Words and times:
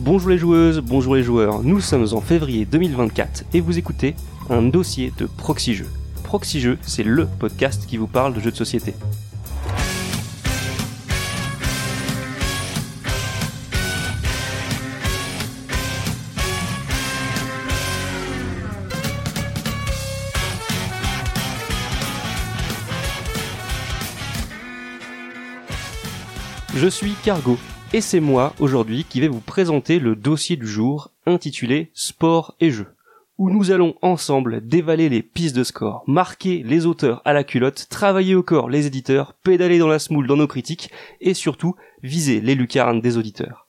Bonjour 0.00 0.30
les 0.30 0.38
joueuses, 0.38 0.78
bonjour 0.78 1.16
les 1.16 1.24
joueurs, 1.24 1.64
nous 1.64 1.80
sommes 1.80 2.06
en 2.12 2.20
février 2.20 2.64
2024 2.64 3.42
et 3.52 3.60
vous 3.60 3.78
écoutez 3.78 4.14
un 4.48 4.62
dossier 4.62 5.12
de 5.18 5.26
Proxy 5.26 5.74
Jeux. 5.74 5.88
Proxy 6.22 6.60
Jeux, 6.60 6.78
c'est 6.82 7.02
le 7.02 7.26
podcast 7.26 7.84
qui 7.84 7.96
vous 7.96 8.06
parle 8.06 8.32
de 8.32 8.38
jeux 8.38 8.52
de 8.52 8.56
société. 8.56 8.94
Je 26.76 26.86
suis 26.86 27.14
Cargo 27.24 27.58
et 27.92 28.00
c'est 28.00 28.20
moi 28.20 28.54
aujourd'hui 28.58 29.04
qui 29.08 29.20
vais 29.20 29.28
vous 29.28 29.40
présenter 29.40 29.98
le 29.98 30.14
dossier 30.14 30.56
du 30.56 30.66
jour 30.66 31.10
intitulé 31.26 31.90
Sport 31.94 32.54
et 32.60 32.70
jeux 32.70 32.94
où 33.38 33.50
nous 33.50 33.70
allons 33.70 33.94
ensemble 34.02 34.66
dévaler 34.66 35.08
les 35.08 35.22
pistes 35.22 35.56
de 35.56 35.62
score, 35.62 36.02
marquer 36.08 36.62
les 36.64 36.86
auteurs 36.86 37.22
à 37.24 37.32
la 37.32 37.44
culotte, 37.44 37.86
travailler 37.88 38.34
au 38.34 38.42
corps 38.42 38.68
les 38.68 38.86
éditeurs, 38.86 39.34
pédaler 39.44 39.78
dans 39.78 39.86
la 39.86 40.00
smoule 40.00 40.26
dans 40.26 40.36
nos 40.36 40.48
critiques 40.48 40.90
et 41.20 41.34
surtout 41.34 41.76
viser 42.02 42.40
les 42.40 42.56
lucarnes 42.56 43.00
des 43.00 43.16
auditeurs. 43.16 43.66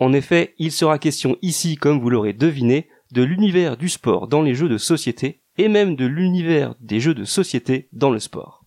En 0.00 0.12
effet, 0.12 0.54
il 0.58 0.72
sera 0.72 0.98
question 0.98 1.36
ici, 1.42 1.76
comme 1.76 2.00
vous 2.00 2.10
l'aurez 2.10 2.32
deviné, 2.32 2.88
de 3.12 3.22
l'univers 3.22 3.76
du 3.76 3.88
sport 3.88 4.26
dans 4.26 4.42
les 4.42 4.56
jeux 4.56 4.68
de 4.68 4.78
société 4.78 5.40
et 5.56 5.68
même 5.68 5.94
de 5.94 6.06
l'univers 6.06 6.74
des 6.80 6.98
jeux 6.98 7.14
de 7.14 7.24
société 7.24 7.88
dans 7.92 8.10
le 8.10 8.18
sport. 8.18 8.64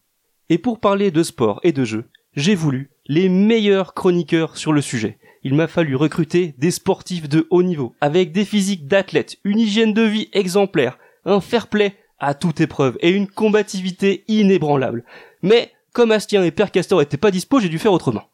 Et 0.50 0.58
pour 0.58 0.80
parler 0.80 1.12
de 1.12 1.24
sport 1.24 1.60
et 1.64 1.74
de 1.74 1.84
jeux, 1.84 2.06
j'ai 2.38 2.54
voulu 2.54 2.92
les 3.08 3.30
meilleurs 3.30 3.96
chroniqueurs 3.96 4.58
sur 4.58 4.72
le 4.72 4.82
sujet. 4.82 5.18
Il 5.44 5.56
m'a 5.56 5.68
fallu 5.68 5.96
recruter 5.96 6.54
des 6.60 6.70
sportifs 6.70 7.28
de 7.28 7.48
haut 7.50 7.64
niveau, 7.64 7.96
avec 8.00 8.32
des 8.32 8.46
physiques 8.46 8.88
d'athlètes, 8.88 9.38
une 9.44 9.60
hygiène 9.60 9.92
de 9.92 10.04
vie 10.04 10.30
exemplaire, 10.34 11.00
un 11.26 11.42
fair 11.42 11.68
play 11.68 11.96
à 12.20 12.36
toute 12.36 12.62
épreuve 12.62 12.96
et 13.02 13.10
une 13.10 13.28
combativité 13.28 14.24
inébranlable. 14.28 15.04
Mais, 15.42 15.72
comme 15.94 16.12
Astien 16.12 16.44
et 16.44 16.52
Père 16.52 16.72
Castor 16.72 17.02
étaient 17.02 17.18
pas 17.18 17.32
dispo, 17.32 17.60
j'ai 17.60 17.70
dû 17.70 17.80
faire 17.80 17.94
autrement. 17.94 18.30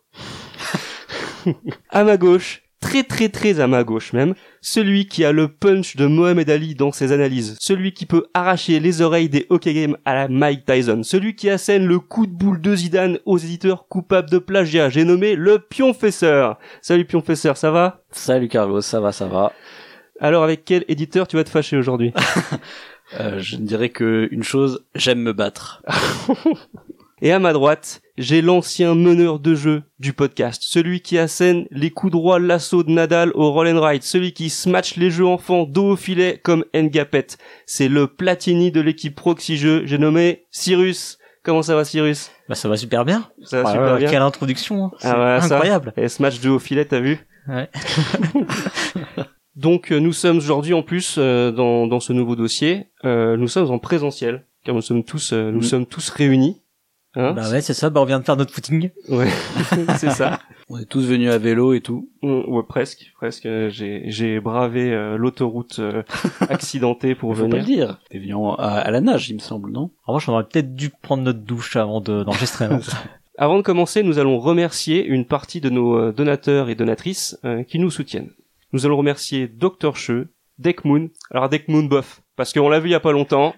à 1.89 2.03
ma 2.03 2.17
gauche, 2.17 2.62
très 2.83 3.03
très 3.03 3.29
très 3.29 3.61
à 3.61 3.67
ma 3.67 3.85
gauche 3.85 4.11
même, 4.11 4.35
celui 4.59 5.07
qui 5.07 5.23
a 5.23 5.31
le 5.31 5.47
punch 5.47 5.95
de 5.95 6.05
Mohamed 6.05 6.49
Ali 6.49 6.75
dans 6.75 6.91
ses 6.91 7.13
analyses, 7.13 7.55
celui 7.59 7.93
qui 7.93 8.05
peut 8.05 8.25
arracher 8.33 8.81
les 8.81 9.01
oreilles 9.01 9.29
des 9.29 9.47
hockey 9.49 9.73
games 9.73 9.97
à 10.03 10.13
la 10.13 10.27
Mike 10.27 10.65
Tyson, 10.65 11.01
celui 11.01 11.33
qui 11.33 11.49
assène 11.49 11.87
le 11.87 11.99
coup 11.99 12.27
de 12.27 12.33
boule 12.33 12.59
de 12.59 12.75
Zidane 12.75 13.19
aux 13.25 13.37
éditeurs 13.37 13.87
coupables 13.87 14.29
de 14.29 14.37
plagiat, 14.37 14.89
j'ai 14.89 15.05
nommé 15.05 15.35
le 15.35 15.59
Pionfesseur. 15.59 16.59
Salut 16.81 17.05
Pionfesseur, 17.05 17.55
ça 17.55 17.71
va 17.71 18.01
Salut 18.11 18.49
Carlos, 18.49 18.81
ça 18.81 18.99
va, 18.99 19.13
ça 19.13 19.27
va. 19.27 19.53
Alors 20.19 20.43
avec 20.43 20.65
quel 20.65 20.83
éditeur 20.89 21.27
tu 21.27 21.37
vas 21.37 21.45
te 21.45 21.49
fâcher 21.49 21.77
aujourd'hui 21.77 22.13
euh, 23.19 23.39
Je 23.39 23.55
ne 23.55 23.65
dirais 23.65 23.89
que 23.89 24.27
une 24.29 24.43
chose, 24.43 24.83
j'aime 24.93 25.21
me 25.21 25.31
battre. 25.31 25.81
Et 27.21 27.31
à 27.31 27.39
ma 27.39 27.53
droite, 27.53 28.01
j'ai 28.17 28.41
l'ancien 28.41 28.93
meneur 28.95 29.39
de 29.39 29.55
jeu 29.55 29.83
du 29.99 30.13
podcast, 30.13 30.61
celui 30.65 31.01
qui 31.01 31.17
assène 31.17 31.65
les 31.71 31.89
coups 31.89 32.11
droits 32.11 32.39
l'assaut 32.39 32.83
de 32.83 32.91
Nadal 32.91 33.31
au 33.35 33.51
roll 33.51 33.67
and 33.67 33.81
ride, 33.81 34.03
celui 34.03 34.33
qui 34.33 34.49
smatch 34.49 34.97
les 34.97 35.09
jeux 35.09 35.25
enfants 35.25 35.63
dos 35.63 35.91
au 35.91 35.95
filet 35.95 36.39
comme 36.43 36.63
Ngapet. 36.75 37.27
C'est 37.65 37.87
le 37.87 38.07
Platini 38.07 38.71
de 38.71 38.81
l'équipe 38.81 39.15
Proxy 39.15 39.57
Jeux, 39.57 39.83
j'ai 39.85 39.97
nommé 39.97 40.45
Cyrus. 40.51 41.17
Comment 41.43 41.61
ça 41.61 41.75
va 41.75 41.83
Cyrus? 41.85 42.31
Bah 42.47 42.55
ça 42.55 42.69
va 42.69 42.77
super 42.77 43.03
bien. 43.03 43.27
Ça 43.43 43.63
va 43.63 43.71
super 43.71 43.97
bien. 43.97 44.09
Quelle 44.09 44.21
introduction, 44.21 44.85
hein. 44.85 44.91
Ah 45.01 45.19
ouais, 45.39 45.43
incroyable. 45.43 45.91
Ça. 45.95 46.01
Et 46.03 46.07
smash 46.07 46.39
dos 46.39 46.55
au 46.55 46.59
filet, 46.59 46.85
t'as 46.85 46.99
vu? 47.01 47.25
Ouais. 47.49 47.69
Donc 49.55 49.91
euh, 49.91 49.99
nous 49.99 50.13
sommes 50.13 50.37
aujourd'hui 50.37 50.73
en 50.73 50.81
plus 50.81 51.15
euh, 51.17 51.51
dans, 51.51 51.85
dans 51.85 51.99
ce 51.99 52.11
nouveau 52.13 52.35
dossier, 52.35 52.87
euh, 53.05 53.37
nous 53.37 53.47
sommes 53.47 53.69
en 53.71 53.77
présentiel 53.77 54.45
car 54.63 54.73
nous 54.73 54.81
sommes 54.81 55.03
tous 55.03 55.31
euh, 55.33 55.51
nous 55.51 55.59
Mm. 55.59 55.63
sommes 55.63 55.85
tous 55.85 56.09
réunis. 56.09 56.61
Hein 57.15 57.33
Bah 57.33 57.49
ouais, 57.51 57.61
c'est 57.61 57.73
ça. 57.73 57.89
Bah 57.89 58.01
on 58.01 58.05
vient 58.05 58.19
de 58.19 58.25
faire 58.25 58.37
notre 58.37 58.53
footing. 58.53 58.89
Ouais, 59.09 59.27
c'est 59.97 60.09
ça. 60.11 60.39
On 60.69 60.79
est 60.79 60.85
tous 60.85 61.05
venus 61.05 61.29
à 61.29 61.37
vélo 61.37 61.73
et 61.73 61.81
tout. 61.81 62.09
Mm, 62.23 62.41
Ouais, 62.47 62.63
presque, 62.67 63.11
presque. 63.15 63.45
Euh, 63.45 63.69
J'ai 63.69 64.03
j'ai 64.07 64.39
bravé 64.39 64.91
euh, 64.91 65.17
l'autoroute 65.17 65.77
euh, 65.79 66.01
accidentée 66.49 67.15
pour 67.15 67.35
Faut 67.35 67.47
pas 67.47 67.57
le 67.57 67.61
venir. 67.63 67.65
dire. 67.87 67.99
T'es 68.09 68.19
venu 68.19 68.33
en- 68.33 68.55
à, 68.55 68.67
à 68.67 68.91
la 68.91 69.01
nage, 69.01 69.29
il 69.29 69.35
me 69.35 69.39
semble, 69.39 69.71
non? 69.71 69.91
En 70.05 70.13
revanche, 70.13 70.27
on 70.29 70.33
aurait 70.33 70.45
peut-être 70.47 70.75
dû 70.75 70.89
prendre 70.89 71.23
notre 71.23 71.39
douche 71.41 71.75
avant 71.75 72.01
de- 72.01 72.23
d'enregistrer. 72.23 72.67
non? 72.69 72.79
Avant 73.37 73.57
de 73.57 73.63
commencer, 73.63 74.03
nous 74.03 74.19
allons 74.19 74.37
remercier 74.39 75.03
une 75.05 75.25
partie 75.25 75.59
de 75.59 75.69
nos 75.71 76.11
donateurs 76.11 76.69
et 76.69 76.75
donatrices 76.75 77.35
euh, 77.45 77.63
qui 77.63 77.79
nous 77.79 77.89
soutiennent. 77.89 78.29
Nous 78.73 78.85
allons 78.85 78.95
remercier 78.97 79.47
Dr 79.47 79.95
Cheux, 79.95 80.27
Deckmoon. 80.59 81.09
Alors 81.31 81.49
Deckmoon 81.49 81.83
bof, 81.85 82.21
parce 82.35 82.53
qu'on 82.53 82.69
l'a 82.69 82.79
vu 82.79 82.89
il 82.89 82.91
y 82.91 82.95
a 82.95 82.99
pas 82.99 83.11
longtemps. 83.11 83.53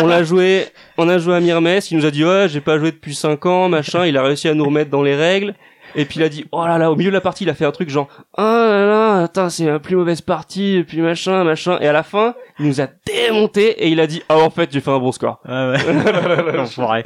on 0.00 0.06
l'a 0.06 0.22
joué, 0.22 0.66
on 0.98 1.08
a 1.08 1.18
joué 1.18 1.36
à 1.36 1.40
Myrmes, 1.40 1.80
il 1.90 1.96
nous 1.96 2.06
a 2.06 2.10
dit 2.10 2.24
ouais 2.24 2.46
j'ai 2.48 2.60
pas 2.60 2.78
joué 2.78 2.90
depuis 2.90 3.14
5 3.14 3.44
ans, 3.46 3.68
machin, 3.68 4.06
il 4.06 4.16
a 4.16 4.22
réussi 4.22 4.48
à 4.48 4.54
nous 4.54 4.64
remettre 4.64 4.90
dans 4.90 5.02
les 5.02 5.14
règles. 5.14 5.54
Et 5.94 6.06
puis 6.06 6.20
il 6.20 6.22
a 6.22 6.30
dit 6.30 6.46
oh 6.52 6.66
là 6.66 6.78
là 6.78 6.90
au 6.90 6.96
milieu 6.96 7.10
de 7.10 7.14
la 7.14 7.20
partie 7.20 7.44
il 7.44 7.50
a 7.50 7.54
fait 7.54 7.66
un 7.66 7.70
truc 7.70 7.90
genre 7.90 8.08
oh 8.38 8.40
là 8.42 8.86
là 8.86 9.22
attends 9.24 9.50
c'est 9.50 9.66
la 9.66 9.78
plus 9.78 9.94
mauvaise 9.94 10.22
partie 10.22 10.76
et 10.76 10.84
puis 10.84 11.02
machin 11.02 11.44
machin 11.44 11.78
et 11.82 11.86
à 11.86 11.92
la 11.92 12.02
fin 12.02 12.34
il 12.58 12.66
nous 12.66 12.80
a 12.80 12.86
démonté 13.06 13.72
et 13.84 13.88
il 13.88 14.00
a 14.00 14.06
dit 14.06 14.22
ah 14.30 14.38
en 14.38 14.48
fait 14.48 14.72
j'ai 14.72 14.80
fait 14.80 14.90
un 14.90 14.98
bon 14.98 15.12
score 15.12 15.40
ouais, 15.46 15.52
ouais. 15.52 16.58
Enfoiré. 16.58 17.04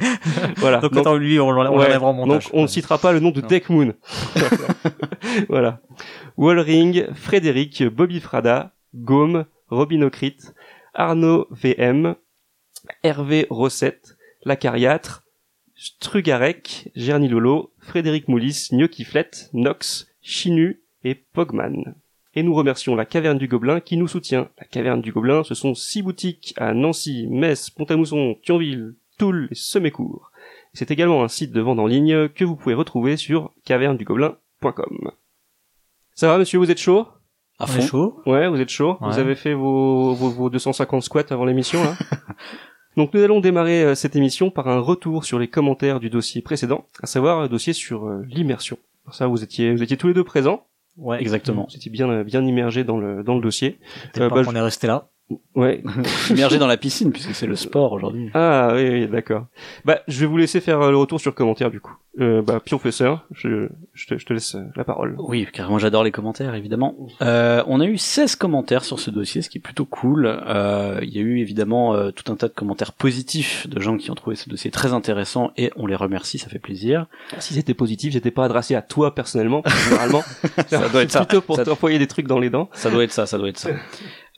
voilà 0.55 0.77
Donc, 0.77 0.95
autant 0.95 1.15
lui, 1.15 1.37
on 1.37 1.49
en 1.49 2.13
montage. 2.13 2.45
donc 2.45 2.53
on 2.53 2.61
ne 2.61 2.67
citera 2.67 2.97
pas 2.97 3.11
le 3.11 3.19
nom 3.19 3.31
de 3.31 3.41
Non. 3.41 3.47
Deckmoon. 3.47 3.93
voilà. 5.49 5.79
Wallring, 6.37 7.07
Frédéric, 7.13 7.83
Bobby 7.83 8.21
Frada, 8.21 8.71
Gaume, 8.95 9.45
Robin 9.69 10.01
Ocrit, 10.03 10.37
Arnaud 10.97 11.45
VM, 11.51 12.15
Hervé 13.03 13.45
Rossette, 13.51 14.17
Lacariâtre, 14.43 15.23
Strugarek, 15.75 16.89
Gerny 16.95 17.27
Lolo, 17.27 17.71
Frédéric 17.77 18.27
Moulis, 18.27 18.69
Gnocchiflet, 18.71 19.29
Nox, 19.53 20.07
Chinu 20.23 20.81
et 21.03 21.13
Pogman. 21.13 21.95
Et 22.33 22.41
nous 22.41 22.55
remercions 22.55 22.95
la 22.95 23.05
Caverne 23.05 23.37
du 23.37 23.47
Gobelin 23.47 23.79
qui 23.79 23.95
nous 23.95 24.07
soutient. 24.07 24.49
La 24.57 24.65
Caverne 24.65 25.01
du 25.01 25.11
Gobelin, 25.11 25.43
ce 25.43 25.53
sont 25.53 25.75
six 25.75 26.01
boutiques 26.01 26.55
à 26.57 26.73
Nancy, 26.73 27.27
Metz, 27.29 27.69
Pont-à-Mousson, 27.69 28.35
Thionville, 28.43 28.95
Toul 29.19 29.49
et 29.51 29.55
Semécourt. 29.55 30.31
C'est 30.73 30.89
également 30.89 31.23
un 31.23 31.27
site 31.27 31.51
de 31.51 31.61
vente 31.61 31.79
en 31.79 31.85
ligne 31.85 32.27
que 32.29 32.43
vous 32.43 32.55
pouvez 32.55 32.75
retrouver 32.75 33.17
sur 33.17 33.53
cavernedugobelin.com. 33.65 35.11
Ça 36.15 36.27
va 36.27 36.39
monsieur, 36.39 36.57
vous 36.57 36.71
êtes 36.71 36.79
chaud? 36.79 37.07
À 37.59 37.63
On 37.63 37.67
fond. 37.67 37.81
chaud. 37.81 38.21
Ouais, 38.25 38.47
vous 38.47 38.59
êtes 38.61 38.69
chaud 38.69 38.97
Vous 39.01 39.17
avez 39.19 39.35
fait 39.35 39.53
vos, 39.53 40.13
vos, 40.13 40.29
vos 40.29 40.49
250 40.49 41.01
squats 41.01 41.23
avant 41.29 41.45
l'émission 41.45 41.83
là 41.83 41.95
Donc 42.97 43.13
nous 43.13 43.21
allons 43.21 43.39
démarrer 43.39 43.83
euh, 43.83 43.95
cette 43.95 44.15
émission 44.15 44.49
par 44.49 44.67
un 44.67 44.79
retour 44.79 45.23
sur 45.23 45.37
les 45.37 45.47
commentaires 45.47 45.99
du 45.99 46.09
dossier 46.09 46.41
précédent, 46.41 46.85
à 47.01 47.05
savoir 47.05 47.41
le 47.43 47.49
dossier 47.49 47.73
sur 47.73 48.07
euh, 48.07 48.23
l'immersion. 48.27 48.77
Ça, 49.11 49.27
vous 49.27 49.43
étiez, 49.43 49.71
vous 49.71 49.83
étiez 49.83 49.97
tous 49.97 50.07
les 50.07 50.13
deux 50.13 50.23
présents. 50.23 50.65
Ouais. 50.97 51.21
Exactement. 51.21 51.67
Vous 51.69 51.75
étiez 51.75 51.91
bien, 51.91 52.09
euh, 52.09 52.23
bien 52.23 52.43
immergés 52.43 52.83
dans 52.83 52.97
le, 52.97 53.23
dans 53.23 53.35
le 53.35 53.41
dossier. 53.41 53.79
Euh, 54.17 54.29
pas 54.29 54.35
bah, 54.35 54.43
qu'on 54.43 54.55
est 54.55 54.61
resté 54.61 54.87
là. 54.87 55.09
Ouais. 55.55 55.83
Immergé 56.29 56.57
dans 56.57 56.67
la 56.67 56.77
piscine, 56.77 57.11
puisque 57.11 57.33
c'est 57.35 57.47
le 57.47 57.55
sport 57.55 57.91
aujourd'hui. 57.91 58.29
Ah 58.33 58.71
oui, 58.73 58.89
oui 58.89 59.07
d'accord. 59.07 59.47
Bah, 59.83 59.99
je 60.07 60.21
vais 60.21 60.25
vous 60.25 60.37
laisser 60.37 60.61
faire 60.61 60.79
euh, 60.81 60.91
le 60.91 60.97
retour 60.97 61.19
sur 61.19 61.33
commentaire 61.35 61.69
du 61.71 61.81
coup. 61.81 61.93
Euh, 62.19 62.41
bah, 62.41 62.59
professeur, 62.59 63.25
je, 63.31 63.67
je, 63.93 64.07
te, 64.07 64.17
je 64.17 64.25
te 64.25 64.33
laisse 64.33 64.55
euh, 64.55 64.63
la 64.75 64.83
parole. 64.83 65.15
Oui, 65.19 65.45
car 65.51 65.69
moi 65.69 65.79
j'adore 65.79 66.03
les 66.03 66.11
commentaires, 66.11 66.55
évidemment. 66.55 66.95
Euh, 67.21 67.63
on 67.67 67.79
a 67.81 67.85
eu 67.85 67.97
16 67.97 68.35
commentaires 68.37 68.83
sur 68.85 68.99
ce 68.99 69.11
dossier, 69.11 69.41
ce 69.41 69.49
qui 69.49 69.57
est 69.57 69.61
plutôt 69.61 69.85
cool. 69.85 70.25
Euh, 70.47 70.99
Il 71.03 71.09
y 71.09 71.17
a 71.19 71.21
eu 71.21 71.39
évidemment 71.39 71.93
euh, 71.93 72.11
tout 72.11 72.31
un 72.31 72.35
tas 72.35 72.47
de 72.47 72.53
commentaires 72.53 72.93
positifs 72.93 73.67
de 73.67 73.79
gens 73.81 73.97
qui 73.97 74.09
ont 74.11 74.15
trouvé 74.15 74.35
ce 74.35 74.49
dossier 74.49 74.71
très 74.71 74.93
intéressant 74.93 75.51
et 75.57 75.71
on 75.75 75.85
les 75.87 75.95
remercie, 75.95 76.37
ça 76.39 76.47
fait 76.49 76.59
plaisir. 76.59 77.05
Si 77.39 77.53
c'était 77.53 77.73
positif, 77.73 78.13
j'étais 78.13 78.31
pas 78.31 78.45
adressé 78.45 78.75
à 78.75 78.81
toi 78.81 79.13
personnellement, 79.13 79.61
généralement. 79.89 80.21
Ça 80.67 80.87
doit 80.89 81.03
être 81.03 81.11
C'est 81.11 81.17
ça. 81.19 81.25
plutôt 81.25 81.41
pour 81.41 81.55
Ça- 81.57 81.65
t'envoyer 81.65 81.99
des 81.99 82.07
trucs 82.07 82.27
dans 82.27 82.39
les 82.39 82.49
dents. 82.49 82.69
Ça 82.73 82.89
doit 82.89 83.03
être 83.03 83.11
ça, 83.11 83.25
ça 83.25 83.37
doit 83.37 83.49
être 83.49 83.57
ça. 83.59 83.69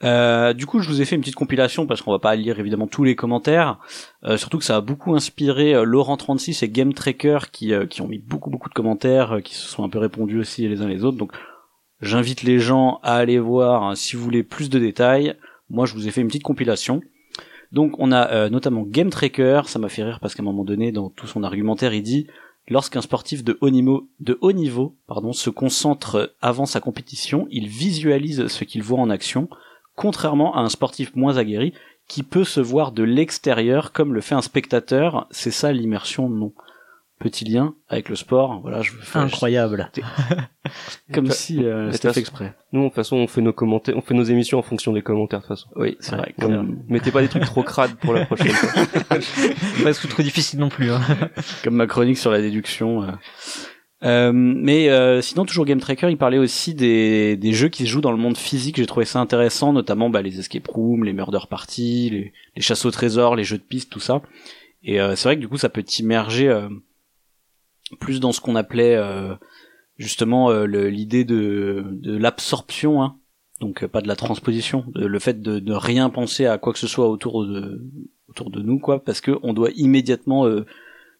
Euh, 0.03 0.53
du 0.53 0.65
coup, 0.65 0.79
je 0.79 0.87
vous 0.87 1.01
ai 1.01 1.05
fait 1.05 1.15
une 1.15 1.21
petite 1.21 1.35
compilation 1.35 1.85
parce 1.85 2.01
qu'on 2.01 2.11
va 2.11 2.19
pas 2.19 2.35
lire 2.35 2.59
évidemment 2.59 2.87
tous 2.87 3.03
les 3.03 3.15
commentaires. 3.15 3.79
Euh, 4.23 4.37
surtout 4.37 4.57
que 4.57 4.63
ça 4.63 4.77
a 4.77 4.81
beaucoup 4.81 5.15
inspiré 5.15 5.73
euh, 5.73 5.83
Laurent36 5.83 6.63
et 6.63 6.69
Game 6.69 6.93
Tracker 6.93 7.39
qui, 7.51 7.73
euh, 7.73 7.85
qui 7.85 8.01
ont 8.01 8.07
mis 8.07 8.19
beaucoup 8.19 8.49
beaucoup 8.49 8.69
de 8.69 8.73
commentaires, 8.73 9.39
qui 9.43 9.55
se 9.55 9.67
sont 9.67 9.83
un 9.83 9.89
peu 9.89 9.99
répondus 9.99 10.39
aussi 10.39 10.67
les 10.67 10.81
uns 10.81 10.87
les 10.87 11.03
autres. 11.03 11.17
Donc, 11.17 11.33
j'invite 12.01 12.43
les 12.43 12.59
gens 12.59 12.99
à 13.03 13.15
aller 13.15 13.39
voir 13.39 13.83
hein, 13.83 13.95
si 13.95 14.15
vous 14.15 14.23
voulez 14.23 14.43
plus 14.43 14.69
de 14.69 14.79
détails. 14.79 15.35
Moi, 15.69 15.85
je 15.85 15.93
vous 15.93 16.07
ai 16.07 16.11
fait 16.11 16.21
une 16.21 16.27
petite 16.27 16.43
compilation. 16.43 17.01
Donc, 17.71 17.99
on 17.99 18.11
a 18.11 18.49
notamment 18.49 18.81
Game 18.81 19.11
Tracker. 19.11 19.61
Ça 19.65 19.77
m'a 19.77 19.89
fait 19.89 20.03
rire 20.03 20.19
parce 20.19 20.33
qu'à 20.33 20.41
un 20.41 20.45
moment 20.45 20.63
donné, 20.63 20.91
dans 20.91 21.09
tout 21.09 21.27
son 21.27 21.43
argumentaire, 21.43 21.93
il 21.93 22.01
dit 22.01 22.25
Lorsqu'un 22.69 23.01
sportif 23.01 23.43
de 23.43 23.57
haut 23.61 23.71
niveau, 23.71 24.09
de 24.19 24.37
haut 24.41 24.51
niveau 24.51 24.95
pardon, 25.07 25.33
se 25.33 25.49
concentre 25.49 26.35
avant 26.39 26.67
sa 26.67 26.79
compétition, 26.79 27.47
il 27.49 27.67
visualise 27.67 28.47
ce 28.47 28.63
qu'il 28.63 28.83
voit 28.83 28.99
en 28.99 29.09
action, 29.09 29.49
contrairement 29.99 30.55
à 30.55 30.61
un 30.61 30.69
sportif 30.69 31.13
moins 31.13 31.35
aguerri 31.35 31.73
qui 32.07 32.23
peut 32.23 32.45
se 32.45 32.61
voir 32.61 32.93
de 32.93 33.03
l'extérieur 33.03 33.91
comme 33.91 34.13
le 34.13 34.21
fait 34.21 34.33
un 34.33 34.41
spectateur. 34.41 35.27
C'est 35.29 35.51
ça 35.51 35.73
l'immersion, 35.73 36.29
non. 36.29 36.53
petit 37.19 37.43
lien 37.43 37.75
avec 37.89 38.07
le 38.07 38.15
sport. 38.15 38.61
Voilà, 38.61 38.81
je 38.81 38.93
fais 38.93 39.19
Incroyable. 39.19 39.91
comme 41.13 41.29
si 41.29 41.65
euh, 41.65 41.91
c'était 41.91 42.13
fait 42.13 42.21
exprès. 42.21 42.55
Nous, 42.71 42.83
de 42.83 42.85
toute 42.87 42.95
façon, 42.95 43.17
on 43.17 43.27
fait 43.27 43.41
nos 43.41 43.51
commentaires, 43.51 43.97
on 43.97 44.01
fait 44.01 44.13
nos 44.13 44.23
émissions 44.23 44.57
en 44.57 44.61
fonction 44.61 44.93
des 44.93 45.01
commentaires, 45.01 45.41
de 45.41 45.47
toute 45.47 45.57
façon. 45.57 45.69
Oui, 45.75 45.97
c'est 45.99 46.15
vrai. 46.15 46.33
Donc, 46.37 46.49
Comme, 46.49 46.79
mettez 46.87 47.11
pas 47.11 47.21
des 47.21 47.27
trucs 47.27 47.43
trop 47.43 47.63
crades 47.63 47.95
pour 47.95 48.13
la 48.13 48.25
prochaine 48.25 48.53
fois. 48.53 48.85
Pas 49.83 49.93
trop, 49.93 50.07
trop 50.07 50.23
difficile 50.23 50.59
non 50.61 50.69
plus. 50.69 50.91
Hein. 50.91 51.01
comme 51.65 51.75
ma 51.75 51.87
chronique 51.87 52.17
sur 52.17 52.31
la 52.31 52.39
déduction. 52.39 53.03
euh. 53.03 53.11
Euh, 54.03 54.31
mais 54.33 54.89
euh, 54.89 55.21
sinon, 55.21 55.45
toujours 55.45 55.65
Game 55.65 55.79
Tracker, 55.79 56.09
il 56.09 56.17
parlait 56.17 56.37
aussi 56.37 56.73
des, 56.73 57.35
des 57.35 57.51
jeux 57.51 57.67
qui 57.67 57.83
se 57.83 57.89
jouent 57.89 58.01
dans 58.01 58.11
le 58.11 58.17
monde 58.17 58.37
physique. 58.37 58.77
J'ai 58.77 58.85
trouvé 58.85 59.05
ça 59.05 59.19
intéressant, 59.19 59.73
notamment 59.73 60.09
bah, 60.09 60.21
les 60.21 60.39
escape 60.39 60.67
rooms, 60.67 61.03
les 61.03 61.13
murder 61.13 61.39
parties, 61.49 62.09
les, 62.09 62.33
les 62.55 62.61
chasses 62.61 62.85
au 62.85 62.91
trésor, 62.91 63.35
les 63.35 63.43
jeux 63.43 63.57
de 63.57 63.63
piste, 63.63 63.91
tout 63.91 63.99
ça. 63.99 64.21
Et 64.83 65.01
euh, 65.01 65.15
c'est 65.15 65.27
vrai 65.27 65.35
que 65.35 65.41
du 65.41 65.47
coup, 65.47 65.57
ça 65.57 65.69
peut 65.69 65.83
t'immerger 65.83 66.47
euh, 66.47 66.69
plus 67.99 68.19
dans 68.19 68.31
ce 68.31 68.39
qu'on 68.39 68.55
appelait 68.55 68.95
euh, 68.95 69.35
justement 69.97 70.51
l'idée 70.63 71.25
de, 71.25 71.83
de 71.91 72.17
l'absorption, 72.17 73.03
hein. 73.03 73.17
donc 73.59 73.85
pas 73.85 74.01
de 74.01 74.07
la 74.07 74.15
transposition, 74.15 74.85
le 74.95 75.19
fait 75.19 75.41
de 75.41 75.59
ne 75.59 75.73
rien 75.73 76.09
penser 76.09 76.45
à 76.45 76.57
quoi 76.57 76.71
que 76.71 76.79
ce 76.79 76.87
soit 76.87 77.09
autour 77.09 77.45
de 77.45 77.81
autour 78.29 78.49
de 78.49 78.61
nous, 78.61 78.79
quoi, 78.79 79.03
parce 79.03 79.19
que 79.19 79.37
on 79.43 79.51
doit 79.53 79.71
immédiatement 79.75 80.47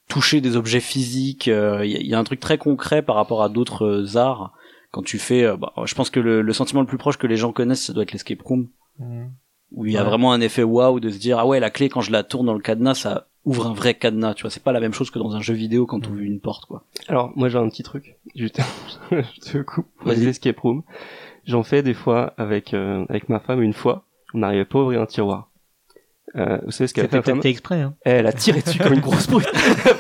toucher 0.10 0.42
des 0.42 0.58
objets 0.58 0.82
physiques. 0.82 1.48
Il 1.48 1.52
y, 1.54 1.96
a- 1.96 2.02
y 2.02 2.14
a 2.14 2.20
un 2.20 2.24
truc 2.26 2.42
très 2.42 2.58
concret 2.58 3.02
par 3.02 3.16
rapport 3.16 3.42
à 3.44 3.48
d'autres 3.50 3.86
euh, 3.86 4.18
arts. 4.18 4.52
Quand 4.92 5.04
tu 5.04 5.18
fais, 5.20 5.44
euh, 5.46 5.56
bah, 5.56 5.72
je 5.86 5.94
pense 5.96 6.10
que 6.10 6.20
le, 6.20 6.42
le 6.42 6.54
sentiment 6.54 6.82
le 6.82 6.88
plus 6.88 6.98
proche 6.98 7.18
que 7.18 7.28
les 7.28 7.38
gens 7.38 7.52
connaissent, 7.54 7.86
ça 7.86 7.94
doit 7.94 8.04
être 8.04 8.12
l'escape 8.12 8.42
room, 8.42 8.68
où 9.72 9.86
il 9.86 9.94
y 9.94 9.98
a 9.98 10.02
Ouais. 10.02 10.06
vraiment 10.10 10.34
un 10.34 10.42
effet 10.42 10.64
waouh 10.64 11.00
de 11.00 11.10
se 11.10 11.20
dire 11.20 11.38
ah 11.40 11.46
ouais 11.46 11.60
la 11.60 11.70
clé 11.70 11.90
quand 11.90 12.02
je 12.02 12.12
la 12.12 12.24
tourne 12.24 12.48
dans 12.48 12.56
le 12.56 12.60
cadenas, 12.60 12.96
ça 12.96 13.28
ouvre 13.46 13.68
un 13.68 13.74
vrai 13.74 13.94
cadenas. 13.94 14.34
Tu 14.34 14.42
vois, 14.42 14.50
c'est 14.52 14.64
pas 14.64 14.72
la 14.72 14.80
même 14.80 14.94
chose 14.94 15.12
que 15.12 15.20
dans 15.20 15.36
un 15.36 15.42
jeu 15.42 15.54
vidéo 15.54 15.86
quand 15.86 16.00
tu 16.00 16.10
ouvres 16.10 16.22
une 16.22 16.40
porte, 16.40 16.66
quoi. 16.66 16.84
Alors, 17.08 17.32
moi, 17.36 17.50
j'ai 17.50 17.60
un 17.60 17.70
petit 17.70 17.84
truc. 17.84 18.16
Je 18.36 18.48
te, 18.48 18.62
je 19.12 19.52
te 19.52 19.58
coupe. 19.62 19.86
Les 20.08 20.28
escape 20.28 20.60
room. 20.60 20.82
J'en 21.46 21.62
fais 21.64 21.84
des 21.84 21.94
fois 21.94 22.34
avec, 22.38 22.74
euh, 22.74 23.06
avec 23.10 23.30
ma 23.30 23.40
femme. 23.40 23.62
Une 23.62 23.74
fois, 23.74 24.06
on 24.34 24.40
n'arrivait 24.40 24.66
pas 24.66 24.80
à 24.80 24.82
ouvrir 24.82 25.02
un 25.02 25.06
tiroir. 25.06 25.49
Euh, 26.36 26.58
vous 26.66 26.72
savez 26.72 26.88
ce 26.88 26.94
qu'elle 26.94 27.06
a 27.06 27.22
fait, 27.22 27.50
exprès. 27.50 27.82
Hein. 27.82 27.94
Elle 28.06 28.28
a 28.28 28.34
tiré 28.34 28.62
dessus 28.62 28.80
comme 28.80 28.94
une 28.94 29.00
grosse 29.00 29.28
brute. 29.30 29.48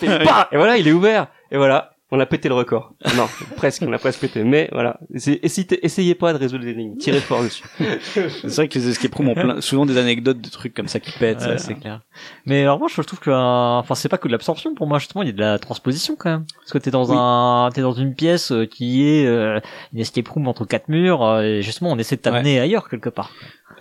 Et 0.01 0.57
voilà, 0.57 0.77
il 0.77 0.87
est 0.87 0.91
ouvert. 0.91 1.27
Et 1.51 1.57
voilà, 1.57 1.91
on 2.11 2.19
a 2.19 2.25
pété 2.25 2.49
le 2.49 2.55
record. 2.55 2.93
Non, 3.17 3.27
presque, 3.55 3.83
on 3.85 3.91
a 3.93 3.97
presque 3.97 4.19
pété. 4.21 4.43
Mais 4.43 4.69
voilà, 4.71 4.99
essayez, 5.13 5.39
essayez 5.85 6.15
pas 6.15 6.33
de 6.33 6.37
résoudre 6.37 6.65
l'énigme. 6.65 6.97
Tirez 6.97 7.19
fort 7.19 7.43
dessus. 7.43 7.63
C'est 8.09 8.47
vrai 8.55 8.67
que 8.67 8.77
les 8.77 8.89
escape 8.89 9.13
rooms 9.15 9.29
ont 9.29 9.33
plein, 9.35 9.61
souvent 9.61 9.85
des 9.85 9.97
anecdotes 9.97 10.39
de 10.41 10.49
trucs 10.49 10.73
comme 10.73 10.87
ça 10.87 10.99
qui 10.99 11.11
pètent. 11.17 11.41
Ouais, 11.41 11.57
c'est 11.57 11.75
clair. 11.75 12.01
Mais 12.45 12.61
alors 12.63 12.79
moi 12.79 12.87
je 12.93 13.01
trouve 13.01 13.19
que 13.19 13.29
euh, 13.31 13.35
enfin 13.79 13.95
c'est 13.95 14.09
pas 14.09 14.17
que 14.17 14.27
de 14.27 14.31
l'absorption 14.33 14.73
pour 14.75 14.87
moi 14.87 14.99
justement 14.99 15.23
il 15.23 15.27
y 15.27 15.31
a 15.31 15.33
de 15.33 15.39
la 15.39 15.57
transposition 15.59 16.15
quand 16.17 16.29
même 16.29 16.45
parce 16.59 16.71
que 16.71 16.77
t'es 16.77 16.91
dans 16.91 17.05
Oui. 17.09 17.15
un 17.17 17.69
t'es 17.73 17.81
dans 17.81 17.93
une 17.93 18.13
pièce 18.15 18.51
euh, 18.51 18.65
qui 18.65 19.07
est 19.07 19.25
euh, 19.25 19.59
une 19.93 19.99
escape 19.99 20.27
room 20.27 20.47
entre 20.47 20.65
quatre 20.65 20.89
murs 20.89 21.23
euh, 21.23 21.41
et 21.41 21.61
justement 21.61 21.91
on 21.91 21.97
essaie 21.97 22.17
de 22.17 22.21
t'amener 22.21 22.59
ailleurs 22.59 22.89
quelque 22.89 23.09
part. 23.09 23.31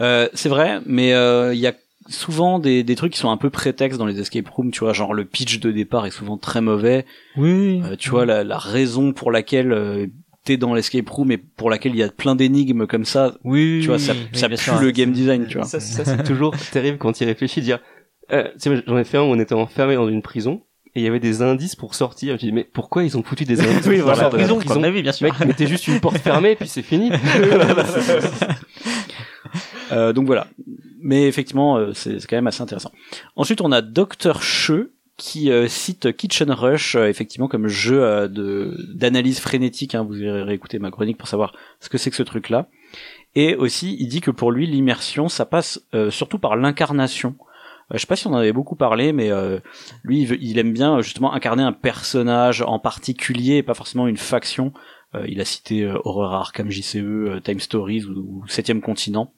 Euh, 0.01 0.29
c'est 0.35 0.49
vrai, 0.49 0.79
mais 0.87 1.13
euh, 1.15 1.53
il 1.55 1.59
y 1.61 1.67
a 1.67 1.73
souvent 2.09 2.59
des, 2.59 2.83
des 2.83 2.97
trucs 2.97 3.13
qui 3.13 3.19
sont 3.19 3.31
un 3.31 3.37
peu 3.37 3.51
prétextes 3.51 3.99
dans 3.99 4.07
les 4.07 4.19
escape 4.21 4.49
rooms, 4.49 4.71
tu 4.71 4.81
vois, 4.81 4.93
genre 4.93 5.15
le 5.15 5.25
pitch 5.25 5.61
de 5.61 5.71
départ 5.71 6.07
est 6.07 6.11
souvent 6.11 6.37
très 6.39 6.61
mauvais, 6.61 7.05
Oui. 7.37 7.81
Euh, 7.85 7.97
tu 7.97 8.11
vois, 8.11 8.27
la, 8.27 8.45
la 8.45 8.59
raison 8.59 9.13
pour 9.13 9.31
laquelle 9.31 9.73
euh, 9.73 10.07
t'es 10.45 10.57
dans 10.57 10.75
l'escape 10.75 11.09
room 11.09 11.31
et 11.31 11.37
pour 11.37 11.71
laquelle 11.71 11.93
il 11.93 11.99
y 11.99 12.03
a 12.03 12.09
plein 12.09 12.35
d'énigmes 12.35 12.87
comme 12.87 13.05
ça, 13.05 13.35
oui. 13.45 13.81
tu 13.83 13.89
vois, 13.89 13.99
ça, 13.99 14.13
oui, 14.15 14.39
ça 14.39 14.49
pue 14.49 14.57
sûr. 14.57 14.81
le 14.81 14.91
game 14.91 15.13
design, 15.13 15.47
tu 15.47 15.59
vois. 15.59 15.67
Ça, 15.67 15.81
ça 15.81 16.05
c'est 16.05 16.23
toujours 16.25 16.55
terrible 16.73 16.99
quand 16.99 17.21
il 17.21 17.25
réfléchit, 17.27 17.61
dire, 17.61 17.79
euh, 18.33 18.45
tu 18.55 18.59
sais, 18.59 18.71
moi, 18.71 18.81
j'en 18.87 18.99
ai 18.99 19.05
fait 19.05 19.19
un 19.19 19.23
où 19.23 19.27
on 19.27 19.39
était 19.39 19.55
enfermé 19.55 19.95
dans 19.95 20.09
une 20.09 20.23
prison. 20.23 20.63
Et 20.95 21.01
il 21.01 21.05
y 21.05 21.07
avait 21.07 21.21
des 21.21 21.43
indices 21.43 21.77
pour 21.77 21.95
sortir. 21.95 22.37
Je 22.37 22.47
dis, 22.47 22.53
mais 22.53 22.65
pourquoi 22.65 23.05
ils 23.05 23.17
ont 23.17 23.23
foutu 23.23 23.45
des 23.45 23.61
indices 23.65 23.87
Oui, 23.87 23.97
pour 23.99 24.07
voilà, 24.07 24.23
sortir 24.23 24.39
de 24.39 24.49
la 24.49 24.55
prison? 24.57 24.81
Mais 24.81 24.89
oui, 24.89 25.03
bien 25.03 25.13
sûr. 25.13 25.27
Mec, 25.29 25.39
mettez 25.47 25.67
juste 25.67 25.87
une 25.87 26.01
porte 26.01 26.19
fermée, 26.19 26.57
puis 26.57 26.67
c'est 26.67 26.83
fini. 26.83 27.11
Euh, 29.93 30.13
donc 30.13 30.27
voilà. 30.27 30.49
Mais 31.01 31.27
effectivement, 31.29 31.79
euh, 31.79 31.93
c'est 31.95 32.19
quand 32.27 32.37
même 32.37 32.47
assez 32.47 32.61
intéressant. 32.63 32.93
Ensuite, 33.37 33.63
on 33.63 33.73
a 33.73 33.81
Dr. 33.81 34.43
Che 34.43 34.91
qui 35.17 35.51
euh, 35.51 35.67
cite 35.67 36.15
Kitchen 36.15 36.51
Rush 36.51 36.95
euh, 36.95 37.09
effectivement 37.09 37.49
comme 37.49 37.69
jeu 37.69 38.03
euh, 38.05 38.29
de 38.29 38.77
d'analyse 38.95 39.41
frénétique. 39.41 39.95
Hein, 39.95 40.05
vous 40.07 40.19
irez 40.19 40.43
réécouter 40.43 40.79
ma 40.79 40.91
chronique 40.91 41.17
pour 41.17 41.27
savoir 41.27 41.55
ce 41.81 41.89
que 41.89 41.97
c'est 41.97 42.11
que 42.11 42.17
ce 42.17 42.23
truc-là. 42.23 42.69
Et 43.35 43.55
aussi, 43.57 43.97
il 43.99 44.09
dit 44.09 44.21
que 44.21 44.31
pour 44.31 44.53
lui, 44.53 44.67
l'immersion, 44.67 45.29
ça 45.29 45.47
passe 45.47 45.81
surtout 46.11 46.39
par 46.39 46.57
l'incarnation. 46.57 47.35
Je 47.93 47.99
sais 47.99 48.07
pas 48.07 48.17
si 48.17 48.27
on 48.27 48.33
en 48.35 48.37
avait 48.37 48.53
beaucoup 48.53 48.77
parlé, 48.77 49.13
mais 49.15 49.31
euh, 49.31 49.61
lui, 50.03 50.21
il, 50.21 50.27
veut- 50.27 50.39
il 50.43 50.59
aime 50.59 50.73
bien 50.75 51.01
justement 51.01 51.33
incarner 51.33 51.63
un 51.63 51.73
personnage 51.73 52.61
en 52.61 52.79
particulier, 52.79 53.57
et 53.57 53.63
pas 53.63 53.73
forcément 53.75 54.07
une 54.07 54.19
faction. 54.19 54.73
Euh, 55.15 55.25
il 55.27 55.41
a 55.41 55.47
cité 55.47 55.85
euh, 55.85 55.97
Horror 56.05 56.35
Arkham 56.35 56.71
JCE, 56.71 57.43
Time 57.43 57.61
Stories 57.61 58.05
ou 58.05 58.45
Septième 58.47 58.83
Continent. 58.83 59.33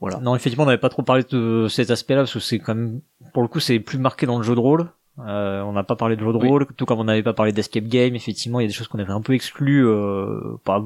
Voilà. 0.00 0.18
Non, 0.18 0.34
effectivement, 0.34 0.64
on 0.64 0.66
n'avait 0.66 0.78
pas 0.78 0.88
trop 0.88 1.02
parlé 1.02 1.24
de 1.30 1.66
cet 1.68 1.90
aspect-là 1.90 2.22
parce 2.22 2.32
que 2.34 2.40
c'est 2.40 2.58
quand 2.58 2.74
même, 2.74 3.00
pour 3.32 3.42
le 3.42 3.48
coup, 3.48 3.60
c'est 3.60 3.78
plus 3.80 3.98
marqué 3.98 4.26
dans 4.26 4.38
le 4.38 4.42
jeu 4.44 4.54
de 4.54 4.60
rôle. 4.60 4.88
Euh, 5.18 5.60
on 5.62 5.72
n'a 5.72 5.84
pas 5.84 5.94
parlé 5.94 6.16
de 6.16 6.24
jeu 6.24 6.32
de 6.32 6.38
Oui. 6.38 6.48
rôle, 6.48 6.66
tout 6.76 6.86
comme 6.86 6.98
on 6.98 7.04
n'avait 7.04 7.22
pas 7.22 7.34
parlé 7.34 7.52
d'escape 7.52 7.84
game. 7.84 8.14
Effectivement, 8.14 8.60
il 8.60 8.62
y 8.62 8.66
a 8.66 8.68
des 8.68 8.72
choses 8.72 8.88
qu'on 8.88 8.98
avait 8.98 9.12
un 9.12 9.20
peu 9.20 9.34
exclues, 9.34 9.86
euh, 9.86 10.56
pas 10.64 10.82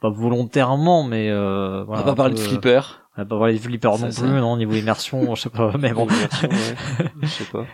pas 0.00 0.10
volontairement, 0.10 1.02
mais 1.02 1.28
euh, 1.28 1.82
On 1.82 1.86
voilà, 1.86 2.02
va 2.02 2.06
pas 2.06 2.12
un 2.12 2.14
parler 2.14 2.34
de 2.34 2.38
flipper. 2.40 2.80
On 3.18 3.22
va 3.22 3.26
pas 3.26 3.38
parler 3.38 3.54
de 3.54 3.58
flipper 3.58 3.88
non 3.88 4.10
ça. 4.12 4.22
plus, 4.22 4.30
non, 4.30 4.56
niveau 4.56 4.74
immersion, 4.74 5.34
je 5.34 5.42
sais 5.42 5.50
pas, 5.50 5.72
mais 5.76 5.92
bon. 5.92 6.06
Immersion, 6.06 6.48
ouais. 6.48 7.06
Je 7.20 7.26
sais 7.26 7.44
pas. 7.52 7.66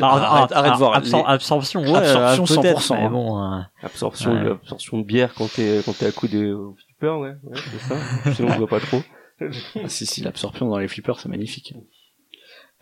Ah, 0.02 0.36
arrête, 0.38 0.52
arrête 0.52 0.72
de 0.72 0.78
voir. 0.78 0.98
absor- 0.98 1.24
absorption, 1.26 1.82
ouais, 1.82 1.96
Absorption 1.98 2.58
euh, 2.58 2.62
peut-être, 2.62 2.80
100%, 2.80 2.94
mais 2.96 3.04
hein. 3.04 3.10
bon, 3.10 3.42
euh, 3.42 3.60
Absorption, 3.82 4.32
Ouais. 4.32 4.50
absorption 4.52 4.98
de 4.98 5.04
bière 5.04 5.34
quand 5.34 5.52
t'es, 5.54 5.82
quand 5.84 5.96
t'es 5.96 6.06
à 6.06 6.12
coup 6.12 6.26
de 6.28 6.56
flipper, 6.86 7.10
ouais. 7.18 7.34
ouais 7.44 7.58
c'est 7.70 7.94
ça. 7.94 8.32
Sinon, 8.32 8.48
on 8.54 8.58
voit 8.58 8.66
pas 8.68 8.80
trop. 8.80 9.02
Ah, 9.40 9.88
si, 9.88 10.06
si, 10.06 10.22
l'absorption 10.22 10.68
dans 10.68 10.78
les 10.78 10.88
flippers, 10.88 11.18
c'est 11.20 11.28
magnifique. 11.28 11.74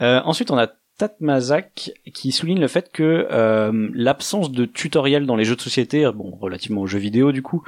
Euh, 0.01 0.21
ensuite, 0.25 0.51
on 0.51 0.59
a 0.59 0.69
Tatmazak 0.99 1.93
qui 2.13 2.33
souligne 2.33 2.61
le 2.61 2.69
fait 2.69 2.91
que 2.93 3.29
euh, 3.31 3.89
l'absence 3.95 4.51
de 4.51 4.65
tutoriel 4.65 5.27
dans 5.27 5.37
les 5.37 5.45
jeux 5.45 5.57
de 5.57 5.61
société, 5.61 6.11
bon, 6.13 6.37
relativement 6.41 6.81
aux 6.81 6.87
jeux 6.87 6.99
vidéo 6.99 7.31
du 7.31 7.43
coup, 7.43 7.63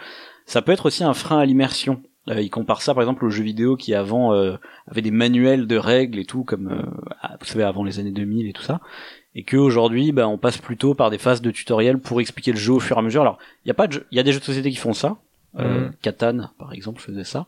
ça 0.47 0.63
peut 0.63 0.73
être 0.73 0.87
aussi 0.87 1.05
un 1.05 1.15
frein 1.15 1.39
à 1.39 1.47
l'immersion. 1.47 2.03
Euh, 2.29 2.41
il 2.41 2.51
compare 2.51 2.83
ça 2.83 2.93
par 2.93 3.03
exemple 3.03 3.25
aux 3.25 3.31
jeux 3.31 3.45
vidéo 3.45 3.77
qui 3.77 3.95
avant 3.95 4.35
euh, 4.35 4.57
avaient 4.89 5.01
des 5.01 5.11
manuels 5.13 5.67
de 5.67 5.77
règles 5.77 6.19
et 6.19 6.25
tout, 6.25 6.43
comme 6.45 6.73
euh, 6.73 7.37
vous 7.39 7.47
savez 7.47 7.63
avant 7.65 7.85
les 7.85 7.99
années 8.01 8.11
2000 8.11 8.49
et 8.49 8.53
tout 8.53 8.63
ça, 8.63 8.81
et 9.35 9.45
que 9.45 9.57
aujourd'hui, 9.57 10.13
bah, 10.13 10.29
on 10.29 10.37
passe 10.37 10.59
plutôt 10.59 10.95
par 10.95 11.11
des 11.11 11.19
phases 11.19 11.41
de 11.41 11.51
tutoriel 11.51 11.99
pour 11.99 12.21
expliquer 12.21 12.51
le 12.53 12.59
jeu 12.59 12.73
au 12.73 12.81
fur 12.81 12.97
et 12.97 12.99
à 12.99 13.03
mesure. 13.03 13.23
Alors, 13.23 13.39
il 13.65 13.69
y 13.69 13.71
a 13.71 13.75
pas 13.75 13.87
il 14.11 14.17
y 14.17 14.21
a 14.21 14.23
des 14.25 14.33
jeux 14.33 14.41
de 14.41 14.45
société 14.45 14.71
qui 14.71 14.77
font 14.77 14.93
ça. 14.93 15.19
Euh, 15.59 15.87
Mhm. 15.87 15.93
Catan, 16.03 16.51
par 16.59 16.73
exemple, 16.73 17.01
faisait 17.01 17.25
ça. 17.25 17.47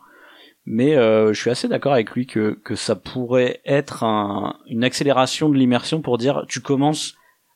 Mais 0.64 0.96
euh, 0.96 1.32
je 1.32 1.40
suis 1.40 1.50
assez 1.50 1.66
d'accord 1.68 1.92
avec 1.92 2.10
lui 2.12 2.26
que, 2.26 2.58
que 2.64 2.74
ça 2.76 2.94
pourrait 2.94 3.60
être 3.64 4.04
un, 4.04 4.56
une 4.68 4.84
accélération 4.84 5.48
de 5.48 5.56
l'immersion 5.56 6.00
pour 6.02 6.18
dire 6.18 6.44
tu 6.48 6.60
commences 6.60 7.14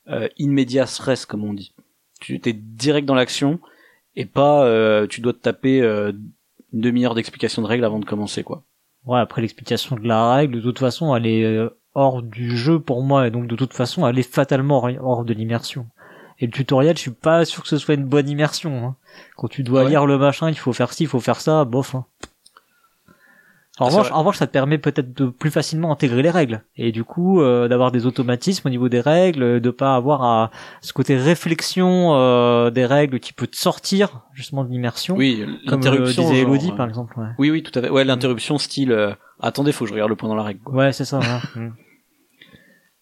euh, 0.09 0.29
in 0.41 0.55
res 0.57 1.27
comme 1.27 1.45
on 1.45 1.55
dit. 1.55 1.73
Tu 2.21 2.41
es 2.45 2.53
direct 2.53 3.07
dans 3.07 3.15
l'action 3.15 3.61
et 4.17 4.25
pas 4.27 4.65
euh, 4.65 5.07
tu 5.07 5.21
dois 5.21 5.33
te 5.35 5.39
taper 5.39 5.83
euh, 5.83 6.13
une 6.73 6.81
demi-heure 6.81 7.15
d'explication 7.15 7.63
de 7.63 7.67
règles 7.67 7.85
avant 7.85 7.99
de 8.01 8.05
commencer 8.05 8.43
quoi. 8.43 8.65
ouais, 9.05 9.21
après 9.21 9.41
l'explication 9.43 9.97
de 9.97 10.07
la 10.07 10.35
règle, 10.35 10.57
de 10.57 10.61
toute 10.61 10.79
façon, 10.79 11.15
elle 11.15 11.27
est 11.27 11.45
euh, 11.45 11.69
hors 11.95 12.23
du 12.23 12.57
jeu 12.57 12.81
pour 12.81 13.03
moi, 13.03 13.27
et 13.27 13.31
donc 13.31 13.47
de 13.47 13.57
toute 13.57 13.73
façon, 13.73 14.07
elle 14.07 14.19
est 14.19 14.23
fatalement 14.35 14.83
hors- 15.01 15.25
de 15.25 15.33
l'immersion. 15.33 15.87
Et 16.39 16.47
le 16.47 16.53
tutoriel, 16.53 16.97
je 16.97 17.03
suis 17.03 17.11
pas 17.11 17.45
sûr 17.45 17.63
que 17.63 17.69
ce 17.69 17.79
soit 17.79 17.95
une 17.95 18.05
bonne 18.05 18.29
immersion. 18.29 18.85
hein. 18.87 18.97
Quand 19.37 19.49
tu 19.49 19.63
dois 19.63 19.81
Ah 19.81 19.85
ouais 19.85 19.91
lire 19.91 20.07
le 20.07 20.19
machin, 20.19 20.51
il 20.51 20.59
faut 20.59 20.73
faire 20.73 20.93
ci, 20.93 21.05
il 21.05 21.09
faut 21.09 21.21
faire 21.21 21.41
ça, 21.41 21.65
bof. 21.65 21.95
hein. 21.95 22.05
En 23.79 23.85
Ah, 23.87 23.89
revanche, 23.91 24.11
en 24.11 24.19
revanche, 24.21 24.37
ça 24.39 24.47
te 24.47 24.53
permet 24.53 24.79
peut-être 24.79 25.13
de 25.15 25.27
plus 25.27 25.51
facilement 25.51 25.93
intégrer 25.93 26.23
les 26.23 26.31
règles 26.31 26.63
et 26.77 26.93
du 26.93 27.05
coup 27.05 27.43
euh, 27.43 27.69
d'avoir 27.69 27.93
des 27.93 28.07
automatismes 28.07 28.67
au 28.69 28.71
niveau 28.71 28.89
des 28.89 29.01
règles, 29.01 29.61
de 29.61 29.71
pas 29.71 29.95
avoir 29.97 30.23
à 30.23 30.51
ce 30.81 30.95
côté 30.95 31.17
réflexion 31.17 32.15
euh, 32.15 32.71
des 32.71 32.87
règles 32.87 33.21
qui 33.21 33.35
peut 33.35 33.47
te 33.47 33.57
sortir 33.57 34.23
justement 34.33 34.65
de 34.65 34.71
l'immersion. 34.71 35.15
Oui, 35.15 35.45
comme 35.69 35.81
euh, 35.81 35.85
l'interruption. 35.85 36.23
disait 36.23 36.41
genre, 36.41 36.49
Elodie 36.51 36.71
euh, 36.73 36.77
par 36.77 36.89
exemple. 36.89 37.19
Ouais, 37.19 37.27
Oui 37.39 37.51
oui 37.51 37.63
tout 37.63 37.79
à 37.79 37.83
fait. 37.83 37.91
Ouais 37.91 38.05
l'interruption 38.05 38.57
style 38.57 38.93
euh, 38.93 39.13
attendez 39.41 39.73
faut 39.73 39.85
que 39.85 39.91
je 39.91 39.95
regarde 39.95 40.09
le 40.11 40.17
point 40.17 40.29
dans 40.31 40.35
la 40.37 40.43
règle. 40.45 40.61
Quoi. 40.65 40.75
ouais 40.75 40.93
c'est 40.93 41.05
ça. 41.05 41.19
ouais. 41.19 41.69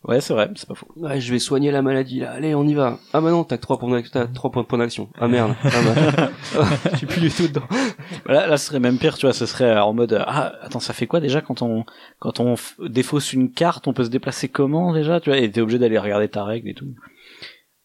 Ouais 0.05 0.21
c'est 0.21 0.35
vrai 0.35 0.51
c'est 0.55 0.69
pas 0.69 0.75
faux. 0.75 0.87
Ouais, 0.97 1.19
je 1.21 1.33
vais 1.33 1.39
soigner 1.39 1.71
la 1.71 1.81
maladie, 1.83 2.21
là. 2.21 2.33
Allez, 2.33 2.55
on 2.55 2.65
y 2.67 2.75
va. 2.75 2.99
Ah, 3.13 3.21
bah 3.21 3.31
non, 3.31 3.43
t'as 3.45 3.57
que 3.57 3.63
trois 3.63 3.79
points 3.79 3.91
d'action, 3.91 4.11
t'as 4.13 4.27
trois 4.27 4.51
points 4.51 4.63
de 4.63 4.67
point 4.67 4.79
d'action. 4.79 5.09
Ah, 5.19 5.29
merde. 5.29 5.55
Ah, 5.65 5.69
bah. 5.71 6.31
Ah, 6.59 6.65
je 6.93 6.97
suis 6.99 7.07
plus 7.07 7.21
du 7.23 7.31
tout 7.31 7.49
dedans. 7.49 7.67
Là, 8.27 8.47
là, 8.47 8.57
ce 8.59 8.67
serait 8.67 8.81
même 8.81 8.99
pire, 8.99 9.17
tu 9.17 9.25
vois, 9.27 9.33
ce 9.33 9.47
serait 9.47 9.65
euh, 9.71 9.83
en 9.83 9.95
mode 9.95 10.13
euh, 10.13 10.23
ah 10.27 10.53
attends 10.63 10.81
ça 10.81 10.93
fait 10.93 11.07
quoi 11.07 11.21
déjà 11.21 11.41
quand 11.41 11.63
on 11.63 11.85
quand 12.19 12.39
on 12.41 12.55
défausse 12.87 13.33
une 13.33 13.51
carte, 13.53 13.89
on 13.89 13.93
peut 13.95 14.05
se 14.05 14.11
déplacer 14.11 14.49
comment 14.49 14.93
déjà, 14.93 15.21
tu 15.21 15.31
vois, 15.31 15.39
et 15.39 15.51
t'es 15.51 15.61
obligé 15.63 15.79
d'aller 15.79 15.99
regarder 15.99 16.29
ta 16.29 16.45
règle 16.45 16.69
et 16.69 16.75
tout. 16.75 16.87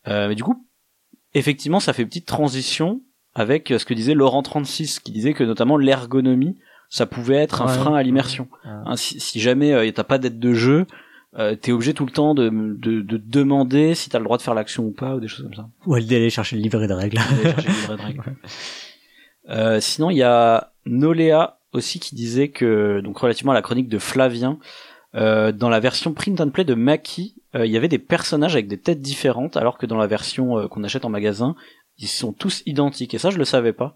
Euh, 0.07 0.27
mais 0.27 0.35
du 0.35 0.43
coup, 0.43 0.65
effectivement, 1.33 1.79
ça 1.79 1.93
fait 1.93 2.05
petite 2.05 2.25
transition 2.25 3.01
avec 3.35 3.71
euh, 3.71 3.77
ce 3.79 3.85
que 3.85 3.93
disait 3.93 4.13
Laurent 4.13 4.41
36, 4.43 4.99
qui 4.99 5.11
disait 5.11 5.33
que 5.33 5.43
notamment 5.43 5.77
l'ergonomie, 5.77 6.57
ça 6.89 7.05
pouvait 7.05 7.35
être 7.35 7.61
un 7.61 7.67
Ouais. 7.67 7.73
frein 7.73 7.93
à 7.95 8.03
l'immersion. 8.03 8.47
Ouais. 8.65 8.71
Hein, 8.85 8.95
si, 8.95 9.19
si 9.19 9.39
jamais 9.39 9.73
euh, 9.73 9.89
t'as 9.91 10.03
pas 10.03 10.17
d'aide 10.17 10.39
de 10.39 10.53
jeu, 10.53 10.85
euh, 11.37 11.55
t'es 11.55 11.71
obligé 11.71 11.93
tout 11.93 12.05
le 12.05 12.11
temps 12.11 12.33
de, 12.33 12.49
de, 12.49 13.01
de 13.01 13.17
demander 13.17 13.93
si 13.95 14.09
t'as 14.09 14.17
le 14.17 14.25
droit 14.25 14.37
de 14.37 14.41
faire 14.41 14.55
l'action 14.55 14.85
ou 14.85 14.91
pas 14.91 15.15
ou 15.15 15.19
des 15.19 15.27
choses 15.27 15.43
comme 15.43 15.53
ça. 15.53 15.69
Ou 15.85 15.93
aller 15.93 16.29
chercher 16.29 16.55
le 16.55 16.61
livret 16.61 16.87
de 16.87 16.93
règles. 16.93 17.17
D'aller 17.17 17.43
chercher 17.51 17.67
le 17.67 17.73
livret 17.73 17.97
de 17.97 18.01
règles. 18.01 18.23
Euh, 19.47 19.79
sinon, 19.79 20.11
il 20.11 20.17
y 20.17 20.21
a 20.21 20.73
Nolea 20.85 21.57
aussi 21.73 21.99
qui 21.99 22.13
disait 22.13 22.49
que, 22.49 23.01
donc 23.01 23.17
relativement 23.17 23.51
à 23.51 23.55
la 23.55 23.63
chronique 23.63 23.89
de 23.89 23.97
Flavien, 23.97 24.59
euh, 25.15 25.51
dans 25.51 25.69
la 25.69 25.79
version 25.79 26.13
print 26.13 26.39
and 26.39 26.51
play 26.51 26.63
de 26.63 26.75
Maki, 26.75 27.35
euh, 27.55 27.65
il 27.65 27.71
y 27.71 27.77
avait 27.77 27.87
des 27.87 27.99
personnages 27.99 28.53
avec 28.53 28.67
des 28.67 28.79
têtes 28.79 29.01
différentes, 29.01 29.57
alors 29.57 29.77
que 29.77 29.85
dans 29.85 29.97
la 29.97 30.07
version 30.07 30.59
euh, 30.59 30.67
qu'on 30.67 30.83
achète 30.83 31.05
en 31.05 31.09
magasin, 31.09 31.55
ils 31.97 32.07
sont 32.07 32.31
tous 32.31 32.61
identiques. 32.65 33.13
Et 33.13 33.17
ça, 33.17 33.29
je 33.29 33.37
le 33.37 33.45
savais 33.45 33.73
pas. 33.73 33.95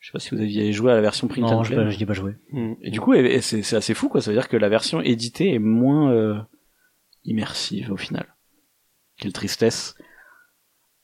Je 0.00 0.06
sais 0.08 0.12
pas 0.12 0.18
si 0.18 0.34
vous 0.34 0.40
aviez 0.40 0.72
joué 0.72 0.90
à 0.90 0.94
la 0.94 1.02
version 1.02 1.28
print 1.28 1.46
non, 1.46 1.58
and 1.58 1.64
je 1.64 1.90
j'y 1.90 2.02
ai 2.02 2.06
pas 2.06 2.14
joué. 2.14 2.34
Mm. 2.52 2.72
Et 2.80 2.90
du 2.90 3.00
coup, 3.00 3.14
c'est 3.42 3.76
assez 3.76 3.94
fou, 3.94 4.08
quoi. 4.08 4.22
Ça 4.22 4.30
veut 4.30 4.36
dire 4.36 4.48
que 4.48 4.56
la 4.56 4.70
version 4.70 5.02
éditée 5.02 5.52
est 5.52 5.58
moins 5.58 6.10
euh, 6.10 6.40
immersive 7.24 7.92
au 7.92 7.98
final. 7.98 8.34
Quelle 9.18 9.34
tristesse. 9.34 9.94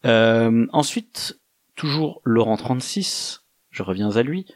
Euh, 0.06 0.66
ensuite, 0.72 1.38
toujours 1.74 2.22
Laurent 2.24 2.56
36, 2.56 3.44
je 3.70 3.82
reviens 3.82 4.16
à 4.16 4.22
lui. 4.22 4.46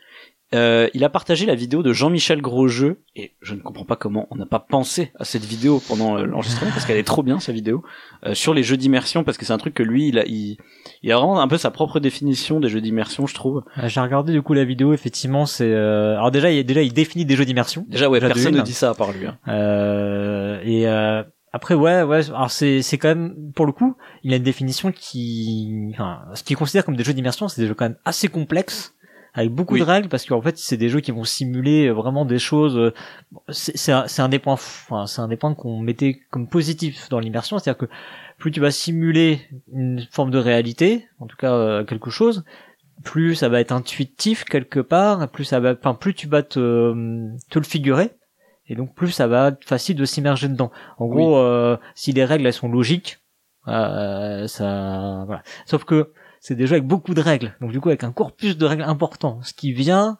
Euh, 0.52 0.88
il 0.94 1.04
a 1.04 1.08
partagé 1.08 1.46
la 1.46 1.54
vidéo 1.54 1.82
de 1.84 1.92
Jean-Michel 1.92 2.40
Grosjeu 2.42 3.02
et 3.14 3.32
je 3.40 3.54
ne 3.54 3.60
comprends 3.60 3.84
pas 3.84 3.94
comment 3.94 4.26
on 4.30 4.36
n'a 4.36 4.46
pas 4.46 4.58
pensé 4.58 5.12
à 5.18 5.24
cette 5.24 5.44
vidéo 5.44 5.80
pendant 5.86 6.18
euh, 6.18 6.24
l'enregistrement 6.24 6.72
parce 6.72 6.84
qu'elle 6.86 6.96
est 6.96 7.04
trop 7.06 7.22
bien 7.22 7.38
sa 7.38 7.52
vidéo 7.52 7.84
euh, 8.26 8.34
sur 8.34 8.52
les 8.52 8.64
jeux 8.64 8.76
d'immersion 8.76 9.22
parce 9.22 9.38
que 9.38 9.44
c'est 9.46 9.52
un 9.52 9.58
truc 9.58 9.74
que 9.74 9.84
lui 9.84 10.08
il 10.08 10.18
a 10.18 10.24
il, 10.26 10.56
il 11.04 11.12
a 11.12 11.16
vraiment 11.16 11.40
un 11.40 11.46
peu 11.46 11.56
sa 11.56 11.70
propre 11.70 12.00
définition 12.00 12.58
des 12.58 12.68
jeux 12.68 12.80
d'immersion 12.80 13.28
je 13.28 13.34
trouve. 13.34 13.62
Euh, 13.78 13.86
J'ai 13.88 14.00
regardé 14.00 14.32
du 14.32 14.42
coup 14.42 14.52
la 14.54 14.64
vidéo, 14.64 14.92
effectivement, 14.92 15.46
c'est 15.46 15.70
euh... 15.72 16.14
alors 16.16 16.32
déjà 16.32 16.50
il 16.50 16.64
déjà 16.66 16.82
il 16.82 16.92
définit 16.92 17.24
des 17.24 17.36
jeux 17.36 17.44
d'immersion. 17.44 17.86
Déjà 17.88 18.10
ouais 18.10 18.18
Déjà 18.18 18.34
personne 18.34 18.56
ne 18.56 18.62
dit 18.62 18.72
ça 18.74 18.90
à 18.90 18.94
part 18.94 19.12
lui. 19.12 19.26
hein. 19.26 19.38
Euh, 19.46 20.60
et 20.64 20.88
euh, 20.88 21.22
après 21.52 21.74
ouais 21.74 22.02
ouais 22.02 22.28
alors 22.30 22.50
c'est 22.50 22.82
c'est 22.82 22.98
quand 22.98 23.08
même 23.08 23.34
pour 23.54 23.66
le 23.66 23.72
coup 23.72 23.96
il 24.24 24.32
a 24.32 24.36
une 24.36 24.42
définition 24.42 24.90
qui 24.92 25.90
enfin 25.92 26.20
ce 26.34 26.42
qu'il 26.42 26.56
considère 26.56 26.84
comme 26.84 26.96
des 26.96 27.04
jeux 27.04 27.12
d'immersion 27.14 27.48
c'est 27.48 27.60
des 27.62 27.68
jeux 27.68 27.74
quand 27.74 27.84
même 27.86 27.98
assez 28.04 28.28
complexes 28.28 28.94
avec 29.34 29.50
beaucoup 29.50 29.74
Oui. 29.74 29.80
de 29.80 29.84
règles 29.84 30.08
parce 30.08 30.26
qu'en 30.26 30.42
fait 30.42 30.58
c'est 30.58 30.76
des 30.76 30.88
jeux 30.88 31.00
qui 31.00 31.10
vont 31.12 31.24
simuler 31.24 31.90
vraiment 31.90 32.24
des 32.24 32.38
choses 32.38 32.76
euh, 32.76 32.92
c'est 33.48 33.92
un, 33.92 34.06
un 34.18 34.28
des 34.28 34.38
points 34.38 34.54
enfin 34.54 35.06
c'est 35.06 35.20
un 35.20 35.28
des 35.28 35.36
points 35.36 35.54
qu'on 35.54 35.78
mettait 35.78 36.20
comme 36.30 36.48
positif 36.48 37.08
dans 37.08 37.20
l'immersion 37.20 37.58
c'est-à-dire 37.58 37.78
que 37.78 37.92
plus 38.38 38.50
tu 38.50 38.60
vas 38.60 38.70
simuler 38.70 39.40
une 39.72 40.06
forme 40.10 40.30
de 40.30 40.38
réalité 40.38 41.06
en 41.18 41.26
tout 41.26 41.36
cas 41.36 41.52
euh, 41.52 41.84
quelque 41.84 42.10
chose 42.10 42.44
plus 43.04 43.34
ça 43.34 43.48
va 43.48 43.60
être 43.60 43.72
intuitif 43.72 44.44
quelque 44.44 44.80
part 44.80 45.28
plus 45.28 45.44
ça 45.44 45.60
va 45.60 45.72
enfin 45.72 45.94
plus 45.94 46.14
tu 46.14 46.26
vas 46.26 46.42
te 46.42 46.92
te 47.50 47.58
le 47.58 47.64
figurer 47.64 48.10
et 48.66 48.76
donc 48.76 48.94
plus 48.94 49.10
ça 49.10 49.26
va 49.26 49.48
être 49.48 49.64
facile 49.64 49.96
de 49.96 50.04
s'immerger 50.04 50.46
dedans. 50.46 50.70
En 50.98 51.08
gros, 51.08 51.38
euh, 51.38 51.76
si 51.96 52.12
les 52.12 52.24
règles 52.24 52.46
elles 52.46 52.52
sont 52.52 52.68
logiques, 52.68 53.18
euh, 53.66 54.46
ça, 54.46 55.24
voilà. 55.26 55.42
Sauf 55.66 55.82
que 55.82 56.12
c'est 56.40 56.54
des 56.56 56.66
jeux 56.66 56.74
avec 56.74 56.86
beaucoup 56.86 57.14
de 57.14 57.20
règles, 57.20 57.54
donc 57.60 57.70
du 57.70 57.80
coup 57.80 57.88
avec 57.90 58.02
un 58.02 58.12
corpus 58.12 58.56
de 58.56 58.66
règles 58.66 58.82
important, 58.82 59.38
ce 59.42 59.52
qui 59.52 59.72
vient 59.72 60.16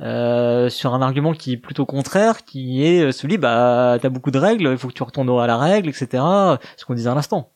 euh, 0.00 0.68
sur 0.68 0.94
un 0.94 1.02
argument 1.02 1.32
qui 1.32 1.54
est 1.54 1.56
plutôt 1.56 1.84
contraire, 1.86 2.44
qui 2.44 2.84
est 2.84 3.10
celui 3.10 3.36
bah 3.38 3.98
t'as 4.00 4.08
beaucoup 4.10 4.30
de 4.30 4.38
règles, 4.38 4.68
il 4.70 4.78
faut 4.78 4.88
que 4.88 4.92
tu 4.92 5.02
retournes 5.02 5.28
à 5.40 5.46
la 5.46 5.56
règle, 5.56 5.88
etc. 5.88 6.22
Ce 6.76 6.84
qu'on 6.86 6.94
disait 6.94 7.08
à 7.10 7.14
l'instant. 7.14 7.50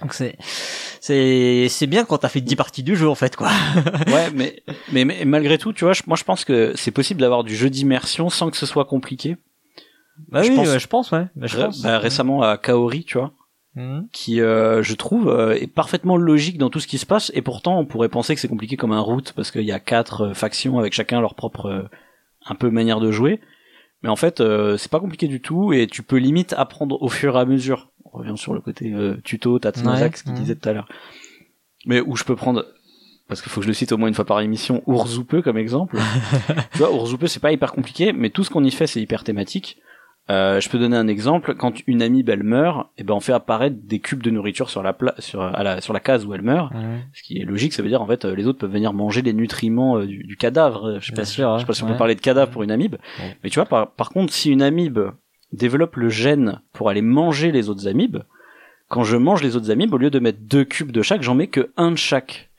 Donc 0.00 0.12
c'est 0.14 0.36
c'est 1.00 1.66
c'est 1.70 1.86
bien 1.86 2.04
quand 2.04 2.18
t'as 2.18 2.28
fait 2.28 2.40
10 2.40 2.56
parties 2.56 2.82
du 2.82 2.94
jeu 2.96 3.08
en 3.08 3.14
fait 3.14 3.36
quoi. 3.36 3.48
ouais, 4.08 4.30
mais, 4.34 4.62
mais, 4.92 5.04
mais 5.04 5.24
malgré 5.24 5.56
tout, 5.58 5.72
tu 5.72 5.84
vois, 5.84 5.92
je- 5.94 6.02
moi 6.06 6.16
je 6.16 6.24
pense 6.24 6.44
que 6.44 6.72
c'est 6.76 6.90
possible 6.90 7.20
d'avoir 7.20 7.42
du 7.44 7.56
jeu 7.56 7.70
d'immersion 7.70 8.28
sans 8.28 8.50
que 8.50 8.56
ce 8.56 8.66
soit 8.66 8.84
compliqué. 8.84 9.36
Bah 10.28 10.42
Je 10.42 10.50
oui, 10.50 10.56
pense- 10.56 10.68
ouais, 10.68 10.78
je 10.78 10.86
pense 10.88 11.10
ouais. 11.12 11.26
Bah, 11.36 11.46
je 11.46 11.56
Ré- 11.56 11.64
pense. 11.66 11.82
bah, 11.82 11.98
récemment 11.98 12.42
à 12.42 12.58
Kaori, 12.58 13.04
tu 13.04 13.16
vois, 13.18 13.32
Mhm. 13.74 14.08
qui, 14.12 14.40
euh, 14.42 14.82
je 14.82 14.94
trouve, 14.94 15.28
euh, 15.28 15.54
est 15.54 15.66
parfaitement 15.66 16.18
logique 16.18 16.58
dans 16.58 16.68
tout 16.68 16.78
ce 16.78 16.86
qui 16.86 16.98
se 16.98 17.06
passe, 17.06 17.32
et 17.34 17.40
pourtant 17.40 17.78
on 17.78 17.86
pourrait 17.86 18.10
penser 18.10 18.34
que 18.34 18.40
c'est 18.40 18.48
compliqué 18.48 18.76
comme 18.76 18.92
un 18.92 19.00
route 19.00 19.32
parce 19.32 19.50
qu'il 19.50 19.62
y 19.62 19.72
a 19.72 19.80
quatre 19.80 20.28
euh, 20.28 20.34
factions 20.34 20.78
avec 20.78 20.92
chacun 20.92 21.22
leur 21.22 21.34
propre 21.34 21.66
euh, 21.66 21.82
un 22.44 22.54
peu 22.54 22.70
manière 22.70 23.00
de 23.00 23.10
jouer. 23.10 23.40
Mais 24.02 24.08
en 24.08 24.16
fait, 24.16 24.40
euh, 24.40 24.76
c'est 24.76 24.90
pas 24.90 25.00
compliqué 25.00 25.28
du 25.28 25.40
tout, 25.40 25.72
et 25.72 25.86
tu 25.86 26.02
peux 26.02 26.16
limite 26.16 26.54
apprendre 26.54 27.00
au 27.02 27.08
fur 27.08 27.36
et 27.36 27.40
à 27.40 27.44
mesure. 27.44 27.90
On 28.04 28.18
revient 28.18 28.36
sur 28.36 28.52
le 28.52 28.60
côté 28.60 28.92
euh, 28.92 29.16
tuto, 29.24 29.58
Tatsunozak, 29.58 30.12
Ouais, 30.12 30.16
ce 30.18 30.22
qu'il 30.24 30.32
mhm. 30.32 30.38
disait 30.38 30.56
tout 30.56 30.68
à 30.68 30.72
l'heure. 30.72 30.88
Mais 31.86 32.00
où 32.00 32.16
je 32.16 32.24
peux 32.24 32.36
prendre 32.36 32.66
parce 33.28 33.40
qu'il 33.40 33.50
faut 33.50 33.60
que 33.60 33.64
je 33.64 33.68
le 33.68 33.74
cite 33.74 33.92
au 33.92 33.96
moins 33.96 34.08
une 34.08 34.14
fois 34.14 34.26
par 34.26 34.40
émission, 34.40 34.82
Urzoupe 34.86 35.40
comme 35.40 35.56
exemple. 35.56 35.96
tu 36.72 36.78
vois, 36.78 36.90
Urzoupe 36.90 37.26
c'est 37.28 37.40
pas 37.40 37.52
hyper 37.52 37.72
compliqué, 37.72 38.12
mais 38.12 38.28
tout 38.28 38.44
ce 38.44 38.50
qu'on 38.50 38.64
y 38.64 38.70
fait 38.70 38.86
c'est 38.86 39.00
hyper 39.00 39.24
thématique. 39.24 39.78
Euh, 40.30 40.60
je 40.60 40.68
peux 40.68 40.78
donner 40.78 40.96
un 40.96 41.08
exemple. 41.08 41.54
Quand 41.56 41.74
une 41.86 42.00
amibe 42.00 42.28
elle 42.28 42.44
meurt, 42.44 42.88
et 42.96 43.02
ben 43.02 43.14
on 43.14 43.20
fait 43.20 43.32
apparaître 43.32 43.76
des 43.82 43.98
cubes 43.98 44.22
de 44.22 44.30
nourriture 44.30 44.70
sur 44.70 44.82
la 44.82 44.92
pla 44.92 45.14
sur 45.18 45.42
à 45.42 45.62
la 45.62 45.80
sur 45.80 45.92
la 45.92 46.00
case 46.00 46.24
où 46.24 46.32
elle 46.32 46.42
meurt. 46.42 46.72
Ce 47.12 47.22
qui 47.22 47.38
est 47.38 47.44
logique, 47.44 47.72
ça 47.72 47.82
veut 47.82 47.88
dire 47.88 48.00
en 48.00 48.06
fait 48.06 48.24
euh, 48.24 48.34
les 48.34 48.46
autres 48.46 48.58
peuvent 48.60 48.72
venir 48.72 48.92
manger 48.92 49.22
les 49.22 49.32
nutriments 49.32 49.98
euh, 49.98 50.06
du, 50.06 50.22
du 50.22 50.36
cadavre. 50.36 50.98
Je 51.00 51.06
sais 51.06 51.12
pas, 51.12 51.24
sûr, 51.24 51.54
je 51.56 51.60
sais 51.62 51.66
pas 51.66 51.72
si 51.74 51.82
on 51.82 51.86
peut 51.88 51.92
parler 51.98 52.14
de 52.14 52.20
cadavre 52.20 52.52
pour 52.52 52.62
une 52.62 52.70
amibe. 52.70 52.96
Mais 53.42 53.50
tu 53.50 53.56
vois, 53.56 53.66
par, 53.66 53.90
par 53.90 54.10
contre, 54.10 54.32
si 54.32 54.50
une 54.50 54.62
amibe 54.62 55.00
développe 55.52 55.96
le 55.96 56.08
gène 56.08 56.60
pour 56.72 56.88
aller 56.88 57.02
manger 57.02 57.50
les 57.52 57.68
autres 57.68 57.88
amibes, 57.88 58.18
quand 58.88 59.02
je 59.02 59.16
mange 59.16 59.42
les 59.42 59.56
autres 59.56 59.70
amibes, 59.70 59.92
au 59.92 59.98
lieu 59.98 60.10
de 60.10 60.18
mettre 60.18 60.38
deux 60.40 60.64
cubes 60.64 60.92
de 60.92 61.02
chaque, 61.02 61.22
j'en 61.22 61.34
mets 61.34 61.48
que 61.48 61.72
un 61.76 61.90
de 61.90 61.96
chaque. 61.96 62.50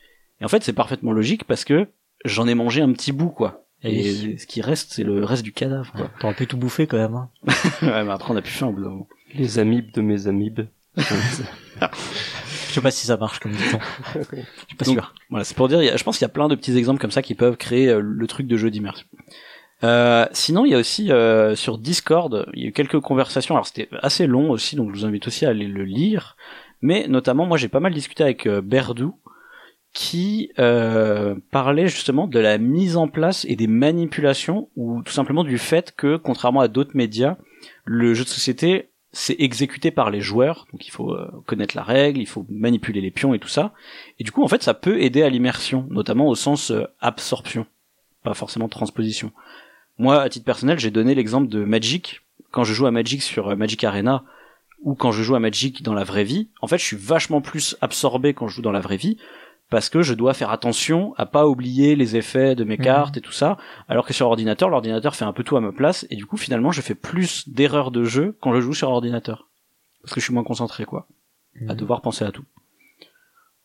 Et 0.41 0.46
en 0.46 0.48
fait, 0.48 0.63
c'est 0.63 0.74
parfaitement 0.74 1.12
logique 1.13 1.46
parce 1.46 1.63
que 1.63 1.88
j'en 2.25 2.48
ai 2.48 2.55
mangé 2.55 2.82
un 2.82 2.91
petit 2.91 3.12
bout, 3.12 3.29
quoi. 3.29 3.62
Et 3.83 4.37
ce 4.37 4.45
qui 4.47 4.61
reste, 4.61 4.93
c'est 4.93 5.03
le 5.03 5.23
reste 5.23 5.43
du 5.43 5.51
cadavre, 5.51 5.91
quoi. 5.91 6.09
T'aurais 6.19 6.33
pu 6.33 6.47
tout 6.47 6.57
bouffer 6.57 6.87
quand 6.87 6.97
même. 6.97 7.15
Hein. 7.15 7.29
ouais, 7.81 8.03
mais 8.03 8.11
après, 8.11 8.33
on 8.33 8.37
a 8.37 8.41
plus 8.41 8.51
faim 8.51 8.67
au 8.67 8.71
bout 8.71 8.81
d'un 8.83 8.89
moment. 8.89 9.07
Les 9.33 9.59
amibes 9.59 9.91
de 9.91 10.01
mes 10.01 10.27
amibes. 10.27 10.61
Je 10.97 12.79
sais 12.79 12.81
pas 12.81 12.91
si 12.91 13.05
ça 13.05 13.17
marche 13.17 13.39
comme 13.39 13.51
dit-on. 13.51 13.79
Je 14.15 14.19
suis 14.67 14.75
pas 14.77 14.85
Donc, 14.85 14.95
sûr. 14.95 15.13
Voilà, 15.29 15.43
c'est 15.43 15.55
pour 15.55 15.67
dire, 15.67 15.95
je 15.95 16.03
pense 16.03 16.17
qu'il 16.17 16.25
y 16.25 16.29
a 16.29 16.33
plein 16.33 16.47
de 16.47 16.55
petits 16.55 16.75
exemples 16.75 16.99
comme 16.99 17.11
ça 17.11 17.21
qui 17.21 17.35
peuvent 17.35 17.57
créer 17.57 17.89
euh, 17.89 17.99
le 18.01 18.27
truc 18.27 18.47
de 18.47 18.57
jeu 18.57 18.71
d'immersion. 18.71 19.05
Euh, 19.83 20.25
sinon, 20.31 20.65
il 20.65 20.71
y 20.71 20.75
a 20.75 20.79
aussi 20.79 21.11
euh, 21.11 21.55
sur 21.55 21.77
Discord, 21.77 22.47
il 22.53 22.63
y 22.63 22.65
a 22.65 22.69
eu 22.69 22.71
quelques 22.71 22.99
conversations. 22.99 23.55
Alors 23.55 23.67
c'était 23.67 23.89
assez 24.01 24.27
long 24.27 24.49
aussi, 24.49 24.75
donc 24.75 24.89
je 24.93 24.99
vous 24.99 25.05
invite 25.05 25.27
aussi 25.27 25.45
à 25.45 25.49
aller 25.49 25.67
le 25.67 25.83
lire. 25.83 26.35
Mais 26.81 27.07
notamment, 27.07 27.45
moi, 27.45 27.57
j'ai 27.57 27.69
pas 27.69 27.79
mal 27.79 27.93
discuté 27.93 28.23
avec 28.23 28.45
euh, 28.45 28.61
Berdou, 28.61 29.15
qui 29.93 30.51
euh, 30.57 31.35
parlait 31.51 31.88
justement 31.88 32.27
de 32.27 32.39
la 32.39 32.57
mise 32.57 32.97
en 32.97 33.07
place 33.07 33.45
et 33.47 33.55
des 33.55 33.67
manipulations, 33.67 34.69
ou 34.75 35.01
tout 35.03 35.13
simplement 35.13 35.43
du 35.43 35.57
fait 35.57 35.93
que, 35.95 36.17
contrairement 36.17 36.62
à 36.62 36.67
d'autres 36.67 36.95
médias, 36.97 37.38
le 37.85 38.13
jeu 38.13 38.23
de 38.23 38.29
société 38.29 38.89
c'est 39.13 39.39
exécuté 39.39 39.91
par 39.91 40.09
les 40.09 40.21
joueurs, 40.21 40.65
donc 40.73 40.88
il 40.88 40.89
faut 40.89 41.13
euh, 41.13 41.29
connaître 41.45 41.77
la 41.77 41.83
règle, 41.83 42.19
il 42.19 42.25
faut 42.25 42.47
manipuler 42.50 43.00
les 43.00 43.12
pions 43.12 43.35
et 43.35 43.39
tout 43.39 43.47
ça. 43.47 43.71
Et 44.19 44.23
du 44.23 44.31
coup, 44.31 44.43
en 44.43 44.47
fait, 44.47 44.63
ça 44.63 44.73
peut 44.73 45.01
aider 45.01 45.21
à 45.21 45.29
l'immersion, 45.29 45.85
notamment 45.91 46.27
au 46.27 46.33
sens 46.33 46.71
euh, 46.71 46.85
absorption, 47.00 47.67
pas 48.23 48.33
forcément 48.33 48.67
transposition. 48.67 49.31
Moi, 50.00 50.19
à 50.19 50.27
titre 50.29 50.45
personnel, 50.45 50.79
j'ai 50.79 50.89
donné 50.89 51.13
l'exemple 51.13 51.47
de 51.47 51.63
Magic. 51.63 52.21
Quand 52.50 52.63
je 52.63 52.73
joue 52.73 52.88
à 52.88 52.91
Magic 52.91 53.21
sur 53.21 53.50
euh, 53.50 53.55
Magic 53.55 53.83
Arena, 53.83 54.23
ou 54.81 54.95
quand 54.95 55.12
je 55.12 55.21
joue 55.21 55.35
à 55.35 55.39
Magic 55.39 55.83
dans 55.83 55.93
la 55.93 56.03
vraie 56.03 56.23
vie, 56.23 56.50
en 56.62 56.67
fait, 56.67 56.79
je 56.79 56.83
suis 56.83 56.97
vachement 56.97 57.39
plus 57.39 57.77
absorbé 57.81 58.33
quand 58.33 58.47
je 58.47 58.55
joue 58.55 58.62
dans 58.63 58.71
la 58.71 58.81
vraie 58.81 58.97
vie, 58.97 59.17
parce 59.73 59.89
que 59.89 60.03
je 60.03 60.13
dois 60.13 60.35
faire 60.35 60.51
attention 60.51 61.15
à 61.17 61.25
pas 61.25 61.47
oublier 61.47 61.95
les 61.95 62.15
effets 62.15 62.53
de 62.53 62.63
mes 62.63 62.77
Mhm. 62.77 62.83
cartes 62.83 63.17
et 63.17 63.21
tout 63.21 63.31
ça, 63.31 63.57
alors 63.89 64.05
que 64.05 64.13
sur 64.13 64.27
ordinateur, 64.27 64.69
l'ordinateur 64.69 65.15
fait 65.15 65.25
un 65.25 65.33
peu 65.33 65.43
tout 65.43 65.57
à 65.57 65.61
ma 65.61 65.71
place, 65.71 66.05
et 66.11 66.15
du 66.15 66.27
coup, 66.27 66.37
finalement, 66.37 66.71
je 66.71 66.79
fais 66.81 66.93
plus 66.93 67.49
d'erreurs 67.49 67.89
de 67.89 68.03
jeu 68.03 68.37
quand 68.39 68.53
je 68.53 68.61
joue 68.61 68.75
sur 68.75 68.89
ordinateur. 68.89 69.49
Parce 70.03 70.13
que 70.13 70.19
je 70.19 70.25
suis 70.25 70.33
moins 70.33 70.43
concentré, 70.43 70.85
quoi 70.85 71.07
à 71.67 71.73
devoir 71.73 72.01
penser 72.01 72.23
à 72.23 72.31
tout. 72.31 72.45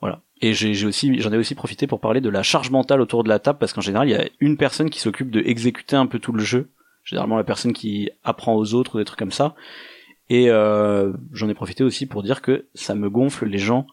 Voilà. 0.00 0.22
Et 0.40 0.54
j'ai 0.54 0.72
j'ai 0.72 0.86
aussi, 0.86 1.20
j'en 1.20 1.30
ai 1.32 1.36
aussi 1.36 1.54
profité 1.54 1.86
pour 1.86 2.00
parler 2.00 2.22
de 2.22 2.30
la 2.30 2.42
charge 2.42 2.70
mentale 2.70 3.02
autour 3.02 3.22
de 3.22 3.28
la 3.28 3.38
table, 3.38 3.58
parce 3.58 3.74
qu'en 3.74 3.82
général, 3.82 4.08
il 4.08 4.12
y 4.12 4.16
a 4.16 4.26
une 4.40 4.56
personne 4.56 4.88
qui 4.88 5.00
s'occupe 5.00 5.30
de 5.30 5.40
exécuter 5.40 5.96
un 5.96 6.06
peu 6.06 6.18
tout 6.18 6.32
le 6.32 6.42
jeu. 6.42 6.70
Généralement, 7.04 7.36
la 7.36 7.44
personne 7.44 7.74
qui 7.74 8.08
apprend 8.24 8.54
aux 8.54 8.72
autres 8.72 8.94
ou 8.94 8.98
des 8.98 9.04
trucs 9.04 9.18
comme 9.18 9.32
ça. 9.32 9.54
Et 10.30 10.48
euh, 10.50 11.12
j'en 11.32 11.48
ai 11.50 11.54
profité 11.54 11.84
aussi 11.84 12.06
pour 12.06 12.22
dire 12.22 12.40
que 12.40 12.66
ça 12.74 12.94
me 12.94 13.10
gonfle 13.10 13.44
les 13.46 13.58
gens 13.58 13.86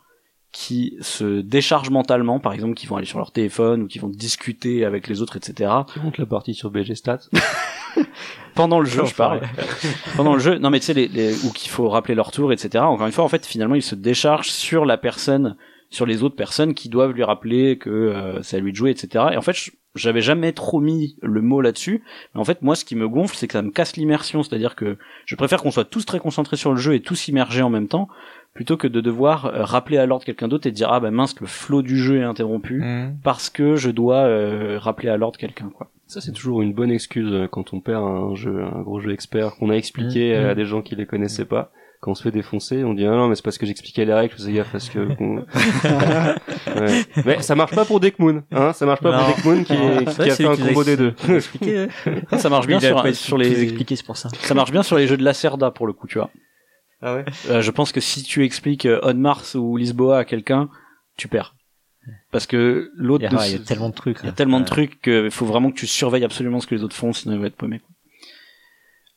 qui 0.52 0.98
se 1.02 1.42
déchargent 1.42 1.90
mentalement, 1.90 2.40
par 2.40 2.54
exemple, 2.54 2.76
qui 2.76 2.88
vont 2.88 2.96
aller 2.96 3.06
sur 3.06 3.18
leur 3.18 3.32
téléphone 3.32 3.84
ou 3.84 3.88
qui 3.88 4.00
vont 4.00 4.08
discuter 4.08 4.86
avec 4.86 5.08
les 5.08 5.22
autres, 5.22 5.36
etc. 5.36 5.72
Tu 5.94 6.00
montes 6.00 6.18
la 6.18 6.26
partie 6.26 6.54
sur 6.54 6.72
BG 6.72 6.96
Stats. 6.96 7.30
pendant 8.56 8.80
le 8.80 8.86
jeu, 8.86 9.04
je 9.06 9.14
parle. 9.14 9.42
pendant 10.16 10.34
le 10.34 10.40
jeu, 10.40 10.58
non 10.58 10.70
mais 10.70 10.80
tu 10.80 10.86
sais, 10.86 10.94
les, 10.94 11.08
les, 11.08 11.46
ou 11.46 11.52
qu'il 11.52 11.70
faut 11.70 11.90
rappeler 11.90 12.16
leur 12.16 12.32
tour, 12.32 12.54
etc. 12.54 12.84
Encore 12.84 13.06
une 13.06 13.12
fois, 13.12 13.26
en 13.26 13.30
fait, 13.30 13.46
finalement, 13.46 13.76
il 13.76 13.84
se 13.84 13.96
décharge 13.96 14.50
sur 14.50 14.86
la 14.86 14.98
personne, 14.98 15.58
sur 15.90 16.06
les 16.06 16.24
autres 16.24 16.36
personnes 16.36 16.74
qui 16.74 16.90
doivent 16.90 17.12
lui 17.12 17.24
rappeler 17.24 17.78
que 17.78 17.90
euh, 17.90 18.42
c'est 18.42 18.58
à 18.58 18.60
lui 18.60 18.72
de 18.72 18.78
jouer, 18.78 18.92
etc. 18.92 19.26
Et 19.34 19.38
en 19.38 19.42
fait, 19.42 19.56
j'avais 19.96 20.22
jamais 20.22 20.52
trop 20.52 20.80
mis 20.80 21.16
le 21.22 21.42
mot 21.42 21.62
là-dessus. 21.62 22.04
Mais 22.34 22.42
en 22.42 22.44
fait, 22.44 22.62
moi, 22.62 22.76
ce 22.76 22.86
qui 22.86 22.96
me 22.96 23.08
gonfle, 23.08 23.36
c'est 23.36 23.48
que 23.48 23.54
ça 23.54 23.62
me 23.62 23.72
casse 23.72 23.96
l'immersion. 23.96 24.44
C'est-à-dire 24.44 24.76
que 24.76 24.98
je 25.26 25.36
préfère 25.36 25.62
qu'on 25.62 25.72
soit 25.72 25.86
tous 25.86 26.06
très 26.06 26.20
concentrés 26.20 26.58
sur 26.58 26.72
le 26.72 26.78
jeu 26.78 26.94
et 26.94 27.02
tous 27.02 27.28
immergés 27.28 27.62
en 27.62 27.70
même 27.70 27.88
temps, 27.88 28.10
plutôt 28.56 28.78
que 28.78 28.88
de 28.88 29.02
devoir 29.02 29.46
euh, 29.46 29.64
rappeler 29.64 29.98
à 29.98 30.06
l'ordre 30.08 30.26
quelqu'un 30.26 30.48
d'autre 30.48 30.66
et 30.66 30.72
dire 30.72 30.88
ah 30.92 31.00
ben 31.00 31.12
mince 31.12 31.36
le 31.40 31.46
flot 31.46 31.82
du 31.84 31.98
jeu 31.98 32.18
est 32.20 32.24
interrompu 32.24 32.82
Mm. 32.82 33.18
parce 33.24 33.50
que 33.52 33.76
je 33.76 33.92
dois 33.92 34.20
euh, 34.26 34.80
rappeler 34.80 35.10
à 35.10 35.18
l'ordre 35.18 35.38
quelqu'un 35.38 35.70
quoi. 35.76 35.92
Ça, 36.08 36.22
c'est 36.22 36.32
toujours 36.32 36.62
une 36.62 36.74
bonne 36.74 36.92
excuse 36.92 37.30
euh, 37.34 37.48
quand 37.48 37.74
on 37.74 37.80
perd 37.82 38.04
un 38.04 38.34
jeu, 38.36 38.64
un 38.64 38.82
gros 38.82 39.00
jeu 39.00 39.12
expert 39.12 39.56
qu'on 39.58 39.70
a 39.70 39.76
expliqué 39.76 40.38
Mhm. 40.40 40.46
à 40.50 40.56
des 40.56 40.66
gens 40.66 40.82
qui 40.82 40.96
les 40.96 41.06
connaissaient 41.06 41.46
pas. 41.46 41.72
Quand 42.02 42.12
on 42.12 42.16
se 42.16 42.22
fait 42.24 42.32
défoncer, 42.32 42.84
on 42.84 42.94
dit 42.94 43.06
ah 43.06 43.12
non 43.16 43.28
mais 43.28 43.36
c'est 43.36 43.44
parce 43.44 43.58
que 43.58 43.66
j'expliquais 43.66 44.06
les 44.06 44.14
règles, 44.14 44.34
faisais 44.34 44.54
gaffe 44.54 44.72
parce 44.72 44.90
que 44.90 45.00
Ouais. 46.76 47.02
mais 47.26 47.42
ça 47.42 47.56
marche 47.56 47.74
pas 47.76 47.86
pour 47.86 48.00
Deckmoon, 48.00 48.44
hein, 48.52 48.74
ça 48.74 48.86
marche 48.86 49.02
pas 49.02 49.12
Non. 49.18 49.24
pour 49.26 49.36
Deckmoon 49.36 49.64
qui, 49.64 49.74
Non. 49.74 50.06
qui 50.06 50.22
a 50.30 50.36
fait 50.36 50.46
un 50.46 50.56
combo 50.56 50.84
des 50.84 50.98
deux. 50.98 51.14
expliqué. 51.30 51.88
Ça, 52.38 52.50
marche 52.50 52.68
bien 52.68 52.80
sur, 52.80 53.38
les 53.38 53.64
expliqué, 53.64 53.96
c'est 53.96 54.06
pour 54.06 54.18
ça. 54.18 54.30
ça 54.30 54.54
marche 54.54 54.72
bien 54.72 54.84
sur 54.84 54.98
les 54.98 55.08
jeux 55.08 55.18
de 55.18 55.24
Lacerda 55.24 55.72
pour 55.72 55.88
le 55.88 55.94
coup 55.94 56.08
tu 56.08 56.18
vois. 56.20 56.30
Ah 57.06 57.16
ouais? 57.16 57.26
Euh, 57.50 57.62
je 57.62 57.72
pense 57.72 57.92
que 57.92 58.02
si 58.02 58.24
tu 58.24 58.44
expliques 58.44 58.88
euh, 58.88 59.00
On 59.04 59.14
Mars 59.14 59.54
ou 59.54 59.78
Lisboa 59.78 60.18
à 60.20 60.26
quelqu'un, 60.26 60.70
tu 61.18 61.28
perds. 61.28 61.56
Parce 62.32 62.48
que 62.48 62.92
Il 62.98 63.04
l'autre 63.04 63.24
y, 63.24 63.28
a, 63.28 63.30
de 63.30 63.36
ouais, 63.36 63.50
il 63.52 63.58
y 63.58 63.62
a 63.62 63.64
tellement 63.64 63.90
de 63.90 63.94
trucs. 63.94 64.18
Il 64.22 64.24
y 64.24 64.28
a 64.28 64.32
là. 64.32 64.36
tellement 64.36 64.60
de 64.60 64.66
trucs 64.66 65.02
qu'il 65.02 65.32
faut 65.32 65.46
vraiment 65.46 65.70
que 65.70 65.76
tu 65.78 65.88
surveilles 65.88 66.24
absolument 66.24 66.60
ce 66.60 66.68
que 66.68 66.76
les 66.76 66.84
autres 66.84 66.96
font, 66.96 67.14
sinon 67.14 67.36
ils 67.36 67.40
vont 67.40 67.46
être 67.46 67.56
paumés. 67.56 67.82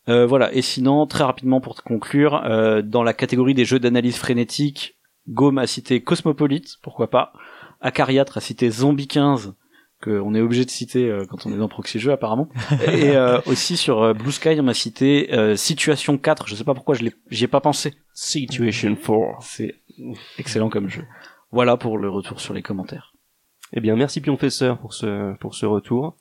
Euh, 0.08 0.26
voilà. 0.26 0.52
Et 0.54 0.62
sinon, 0.62 1.06
très 1.06 1.24
rapidement 1.24 1.60
pour 1.60 1.74
te 1.74 1.82
conclure, 1.82 2.42
euh, 2.44 2.82
dans 2.82 3.02
la 3.02 3.12
catégorie 3.12 3.54
des 3.54 3.64
jeux 3.64 3.78
d'analyse 3.78 4.16
frénétique, 4.16 4.96
Gaume 5.28 5.58
a 5.58 5.66
cité 5.66 6.02
Cosmopolite, 6.02 6.76
pourquoi 6.82 7.10
pas. 7.10 7.32
Acariatre 7.80 8.38
a 8.38 8.40
cité 8.40 8.70
Zombie 8.70 9.08
15, 9.08 9.54
que 10.00 10.10
on 10.20 10.34
est 10.34 10.40
obligé 10.40 10.64
de 10.64 10.70
citer 10.70 11.08
euh, 11.10 11.24
quand 11.28 11.44
on 11.46 11.52
est 11.52 11.56
dans 11.56 11.68
Proxy 11.68 11.98
Jeux 11.98 12.12
apparemment. 12.12 12.48
Et 12.92 13.16
euh, 13.16 13.40
aussi 13.46 13.76
sur 13.76 14.02
euh, 14.02 14.12
Blue 14.14 14.30
Sky, 14.32 14.56
on 14.60 14.62
m'a 14.62 14.74
cité 14.74 15.32
euh, 15.34 15.56
Situation 15.56 16.18
4. 16.18 16.46
Je 16.48 16.54
sais 16.54 16.64
pas 16.64 16.74
pourquoi 16.74 16.94
je 16.94 17.02
l'ai, 17.04 17.12
j'y 17.30 17.44
ai 17.44 17.48
pas 17.48 17.60
pensé. 17.60 17.94
Situation 18.12 18.94
4. 18.94 19.42
C'est 19.42 19.74
excellent 20.38 20.68
comme 20.70 20.88
jeu. 20.88 21.04
Voilà 21.50 21.76
pour 21.76 21.98
le 21.98 22.08
retour 22.08 22.40
sur 22.40 22.54
les 22.54 22.62
commentaires. 22.62 23.12
Eh 23.72 23.80
bien, 23.80 23.96
merci 23.96 24.20
Pionfesseur 24.20 24.78
pour 24.78 24.94
ce 24.94 25.34
pour 25.38 25.54
ce 25.54 25.66
retour. 25.66 26.16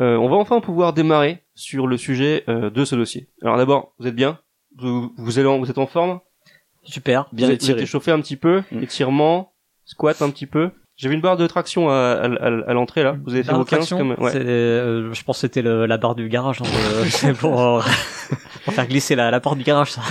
Euh, 0.00 0.16
on 0.16 0.28
va 0.28 0.36
enfin 0.36 0.60
pouvoir 0.60 0.92
démarrer 0.92 1.44
sur 1.54 1.86
le 1.86 1.96
sujet 1.96 2.44
euh, 2.48 2.68
de 2.70 2.84
ce 2.84 2.94
dossier. 2.96 3.28
Alors 3.42 3.56
d'abord, 3.56 3.94
vous 3.98 4.06
êtes 4.08 4.14
bien? 4.16 4.38
Vous, 4.76 5.12
vous 5.16 5.38
êtes 5.38 5.46
en, 5.46 5.58
vous 5.60 5.70
êtes 5.70 5.78
en 5.78 5.86
forme? 5.86 6.20
Super. 6.82 7.28
Bien 7.32 7.46
vous 7.46 7.52
êtes, 7.52 7.60
vous 7.60 7.64
étiré. 7.66 7.78
êtes 7.78 7.84
échauffé 7.84 8.10
un 8.10 8.20
petit 8.20 8.36
peu, 8.36 8.62
Mm. 8.72 8.82
étirement, 8.82 9.52
squat 9.84 10.20
un 10.20 10.30
petit 10.30 10.46
peu? 10.46 10.70
J'ai 10.96 11.08
vu 11.08 11.14
une 11.16 11.20
barre 11.20 11.36
de 11.36 11.46
traction 11.48 11.88
à, 11.90 11.94
à, 11.94 12.26
à- 12.26 12.70
à 12.70 12.72
l'entrée 12.72 13.02
là. 13.02 13.16
Vous 13.24 13.34
avez 13.34 13.42
fait 13.42 13.52
vos 13.52 13.64
de 13.64 13.68
15 13.68 13.78
traction, 13.78 13.98
comme 13.98 14.10
ouais. 14.18 14.30
c'est, 14.30 14.38
euh, 14.38 15.12
je 15.12 15.24
pense 15.24 15.36
que 15.38 15.40
c'était 15.40 15.62
le- 15.62 15.86
la 15.86 15.96
barre 15.98 16.14
du 16.14 16.28
garage. 16.28 16.60
hein, 16.62 16.66
euh, 16.94 17.04
c'est 17.08 17.32
pour, 17.32 17.60
euh, 17.60 17.80
pour 18.64 18.72
faire 18.74 18.86
glisser 18.86 19.16
la, 19.16 19.30
la 19.32 19.40
porte 19.40 19.58
du 19.58 19.64
garage. 19.64 19.90
Ça. 19.92 20.02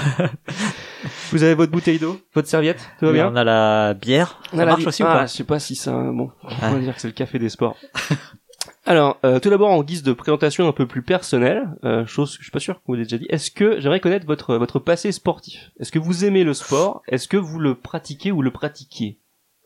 Vous 1.32 1.42
avez 1.44 1.54
votre 1.56 1.72
bouteille 1.72 2.00
d'eau, 2.00 2.20
votre 2.34 2.48
serviette, 2.48 2.90
tout 3.00 3.06
va 3.08 3.12
bien 3.14 3.30
On 3.32 3.36
a 3.36 3.44
la 3.44 3.94
bière. 3.94 4.40
On 4.52 4.58
Ça 4.58 4.62
a 4.64 4.66
la 4.66 4.72
marche 4.72 4.82
vie- 4.82 4.88
aussi 4.88 5.04
ou 5.04 5.08
ah, 5.08 5.14
pas 5.20 5.26
Je 5.26 5.32
sais 5.34 5.44
pas 5.46 5.60
si 5.60 5.76
ça. 5.76 5.92
Bon, 5.92 6.32
on 6.44 6.50
Ah. 6.62 6.72
va 6.72 6.80
dire 6.80 6.94
que 6.96 7.02
c'est 7.02 7.08
le 7.08 7.14
café 7.14 7.40
des 7.40 7.50
sports. 7.50 7.78
Alors, 8.86 9.18
euh, 9.24 9.40
tout 9.40 9.50
d'abord, 9.50 9.70
en 9.72 9.82
guise 9.82 10.04
de 10.04 10.12
présentation 10.12 10.68
un 10.68 10.74
peu 10.74 10.86
plus 10.86 11.02
personnelle, 11.02 11.70
euh, 11.86 12.06
chose 12.06 12.32
que 12.34 12.40
je 12.40 12.44
suis 12.44 12.52
pas 12.52 12.60
sûr 12.60 12.76
que 12.76 12.82
vous 12.86 12.94
l'avez 12.96 13.06
déjà 13.06 13.18
dit. 13.18 13.26
Est-ce 13.30 13.50
que 13.50 13.80
j'aimerais 13.80 14.02
connaître 14.02 14.26
votre 14.26 14.56
votre 14.58 14.80
passé 14.80 15.14
sportif? 15.14 15.72
Est-ce 15.80 15.92
que 15.94 16.00
vous 16.00 16.26
aimez 16.26 16.44
le 16.44 16.54
sport? 16.54 17.02
Est-ce 17.08 17.30
que 17.30 17.38
vous 17.38 17.60
le 17.60 17.76
pratiquez 17.76 18.34
ou 18.34 18.42
le 18.42 18.52
pratiquiez? 18.52 19.20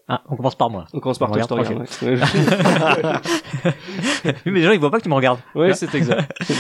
Ah, 0.09 0.21
on 0.29 0.37
commence 0.37 0.55
par 0.55 0.69
moi. 0.69 0.85
On 0.93 0.99
commence 1.01 1.19
par 1.19 1.29
On 1.29 1.33
toi, 1.33 1.41
je 1.41 1.47
te 1.47 1.53
regarde, 1.53 1.79
ouais. 2.01 2.17
oui, 4.45 4.51
mais 4.51 4.59
les 4.59 4.63
gens 4.63 4.71
ils 4.71 4.79
voient 4.79 4.89
pas 4.89 4.99
que 4.99 5.03
tu 5.03 5.09
me 5.09 5.13
regardes. 5.15 5.39
Ouais, 5.55 5.73
c'est 5.73 5.93
exact. 5.95 6.31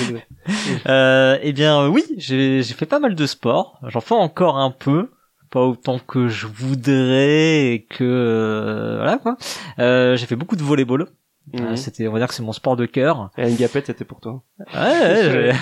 Euh, 0.87 1.37
eh 1.41 1.53
bien 1.53 1.87
oui, 1.87 2.03
j'ai 2.17 2.61
fait 2.63 2.85
pas 2.85 2.99
mal 2.99 3.15
de 3.15 3.25
sport. 3.25 3.79
J'en 3.87 4.01
fais 4.01 4.15
encore 4.15 4.57
un 4.57 4.71
peu, 4.71 5.11
pas 5.49 5.61
autant 5.61 5.99
que 5.99 6.27
je 6.27 6.47
voudrais 6.47 7.73
et 7.73 7.85
que 7.89 8.03
euh, 8.03 8.97
voilà 8.97 9.17
quoi. 9.17 9.37
Euh, 9.79 10.15
j'ai 10.17 10.25
fait 10.25 10.35
beaucoup 10.35 10.55
de 10.55 10.63
volleyball. 10.63 11.07
Mhm. 11.53 11.65
Euh, 11.65 11.75
C'était, 11.77 12.07
on 12.07 12.11
va 12.13 12.19
dire 12.19 12.27
que 12.27 12.33
c'est 12.33 12.43
mon 12.43 12.51
sport 12.51 12.75
de 12.75 12.85
cœur. 12.85 13.29
Et 13.37 13.49
une 13.49 13.55
gapette, 13.55 13.85
c'était 13.85 14.03
pour 14.05 14.19
toi. 14.19 14.41
Ouais, 14.73 14.73
ouais, 14.75 15.53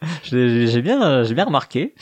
j'ai- 0.24 0.82
bien, 0.82 1.22
j'ai 1.24 1.34
bien 1.34 1.44
remarqué. 1.44 1.94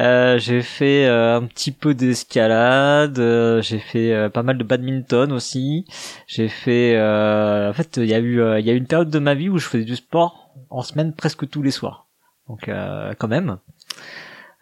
Euh, 0.00 0.38
j'ai 0.38 0.62
fait 0.62 1.06
euh, 1.06 1.36
un 1.38 1.44
petit 1.46 1.72
peu 1.72 1.94
d'escalade. 1.94 3.18
euh, 3.18 3.62
j'ai 3.62 3.78
fait 3.78 4.12
euh, 4.12 4.28
pas 4.28 4.42
mal 4.42 4.58
de 4.58 4.64
badminton 4.64 5.32
aussi. 5.32 5.86
J'ai 6.26 6.48
fait, 6.48 6.96
euh, 6.96 7.70
en 7.70 7.72
fait, 7.72 7.96
il 7.96 8.06
y 8.06 8.14
a 8.14 8.18
eu, 8.18 8.40
euh, 8.40 8.60
il 8.60 8.66
y 8.66 8.70
a 8.70 8.74
eu 8.74 8.76
une 8.76 8.86
période 8.86 9.10
de 9.10 9.18
ma 9.18 9.34
vie 9.34 9.48
où 9.48 9.58
je 9.58 9.66
faisais 9.66 9.84
du 9.84 9.96
sport 9.96 10.50
en 10.70 10.82
semaine 10.82 11.14
presque 11.14 11.48
tous 11.48 11.62
les 11.62 11.70
soirs. 11.70 12.06
Donc, 12.48 12.70
quand 13.18 13.28
même. 13.28 13.58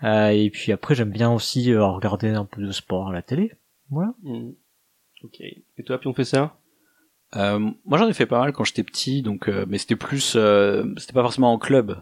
Et 0.02 0.50
puis 0.52 0.72
après, 0.72 0.94
j'aime 0.94 1.11
bien 1.11 1.30
aussi 1.33 1.74
regarder 1.74 2.30
un 2.30 2.44
peu 2.44 2.62
de 2.62 2.70
sport 2.72 3.09
à 3.09 3.12
la 3.12 3.22
télé. 3.22 3.52
Voilà. 3.90 4.14
Mhm. 4.22 4.54
Ok. 5.24 5.40
Et 5.40 5.85
toi, 5.85 5.98
puis 5.98 6.09
on 6.09 6.14
fait 6.14 6.24
ça? 6.24 6.59
Moi 7.35 7.98
j'en 7.98 8.09
ai 8.09 8.14
fait 8.14 8.26
pas 8.26 8.40
mal 8.40 8.52
quand 8.52 8.64
j'étais 8.64 8.85
petit, 8.85 9.22
donc 9.22 9.48
mais 9.68 9.78
c'était 9.78 9.96
plus, 9.96 10.37
c'était 10.98 11.12
pas 11.12 11.22
forcément 11.22 11.52
en 11.52 11.59
club. 11.59 11.98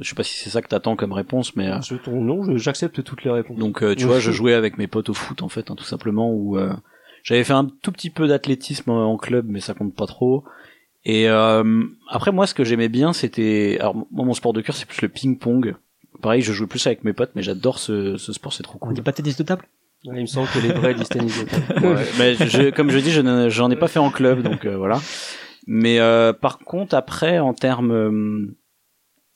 Je 0.00 0.08
sais 0.08 0.14
pas 0.14 0.22
si 0.22 0.34
c'est 0.38 0.50
ça 0.50 0.62
que 0.62 0.68
t'attends 0.68 0.96
comme 0.96 1.12
réponse, 1.12 1.56
mais 1.56 1.68
euh, 1.68 1.80
Je 1.82 1.96
ton 1.96 2.20
nom, 2.20 2.44
je- 2.44 2.56
j'accepte 2.56 3.02
toutes 3.02 3.24
les 3.24 3.30
réponses. 3.30 3.58
donc 3.58 3.82
euh, 3.82 3.94
tu 3.94 4.04
vois, 4.06 4.18
je 4.20 4.30
jouais 4.30 4.54
avec 4.54 4.78
mes 4.78 4.86
potes 4.86 5.08
au 5.08 5.14
foot 5.14 5.42
en 5.42 5.48
fait, 5.48 5.70
hein, 5.70 5.74
tout 5.76 5.84
simplement. 5.84 6.30
Où 6.32 6.56
euh, 6.58 6.72
j'avais 7.24 7.44
fait 7.44 7.52
un 7.52 7.66
tout 7.82 7.92
petit 7.92 8.10
peu 8.10 8.28
d'athlétisme 8.28 8.90
en 8.90 9.16
club, 9.16 9.46
mais 9.48 9.60
ça 9.60 9.74
compte 9.74 9.94
pas 9.94 10.06
trop. 10.06 10.44
Et 11.04 11.28
euh, 11.28 11.84
après 12.08 12.32
moi, 12.32 12.46
ce 12.46 12.54
que 12.54 12.64
j'aimais 12.64 12.88
bien, 12.88 13.12
c'était, 13.12 13.76
alors 13.80 13.96
moi 13.96 14.24
mon 14.24 14.34
sport 14.34 14.52
de 14.52 14.60
cœur, 14.60 14.74
c'est 14.76 14.86
plus 14.86 15.00
le 15.02 15.08
ping-pong. 15.08 15.74
Pareil, 16.22 16.42
je 16.42 16.52
jouais 16.52 16.66
plus 16.66 16.86
avec 16.86 17.04
mes 17.04 17.12
potes, 17.12 17.30
mais 17.34 17.42
j'adore 17.42 17.78
ce, 17.78 18.16
ce 18.16 18.32
sport, 18.32 18.52
c'est 18.52 18.62
trop 18.64 18.78
On 18.80 18.86
cool. 18.86 18.94
dit 18.94 19.02
pas 19.02 19.12
tennis 19.12 19.36
de 19.36 19.42
table? 19.44 19.64
Ouais, 20.04 20.16
il 20.18 20.22
me 20.22 20.26
semble 20.26 20.48
que 20.48 20.58
les 20.60 20.72
vrais 20.72 20.94
disent 20.94 21.08
tennis 21.08 21.38
de 21.38 21.44
table. 21.48 21.64
Ouais, 21.86 22.04
mais 22.18 22.34
je, 22.34 22.70
comme 22.70 22.90
je 22.90 22.98
dis, 22.98 23.10
je 23.10 23.20
n'en- 23.20 23.48
j'en 23.48 23.70
ai 23.70 23.76
pas 23.76 23.88
fait 23.88 23.98
en 24.00 24.10
club, 24.10 24.42
donc 24.42 24.64
euh, 24.64 24.76
voilà. 24.76 25.00
Mais 25.66 25.98
euh, 26.00 26.32
par 26.32 26.58
contre, 26.58 26.94
après, 26.94 27.38
en 27.38 27.52
termes, 27.54 27.90
euh, 27.92 28.56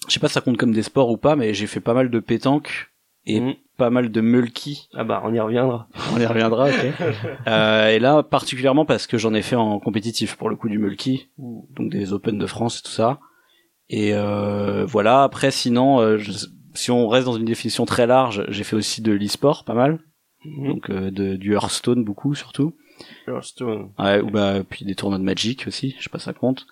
je 0.09 0.13
sais 0.13 0.21
pas 0.21 0.29
si 0.29 0.35
ça 0.35 0.41
compte 0.41 0.57
comme 0.57 0.73
des 0.73 0.83
sports 0.83 1.11
ou 1.11 1.17
pas, 1.17 1.37
mais 1.37 1.55
j'ai 1.55 1.67
fait 1.67 1.81
pas 1.81 1.95
mal 1.95 2.11
de 2.11 2.21
pétanque 2.21 2.91
et 3.27 3.41
Mhm. 3.41 3.55
pas 3.77 3.91
mal 3.91 4.11
de 4.11 4.21
mulki. 4.21 4.89
Ah 4.95 5.05
bah, 5.05 5.23
on 5.25 5.33
y 5.33 5.41
reviendra. 5.41 5.89
On 6.15 6.21
y 6.21 6.27
reviendra, 6.27 6.69
ok. 6.69 6.75
Euh, 7.49 7.89
et 7.89 7.99
là, 7.99 8.23
particulièrement 8.23 8.85
parce 8.85 9.07
que 9.07 9.19
j'en 9.19 9.35
ai 9.35 9.43
fait 9.43 9.57
en 9.57 9.79
compétitif 9.81 10.37
pour 10.37 10.49
le 10.51 10.57
coup 10.57 10.69
du 10.69 10.79
mulki, 10.79 11.29
donc 11.39 11.91
des 11.91 12.13
Open 12.13 12.39
de 12.39 12.47
France 12.47 12.79
et 12.81 12.83
tout 12.83 12.91
ça. 12.93 13.19
Et 13.89 14.15
euh, 14.15 14.85
voilà. 14.87 15.23
Après, 15.25 15.51
sinon, 15.51 16.01
euh, 16.01 16.19
je- 16.19 16.47
si 16.75 16.91
on 16.91 17.07
reste 17.09 17.27
dans 17.27 17.37
une 17.37 17.45
définition 17.45 17.85
très 17.85 18.07
large, 18.07 18.45
j'ai 18.49 18.65
fait 18.65 18.77
aussi 18.77 19.03
de 19.03 19.13
l'e-sport, 19.13 19.65
pas 19.65 19.75
mal. 19.75 20.01
Mhm. 20.45 20.67
Donc 20.69 20.91
euh, 20.91 21.11
de, 21.11 21.37
du 21.37 21.53
Hearthstone 21.55 22.05
beaucoup 22.05 22.35
surtout. 22.35 22.75
Hearthstone. 23.27 23.91
Ouais, 23.99 24.21
ou 24.21 24.31
bah 24.31 24.63
puis 24.69 24.85
des 24.85 24.95
tournois 24.95 25.19
de 25.19 25.25
Magic 25.25 25.67
aussi, 25.67 25.95
je 25.99 26.05
sais 26.05 26.11
pas 26.11 26.19
si 26.19 26.25
ça 26.27 26.33
compte, 26.33 26.67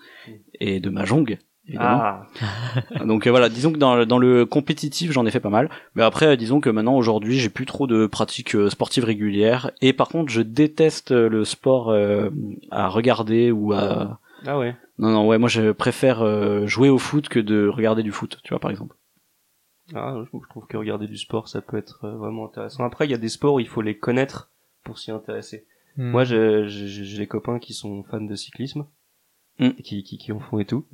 et 0.60 0.78
de 0.80 0.88
Mahjong 0.90 1.38
évidemment. 1.70 2.00
Ah, 2.02 2.26
Donc 3.06 3.26
euh, 3.26 3.30
voilà, 3.30 3.48
disons 3.48 3.72
que 3.72 3.78
dans, 3.78 4.04
dans 4.04 4.18
le 4.18 4.44
compétitif, 4.46 5.12
j'en 5.12 5.24
ai 5.26 5.30
fait 5.30 5.40
pas 5.40 5.48
mal, 5.50 5.70
mais 5.94 6.02
après 6.02 6.26
euh, 6.26 6.37
disons 6.37 6.61
que 6.61 6.68
maintenant 6.70 6.96
aujourd'hui, 6.96 7.38
j'ai 7.38 7.48
plus 7.48 7.66
trop 7.66 7.87
de 7.87 8.06
pratiques 8.06 8.54
euh, 8.54 8.68
sportives 8.70 9.04
régulières 9.04 9.70
et 9.80 9.92
par 9.92 10.09
contre, 10.09 10.30
je 10.30 10.42
déteste 10.42 11.11
le 11.12 11.44
sport 11.44 11.90
euh, 11.90 12.30
à 12.70 12.88
regarder 12.88 13.50
ou 13.50 13.72
à 13.72 14.20
ah 14.46 14.59
ouais. 14.59 14.74
Non 14.98 15.11
non, 15.11 15.26
ouais, 15.26 15.38
moi 15.38 15.48
je 15.48 15.72
préfère 15.72 16.22
euh, 16.22 16.66
jouer 16.66 16.88
au 16.88 16.98
foot 16.98 17.28
que 17.28 17.40
de 17.40 17.68
regarder 17.68 18.02
du 18.02 18.12
foot, 18.12 18.38
tu 18.44 18.50
vois 18.50 18.61
par 18.61 18.70
exemple. 18.70 18.96
Ah, 19.94 20.14
je 20.24 20.38
trouve 20.48 20.66
que 20.68 20.76
regarder 20.76 21.06
du 21.09 21.16
sport, 21.16 21.48
ça 21.48 21.61
peut 21.61 21.76
être 21.76 22.06
vraiment 22.09 22.46
intéressant. 22.46 22.85
Après, 22.85 23.06
il 23.06 23.11
y 23.11 23.14
a 23.14 23.18
des 23.18 23.28
sports 23.28 23.54
où 23.54 23.61
il 23.61 23.66
faut 23.66 23.83
les 23.83 23.96
connaître 23.98 24.50
pour 24.85 24.98
s'y 24.98 25.11
intéresser. 25.11 25.66
Hmm. 25.96 26.11
Moi, 26.11 26.22
j'ai 26.24 26.68
j'ai- 26.68 26.87
j'ai 27.04 27.18
des 27.18 27.26
copains 27.26 27.59
qui 27.59 27.74
sont 27.74 28.04
fans 28.04 28.20
de 28.20 28.35
cyclisme, 28.37 28.87
Mm. 29.60 29.70
qui, 29.82 30.02
qui, 30.02 30.16
qui 30.16 30.32
en 30.32 30.40
font 30.40 30.58
et 30.58 30.64
tout. 30.64 30.84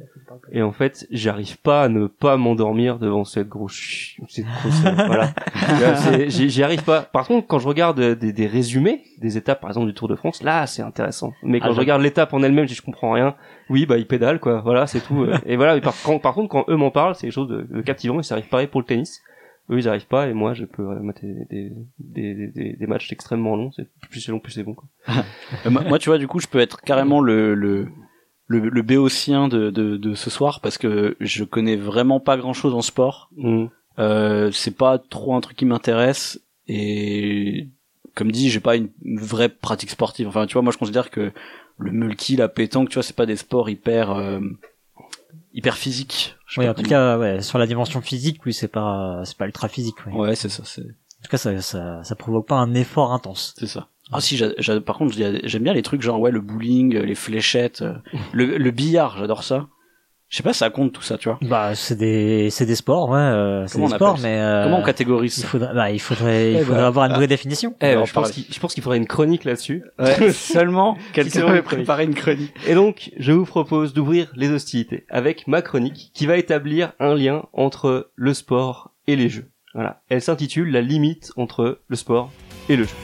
Et 0.50 0.60
en 0.60 0.72
fait, 0.72 1.06
j'arrive 1.12 1.56
pas 1.58 1.84
à 1.84 1.88
ne 1.88 2.08
pas 2.08 2.36
m'endormir 2.36 2.98
devant 2.98 3.24
cette 3.24 3.48
grosse, 3.48 3.74
ch- 3.76 4.20
cette 4.28 4.44
grosse, 4.46 4.84
euh, 4.84 4.90
voilà. 5.06 5.32
J'y 6.28 6.62
arrive 6.64 6.82
pas. 6.82 7.02
Par 7.02 7.26
contre, 7.28 7.46
quand 7.46 7.58
je 7.60 7.68
regarde 7.68 8.00
euh, 8.00 8.14
des, 8.16 8.32
des 8.32 8.46
résumés 8.48 9.02
des 9.20 9.36
étapes, 9.38 9.60
par 9.60 9.70
exemple 9.70 9.86
du 9.86 9.94
Tour 9.94 10.08
de 10.08 10.16
France, 10.16 10.42
là, 10.42 10.66
c'est 10.66 10.82
intéressant. 10.82 11.32
Mais 11.42 11.60
quand 11.60 11.68
Ah, 11.70 11.72
je 11.74 11.78
regarde 11.78 12.02
l'étape 12.02 12.34
en 12.34 12.42
elle-même, 12.42 12.64
je 12.64 12.70
dis, 12.70 12.74
je 12.74 12.82
comprends 12.82 13.12
rien. 13.12 13.36
Oui, 13.70 13.86
bah, 13.86 13.98
ils 13.98 14.06
pédalent, 14.06 14.40
quoi. 14.40 14.60
Voilà, 14.62 14.86
c'est 14.88 15.00
tout. 15.00 15.22
euh. 15.22 15.36
Et 15.46 15.56
voilà. 15.56 15.74
Mais 15.76 15.80
par, 15.80 15.94
quand- 16.04 16.18
par 16.18 16.34
contre, 16.34 16.48
quand 16.48 16.64
eux 16.68 16.76
m'en 16.76 16.90
parlent, 16.90 17.14
c'est 17.14 17.22
quelque 17.28 17.32
chose 17.34 17.48
de, 17.48 17.62
de 17.62 17.80
captivant 17.82 18.18
et 18.18 18.22
ça 18.24 18.34
arrive 18.34 18.48
pareil 18.48 18.66
pour 18.66 18.80
le 18.80 18.86
tennis. 18.86 19.22
Eux, 19.70 19.78
ils 19.78 19.88
arrivent 19.88 20.06
pas 20.06 20.28
et 20.28 20.32
moi, 20.32 20.54
je 20.54 20.64
peux 20.64 20.82
mettre 21.00 21.20
des, 21.22 21.44
des, 21.50 21.72
des, 21.98 22.46
des, 22.48 22.72
des 22.74 22.86
matchs 22.86 23.10
extrêmement 23.12 23.56
longs. 23.56 23.70
C'est 23.72 23.88
plus 24.10 24.20
c'est 24.20 24.30
long, 24.32 24.38
plus 24.38 24.52
c'est 24.52 24.62
bon, 24.62 24.74
quoi. 24.74 24.88
Moi, 25.70 25.82
moi, 25.88 25.98
tu 25.98 26.08
vois, 26.08 26.18
du 26.18 26.26
coup, 26.28 26.38
je 26.40 26.46
peux 26.48 26.60
être 26.60 26.80
carrément 26.82 27.20
le 27.20 27.54
le 27.54 27.88
le, 28.46 28.60
le 28.68 28.82
béotien 28.82 29.48
de, 29.48 29.70
de 29.70 29.96
de 29.96 30.14
ce 30.14 30.30
soir 30.30 30.60
parce 30.60 30.78
que 30.78 31.16
je 31.20 31.44
connais 31.44 31.76
vraiment 31.76 32.20
pas 32.20 32.36
grand 32.36 32.52
chose 32.52 32.74
en 32.74 32.82
sport. 32.82 33.28
Mm. 33.36 33.66
Euh, 33.98 34.50
c'est 34.52 34.76
pas 34.76 34.98
trop 34.98 35.34
un 35.34 35.40
truc 35.40 35.56
qui 35.56 35.64
m'intéresse 35.64 36.40
et 36.68 37.68
comme 38.14 38.30
dit 38.30 38.50
j'ai 38.50 38.60
pas 38.60 38.76
une, 38.76 38.90
vraie 39.04 39.48
pratique 39.48 39.90
sportive 39.90 40.28
enfin 40.28 40.46
tu 40.46 40.52
vois 40.54 40.62
moi 40.62 40.72
je 40.72 40.76
considère 40.78 41.10
que 41.10 41.32
le 41.78 41.90
multi 41.92 42.36
la 42.36 42.48
pétanque 42.48 42.88
tu 42.90 42.94
vois 42.94 43.02
c'est 43.02 43.16
pas 43.16 43.24
des 43.26 43.36
sports 43.36 43.70
hyper 43.70 44.10
euh, 44.10 44.40
hyper 45.54 45.76
physiques 45.76 46.36
Oui, 46.58 46.68
en 46.68 46.74
tout 46.74 46.82
comment- 46.82 46.88
cas, 46.90 47.18
ouais, 47.18 47.40
sur 47.40 47.58
la 47.58 47.66
dimension 47.66 48.00
physique, 48.02 48.44
oui, 48.44 48.52
c'est 48.52 48.68
pas, 48.68 49.22
c'est 49.24 49.36
pas 49.36 49.46
ultra 49.46 49.68
physique. 49.68 49.96
Oui. 50.06 50.12
ouais 50.12 50.34
c'est 50.36 50.50
ça 50.50 50.62
c'est 50.66 50.82
En 50.82 51.22
tout 51.24 51.30
cas, 51.30 51.38
ça, 51.38 51.60
ça, 51.62 52.04
ça 52.04 52.14
provoque 52.14 52.46
pas 52.46 52.56
un 52.56 52.74
effort 52.74 53.12
intense. 53.12 53.54
C'est 53.58 53.66
ça. 53.66 53.88
Ah 54.12 54.20
si, 54.20 54.40
par 54.84 54.98
contre, 54.98 55.14
j'a- 55.16 55.38
j'aime 55.44 55.62
bien 55.64 55.72
les 55.74 55.82
trucs 55.82 56.02
genre 56.02 56.20
ouais 56.20 56.30
le 56.30 56.40
bowling, 56.40 56.94
euh, 56.96 57.02
les 57.04 57.14
fléchettes, 57.16 57.82
euh, 57.82 57.94
le, 58.32 58.56
le 58.58 58.70
billard, 58.70 59.16
j'adore 59.18 59.42
ça. 59.42 59.66
Je 60.28 60.36
sais 60.38 60.42
pas, 60.42 60.52
si 60.52 60.58
ça 60.58 60.70
compte 60.70 60.92
tout 60.92 61.02
ça, 61.02 61.18
tu 61.18 61.28
vois. 61.28 61.38
Bah, 61.42 61.76
c'est 61.76 61.94
des, 61.96 62.50
c'est 62.50 62.66
des 62.66 62.74
sports, 62.74 63.10
ouais, 63.10 63.16
euh, 63.18 63.64
c'est 63.68 63.74
Comment 63.74 63.88
des 63.88 63.94
sports, 63.94 64.18
mais 64.20 64.38
euh, 64.40 64.64
Comment 64.64 64.80
on 64.80 64.82
catégorise 64.82 65.38
il 65.38 65.42
ça? 65.42 65.46
faudrait, 65.46 65.72
bah, 65.72 65.90
il 65.92 66.00
faudrait, 66.00 66.52
il 66.54 66.56
Eh 66.56 66.60
faudrait 66.64 66.80
bah, 66.80 66.86
avoir 66.88 67.06
une 67.06 67.12
vraie 67.14 67.28
définition. 67.28 67.76
Eh, 67.80 67.94
en 67.94 68.04
je, 68.04 68.12
pense 68.12 68.32
qu'il, 68.32 68.44
je 68.52 68.58
pense 68.58 68.74
qu'il 68.74 68.82
faudrait 68.82 68.98
une 68.98 69.06
chronique 69.06 69.44
là-dessus. 69.44 69.84
Ouais, 70.00 70.32
seulement 70.32 70.98
quelqu'un 71.12 71.42
chronique. 71.42 71.62
préparé 71.62 72.04
une 72.04 72.14
chronique. 72.16 72.52
Et 72.66 72.74
donc, 72.74 73.12
je 73.20 73.30
vous 73.30 73.44
propose 73.44 73.92
d'ouvrir 73.94 74.32
les 74.34 74.50
hostilités 74.50 75.04
avec 75.10 75.46
ma 75.46 75.62
chronique 75.62 76.10
qui 76.12 76.26
va 76.26 76.36
établir 76.36 76.92
un 76.98 77.14
lien 77.14 77.44
entre 77.52 78.10
le 78.16 78.34
sport 78.34 78.90
et 79.06 79.14
les 79.14 79.28
jeux. 79.28 79.48
Voilà. 79.74 80.00
Elle 80.08 80.22
s'intitule 80.22 80.72
La 80.72 80.80
limite 80.80 81.32
entre 81.36 81.78
le 81.86 81.96
sport 81.96 82.32
et 82.68 82.74
le 82.76 82.82
jeu. 82.82 82.94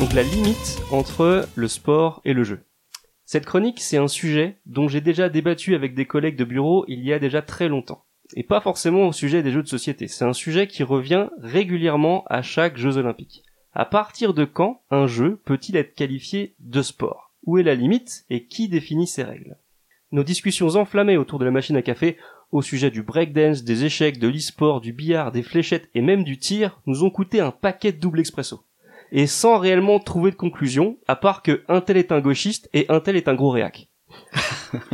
Donc 0.00 0.12
la 0.12 0.22
limite 0.22 0.80
entre 0.92 1.48
le 1.56 1.66
sport 1.66 2.20
et 2.24 2.32
le 2.32 2.44
jeu. 2.44 2.60
Cette 3.24 3.44
chronique, 3.44 3.80
c'est 3.80 3.96
un 3.96 4.06
sujet 4.06 4.58
dont 4.64 4.86
j'ai 4.86 5.00
déjà 5.00 5.28
débattu 5.28 5.74
avec 5.74 5.96
des 5.96 6.06
collègues 6.06 6.36
de 6.36 6.44
bureau 6.44 6.84
il 6.86 7.00
y 7.04 7.12
a 7.12 7.18
déjà 7.18 7.42
très 7.42 7.68
longtemps. 7.68 8.04
Et 8.36 8.44
pas 8.44 8.60
forcément 8.60 9.08
au 9.08 9.12
sujet 9.12 9.42
des 9.42 9.50
jeux 9.50 9.64
de 9.64 9.68
société. 9.68 10.06
C'est 10.06 10.24
un 10.24 10.32
sujet 10.32 10.68
qui 10.68 10.84
revient 10.84 11.28
régulièrement 11.42 12.22
à 12.28 12.42
chaque 12.42 12.76
Jeux 12.76 12.96
olympiques. 12.96 13.42
À 13.72 13.86
partir 13.86 14.34
de 14.34 14.44
quand 14.44 14.82
un 14.90 15.08
jeu 15.08 15.40
peut-il 15.44 15.76
être 15.76 15.94
qualifié 15.94 16.54
de 16.60 16.80
sport? 16.80 17.32
Où 17.44 17.58
est 17.58 17.64
la 17.64 17.74
limite 17.74 18.24
et 18.30 18.44
qui 18.44 18.68
définit 18.68 19.08
ces 19.08 19.24
règles? 19.24 19.56
Nos 20.12 20.22
discussions 20.22 20.76
enflammées 20.76 21.16
autour 21.16 21.40
de 21.40 21.44
la 21.44 21.50
machine 21.50 21.76
à 21.76 21.82
café 21.82 22.18
au 22.52 22.62
sujet 22.62 22.92
du 22.92 23.02
breakdance, 23.02 23.64
des 23.64 23.84
échecs, 23.84 24.20
de 24.20 24.28
l'e-sport, 24.28 24.80
du 24.80 24.92
billard, 24.92 25.32
des 25.32 25.42
fléchettes 25.42 25.90
et 25.94 26.02
même 26.02 26.22
du 26.22 26.38
tir 26.38 26.80
nous 26.86 27.02
ont 27.02 27.10
coûté 27.10 27.40
un 27.40 27.50
paquet 27.50 27.92
de 27.92 27.98
double 27.98 28.20
expresso. 28.20 28.62
Et 29.12 29.26
sans 29.26 29.58
réellement 29.58 29.98
trouver 29.98 30.30
de 30.30 30.36
conclusion, 30.36 30.98
à 31.06 31.16
part 31.16 31.42
que 31.42 31.64
un 31.68 31.80
tel 31.80 31.96
est 31.96 32.12
un 32.12 32.20
gauchiste 32.20 32.68
et 32.72 32.86
un 32.88 33.00
tel 33.00 33.16
est 33.16 33.28
un 33.28 33.34
gros 33.34 33.50
réac. 33.50 33.88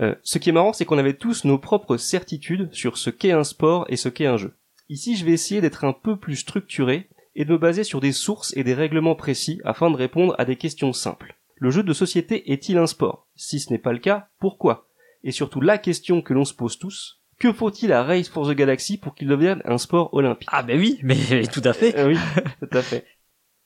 Euh, 0.00 0.16
ce 0.24 0.38
qui 0.38 0.50
est 0.50 0.52
marrant, 0.52 0.72
c'est 0.72 0.84
qu'on 0.84 0.98
avait 0.98 1.14
tous 1.14 1.44
nos 1.44 1.56
propres 1.56 1.96
certitudes 1.96 2.68
sur 2.72 2.98
ce 2.98 3.10
qu'est 3.10 3.30
un 3.30 3.44
sport 3.44 3.86
et 3.88 3.94
ce 3.94 4.08
qu'est 4.08 4.26
un 4.26 4.36
jeu. 4.36 4.56
Ici, 4.88 5.16
je 5.16 5.24
vais 5.24 5.30
essayer 5.30 5.60
d'être 5.60 5.84
un 5.84 5.92
peu 5.92 6.18
plus 6.18 6.34
structuré 6.34 7.08
et 7.36 7.44
de 7.44 7.52
me 7.52 7.58
baser 7.58 7.84
sur 7.84 8.00
des 8.00 8.12
sources 8.12 8.52
et 8.56 8.64
des 8.64 8.74
règlements 8.74 9.14
précis 9.14 9.60
afin 9.64 9.92
de 9.92 9.96
répondre 9.96 10.34
à 10.36 10.44
des 10.44 10.56
questions 10.56 10.92
simples. 10.92 11.36
Le 11.56 11.70
jeu 11.70 11.82
de 11.82 11.92
société 11.92 12.52
est-il 12.52 12.76
un 12.76 12.88
sport? 12.88 13.28
Si 13.36 13.60
ce 13.60 13.72
n'est 13.72 13.78
pas 13.78 13.92
le 13.92 13.98
cas, 14.00 14.28
pourquoi? 14.40 14.88
Et 15.22 15.30
surtout 15.30 15.60
la 15.60 15.78
question 15.78 16.22
que 16.22 16.34
l'on 16.34 16.44
se 16.44 16.54
pose 16.54 16.78
tous, 16.78 17.22
que 17.38 17.52
faut-il 17.52 17.92
à 17.92 18.02
Race 18.02 18.28
for 18.28 18.48
the 18.48 18.52
Galaxy 18.52 18.96
pour 18.98 19.14
qu'il 19.14 19.28
devienne 19.28 19.62
un 19.64 19.78
sport 19.78 20.12
olympique? 20.14 20.48
Ah, 20.52 20.62
ben 20.62 20.78
oui, 20.78 20.98
mais 21.02 21.46
tout 21.52 21.62
à 21.64 21.72
fait. 21.72 21.96
euh, 21.98 22.08
oui, 22.08 22.18
tout 22.60 22.76
à 22.76 22.82
fait. 22.82 23.04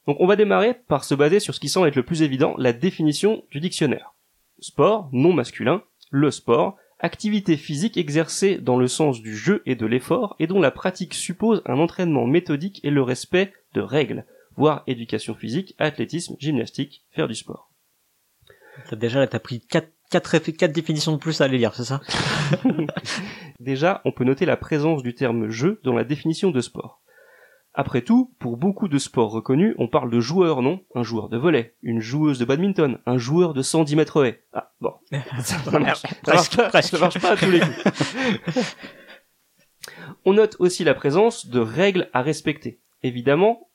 Donc 0.06 0.16
on 0.20 0.26
va 0.26 0.36
démarrer 0.36 0.74
par 0.74 1.04
se 1.04 1.14
baser 1.14 1.38
sur 1.40 1.54
ce 1.54 1.60
qui 1.60 1.68
semble 1.68 1.88
être 1.88 1.96
le 1.96 2.02
plus 2.02 2.22
évident, 2.22 2.54
la 2.56 2.72
définition 2.72 3.44
du 3.50 3.60
dictionnaire. 3.60 4.14
Sport, 4.58 5.10
non 5.12 5.32
masculin, 5.32 5.82
le 6.10 6.30
sport, 6.30 6.76
activité 6.98 7.56
physique 7.56 7.96
exercée 7.96 8.56
dans 8.56 8.78
le 8.78 8.88
sens 8.88 9.20
du 9.20 9.36
jeu 9.36 9.62
et 9.66 9.76
de 9.76 9.86
l'effort 9.86 10.34
et 10.38 10.46
dont 10.46 10.60
la 10.60 10.70
pratique 10.70 11.14
suppose 11.14 11.62
un 11.66 11.78
entraînement 11.78 12.26
méthodique 12.26 12.80
et 12.84 12.90
le 12.90 13.02
respect 13.02 13.52
de 13.74 13.80
règles, 13.80 14.24
voire 14.56 14.82
éducation 14.86 15.34
physique, 15.34 15.74
athlétisme, 15.78 16.34
gymnastique, 16.40 17.04
faire 17.12 17.28
du 17.28 17.34
sport. 17.34 17.70
T'as 18.88 18.96
déjà, 18.96 19.26
t'as 19.26 19.38
pris 19.38 19.60
quatre, 19.60 19.92
quatre 20.10 20.72
définitions 20.72 21.12
de 21.12 21.18
plus 21.18 21.40
à 21.40 21.44
aller 21.44 21.58
lire, 21.58 21.74
c'est 21.74 21.84
ça? 21.84 22.00
Déjà, 23.68 24.00
on 24.06 24.12
peut 24.12 24.24
noter 24.24 24.46
la 24.46 24.56
présence 24.56 25.02
du 25.02 25.14
terme 25.14 25.50
jeu 25.50 25.78
dans 25.84 25.92
la 25.92 26.02
définition 26.02 26.50
de 26.50 26.62
sport. 26.62 27.02
Après 27.74 28.00
tout, 28.00 28.34
pour 28.38 28.56
beaucoup 28.56 28.88
de 28.88 28.96
sports 28.96 29.30
reconnus, 29.30 29.74
on 29.76 29.88
parle 29.88 30.10
de 30.10 30.20
joueur, 30.20 30.62
non? 30.62 30.80
Un 30.94 31.02
joueur 31.02 31.28
de 31.28 31.36
volley, 31.36 31.74
une 31.82 32.00
joueuse 32.00 32.38
de 32.38 32.46
badminton, 32.46 32.98
un 33.04 33.18
joueur 33.18 33.52
de 33.52 33.60
110 33.60 33.94
mètres 33.94 34.24
haies. 34.24 34.42
Ah, 34.54 34.72
bon. 34.80 34.94
Ça, 35.42 35.58
ça 35.58 35.78
marche, 35.78 36.00
ça 36.00 36.08
marche 36.32 36.48
Presque, 36.56 36.56
pas, 36.56 36.80
ça 36.80 36.98
marche 36.98 37.20
pas 37.20 37.32
à 37.32 37.36
tous 37.36 37.50
les 37.50 37.60
coups. 37.60 38.76
on 40.24 40.32
note 40.32 40.56
aussi 40.60 40.82
la 40.82 40.94
présence 40.94 41.46
de 41.46 41.60
règles 41.60 42.08
à 42.14 42.22
respecter. 42.22 42.80
Évidemment, 43.02 43.68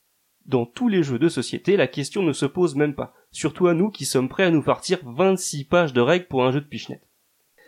dans 0.44 0.66
tous 0.66 0.88
les 0.88 1.04
jeux 1.04 1.20
de 1.20 1.28
société, 1.28 1.76
la 1.76 1.86
question 1.86 2.24
ne 2.24 2.32
se 2.32 2.46
pose 2.46 2.74
même 2.74 2.96
pas. 2.96 3.14
Surtout 3.30 3.68
à 3.68 3.74
nous 3.74 3.90
qui 3.90 4.06
sommes 4.06 4.28
prêts 4.28 4.42
à 4.42 4.50
nous 4.50 4.64
partir 4.64 4.98
26 5.04 5.66
pages 5.66 5.92
de 5.92 6.00
règles 6.00 6.26
pour 6.26 6.44
un 6.44 6.50
jeu 6.50 6.60
de 6.60 6.66
pichenette. 6.66 7.06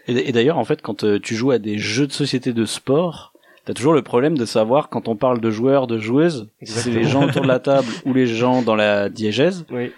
Et, 0.09 0.29
et 0.29 0.33
d'ailleurs, 0.33 0.59
en 0.59 0.65
fait, 0.65 0.83
quand 0.83 1.05
euh, 1.05 1.19
tu 1.21 1.35
joues 1.35 1.51
à 1.51 1.59
des 1.59 1.79
jeux 1.79 2.07
de 2.07 2.13
société 2.13 2.53
de 2.53 2.65
sport, 2.65 3.33
t'as 3.65 3.75
toujours 3.75 3.93
le 3.93 4.03
problème 4.03 4.39
de 4.39 4.45
savoir 4.45 4.89
quand 4.89 5.09
on 5.09 5.17
parle 5.17 5.41
de 5.41 5.51
joueurs, 5.51 5.87
de 5.87 5.99
joueuses, 5.99 6.49
si 6.63 6.73
c'est 6.73 6.91
les 6.91 7.05
gens 7.05 7.27
autour 7.27 7.43
de 7.43 7.49
la 7.49 7.59
table 7.59 7.89
ou 8.05 8.13
les 8.15 8.27
gens 8.27 8.63
dans 8.63 8.77
la 8.77 9.09
diégèse. 9.09 9.65
Oui. 9.71 9.93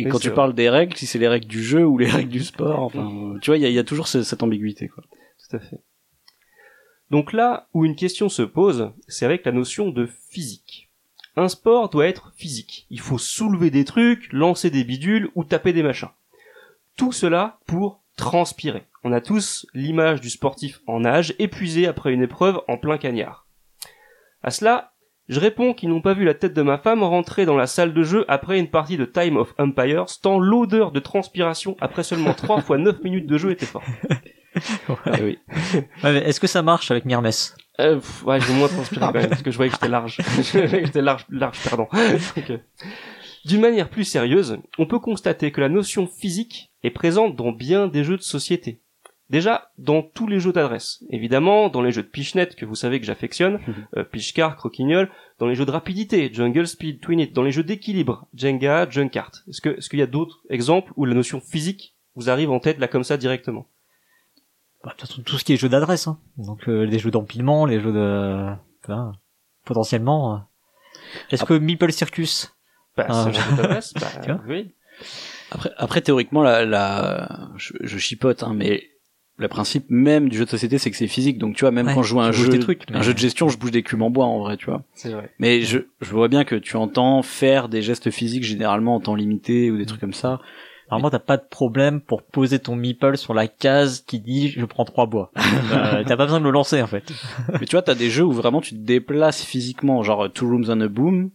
Et 0.00 0.04
Oui, 0.04 0.10
quand 0.10 0.20
tu 0.20 0.28
vrai. 0.28 0.36
parles 0.36 0.54
des 0.54 0.70
règles, 0.70 0.96
si 0.96 1.06
c'est 1.06 1.18
les 1.18 1.26
règles 1.26 1.48
du 1.48 1.60
jeu 1.62 1.84
ou 1.84 1.98
les 1.98 2.06
règles 2.08 2.30
du 2.30 2.44
sport, 2.44 2.80
enfin, 2.84 3.10
euh, 3.34 3.38
tu 3.40 3.50
vois, 3.50 3.56
il 3.56 3.62
y 3.62 3.66
a, 3.66 3.68
il 3.68 3.74
y 3.74 3.80
a 3.80 3.84
toujours 3.84 4.06
ce- 4.06 4.22
cette 4.22 4.44
ambiguïté, 4.44 4.86
quoi. 4.86 5.02
Tout 5.50 5.56
à 5.56 5.58
fait. 5.58 5.80
Donc 7.10 7.32
là 7.32 7.66
où 7.74 7.84
une 7.84 7.96
question 7.96 8.28
se 8.28 8.42
pose, 8.42 8.92
c'est 9.08 9.24
avec 9.24 9.44
la 9.44 9.50
notion 9.52 9.88
de 9.88 10.06
physique. 10.30 10.88
Un 11.36 11.48
sport 11.48 11.88
doit 11.88 12.06
être 12.06 12.32
physique. 12.36 12.86
Il 12.90 13.00
faut 13.00 13.18
soulever 13.18 13.70
des 13.70 13.84
trucs, 13.84 14.32
lancer 14.32 14.70
des 14.70 14.84
bidules 14.84 15.30
ou 15.34 15.42
taper 15.44 15.72
des 15.72 15.82
machins. 15.82 16.10
Tout 16.96 17.12
cela 17.12 17.58
pour 17.66 18.00
transpirer. 18.16 18.82
On 19.04 19.12
a 19.12 19.20
tous 19.20 19.66
l'image 19.74 20.20
du 20.20 20.30
sportif 20.30 20.80
en 20.86 21.00
nage, 21.00 21.34
épuisé 21.38 21.86
après 21.86 22.12
une 22.12 22.22
épreuve 22.22 22.60
en 22.68 22.76
plein 22.78 22.98
cagnard. 22.98 23.46
À 24.42 24.50
cela, 24.50 24.92
je 25.28 25.40
réponds 25.40 25.74
qu'ils 25.74 25.88
n'ont 25.90 26.00
pas 26.00 26.14
vu 26.14 26.24
la 26.24 26.34
tête 26.34 26.54
de 26.54 26.62
ma 26.62 26.78
femme 26.78 27.02
rentrer 27.02 27.44
dans 27.44 27.56
la 27.56 27.66
salle 27.66 27.92
de 27.92 28.02
jeu 28.02 28.24
après 28.28 28.58
une 28.58 28.70
partie 28.70 28.96
de 28.96 29.04
Time 29.04 29.36
of 29.36 29.54
Empires, 29.58 30.06
tant 30.22 30.38
l'odeur 30.38 30.90
de 30.90 31.00
transpiration 31.00 31.76
après 31.80 32.02
seulement 32.02 32.34
3 32.34 32.62
fois 32.62 32.78
9 32.78 33.02
minutes 33.02 33.26
de 33.26 33.38
jeu 33.38 33.50
était 33.50 33.66
forte. 33.66 33.86
Eh 35.18 35.22
oui. 35.22 35.38
Ouais, 35.74 36.12
mais 36.12 36.18
est-ce 36.20 36.40
que 36.40 36.46
ça 36.46 36.62
marche 36.62 36.90
avec 36.90 37.04
Mirmes 37.04 37.30
Euh, 37.78 37.96
pff, 37.96 38.24
ouais, 38.24 38.40
j'ai 38.40 38.54
moins 38.54 38.68
transpiré 38.68 39.00
quand 39.00 39.12
même, 39.12 39.28
parce 39.28 39.42
que 39.42 39.50
je 39.50 39.56
voyais 39.56 39.70
que 39.70 39.76
j'étais 39.76 39.88
large. 39.88 40.18
j'étais 40.52 41.02
large, 41.02 41.26
large, 41.30 41.58
pardon. 41.68 41.86
Donc, 41.92 42.50
euh, 42.50 42.58
D'une 43.44 43.60
manière 43.60 43.88
plus 43.90 44.04
sérieuse, 44.04 44.58
on 44.78 44.86
peut 44.86 44.98
constater 44.98 45.52
que 45.52 45.60
la 45.60 45.68
notion 45.68 46.06
physique 46.08 46.72
est 46.82 46.90
présente 46.90 47.36
dans 47.36 47.52
bien 47.52 47.86
des 47.86 48.02
jeux 48.02 48.16
de 48.16 48.22
société. 48.22 48.80
Déjà, 49.30 49.70
dans 49.76 50.00
tous 50.02 50.26
les 50.26 50.40
jeux 50.40 50.52
d'adresse. 50.52 51.04
Évidemment, 51.10 51.68
dans 51.68 51.82
les 51.82 51.92
jeux 51.92 52.02
de 52.02 52.08
pichenette, 52.08 52.56
que 52.56 52.64
vous 52.64 52.74
savez 52.74 52.98
que 52.98 53.04
j'affectionne, 53.06 53.60
euh, 53.96 54.04
Pichcar, 54.04 54.56
Croquignol, 54.56 55.10
dans 55.38 55.46
les 55.46 55.54
jeux 55.54 55.66
de 55.66 55.70
rapidité, 55.70 56.30
Jungle 56.32 56.66
Speed, 56.66 57.00
Twin 57.00 57.20
It, 57.20 57.34
dans 57.34 57.42
les 57.42 57.52
jeux 57.52 57.62
d'équilibre, 57.62 58.26
Jenga, 58.34 58.88
Junkart. 58.88 59.32
Est-ce 59.48 59.60
que, 59.60 59.70
est-ce 59.76 59.90
qu'il 59.90 59.98
y 59.98 60.02
a 60.02 60.06
d'autres 60.06 60.40
exemples 60.48 60.92
où 60.96 61.04
la 61.04 61.14
notion 61.14 61.40
physique 61.40 61.94
vous 62.14 62.30
arrive 62.30 62.50
en 62.50 62.58
tête 62.58 62.78
là 62.78 62.88
comme 62.88 63.04
ça 63.04 63.16
directement? 63.18 63.66
Bah, 64.82 64.94
tout 65.26 65.38
ce 65.38 65.44
qui 65.44 65.52
est 65.52 65.56
jeu 65.56 65.68
d'adresse, 65.68 66.06
hein. 66.06 66.18
Donc, 66.38 66.68
euh, 66.68 66.84
les 66.84 66.98
jeux 66.98 67.10
d'empilement, 67.10 67.66
les 67.66 67.80
jeux 67.80 67.92
de, 67.92 68.46
enfin, 68.84 69.12
potentiellement. 69.64 70.34
euh. 70.34 70.38
Est-ce 71.30 71.44
que 71.44 71.54
Meeple 71.54 71.92
Circus? 71.92 72.54
Bah, 72.96 73.06
Ah. 73.08 73.28
c'est 73.32 73.38
un 73.38 73.50
jeu 73.50 73.56
d'adresse, 73.56 73.92
bah, 73.94 74.06
Tu 74.24 74.32
vois? 74.32 74.40
oui. 74.48 74.74
Après, 75.50 75.70
après 75.76 76.00
théoriquement, 76.00 76.42
la, 76.42 76.64
la, 76.64 77.50
je, 77.56 77.72
je 77.80 77.98
chipote, 77.98 78.42
hein, 78.42 78.52
mais 78.54 78.88
le 79.38 79.48
principe 79.48 79.86
même 79.88 80.28
du 80.28 80.36
jeu 80.36 80.44
de 80.44 80.50
société, 80.50 80.78
c'est 80.78 80.90
que 80.90 80.96
c'est 80.96 81.06
physique. 81.06 81.38
Donc, 81.38 81.54
tu 81.56 81.60
vois, 81.60 81.70
même 81.70 81.86
Ouais, 81.86 81.94
quand 81.94 82.02
je 82.02 82.08
joue 82.08 82.20
à 82.20 82.26
un 82.26 82.32
jeu, 82.32 82.48
des 82.48 82.58
trucs, 82.58 82.82
mais- 82.90 82.96
un 82.98 83.02
jeu 83.02 83.14
de 83.14 83.18
gestion, 83.18 83.48
je 83.48 83.56
bouge 83.56 83.70
des 83.70 83.82
cubes 83.82 84.02
en 84.02 84.10
bois, 84.10 84.26
en 84.26 84.40
vrai, 84.40 84.56
tu 84.56 84.66
vois. 84.66 84.82
C'est 84.94 85.10
vrai. 85.10 85.30
Mais 85.38 85.62
je, 85.62 85.78
je 86.00 86.10
vois 86.10 86.28
bien 86.28 86.44
que 86.44 86.56
tu 86.56 86.76
entends 86.76 87.22
faire 87.22 87.68
des 87.68 87.80
gestes 87.80 88.10
physiques 88.10 88.42
généralement 88.44 88.96
en 88.96 89.00
temps 89.00 89.14
limité 89.14 89.70
ou 89.70 89.78
des 89.78 89.86
trucs 89.86 90.00
comme 90.00 90.12
ça. 90.12 90.40
Normalement, 90.90 91.10
t'as 91.10 91.18
pas 91.18 91.36
de 91.36 91.44
problème 91.48 92.00
pour 92.00 92.22
poser 92.22 92.58
ton 92.58 92.74
meeple 92.74 93.16
sur 93.18 93.34
la 93.34 93.46
case 93.46 94.00
qui 94.06 94.20
dit 94.20 94.48
je 94.48 94.64
prends 94.64 94.84
trois 94.84 95.06
bois. 95.06 95.30
Euh, 95.70 96.02
t'as 96.06 96.16
pas 96.16 96.24
besoin 96.24 96.40
de 96.40 96.44
le 96.44 96.50
lancer 96.50 96.80
en 96.80 96.86
fait. 96.86 97.12
Mais 97.60 97.66
tu 97.66 97.72
vois, 97.76 97.82
t'as 97.82 97.94
des 97.94 98.08
jeux 98.08 98.24
où 98.24 98.32
vraiment 98.32 98.62
tu 98.62 98.70
te 98.70 98.80
déplaces 98.80 99.44
physiquement, 99.44 100.02
genre 100.02 100.32
Two 100.32 100.48
Rooms 100.48 100.64
on 100.68 100.80
a 100.80 100.88
Boom. 100.88 101.30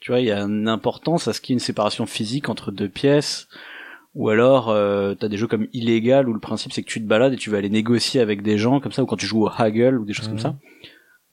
Tu 0.00 0.10
vois, 0.10 0.18
il 0.20 0.26
y 0.26 0.32
a 0.32 0.40
une 0.40 0.66
importance 0.68 1.28
à 1.28 1.32
ce 1.32 1.40
qu'il 1.40 1.52
y 1.52 1.54
ait 1.54 1.58
une 1.58 1.64
séparation 1.64 2.04
physique 2.04 2.48
entre 2.48 2.72
deux 2.72 2.88
pièces. 2.88 3.46
Ou 4.16 4.30
alors, 4.30 4.70
euh, 4.70 5.14
t'as 5.14 5.28
des 5.28 5.36
jeux 5.36 5.46
comme 5.46 5.68
Illégal 5.72 6.28
où 6.28 6.32
le 6.32 6.40
principe 6.40 6.72
c'est 6.72 6.82
que 6.82 6.88
tu 6.88 7.00
te 7.02 7.06
balades 7.06 7.34
et 7.34 7.36
tu 7.36 7.50
vas 7.50 7.58
aller 7.58 7.68
négocier 7.70 8.20
avec 8.20 8.42
des 8.42 8.56
gens 8.58 8.80
comme 8.80 8.90
ça, 8.92 9.02
ou 9.02 9.06
quand 9.06 9.16
tu 9.16 9.26
joues 9.26 9.44
au 9.44 9.50
Haggle 9.54 9.98
ou 9.98 10.04
des 10.04 10.12
choses 10.14 10.26
Mhm. 10.28 10.32
comme 10.34 10.40
ça. 10.42 10.56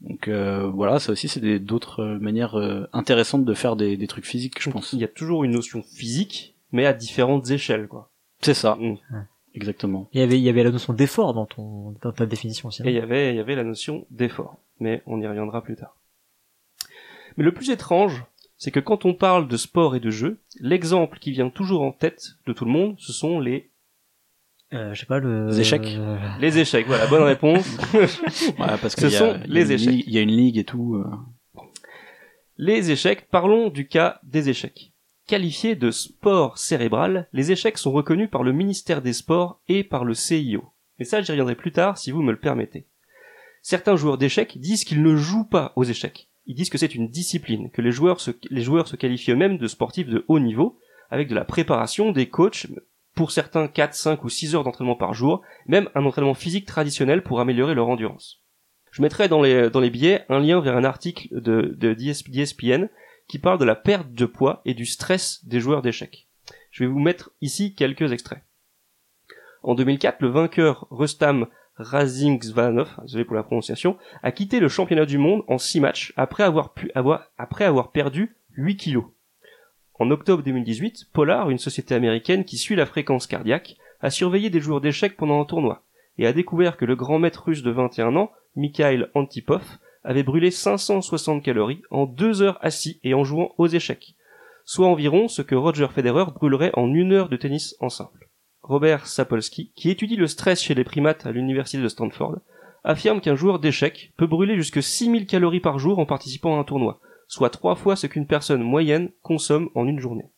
Donc 0.02 0.28
euh, 0.28 0.67
voilà, 0.67 1.00
ça 1.00 1.13
aussi 1.13 1.30
c'est 1.30 1.39
des- 1.39 1.60
d'autres 1.60 2.02
euh, 2.04 2.19
manières 2.19 2.56
euh, 2.60 2.88
intéressantes 2.91 3.46
de 3.46 3.54
faire 3.54 3.76
des, 3.78 3.96
des 3.96 4.08
trucs 4.08 4.26
physiques, 4.26 4.62
je 4.62 4.65
Donc, 4.65 4.74
pense. 4.74 4.91
Il 4.93 5.00
y 5.00 5.06
a 5.06 5.08
toujours 5.08 5.46
une 5.46 5.52
notion 5.52 5.82
physique, 5.82 6.56
mais 6.74 6.86
à 6.86 6.91
différentes 6.93 7.50
échelles, 7.52 7.88
quoi. 7.88 8.10
C'est 8.41 8.54
ça, 8.54 8.76
Mm. 8.78 8.98
exactement. 9.56 10.10
Il 10.12 10.19
y 10.19 10.24
avait, 10.24 10.38
il 10.38 10.43
y 10.43 10.50
avait 10.50 10.63
la 10.65 10.72
notion 10.72 10.91
d'effort 10.91 11.34
dans 11.34 11.46
ton, 11.46 11.96
dans 12.02 12.12
ta 12.12 12.26
définition 12.26 12.67
aussi. 12.67 12.82
hein. 12.82 12.86
Et 12.86 12.89
il 12.89 12.96
y 12.96 13.00
avait, 13.00 13.30
il 13.30 13.38
y 13.38 13.39
avait 13.39 13.56
la 13.56 13.63
notion 13.63 14.06
d'effort. 14.12 14.58
Mais 14.82 15.02
on 15.06 15.22
y 15.22 15.26
reviendra 15.28 15.62
plus 15.62 15.78
tard. 15.78 15.96
Mais 17.38 17.46
le 17.46 17.54
plus 17.54 17.69
étrange, 17.69 18.26
c'est 18.63 18.71
que 18.71 18.80
quand 18.80 19.04
on 19.04 19.13
parle 19.13 19.49
de 19.49 19.58
sport 19.58 19.95
et 19.97 19.99
de 19.99 20.10
jeu, 20.10 20.39
l'exemple 20.62 21.19
qui 21.19 21.32
vient 21.32 21.49
toujours 21.49 21.82
en 21.82 21.91
tête 21.91 22.23
de 22.47 22.54
tout 22.54 22.63
le 22.63 22.71
monde, 22.71 22.95
ce 22.97 23.12
sont 23.12 23.39
les 23.41 23.69
Euh, 24.73 24.93
je 24.93 25.02
sais 25.02 25.06
pas 25.06 25.19
le. 25.19 25.47
Les 25.49 25.60
échecs. 25.60 25.86
euh, 25.97 26.17
Les 26.39 26.58
échecs, 26.60 26.88
voilà, 26.88 27.06
bonne 27.08 27.23
réponse. 27.23 27.67
Ouais, 27.93 28.78
parce 28.82 28.95
Ce 28.95 29.02
y 29.08 29.15
a- 29.15 29.19
sont 29.19 29.36
il 29.45 29.54
y 29.54 29.60
a 29.60 29.60
les 29.60 29.65
une 29.65 29.71
échecs. 29.71 29.89
ligue- 29.91 30.04
Il 30.08 30.13
y 30.13 30.17
a 30.17 30.21
une 30.21 30.32
ligue 30.32 30.58
et 30.58 30.63
tout. 30.63 30.95
euh. 30.95 31.62
Les 32.58 32.89
échecs, 32.91 33.28
parlons 33.30 33.69
du 33.69 33.88
cas 33.88 34.19
des 34.23 34.49
échecs. 34.49 34.91
Qualifiés 35.28 35.76
de 35.76 35.91
sport 35.91 36.58
cérébral, 36.58 37.28
les 37.34 37.52
échecs 37.52 37.78
sont 37.78 37.91
reconnus 37.91 38.30
par 38.32 38.43
le 38.43 38.52
ministère 38.52 39.02
des 39.02 39.13
Sports 39.13 39.60
et 39.67 39.84
par 39.84 40.06
le 40.06 40.13
CIO. 40.13 40.63
Mais 40.99 41.06
ça, 41.06 41.21
j'y 41.21 41.32
reviendrai 41.32 41.56
plus 41.56 41.71
tard 41.71 41.97
si 41.97 42.12
vous 42.12 42.21
me 42.21 42.32
le 42.32 42.39
permettez. 42.39 42.88
Certains 43.62 43.95
joueurs 43.95 44.17
d'échecs 44.17 44.58
disent 44.58 44.84
qu'ils 44.86 45.02
ne 45.04 45.15
jouent 45.15 45.47
pas 45.47 45.71
aux 45.76 45.84
échecs. 45.84 46.30
Ils 46.45 46.56
disent 46.56 46.69
que 46.69 46.77
c'est 46.77 46.95
une 46.95 47.10
discipline, 47.10 47.71
que 47.71 47.82
les 47.82 47.91
joueurs 47.91 48.19
se, 48.19 48.32
les 48.49 48.62
joueurs 48.62 48.88
se 48.88 48.95
qualifient 48.95 49.32
eux-mêmes 49.32 49.58
de 49.58 49.67
sportifs 49.67 50.08
de 50.08 50.25
haut 50.27 50.39
niveau, 50.39 50.77
avec 51.10 51.27
de 51.27 51.36
la 51.36 51.45
préparation, 51.45 52.12
des 52.12 52.27
coachs, 52.29 52.67
pour 53.15 53.32
certains 53.32 53.67
4, 53.67 53.93
5 53.93 54.23
ou 54.23 54.29
6 54.29 54.56
heures 54.56 54.63
d'entraînement 54.63 54.95
par 54.95 55.13
jour, 55.13 55.41
même 55.67 55.89
un 55.95 56.06
entraînement 56.06 56.34
physique 56.34 56.65
traditionnel 56.65 57.21
pour 57.23 57.39
améliorer 57.39 57.75
leur 57.75 57.88
endurance. 57.88 58.41
Je 58.91 59.01
mettrai 59.01 59.27
dans 59.27 59.41
les, 59.41 59.69
dans 59.69 59.79
les 59.79 59.89
billets 59.89 60.25
un 60.29 60.39
lien 60.39 60.60
vers 60.60 60.77
un 60.77 60.84
article 60.84 61.29
de, 61.32 61.75
de 61.77 62.89
qui 63.27 63.39
parle 63.39 63.60
de 63.60 63.65
la 63.65 63.75
perte 63.75 64.12
de 64.13 64.25
poids 64.25 64.62
et 64.65 64.73
du 64.73 64.86
stress 64.86 65.45
des 65.45 65.60
joueurs 65.60 65.82
d'échecs. 65.82 66.27
Je 66.71 66.84
vais 66.84 66.89
vous 66.89 66.99
mettre 66.99 67.32
ici 67.41 67.73
quelques 67.73 68.12
extraits. 68.12 68.43
En 69.63 69.75
2004, 69.75 70.21
le 70.21 70.27
vainqueur 70.27 70.88
Rustam 70.91 71.47
Razimzvanov, 71.77 72.89
désolé 73.01 73.25
pour 73.25 73.36
la 73.36 73.43
prononciation, 73.43 73.97
a 74.21 74.31
quitté 74.31 74.59
le 74.59 74.69
championnat 74.69 75.05
du 75.05 75.17
monde 75.17 75.43
en 75.47 75.57
6 75.57 75.79
matchs 75.79 76.13
après 76.17 76.43
avoir 76.43 77.91
perdu 77.91 78.36
8 78.55 78.77
kilos. 78.77 79.05
En 79.99 80.12
octobre 80.12 80.43
2018, 80.43 81.09
Polar, 81.13 81.49
une 81.49 81.57
société 81.57 81.95
américaine 81.95 82.45
qui 82.45 82.57
suit 82.57 82.75
la 82.75 82.86
fréquence 82.86 83.27
cardiaque, 83.27 83.77
a 84.01 84.09
surveillé 84.09 84.49
des 84.49 84.59
joueurs 84.59 84.81
d'échecs 84.81 85.15
pendant 85.15 85.41
un 85.41 85.45
tournoi 85.45 85.83
et 86.17 86.27
a 86.27 86.33
découvert 86.33 86.77
que 86.77 86.86
le 86.86 86.95
grand 86.95 87.19
maître 87.19 87.43
russe 87.45 87.63
de 87.63 87.71
21 87.71 88.15
ans, 88.15 88.31
Mikhail 88.55 89.07
Antipov, 89.15 89.63
avait 90.03 90.23
brûlé 90.23 90.51
560 90.51 91.41
calories 91.43 91.81
en 91.89 92.05
deux 92.05 92.41
heures 92.41 92.59
assis 92.62 92.99
et 93.03 93.13
en 93.13 93.23
jouant 93.23 93.53
aux 93.57 93.67
échecs, 93.67 94.15
soit 94.65 94.88
environ 94.88 95.27
ce 95.27 95.41
que 95.41 95.55
Roger 95.55 95.88
Federer 95.88 96.25
brûlerait 96.36 96.71
en 96.73 96.93
une 96.93 97.13
heure 97.13 97.29
de 97.29 97.38
tennis 97.38 97.75
en 97.79 97.89
simple. 97.89 98.22
Robert 98.63 99.08
Sapolsky, 99.08 99.71
qui 99.76 99.89
étudie 99.89 100.15
le 100.15 100.28
stress 100.28 100.62
chez 100.62 100.73
les 100.73 100.84
primates 100.84 101.26
à 101.26 101.32
l'université 101.32 101.82
de 101.82 101.88
Stanford, 101.88 102.38
affirme 102.84 103.21
qu'un 103.21 103.36
joueur 103.36 103.60
d'échecs 103.60 104.12
peut 104.17 104.28
brûler 104.28 104.56
jusque 104.56 104.82
6000 104.82 105.28
calories 105.28 105.60
par 105.60 105.80
jour 105.80 105.99
en 105.99 106.06
participant 106.06 106.58
à 106.58 106.60
un 106.60 106.63
tournoi, 106.63 106.99
soit 107.28 107.49
trois 107.49 107.76
fois 107.76 107.95
ce 107.95 108.08
qu'une 108.08 108.28
personne 108.28 108.63
moyenne 108.63 109.12
consomme 109.21 109.69
en 109.76 109.88
une 109.88 109.99
journée. 109.99 110.30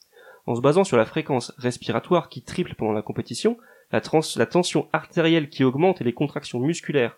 En 0.46 0.56
se 0.56 0.62
basant 0.62 0.84
sur 0.84 0.98
la 0.98 1.06
fréquence 1.06 1.54
respiratoire 1.58 2.30
qui 2.30 2.42
triple 2.42 2.76
pendant 2.76 2.94
la 2.94 3.02
compétition, 3.02 3.58
la, 3.92 4.02
la 4.36 4.46
tension 4.46 4.88
artérielle 4.94 5.50
qui 5.50 5.64
augmente 5.64 6.02
et 6.02 6.04
les 6.04 6.14
contractions 6.14 6.60
musculaires 6.60 7.18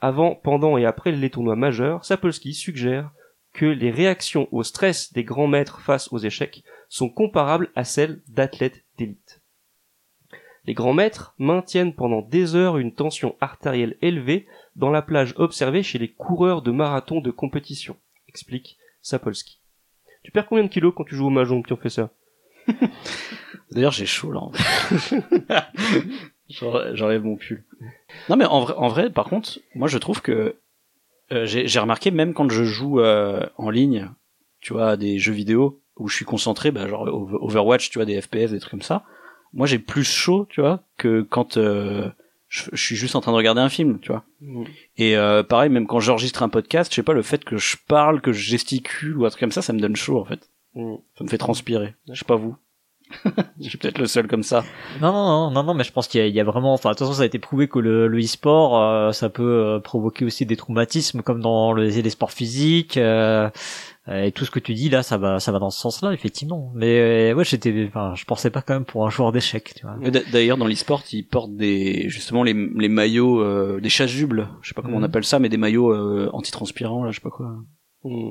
avant, 0.00 0.34
pendant 0.34 0.78
et 0.78 0.86
après 0.86 1.12
les 1.12 1.30
tournois 1.30 1.56
majeurs, 1.56 2.04
Sapolsky 2.04 2.54
suggère 2.54 3.10
que 3.52 3.66
les 3.66 3.90
réactions 3.90 4.48
au 4.50 4.62
stress 4.62 5.12
des 5.12 5.24
grands 5.24 5.48
maîtres 5.48 5.80
face 5.80 6.10
aux 6.12 6.18
échecs 6.18 6.62
sont 6.88 7.10
comparables 7.10 7.70
à 7.74 7.84
celles 7.84 8.20
d'athlètes 8.28 8.84
d'élite. 8.96 9.39
Les 10.66 10.74
grands 10.74 10.92
maîtres 10.92 11.34
maintiennent 11.38 11.94
pendant 11.94 12.22
des 12.22 12.54
heures 12.54 12.78
une 12.78 12.92
tension 12.94 13.34
artérielle 13.40 13.96
élevée 14.02 14.46
dans 14.76 14.90
la 14.90 15.02
plage 15.02 15.34
observée 15.36 15.82
chez 15.82 15.98
les 15.98 16.08
coureurs 16.12 16.62
de 16.62 16.70
marathon 16.70 17.20
de 17.20 17.30
compétition, 17.30 17.96
explique 18.28 18.76
Sapolsky. 19.02 19.58
Tu 20.22 20.30
perds 20.32 20.46
combien 20.46 20.64
de 20.64 20.68
kilos 20.68 20.92
quand 20.94 21.04
tu 21.04 21.16
joues 21.16 21.26
au 21.26 21.30
mahjong 21.30 21.62
qui 21.64 21.72
ont 21.72 21.76
fait 21.78 21.88
ça 21.90 22.10
D'ailleurs, 23.72 23.92
j'ai 23.92 24.06
chaud 24.06 24.32
là. 24.32 24.40
en 24.40 24.52
fait. 24.52 25.22
J'enlève 26.94 27.22
mon 27.24 27.36
pull. 27.36 27.64
Non, 28.28 28.36
mais 28.36 28.44
en 28.44 28.60
vrai, 28.60 28.74
en 28.76 28.88
vrai, 28.88 29.10
par 29.10 29.26
contre, 29.26 29.58
moi 29.74 29.88
je 29.88 29.98
trouve 29.98 30.20
que 30.20 30.56
euh, 31.32 31.46
j'ai 31.46 31.78
remarqué 31.78 32.10
même 32.10 32.34
quand 32.34 32.50
je 32.50 32.64
joue 32.64 33.00
euh, 33.00 33.46
en 33.56 33.70
ligne, 33.70 34.10
tu 34.60 34.72
vois, 34.72 34.90
à 34.90 34.96
des 34.96 35.18
jeux 35.18 35.32
vidéo 35.32 35.80
où 35.96 36.08
je 36.08 36.16
suis 36.16 36.24
concentré, 36.24 36.70
bah, 36.70 36.88
genre 36.88 37.02
Over- 37.06 37.38
Overwatch, 37.40 37.90
tu 37.90 37.98
vois, 37.98 38.04
des 38.06 38.20
FPS, 38.20 38.50
des 38.50 38.58
trucs 38.58 38.70
comme 38.72 38.82
ça. 38.82 39.04
Moi, 39.52 39.66
j'ai 39.66 39.78
plus 39.78 40.04
chaud, 40.04 40.46
tu 40.48 40.60
vois, 40.60 40.82
que 40.96 41.22
quand 41.22 41.56
euh, 41.56 42.08
je, 42.48 42.64
je 42.72 42.84
suis 42.84 42.96
juste 42.96 43.16
en 43.16 43.20
train 43.20 43.32
de 43.32 43.36
regarder 43.36 43.60
un 43.60 43.68
film, 43.68 43.98
tu 44.00 44.12
vois. 44.12 44.24
Et 44.96 45.16
euh, 45.16 45.42
pareil, 45.42 45.70
même 45.70 45.86
quand 45.86 46.00
j'enregistre 46.00 46.42
un 46.42 46.48
podcast, 46.48 46.90
je 46.92 46.96
sais 46.96 47.02
pas, 47.02 47.12
le 47.12 47.22
fait 47.22 47.44
que 47.44 47.56
je 47.56 47.76
parle, 47.88 48.20
que 48.20 48.32
je 48.32 48.40
gesticule 48.48 49.16
ou 49.18 49.24
un 49.26 49.30
truc 49.30 49.40
comme 49.40 49.52
ça, 49.52 49.62
ça 49.62 49.72
me 49.72 49.80
donne 49.80 49.96
chaud 49.96 50.18
en 50.20 50.24
fait. 50.24 50.48
Ça 51.18 51.24
me 51.24 51.28
fait 51.28 51.38
transpirer. 51.38 51.94
Je 52.12 52.18
sais 52.18 52.24
pas 52.24 52.36
vous. 52.36 52.56
je 53.60 53.68
suis 53.68 53.76
peut-être 53.76 53.98
le 53.98 54.06
seul 54.06 54.28
comme 54.28 54.44
ça. 54.44 54.62
Non, 55.00 55.10
non, 55.12 55.26
non, 55.26 55.50
non, 55.50 55.62
non, 55.64 55.74
mais 55.74 55.82
je 55.82 55.90
pense 55.90 56.06
qu'il 56.06 56.20
y, 56.20 56.22
a- 56.22 56.28
il 56.28 56.34
y 56.34 56.38
a 56.38 56.44
vraiment, 56.44 56.72
enfin, 56.72 56.90
de 56.90 56.94
toute 56.94 57.00
façon, 57.08 57.12
ça 57.18 57.22
a 57.22 57.26
été 57.26 57.40
prouvé 57.40 57.66
que 57.66 57.80
le, 57.80 58.06
le 58.06 58.18
e-sport, 58.20 58.80
euh, 58.80 59.10
ça 59.10 59.28
peut 59.30 59.42
euh, 59.42 59.80
provoquer 59.80 60.24
aussi 60.24 60.46
des 60.46 60.54
traumatismes, 60.56 61.20
comme 61.22 61.40
dans 61.40 61.72
le- 61.72 61.86
les 61.88 62.10
sports 62.10 62.30
physiques, 62.30 62.96
euh, 62.98 63.50
et 64.10 64.32
tout 64.32 64.44
ce 64.44 64.50
que 64.50 64.58
tu 64.58 64.74
dis 64.74 64.88
là, 64.88 65.02
ça 65.02 65.18
va, 65.18 65.38
ça 65.40 65.52
va 65.52 65.58
dans 65.58 65.70
ce 65.70 65.80
sens-là, 65.80 66.12
effectivement. 66.12 66.72
Mais 66.74 67.30
euh, 67.30 67.34
ouais, 67.34 67.44
j'étais, 67.44 67.86
enfin, 67.88 68.14
je 68.16 68.24
pensais 68.24 68.50
pas 68.50 68.62
quand 68.62 68.74
même 68.74 68.84
pour 68.84 69.06
un 69.06 69.10
joueur 69.10 69.30
d'échecs, 69.32 69.72
tu 69.76 69.86
vois. 69.86 69.96
D'ailleurs, 70.32 70.56
dans 70.56 70.66
l'e-sport, 70.66 71.02
ils 71.12 71.26
portent 71.26 71.54
des 71.54 72.08
justement 72.08 72.42
les, 72.42 72.54
les 72.54 72.88
maillots, 72.88 73.40
euh, 73.42 73.80
des 73.80 73.88
chasubles. 73.88 74.48
Je 74.62 74.68
sais 74.68 74.74
pas 74.74 74.82
comment 74.82 74.96
on 74.96 75.00
Mhm. 75.00 75.04
appelle 75.04 75.24
ça, 75.24 75.38
mais 75.38 75.48
des 75.48 75.56
maillots 75.58 75.92
euh, 75.92 76.28
antitranspirants, 76.32 77.04
là, 77.04 77.10
je 77.10 77.16
sais 77.16 77.22
pas 77.22 77.30
quoi. 77.30 77.54
Mm. 78.04 78.30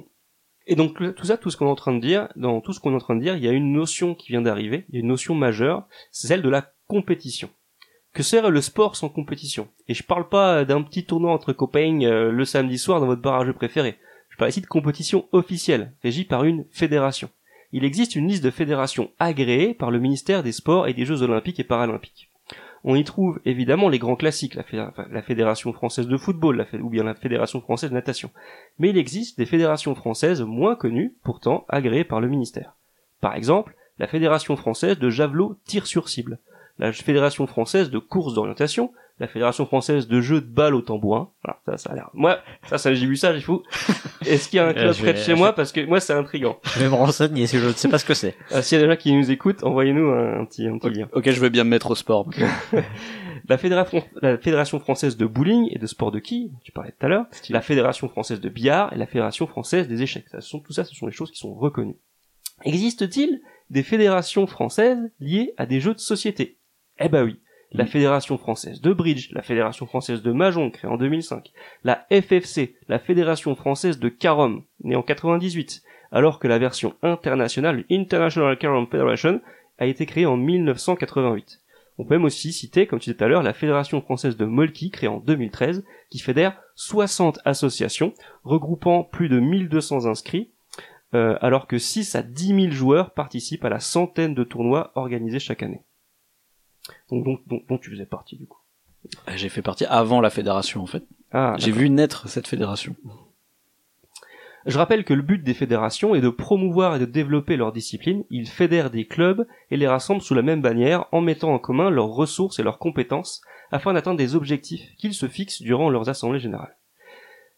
Et 0.67 0.75
donc 0.75 0.97
tout 1.15 1.25
ça, 1.25 1.37
tout 1.37 1.49
ce 1.49 1.57
qu'on 1.57 1.65
est 1.65 1.71
en 1.71 1.75
train 1.75 1.95
de 1.95 2.01
dire, 2.01 2.27
dans 2.35 2.61
tout 2.61 2.73
ce 2.73 2.79
qu'on 2.79 2.91
est 2.91 2.95
en 2.95 2.99
train 2.99 3.15
de 3.15 3.21
dire, 3.21 3.35
il 3.35 3.43
y 3.43 3.47
a 3.47 3.51
une 3.51 3.71
notion 3.73 4.13
qui 4.13 4.27
vient 4.31 4.41
d'arriver, 4.41 4.85
il 4.89 4.95
y 4.95 4.97
a 4.97 5.01
une 5.01 5.07
notion 5.07 5.33
majeure, 5.33 5.87
c'est 6.11 6.27
celle 6.27 6.43
de 6.43 6.49
la 6.49 6.71
compétition. 6.87 7.49
Que 8.13 8.21
serait 8.23 8.49
le 8.49 8.61
sport 8.61 8.95
sans 8.95 9.09
compétition? 9.09 9.67
Et 9.87 9.93
je 9.93 10.03
parle 10.03 10.29
pas 10.29 10.65
d'un 10.65 10.81
petit 10.83 11.05
tournoi 11.05 11.31
entre 11.31 11.53
copains 11.53 12.01
euh, 12.03 12.31
le 12.31 12.45
samedi 12.45 12.77
soir 12.77 12.99
dans 12.99 13.05
votre 13.07 13.21
bar 13.21 13.39
à 13.41 13.45
jeux 13.45 13.53
préféré. 13.53 13.97
Je 14.39 14.41
parle 14.41 14.51
ici 14.51 14.61
de 14.61 14.67
compétition 14.67 15.27
officielle, 15.33 15.91
régie 16.01 16.23
par 16.23 16.45
une 16.45 16.63
fédération. 16.71 17.29
Il 17.73 17.83
existe 17.83 18.15
une 18.15 18.29
liste 18.29 18.41
de 18.41 18.51
fédérations 18.51 19.11
agréées 19.19 19.73
par 19.73 19.91
le 19.91 19.99
ministère 19.99 20.43
des 20.43 20.53
Sports 20.53 20.87
et 20.87 20.93
des 20.93 21.03
Jeux 21.03 21.23
Olympiques 21.23 21.59
et 21.59 21.65
Paralympiques. 21.65 22.29
On 22.85 22.95
y 22.95 23.03
trouve 23.03 23.41
évidemment 23.43 23.89
les 23.89 23.99
grands 23.99 24.15
classiques, 24.15 24.55
la, 24.55 25.21
Fédération 25.23 25.73
française 25.73 26.07
de 26.07 26.15
football, 26.15 26.65
ou 26.81 26.89
bien 26.89 27.03
la 27.03 27.15
Fédération 27.15 27.59
française 27.59 27.89
de 27.89 27.95
natation 27.95 28.31
mais 28.77 28.91
il 28.91 28.97
existe 28.97 29.37
des 29.37 29.45
fédérations 29.45 29.93
françaises 29.93 30.41
moins 30.41 30.77
connues, 30.77 31.17
pourtant 31.21 31.65
agréées 31.67 32.05
par 32.05 32.21
le 32.21 32.29
ministère. 32.29 32.77
Par 33.19 33.35
exemple, 33.35 33.75
la 33.97 34.07
Fédération 34.07 34.55
française 34.55 34.99
de 34.99 35.09
javelot 35.09 35.57
tir 35.65 35.85
sur 35.85 36.07
cible, 36.07 36.39
la 36.77 36.93
Fédération 36.93 37.45
française 37.45 37.89
de 37.89 37.99
course 37.99 38.35
d'orientation, 38.35 38.93
la 39.19 39.27
Fédération 39.27 39.65
française 39.65 40.07
de 40.07 40.21
jeu 40.21 40.41
de 40.41 40.45
balle 40.47 40.75
au 40.75 40.81
tambourin. 40.81 41.29
Voilà, 41.43 41.59
ça, 41.65 41.77
ça 41.77 41.89
a 41.91 41.95
l'air. 41.95 42.09
Moi, 42.13 42.39
ça, 42.67 42.77
ça 42.77 42.93
j'ai 42.93 43.05
vu 43.05 43.15
ça, 43.17 43.33
j'ai 43.33 43.41
fou. 43.41 43.63
Est-ce 44.25 44.49
qu'il 44.49 44.57
y 44.57 44.59
a 44.59 44.65
un 44.67 44.69
Euh, 44.79 44.93
club 44.93 44.95
près 44.97 45.13
de 45.13 45.17
chez 45.17 45.31
je 45.31 45.37
moi 45.37 45.53
parce 45.53 45.71
que 45.71 45.85
moi 45.85 45.99
c'est 45.99 46.13
intriguant. 46.13 46.59
Je 46.75 46.79
vais 46.79 46.89
me 46.89 46.93
renseigner 46.93 47.47
si 47.47 47.57
je 47.57 47.67
ne 47.67 47.73
sais 47.73 47.89
pas 47.89 47.97
ce 47.97 48.05
que 48.05 48.13
c'est. 48.13 48.35
Euh, 48.51 48.61
S'il 48.61 48.77
y 48.77 48.81
a 48.81 48.85
des 48.85 48.91
gens 48.91 48.97
qui 48.97 49.13
nous 49.13 49.29
écoutent, 49.31 49.63
envoyez-nous 49.63 50.09
un, 50.09 50.41
un 50.41 50.45
petit, 50.45 50.67
un 50.67 50.77
petit 50.77 50.91
lien. 50.91 51.09
Ok, 51.13 51.29
je 51.29 51.39
vais 51.41 51.49
bien 51.49 51.63
me 51.63 51.69
mettre 51.69 51.91
au 51.91 51.95
sport. 51.95 52.29
La 53.47 53.57
Fédération, 53.57 54.03
la 54.21 54.37
Fédération 54.37 54.79
française 54.79 55.17
de 55.17 55.25
bowling 55.25 55.69
et 55.71 55.79
de 55.79 55.87
sport 55.87 56.11
de 56.11 56.19
dont 56.19 56.59
tu 56.63 56.71
parlais 56.71 56.91
tout 56.91 57.03
à 57.03 57.09
l'heure, 57.09 57.25
la 57.49 57.61
Fédération 57.61 58.07
française 58.07 58.39
de 58.39 58.49
billard 58.49 58.93
et 58.93 58.97
la 58.97 59.07
Fédération 59.07 59.47
française 59.47 59.87
des 59.87 60.03
échecs. 60.03 60.25
Ça, 60.29 60.39
ce 60.39 60.47
sont, 60.47 60.59
tout 60.59 60.71
ça, 60.71 60.83
ce 60.83 60.93
sont 60.93 61.07
des 61.07 61.11
choses 61.11 61.31
qui 61.31 61.39
sont 61.39 61.55
reconnues. 61.55 61.97
Existe-t-il 62.63 63.41
des 63.71 63.83
fédérations 63.83 64.45
françaises 64.45 64.99
liées 65.19 65.53
à 65.57 65.65
des 65.65 65.79
jeux 65.79 65.93
de 65.93 65.99
société? 65.99 66.57
Eh 66.99 67.09
ben 67.09 67.23
oui. 67.23 67.39
La 67.71 67.83
Mhm. 67.83 67.89
Fédération 67.89 68.37
française 68.37 68.81
de 68.81 68.93
bridge, 68.93 69.29
la 69.31 69.43
Fédération 69.43 69.85
française 69.85 70.23
de 70.23 70.31
mahjong, 70.31 70.71
créée 70.71 70.89
en 70.89 70.97
2005, 70.97 71.51
la 71.83 72.07
FFC, 72.09 72.75
la 72.87 72.97
Fédération 72.97 73.55
française 73.55 73.99
de 73.99 74.09
carom, 74.09 74.63
née 74.83 74.95
en 74.95 75.03
98, 75.03 75.83
alors 76.11 76.39
que 76.39 76.47
la 76.47 76.57
version 76.57 76.95
internationale, 77.03 77.85
International 77.91 78.57
Carom 78.57 78.87
Federation, 78.87 79.41
a 79.77 79.85
été 79.85 80.05
créée 80.07 80.25
en 80.25 80.35
1988. 80.35 81.61
On 81.99 82.05
peut 82.05 82.15
même 82.15 82.25
aussi 82.25 82.53
citer, 82.53 82.87
comme 82.87 82.99
tu 82.99 83.09
disais 83.09 83.17
tout 83.17 83.23
à 83.25 83.27
l'heure, 83.27 83.43
la 83.43 83.53
Fédération 83.53 84.01
française 84.01 84.37
de 84.37 84.45
Molki, 84.45 84.89
créée 84.89 85.09
en 85.09 85.19
2013, 85.19 85.83
qui 86.09 86.19
fédère 86.19 86.59
60 86.75 87.39
associations, 87.45 88.13
regroupant 88.43 89.03
plus 89.03 89.29
de 89.29 89.39
1200 89.39 90.05
inscrits, 90.05 90.49
euh, 91.13 91.37
alors 91.41 91.67
que 91.67 91.77
6 91.77 92.15
à 92.15 92.23
10 92.23 92.47
000 92.47 92.71
joueurs 92.71 93.11
participent 93.11 93.65
à 93.65 93.69
la 93.69 93.79
centaine 93.79 94.33
de 94.33 94.43
tournois 94.43 94.91
organisés 94.95 95.39
chaque 95.39 95.61
année. 95.61 95.81
Donc, 97.09 97.23
donc, 97.25 97.41
dont, 97.47 97.61
dont 97.67 97.77
tu 97.77 97.89
faisais 97.89 98.05
partie, 98.05 98.37
du 98.37 98.45
coup. 98.45 98.59
J'ai 99.35 99.49
fait 99.49 99.61
partie 99.61 99.85
avant 99.85 100.21
la 100.21 100.29
fédération 100.29 100.81
en 100.81 100.85
fait. 100.85 101.03
Ah, 101.31 101.55
J'ai 101.57 101.71
vu 101.71 101.89
naître 101.89 102.27
cette 102.27 102.47
fédération. 102.47 102.95
Je 104.65 104.77
rappelle 104.77 105.05
que 105.05 105.13
le 105.13 105.21
but 105.21 105.41
des 105.41 105.53
fédérations 105.53 106.15
est 106.15 106.21
de 106.21 106.29
promouvoir 106.29 106.95
et 106.95 106.99
de 106.99 107.05
développer 107.05 107.55
leur 107.55 107.71
discipline. 107.71 108.25
Ils 108.29 108.47
fédèrent 108.47 108.89
des 108.89 109.05
clubs 109.05 109.47
et 109.71 109.77
les 109.77 109.87
rassemblent 109.87 110.21
sous 110.21 110.35
la 110.35 110.41
même 110.41 110.61
bannière 110.61 111.05
en 111.11 111.21
mettant 111.21 111.53
en 111.53 111.59
commun 111.59 111.89
leurs 111.89 112.09
ressources 112.09 112.59
et 112.59 112.63
leurs 112.63 112.77
compétences 112.77 113.41
afin 113.71 113.93
d'atteindre 113.93 114.17
des 114.17 114.35
objectifs 114.35 114.95
qu'ils 114.97 115.13
se 115.13 115.27
fixent 115.27 115.61
durant 115.61 115.89
leurs 115.89 116.09
assemblées 116.09 116.39
générales. 116.39 116.75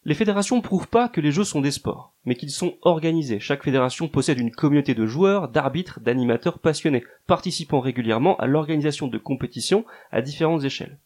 Les 0.05 0.15
fédérations 0.15 0.57
ne 0.57 0.61
prouvent 0.61 0.87
pas 0.87 1.09
que 1.09 1.21
les 1.21 1.31
jeux 1.31 1.43
sont 1.43 1.61
des 1.61 1.71
sports. 1.71 2.10
Mais 2.25 2.35
qu'ils 2.35 2.51
sont 2.51 2.77
organisés. 2.81 3.39
Chaque 3.39 3.63
fédération 3.63 4.07
possède 4.07 4.39
une 4.39 4.51
communauté 4.51 4.93
de 4.93 5.05
joueurs, 5.05 5.47
d'arbitres, 5.49 5.99
d'animateurs 5.99 6.59
passionnés, 6.59 7.03
participant 7.27 7.79
régulièrement 7.79 8.37
à 8.37 8.47
l'organisation 8.47 9.07
de 9.07 9.17
compétitions 9.17 9.85
à 10.11 10.21
différentes 10.21 10.63
échelles. 10.63 10.99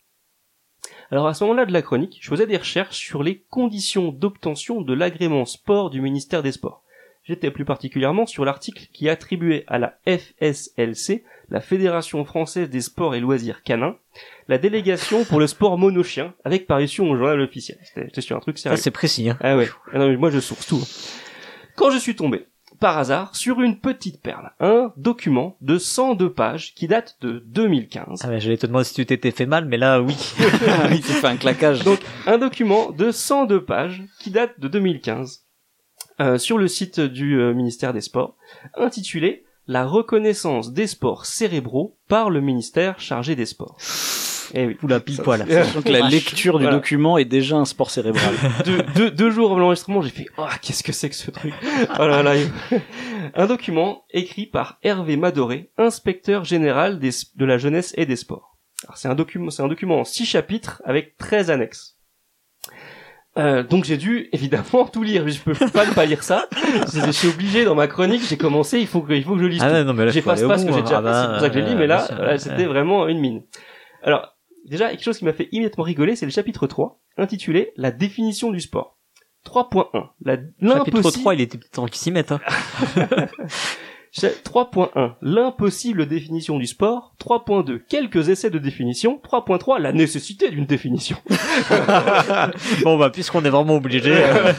Alors 1.12 1.28
à 1.28 1.34
ce 1.34 1.44
moment-là 1.44 1.66
de 1.66 1.74
la 1.74 1.82
chronique, 1.82 2.18
je 2.22 2.30
faisais 2.30 2.48
des 2.48 2.58
recherches 2.58 2.98
sur 2.98 3.24
les 3.24 3.40
conditions 3.50 4.12
d'obtention 4.12 4.82
de 4.82 4.94
l'agrément 4.94 5.46
sport 5.46 5.90
du 5.90 6.02
ministère 6.02 6.44
des 6.44 6.52
Sports. 6.52 6.84
J'étais 7.24 7.52
plus 7.52 7.66
particulièrement 7.66 8.26
sur 8.26 8.46
l'article 8.46 8.88
qui 8.94 9.10
attribuait 9.10 9.64
à 9.68 9.80
la 9.80 9.98
FSLC, 10.06 11.24
la 11.50 11.62
Fédération 11.62 12.24
française 12.26 12.70
des 12.70 12.82
sports 12.82 13.16
et 13.16 13.20
loisirs 13.20 13.64
canins, 13.64 13.98
la 14.48 14.58
délégation 14.58 15.24
pour 15.26 15.40
le 15.40 15.48
sport 15.48 15.78
monochien, 15.78 16.34
avec 16.44 16.68
parution 16.68 17.10
au 17.10 17.16
journal 17.16 17.40
officiel. 17.42 17.78
C'était 17.94 18.22
sur 18.22 18.36
un 18.36 18.40
truc 18.40 18.58
sérieux. 18.58 18.78
c'est 18.78 18.92
précis, 18.92 19.30
hein. 19.30 19.38
Ah 19.42 19.58
ouais. 19.58 19.70
Ah 19.94 20.00
non, 20.00 20.10
mais 20.10 20.18
moi 20.18 20.30
je 20.30 20.40
source 20.40 20.68
tout. 20.68 20.84
Quand 21.76 21.92
je 21.92 21.98
suis 21.98 22.16
tombé, 22.16 22.48
par 22.80 22.98
hasard, 22.98 23.36
sur 23.36 23.62
une 23.62 23.80
petite 23.80 24.22
perle, 24.22 24.52
un 24.60 24.94
document 24.98 25.58
de 25.62 25.78
102 25.78 26.34
pages 26.34 26.74
qui 26.74 26.88
date 26.88 27.18
de 27.22 27.44
2015. 27.46 28.22
Ah 28.24 28.30
ouais, 28.30 28.40
j'allais 28.40 28.58
te 28.58 28.68
demander 28.68 28.86
si 28.86 28.94
tu 28.94 29.06
t'étais 29.06 29.32
fait 29.32 29.46
mal, 29.46 29.66
mais 29.66 29.78
là, 29.78 30.02
oui. 30.02 30.16
il 30.92 31.04
s'est 31.04 31.14
fait 31.14 31.28
un 31.28 31.38
claquage. 31.38 31.84
Donc 31.84 32.00
un 32.28 32.38
document 32.38 32.92
de 32.92 33.12
102 33.12 33.64
pages 33.64 34.04
qui 34.20 34.32
date 34.32 34.60
de 34.60 34.68
2015 34.68 35.46
euh, 36.22 36.38
sur 36.38 36.58
le 36.58 36.68
site 36.68 37.00
du 37.00 37.40
euh, 37.40 37.54
ministère 37.54 37.94
des 37.94 38.02
Sports, 38.02 38.38
intitulé 38.76 39.45
La 39.68 39.86
reconnaissance 39.86 40.74
des 40.74 40.88
sports 40.88 41.26
cérébraux 41.26 41.98
par 42.08 42.30
le 42.30 42.40
ministère 42.42 43.00
chargé 43.00 43.36
des 43.36 43.46
sports. 43.46 43.78
Eh 44.54 44.68
oui. 44.68 44.78
Oula, 44.84 45.00
pile 45.00 45.18
poil. 45.24 45.40
Donc 45.74 45.90
la 45.90 46.08
lecture 46.08 46.60
du 46.60 46.66
Voilà. 46.66 46.78
document 46.78 47.18
est 47.18 47.26
déjà 47.26 47.56
un 47.58 47.66
sport 47.66 47.90
cérébral. 47.90 48.34
deux, 48.66 48.84
deux, 48.96 49.10
deux 49.12 49.32
jours 49.32 49.48
avant 49.52 49.60
l'enregistrement, 49.60 50.02
j'ai 50.04 50.12
fait 50.12 50.28
oh 50.38 50.46
qu'est-ce 50.62 50.84
que 50.84 50.92
c'est 50.92 51.10
que 51.10 51.16
ce 51.16 51.32
truc? 51.32 51.54
Oh 52.00 52.06
là 52.06 52.22
là. 52.22 52.36
Un 53.34 53.48
document 53.48 54.04
écrit 54.12 54.46
par 54.46 54.78
Hervé 54.84 55.18
Madoré, 55.18 55.72
inspecteur 55.78 56.44
général 56.46 57.00
des, 57.00 57.10
de 57.36 57.46
la 57.46 57.58
jeunesse 57.58 57.92
et 57.98 58.06
des 58.06 58.16
sports. 58.16 58.56
Alors 58.84 58.98
c'est 58.98 59.08
un 59.08 59.16
document, 59.16 59.50
c'est 59.50 59.64
un 59.64 59.68
document 59.68 60.00
en 60.00 60.04
six 60.04 60.26
chapitres 60.28 60.82
avec 60.86 61.18
13 61.18 61.50
annexes. 61.50 61.95
Euh, 63.38 63.64
donc 63.64 63.84
j'ai 63.84 63.98
dû 63.98 64.30
évidemment 64.32 64.86
tout 64.94 65.04
lire. 65.04 65.28
Je 65.28 65.40
peux 65.42 65.54
pas 65.70 65.86
ne 65.86 65.94
pas 65.94 66.06
lire 66.06 66.24
ça. 66.24 66.48
Je 66.94 67.02
je 67.06 67.12
suis 67.12 67.28
obligé 67.28 67.66
dans 67.66 67.76
ma 67.76 67.88
chronique. 67.88 68.22
J'ai 68.28 68.38
commencé. 68.38 68.80
Il 68.80 68.88
faut 68.88 69.02
que, 69.02 69.14
il 69.14 69.24
faut 69.24 69.36
que 69.36 69.42
je 69.42 69.46
lise 69.48 69.62
Ah 69.64 69.84
tout. 69.84 69.90
ouais, 69.92 70.12
J'efface 70.12 70.44
pas 70.44 70.58
ce 70.58 70.66
que 70.66 70.72
j'ai 70.72 70.80
hein. 70.80 70.82
déjà 70.82 70.98
Ah 70.98 71.02
fait. 71.02 71.04
bah, 71.04 71.22
C'est 71.22 71.32
pour 71.32 71.40
ça 71.42 71.50
que 71.50 71.56
je 71.56 71.60
l'ai 71.60 71.66
euh, 71.66 71.70
lu. 71.74 71.76
Mais 71.76 71.88
là, 71.88 72.38
c'était 72.38 72.66
vraiment 72.66 73.08
une 73.08 73.20
mine. 73.20 73.44
Alors 74.04 74.36
déjà 74.66 74.90
quelque 74.90 75.04
chose 75.04 75.18
qui 75.18 75.26
m'a 75.26 75.34
fait 75.34 75.50
immédiatement 75.52 75.84
rigoler, 75.84 76.16
c'est 76.16 76.26
le 76.26 76.32
chapitre 76.32 76.68
3, 76.68 77.00
intitulé 77.18 77.72
La 77.78 77.92
définition 77.92 78.52
du 78.52 78.60
sport. 78.60 78.98
3.1. 79.46 80.08
La, 80.24 80.36
Chapitre 80.38 80.54
l'impossible, 80.98 81.22
3, 81.22 81.36
il 81.36 81.42
était 81.42 81.60
temps 81.72 81.86
qu'il 81.86 81.98
s'y 81.98 82.12
mette, 82.12 82.32
hein. 82.32 82.40
Cha- 84.18 84.30
3.1. 84.30 85.16
L'impossible 85.22 86.06
définition 86.08 86.58
du 86.58 86.68
sport. 86.68 87.16
3.2. 87.20 87.80
Quelques 87.90 88.30
essais 88.30 88.50
de 88.50 88.60
définition. 88.60 89.20
3.3. 89.24 89.80
La 89.82 89.92
nécessité 89.92 90.50
d'une 90.50 90.66
définition. 90.66 91.18
bon, 92.84 92.98
bah, 92.98 93.10
puisqu'on 93.10 93.44
est 93.44 93.50
vraiment 93.50 93.76
obligé, 93.76 94.14
euh, 94.14 94.54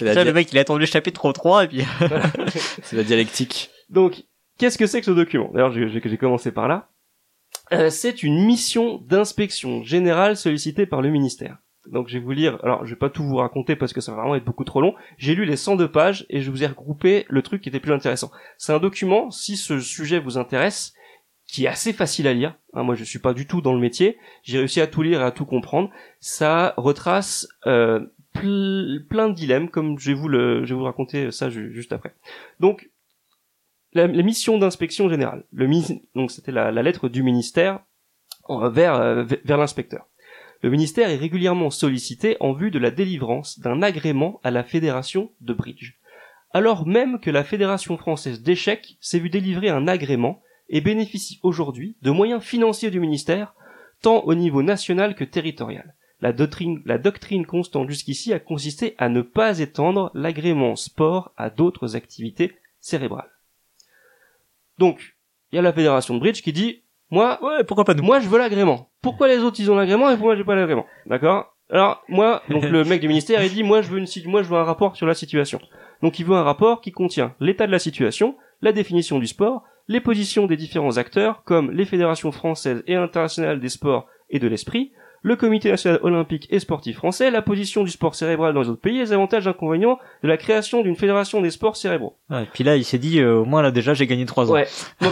le 0.24 0.32
mec, 0.32 0.50
il 0.52 0.58
a 0.58 0.62
attendu 0.62 0.80
le 0.80 0.86
chapitre 0.86 1.30
3, 1.32 1.64
et 1.64 1.68
puis... 1.68 1.84
c'est 2.82 2.96
la 2.96 3.02
dialectique. 3.04 3.70
Donc, 3.90 4.24
qu'est-ce 4.58 4.78
que 4.78 4.86
c'est 4.86 5.00
que 5.00 5.06
ce 5.06 5.10
document? 5.10 5.50
D'ailleurs, 5.52 5.72
j'ai, 5.72 5.88
j'ai- 5.88 6.00
j'ai 6.02 6.16
commencé 6.18 6.50
par 6.52 6.68
là. 6.68 6.88
Euh, 7.72 7.90
c'est 7.90 8.22
une 8.22 8.44
mission 8.44 8.98
d'inspection 9.06 9.82
générale 9.84 10.36
sollicitée 10.36 10.86
par 10.86 11.02
le 11.02 11.10
ministère. 11.10 11.58
Donc, 11.90 12.08
je 12.08 12.18
vais 12.18 12.24
vous 12.24 12.30
lire. 12.32 12.58
Alors, 12.62 12.84
je 12.84 12.90
vais 12.90 12.98
pas 12.98 13.10
tout 13.10 13.24
vous 13.24 13.36
raconter 13.36 13.74
parce 13.76 13.92
que 13.92 14.00
ça 14.00 14.12
va 14.12 14.18
vraiment 14.18 14.36
être 14.36 14.44
beaucoup 14.44 14.64
trop 14.64 14.80
long. 14.80 14.94
J'ai 15.18 15.34
lu 15.34 15.44
les 15.44 15.56
102 15.56 15.90
pages 15.90 16.26
et 16.30 16.40
je 16.40 16.50
vous 16.50 16.62
ai 16.62 16.66
regroupé 16.66 17.26
le 17.28 17.42
truc 17.42 17.60
qui 17.62 17.68
était 17.68 17.80
plus 17.80 17.92
intéressant. 17.92 18.30
C'est 18.56 18.72
un 18.72 18.78
document, 18.78 19.30
si 19.30 19.56
ce 19.56 19.80
sujet 19.80 20.20
vous 20.20 20.38
intéresse, 20.38 20.94
qui 21.46 21.64
est 21.64 21.68
assez 21.68 21.92
facile 21.92 22.28
à 22.28 22.34
lire. 22.34 22.54
Hein, 22.72 22.84
moi, 22.84 22.94
je 22.94 23.04
suis 23.04 23.18
pas 23.18 23.34
du 23.34 23.46
tout 23.46 23.60
dans 23.60 23.74
le 23.74 23.80
métier. 23.80 24.16
J'ai 24.42 24.58
réussi 24.58 24.80
à 24.80 24.86
tout 24.86 25.02
lire 25.02 25.20
et 25.20 25.24
à 25.24 25.32
tout 25.32 25.44
comprendre. 25.44 25.90
Ça 26.20 26.72
retrace 26.76 27.48
euh, 27.66 28.00
ple- 28.34 29.04
plein 29.08 29.28
de 29.28 29.34
dilemmes, 29.34 29.68
comme 29.68 29.98
je 29.98 30.12
vais 30.12 30.16
vous 30.16 30.28
le, 30.28 30.64
je 30.64 30.72
vais 30.72 30.78
vous 30.78 30.84
raconter 30.84 31.30
ça 31.32 31.50
ju- 31.50 31.72
juste 31.74 31.92
après. 31.92 32.14
Donc, 32.60 32.90
la, 33.92 34.06
mission 34.06 34.56
d'inspection 34.56 35.08
générale. 35.10 35.44
Le 35.52 35.68
donc 36.14 36.30
c'était 36.30 36.52
la, 36.52 36.70
la 36.70 36.82
lettre 36.82 37.08
du 37.08 37.22
ministère 37.22 37.80
en- 38.44 38.70
vers 38.70 38.94
euh, 38.94 39.24
vers 39.44 39.58
l'inspecteur. 39.58 40.06
Le 40.62 40.70
ministère 40.70 41.10
est 41.10 41.16
régulièrement 41.16 41.70
sollicité 41.70 42.36
en 42.38 42.52
vue 42.52 42.70
de 42.70 42.78
la 42.78 42.92
délivrance 42.92 43.58
d'un 43.58 43.82
agrément 43.82 44.40
à 44.44 44.52
la 44.52 44.62
fédération 44.62 45.32
de 45.40 45.52
bridge. 45.52 45.94
Alors 46.52 46.86
même 46.86 47.18
que 47.18 47.30
la 47.30 47.42
fédération 47.42 47.96
française 47.96 48.42
d'échecs 48.42 48.96
s'est 49.00 49.18
vue 49.18 49.30
délivrer 49.30 49.70
un 49.70 49.88
agrément 49.88 50.40
et 50.68 50.80
bénéficie 50.80 51.40
aujourd'hui 51.42 51.96
de 52.02 52.12
moyens 52.12 52.42
financiers 52.42 52.90
du 52.90 53.00
ministère, 53.00 53.54
tant 54.02 54.20
au 54.20 54.34
niveau 54.34 54.62
national 54.62 55.16
que 55.16 55.24
territorial. 55.24 55.94
La 56.20 56.32
doctrine, 56.32 56.80
la 56.84 56.98
doctrine 56.98 57.44
constante 57.44 57.90
jusqu'ici 57.90 58.32
a 58.32 58.38
consisté 58.38 58.94
à 58.98 59.08
ne 59.08 59.22
pas 59.22 59.58
étendre 59.58 60.12
l'agrément 60.14 60.76
sport 60.76 61.32
à 61.36 61.50
d'autres 61.50 61.96
activités 61.96 62.52
cérébrales. 62.80 63.30
Donc, 64.78 65.16
il 65.50 65.56
y 65.56 65.58
a 65.58 65.62
la 65.62 65.72
fédération 65.72 66.14
de 66.14 66.20
bridge 66.20 66.42
qui 66.42 66.52
dit, 66.52 66.82
moi, 67.12 67.38
Ouais, 67.42 67.62
pourquoi 67.62 67.84
pas 67.84 67.94
nous? 67.94 68.02
moi 68.02 68.18
je 68.18 68.28
veux 68.28 68.38
l'agrément. 68.38 68.88
Pourquoi 69.02 69.28
les 69.28 69.38
autres 69.38 69.60
ils 69.60 69.70
ont 69.70 69.76
l'agrément 69.76 70.10
et 70.10 70.16
moi 70.16 70.34
j'ai 70.34 70.42
pas 70.44 70.56
l'agrément? 70.56 70.86
D'accord? 71.06 71.54
Alors 71.70 72.02
moi, 72.08 72.42
donc 72.50 72.64
le 72.64 72.84
mec 72.84 73.00
du 73.00 73.08
ministère 73.08 73.42
il 73.44 73.52
dit 73.52 73.62
moi 73.62 73.80
je 73.82 73.88
veux 73.88 73.98
une 73.98 74.06
moi 74.26 74.42
je 74.42 74.48
veux 74.48 74.56
un 74.58 74.64
rapport 74.64 74.96
sur 74.96 75.06
la 75.06 75.14
situation. 75.14 75.60
Donc 76.02 76.18
il 76.18 76.26
veut 76.26 76.34
un 76.34 76.42
rapport 76.42 76.80
qui 76.80 76.90
contient 76.90 77.34
l'état 77.38 77.66
de 77.66 77.72
la 77.72 77.78
situation, 77.78 78.36
la 78.60 78.72
définition 78.72 79.18
du 79.20 79.26
sport, 79.26 79.62
les 79.88 80.00
positions 80.00 80.46
des 80.46 80.56
différents 80.56 80.96
acteurs 80.96 81.44
comme 81.44 81.70
les 81.70 81.84
fédérations 81.84 82.32
françaises 82.32 82.82
et 82.86 82.94
internationales 82.96 83.60
des 83.60 83.68
sports 83.68 84.06
et 84.30 84.38
de 84.38 84.48
l'esprit, 84.48 84.92
le 85.22 85.36
comité 85.36 85.70
national 85.70 86.00
olympique 86.02 86.48
et 86.50 86.58
sportif 86.58 86.96
français, 86.96 87.30
la 87.30 87.42
position 87.42 87.84
du 87.84 87.90
sport 87.90 88.14
cérébral 88.14 88.52
dans 88.54 88.62
les 88.62 88.68
autres 88.68 88.80
pays, 88.80 88.96
et 88.96 89.00
les 89.00 89.12
avantages 89.12 89.46
et 89.46 89.50
inconvénients 89.50 89.98
de 90.22 90.28
la 90.28 90.36
création 90.36 90.82
d'une 90.82 90.96
fédération 90.96 91.40
des 91.40 91.50
sports 91.50 91.76
cérébraux. 91.76 92.16
Ouais, 92.30 92.46
puis 92.52 92.64
là, 92.64 92.76
il 92.76 92.84
s'est 92.84 92.98
dit, 92.98 93.20
euh, 93.20 93.36
au 93.36 93.44
moins 93.44 93.62
là 93.62 93.70
déjà, 93.70 93.94
j'ai 93.94 94.06
gagné 94.06 94.26
3 94.26 94.50
ans. 94.50 94.54
Ouais. 94.54 94.66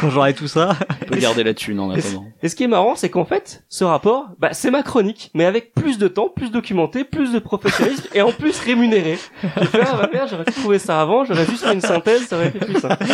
Quand 0.00 0.10
j'aurai 0.10 0.34
tout 0.34 0.48
ça, 0.48 0.76
On 1.02 1.06
peut 1.06 1.16
garder 1.16 1.44
la 1.44 1.54
thune 1.54 1.80
en 1.80 1.90
attendant. 1.90 2.24
Et 2.42 2.48
ce 2.48 2.56
qui 2.56 2.64
est 2.64 2.68
marrant, 2.68 2.94
c'est 2.94 3.10
qu'en 3.10 3.24
fait, 3.24 3.64
ce 3.68 3.84
rapport, 3.84 4.28
bah, 4.38 4.50
c'est 4.52 4.70
ma 4.70 4.82
chronique, 4.82 5.30
mais 5.34 5.44
avec 5.44 5.74
plus 5.74 5.98
de 5.98 6.08
temps, 6.08 6.28
plus 6.28 6.50
documenté, 6.50 7.04
plus 7.04 7.32
de 7.32 7.38
professionnalisme, 7.38 8.08
et 8.14 8.22
en 8.22 8.32
plus 8.32 8.58
rémunéré. 8.60 9.18
J'ai 9.42 9.66
fait, 9.66 9.80
ah, 9.82 9.96
bah, 9.96 10.10
merde, 10.12 10.28
j'aurais 10.30 10.44
pu 10.44 10.52
trouver 10.52 10.78
ça 10.78 11.00
avant, 11.00 11.24
j'aurais 11.24 11.46
juste 11.46 11.64
fait 11.64 11.74
une 11.74 11.80
synthèse, 11.80 12.26
ça 12.26 12.36
aurait 12.36 12.48
été 12.48 12.58
plus 12.58 12.80
simple. 12.80 13.04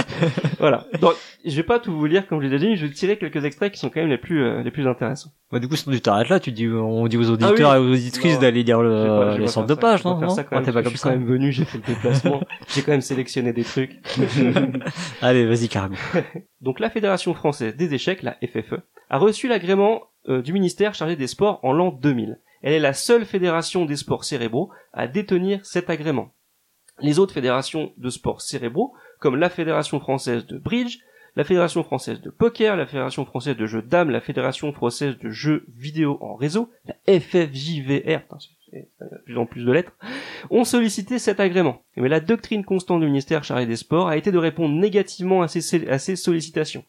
Voilà. 0.59 0.87
Donc, 1.00 1.14
je 1.44 1.54
vais 1.54 1.62
pas 1.62 1.78
tout 1.78 1.92
vous 1.92 2.07
lire, 2.07 2.26
comme 2.26 2.40
je 2.40 2.44
l'ai 2.46 2.50
déjà 2.50 2.66
dit, 2.66 2.76
je 2.76 2.87
vais 2.87 2.92
tirer 2.92 3.18
quelques 3.18 3.44
extraits 3.44 3.72
qui 3.72 3.78
sont 3.78 3.90
quand 3.90 4.00
même 4.00 4.09
les 4.09 4.18
plus, 4.18 4.42
euh, 4.42 4.62
les 4.62 4.70
plus 4.70 4.84
intéressants. 4.88 5.31
bah, 5.53 5.59
du 5.59 5.68
coup, 5.68 5.77
sinon 5.77 5.94
tu 5.94 6.01
t'arrêtes 6.01 6.29
là, 6.29 6.40
tu 6.40 6.53
dis, 6.53 6.68
on 6.68 7.07
dit 7.07 7.16
aux 7.16 7.31
auditeurs 7.31 7.70
Ah 7.70 7.77
et 7.77 7.81
aux 7.81 7.92
auditrices 7.92 8.38
d'aller 8.38 8.62
lire 8.62 8.79
pas- 8.79 9.37
les 9.38 9.44
pas 9.44 9.51
centres 9.51 9.66
de 9.68 9.75
ça, 9.75 9.81
page, 9.81 10.05
non, 10.05 10.18
non 10.18 10.29
ça 10.29 10.44
Ah, 10.51 10.61
t'es 10.62 10.73
pas 10.73 10.83
comme 10.83 10.85
je 10.85 10.88
suis 10.90 10.99
ça. 10.99 11.11
quand 11.11 11.16
même 11.16 11.27
venu, 11.27 11.53
j'ai 11.53 11.64
fait 11.64 11.79
le 11.79 11.85
déplacement, 11.85 12.40
j'ai 12.75 12.83
quand 12.83 12.92
même 12.92 13.01
sélectionné 13.01 13.53
des 13.53 13.64
trucs. 13.64 13.99
Allez, 15.23 15.47
vas-y, 15.47 15.68
carrément. 15.68 15.97
Donc 16.61 16.81
la 16.81 16.90
Fédération 16.90 17.35
française 17.35 17.77
des 17.77 17.94
échecs, 17.94 18.23
la 18.23 18.37
FFE, 18.47 18.81
a 19.11 19.18
reçu 19.18 19.49
l'agrément 19.49 20.03
euh, 20.29 20.42
du 20.42 20.53
ministère 20.53 20.94
chargé 20.94 21.16
des 21.16 21.27
sports 21.27 21.61
en 21.62 21.73
l'an 21.73 21.90
2000. 21.90 22.40
Elle 22.62 22.73
est 22.73 22.79
la 22.81 22.94
seule 22.94 23.27
fédération 23.27 23.85
des 23.85 23.97
sports 23.97 24.25
cérébraux 24.25 24.70
à 24.92 25.07
détenir 25.07 25.61
cet 25.64 25.90
agrément. 25.90 26.31
Les 27.01 27.18
autres 27.18 27.35
fédérations 27.35 27.92
de 27.99 28.09
sports 28.09 28.40
cérébraux, 28.40 28.94
comme 29.20 29.37
la 29.37 29.51
Fédération 29.51 30.01
française 30.01 30.47
de 30.47 30.59
bridge, 30.59 30.99
la 31.37 31.44
Fédération 31.44 31.83
française 31.83 32.20
de 32.20 32.31
poker, 32.31 32.77
la 32.77 32.87
Fédération 32.87 33.25
française 33.25 33.57
de 33.57 33.66
jeux 33.66 33.83
dames, 33.83 34.11
la 34.11 34.20
Fédération 34.20 34.73
française 34.73 35.18
de 35.18 35.31
jeux 35.31 35.64
vidéo 35.77 36.18
en 36.20 36.35
réseau, 36.37 36.70
la 36.87 36.94
FFJVR, 37.20 38.23
plus 39.25 39.38
en 39.38 39.47
plus 39.47 39.64
de 39.64 39.73
lettres, 39.73 39.92
ont 40.51 40.64
sollicité 40.64 41.18
cet 41.18 41.40
agrément. 41.40 41.83
Mais 41.97 42.09
la 42.09 42.20
doctrine 42.20 42.64
constante 42.64 43.01
du 43.01 43.07
ministère 43.07 43.44
chargé 43.44 43.66
des 43.66 43.77
sports 43.77 44.09
a 44.09 44.16
été 44.16 44.31
de 44.31 44.38
répondre 44.38 44.75
négativement 44.75 45.42
à 45.42 45.49
ces, 45.49 45.88
à 45.88 45.99
ces 45.99 46.16
sollicitations. 46.16 46.85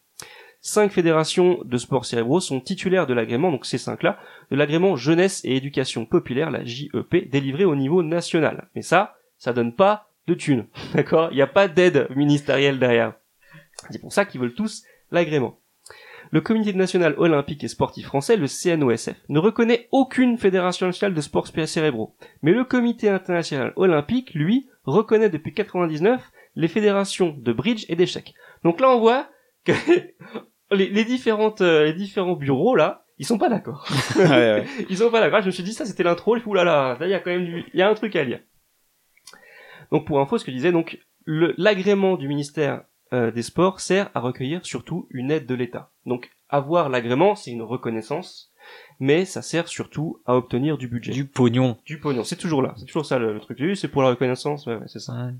Cinq 0.60 0.90
fédérations 0.90 1.60
de 1.64 1.76
sports 1.76 2.06
cérébraux 2.06 2.40
sont 2.40 2.60
titulaires 2.60 3.06
de 3.06 3.14
l'agrément, 3.14 3.52
donc 3.52 3.66
ces 3.66 3.78
cinq-là, 3.78 4.18
de 4.50 4.56
l'agrément 4.56 4.96
jeunesse 4.96 5.44
et 5.44 5.56
éducation 5.56 6.06
populaire, 6.06 6.50
la 6.50 6.64
JEP, 6.64 7.30
délivré 7.30 7.64
au 7.64 7.76
niveau 7.76 8.02
national. 8.02 8.68
Mais 8.74 8.82
ça, 8.82 9.16
ça 9.38 9.52
donne 9.52 9.74
pas 9.74 10.08
de 10.26 10.34
thunes, 10.34 10.66
d'accord? 10.94 11.28
Il 11.30 11.36
n'y 11.36 11.42
a 11.42 11.46
pas 11.46 11.68
d'aide 11.68 12.08
ministérielle 12.16 12.78
derrière. 12.78 13.14
C'est 13.90 14.00
pour 14.00 14.12
ça 14.12 14.24
qu'ils 14.24 14.40
veulent 14.40 14.54
tous 14.54 14.84
l'agrément. 15.10 15.58
Le 16.32 16.40
Comité 16.40 16.72
national 16.72 17.14
olympique 17.18 17.62
et 17.62 17.68
sportif 17.68 18.06
français, 18.06 18.36
le 18.36 18.48
CNOSF, 18.48 19.14
ne 19.28 19.38
reconnaît 19.38 19.88
aucune 19.92 20.38
fédération 20.38 20.86
nationale 20.86 21.14
de 21.14 21.20
sports 21.20 21.46
cérébraux. 21.46 22.16
Mais 22.42 22.52
le 22.52 22.64
Comité 22.64 23.08
international 23.08 23.72
olympique, 23.76 24.34
lui, 24.34 24.68
reconnaît 24.84 25.30
depuis 25.30 25.54
99 25.54 26.20
les 26.56 26.68
fédérations 26.68 27.36
de 27.38 27.52
bridge 27.52 27.84
et 27.88 27.96
d'échecs. 27.96 28.34
Donc 28.64 28.80
là, 28.80 28.90
on 28.90 28.98
voit 28.98 29.28
que 29.64 29.72
les, 30.72 30.88
les 30.88 31.04
différentes, 31.04 31.60
euh, 31.60 31.84
les 31.84 31.92
différents 31.92 32.34
bureaux 32.34 32.74
là, 32.74 33.04
ils 33.18 33.26
sont 33.26 33.38
pas 33.38 33.48
d'accord. 33.48 33.88
ouais, 34.16 34.26
ouais. 34.26 34.66
Ils 34.90 34.98
sont 34.98 35.10
pas 35.10 35.20
d'accord. 35.20 35.40
Je 35.40 35.46
me 35.46 35.50
suis 35.50 35.62
dit 35.62 35.72
ça, 35.72 35.86
c'était 35.86 36.02
l'intro. 36.02 36.36
Dit, 36.36 36.42
oulala, 36.44 36.96
là, 37.00 37.06
il 37.06 37.10
y 37.10 37.14
a 37.14 37.20
quand 37.20 37.30
même 37.30 37.44
du, 37.46 37.64
il 37.72 37.78
y 37.78 37.82
a 37.82 37.88
un 37.88 37.94
truc 37.94 38.14
à 38.16 38.24
lire. 38.24 38.40
Donc 39.90 40.06
pour 40.06 40.20
info, 40.20 40.36
ce 40.38 40.44
que 40.44 40.50
je 40.50 40.56
disais, 40.56 40.72
donc 40.72 40.98
l'agrément 41.26 42.16
du 42.16 42.28
ministère 42.28 42.82
euh, 43.12 43.30
des 43.30 43.42
Sports 43.42 43.80
sert 43.80 44.10
à 44.14 44.20
recueillir 44.20 44.64
surtout 44.66 45.06
une 45.10 45.30
aide 45.30 45.46
de 45.46 45.54
l'État. 45.54 45.90
Donc 46.06 46.30
avoir 46.48 46.88
l'agrément, 46.88 47.34
c'est 47.34 47.50
une 47.50 47.62
reconnaissance, 47.62 48.52
mais 49.00 49.24
ça 49.24 49.42
sert 49.42 49.68
surtout 49.68 50.20
à 50.26 50.34
obtenir 50.36 50.78
du 50.78 50.88
budget, 50.88 51.12
du, 51.12 51.24
Du 51.24 51.28
pognon. 51.28 51.76
pognon. 52.00 52.24
C'est 52.24 52.36
toujours 52.36 52.62
là, 52.62 52.74
c'est 52.76 52.86
toujours 52.86 53.06
ça 53.06 53.18
le, 53.18 53.32
le 53.34 53.40
truc. 53.40 53.60
C'est 53.76 53.88
pour 53.88 54.02
la 54.02 54.08
reconnaissance, 54.10 54.66
ouais, 54.66 54.76
ouais, 54.76 54.86
c'est 54.86 55.00
ça. 55.00 55.12
Ouais. 55.12 55.32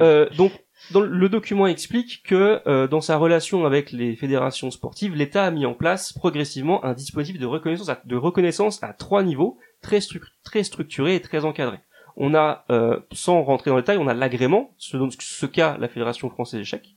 Euh, 0.00 0.28
donc, 0.36 0.52
dans 0.92 1.00
le- 1.00 1.08
le 1.08 1.28
document 1.28 1.66
explique 1.66 2.22
que 2.24 2.60
euh, 2.66 2.86
dans 2.88 3.00
sa 3.00 3.16
relation 3.16 3.64
avec 3.66 3.92
les 3.92 4.16
fédérations 4.16 4.70
sportives, 4.70 5.14
l'État 5.14 5.44
a 5.44 5.50
mis 5.50 5.66
en 5.66 5.74
place 5.74 6.12
progressivement 6.12 6.84
un 6.84 6.92
dispositif 6.94 7.40
de 7.40 7.46
reconnaissance 7.46 7.88
à, 7.88 8.00
de 8.04 8.16
reconnaissance 8.16 8.82
à 8.82 8.92
trois 8.92 9.22
niveaux, 9.22 9.58
très, 9.80 9.98
stru- 9.98 10.20
très 10.44 10.64
structuré 10.64 11.14
et 11.16 11.20
très 11.20 11.44
encadré. 11.44 11.78
On 12.16 12.34
a, 12.34 12.64
euh, 12.70 13.00
sans 13.12 13.42
rentrer 13.42 13.70
dans 13.70 13.76
le 13.76 13.82
détail, 13.82 13.98
on 13.98 14.06
a 14.06 14.14
l'agrément, 14.14 14.74
ce, 14.76 14.96
ce 15.18 15.46
qu'a 15.46 15.76
la 15.78 15.88
Fédération 15.88 16.28
française 16.30 16.60
d'échecs. 16.60 16.94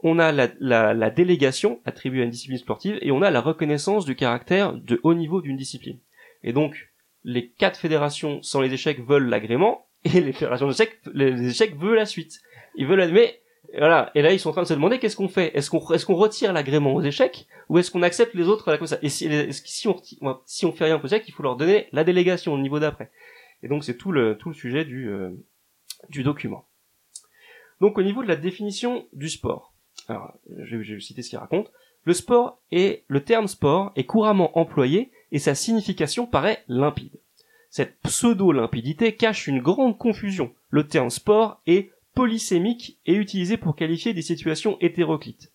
On 0.00 0.18
a 0.18 0.30
la, 0.32 0.48
la, 0.60 0.94
la 0.94 1.10
délégation 1.10 1.80
attribuée 1.84 2.20
à 2.20 2.24
une 2.24 2.30
discipline 2.30 2.58
sportive 2.58 2.98
et 3.00 3.10
on 3.10 3.22
a 3.22 3.30
la 3.30 3.40
reconnaissance 3.40 4.04
du 4.04 4.14
caractère 4.14 4.72
de 4.72 5.00
haut 5.02 5.14
niveau 5.14 5.40
d'une 5.40 5.56
discipline. 5.56 5.98
Et 6.44 6.52
donc, 6.52 6.90
les 7.24 7.48
quatre 7.48 7.78
fédérations 7.78 8.40
sans 8.42 8.60
les 8.60 8.72
échecs 8.72 9.00
veulent 9.04 9.28
l'agrément 9.28 9.86
et 10.04 10.20
les 10.20 10.32
fédérations 10.32 10.68
d'échecs, 10.68 11.00
les 11.12 11.48
échecs 11.48 11.76
veulent 11.76 11.96
la 11.96 12.06
suite. 12.06 12.40
Ils 12.76 12.86
veulent, 12.86 13.10
mais 13.12 13.40
voilà. 13.76 14.12
Et 14.14 14.22
là, 14.22 14.32
ils 14.32 14.38
sont 14.38 14.50
en 14.50 14.52
train 14.52 14.62
de 14.62 14.68
se 14.68 14.74
demander 14.74 14.98
qu'est-ce 15.00 15.16
qu'on 15.16 15.28
fait? 15.28 15.50
Est-ce 15.56 15.68
qu'on 15.68 15.84
est-ce 15.92 16.06
qu'on 16.06 16.14
retire 16.14 16.52
l'agrément 16.52 16.94
aux 16.94 17.02
échecs 17.02 17.46
ou 17.68 17.78
est-ce 17.78 17.90
qu'on 17.90 18.02
accepte 18.02 18.34
les 18.34 18.46
autres 18.46 18.70
là, 18.70 18.78
comme 18.78 18.86
ça? 18.86 18.98
Et 19.02 19.08
si, 19.08 19.28
si 19.50 19.88
on 19.88 20.00
si 20.46 20.64
on 20.64 20.72
fait 20.72 20.84
rien 20.84 21.00
aux 21.02 21.06
échecs, 21.06 21.24
il 21.26 21.32
faut 21.32 21.42
leur 21.42 21.56
donner 21.56 21.88
la 21.92 22.04
délégation 22.04 22.54
au 22.54 22.58
niveau 22.58 22.78
d'après. 22.78 23.10
Et 23.62 23.68
donc 23.68 23.84
c'est 23.84 23.96
tout 23.96 24.12
le 24.12 24.36
tout 24.36 24.48
le 24.48 24.54
sujet 24.54 24.84
du 24.84 25.08
euh, 25.08 25.30
du 26.08 26.22
document. 26.22 26.66
Donc 27.80 27.98
au 27.98 28.02
niveau 28.02 28.22
de 28.22 28.28
la 28.28 28.36
définition 28.36 29.06
du 29.12 29.28
sport. 29.28 29.72
Alors, 30.08 30.38
je 30.56 30.76
vais, 30.76 31.00
citer 31.00 31.22
ce 31.22 31.30
qu'il 31.30 31.38
raconte. 31.38 31.70
Le 32.04 32.12
sport 32.12 32.60
est 32.72 33.04
le 33.08 33.22
terme 33.22 33.48
sport 33.48 33.92
est 33.96 34.04
couramment 34.04 34.58
employé 34.58 35.10
et 35.32 35.38
sa 35.38 35.54
signification 35.54 36.26
paraît 36.26 36.64
limpide. 36.68 37.20
Cette 37.70 38.00
pseudo-limpidité 38.00 39.14
cache 39.14 39.46
une 39.46 39.60
grande 39.60 39.98
confusion. 39.98 40.54
Le 40.70 40.86
terme 40.86 41.10
sport 41.10 41.60
est 41.66 41.90
polysémique 42.14 42.98
et 43.04 43.14
utilisé 43.14 43.58
pour 43.58 43.76
qualifier 43.76 44.14
des 44.14 44.22
situations 44.22 44.78
hétéroclites. 44.80 45.52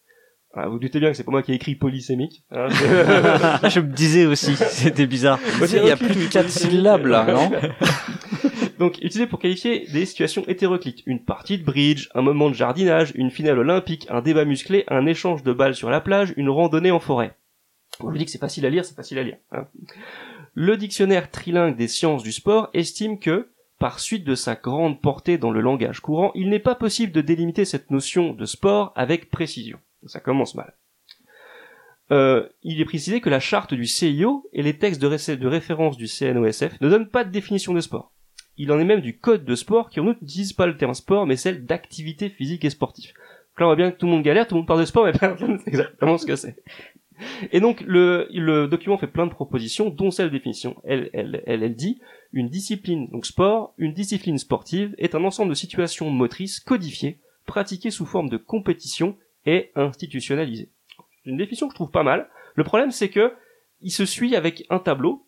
Ah, 0.56 0.68
vous 0.68 0.78
doutez 0.78 1.00
bien 1.00 1.10
que 1.10 1.18
c'est 1.18 1.24
pas 1.24 1.32
moi 1.32 1.42
qui 1.42 1.52
ai 1.52 1.56
écrit 1.56 1.76
polysémique. 1.76 2.44
hein, 2.52 2.68
je 3.70 3.80
me 3.80 3.92
disais 3.92 4.26
aussi, 4.28 4.56
c'était 4.70 5.08
bizarre. 5.08 5.40
Il 5.62 5.84
y 5.88 5.92
a 5.92 5.98
plus 5.98 6.16
de 6.16 6.32
quatre 6.32 6.50
syllabes 6.50 7.08
là, 7.08 7.26
non 7.26 7.52
Donc, 8.80 8.98
utilisé 8.98 9.28
pour 9.28 9.40
qualifier 9.40 9.88
des 9.94 10.06
situations 10.06 10.44
hétéroclites. 10.48 11.02
Une 11.06 11.24
partie 11.24 11.58
de 11.58 11.64
bridge, 11.64 12.10
un 12.16 12.22
moment 12.22 12.50
de 12.50 12.56
jardinage, 12.56 13.14
une 13.16 13.32
finale 13.32 13.60
olympique, 13.60 14.08
un 14.10 14.22
débat 14.22 14.46
musclé, 14.46 14.84
un 14.90 15.06
échange 15.06 15.42
de 15.44 15.54
balles 15.54 15.76
sur 15.76 15.90
la 15.90 16.02
plage, 16.02 16.34
une 16.38 16.50
randonnée 16.50 16.92
en 16.92 17.00
forêt. 17.00 17.36
On 18.00 18.10
vous 18.10 18.18
dit 18.18 18.26
que 18.26 18.32
c'est 18.32 18.40
facile 18.40 18.66
à 18.66 18.70
lire, 18.70 18.84
c'est 18.86 18.96
facile 18.96 19.20
à 19.20 19.24
lire. 19.24 19.38
hein. 19.52 19.68
Le 20.54 20.76
dictionnaire 20.78 21.32
trilingue 21.32 21.76
des 21.78 21.88
sciences 21.88 22.24
du 22.24 22.32
sport 22.32 22.70
estime 22.74 23.20
que, 23.20 23.50
par 23.80 24.00
suite 24.00 24.24
de 24.24 24.36
sa 24.36 24.56
grande 24.56 25.02
portée 25.02 25.38
dans 25.38 25.52
le 25.52 25.62
langage 25.62 26.00
courant, 26.00 26.32
il 26.36 26.50
n'est 26.50 26.60
pas 26.60 26.76
possible 26.76 27.12
de 27.12 27.22
délimiter 27.22 27.66
cette 27.66 27.90
notion 27.90 28.34
de 28.34 28.46
sport 28.46 28.92
avec 28.96 29.30
précision. 29.32 29.78
Ça 30.08 30.20
commence 30.20 30.56
mal. 30.56 30.74
Euh, 32.12 32.48
il 32.64 32.82
est 32.82 32.86
précisé 32.86 33.22
que 33.22 33.30
la 33.30 33.40
charte 33.40 33.74
du 33.74 33.86
CIO 33.86 34.48
et 34.54 34.62
les 34.62 34.78
textes 34.78 35.02
de, 35.02 35.08
ré- 35.08 35.38
de 35.38 35.48
référence 35.48 35.98
du 35.98 36.08
CNOSF 36.08 36.80
ne 36.82 36.90
donnent 36.90 37.08
pas 37.10 37.24
de 37.24 37.32
définition 37.32 37.74
de 37.74 37.80
sport. 37.80 38.12
Il 38.58 38.72
en 38.72 38.80
est 38.80 38.84
même 38.84 39.02
du 39.02 39.18
code 39.18 39.46
de 39.46 39.56
sport 39.56 39.90
qui 39.90 40.00
en 40.00 40.04
n'utilise 40.04 40.54
pas 40.54 40.68
le 40.68 40.78
terme 40.78 40.94
sport 40.94 41.26
mais 41.26 41.38
celle 41.38 41.66
d'activité 41.66 42.30
physique 42.30 42.66
et 42.66 42.70
sportive. 42.70 43.14
Donc 43.14 43.60
là 43.60 43.66
on 43.66 43.70
voit 43.70 43.76
bien 43.78 43.92
que 43.92 43.98
tout 43.98 44.06
le 44.06 44.12
monde 44.12 44.22
galère, 44.24 44.48
tout 44.48 44.56
le 44.56 44.60
monde 44.60 44.68
parle 44.68 44.82
de 44.82 44.86
sport 44.86 45.06
mais 45.06 45.12
personne 45.20 45.54
ne 45.54 45.58
sait 45.58 45.70
exactement 45.70 46.18
ce 46.18 46.26
que 46.26 46.36
c'est. 46.36 46.58
Et 47.52 47.62
donc 47.62 47.82
le, 47.88 48.28
le 48.32 48.68
document 48.68 48.98
fait 48.98 49.08
plein 49.08 49.26
de 49.26 49.32
propositions, 49.32 49.90
dont 49.90 50.12
celle 50.12 50.28
de 50.28 50.34
définition. 50.38 50.76
Elle, 50.84 51.10
elle, 51.14 51.42
elle 51.46 51.74
dit 51.74 52.00
une 52.34 52.50
discipline, 52.50 53.08
donc 53.12 53.26
sport, 53.26 53.74
une 53.78 53.94
discipline 53.94 54.38
sportive 54.38 54.94
est 54.98 55.16
un 55.16 55.24
ensemble 55.24 55.50
de 55.52 55.56
situations 55.56 56.10
motrices 56.10 56.60
codifiées, 56.60 57.20
pratiquées 57.46 57.92
sous 57.92 58.06
forme 58.06 58.30
de 58.30 58.38
compétition 58.38 59.16
et 59.46 59.72
institutionnalisées. 59.76 60.70
C'est 61.24 61.30
Une 61.30 61.38
définition 61.38 61.68
que 61.68 61.74
je 61.74 61.76
trouve 61.76 61.92
pas 61.92 62.04
mal. 62.04 62.30
Le 62.56 62.64
problème 62.64 62.92
c'est 62.92 63.10
que 63.10 63.34
il 63.82 63.92
se 63.92 64.06
suit 64.06 64.36
avec 64.36 64.66
un 64.70 64.80
tableau 64.80 65.26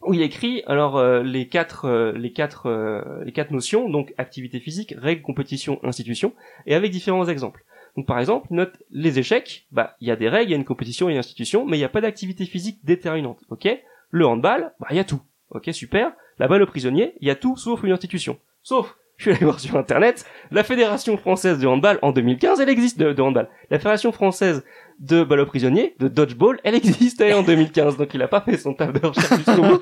où 0.00 0.14
il 0.14 0.22
écrit 0.22 0.62
alors 0.66 0.96
euh, 0.98 1.22
les 1.22 1.48
quatre 1.48 1.84
euh, 1.84 2.12
les 2.12 2.32
quatre 2.32 2.66
euh, 2.66 3.22
les 3.24 3.32
quatre 3.32 3.50
notions 3.50 3.88
donc 3.88 4.12
activité 4.18 4.60
physique, 4.60 4.94
règles, 4.96 5.22
compétition, 5.22 5.78
institution 5.84 6.34
et 6.66 6.74
avec 6.74 6.90
différents 6.90 7.28
exemples. 7.28 7.64
Donc 7.96 8.06
par 8.06 8.18
exemple, 8.18 8.48
note 8.50 8.82
les 8.90 9.18
échecs, 9.18 9.66
bah 9.70 9.96
il 10.00 10.08
y 10.08 10.10
a 10.10 10.16
des 10.16 10.28
règles, 10.28 10.50
il 10.50 10.52
y 10.52 10.54
a 10.54 10.58
une 10.58 10.64
compétition, 10.64 11.08
il 11.08 11.12
y 11.12 11.14
a 11.14 11.16
une 11.16 11.20
institution, 11.20 11.66
mais 11.66 11.76
il 11.76 11.80
n'y 11.80 11.84
a 11.84 11.90
pas 11.90 12.00
d'activité 12.00 12.46
physique 12.46 12.78
déterminante. 12.84 13.42
OK? 13.50 13.68
Le 14.10 14.26
handball, 14.26 14.72
bah 14.80 14.88
il 14.90 14.96
y 14.96 15.00
a 15.00 15.04
tout. 15.04 15.20
OK, 15.50 15.68
super. 15.72 16.12
La 16.38 16.48
balle 16.48 16.62
au 16.62 16.66
prisonnier, 16.66 17.14
il 17.20 17.28
y 17.28 17.30
a 17.30 17.36
tout 17.36 17.56
sauf 17.56 17.82
une 17.82 17.92
institution. 17.92 18.38
Sauf 18.62 18.96
je 19.22 19.30
suis 19.30 19.36
allé 19.36 19.44
voir 19.44 19.60
sur 19.60 19.76
internet, 19.76 20.24
la 20.50 20.64
Fédération 20.64 21.16
française 21.16 21.58
de 21.58 21.66
handball 21.66 21.98
en 22.02 22.12
2015, 22.12 22.60
elle 22.60 22.68
existe 22.68 22.98
de, 22.98 23.12
de 23.12 23.22
handball. 23.22 23.48
La 23.70 23.78
Fédération 23.78 24.12
française 24.12 24.64
de 24.98 25.24
balle 25.24 25.40
au 25.40 25.46
prisonnier, 25.46 25.94
de 25.98 26.06
dodgeball, 26.06 26.60
elle 26.64 26.74
existait 26.76 27.32
en 27.32 27.42
2015, 27.42 27.96
donc 27.96 28.12
il 28.14 28.22
a 28.22 28.28
pas 28.28 28.40
fait 28.40 28.56
son 28.56 28.74
taf 28.74 28.92
de 28.92 29.04
recherche 29.04 29.36
jusqu'au 29.36 29.62
bout. 29.62 29.80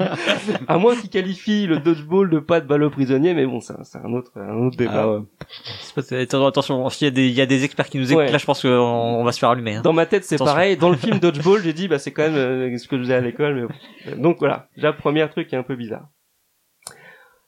À 0.69 0.79
moins 0.79 0.95
qu'il 0.97 1.11
qualifie 1.11 1.67
le 1.67 1.79
dodgeball 1.79 2.31
de 2.31 2.39
pas 2.39 2.61
de 2.61 2.67
balle 2.67 2.83
au 2.85 2.91
prisonnier, 2.91 3.35
mais 3.35 3.45
bon, 3.45 3.61
c'est 3.61 3.75
un 3.99 4.13
autre, 4.15 4.31
un 4.37 4.67
autre 4.67 4.77
débat. 4.77 4.93
Ah 5.03 5.11
ouais. 5.11 6.47
Attention, 6.47 6.89
s'il 6.91 7.07
y 7.07 7.09
a 7.09 7.11
des, 7.11 7.27
il 7.29 7.35
y 7.35 7.41
a 7.41 7.47
des 7.47 7.65
experts 7.65 7.89
qui 7.89 7.99
nous 7.99 8.05
écoutent, 8.13 8.25
Ouais. 8.25 8.31
là, 8.33 8.39
je 8.39 8.45
pense 8.47 8.63
qu'on 8.63 8.69
on 8.69 9.25
va 9.25 9.33
se 9.33 9.39
faire 9.39 9.51
allumer. 9.51 9.77
hein. 9.77 9.83
Dans 9.83 9.93
ma 9.93 10.07
tête, 10.07 10.25
c'est 10.25 10.39
pareil. 10.39 10.77
Dans 10.77 10.91
le 10.91 10.97
film 10.97 11.19
Dodgeball, 11.21 11.63
j'ai 11.63 11.73
dit, 11.73 11.89
bah, 11.89 11.99
c'est 11.99 12.11
quand 12.13 12.23
même 12.23 12.35
euh, 12.37 12.79
ce 12.79 12.87
que 12.89 12.97
je 12.97 13.03
faisais 13.03 13.15
à 13.15 13.21
l'école. 13.21 13.55
Mais... 14.07 14.15
bon. 14.17 14.23
Donc 14.23 14.37
voilà, 14.39 14.69
déjà, 14.77 14.93
premier 14.93 15.29
truc 15.29 15.49
qui 15.49 15.55
est 15.55 15.59
un 15.59 15.63
peu 15.63 15.77
bizarre. 15.77 16.09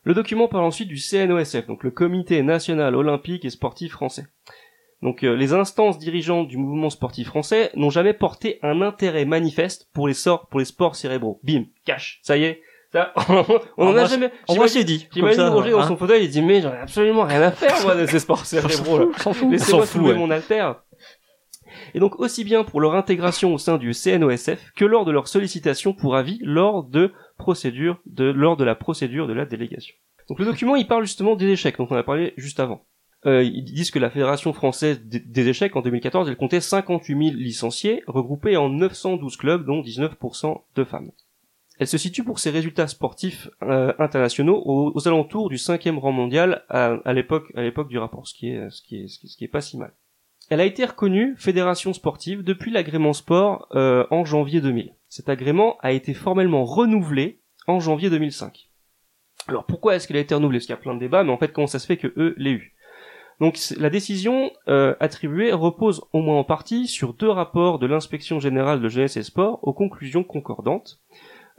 Le 0.04 0.14
document 0.14 0.48
parle 0.48 0.64
ensuite 0.64 0.88
du 0.88 0.98
CNOSF, 0.98 1.66
donc 1.66 1.84
le 1.84 1.90
Comité 1.90 2.42
National 2.42 2.96
Olympique 2.96 3.44
et 3.44 3.50
Sportif 3.50 3.92
Français. 3.92 4.26
Donc 5.02 5.24
euh, 5.24 5.34
les 5.34 5.52
instances 5.52 5.98
dirigeantes 5.98 6.48
du 6.48 6.56
mouvement 6.56 6.90
sportif 6.90 7.26
français 7.26 7.70
n'ont 7.74 7.90
jamais 7.90 8.12
porté 8.12 8.60
un 8.62 8.82
intérêt 8.82 9.24
manifeste 9.24 9.88
pour 9.92 10.06
les 10.06 10.14
sorts, 10.14 10.46
pour 10.46 10.60
les 10.60 10.64
sports 10.64 10.94
cérébraux. 10.94 11.40
Bim, 11.42 11.64
cash, 11.84 12.20
ça 12.22 12.36
y 12.36 12.44
est. 12.44 12.62
Ça, 12.92 13.12
on 13.76 13.86
en 13.86 13.90
a 13.90 13.92
moi, 13.92 14.04
jamais. 14.04 14.30
On 14.48 14.54
va 14.54 14.68
c'est 14.68 14.84
dit. 14.84 15.08
J'imagine 15.12 15.42
Roger 15.42 15.70
dans 15.70 15.80
hein. 15.80 15.88
son 15.88 15.96
fauteuil, 15.96 16.24
il 16.24 16.30
dit 16.30 16.42
mais 16.42 16.60
j'en 16.60 16.72
ai 16.72 16.78
absolument 16.78 17.24
rien 17.24 17.42
à 17.42 17.50
faire 17.50 17.82
moi 17.82 17.96
de 17.96 18.06
ces 18.06 18.20
sports 18.20 18.46
cérébraux 18.46 18.98
là. 18.98 19.06
On. 19.26 19.50
Laissez-moi 19.50 19.84
On 19.96 20.00
ouais. 20.00 20.14
mon 20.14 20.30
alter. 20.30 20.70
Et 21.94 21.98
donc 22.00 22.20
aussi 22.20 22.44
bien 22.44 22.62
pour 22.64 22.80
leur 22.80 22.94
intégration 22.94 23.54
au 23.54 23.58
sein 23.58 23.78
du 23.78 23.94
CNOSF 23.94 24.72
que 24.76 24.84
lors 24.84 25.04
de 25.04 25.10
leur 25.10 25.26
sollicitation 25.26 25.94
pour 25.94 26.16
avis 26.16 26.38
lors 26.42 26.84
de 26.84 27.12
procédure 27.36 28.00
de 28.06 28.24
lors 28.24 28.56
de 28.56 28.64
la 28.64 28.74
procédure 28.74 29.26
de 29.26 29.32
la 29.32 29.46
délégation. 29.46 29.94
Donc 30.28 30.38
le 30.38 30.44
document 30.44 30.76
il 30.76 30.86
parle 30.86 31.04
justement 31.04 31.36
des 31.36 31.48
échecs 31.48 31.78
dont 31.78 31.86
on 31.90 31.96
a 31.96 32.02
parlé 32.02 32.34
juste 32.36 32.60
avant. 32.60 32.84
Euh, 33.24 33.44
ils 33.44 33.64
disent 33.64 33.92
que 33.92 34.00
la 34.00 34.10
Fédération 34.10 34.52
française 34.52 35.00
des, 35.04 35.48
échecs 35.48 35.76
en 35.76 35.80
2014 35.82 36.28
elle 36.28 36.36
comptait 36.36 36.60
58 36.60 37.26
000 37.28 37.36
licenciés 37.36 38.02
regroupés 38.06 38.56
en 38.56 38.68
912 38.68 39.36
clubs 39.36 39.64
dont 39.64 39.80
19% 39.80 40.60
de 40.74 40.84
femmes. 40.84 41.10
Elle 41.78 41.86
se 41.86 41.98
situe 41.98 42.24
pour 42.24 42.38
ses 42.38 42.50
résultats 42.50 42.86
sportifs 42.86 43.48
euh, 43.62 43.92
internationaux 43.98 44.62
aux, 44.64 45.08
alentours 45.08 45.48
du 45.48 45.58
cinquième 45.58 45.98
rang 45.98 46.12
mondial 46.12 46.64
à, 46.68 47.12
l'époque 47.12 47.50
à 47.54 47.62
l'époque 47.62 47.88
du 47.88 47.98
rapport, 47.98 48.26
ce 48.26 48.34
qui 48.34 48.50
est 48.50 48.70
ce 48.70 48.82
qui 48.82 49.02
est, 49.02 49.08
ce 49.08 49.36
qui 49.36 49.44
est 49.44 49.48
pas 49.48 49.60
si 49.60 49.78
mal. 49.78 49.92
Elle 50.50 50.60
a 50.60 50.64
été 50.64 50.84
reconnue 50.84 51.34
fédération 51.38 51.92
sportive 51.92 52.42
depuis 52.42 52.70
l'agrément 52.70 53.12
sport 53.12 53.68
euh, 53.74 54.06
en 54.10 54.24
janvier 54.24 54.60
2000. 54.60 54.94
Cet 55.08 55.28
agrément 55.28 55.76
a 55.80 55.92
été 55.92 56.14
formellement 56.14 56.64
renouvelé 56.64 57.40
en 57.66 57.80
janvier 57.80 58.10
2005. 58.10 58.68
Alors 59.48 59.64
pourquoi 59.64 59.94
est-ce 59.94 60.06
qu'elle 60.06 60.16
a 60.16 60.20
été 60.20 60.34
renouvelée 60.34 60.58
Parce 60.58 60.66
qu'il 60.66 60.74
y 60.74 60.78
a 60.78 60.80
plein 60.80 60.94
de 60.94 61.00
débats, 61.00 61.24
mais 61.24 61.32
en 61.32 61.38
fait 61.38 61.52
comment 61.52 61.66
ça 61.66 61.78
se 61.78 61.86
fait 61.86 61.96
que 61.96 62.12
eux 62.16 62.34
l'aient 62.36 62.52
eu? 62.52 62.74
Donc 63.40 63.58
la 63.76 63.90
décision 63.90 64.52
euh, 64.68 64.94
attribuée 65.00 65.52
repose 65.52 66.04
au 66.12 66.20
moins 66.20 66.38
en 66.38 66.44
partie 66.44 66.86
sur 66.86 67.14
deux 67.14 67.28
rapports 67.28 67.78
de 67.78 67.86
l'inspection 67.86 68.38
générale 68.38 68.80
de 68.80 68.88
jeunesse 68.88 69.16
et 69.16 69.22
sport 69.22 69.58
aux 69.62 69.72
conclusions 69.72 70.22
concordantes 70.22 71.00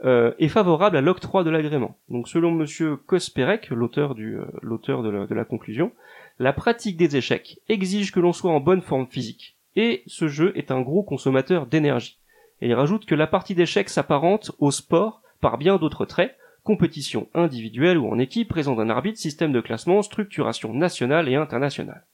euh, 0.04 0.32
et 0.38 0.48
favorable 0.48 0.96
à 0.96 1.00
l'octroi 1.00 1.44
de 1.44 1.50
l'agrément. 1.50 1.98
Donc 2.08 2.28
selon 2.28 2.52
Monsieur 2.52 2.96
Kosperek, 2.96 3.70
l'auteur 3.70 4.14
euh, 4.18 5.26
de 5.26 5.34
la 5.34 5.44
conclusion, 5.44 5.92
la 6.38 6.52
pratique 6.52 6.96
des 6.96 7.16
échecs 7.16 7.60
exige 7.68 8.12
que 8.12 8.20
l'on 8.20 8.32
soit 8.32 8.50
en 8.50 8.60
bonne 8.60 8.82
forme 8.82 9.06
physique, 9.06 9.56
et 9.76 10.02
ce 10.06 10.28
jeu 10.28 10.52
est 10.56 10.70
un 10.70 10.80
gros 10.80 11.02
consommateur 11.02 11.66
d'énergie. 11.66 12.18
Et 12.60 12.68
il 12.68 12.74
rajoute 12.74 13.06
que 13.06 13.14
la 13.14 13.26
partie 13.26 13.54
d'échecs 13.54 13.88
s'apparente 13.88 14.52
au 14.58 14.70
sport 14.70 15.22
par 15.40 15.58
bien 15.58 15.76
d'autres 15.76 16.06
traits, 16.06 16.36
compétition 16.62 17.28
individuelle 17.34 17.98
ou 17.98 18.08
en 18.08 18.18
équipe, 18.18 18.48
présence 18.48 18.76
d'un 18.76 18.90
arbitre, 18.90 19.18
système 19.18 19.52
de 19.52 19.60
classement, 19.60 20.02
structuration 20.02 20.72
nationale 20.72 21.28
et 21.28 21.34
internationale. 21.34 22.06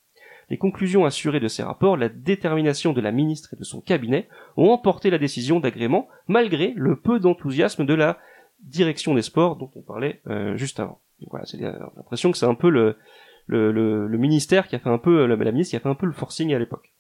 Les 0.51 0.59
conclusions 0.59 1.05
assurées 1.05 1.39
de 1.39 1.47
ces 1.47 1.63
rapports, 1.63 1.97
la 1.97 2.09
détermination 2.09 2.93
de 2.93 3.01
la 3.01 3.13
ministre 3.13 3.55
et 3.55 3.57
de 3.57 3.63
son 3.63 3.81
cabinet 3.81 4.29
ont 4.57 4.71
emporté 4.71 5.09
la 5.09 5.19
décision 5.19 5.61
d'agrément 5.61 6.09
malgré 6.27 6.73
le 6.77 6.97
peu 6.97 7.21
d'enthousiasme 7.21 7.87
de 7.87 7.95
la 7.95 8.19
direction 8.61 9.15
des 9.15 9.23
sports 9.23 9.57
dont 9.57 9.71
on 9.77 9.83
parlait 9.83 10.21
euh, 10.27 10.57
juste 10.57 10.81
avant. 10.81 11.01
Voilà, 11.29 11.47
c'est 11.47 11.63
euh, 11.63 11.73
l'impression 11.97 12.33
que 12.33 12.39
c'est 12.39 12.47
un 12.47 12.55
peu 12.55 12.69
le, 12.69 12.97
le, 13.47 13.73
le, 13.73 14.07
le 14.07 14.19
ministère 14.19 14.69
qui 14.69 14.77
a 14.77 14.79
fait 14.79 14.91
un 14.91 14.99
peu, 14.99 15.27
la, 15.27 15.37
ministre 15.37 15.71
qui 15.71 15.77
a 15.77 15.81
fait 15.81 15.89
un 15.89 15.95
peu 15.95 16.07
le 16.07 16.13
forcing 16.13 16.55
à 16.55 16.59
l'époque. 16.59 16.93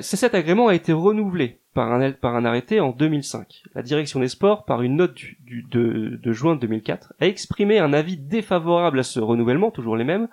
Cet 0.00 0.34
agrément 0.34 0.68
a 0.68 0.74
été 0.74 0.92
renouvelé 0.92 1.60
par 1.72 1.92
un, 1.92 2.44
arrêté 2.44 2.80
en 2.80 2.90
2005. 2.90 3.62
La 3.74 3.82
direction 3.82 4.20
des 4.20 4.28
sports, 4.28 4.64
par 4.64 4.82
une 4.82 4.96
note 4.96 5.14
du- 5.14 5.62
de, 5.70 6.18
de 6.22 6.32
juin 6.32 6.56
2004, 6.56 7.14
a 7.20 7.26
exprimé 7.26 7.78
un 7.78 7.92
avis 7.92 8.16
défavorable 8.16 8.98
à 8.98 9.04
ce 9.04 9.20
renouvellement, 9.20 9.70
toujours 9.70 9.96
les 9.96 10.04
mêmes, 10.04 10.28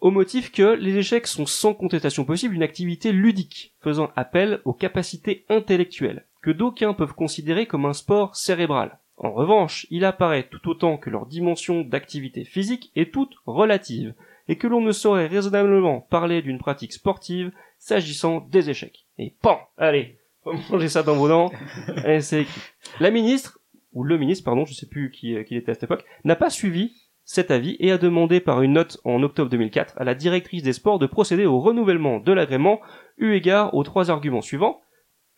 au 0.00 0.10
motif 0.10 0.52
que 0.52 0.74
les 0.74 0.96
échecs 0.96 1.26
sont 1.26 1.44
sans 1.44 1.74
contestation 1.74 2.24
possible 2.24 2.54
une 2.54 2.62
activité 2.62 3.12
ludique, 3.12 3.74
faisant 3.80 4.10
appel 4.16 4.60
aux 4.64 4.72
capacités 4.72 5.44
intellectuelles, 5.50 6.24
que 6.40 6.50
d'aucuns 6.50 6.94
peuvent 6.94 7.14
considérer 7.14 7.66
comme 7.66 7.84
un 7.84 7.92
sport 7.92 8.36
cérébral. 8.36 8.98
En 9.18 9.32
revanche, 9.32 9.86
il 9.90 10.04
apparaît 10.04 10.48
tout 10.50 10.68
autant 10.68 10.98
que 10.98 11.10
leur 11.10 11.26
dimension 11.26 11.80
d'activité 11.82 12.44
physique 12.44 12.92
est 12.96 13.12
toute 13.12 13.34
relative, 13.46 14.14
et 14.48 14.56
que 14.56 14.66
l'on 14.66 14.80
ne 14.80 14.92
saurait 14.92 15.26
raisonnablement 15.26 16.00
parler 16.00 16.42
d'une 16.42 16.58
pratique 16.58 16.92
sportive 16.92 17.52
s'agissant 17.78 18.40
des 18.40 18.70
échecs. 18.70 19.06
Et 19.18 19.34
pan 19.42 19.60
Allez, 19.76 20.18
faut 20.42 20.54
manger 20.70 20.88
ça 20.88 21.02
dans 21.02 21.16
vos 21.16 21.28
dents, 21.28 21.50
et 22.06 22.20
c'est 22.20 22.42
écrit. 22.42 22.60
La 23.00 23.10
ministre, 23.10 23.58
ou 23.92 24.04
le 24.04 24.18
ministre, 24.18 24.44
pardon, 24.44 24.64
je 24.64 24.74
sais 24.74 24.88
plus 24.88 25.10
qui, 25.10 25.34
qui 25.44 25.54
il 25.54 25.58
était 25.58 25.72
à 25.72 25.74
cette 25.74 25.84
époque, 25.84 26.04
n'a 26.24 26.36
pas 26.36 26.50
suivi 26.50 26.92
cet 27.26 27.50
avis 27.50 27.76
et 27.80 27.90
a 27.90 27.98
demandé 27.98 28.38
par 28.40 28.62
une 28.62 28.74
note 28.74 29.00
en 29.04 29.22
octobre 29.22 29.50
2004 29.50 29.94
à 29.98 30.04
la 30.04 30.14
directrice 30.14 30.62
des 30.62 30.72
sports 30.72 31.00
de 31.00 31.06
procéder 31.06 31.44
au 31.44 31.60
renouvellement 31.60 32.20
de 32.20 32.32
l'agrément 32.32 32.80
eu 33.18 33.32
égard 33.32 33.74
aux 33.74 33.82
trois 33.82 34.10
arguments 34.10 34.42
suivants. 34.42 34.80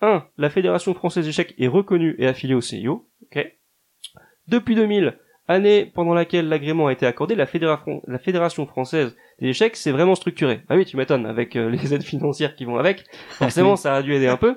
1. 0.03 0.27
La 0.37 0.51
Fédération 0.51 0.93
française 0.93 1.25
d'échecs 1.25 1.55
est 1.59 1.67
reconnue 1.67 2.15
et 2.19 2.27
affiliée 2.27 2.55
au 2.55 2.61
CIO. 2.61 3.09
Ok. 3.23 3.53
Depuis 4.49 4.75
2000, 4.75 5.19
année 5.49 5.91
pendant 5.95 6.15
laquelle 6.15 6.49
l'agrément 6.49 6.87
a 6.87 6.93
été 6.93 7.07
accordé, 7.07 7.35
la, 7.35 7.47
Fédéra- 7.47 7.83
la 8.07 8.19
Fédération 8.19 8.67
française 8.67 9.17
des 9.41 9.49
échecs 9.49 9.77
s'est 9.77 9.91
vraiment 9.93 10.15
structurée. 10.15 10.61
Ah 10.69 10.77
oui, 10.77 10.85
tu 10.85 10.97
m'étonnes, 10.97 11.27
avec 11.27 11.57
euh, 11.57 11.69
les 11.83 11.95
aides 11.95 12.03
financières 12.03 12.55
qui 12.55 12.65
vont 12.65 12.77
avec. 12.77 13.05
Forcément, 13.31 13.77
ça 13.77 13.95
a 13.97 14.03
dû 14.03 14.15
aider 14.15 14.29
un 14.29 14.37
peu. 14.37 14.57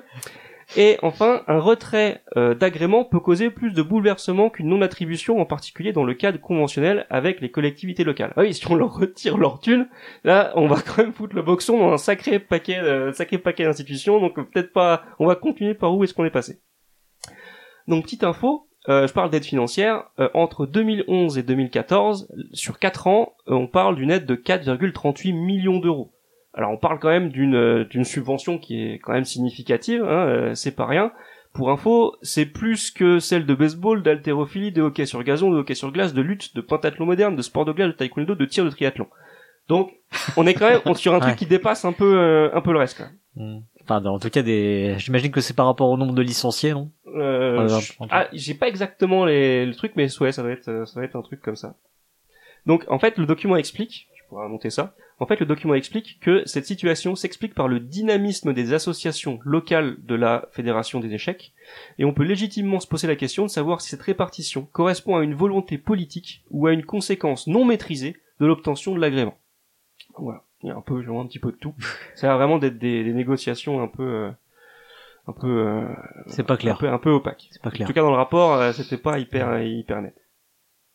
Et 0.76 0.96
enfin, 1.02 1.42
un 1.48 1.58
retrait 1.58 2.22
euh, 2.36 2.54
d'agrément 2.54 3.04
peut 3.04 3.20
causer 3.20 3.50
plus 3.50 3.72
de 3.74 3.82
bouleversements 3.82 4.48
qu'une 4.48 4.68
non-attribution, 4.68 5.38
en 5.38 5.44
particulier 5.44 5.92
dans 5.92 6.04
le 6.04 6.14
cadre 6.14 6.40
conventionnel 6.40 7.06
avec 7.10 7.40
les 7.42 7.50
collectivités 7.50 8.04
locales. 8.04 8.32
Ah 8.36 8.42
oui, 8.42 8.54
si 8.54 8.70
on 8.70 8.74
leur 8.74 8.94
retire 8.94 9.36
leur 9.36 9.60
thune, 9.60 9.88
là, 10.24 10.52
on 10.56 10.68
va 10.68 10.76
quand 10.80 10.98
même 11.02 11.12
foutre 11.12 11.34
le 11.36 11.42
boxon 11.42 11.78
dans 11.78 11.92
un 11.92 11.98
sacré 11.98 12.38
paquet, 12.38 12.78
euh, 12.78 13.12
sacré 13.12 13.36
paquet 13.36 13.64
d'institutions. 13.64 14.18
Donc 14.20 14.34
peut-être 14.50 14.72
pas. 14.72 15.02
On 15.18 15.26
va 15.26 15.34
continuer 15.34 15.74
par 15.74 15.94
où 15.94 16.04
est-ce 16.04 16.14
qu'on 16.14 16.24
est 16.24 16.30
passé. 16.30 16.60
Donc 17.88 18.04
petite 18.04 18.24
info, 18.24 18.68
euh, 18.88 19.06
je 19.06 19.12
parle 19.12 19.30
d'aide 19.30 19.44
financière. 19.44 20.04
euh, 20.18 20.28
entre 20.34 20.66
2011 20.66 21.38
et 21.38 21.42
2014, 21.42 22.28
sur 22.52 22.78
4 22.78 23.06
ans, 23.06 23.32
euh, 23.48 23.54
on 23.54 23.66
parle 23.66 23.96
d'une 23.96 24.10
aide 24.10 24.26
de 24.26 24.34
4,38 24.34 25.32
millions 25.34 25.78
d'euros. 25.78 26.12
Alors 26.54 26.70
on 26.70 26.76
parle 26.76 26.98
quand 26.98 27.08
même 27.08 27.30
d'une 27.30 27.54
euh, 27.54 27.84
d'une 27.84 28.04
subvention 28.04 28.58
qui 28.58 28.82
est 28.82 28.98
quand 28.98 29.12
même 29.12 29.24
significative, 29.24 30.02
hein, 30.04 30.26
euh, 30.26 30.54
c'est 30.54 30.76
pas 30.76 30.86
rien. 30.86 31.12
Pour 31.54 31.70
info, 31.70 32.14
c'est 32.22 32.46
plus 32.46 32.90
que 32.90 33.18
celle 33.18 33.44
de 33.46 33.54
baseball, 33.54 34.02
d'haltérophilie, 34.02 34.72
de 34.72 34.80
hockey 34.82 35.04
sur 35.06 35.22
gazon, 35.22 35.50
de 35.50 35.58
hockey 35.58 35.74
sur 35.74 35.92
glace, 35.92 36.14
de 36.14 36.22
lutte, 36.22 36.54
de 36.56 36.60
pentathlon 36.62 37.04
moderne, 37.06 37.36
de 37.36 37.42
sport 37.42 37.64
de 37.66 37.72
glace, 37.72 37.88
de 37.88 37.92
taekwondo, 37.92 38.34
de 38.34 38.44
tir 38.46 38.64
de 38.64 38.70
triathlon. 38.70 39.06
Donc 39.68 39.92
on 40.36 40.46
est 40.46 40.54
quand 40.54 40.68
même 40.68 40.80
on- 40.86 40.94
sur 40.94 41.14
un 41.14 41.20
truc 41.20 41.30
Ouais. 41.32 41.36
qui 41.38 41.46
dépasse 41.46 41.84
un 41.84 41.92
peu 41.92 42.18
euh, 42.18 42.50
un 42.54 42.60
peu 42.62 42.72
le 42.72 42.78
reste. 42.78 42.98
Quand 42.98 43.04
même. 43.04 43.16
Hmm. 43.34 43.60
Enfin, 43.84 44.04
en 44.04 44.18
tout 44.18 44.30
cas, 44.30 44.42
des. 44.42 44.94
J'imagine 44.98 45.30
que 45.32 45.40
c'est 45.40 45.54
par 45.54 45.66
rapport 45.66 45.88
au 45.90 45.96
nombre 45.96 46.14
de 46.14 46.22
licenciés, 46.22 46.72
non? 46.72 46.90
Euh, 47.06 47.56
je- 47.80 47.92
ah, 48.10 48.28
j'ai 48.32 48.54
pas 48.54 48.68
exactement 48.68 49.24
les, 49.24 49.66
le 49.66 49.74
truc, 49.74 49.92
mais 49.96 50.08
ouais, 50.20 50.32
ça 50.32 50.42
doit 50.42 50.52
être, 50.52 50.84
ça 50.86 50.94
doit 50.94 51.04
être 51.04 51.16
un 51.16 51.22
truc 51.22 51.40
comme 51.40 51.56
ça. 51.56 51.76
Donc, 52.66 52.84
en 52.88 52.98
fait, 52.98 53.18
le 53.18 53.26
document 53.26 53.56
explique, 53.56 54.08
tu 54.14 54.22
pourras 54.28 54.46
monter 54.48 54.70
ça. 54.70 54.94
En 55.18 55.26
fait, 55.26 55.38
le 55.40 55.46
document 55.46 55.74
explique 55.74 56.18
que 56.20 56.42
cette 56.46 56.66
situation 56.66 57.14
s'explique 57.14 57.54
par 57.54 57.68
le 57.68 57.78
dynamisme 57.80 58.52
des 58.52 58.72
associations 58.72 59.38
locales 59.44 59.96
de 60.04 60.14
la 60.14 60.46
Fédération 60.52 60.98
des 61.00 61.12
échecs, 61.12 61.52
et 61.98 62.04
on 62.04 62.12
peut 62.14 62.24
légitimement 62.24 62.80
se 62.80 62.86
poser 62.88 63.06
la 63.08 63.16
question 63.16 63.44
de 63.44 63.50
savoir 63.50 63.80
si 63.80 63.88
cette 63.90 64.02
répartition 64.02 64.66
correspond 64.72 65.16
à 65.16 65.22
une 65.22 65.34
volonté 65.34 65.76
politique 65.78 66.44
ou 66.50 66.66
à 66.66 66.72
une 66.72 66.84
conséquence 66.84 67.46
non 67.46 67.64
maîtrisée 67.64 68.16
de 68.40 68.46
l'obtention 68.46 68.94
de 68.94 69.00
l'agrément. 69.00 69.38
Voilà, 70.18 70.42
un 70.70 70.80
peu, 70.80 71.02
genre, 71.02 71.20
un 71.20 71.26
petit 71.26 71.38
peu 71.38 71.50
de 71.52 71.56
tout. 71.56 71.74
Ça 72.14 72.26
a 72.26 72.30
l'air 72.30 72.38
vraiment 72.38 72.58
d'être 72.58 72.78
des, 72.78 73.04
des 73.04 73.12
négociations 73.12 73.82
un 73.82 73.88
peu, 73.88 74.02
euh, 74.02 74.30
un 75.28 75.32
peu, 75.32 75.48
euh, 75.66 75.84
C'est 76.26 76.42
pas 76.44 76.54
un 76.54 76.56
clair. 76.56 76.78
peu, 76.78 76.88
un 76.88 76.98
peu 76.98 77.10
opaque. 77.10 77.48
C'est 77.50 77.62
pas 77.62 77.68
En 77.70 77.72
clair. 77.72 77.86
tout 77.88 77.92
cas, 77.94 78.02
dans 78.02 78.10
le 78.10 78.16
rapport, 78.16 78.54
euh, 78.54 78.72
c'était 78.72 78.96
pas 78.98 79.18
hyper, 79.18 79.60
hyper 79.62 80.02
net. 80.02 80.14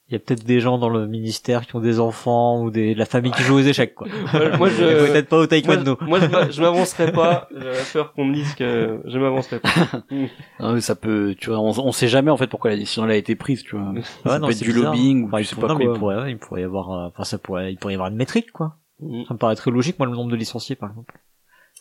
Il 0.09 0.13
y 0.13 0.15
a 0.15 0.20
peut-être 0.20 0.45
des 0.45 0.61
gens 0.61 0.78
dans 0.78 0.88
le 0.88 1.05
ministère 1.05 1.68
qui 1.68 1.76
ont 1.76 1.82
des 1.82 1.99
enfants 1.99 2.61
ou 2.63 2.72
des 2.72 2.93
de 2.93 2.99
la 2.99 3.03
famille 3.05 3.34
qui 3.34 3.41
joue 3.43 3.55
aux 3.55 3.59
échecs, 3.59 3.93
quoi. 3.93 4.07
Moi, 4.34 4.57
moi, 4.57 4.70
je, 4.70 5.11
Peut-être 5.11 5.28
pas 5.28 5.36
au 5.36 5.39
moi, 5.39 5.47
taekwondo. 5.47 5.97
je- 5.99 6.05
moi, 6.05 6.20
je, 6.22 6.26
m'a- 6.28 6.49
je 6.49 6.61
m'avancerai 6.61 7.11
pas. 7.11 7.49
J'aurais 7.53 7.84
peur 7.91 8.13
qu'on 8.13 8.24
me 8.24 8.34
dise 8.34 8.55
que 8.55 9.01
je 9.03 9.20
m'avancerai 9.20 9.59
pas. 9.59 9.70
Ah 10.59 10.72
oui, 10.72 10.82
ça 10.82 10.95
peut, 10.95 11.36
tu 11.38 11.49
vois, 11.49 11.59
on, 11.59 11.72
on 11.78 11.91
sait 11.91 12.07
jamais 12.07 12.32
en 12.32 12.38
fait 12.38 12.47
pourquoi 12.47 12.72
la 12.72 12.78
décision 12.78 13.03
a 13.03 13.15
été 13.15 13.36
prise, 13.36 13.63
tu 13.63 13.76
vois. 13.76 13.89
Ouais, 13.91 14.01
ça 14.24 14.39
non, 14.39 14.47
peut 14.47 14.53
être 14.53 14.59
du 14.63 14.72
bizarre. 14.72 14.93
lobbying 14.93 15.24
ou 15.26 15.28
Enfin, 15.28 15.38
je 15.39 15.43
il 15.43 15.45
sais 15.47 15.55
pas 15.57 15.68
non, 15.68 15.76
mais 15.76 15.86
quoi. 15.88 15.93
il 15.93 15.99
pourrait, 15.99 16.32
il 16.32 16.38
pourrait 16.38 16.61
y 16.61 16.63
avoir, 16.63 16.91
euh, 16.93 17.07
enfin, 17.07 17.24
ça 17.26 17.38
pourrait, 17.38 17.74
il 17.74 17.78
pourrait 17.78 17.93
y 17.93 17.95
avoir 17.97 18.09
une 18.09 18.15
métrique, 18.15 18.53
quoi. 18.53 18.78
Mm. 18.99 19.23
Ça 19.27 19.33
me 19.33 19.39
paraît 19.39 19.55
très 19.55 19.71
logique, 19.71 19.97
moi, 19.99 20.07
le 20.07 20.13
nombre 20.15 20.31
de 20.31 20.35
licenciés, 20.35 20.75
par 20.75 20.89
exemple. 20.89 21.17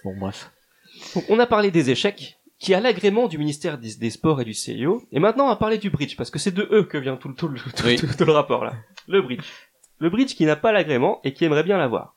Bon, 0.04 0.16
bref. 0.18 0.50
Donc, 1.14 1.24
on 1.28 1.38
a 1.38 1.46
parlé 1.46 1.70
des 1.70 1.90
échecs, 1.90 2.38
qui 2.58 2.72
a 2.74 2.80
l'agrément 2.80 3.28
du 3.28 3.36
ministère 3.38 3.76
des, 3.78 3.96
des 3.96 4.10
Sports 4.10 4.40
et 4.40 4.44
du 4.44 4.54
CIO. 4.54 5.02
Et 5.12 5.18
maintenant, 5.18 5.44
on 5.44 5.48
va 5.48 5.56
parler 5.56 5.78
du 5.78 5.90
bridge, 5.90 6.16
parce 6.16 6.30
que 6.30 6.38
c'est 6.38 6.52
de 6.54 6.66
eux 6.70 6.84
que 6.84 6.96
vient 6.98 7.16
tout, 7.16 7.28
le- 7.28 7.34
tout, 7.34 7.48
le- 7.48 7.58
tout, 7.60 7.84
Oui. 7.84 7.96
tout- 7.96 8.06
tout 8.16 8.24
le 8.24 8.32
rapport, 8.32 8.64
là. 8.64 8.74
Le 9.08 9.20
bridge. 9.22 9.44
Le 9.98 10.08
bridge 10.10 10.34
qui 10.34 10.44
n'a 10.46 10.56
pas 10.56 10.72
l'agrément 10.72 11.20
et 11.24 11.32
qui 11.32 11.44
aimerait 11.44 11.62
bien 11.64 11.76
l'avoir. 11.78 12.16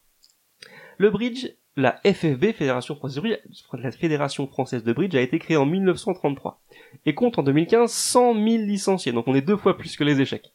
Le 0.97 1.09
bridge, 1.09 1.47
la 1.77 1.99
FFB, 2.03 2.51
Fédération 2.53 2.95
Française 2.95 3.15
de 3.15 3.21
Bridge, 3.21 3.37
la 3.73 3.91
Fédération 3.91 4.47
Française 4.47 4.83
de 4.83 4.91
Bridge, 4.93 5.15
a 5.15 5.21
été 5.21 5.39
créée 5.39 5.55
en 5.57 5.65
1933 5.65 6.61
et 7.05 7.13
compte 7.13 7.39
en 7.39 7.43
2015 7.43 7.89
100 7.91 8.33
000 8.33 8.45
licenciés, 8.65 9.13
donc 9.13 9.27
on 9.27 9.35
est 9.35 9.41
deux 9.41 9.55
fois 9.55 9.77
plus 9.77 9.95
que 9.95 10.03
les 10.03 10.19
échecs. 10.19 10.51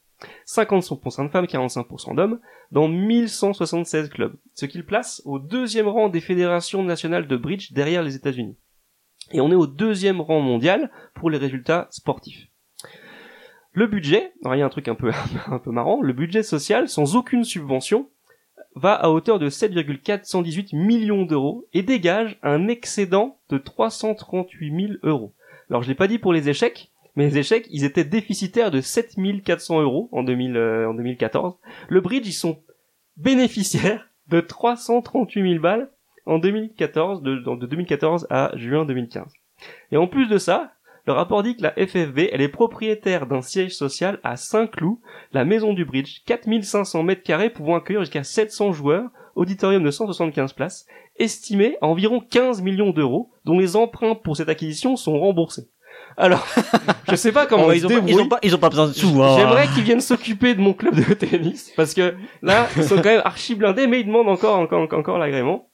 50% 0.47 1.25
de 1.25 1.29
femmes, 1.29 1.45
45% 1.45 2.15
d'hommes, 2.15 2.39
dans 2.71 2.87
1176 2.87 4.09
clubs, 4.09 4.35
ce 4.53 4.65
qui 4.65 4.77
le 4.77 4.85
place 4.85 5.21
au 5.25 5.39
deuxième 5.39 5.87
rang 5.87 6.09
des 6.09 6.21
fédérations 6.21 6.83
nationales 6.83 7.27
de 7.27 7.37
bridge 7.37 7.71
derrière 7.71 8.03
les 8.03 8.15
États-Unis. 8.15 8.57
Et 9.31 9.41
on 9.41 9.51
est 9.51 9.55
au 9.55 9.67
deuxième 9.67 10.21
rang 10.21 10.39
mondial 10.39 10.91
pour 11.13 11.29
les 11.29 11.37
résultats 11.37 11.87
sportifs. 11.89 12.47
Le 13.71 13.87
budget, 13.87 14.33
alors 14.43 14.55
il 14.55 14.59
y 14.59 14.61
a 14.61 14.65
un 14.65 14.69
truc 14.69 14.87
un 14.87 14.95
peu, 14.95 15.11
un 15.47 15.59
peu 15.59 15.71
marrant, 15.71 16.01
le 16.01 16.13
budget 16.13 16.43
social, 16.43 16.87
sans 16.87 17.15
aucune 17.15 17.43
subvention, 17.43 18.09
va 18.75 18.93
à 18.93 19.09
hauteur 19.09 19.39
de 19.39 19.49
7,418 19.49 20.73
millions 20.73 21.23
d'euros 21.23 21.67
et 21.73 21.81
dégage 21.81 22.37
un 22.43 22.67
excédent 22.67 23.37
de 23.49 23.57
338 23.57 24.87
000 24.87 24.93
euros. 25.03 25.33
Alors 25.69 25.81
je 25.81 25.87
l'ai 25.87 25.95
pas 25.95 26.07
dit 26.07 26.19
pour 26.19 26.33
les 26.33 26.49
échecs, 26.49 26.91
les 27.23 27.37
échecs, 27.37 27.67
ils 27.71 27.83
étaient 27.83 28.03
déficitaires 28.03 28.71
de 28.71 28.81
7400 28.81 29.81
euros 29.81 30.09
en, 30.11 30.23
2000, 30.23 30.57
euh, 30.57 30.93
2014. 30.93 31.55
Le 31.87 32.01
bridge, 32.01 32.27
ils 32.27 32.33
sont 32.33 32.59
bénéficiaires 33.17 34.09
de 34.27 34.41
338 34.41 35.49
000 35.49 35.61
balles 35.61 35.89
en 36.25 36.39
2014, 36.39 37.21
de, 37.21 37.35
de 37.35 37.65
2014 37.65 38.27
à 38.29 38.51
juin 38.55 38.85
2015. 38.85 39.31
Et 39.91 39.97
en 39.97 40.07
plus 40.07 40.27
de 40.27 40.37
ça, 40.37 40.73
le 41.05 41.13
rapport 41.13 41.43
dit 41.43 41.55
que 41.55 41.61
la 41.61 41.71
FFB, 41.71 42.29
elle 42.31 42.41
est 42.41 42.49
propriétaire 42.49 43.27
d'un 43.27 43.41
siège 43.41 43.75
social 43.75 44.19
à 44.23 44.37
Saint-Cloud, 44.37 44.97
la 45.33 45.45
maison 45.45 45.73
du 45.73 45.85
bridge, 45.85 46.23
4500 46.25 47.03
mètres 47.03 47.21
carrés 47.21 47.51
pouvant 47.51 47.75
accueillir 47.75 48.01
jusqu'à 48.01 48.23
700 48.23 48.71
joueurs, 48.71 49.09
auditorium 49.35 49.83
de 49.83 49.91
175 49.91 50.53
places, 50.53 50.87
estimé 51.17 51.77
à 51.81 51.85
environ 51.85 52.19
15 52.19 52.63
millions 52.63 52.89
d'euros, 52.89 53.31
dont 53.45 53.59
les 53.59 53.75
emprunts 53.75 54.15
pour 54.15 54.35
cette 54.35 54.49
acquisition 54.49 54.95
sont 54.95 55.19
remboursés. 55.19 55.69
Alors, 56.17 56.47
je 57.09 57.15
sais 57.15 57.31
pas 57.31 57.45
comment 57.45 57.65
Oh, 57.67 57.71
ils, 57.71 57.77
ils, 57.77 57.81
se 57.81 57.85
ont 57.87 57.89
pas, 57.89 58.03
ils 58.07 58.19
ont 58.19 58.27
pas, 58.27 58.39
ils 58.41 58.55
ont 58.55 58.59
pas 58.59 58.69
besoin 58.69 58.87
de 58.87 58.93
sous, 58.93 59.21
hein. 59.21 59.35
J'aimerais 59.37 59.67
qu'ils 59.67 59.83
viennent 59.83 60.01
s'occuper 60.01 60.55
de 60.55 60.61
mon 60.61 60.73
club 60.73 60.95
de 60.95 61.13
tennis 61.13 61.71
parce 61.75 61.93
que 61.93 62.15
là 62.41 62.67
ils 62.77 62.83
sont 62.83 62.95
quand 62.95 63.03
même 63.05 63.21
archi 63.25 63.55
blindés 63.55 63.87
mais 63.87 63.99
ils 63.99 64.05
demandent 64.05 64.29
encore 64.29 64.57
encore 64.57 64.87
encore, 64.93 65.17
l'agrément. 65.17 65.69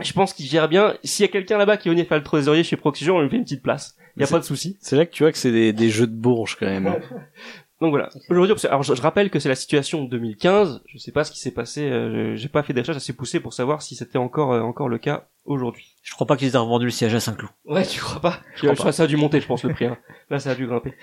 Je 0.00 0.12
pense 0.12 0.34
qu'ils 0.34 0.46
gèrent 0.46 0.68
bien. 0.68 0.94
S'il 1.04 1.24
y 1.24 1.28
a 1.28 1.32
quelqu'un 1.32 1.56
là-bas 1.56 1.76
qui 1.78 1.88
venait 1.88 2.04
faire 2.04 2.18
le 2.18 2.24
trésorier 2.24 2.64
chez 2.64 2.76
Proxion, 2.76 3.16
on 3.16 3.20
lui 3.22 3.30
fait 3.30 3.36
une 3.36 3.44
petite 3.44 3.62
place. 3.62 3.96
Il 4.16 4.22
y 4.22 4.24
a 4.24 4.28
pas 4.28 4.38
de 4.38 4.44
souci. 4.44 4.76
C'est 4.80 4.96
là 4.96 5.06
que 5.06 5.10
tu 5.12 5.22
vois 5.22 5.32
que 5.32 5.38
c'est 5.38 5.52
des, 5.52 5.72
des 5.72 5.88
jeux 5.88 6.06
de 6.06 6.14
bourge 6.14 6.56
quand 6.58 6.66
même. 6.66 6.94
Donc 7.80 7.90
voilà. 7.90 8.08
Aujourd'hui, 8.30 8.54
alors 8.68 8.82
je, 8.82 8.94
je 8.94 9.02
rappelle 9.02 9.28
que 9.28 9.38
c'est 9.38 9.50
la 9.50 9.54
situation 9.54 10.02
de 10.04 10.08
2015. 10.10 10.82
Je 10.86 10.98
sais 10.98 11.12
pas 11.12 11.24
ce 11.24 11.30
qui 11.32 11.38
s'est 11.38 11.50
passé. 11.50 11.82
euh, 11.90 12.34
J'ai 12.34 12.48
pas 12.48 12.62
fait 12.62 12.72
recherches 12.72 12.96
assez 12.96 13.12
poussées 13.12 13.38
pour 13.40 13.52
savoir 13.52 13.82
si 13.82 13.94
c'était 13.94 14.16
encore 14.18 14.52
euh, 14.52 14.60
encore 14.62 14.88
le 14.88 14.96
cas 14.98 15.28
aujourd'hui. 15.44 15.94
Je 16.02 16.14
crois 16.14 16.26
pas 16.26 16.36
qu'ils 16.38 16.54
aient 16.54 16.58
revendu 16.58 16.86
le 16.86 16.90
siège 16.90 17.14
à 17.14 17.20
Saint-Cloud. 17.20 17.50
Ouais, 17.66 17.84
tu 17.84 18.00
crois 18.00 18.20
pas? 18.20 18.40
Je 18.54 18.60
crois 18.62 18.72
Je 18.72 18.78
crois 18.78 18.90
que 18.92 18.96
ça 18.96 19.02
a 19.02 19.06
dû 19.06 19.16
monter, 19.18 19.40
je 19.40 19.46
pense, 19.46 19.62
le 19.64 19.72
prix. 19.74 19.84
hein. 19.84 19.98
Là, 20.30 20.38
ça 20.38 20.52
a 20.52 20.54
dû 20.54 20.66
grimper. 20.66 20.94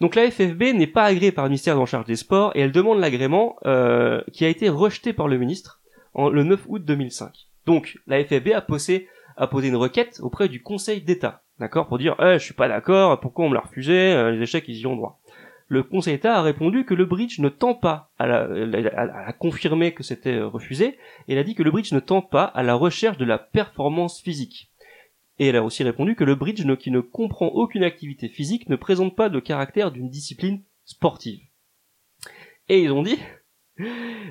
Donc 0.00 0.14
la 0.14 0.30
FFB 0.30 0.62
n'est 0.74 0.86
pas 0.86 1.04
agréée 1.04 1.32
par 1.32 1.44
le 1.44 1.50
ministère 1.50 1.78
en 1.80 1.84
charge 1.86 2.06
des 2.06 2.16
sports 2.16 2.52
et 2.54 2.60
elle 2.60 2.72
demande 2.72 3.00
l'agrément 3.00 3.56
euh, 3.66 4.22
qui 4.32 4.44
a 4.44 4.48
été 4.48 4.68
rejeté 4.68 5.12
par 5.12 5.28
le 5.28 5.36
ministre 5.38 5.80
en, 6.14 6.30
le 6.30 6.42
9 6.44 6.60
août 6.68 6.84
2005. 6.84 7.32
Donc 7.66 7.98
la 8.06 8.24
FFB 8.24 8.52
a 8.54 8.60
posé, 8.62 9.08
a 9.36 9.46
posé 9.46 9.68
une 9.68 9.76
requête 9.76 10.20
auprès 10.22 10.48
du 10.48 10.62
Conseil 10.62 11.02
d'État, 11.02 11.42
d'accord, 11.58 11.88
pour 11.88 11.98
dire 11.98 12.14
eh, 12.20 12.38
je 12.38 12.44
suis 12.44 12.54
pas 12.54 12.68
d'accord, 12.68 13.18
pourquoi 13.20 13.44
on 13.44 13.48
me 13.50 13.54
l'a 13.54 13.60
refusé, 13.60 13.92
euh, 14.12 14.30
les 14.30 14.40
échecs 14.42 14.64
ils 14.68 14.78
y 14.78 14.86
ont 14.86 14.94
droit. 14.96 15.18
Le 15.68 15.82
Conseil 15.82 16.14
d'État 16.14 16.38
a 16.38 16.42
répondu 16.42 16.84
que 16.84 16.94
le 16.94 17.04
bridge 17.04 17.38
ne 17.40 17.50
tend 17.50 17.74
pas 17.74 18.10
à 18.18 18.26
la, 18.26 18.48
a 19.26 19.32
confirmé 19.34 19.92
que 19.92 20.02
c'était 20.02 20.40
refusé, 20.40 20.98
et 21.28 21.32
elle 21.32 21.38
a 21.38 21.44
dit 21.44 21.54
que 21.54 21.62
le 21.62 21.70
bridge 21.70 21.92
ne 21.92 22.00
tend 22.00 22.22
pas 22.22 22.44
à 22.44 22.62
la 22.62 22.74
recherche 22.74 23.18
de 23.18 23.26
la 23.26 23.38
performance 23.38 24.20
physique. 24.20 24.70
Et 25.38 25.46
elle 25.46 25.56
a 25.56 25.62
aussi 25.62 25.84
répondu 25.84 26.16
que 26.16 26.24
le 26.24 26.34
bridge 26.34 26.64
qui 26.78 26.90
ne 26.90 27.00
comprend 27.00 27.48
aucune 27.48 27.84
activité 27.84 28.28
physique 28.28 28.68
ne 28.68 28.76
présente 28.76 29.14
pas 29.14 29.28
de 29.28 29.40
caractère 29.40 29.92
d'une 29.92 30.08
discipline 30.08 30.62
sportive. 30.84 31.40
Et 32.68 32.82
ils 32.82 32.92
ont 32.92 33.02
dit, 33.02 33.18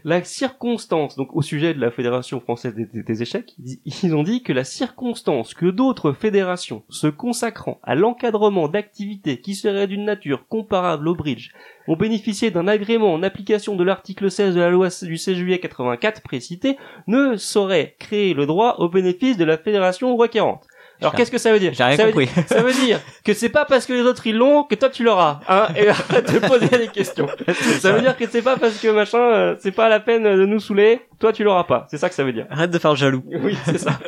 la 0.04 0.24
circonstance, 0.24 1.16
donc 1.16 1.36
au 1.36 1.42
sujet 1.42 1.74
de 1.74 1.80
la 1.80 1.92
Fédération 1.92 2.40
française 2.40 2.76
des, 2.76 3.22
échecs, 3.22 3.56
ils 3.86 4.16
ont 4.16 4.24
dit 4.24 4.44
que 4.44 4.54
la 4.54 4.64
circonstance 4.64 5.54
que 5.54 5.66
d'autres 5.66 6.12
fédérations 6.12 6.84
se 6.90 7.08
consacrant 7.08 7.80
à 7.84 7.96
l'encadrement 7.96 8.68
d'activités 8.68 9.40
qui 9.40 9.56
seraient 9.56 9.88
d'une 9.88 10.06
nature 10.06 10.48
comparable 10.48 11.08
au 11.08 11.16
bridge 11.16 11.52
ont 11.88 11.96
bénéficié 11.96 12.52
d'un 12.52 12.68
agrément 12.68 13.14
en 13.14 13.24
application 13.24 13.76
de 13.76 13.84
l'article 13.84 14.30
16 14.30 14.56
de 14.56 14.60
la 14.60 14.70
loi 14.70 14.90
du 15.02 15.18
16 15.18 15.38
juillet 15.38 15.60
84 15.60 16.22
précité 16.22 16.78
ne 17.08 17.38
saurait 17.38 17.96
créer 18.00 18.34
le 18.34 18.46
droit 18.46 18.76
au 18.80 18.90
bénéfice 18.90 19.38
de 19.38 19.46
la 19.46 19.58
fédération 19.58 20.16
requérante. 20.18 20.68
Alors 21.02 21.14
qu'est-ce 21.14 21.32
que 21.32 21.38
ça 21.38 21.52
veut 21.52 21.60
dire 21.60 21.74
J'ai 21.74 21.84
rien 21.84 21.98
compris. 21.98 22.28
ça 22.48 22.62
veut 22.62 22.74
dire 22.74 23.00
que 23.24 23.34
c'est 23.34 23.50
pas 23.50 23.66
parce 23.66 23.86
que 23.86 23.94
les 23.94 24.02
autres 24.02 24.26
ils 24.28 24.36
l'ont 24.36 24.64
que 24.64 24.76
toi 24.76 24.90
tu 24.90 25.04
l'auras. 25.04 25.42
Hein 25.48 25.68
et 25.76 25.90
arrête 25.90 26.34
de 26.34 26.40
poser 26.40 26.78
des 26.78 26.88
questions. 26.88 27.28
ça 27.80 27.92
veut 27.92 28.02
dire 28.02 28.18
que 28.18 28.28
c'est 28.28 28.42
pas 28.42 28.58
parce 28.58 28.80
que 28.80 28.88
machin, 28.90 29.20
euh, 29.20 29.56
c'est 29.60 29.72
pas 29.72 29.90
la 29.90 30.00
peine 30.00 30.24
de 30.24 30.46
nous 30.46 30.60
saouler, 30.60 31.02
toi 31.20 31.34
tu 31.34 31.44
l'auras 31.44 31.66
pas. 31.66 31.88
C'est 31.90 31.98
ça 31.98 32.10
que 32.10 32.16
ça 32.16 32.24
veut 32.24 32.34
dire. 32.34 32.48
Arrête 32.50 32.72
de 32.72 32.80
faire 32.80 32.92
le 32.92 32.98
jaloux. 32.98 33.24
Oui, 33.26 33.58
c'est 33.66 33.78
ça. 33.78 34.00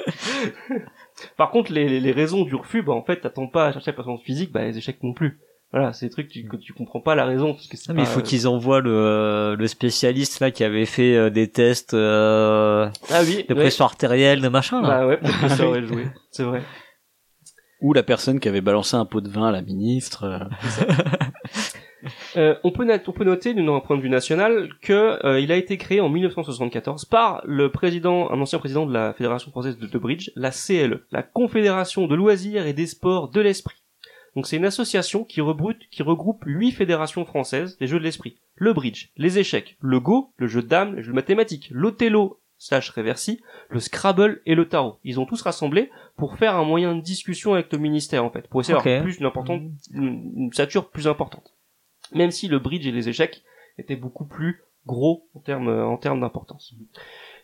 Par 1.38 1.52
contre, 1.52 1.74
les, 1.74 2.00
les, 2.00 2.12
raisons 2.12 2.44
du 2.44 2.56
refus, 2.56 2.82
bah 2.82 2.94
en 2.94 3.04
fait, 3.04 3.18
t'attends 3.18 3.48
pas 3.48 3.68
à 3.68 3.74
chercher 3.74 3.92
la 3.92 3.96
performance 3.96 4.24
physique, 4.24 4.52
bah 4.52 4.64
les 4.64 4.78
échecs 4.78 5.04
non 5.04 5.14
plus. 5.14 5.40
Voilà, 5.72 5.93
c'est 5.93 6.07
des 6.07 6.11
trucs 6.11 6.30
que 6.30 6.57
tu 6.57 6.74
comprends 6.74 6.99
pas 6.99 7.13
la 7.13 7.26
raison 7.26 7.53
parce 7.53 7.67
que 7.67 7.78
c'est. 7.78 7.93
mais 7.93 8.01
il 8.01 8.07
faut 8.07 8.22
qu'ils 8.22 8.47
envoient 8.47 8.82
le, 8.82 9.55
le 9.55 9.67
spécialiste 9.67 10.39
là 10.39 10.49
qui 10.49 10.63
avait 10.63 10.88
fait 10.88 11.15
euh, 11.15 11.30
des 11.30 11.47
tests 11.47 11.93
euh, 11.93 12.89
ah 13.11 13.22
oui, 13.24 13.45
de 13.47 13.53
pression 13.53 13.86
artérielle, 13.86 14.41
de 14.41 14.47
machin. 14.47 14.82
Là. 14.82 14.88
Bah 14.88 15.07
ouais, 15.07 15.17
peut-être 15.17 15.41
que 15.41 15.49
ça 15.49 15.67
aurait 15.67 15.86
joué. 15.86 16.07
C'est 16.32 16.43
vrai. 16.43 16.63
Ou 17.82 17.93
la 17.93 18.03
personne 18.03 18.39
qui 18.39 18.49
avait 18.49 18.61
balancé 18.61 18.95
un 18.95 19.05
pot 19.05 19.22
de 19.22 19.30
vin 19.30 19.47
à 19.47 19.51
la 19.51 19.61
ministre. 19.61 20.24
Euh. 20.26 20.39
euh, 22.36 22.55
on, 22.63 22.72
peut 22.72 22.86
on 23.07 23.11
peut 23.11 23.24
noter, 23.24 23.53
d'un 23.53 23.80
point 23.80 23.95
de 23.95 24.01
vue 24.01 24.09
national, 24.09 24.70
que 24.82 25.24
euh, 25.26 25.39
il 25.39 25.51
a 25.51 25.55
été 25.55 25.78
créé 25.78 26.01
en 26.01 26.09
1974 26.09 27.05
par 27.05 27.41
le 27.45 27.72
président, 27.72 28.30
un 28.32 28.41
ancien 28.41 28.59
président 28.59 28.86
de 28.86 28.93
la 28.93 29.13
Fédération 29.13 29.51
française 29.51 29.78
de, 29.78 29.88
de 29.88 29.97
bridge, 29.97 30.32
la 30.36 30.51
CLE, 30.51 31.05
la 31.11 31.24
Confédération 31.24 32.07
de 32.07 32.15
loisirs 32.15 32.65
et 32.65 32.74
des 32.74 32.88
sports 32.88 33.30
de 33.30 33.39
l'esprit. 33.39 33.79
Donc 34.36 34.48
c'est 34.48 34.58
une 34.58 34.66
association 34.66 35.24
qui, 35.24 35.42
qui 35.92 36.04
regroupe 36.04 36.44
huit 36.46 36.72
fédérations 36.72 37.26
françaises 37.26 37.78
des 37.78 37.88
jeux 37.88 38.00
de 38.00 38.04
l'esprit. 38.04 38.38
Le 38.56 38.74
bridge, 38.74 39.10
les 39.18 39.40
échecs, 39.40 39.78
le 39.82 40.00
go, 40.00 40.34
le 40.38 40.48
jeu 40.48 40.62
de 40.62 40.68
dames, 40.68 40.96
le 40.96 41.02
jeu 41.02 41.12
de 41.12 41.16
mathématiques, 41.16 41.70
l'othello 41.72 42.40
slash 42.58 42.90
reversi, 42.90 43.42
le 43.70 43.80
scrabble 43.80 44.42
et 44.46 44.54
le 44.54 44.68
tarot. 44.68 45.00
Ils 45.04 45.20
ont 45.20 45.26
tous 45.26 45.42
rassemblé 45.42 45.90
pour 46.18 46.38
faire 46.38 46.56
un 46.56 46.66
moyen 46.66 46.94
de 46.94 47.02
discussion 47.02 47.54
avec 47.54 47.72
le 47.72 47.80
ministère 47.80 48.24
en 48.24 48.30
fait, 48.30 48.48
pour 48.48 48.62
essayer 48.62 48.78
d'avoir 48.78 49.02
plus 49.02 49.18
une 49.18 49.26
importante, 49.26 49.62
une, 49.94 50.52
stature 50.54 50.90
plus 50.90 51.08
importante. 51.08 51.56
Même 52.14 52.32
si 52.32 52.48
le 52.48 52.60
bridge 52.60 52.86
et 52.86 52.92
les 52.92 53.08
échecs 53.08 53.44
étaient 53.78 53.96
beaucoup 53.96 54.26
plus 54.26 54.62
gros 54.86 55.28
en 55.36 55.40
termes 55.40 55.70
en 55.70 55.98
termes 55.98 56.20
d'importance. 56.20 56.76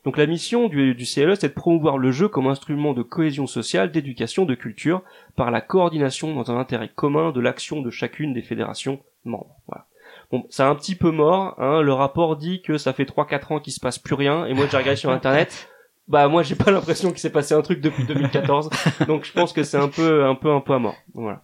Donc 0.06 0.18
la 0.18 0.28
mission 0.28 0.68
du, 0.68 0.94
du 0.94 1.06
CLE, 1.06 1.36
c'est 1.36 1.50
de 1.50 1.54
promouvoir 1.54 1.98
le 1.98 2.12
jeu 2.12 2.28
comme 2.28 2.48
instrument 2.48 2.94
de 2.94 3.02
cohésion 3.02 3.48
sociale, 3.48 3.92
d'éducation, 3.92 4.46
de 4.46 4.54
culture, 4.54 5.02
par 5.36 5.50
la 5.50 5.62
coordination 5.62 6.34
dans 6.36 6.52
un 6.52 6.58
intérêt 6.58 6.90
commun 6.94 7.32
de 7.32 7.42
l'action 7.42 7.82
de 7.82 7.90
chacune 7.90 8.32
des 8.32 8.44
fédérations 8.44 9.00
membres. 9.24 9.58
Voilà. 9.68 9.88
Bon, 10.32 10.46
c'est 10.50 10.64
un 10.64 10.76
petit 10.76 10.96
peu 10.96 11.12
mort. 11.12 11.56
Hein. 11.60 11.82
Le 11.82 11.94
rapport 11.94 12.38
dit 12.38 12.62
que 12.62 12.78
ça 12.78 12.94
fait 12.94 13.04
3-4 13.04 13.54
ans 13.54 13.60
qu'il 13.60 13.74
se 13.74 13.80
passe 13.80 13.98
plus 13.98 14.16
rien. 14.16 14.46
Et 14.46 14.54
moi, 14.54 14.68
j'ai 14.70 14.78
regardé 14.78 14.96
sur 14.96 15.12
Internet. 15.12 15.70
Bah 16.08 16.28
moi, 16.28 16.44
j'ai 16.44 16.54
pas 16.54 16.70
l'impression 16.70 17.10
qu'il 17.10 17.18
s'est 17.18 17.32
passé 17.32 17.56
un 17.56 17.64
truc 17.64 17.82
depuis 17.82 18.04
2014. 18.04 18.70
donc 19.08 19.26
je 19.26 19.34
pense 19.34 19.54
que 19.54 19.64
c'est 19.64 19.78
un 19.78 19.88
peu, 19.88 20.24
un 20.24 20.36
peu, 20.36 20.52
un 20.52 20.62
peu 20.62 20.74
à 20.74 20.78
mort. 20.78 20.96
Voilà. 21.16 21.42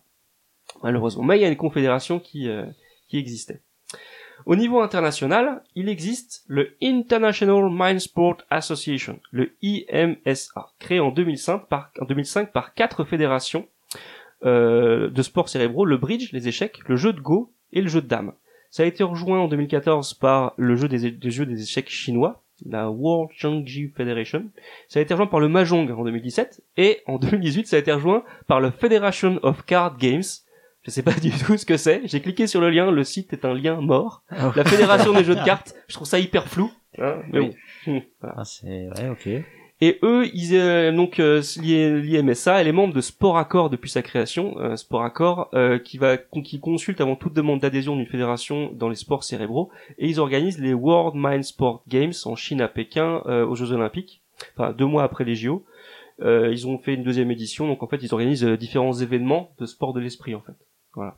Malheureusement. 0.84 1.24
Mais 1.24 1.40
il 1.40 1.42
y 1.42 1.46
a 1.46 1.48
une 1.48 1.58
confédération 1.58 2.20
qui, 2.20 2.48
euh, 2.48 2.68
qui 3.08 3.18
existait. 3.18 3.64
Au 4.46 4.56
niveau 4.56 4.80
international, 4.80 5.64
il 5.76 5.90
existe 5.90 6.44
le 6.48 6.76
International 6.82 7.70
Mind 7.72 8.00
Sport 8.00 8.38
Association, 8.50 9.20
le 9.32 9.52
IMSA, 9.62 10.72
créé 10.80 11.00
en 11.00 11.12
2005 11.12 11.68
par, 11.68 11.92
en 12.00 12.06
2005 12.06 12.52
par 12.52 12.74
quatre 12.74 13.04
fédérations 13.04 13.68
euh, 14.46 15.10
de 15.10 15.22
sports 15.22 15.50
cérébraux, 15.50 15.86
le 15.86 15.98
bridge, 15.98 16.32
les 16.34 16.48
échecs, 16.48 16.80
le 16.88 16.96
jeu 16.96 17.14
de 17.14 17.20
go 17.20 17.54
et 17.74 17.82
le 17.82 17.88
jeu 17.88 18.02
de 18.02 18.08
dames. 18.08 18.34
Ça 18.70 18.84
a 18.84 18.86
été 18.86 19.04
rejoint 19.04 19.40
en 19.40 19.48
2014 19.48 20.14
par 20.16 20.54
le 20.58 20.76
jeu 20.76 20.88
des 20.88 21.62
échecs 21.62 21.90
chinois, 21.90 22.42
la 22.66 22.90
World 22.90 23.32
Changji 23.34 23.90
Federation. 23.90 24.50
Ça 24.88 25.00
a 25.00 25.02
été 25.02 25.14
rejoint 25.14 25.28
par 25.28 25.40
le 25.40 25.50
Mahjong 25.50 25.92
en 25.92 26.04
2017 26.04 26.64
et 26.78 27.02
en 27.06 27.18
2018 27.18 27.68
ça 27.68 27.76
a 27.76 27.80
été 27.80 27.92
rejoint 27.92 28.24
par 28.48 28.60
le 28.60 28.72
Federation 28.72 29.40
of 29.44 29.66
Card 29.66 29.98
Games, 29.98 30.24
je 30.84 30.92
sais 30.92 31.04
pas 31.04 31.14
du 31.22 31.32
tout 31.32 31.58
ce 31.58 31.66
que 31.66 31.78
c'est. 31.78 32.02
J'ai 32.06 32.22
cliqué 32.22 32.48
sur 32.48 32.62
le 32.62 32.70
lien, 32.70 32.92
le 32.92 33.04
site 33.04 33.34
est 33.34 33.46
un 33.46 33.54
lien 33.54 33.82
mort. 33.82 34.24
Ah 34.30 34.52
La 34.56 34.64
fédération 34.64 35.14
des 35.14 35.24
jeux 35.24 35.36
de 35.36 35.44
cartes, 35.46 35.76
je 35.88 35.96
trouve 35.96 36.08
ça 36.08 36.20
hyper 36.20 36.48
flou. 36.48 36.72
Hein, 36.98 37.22
mais 37.32 37.40
bon. 37.40 37.54
Hum, 37.88 38.02
ah, 38.22 38.44
c'est 38.44 38.90
ouais, 38.90 39.10
ok. 39.10 39.44
Et 39.84 39.98
eux, 40.04 40.28
ils 40.36 40.56
euh, 40.56 40.92
donc 40.92 41.20
euh, 41.20 41.42
l'IMSA, 41.60 42.62
elle 42.62 42.68
est 42.68 42.72
membre 42.72 42.94
de 42.94 43.02
Sport 43.02 43.40
Accord 43.40 43.72
depuis 43.72 43.90
sa 43.90 44.04
création. 44.04 44.60
Euh, 44.60 44.76
Sport 44.76 45.04
Accord 45.04 45.50
euh, 45.56 45.80
qui 45.80 45.98
va 45.98 46.18
qui 46.18 46.60
consulte 46.60 47.02
avant 47.02 47.16
toute 47.16 47.34
demande 47.34 47.62
d'adhésion 47.62 47.96
d'une 47.96 48.06
fédération 48.06 48.72
dans 48.74 48.90
les 48.90 48.96
sports 48.96 49.24
cérébraux 49.24 49.72
et 49.98 50.08
ils 50.08 50.20
organisent 50.20 50.60
les 50.60 50.76
World 50.76 51.16
Mind 51.16 51.44
Sport 51.44 51.84
Games 51.88 52.14
en 52.26 52.36
Chine 52.36 52.62
à 52.62 52.68
Pékin 52.68 53.22
aux 53.26 53.56
Jeux 53.56 53.72
Olympiques. 53.72 54.22
Enfin 54.56 54.72
deux 54.72 54.86
mois 54.86 55.04
après 55.04 55.24
les 55.24 55.34
JO. 55.34 55.66
ils 56.20 56.68
ont 56.68 56.78
fait 56.78 56.94
une 56.94 57.04
deuxième 57.04 57.32
édition, 57.32 57.66
donc 57.66 57.82
en 57.82 57.88
fait 57.88 58.04
ils 58.04 58.14
organisent 58.14 58.46
différents 58.46 58.94
événements 58.94 59.52
de 59.58 59.66
sport 59.66 59.94
de 59.94 60.00
l'esprit 60.00 60.36
en 60.36 60.42
fait. 60.42 60.54
Voilà. 60.94 61.18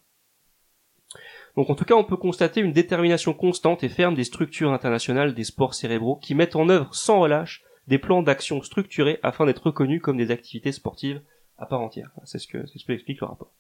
Donc 1.56 1.70
en 1.70 1.76
tout 1.76 1.86
cas, 1.86 1.96
on 1.96 2.04
peut 2.04 2.18
constater 2.18 2.62
une 2.62 2.74
détermination 2.74 3.34
constante 3.34 3.84
et 3.84 3.90
ferme 3.90 4.16
des 4.16 4.24
structures 4.24 4.74
internationales 4.74 5.34
des 5.34 5.44
sports 5.44 5.76
cérébraux 5.76 6.16
qui 6.16 6.36
mettent 6.36 6.56
en 6.56 6.70
œuvre 6.70 6.94
sans 6.96 7.20
relâche 7.20 7.64
des 7.88 8.00
plans 8.00 8.24
d'action 8.24 8.62
structurés 8.64 9.20
afin 9.24 9.46
d'être 9.46 9.68
reconnus 9.68 10.02
comme 10.02 10.18
des 10.18 10.32
activités 10.32 10.72
sportives 10.72 11.22
à 11.58 11.66
part 11.66 11.82
entière. 11.82 12.12
C'est 12.26 12.40
ce 12.40 12.48
que 12.48 12.66
c'est 12.66 12.80
ce 12.80 12.86
que 12.86 12.94
explique 12.94 13.22
le 13.22 13.28
rapport. 13.28 13.52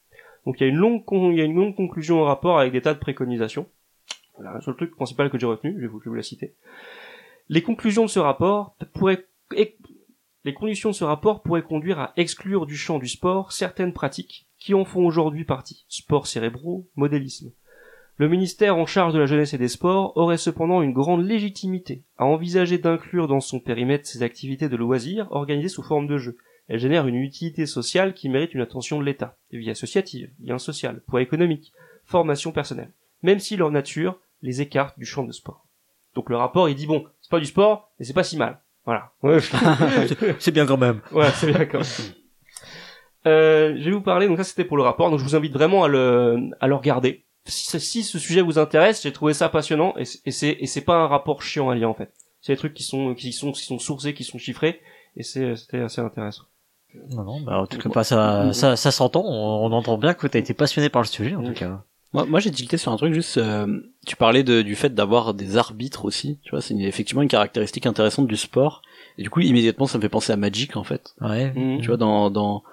Donc 0.45 0.59
il 0.59 0.63
y 0.63 0.65
a 0.65 0.69
une 0.69 0.77
longue 0.77 1.03
il 1.11 1.37
y 1.37 1.41
a 1.41 1.45
une 1.45 1.55
longue 1.55 1.75
conclusion 1.75 2.21
au 2.21 2.25
rapport 2.25 2.59
avec 2.59 2.71
des 2.71 2.81
tas 2.81 2.93
de 2.93 2.99
préconisations. 2.99 3.67
Voilà, 4.35 4.59
le 4.65 4.73
truc 4.73 4.95
principal 4.95 5.29
que 5.29 5.37
j'ai 5.37 5.45
retenu, 5.45 5.75
je 5.75 5.81
vais 5.81 5.87
vous, 5.87 5.99
je 5.99 6.05
vais 6.05 6.09
vous 6.09 6.15
la 6.15 6.23
citer. 6.23 6.55
Les 7.49 7.61
conclusions 7.61 8.05
de 8.05 8.09
ce 8.09 8.19
rapport 8.19 8.75
pourraient 8.93 9.27
les 10.45 10.53
conditions 10.53 10.89
de 10.89 10.95
ce 10.95 11.03
rapport 11.03 11.43
pourraient 11.43 11.61
conduire 11.61 11.99
à 11.99 12.13
exclure 12.17 12.65
du 12.65 12.75
champ 12.75 12.97
du 12.97 13.07
sport 13.07 13.51
certaines 13.51 13.93
pratiques 13.93 14.47
qui 14.63 14.73
en 14.73 14.85
font 14.85 15.05
aujourd'hui 15.05 15.43
partie. 15.43 15.83
Sports 15.89 16.25
cérébraux, 16.25 16.87
modélisme. 16.95 17.51
Le 18.15 18.29
ministère 18.29 18.77
en 18.77 18.85
charge 18.85 19.13
de 19.13 19.19
la 19.19 19.25
jeunesse 19.25 19.53
et 19.53 19.57
des 19.57 19.67
sports 19.67 20.15
aurait 20.15 20.37
cependant 20.37 20.81
une 20.81 20.93
grande 20.93 21.25
légitimité 21.25 22.03
à 22.17 22.23
envisager 22.23 22.77
d'inclure 22.77 23.27
dans 23.27 23.41
son 23.41 23.59
périmètre 23.59 24.07
ces 24.07 24.23
activités 24.23 24.69
de 24.69 24.77
loisirs 24.77 25.27
organisées 25.31 25.67
sous 25.67 25.83
forme 25.83 26.07
de 26.07 26.17
jeu. 26.17 26.37
Elles 26.69 26.79
génèrent 26.79 27.07
une 27.07 27.15
utilité 27.15 27.65
sociale 27.65 28.13
qui 28.13 28.29
mérite 28.29 28.53
une 28.53 28.61
attention 28.61 28.99
de 28.99 29.03
l'État. 29.03 29.35
Vie 29.51 29.69
associative, 29.69 30.31
lien 30.41 30.57
social, 30.57 31.01
poids 31.07 31.21
économique, 31.21 31.73
formation 32.05 32.53
personnelle. 32.53 32.93
Même 33.21 33.39
si 33.39 33.57
leur 33.57 33.69
nature 33.69 34.17
les 34.41 34.61
écarte 34.61 34.97
du 34.97 35.05
champ 35.05 35.25
de 35.25 35.33
sport. 35.33 35.65
Donc 36.15 36.29
le 36.29 36.37
rapport, 36.37 36.69
il 36.69 36.75
dit 36.75 36.87
bon, 36.87 37.05
c'est 37.21 37.31
pas 37.31 37.41
du 37.41 37.47
sport, 37.47 37.91
mais 37.99 38.05
c'est 38.05 38.13
pas 38.13 38.23
si 38.23 38.37
mal. 38.37 38.61
Voilà. 38.85 39.11
c'est 40.39 40.51
bien 40.51 40.65
quand 40.65 40.77
même. 40.77 41.01
Ouais, 41.11 41.31
c'est 41.31 41.51
bien 41.51 41.65
quand 41.65 41.79
même. 41.79 42.13
Euh, 43.25 43.75
je 43.77 43.85
vais 43.85 43.91
vous 43.91 44.01
parler, 44.01 44.27
donc 44.27 44.37
ça 44.37 44.43
c'était 44.43 44.65
pour 44.65 44.77
le 44.77 44.83
rapport, 44.83 45.09
donc 45.09 45.19
je 45.19 45.23
vous 45.23 45.35
invite 45.35 45.53
vraiment 45.53 45.83
à 45.83 45.87
le, 45.87 46.51
à 46.59 46.67
le 46.67 46.75
regarder. 46.75 47.25
Si, 47.45 47.79
si 47.79 48.03
ce 48.03 48.19
sujet 48.19 48.41
vous 48.41 48.59
intéresse, 48.59 49.03
j'ai 49.03 49.11
trouvé 49.11 49.33
ça 49.33 49.49
passionnant 49.49 49.93
et, 49.97 50.05
c'est 50.05 50.57
et 50.59 50.65
c'est 50.65 50.81
pas 50.81 50.95
un 50.95 51.07
rapport 51.07 51.41
chiant 51.41 51.69
à 51.69 51.75
lire 51.75 51.89
en 51.89 51.93
fait. 51.93 52.13
C'est 52.41 52.53
des 52.53 52.57
trucs 52.57 52.73
qui 52.73 52.83
sont 52.83 53.13
qui 53.15 53.31
sont 53.33 53.51
qui 53.51 53.63
sont 53.63 53.79
sourcés, 53.79 54.13
qui 54.13 54.23
sont 54.23 54.37
chiffrés 54.37 54.81
et 55.15 55.23
c'est 55.23 55.55
c'était 55.55 55.79
assez 55.79 56.01
intéressant. 56.01 56.43
Non 57.09 57.23
non, 57.23 57.41
bah 57.41 57.59
en 57.59 57.67
tout 57.67 57.77
cas 57.77 58.03
ça 58.03 58.53
ça, 58.53 58.75
ça 58.75 58.91
s'entend, 58.91 59.23
on, 59.25 59.71
entend 59.71 59.97
bien 59.97 60.13
que 60.13 60.27
tu 60.27 60.37
as 60.37 60.39
été 60.39 60.53
passionné 60.53 60.89
par 60.89 61.01
le 61.01 61.07
sujet 61.07 61.35
en 61.35 61.43
tout 61.43 61.53
cas. 61.53 61.83
Moi, 62.13 62.25
moi 62.25 62.39
j'ai 62.39 62.51
tilté 62.51 62.77
sur 62.77 62.91
un 62.91 62.97
truc 62.97 63.13
juste. 63.13 63.37
Euh, 63.37 63.81
tu 64.05 64.15
parlais 64.15 64.43
de, 64.43 64.61
du 64.61 64.75
fait 64.75 64.93
d'avoir 64.93 65.33
des 65.33 65.57
arbitres 65.57 66.05
aussi. 66.05 66.39
Tu 66.43 66.51
vois, 66.51 66.61
c'est 66.61 66.75
effectivement 66.75 67.23
une 67.23 67.27
caractéristique 67.27 67.87
intéressante 67.87 68.27
du 68.27 68.37
sport. 68.37 68.83
Et 69.17 69.23
du 69.23 69.31
coup, 69.31 69.39
immédiatement, 69.39 69.87
ça 69.87 69.97
me 69.97 70.03
fait 70.03 70.09
penser 70.09 70.31
à 70.31 70.37
Magic 70.37 70.77
en 70.77 70.83
fait. 70.83 71.15
Ouais. 71.21 71.51
Mmh. 71.55 71.81
Tu 71.81 71.87
vois, 71.87 71.97
dans 71.97 72.29
dans 72.29 72.63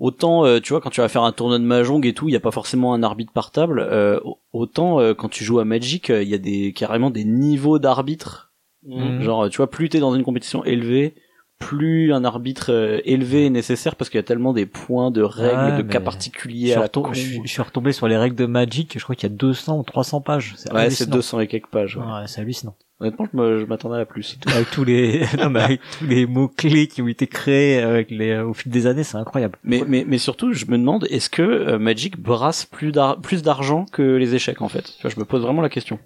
autant 0.00 0.44
euh, 0.44 0.58
tu 0.60 0.72
vois 0.72 0.80
quand 0.80 0.90
tu 0.90 1.00
vas 1.00 1.08
faire 1.08 1.22
un 1.22 1.30
tournoi 1.32 1.58
de 1.60 1.64
mahjong 1.64 2.04
et 2.04 2.12
tout 2.14 2.28
il 2.28 2.32
y 2.32 2.36
a 2.36 2.40
pas 2.40 2.50
forcément 2.50 2.92
un 2.94 3.02
arbitre 3.04 3.32
par 3.32 3.52
table 3.52 3.78
euh, 3.80 4.18
autant 4.52 4.98
euh, 4.98 5.14
quand 5.14 5.28
tu 5.28 5.44
joues 5.44 5.60
à 5.60 5.64
Magic 5.64 6.08
il 6.08 6.28
y 6.28 6.34
a 6.34 6.38
des 6.38 6.72
carrément 6.72 7.10
des 7.10 7.24
niveaux 7.24 7.78
d'arbitre 7.78 8.52
mmh. 8.86 9.20
genre 9.22 9.48
tu 9.50 9.58
vois 9.58 9.70
plus 9.70 9.88
t'es 9.88 10.00
dans 10.00 10.14
une 10.16 10.24
compétition 10.24 10.64
élevée 10.64 11.14
plus 11.58 12.14
un 12.14 12.24
arbitre 12.24 12.72
euh, 12.72 13.00
élevé 13.04 13.44
est 13.44 13.50
nécessaire 13.50 13.94
parce 13.94 14.08
qu'il 14.08 14.16
y 14.16 14.20
a 14.20 14.24
tellement 14.24 14.54
des 14.54 14.64
points 14.64 15.10
de 15.10 15.20
règles, 15.20 15.76
de 15.76 15.82
cas 15.92 16.00
particuliers 16.00 16.68
Je 16.68 16.72
suis, 16.72 16.78
à 16.78 16.80
la 16.80 16.86
retom- 16.86 17.02
con. 17.02 17.12
je 17.12 17.20
suis- 17.20 17.40
je 17.44 17.48
suis 17.50 17.60
retombé 17.60 17.92
sur 17.92 18.08
les 18.08 18.16
règles 18.16 18.34
de 18.36 18.46
Magic, 18.46 18.98
je 18.98 19.02
crois 19.04 19.14
qu'il 19.14 19.28
y 19.28 19.32
a 19.32 19.36
200 19.36 19.78
ou 19.78 19.82
300 19.82 20.22
pages. 20.22 20.54
C'est 20.56 20.72
Ouais, 20.72 20.88
c'est 20.88 21.02
hallucinant. 21.04 21.16
200 21.16 21.40
et 21.40 21.46
quelques 21.48 21.66
pages. 21.66 21.98
ouais. 21.98 22.02
Ouais, 22.02 22.26
c'est 22.28 22.40
hallucinant. 22.40 22.74
Honnêtement, 23.00 23.26
je 23.32 23.64
m'attendais 23.64 23.98
à 23.98 24.04
plus. 24.04 24.38
avec 24.46 24.70
tous 24.70 24.84
les, 24.84 25.22
non, 25.38 25.48
mais 25.48 25.60
avec 25.60 25.80
tous 25.98 26.04
les 26.04 26.26
mots 26.26 26.48
clés 26.48 26.86
qui 26.86 27.00
ont 27.00 27.08
été 27.08 27.26
créés 27.26 27.78
avec 27.80 28.10
les, 28.10 28.38
au 28.38 28.52
fil 28.52 28.70
des 28.70 28.86
années, 28.86 29.04
c'est 29.04 29.16
incroyable. 29.16 29.56
Mais, 29.64 29.82
mais, 29.88 30.04
mais 30.06 30.18
surtout, 30.18 30.52
je 30.52 30.66
me 30.66 30.76
demande, 30.76 31.06
est-ce 31.08 31.30
que 31.30 31.40
euh, 31.40 31.78
Magic 31.78 32.18
brasse 32.20 32.66
plus 32.66 32.92
d'ar- 32.92 33.18
plus 33.20 33.42
d'argent 33.42 33.86
que 33.90 34.02
les 34.02 34.34
échecs, 34.34 34.60
en 34.60 34.68
fait? 34.68 34.82
Tu 34.82 35.00
vois, 35.02 35.10
je 35.10 35.18
me 35.18 35.24
pose 35.24 35.40
vraiment 35.42 35.62
la 35.62 35.70
question. 35.70 35.98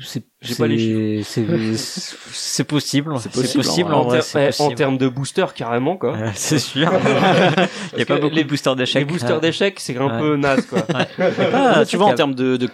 C'est, 0.00 0.24
J'ai 0.42 0.54
pas 0.54 0.66
les 0.66 1.22
c'est, 1.22 1.42
possible. 1.44 1.78
C'est 2.32 2.64
possible, 2.64 3.10
possible, 3.12 3.94
en 3.94 4.04
ter- 4.04 4.20
possible. 4.20 4.74
termes 4.74 4.98
de 4.98 5.08
booster 5.08 5.46
carrément 5.54 5.96
quoi. 5.96 6.14
C'est 6.34 6.58
sûr. 6.70 6.92
Il 7.94 7.98
y 8.00 8.02
a 8.02 8.04
pas 8.06 8.18
beaucoup 8.18 8.34
les- 8.34 8.44
de 8.44 8.48
boosters 8.48 8.76
d'échecs. 8.76 9.00
Les 9.00 9.10
boosters 9.10 9.40
d'échecs 9.40 9.80
c'est 9.80 9.96
un 9.96 10.08
Ouais. 10.08 10.18
peu 10.18 10.36
naze 10.36 10.66
quoi. 10.66 10.84
Ah, 11.54 11.84
tu 11.88 11.96
vois, 11.96 12.06
en 12.08 12.14
termes 12.14 12.34
de, 12.34 12.58
de, 12.58 12.68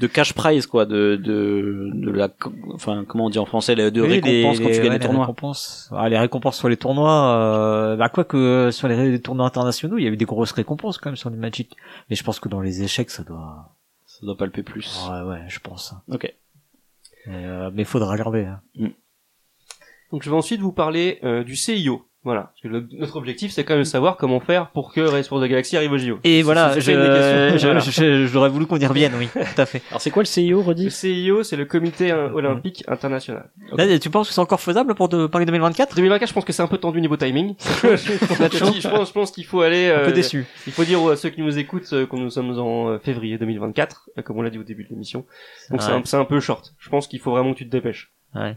de 0.00 0.06
cash 0.06 0.32
prize, 0.32 0.66
quoi, 0.66 0.86
de, 0.86 1.16
de, 1.16 1.90
de 1.94 2.10
la, 2.10 2.28
enfin, 2.74 3.04
comment 3.06 3.26
on 3.26 3.30
dit 3.30 3.38
en 3.38 3.44
français, 3.44 3.74
de 3.76 4.00
Oui, 4.00 4.08
récompense 4.20 4.58
les- 4.58 4.64
quand 4.64 4.70
tu 4.70 4.74
les- 4.74 4.76
gagnes 4.78 4.82
ouais, 4.84 4.88
les 4.88 4.98
les 4.98 4.98
tournois. 5.04 5.20
récompenses. 5.26 5.90
Ah, 5.94 6.08
les 6.08 6.18
récompenses 6.18 6.56
sur 6.58 6.68
les 6.68 6.76
tournois, 6.76 7.34
euh, 7.36 7.96
bah 7.96 8.08
quoi 8.08 8.24
que 8.24 8.36
euh, 8.36 8.70
sur 8.70 8.88
les, 8.88 9.10
les 9.10 9.20
tournois 9.20 9.46
internationaux, 9.46 9.98
il 9.98 10.04
y 10.04 10.06
a 10.06 10.10
eu 10.10 10.16
des 10.16 10.24
grosses 10.24 10.52
récompenses 10.52 10.98
quand 10.98 11.10
même 11.10 11.16
sur 11.16 11.30
du 11.30 11.36
Magic. 11.36 11.76
Mais 12.08 12.16
je 12.16 12.24
pense 12.24 12.40
que 12.40 12.48
dans 12.48 12.60
les 12.60 12.82
échecs, 12.82 13.10
ça 13.10 13.22
doit. 13.22 13.76
Ça 14.06 14.26
doit 14.26 14.36
palper 14.36 14.62
plus. 14.64 15.06
Ouais, 15.10 15.22
ouais, 15.22 15.42
je 15.48 15.60
pense. 15.60 15.94
Ok. 16.08 16.34
Mais, 17.26 17.44
euh, 17.44 17.70
mais 17.72 17.84
faudra 17.84 18.10
regarder. 18.12 18.44
hein. 18.46 18.60
Donc 20.10 20.22
je 20.24 20.30
vais 20.30 20.36
ensuite 20.36 20.60
vous 20.60 20.72
parler 20.72 21.20
euh, 21.22 21.44
du 21.44 21.54
CIO. 21.54 22.06
Voilà. 22.22 22.42
Parce 22.52 22.60
que 22.62 22.68
le- 22.68 22.86
notre 22.98 23.16
objectif 23.16 23.50
c'est 23.50 23.64
quand 23.64 23.72
même 23.72 23.82
de 23.82 23.88
savoir 23.88 24.18
comment 24.18 24.40
faire 24.40 24.68
pour 24.72 24.92
que 24.92 25.00
Race 25.00 25.26
for 25.26 25.40
the 25.40 25.44
Galaxy 25.46 25.76
arrive 25.78 25.92
au 25.92 25.96
JO. 25.98 26.18
Et 26.22 26.42
voilà, 26.44 26.78
je, 26.78 26.92
Voilà. 26.92 28.26
j'aurais 28.26 28.50
voulu 28.50 28.66
qu'on 28.66 28.76
y 28.78 28.84
revienne, 28.86 29.12
oui, 29.18 29.28
tout 29.34 29.60
à 29.60 29.64
fait. 29.64 29.80
Alors, 29.88 30.02
c'est 30.02 30.10
quoi 30.10 30.22
le 30.22 30.26
CIO, 30.26 30.58
Le 30.60 30.64
redit 30.66 30.90
CIO 30.90 31.42
c'est 31.42 31.56
le 31.56 31.64
Comité 31.64 32.12
euh, 32.12 32.28
olympique 32.30 32.84
international. 32.88 33.48
Là, 33.76 33.98
tu 33.98 34.10
penses 34.10 34.28
que 34.28 34.34
c'est 34.34 34.40
encore 34.40 34.60
faisable 34.60 34.94
pour 34.94 35.08
de 35.08 35.26
Paris 35.26 35.46
2024 35.46 35.96
2024 35.96 36.28
je 36.28 36.34
pense 36.34 36.44
que 36.44 36.52
c'est 36.52 36.62
un 36.62 36.66
peu 36.66 36.76
tendu 36.78 37.00
niveau 37.00 37.16
timing. 37.16 37.54
je 37.82 38.88
pense, 38.88 39.08
je 39.08 39.12
pense 39.12 39.30
qu'il 39.30 39.46
faut 39.46 39.62
aller. 39.62 39.88
Un 39.90 40.00
peu 40.04 40.10
euh, 40.10 40.12
déçu. 40.12 40.44
Il 40.66 40.72
faut 40.74 40.84
dire 40.84 41.04
à 41.08 41.16
ceux 41.16 41.30
qui 41.30 41.40
nous 41.40 41.58
écoutent 41.58 41.90
euh, 41.94 42.06
que 42.06 42.16
nous 42.16 42.28
sommes 42.30 42.58
en 42.58 42.90
euh, 42.90 42.98
février 42.98 43.38
2024, 43.38 44.10
euh, 44.18 44.22
comme 44.22 44.36
on 44.38 44.42
l'a 44.42 44.50
dit 44.50 44.58
au 44.58 44.62
début 44.62 44.84
de 44.84 44.90
l'émission. 44.90 45.24
Donc 45.70 45.80
c'est 45.82 45.88
Ouais. 45.90 45.94
un, 45.96 46.02
c'est 46.04 46.16
un 46.18 46.24
peu 46.26 46.38
short. 46.40 46.74
Je 46.78 46.90
pense 46.90 47.08
qu'il 47.08 47.18
faut 47.18 47.30
vraiment 47.30 47.52
que 47.54 47.58
tu 47.58 47.66
te 47.66 47.70
dépêches. 47.70 48.12
Ouais. 48.34 48.56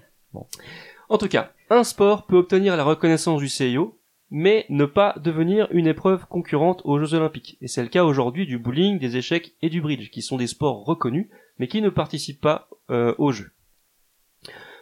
En 1.14 1.20
tout 1.20 1.28
cas, 1.28 1.54
un 1.70 1.84
sport 1.84 2.26
peut 2.26 2.38
obtenir 2.38 2.76
la 2.76 2.84
reconnaissance 2.84 3.40
du 3.40 3.48
CIO, 3.48 4.00
mais 4.32 4.66
ne 4.70 4.86
pas 4.86 5.14
devenir 5.22 5.68
une 5.70 5.86
épreuve 5.86 6.26
concurrente 6.26 6.82
aux 6.86 6.98
Jeux 6.98 7.14
Olympiques. 7.14 7.56
Et 7.62 7.68
c'est 7.68 7.84
le 7.84 7.88
cas 7.88 8.04
aujourd'hui 8.04 8.48
du 8.48 8.58
bowling, 8.58 8.98
des 8.98 9.16
échecs 9.16 9.54
et 9.62 9.70
du 9.70 9.80
bridge, 9.80 10.10
qui 10.10 10.24
sont 10.24 10.38
des 10.38 10.48
sports 10.48 10.84
reconnus, 10.86 11.30
mais 11.60 11.68
qui 11.68 11.84
ne 11.84 11.90
participent 11.90 12.42
pas 12.42 12.68
euh, 12.90 13.14
aux 13.20 13.32
Jeux. 13.32 13.52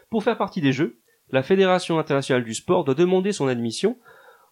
Pour 0.09 0.23
faire 0.23 0.37
partie 0.37 0.61
des 0.61 0.71
Jeux, 0.71 1.01
la 1.31 1.43
Fédération 1.43 1.99
internationale 1.99 2.45
du 2.45 2.53
sport 2.53 2.85
doit 2.85 2.95
demander 2.95 3.33
son 3.33 3.49
admission 3.49 3.97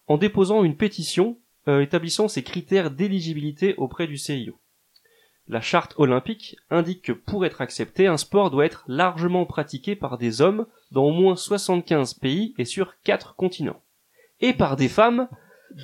en 0.06 0.18
déposant 0.18 0.64
une 0.64 0.76
pétition 0.76 1.38
euh, 1.66 1.80
établissant 1.80 2.28
ses 2.28 2.42
critères 2.42 2.90
d'éligibilité 2.90 3.74
auprès 3.78 4.06
du 4.06 4.18
CIO. 4.18 4.60
La 5.50 5.60
charte 5.60 5.94
olympique 5.96 6.54
indique 6.70 7.02
que 7.02 7.12
pour 7.12 7.44
être 7.44 7.60
accepté, 7.60 8.06
un 8.06 8.16
sport 8.16 8.52
doit 8.52 8.66
être 8.66 8.84
largement 8.86 9.46
pratiqué 9.46 9.96
par 9.96 10.16
des 10.16 10.40
hommes 10.40 10.64
dans 10.92 11.02
au 11.02 11.10
moins 11.10 11.34
75 11.34 12.14
pays 12.14 12.54
et 12.56 12.64
sur 12.64 12.94
4 13.02 13.34
continents. 13.34 13.82
Et 14.40 14.52
par 14.52 14.76
des 14.76 14.88
femmes 14.88 15.26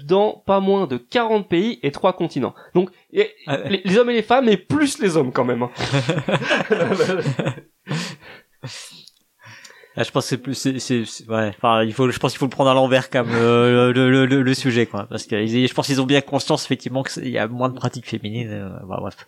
dans 0.05 0.35
pas 0.47 0.61
moins 0.61 0.87
de 0.87 0.97
40 0.97 1.49
pays 1.49 1.81
et 1.83 1.91
3 1.91 2.13
continents. 2.13 2.55
Donc, 2.75 2.91
et- 3.13 3.33
Ah 3.49 3.57
les, 3.69 3.83
les 3.85 3.99
hommes 3.99 4.11
et 4.11 4.15
les 4.15 4.23
femmes, 4.23 4.49
et 4.49 4.57
plus 4.57 5.01
les 5.01 5.17
hommes 5.17 5.33
quand 5.33 5.45
même. 5.45 5.67
Ah, 9.97 10.03
je 10.03 10.11
pense 10.11 10.25
que 10.25 10.29
c'est 10.29 10.39
plus, 10.39 10.55
c'est, 10.55 10.79
c'est, 10.79 11.05
ouais. 11.29 11.49
Enfin, 11.57 11.83
il 11.83 11.93
faut, 11.95 12.11
je 12.11 12.19
pense 12.19 12.33
qu'il 12.33 12.39
faut 12.39 12.45
le 12.47 12.51
prendre 12.51 12.69
à 12.71 12.75
l'envers 12.75 13.09
comme 13.09 13.33
le, 13.33 13.93
le, 13.93 14.27
le, 14.27 14.43
le, 14.43 14.55
sujet, 14.55 14.85
quoi. 14.87 15.07
Parce 15.09 15.25
que 15.25 15.47
je 15.47 15.73
pense 15.75 15.87
qu'ils 15.87 16.03
ont 16.03 16.07
bien 16.07 16.21
conscience 16.21 16.65
effectivement 16.67 17.03
qu'il 17.03 17.29
y 17.29 17.39
a 17.39 17.49
moins 17.49 17.71
de 17.71 17.75
pratiques 17.75 18.07
féminines. 18.07 18.51
euh, 18.51 18.69
bah, 18.87 18.99
bref. 19.01 19.27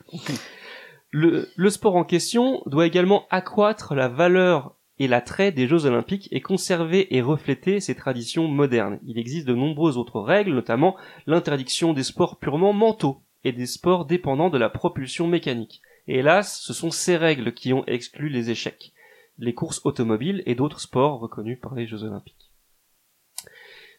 Le, 1.10 1.48
le 1.56 1.70
sport 1.70 1.96
en 1.96 2.04
question 2.04 2.62
doit 2.66 2.86
également 2.86 3.26
accroître 3.30 3.94
la 3.94 4.08
valeur 4.08 4.74
et 4.98 5.08
l'attrait 5.08 5.52
des 5.52 5.66
Jeux 5.66 5.86
Olympiques 5.86 6.28
et 6.32 6.40
conserver 6.40 7.16
et 7.16 7.22
refléter 7.22 7.80
ces 7.80 7.94
traditions 7.94 8.46
modernes. 8.48 8.98
Il 9.06 9.18
existe 9.18 9.46
de 9.46 9.54
nombreuses 9.54 9.96
autres 9.96 10.20
règles, 10.20 10.52
notamment 10.52 10.96
l'interdiction 11.26 11.92
des 11.94 12.02
sports 12.02 12.38
purement 12.38 12.72
mentaux 12.72 13.22
et 13.44 13.52
des 13.52 13.66
sports 13.66 14.04
dépendant 14.04 14.50
de 14.50 14.58
la 14.58 14.68
propulsion 14.68 15.26
mécanique. 15.28 15.80
Et 16.08 16.18
hélas, 16.18 16.60
ce 16.60 16.72
sont 16.72 16.90
ces 16.90 17.16
règles 17.16 17.54
qui 17.54 17.72
ont 17.72 17.84
exclu 17.86 18.28
les 18.28 18.50
échecs, 18.50 18.92
les 19.38 19.54
courses 19.54 19.80
automobiles 19.84 20.42
et 20.46 20.54
d'autres 20.54 20.80
sports 20.80 21.20
reconnus 21.20 21.58
par 21.60 21.74
les 21.74 21.86
Jeux 21.86 22.02
Olympiques. 22.02 22.50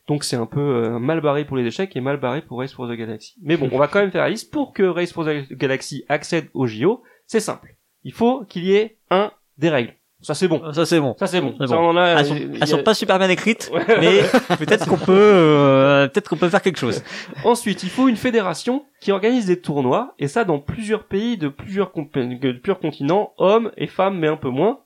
Donc 0.07 0.23
c'est 0.23 0.35
un 0.35 0.47
peu 0.47 0.59
euh, 0.59 0.99
mal 0.99 1.21
barré 1.21 1.45
pour 1.45 1.55
les 1.55 1.65
échecs 1.65 1.95
et 1.95 2.01
mal 2.01 2.17
barré 2.19 2.41
pour 2.41 2.59
Race 2.59 2.73
for 2.73 2.87
the 2.87 2.93
Galaxy. 2.93 3.35
Mais 3.41 3.57
bon, 3.57 3.69
on 3.71 3.77
va 3.77 3.87
quand 3.87 3.99
même 3.99 4.11
faire 4.11 4.23
la 4.23 4.29
liste. 4.29 4.51
Pour 4.51 4.73
que 4.73 4.83
Race 4.83 5.13
for 5.13 5.23
the 5.25 5.51
Galaxy 5.53 6.03
accède 6.09 6.49
au 6.53 6.65
JO, 6.67 7.03
c'est 7.27 7.39
simple. 7.39 7.75
Il 8.03 8.13
faut 8.13 8.43
qu'il 8.45 8.65
y 8.65 8.73
ait 8.75 8.97
un 9.11 9.31
des 9.57 9.69
règles. 9.69 9.93
Ça 10.21 10.33
c'est 10.33 10.49
bon. 10.49 10.73
Ça 10.73 10.85
c'est 10.85 10.99
bon. 10.99 11.15
Ça 11.17 11.27
c'est 11.27 11.39
bon. 11.39 11.55
Ça, 11.59 11.65
bon. 11.67 11.75
on 11.77 11.89
en 11.91 11.97
a, 11.97 12.07
Elles 12.07 12.25
sont, 12.25 12.35
il 12.35 12.41
y 12.41 12.55
a- 12.55 12.57
elles 12.61 12.67
sont 12.67 12.83
pas 12.83 12.93
super 12.93 13.19
bien 13.19 13.29
écrites, 13.29 13.69
Ouais. 13.73 13.85
mais 14.01 14.21
peut-être 14.57 14.85
qu'on 14.85 14.97
peut, 14.97 15.13
euh, 15.15 16.07
peut-être 16.09 16.27
qu'on 16.29 16.35
peut 16.35 16.49
faire 16.49 16.61
quelque 16.61 16.79
chose. 16.79 17.03
Ensuite, 17.45 17.83
il 17.83 17.89
faut 17.89 18.09
une 18.09 18.17
fédération 18.17 18.85
qui 18.99 19.13
organise 19.13 19.45
des 19.45 19.61
tournois, 19.61 20.13
et 20.19 20.27
ça 20.27 20.43
dans 20.43 20.59
plusieurs 20.59 21.05
pays 21.05 21.37
de 21.37 21.47
plusieurs, 21.47 21.93
de 21.95 22.51
plusieurs 22.59 22.79
continents, 22.79 23.33
hommes 23.37 23.71
et 23.77 23.87
femmes, 23.87 24.17
mais 24.19 24.27
un 24.27 24.35
peu 24.35 24.49
moins, 24.49 24.81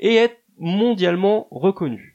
et 0.00 0.14
être 0.16 0.36
mondialement 0.58 1.46
reconnu. 1.50 2.14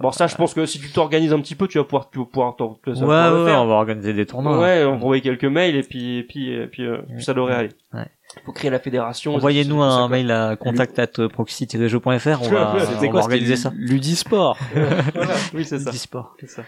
Bon, 0.00 0.10
ça, 0.12 0.26
je 0.26 0.34
pense 0.34 0.54
que 0.54 0.64
si 0.64 0.80
tu 0.80 0.90
t'organises 0.90 1.32
un 1.34 1.40
petit 1.40 1.54
peu, 1.54 1.68
tu 1.68 1.76
vas 1.76 1.84
pouvoir, 1.84 2.08
tu 2.10 2.18
vas 2.18 2.24
pouvoir, 2.24 2.56
t'en- 2.56 2.78
ça 2.86 2.90
Ouais, 3.02 3.06
va 3.06 3.32
ouais, 3.34 3.38
le 3.40 3.44
faire. 3.46 3.62
on 3.62 3.66
va 3.66 3.74
organiser 3.74 4.14
des 4.14 4.24
tournois. 4.24 4.58
Ouais, 4.58 4.82
envoyer 4.84 5.20
quelques 5.20 5.44
mails 5.44 5.76
et 5.76 5.82
puis, 5.82 6.18
et 6.18 6.22
puis, 6.22 6.50
et 6.50 6.66
puis, 6.68 6.84
euh, 6.86 7.02
ça 7.18 7.34
devrait 7.34 7.54
aller. 7.54 7.68
Ouais. 7.92 8.06
Faut 8.46 8.52
créer 8.52 8.70
la 8.70 8.78
fédération. 8.78 9.34
Envoyez-nous 9.34 9.78
ça, 9.80 9.84
un 9.88 10.08
mail 10.08 10.30
à 10.30 10.56
contact@proxy-jeux.fr, 10.56 12.06
on 12.42 12.48
va, 12.48 12.74
on 12.76 13.00
va 13.00 13.08
quoi, 13.08 13.20
organiser 13.20 13.56
ça. 13.56 13.72
Ludisport. 13.76 14.58
Voilà. 14.74 15.34
Oui, 15.54 15.64
c'est 15.64 15.78
ça. 15.78 15.90
Disport. 15.90 16.34
C'est 16.40 16.48
ça. 16.48 16.62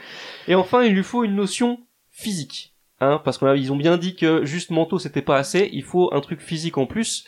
Et 0.48 0.54
enfin, 0.54 0.82
il 0.84 0.92
lui 0.92 1.02
faut 1.02 1.24
une 1.24 1.34
notion 1.36 1.78
physique. 2.10 2.74
Hein, 3.00 3.20
parce 3.24 3.38
qu'ils 3.38 3.72
ont 3.72 3.76
bien 3.76 3.96
dit 3.96 4.14
que 4.14 4.44
juste 4.44 4.70
manteau 4.70 4.98
c'était 4.98 5.22
pas 5.22 5.38
assez, 5.38 5.70
il 5.72 5.82
faut 5.84 6.12
un 6.12 6.20
truc 6.20 6.40
physique 6.42 6.76
en 6.76 6.84
plus. 6.84 7.24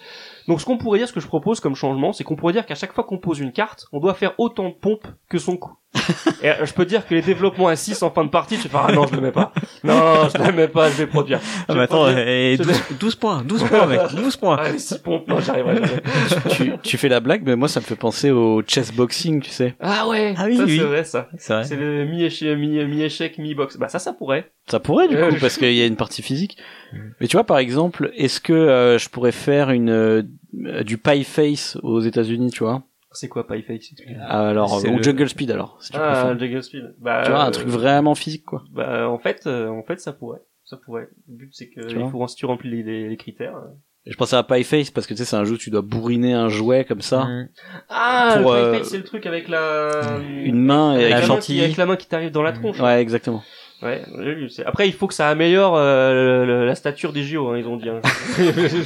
Donc 0.48 0.60
ce 0.60 0.66
qu'on 0.66 0.78
pourrait 0.78 0.98
dire, 0.98 1.08
ce 1.08 1.12
que 1.12 1.20
je 1.20 1.26
propose 1.26 1.60
comme 1.60 1.74
changement, 1.74 2.12
c'est 2.12 2.24
qu'on 2.24 2.36
pourrait 2.36 2.52
dire 2.52 2.66
qu'à 2.66 2.74
chaque 2.74 2.92
fois 2.92 3.04
qu'on 3.04 3.18
pose 3.18 3.38
une 3.38 3.52
carte, 3.52 3.86
on 3.92 4.00
doit 4.00 4.14
faire 4.14 4.34
autant 4.38 4.68
de 4.68 4.74
pompes 4.74 5.06
que 5.28 5.38
son 5.38 5.56
coup. 5.56 5.76
Et 6.42 6.48
euh, 6.48 6.64
je 6.64 6.72
peux 6.72 6.84
dire 6.86 7.06
que 7.06 7.14
les 7.14 7.22
développements 7.22 7.68
à 7.68 7.76
6 7.76 8.02
en 8.02 8.10
fin 8.10 8.24
de 8.24 8.30
partie, 8.30 8.56
tu 8.56 8.68
fais 8.68 8.76
ah 8.80 8.90
non 8.92 9.06
je 9.06 9.14
le 9.14 9.20
mets 9.20 9.30
pas. 9.30 9.52
Non 9.84 10.28
je 10.34 10.42
le 10.42 10.52
mets 10.52 10.66
pas, 10.68 10.90
je 10.90 10.96
vais 10.96 11.06
produire. 11.06 11.38
Je 11.40 11.46
Ah, 11.68 11.72
vais 11.72 11.78
mais 11.78 11.84
attends, 11.84 12.02
produire. 12.04 12.26
et 12.26 12.56
Je 12.58 12.62
12, 12.64 12.82
12 12.98 13.14
points, 13.16 13.42
12 13.44 13.64
points, 13.64 13.86
mec, 13.86 14.00
12 14.16 14.36
points. 14.36 14.56
Ah, 14.58 14.70
les 14.72 14.78
6 14.78 14.98
pompes, 14.98 15.28
non 15.28 15.38
j'arriverai 15.40 15.76
jamais. 15.76 16.02
tu, 16.50 16.72
tu 16.82 16.96
fais 16.98 17.08
la 17.08 17.20
blague, 17.20 17.42
mais 17.44 17.56
moi, 17.56 17.68
ça 17.68 17.80
me 17.80 17.84
fait 17.84 17.94
penser 17.96 18.30
au 18.30 18.62
chess 18.66 18.92
boxing, 18.92 19.40
tu 19.42 19.50
sais. 19.50 19.74
Ah 19.80 20.08
ouais, 20.08 20.34
Ah 20.38 20.44
oui, 20.46 20.56
ça 20.56 20.64
oui. 20.64 20.78
c'est 20.78 20.84
vrai 20.84 21.04
ça. 21.04 21.28
C'est 21.38 21.52
vrai. 21.54 21.64
C'est 21.64 21.76
le 21.76 22.04
mi-échec, 22.06 22.58
mi- 22.58 22.84
mi-échec, 22.84 23.38
mi-box. 23.38 23.76
Bah 23.76 23.88
ça, 23.88 23.98
ça 23.98 24.12
pourrait. 24.12 24.50
Ça 24.66 24.80
pourrait, 24.80 25.08
du 25.08 25.16
Euh, 25.16 25.28
coup, 25.28 25.34
je- 25.36 25.40
parce 25.40 25.58
qu'il 25.58 25.72
y 25.74 25.82
a 25.82 25.86
une 25.86 25.96
partie 25.96 26.22
physique. 26.22 26.56
Mais 27.20 27.26
tu 27.26 27.36
vois, 27.36 27.44
par 27.44 27.58
exemple, 27.58 28.10
est-ce 28.16 28.40
que 28.40 28.52
euh, 28.52 28.98
je 28.98 29.08
pourrais 29.08 29.32
faire 29.32 29.70
une 29.70 29.90
euh, 29.90 30.22
du 30.84 30.98
pie 30.98 31.24
face 31.24 31.76
aux 31.82 32.00
États-Unis, 32.00 32.50
tu 32.50 32.64
vois? 32.64 32.82
C'est 33.14 33.28
quoi 33.28 33.46
Pie 33.46 33.62
Face 33.62 33.92
Alors, 34.28 34.82
ou 34.84 34.96
le- 34.96 35.02
jungle 35.02 35.28
speed, 35.28 35.50
alors, 35.50 35.76
si 35.80 35.92
tu 35.92 35.98
Ah, 36.00 36.12
préfères. 36.12 36.38
Jagger 36.38 36.62
Speed. 36.62 36.94
Bah, 36.98 37.22
Tu 37.24 37.30
vois, 37.30 37.42
un 37.42 37.48
euh, 37.48 37.50
truc 37.50 37.68
vraiment 37.68 38.14
physique, 38.14 38.44
quoi. 38.44 38.64
Bah, 38.72 39.08
en 39.08 39.18
fait, 39.18 39.42
euh, 39.46 39.68
en 39.68 39.82
fait, 39.82 40.00
ça 40.00 40.12
pourrait. 40.12 40.40
Ça 40.64 40.76
pourrait. 40.76 41.08
Le 41.28 41.36
but, 41.36 41.50
c'est 41.52 41.68
que 41.68 41.86
Tu 41.88 41.98
il 42.00 42.08
faut, 42.10 42.26
si 42.28 42.36
tu 42.36 42.46
remplis 42.46 42.70
les, 42.70 42.82
les, 42.82 43.08
les 43.08 43.16
critères. 43.16 43.54
Et 44.04 44.10
je 44.10 44.16
pensais 44.16 44.34
à 44.36 44.42
pie 44.42 44.64
face 44.64 44.90
parce 44.90 45.06
que 45.06 45.14
tu 45.14 45.18
sais, 45.18 45.24
c'est 45.24 45.36
un 45.36 45.44
jeu 45.44 45.54
où 45.54 45.58
tu 45.58 45.70
dois 45.70 45.82
bourriner 45.82 46.32
un 46.32 46.48
jouet 46.48 46.84
comme 46.84 47.02
ça. 47.02 47.24
Mm. 47.24 47.48
Ah, 47.88 48.38
Pour, 48.42 48.52
le 48.52 48.58
euh, 48.58 48.82
c'est 48.82 48.96
le 48.98 49.04
truc 49.04 49.26
avec 49.26 49.46
la, 49.48 50.18
Une 50.44 50.58
main 50.60 50.94
et 50.94 51.02
avec 51.04 51.10
la 51.10 51.20
main 51.20 51.26
gentille. 51.26 51.56
qui, 51.58 51.62
avec 51.64 51.76
la 51.76 51.86
main 51.86 51.96
qui 51.96 52.08
t'arrive 52.08 52.30
dans 52.32 52.42
la 52.42 52.52
tronche. 52.52 52.80
Ouais, 52.80 53.00
exactement. 53.00 53.42
Ouais, 53.82 54.02
j'ai 54.16 54.34
lu, 54.34 54.48
c'est- 54.48 54.64
Après, 54.64 54.86
il 54.86 54.92
faut 54.94 55.08
que 55.08 55.14
ça 55.14 55.28
améliore 55.28 55.74
euh, 55.76 56.44
le- 56.44 56.46
le- 56.46 56.66
la 56.66 56.74
stature 56.76 57.12
des 57.12 57.24
JO, 57.24 57.48
hein, 57.48 57.58
ils 57.58 57.66
ont 57.66 57.76
dit. 57.76 57.88
hein. 57.88 58.00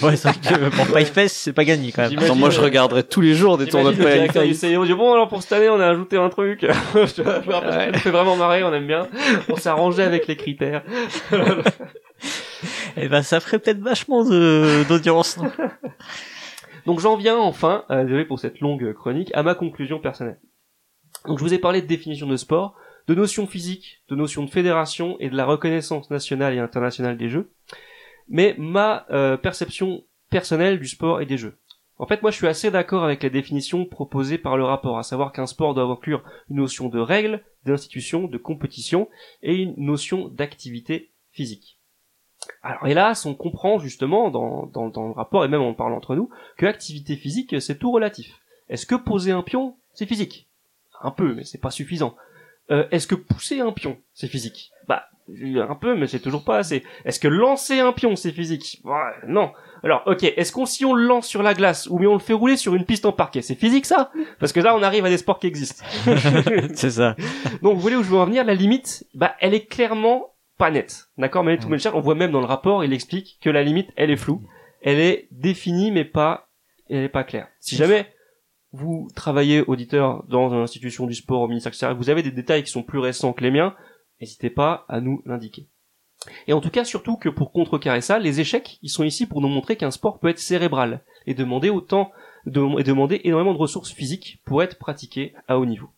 Ouais, 0.02 0.16
c'est 0.16 0.28
vrai 0.28 0.38
que 0.40 0.68
pour 0.74 0.86
Pie 0.96 1.04
Face, 1.04 1.32
c'est 1.32 1.52
pas 1.52 1.64
gagné 1.64 1.92
quand 1.92 2.08
même. 2.08 2.18
Attends, 2.18 2.34
moi, 2.34 2.48
je 2.50 2.60
euh, 2.60 2.64
regarderai 2.64 3.02
tous 3.02 3.20
les 3.20 3.34
jours 3.34 3.58
des 3.58 3.66
tournois 3.66 3.92
de 3.92 4.02
face. 4.02 4.52
CIO 4.56 4.84
dit 4.86 4.94
bon 4.94 5.12
alors 5.12 5.28
pour 5.28 5.42
cette 5.42 5.52
année 5.52 5.68
on 5.68 5.78
a 5.80 5.86
ajouté 5.88 6.16
un 6.16 6.28
truc. 6.30 6.60
Je 6.94 7.90
nous 7.92 7.98
fait 7.98 8.10
vraiment 8.10 8.36
marrer, 8.36 8.62
on 8.64 8.72
aime 8.72 8.86
bien. 8.86 9.06
On 9.50 9.56
s'est 9.56 9.68
arrangé 9.68 10.02
avec 10.02 10.26
les 10.26 10.36
critères. 10.36 10.82
Et 12.96 13.08
ben, 13.08 13.22
ça 13.22 13.40
ferait 13.40 13.58
peut-être 13.58 13.80
vachement 13.80 14.24
de, 14.24 14.84
d'audience. 14.88 15.38
Donc 16.86 17.00
j'en 17.00 17.16
viens 17.16 17.36
enfin, 17.36 17.84
euh, 17.90 18.04
désolé 18.04 18.24
pour 18.24 18.38
cette 18.38 18.60
longue 18.60 18.92
chronique, 18.94 19.30
à 19.34 19.42
ma 19.42 19.54
conclusion 19.54 19.98
personnelle. 19.98 20.38
Donc 21.26 21.38
je 21.38 21.44
vous 21.44 21.52
ai 21.52 21.58
parlé 21.58 21.82
de 21.82 21.86
définition 21.86 22.26
de 22.26 22.36
sport, 22.36 22.74
de 23.08 23.14
notions 23.14 23.46
physiques, 23.46 24.02
de 24.08 24.16
notions 24.16 24.44
de 24.44 24.50
fédération 24.50 25.16
et 25.20 25.30
de 25.30 25.36
la 25.36 25.44
reconnaissance 25.44 26.10
nationale 26.10 26.54
et 26.54 26.58
internationale 26.58 27.16
des 27.16 27.28
jeux, 27.28 27.50
mais 28.28 28.54
ma 28.58 29.06
euh, 29.10 29.36
perception 29.36 30.04
personnelle 30.30 30.80
du 30.80 30.88
sport 30.88 31.20
et 31.20 31.26
des 31.26 31.38
jeux. 31.38 31.56
En 31.98 32.06
fait, 32.06 32.20
moi, 32.20 32.30
je 32.30 32.36
suis 32.36 32.46
assez 32.46 32.70
d'accord 32.70 33.04
avec 33.04 33.22
la 33.22 33.30
définition 33.30 33.86
proposée 33.86 34.36
par 34.36 34.56
le 34.56 34.64
rapport, 34.64 34.98
à 34.98 35.02
savoir 35.02 35.32
qu'un 35.32 35.46
sport 35.46 35.72
doit 35.72 35.84
inclure 35.84 36.22
une 36.50 36.56
notion 36.56 36.88
de 36.88 36.98
règles, 36.98 37.42
d'institution, 37.64 38.24
de 38.24 38.36
compétition 38.36 39.08
et 39.42 39.54
une 39.54 39.74
notion 39.78 40.28
d'activité 40.28 41.10
physique. 41.30 41.78
Alors 42.62 42.86
hélas, 42.86 43.24
on 43.24 43.34
comprend 43.34 43.78
justement 43.78 44.30
dans, 44.30 44.66
dans, 44.66 44.88
dans 44.88 45.06
le 45.06 45.12
rapport, 45.12 45.44
et 45.44 45.48
même 45.48 45.62
en 45.62 45.72
parlant 45.72 45.96
entre 45.96 46.16
nous, 46.16 46.28
que 46.58 46.66
activité 46.66 47.16
physique, 47.16 47.60
c'est 47.62 47.78
tout 47.78 47.90
relatif. 47.90 48.40
Est-ce 48.68 48.84
que 48.84 48.94
poser 48.94 49.32
un 49.32 49.42
pion, 49.42 49.76
c'est 49.94 50.06
physique? 50.06 50.48
Un 51.00 51.10
peu, 51.10 51.34
mais 51.34 51.44
c'est 51.44 51.60
pas 51.60 51.70
suffisant. 51.70 52.14
Euh, 52.70 52.84
Est-ce 52.90 53.06
que 53.06 53.14
pousser 53.14 53.60
un 53.60 53.72
pion, 53.72 53.96
c'est 54.12 54.28
physique? 54.28 54.70
Bah, 54.88 55.04
un 55.28 55.74
peu, 55.74 55.96
mais 55.96 56.06
c'est 56.06 56.20
toujours 56.20 56.44
pas 56.44 56.58
assez. 56.58 56.84
Est-ce 57.04 57.20
que 57.20 57.28
lancer 57.28 57.80
un 57.80 57.92
pion, 57.92 58.16
c'est 58.16 58.32
physique? 58.32 58.80
Ouais, 58.84 59.12
Non. 59.26 59.52
Alors, 59.82 60.02
ok, 60.06 60.24
est-ce 60.24 60.52
qu'on 60.52 60.66
si 60.66 60.84
on 60.84 60.94
le 60.94 61.04
lance 61.04 61.26
sur 61.28 61.42
la 61.42 61.54
glace 61.54 61.86
ou 61.88 61.98
bien 61.98 62.08
on 62.08 62.14
le 62.14 62.18
fait 62.18 62.32
rouler 62.32 62.56
sur 62.56 62.74
une 62.74 62.84
piste 62.84 63.04
en 63.06 63.12
parquet, 63.12 63.42
c'est 63.42 63.54
physique 63.54 63.86
ça? 63.86 64.10
Parce 64.40 64.52
que 64.52 64.58
là, 64.60 64.74
on 64.74 64.82
arrive 64.82 65.04
à 65.04 65.10
des 65.10 65.18
sports 65.18 65.38
qui 65.38 65.46
existent. 65.46 65.84
c'est 66.74 66.90
ça. 66.90 67.14
Donc, 67.62 67.74
vous 67.74 67.80
voyez 67.80 67.96
où 67.96 68.02
je 68.02 68.10
veux 68.10 68.16
en 68.16 68.24
venir? 68.24 68.44
La 68.44 68.54
limite, 68.54 69.06
bah, 69.14 69.36
elle 69.38 69.54
est 69.54 69.66
clairement 69.66 70.32
pas 70.58 70.70
nette. 70.70 71.08
D'accord 71.18 71.44
Mais 71.44 71.58
tout 71.58 71.68
on 71.92 72.00
voit 72.00 72.14
même 72.14 72.32
dans 72.32 72.40
le 72.40 72.46
rapport, 72.46 72.84
il 72.84 72.92
explique 72.92 73.38
que 73.42 73.50
la 73.50 73.62
limite, 73.62 73.90
elle 73.96 74.10
est 74.10 74.16
floue. 74.16 74.42
Elle 74.82 74.98
est 74.98 75.28
définie, 75.30 75.90
mais 75.90 76.04
pas, 76.04 76.48
elle 76.88 77.04
est 77.04 77.08
pas 77.08 77.24
claire. 77.24 77.48
Si 77.60 77.76
jamais 77.76 78.06
vous 78.76 79.08
travaillez 79.14 79.62
auditeur 79.62 80.24
dans 80.28 80.52
une 80.52 80.60
institution 80.60 81.06
du 81.06 81.14
sport 81.14 81.40
au 81.40 81.48
ministère, 81.48 81.72
etc., 81.72 81.92
vous 81.96 82.10
avez 82.10 82.22
des 82.22 82.30
détails 82.30 82.62
qui 82.62 82.70
sont 82.70 82.82
plus 82.82 82.98
récents 82.98 83.32
que 83.32 83.42
les 83.42 83.50
miens, 83.50 83.74
n'hésitez 84.20 84.50
pas 84.50 84.84
à 84.88 85.00
nous 85.00 85.22
l'indiquer. 85.24 85.68
Et 86.46 86.52
en 86.52 86.60
tout 86.60 86.70
cas, 86.70 86.84
surtout 86.84 87.16
que 87.16 87.28
pour 87.28 87.52
contrecarrer 87.52 88.00
ça, 88.00 88.18
les 88.18 88.40
échecs, 88.40 88.78
ils 88.82 88.90
sont 88.90 89.04
ici 89.04 89.26
pour 89.26 89.40
nous 89.40 89.48
montrer 89.48 89.76
qu'un 89.76 89.90
sport 89.90 90.18
peut 90.18 90.28
être 90.28 90.38
cérébral 90.38 91.02
et 91.26 91.34
demander 91.34 91.70
autant 91.70 92.10
et 92.46 92.50
demander 92.84 93.20
énormément 93.24 93.54
de 93.54 93.58
ressources 93.58 93.92
physiques 93.92 94.40
pour 94.44 94.62
être 94.62 94.78
pratiqué 94.78 95.34
à 95.48 95.58
haut 95.58 95.66
niveau. 95.66 95.88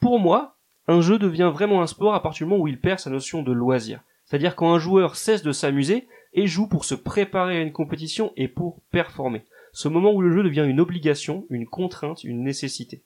Pour 0.00 0.18
moi, 0.18 0.56
un 0.88 1.00
jeu 1.00 1.18
devient 1.18 1.50
vraiment 1.52 1.82
un 1.82 1.86
sport 1.86 2.14
à 2.14 2.22
partir 2.22 2.46
du 2.46 2.50
moment 2.50 2.62
où 2.62 2.68
il 2.68 2.80
perd 2.80 2.98
sa 2.98 3.10
notion 3.10 3.42
de 3.42 3.52
loisir. 3.52 4.02
C'est-à-dire 4.24 4.56
quand 4.56 4.72
un 4.72 4.78
joueur 4.78 5.16
cesse 5.16 5.42
de 5.42 5.52
s'amuser 5.52 6.08
et 6.32 6.46
joue 6.46 6.68
pour 6.68 6.84
se 6.84 6.94
préparer 6.94 7.58
à 7.58 7.62
une 7.62 7.72
compétition 7.72 8.32
et 8.36 8.48
pour 8.48 8.80
performer. 8.90 9.44
Ce 9.72 9.88
moment 9.88 10.12
où 10.12 10.20
le 10.20 10.32
jeu 10.32 10.42
devient 10.42 10.66
une 10.68 10.80
obligation, 10.80 11.46
une 11.50 11.66
contrainte, 11.66 12.24
une 12.24 12.42
nécessité. 12.42 13.04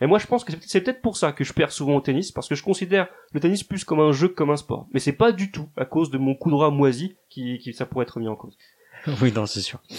Et 0.00 0.06
moi, 0.06 0.18
je 0.18 0.26
pense 0.26 0.44
que 0.44 0.52
c'est 0.60 0.80
peut-être 0.80 1.02
pour 1.02 1.16
ça 1.16 1.32
que 1.32 1.42
je 1.42 1.52
perds 1.52 1.72
souvent 1.72 1.96
au 1.96 2.00
tennis, 2.00 2.30
parce 2.30 2.48
que 2.48 2.54
je 2.54 2.62
considère 2.62 3.08
le 3.32 3.40
tennis 3.40 3.64
plus 3.64 3.84
comme 3.84 3.98
un 4.00 4.12
jeu 4.12 4.28
que 4.28 4.34
comme 4.34 4.50
un 4.50 4.56
sport. 4.56 4.86
Mais 4.92 5.00
c'est 5.00 5.12
pas 5.12 5.32
du 5.32 5.50
tout 5.50 5.68
à 5.76 5.84
cause 5.84 6.10
de 6.10 6.18
mon 6.18 6.34
coup 6.36 6.50
droit 6.50 6.70
moisi 6.70 7.16
qui, 7.28 7.58
qui 7.58 7.72
ça 7.72 7.84
pourrait 7.86 8.04
être 8.04 8.20
mis 8.20 8.28
en 8.28 8.36
cause. 8.36 8.56
Oui, 9.22 9.32
non, 9.32 9.46
c'est 9.46 9.60
sûr. 9.60 9.80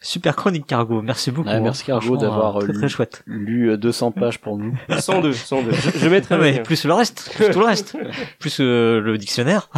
Super 0.00 0.36
chronique 0.36 0.66
Cargo, 0.66 1.02
merci 1.02 1.30
beaucoup. 1.30 1.48
Ouais, 1.48 1.60
merci 1.60 1.82
hein. 1.82 1.98
Cargo 1.98 2.16
d'avoir 2.16 2.58
euh, 2.58 2.60
très, 2.60 2.72
lu, 2.72 2.78
très 2.78 2.88
chouette. 2.88 3.22
lu 3.26 3.76
200 3.76 4.12
pages 4.18 4.38
pour 4.38 4.56
nous. 4.56 4.74
102, 4.88 5.32
102. 5.32 5.72
Je, 5.72 5.98
je 5.98 6.08
mettrai 6.08 6.58
Ah 6.58 6.60
plus 6.60 6.84
le 6.84 6.94
reste, 6.94 7.30
plus 7.34 7.50
tout 7.50 7.58
le 7.58 7.66
reste, 7.66 7.96
plus 8.38 8.58
euh, 8.60 9.00
le 9.00 9.18
dictionnaire. 9.18 9.70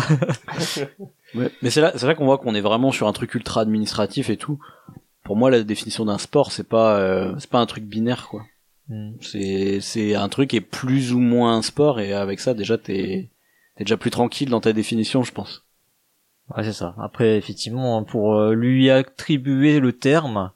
Ouais. 1.35 1.51
Mais 1.63 1.71
c'est 1.71 1.81
là, 1.81 1.93
c'est 1.97 2.07
là 2.07 2.15
qu'on 2.15 2.25
voit 2.25 2.39
qu'on 2.39 2.55
est 2.55 2.61
vraiment 2.61 2.93
sur 2.93 3.07
un 3.07 3.13
truc 3.13 3.35
ultra 3.35 3.61
administratif 3.61 4.31
et 4.31 4.37
tout. 4.37 4.59
Pour 5.25 5.37
moi, 5.37 5.51
la 5.51 5.63
définition 5.63 6.05
d'un 6.05 6.19
sport, 6.19 6.51
c'est 6.53 6.69
pas, 6.69 6.99
euh, 6.99 7.35
c'est 7.39 7.51
pas 7.51 7.61
un 7.61 7.67
truc 7.67 7.85
binaire, 7.85 8.27
quoi. 8.29 8.45
Hmm. 8.89 9.13
C'est, 9.21 9.81
c'est 9.81 10.15
un 10.15 10.29
truc 10.29 10.51
qui 10.51 10.57
est 10.57 10.61
plus 10.61 11.13
ou 11.13 11.21
moins 11.21 11.57
un 11.57 11.63
sport 11.63 12.01
et 12.01 12.13
avec 12.13 12.41
ça, 12.41 12.55
déjà, 12.55 12.79
t'es, 12.79 13.31
t'es 13.77 13.85
déjà 13.85 13.97
plus 13.97 14.11
tranquille 14.11 14.49
dans 14.49 14.61
ta 14.61 14.73
définition, 14.73 15.23
je 15.23 15.33
pense. 15.33 15.65
Ouais, 16.57 16.65
c'est 16.65 16.73
ça. 16.73 16.97
Après, 16.99 17.37
effectivement, 17.37 18.03
pour 18.03 18.35
euh, 18.35 18.55
lui 18.55 18.91
attribuer 18.91 19.79
le 19.79 19.93
terme, 19.93 20.51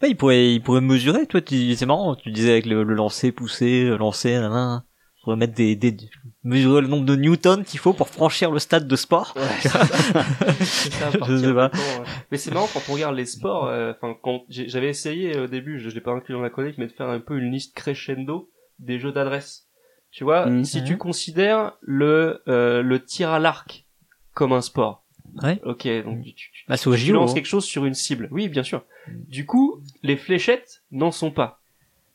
bah, 0.00 0.08
il 0.08 0.16
pourrait, 0.16 0.52
il 0.52 0.60
pourrait 0.60 0.80
mesurer. 0.80 1.26
Toi, 1.26 1.40
tu, 1.40 1.74
c'est 1.76 1.86
marrant. 1.86 2.16
Tu 2.16 2.32
disais 2.32 2.50
avec 2.50 2.66
le, 2.66 2.82
le 2.82 2.94
lancer, 2.94 3.30
pousser, 3.30 3.96
lancer, 3.96 4.32
nanana. 4.32 4.84
Il 5.26 5.30
pourrait 5.30 5.36
mettre 5.38 5.54
des, 5.54 5.74
des, 5.74 5.96
mesurer 6.44 6.82
le 6.82 6.86
nombre 6.86 7.04
de 7.04 7.16
newtons 7.16 7.64
qu'il 7.64 7.80
faut 7.80 7.92
pour 7.92 8.08
franchir 8.08 8.52
le 8.52 8.60
stade 8.60 8.86
de 8.86 8.94
sport. 8.94 9.34
Ouais, 9.36 9.68
ça. 9.68 9.84
Ça, 9.84 11.10
Je 11.28 11.36
sais 11.36 11.52
pas. 11.52 11.66
ouais. 11.72 12.04
Mais 12.30 12.38
c'est 12.38 12.52
marrant 12.54 12.68
quand 12.72 12.82
on 12.88 12.92
regarde 12.92 13.16
les 13.16 13.26
sports. 13.26 13.66
euh, 13.66 13.92
Enfin, 14.00 14.14
quand 14.22 14.44
j'avais 14.48 14.88
essayé 14.88 15.36
au 15.38 15.48
début, 15.48 15.80
je, 15.80 15.88
je 15.88 15.94
l'ai 15.96 16.00
pas 16.00 16.12
inclus 16.12 16.34
dans 16.34 16.42
la 16.42 16.50
chronique, 16.50 16.78
mais 16.78 16.86
de 16.86 16.92
faire 16.92 17.08
un 17.08 17.18
peu 17.18 17.36
une 17.38 17.50
liste 17.50 17.74
crescendo 17.74 18.48
des 18.78 19.00
jeux 19.00 19.10
d'adresse. 19.10 19.66
Tu 20.12 20.22
vois, 20.22 20.46
Mhm. 20.46 20.64
si 20.64 20.84
tu 20.84 20.96
considères 20.96 21.72
le 21.80 22.40
euh, 22.46 22.82
le 22.82 23.04
tir 23.04 23.30
à 23.30 23.38
l'arc 23.40 23.84
comme 24.32 24.52
un 24.52 24.60
sport. 24.60 25.02
Ouais. 25.42 25.60
Ok, 25.64 25.86
donc 26.04 26.22
tu, 26.22 26.32
tu, 26.34 26.64
Bah, 26.68 26.78
tu 26.78 26.96
JO, 26.96 27.14
lances 27.14 27.32
hein. 27.32 27.34
quelque 27.34 27.46
chose 27.46 27.64
sur 27.64 27.84
une 27.84 27.94
cible. 27.94 28.28
Oui, 28.30 28.48
bien 28.48 28.62
sûr. 28.62 28.84
Du 29.08 29.44
coup, 29.44 29.82
les 30.04 30.16
fléchettes 30.16 30.82
n'en 30.92 31.10
sont 31.10 31.32
pas. 31.32 31.60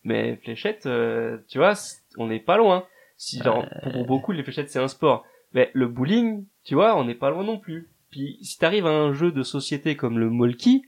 Mais 0.03 0.37
fléchettes, 0.43 0.85
euh, 0.87 1.37
tu 1.49 1.57
vois, 1.59 1.73
on 2.17 2.27
n'est 2.27 2.39
pas 2.39 2.57
loin. 2.57 2.85
Si 3.21 3.37
genre, 3.37 3.67
pour, 3.83 3.91
pour 3.91 4.05
beaucoup, 4.07 4.31
les 4.31 4.41
fléchettes 4.41 4.71
c'est 4.71 4.79
un 4.79 4.87
sport. 4.87 5.23
Mais 5.53 5.69
le 5.73 5.87
bowling, 5.87 6.45
tu 6.63 6.73
vois, 6.73 6.97
on 6.97 7.05
n'est 7.05 7.13
pas 7.13 7.29
loin 7.29 7.43
non 7.43 7.59
plus. 7.59 7.87
Puis 8.09 8.39
si 8.41 8.57
t'arrives 8.57 8.87
à 8.87 8.89
un 8.89 9.13
jeu 9.13 9.31
de 9.31 9.43
société 9.43 9.95
comme 9.95 10.17
le 10.17 10.27
Molki, 10.31 10.87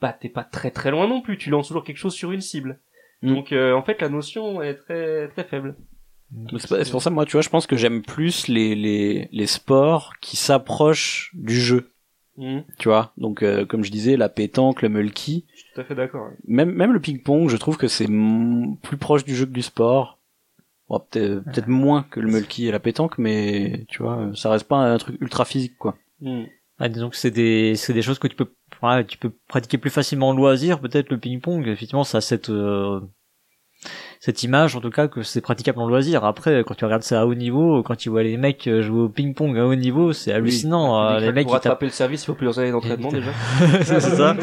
bah 0.00 0.16
t'es 0.18 0.30
pas 0.30 0.44
très 0.44 0.70
très 0.70 0.90
loin 0.90 1.06
non 1.06 1.20
plus. 1.20 1.36
Tu 1.36 1.50
lances 1.50 1.68
toujours 1.68 1.84
quelque 1.84 1.98
chose 1.98 2.14
sur 2.14 2.32
une 2.32 2.40
cible. 2.40 2.80
Mm. 3.20 3.34
Donc 3.34 3.52
euh, 3.52 3.74
en 3.74 3.82
fait, 3.82 4.00
la 4.00 4.08
notion 4.08 4.62
est 4.62 4.76
très 4.76 5.28
très 5.28 5.44
faible. 5.44 5.76
C'est 6.58 6.90
pour 6.90 7.02
ça, 7.02 7.10
moi, 7.10 7.26
tu 7.26 7.32
vois, 7.32 7.42
je 7.42 7.50
pense 7.50 7.66
que 7.66 7.76
j'aime 7.76 8.00
plus 8.00 8.48
les, 8.48 8.74
les, 8.74 9.28
les 9.30 9.46
sports 9.46 10.14
qui 10.22 10.38
s'approchent 10.38 11.32
du 11.34 11.60
jeu. 11.60 11.90
Mm. 12.38 12.60
Tu 12.78 12.88
vois, 12.88 13.12
donc 13.18 13.42
euh, 13.42 13.66
comme 13.66 13.84
je 13.84 13.90
disais, 13.90 14.16
la 14.16 14.30
pétanque, 14.30 14.80
le 14.80 14.88
mulky, 14.88 15.44
Je 15.52 15.58
suis 15.58 15.68
tout 15.74 15.82
à 15.82 15.84
fait 15.84 15.94
d'accord. 15.94 16.30
même 16.46 16.72
même 16.72 16.94
le 16.94 17.00
ping-pong, 17.00 17.50
je 17.50 17.58
trouve 17.58 17.76
que 17.76 17.88
c'est 17.88 18.06
plus 18.06 18.96
proche 18.96 19.26
du 19.26 19.36
jeu 19.36 19.44
que 19.44 19.50
du 19.50 19.60
sport. 19.60 20.17
Bon, 20.88 21.00
peut-être 21.00 21.44
peut-être 21.44 21.68
moins 21.68 22.02
que 22.02 22.20
le 22.20 22.28
mulky 22.28 22.66
et 22.66 22.70
la 22.70 22.80
pétanque, 22.80 23.18
mais 23.18 23.84
tu 23.88 24.02
vois, 24.02 24.30
ça 24.34 24.50
reste 24.50 24.66
pas 24.66 24.76
un 24.76 24.96
truc 24.98 25.20
ultra 25.20 25.44
physique, 25.44 25.76
quoi. 25.78 25.96
Mm. 26.20 26.44
Ah, 26.78 26.88
disons 26.88 27.10
que 27.10 27.16
c'est 27.16 27.30
des, 27.30 27.74
c'est 27.76 27.92
des 27.92 28.02
choses 28.02 28.18
que 28.18 28.28
tu 28.28 28.36
peux, 28.36 28.52
ouais, 28.82 29.04
tu 29.04 29.18
peux 29.18 29.30
pratiquer 29.48 29.78
plus 29.78 29.90
facilement 29.90 30.28
en 30.28 30.34
loisir. 30.34 30.80
Peut-être 30.80 31.10
le 31.10 31.18
ping-pong, 31.18 31.66
effectivement, 31.66 32.04
ça 32.04 32.18
a 32.18 32.20
cette, 32.20 32.50
euh, 32.50 33.00
cette 34.20 34.42
image, 34.42 34.74
en 34.74 34.80
tout 34.80 34.90
cas, 34.90 35.06
que 35.06 35.22
c'est 35.22 35.40
praticable 35.40 35.78
en 35.80 35.86
loisir. 35.86 36.24
Après, 36.24 36.64
quand 36.66 36.74
tu 36.74 36.84
regardes 36.84 37.02
ça 37.02 37.20
à 37.20 37.26
haut 37.26 37.34
niveau, 37.34 37.82
quand 37.82 37.96
tu 37.96 38.08
vois 38.08 38.22
les 38.22 38.36
mecs 38.36 38.68
jouer 38.80 39.02
au 39.02 39.08
ping-pong 39.08 39.56
à 39.56 39.64
haut 39.64 39.74
niveau, 39.74 40.12
c'est 40.12 40.32
hallucinant. 40.32 41.00
Euh, 41.00 41.20
Des 41.20 41.26
les 41.26 41.32
mecs, 41.32 41.44
pour 41.46 41.54
rattraper 41.54 41.86
le 41.86 41.92
service, 41.92 42.22
il 42.22 42.26
faut 42.26 42.34
plusieurs 42.34 42.58
années 42.58 42.72
d'entraînement 42.72 43.12
déjà. 43.12 43.30
c'est 43.82 44.00
ça. 44.00 44.36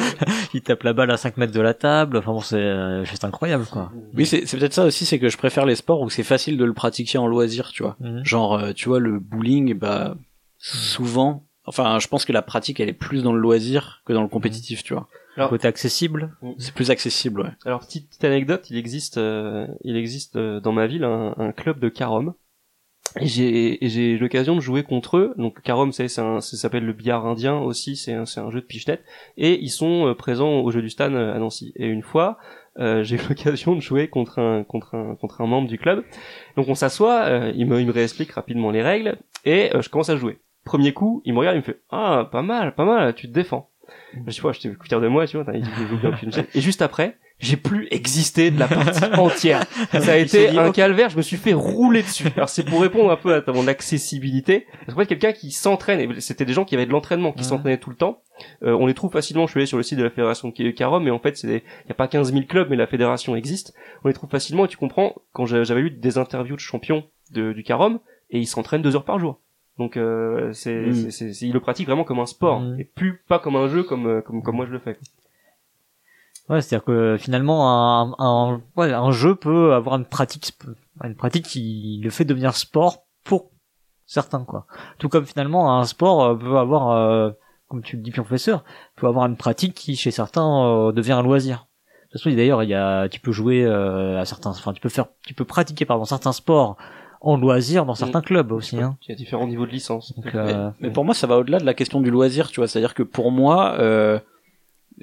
Ils 0.53 0.61
tapent 0.61 0.83
la 0.83 0.93
balle 0.93 1.11
à 1.11 1.17
5 1.17 1.37
mètres 1.37 1.53
de 1.53 1.61
la 1.61 1.73
table. 1.73 2.17
Enfin 2.17 2.31
bon, 2.31 2.39
c'est 2.39 2.55
euh, 2.55 3.03
juste 3.03 3.25
incroyable, 3.25 3.65
quoi. 3.65 3.91
Oui, 4.15 4.25
c'est 4.25 4.45
c'est 4.45 4.57
peut-être 4.57 4.73
ça 4.73 4.85
aussi, 4.85 5.05
c'est 5.05 5.19
que 5.19 5.27
je 5.27 5.37
préfère 5.37 5.65
les 5.65 5.75
sports 5.75 6.01
où 6.01 6.09
c'est 6.09 6.23
facile 6.23 6.57
de 6.57 6.65
le 6.65 6.73
pratiquer 6.73 7.17
en 7.17 7.27
loisir, 7.27 7.71
tu 7.71 7.83
vois. 7.83 7.97
Mhm. 7.99 8.23
Genre, 8.23 8.53
euh, 8.53 8.71
tu 8.73 8.87
vois, 8.87 8.99
le 8.99 9.19
bowling, 9.19 9.73
bah, 9.73 10.15
souvent, 10.57 11.43
enfin, 11.65 11.99
je 11.99 12.07
pense 12.07 12.23
que 12.25 12.31
la 12.31 12.41
pratique, 12.41 12.79
elle 12.79 12.89
est 12.89 12.93
plus 12.93 13.23
dans 13.23 13.33
le 13.33 13.39
loisir 13.39 14.01
que 14.05 14.13
dans 14.13 14.21
le 14.21 14.29
compétitif, 14.29 14.83
tu 14.83 14.93
vois. 14.93 15.07
Alors- 15.35 15.49
Côté 15.49 15.67
accessible. 15.67 16.35
C'est 16.57 16.73
plus 16.73 16.91
accessible, 16.91 17.41
ouais. 17.41 17.49
Alors 17.65 17.81
petite, 17.81 18.07
petite 18.09 18.23
anecdote, 18.23 18.69
il 18.69 18.77
existe, 18.77 19.17
euh, 19.17 19.67
il 19.83 19.97
existe 19.97 20.35
euh, 20.37 20.59
dans 20.59 20.71
ma 20.71 20.87
ville 20.87 21.03
un, 21.03 21.33
un 21.37 21.51
club 21.51 21.79
de 21.79 21.89
carom. 21.89 22.33
Et 23.21 23.27
j'ai 23.27 23.83
et 23.85 23.87
j'ai 23.87 24.11
eu 24.11 24.17
l'occasion 24.17 24.55
de 24.55 24.59
jouer 24.61 24.83
contre 24.83 25.17
eux. 25.17 25.33
Donc 25.37 25.61
carom, 25.61 25.91
c'est 25.93 26.07
c'est 26.09 26.21
un, 26.21 26.41
ça 26.41 26.57
s'appelle 26.57 26.85
le 26.85 26.91
billard 26.91 27.25
indien 27.25 27.57
aussi. 27.59 27.95
C'est 27.95 28.13
un, 28.13 28.25
c'est 28.25 28.39
un 28.41 28.49
jeu 28.51 28.59
de 28.61 28.65
pichenette. 28.65 29.03
Et 29.37 29.61
ils 29.61 29.69
sont 29.69 30.07
euh, 30.07 30.13
présents 30.15 30.59
au 30.59 30.71
jeu 30.71 30.81
du 30.81 30.89
Stan 30.89 31.13
euh, 31.13 31.33
à 31.33 31.39
Nancy. 31.39 31.71
Et 31.77 31.85
une 31.87 32.01
fois, 32.01 32.37
euh, 32.79 33.03
j'ai 33.03 33.15
eu 33.15 33.19
l'occasion 33.29 33.75
de 33.75 33.79
jouer 33.81 34.09
contre 34.09 34.39
un 34.39 34.63
contre 34.65 34.95
un 34.95 35.15
contre 35.15 35.39
un 35.41 35.47
membre 35.47 35.67
du 35.69 35.77
club. 35.77 36.03
Donc 36.57 36.67
on 36.67 36.75
s'assoit, 36.75 37.21
euh, 37.25 37.53
il 37.55 37.67
me 37.67 37.79
il 37.79 37.87
me 37.87 37.91
réexplique 37.93 38.31
rapidement 38.31 38.71
les 38.71 38.81
règles 38.81 39.17
et 39.45 39.73
euh, 39.75 39.81
je 39.81 39.89
commence 39.89 40.09
à 40.09 40.17
jouer. 40.17 40.39
Premier 40.65 40.91
coup, 40.93 41.21
il 41.25 41.33
me 41.33 41.39
regarde, 41.39 41.55
il 41.55 41.59
me 41.59 41.63
fait 41.63 41.81
ah 41.91 42.27
pas 42.31 42.41
mal, 42.41 42.73
pas 42.75 42.85
mal, 42.85 43.13
tu 43.13 43.27
te 43.27 43.33
défends. 43.33 43.69
Je 44.27 44.31
sais 44.31 44.41
pas, 44.41 44.51
j'étais 44.51 44.75
fier 44.83 45.01
de 45.01 45.07
moi, 45.07 45.27
tu 45.27 45.37
vois. 45.37 45.45
Et 46.53 46.61
juste 46.61 46.81
après, 46.81 47.17
j'ai 47.39 47.57
plus 47.57 47.87
existé 47.91 48.49
de 48.51 48.59
la 48.59 48.67
partie 48.67 49.03
entière. 49.19 49.63
Ça 49.91 50.13
a 50.13 50.15
été 50.15 50.49
dit, 50.51 50.57
un 50.57 50.71
calvaire, 50.71 51.09
je 51.09 51.17
me 51.17 51.21
suis 51.21 51.37
fait 51.37 51.53
rouler 51.53 52.01
dessus. 52.01 52.27
Alors 52.35 52.49
c'est 52.49 52.63
pour 52.63 52.81
répondre 52.81 53.11
un 53.11 53.17
peu 53.17 53.33
à 53.33 53.41
ta- 53.41 53.51
mon 53.51 53.67
accessibilité. 53.67 54.67
Parce 54.85 54.93
qu'en 54.95 55.01
fait, 55.01 55.07
quelqu'un 55.07 55.33
qui 55.33 55.51
s'entraîne, 55.51 55.99
et 55.99 56.21
c'était 56.21 56.45
des 56.45 56.53
gens 56.53 56.65
qui 56.65 56.75
avaient 56.75 56.85
de 56.85 56.91
l'entraînement, 56.91 57.31
qui 57.31 57.39
Ouais. 57.39 57.43
s'entraînaient 57.43 57.77
tout 57.79 57.89
le 57.89 57.95
temps. 57.95 58.21
Euh, 58.63 58.73
on 58.79 58.85
les 58.85 58.93
trouve 58.93 59.11
facilement, 59.11 59.45
je 59.47 59.51
suis 59.51 59.59
allé 59.59 59.65
sur 59.67 59.77
le 59.77 59.83
site 59.83 59.97
de 59.97 60.03
la 60.03 60.09
fédération 60.09 60.49
de 60.49 60.71
Carom, 60.71 61.03
mais 61.03 61.11
en 61.11 61.19
fait, 61.19 61.41
il 61.43 61.49
y 61.51 61.61
a 61.91 61.93
pas 61.93 62.07
15 62.07 62.31
000 62.33 62.45
clubs, 62.45 62.69
mais 62.69 62.75
la 62.75 62.87
fédération 62.87 63.35
existe. 63.35 63.73
On 64.03 64.07
les 64.09 64.13
trouve 64.13 64.29
facilement, 64.29 64.65
et 64.65 64.67
tu 64.67 64.77
comprends, 64.77 65.15
quand 65.33 65.45
j'a- 65.45 65.63
j'avais 65.63 65.81
eu 65.81 65.89
des 65.91 66.17
interviews 66.17 66.55
de 66.55 66.61
champions 66.61 67.03
de, 67.31 67.53
du 67.53 67.63
Carom, 67.63 67.99
et 68.29 68.39
ils 68.39 68.45
s'entraînent 68.47 68.81
deux 68.81 68.95
heures 68.95 69.05
par 69.05 69.19
jour. 69.19 69.39
Donc 69.77 69.97
euh, 69.97 70.53
c'est, 70.53 70.73
Mm. 70.87 71.11
c'est, 71.11 71.29
ils 71.41 71.51
le 71.53 71.59
pratiquent 71.59 71.87
vraiment 71.87 72.03
comme 72.05 72.19
un 72.19 72.25
sport, 72.25 72.61
Mm. 72.61 72.79
et 72.79 72.83
plus 72.85 73.21
pas 73.27 73.39
comme 73.39 73.55
un 73.55 73.67
jeu 73.67 73.83
comme, 73.83 74.07
euh, 74.07 74.21
comme, 74.21 74.41
comme 74.41 74.55
moi 74.55 74.65
je 74.65 74.71
le 74.71 74.79
fais. 74.79 74.97
Ouais, 76.47 76.61
c'est-à-dire 76.61 76.85
que 76.85 77.17
finalement 77.19 77.69
un, 77.71 78.15
un, 78.19 78.61
ouais, 78.77 78.93
un 78.93 79.11
jeu 79.11 79.35
peut 79.35 79.73
avoir 79.73 79.95
une 79.95 80.05
pratique, 80.05 80.51
une 81.03 81.15
pratique 81.15 81.45
qui 81.45 81.99
le 82.03 82.09
fait 82.11 82.23
devenir 82.23 82.55
sport 82.55 83.03
pour 83.23 83.49
certains 84.05 84.43
quoi. 84.45 84.67
Tout 84.99 85.09
comme 85.09 85.25
finalement 85.25 85.77
un 85.79 85.85
sport 85.85 86.23
euh, 86.23 86.35
peut 86.35 86.57
avoir, 86.57 86.91
euh, 86.91 87.31
comme 87.67 87.81
tu 87.81 87.95
le 87.95 88.03
dis 88.03 88.11
professeur, 88.11 88.63
peut 88.95 89.07
avoir 89.07 89.25
une 89.25 89.37
pratique 89.37 89.73
qui 89.73 89.95
chez 89.95 90.11
certains 90.11 90.65
euh, 90.65 90.91
devient 90.91 91.13
un 91.13 91.23
loisir. 91.23 91.67
De 92.11 92.17
toute 92.19 92.21
façon, 92.23 92.35
d'ailleurs, 92.35 92.63
il 92.63 92.69
y 92.69 92.73
a, 92.75 93.09
tu 93.09 93.19
peux 93.19 93.33
jouer 93.33 93.65
à 93.65 94.23
certains, 94.23 94.51
enfin, 94.51 94.71
tu 94.71 94.79
peux 94.79 94.87
faire, 94.87 95.07
tu 95.27 95.33
peux 95.33 95.43
pratiquer 95.43 95.83
pardon 95.83 96.05
certains 96.05 96.31
sports 96.31 96.77
en 97.21 97.37
loisir 97.37 97.85
dans 97.85 97.95
certains 97.95 98.19
mm. 98.19 98.25
clubs 98.25 98.51
aussi. 98.51 98.77
Hein. 98.77 98.97
Il 99.03 99.09
y 99.09 99.11
a 99.11 99.15
différents 99.15 99.47
niveaux 99.47 99.65
de 99.65 99.71
licence. 99.71 100.13
mais, 100.79 100.91
pour 100.91 101.05
moi, 101.05 101.13
ça 101.13 101.27
va 101.27 101.37
au-delà 101.37 101.59
de 101.59 101.65
la 101.65 101.73
question 101.73 102.01
du 102.01 102.11
loisir, 102.11 102.49
tu 102.49 102.59
vois. 102.59 102.67
C'est-à-dire 102.67 102.93
que 102.93 103.03
pour 103.03 103.31
moi, 103.31 103.75
euh, 103.79 104.19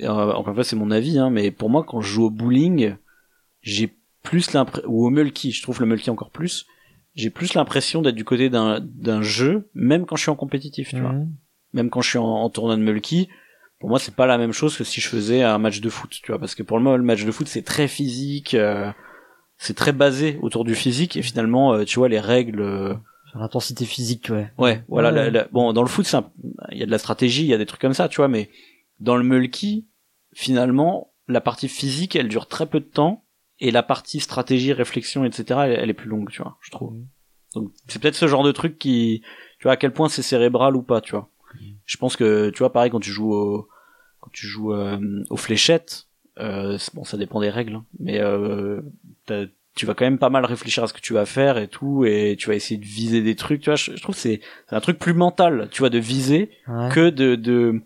encore 0.00 0.48
une 0.48 0.54
fois, 0.54 0.64
c'est 0.64 0.76
mon 0.76 0.90
avis, 0.90 1.18
hein, 1.18 1.30
mais 1.30 1.50
pour 1.50 1.70
moi, 1.70 1.84
quand 1.86 2.00
je 2.00 2.08
joue 2.08 2.24
au 2.24 2.30
bowling, 2.30 2.96
j'ai 3.60 3.94
plus 4.22 4.52
l'impression, 4.52 4.88
ou 4.88 5.06
au 5.06 5.10
mulky, 5.10 5.52
je 5.52 5.62
trouve 5.62 5.80
le 5.80 5.86
mulky 5.86 6.10
encore 6.10 6.30
plus, 6.30 6.66
j'ai 7.14 7.30
plus 7.30 7.54
l'impression 7.54 8.02
d'être 8.02 8.14
du 8.14 8.24
côté 8.24 8.48
d'un 8.48 9.22
jeu, 9.22 9.68
même 9.74 10.06
quand 10.06 10.16
je 10.16 10.22
suis 10.22 10.30
en 10.30 10.36
compétitif, 10.36 10.90
tu 10.90 11.00
vois. 11.00 11.12
Mhm. 11.12 11.32
Même 11.74 11.90
quand 11.90 12.00
je 12.00 12.08
suis 12.10 12.18
en, 12.18 12.48
tournoi 12.50 12.76
de 12.76 12.82
mulky, 12.82 13.28
pour 13.80 13.88
moi, 13.88 13.98
c'est 13.98 14.14
pas 14.14 14.26
la 14.26 14.38
même 14.38 14.52
chose 14.52 14.76
que 14.76 14.84
si 14.84 15.00
je 15.00 15.08
faisais 15.08 15.42
un 15.42 15.58
match 15.58 15.80
de 15.80 15.88
foot, 15.88 16.10
tu 16.22 16.30
vois, 16.30 16.38
parce 16.38 16.54
que 16.54 16.62
pour 16.62 16.78
moi, 16.80 16.96
le 16.96 17.02
match 17.02 17.24
de 17.24 17.30
foot, 17.30 17.48
c'est 17.48 17.62
très 17.62 17.88
physique, 17.88 18.54
euh, 18.54 18.90
c'est 19.62 19.74
très 19.74 19.92
basé 19.92 20.40
autour 20.42 20.64
du 20.64 20.74
physique, 20.74 21.16
et 21.16 21.22
finalement, 21.22 21.72
euh, 21.72 21.84
tu 21.84 22.00
vois, 22.00 22.08
les 22.08 22.18
règles. 22.18 22.60
Euh, 22.60 22.94
l'intensité 23.34 23.84
physique, 23.84 24.28
ouais. 24.28 24.52
Ouais, 24.58 24.84
voilà. 24.88 25.46
bon, 25.52 25.72
dans 25.72 25.82
le 25.82 25.88
foot, 25.88 26.12
il 26.72 26.78
y 26.78 26.82
a 26.82 26.86
de 26.86 26.90
la 26.90 26.98
stratégie, 26.98 27.44
il 27.44 27.48
y 27.48 27.54
a 27.54 27.58
des 27.58 27.64
trucs 27.64 27.80
comme 27.80 27.94
ça, 27.94 28.08
tu 28.08 28.16
vois, 28.16 28.26
mais 28.26 28.50
dans 28.98 29.16
le 29.16 29.22
mulky, 29.22 29.86
finalement, 30.34 31.12
la 31.28 31.40
partie 31.40 31.68
physique, 31.68 32.16
elle 32.16 32.28
dure 32.28 32.48
très 32.48 32.66
peu 32.66 32.80
de 32.80 32.84
temps, 32.86 33.24
et 33.60 33.70
la 33.70 33.84
partie 33.84 34.18
stratégie, 34.18 34.72
réflexion, 34.72 35.24
etc., 35.24 35.60
elle, 35.66 35.88
est 35.88 35.94
plus 35.94 36.10
longue, 36.10 36.28
tu 36.30 36.42
vois, 36.42 36.58
je 36.60 36.72
trouve. 36.72 36.96
Donc 37.54 37.70
c'est 37.86 38.02
peut-être 38.02 38.16
ce 38.16 38.26
genre 38.26 38.42
de 38.42 38.52
truc 38.52 38.78
qui, 38.80 39.22
tu 39.60 39.62
vois, 39.62 39.72
à 39.72 39.76
quel 39.76 39.92
point 39.92 40.08
c'est 40.08 40.22
cérébral 40.22 40.74
ou 40.74 40.82
pas, 40.82 41.00
tu 41.00 41.12
vois. 41.12 41.30
Je 41.84 41.96
pense 41.98 42.16
que, 42.16 42.50
tu 42.50 42.58
vois, 42.58 42.72
pareil 42.72 42.90
quand 42.90 43.00
tu 43.00 43.10
joues 43.10 43.32
au, 43.32 43.68
quand 44.20 44.30
tu 44.32 44.46
joues 44.46 44.72
euh, 44.72 44.98
aux 45.30 45.36
fléchettes, 45.36 46.08
euh, 46.38 46.78
bon, 46.94 47.04
ça 47.04 47.16
dépend 47.16 47.40
des 47.40 47.50
règles, 47.50 47.76
hein, 47.76 47.84
mais 47.98 48.20
euh, 48.20 48.80
tu 49.74 49.86
vas 49.86 49.94
quand 49.94 50.04
même 50.04 50.18
pas 50.18 50.30
mal 50.30 50.44
réfléchir 50.44 50.84
à 50.84 50.86
ce 50.86 50.92
que 50.92 51.00
tu 51.00 51.12
vas 51.12 51.26
faire 51.26 51.58
et 51.58 51.68
tout, 51.68 52.04
et 52.04 52.36
tu 52.38 52.48
vas 52.48 52.54
essayer 52.54 52.78
de 52.78 52.84
viser 52.84 53.22
des 53.22 53.36
trucs, 53.36 53.60
tu 53.62 53.70
vois. 53.70 53.76
Je, 53.76 53.92
trouve 54.00 54.14
que 54.14 54.20
c'est 54.20 54.40
un 54.70 54.80
truc 54.80 54.98
plus 54.98 55.14
mental, 55.14 55.68
tu 55.70 55.80
vois, 55.80 55.90
de 55.90 55.98
viser 55.98 56.50
que 56.90 57.10
de, 57.10 57.36
de 57.36 57.82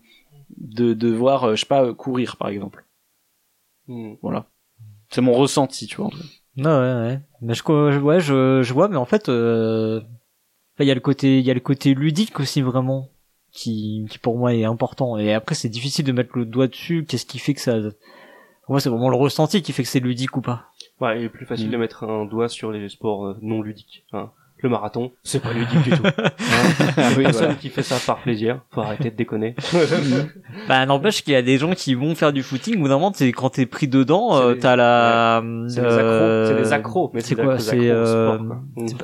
de 0.57 0.93
devoir, 0.93 1.43
euh, 1.43 1.55
je 1.55 1.61
sais 1.61 1.65
pas, 1.65 1.83
euh, 1.83 1.93
courir 1.93 2.37
par 2.37 2.49
exemple. 2.49 2.85
Hmm. 3.87 4.15
Voilà. 4.21 4.47
C'est 5.09 5.21
mon 5.21 5.33
ressenti, 5.33 5.87
tu 5.87 5.97
vois. 5.97 6.09
Non, 6.57 6.79
ouais, 6.79 7.07
ouais. 7.07 7.19
Mais 7.41 7.53
je, 7.53 7.99
ouais, 7.99 8.19
je, 8.19 8.61
je 8.63 8.73
vois, 8.73 8.87
mais 8.89 8.97
en 8.97 9.05
fait, 9.05 9.29
euh, 9.29 10.01
il 10.79 10.85
y 10.85 10.91
a 10.91 10.95
le 10.95 10.99
côté, 10.99 11.39
il 11.39 11.45
y 11.45 11.51
a 11.51 11.53
le 11.53 11.59
côté 11.59 11.93
ludique 11.93 12.39
aussi 12.39 12.61
vraiment, 12.61 13.09
qui, 13.51 14.05
qui 14.09 14.17
pour 14.17 14.37
moi 14.37 14.53
est 14.53 14.65
important. 14.65 15.17
Et 15.17 15.33
après, 15.33 15.55
c'est 15.55 15.69
difficile 15.69 16.05
de 16.05 16.11
mettre 16.11 16.37
le 16.37 16.45
doigt 16.45 16.67
dessus. 16.67 17.05
Qu'est-ce 17.07 17.25
qui 17.25 17.39
fait 17.39 17.53
que 17.53 17.61
ça, 17.61 17.77
moi, 18.69 18.79
c'est 18.79 18.89
vraiment 18.89 19.09
le 19.09 19.15
ressenti 19.15 19.61
qui 19.61 19.71
fait 19.73 19.83
que 19.83 19.89
c'est 19.89 19.99
ludique 19.99 20.35
ou 20.37 20.41
pas. 20.41 20.65
Ouais, 20.99 21.19
il 21.19 21.25
est 21.25 21.29
plus 21.29 21.45
facile 21.45 21.69
hmm. 21.69 21.71
de 21.71 21.77
mettre 21.77 22.03
un 22.03 22.25
doigt 22.25 22.49
sur 22.49 22.71
les 22.71 22.89
sports 22.89 23.35
non 23.41 23.61
ludiques. 23.61 24.05
Hein 24.13 24.31
le 24.59 24.69
marathon, 24.69 25.11
c'est 25.23 25.39
pas 25.39 25.53
ludique 25.53 25.83
du 25.83 25.91
tout. 25.91 26.03
Hein 26.97 27.11
oui, 27.15 27.23
personne 27.23 27.55
qui 27.57 27.69
fait 27.69 27.83
ça 27.83 27.97
par 28.05 28.17
plaisir. 28.21 28.61
Faut 28.71 28.81
arrêter 28.81 29.11
de 29.11 29.15
déconner. 29.15 29.55
bah 30.67 30.85
n'empêche 30.85 31.23
qu'il 31.23 31.33
y 31.33 31.35
a 31.35 31.41
des 31.41 31.57
gens 31.57 31.73
qui 31.73 31.93
vont 31.93 32.15
faire 32.15 32.33
du 32.33 32.41
footing. 32.41 32.81
Ou 32.81 32.87
d'un 32.87 33.11
c'est 33.13 33.31
quand 33.31 33.51
t'es 33.51 33.67
pris 33.67 33.87
dedans, 33.87 34.35
euh, 34.35 34.55
t'as 34.55 34.75
la. 34.75 35.43
C'est 35.67 35.81
des 35.81 35.93
accros. 35.93 36.45
C'est 36.45 36.55
des 36.55 36.73
accros. 36.73 37.11
Mais 37.13 37.21
c'est 37.21 37.35
quoi 37.35 37.59
C'est 37.59 37.89
euh... 37.89 38.37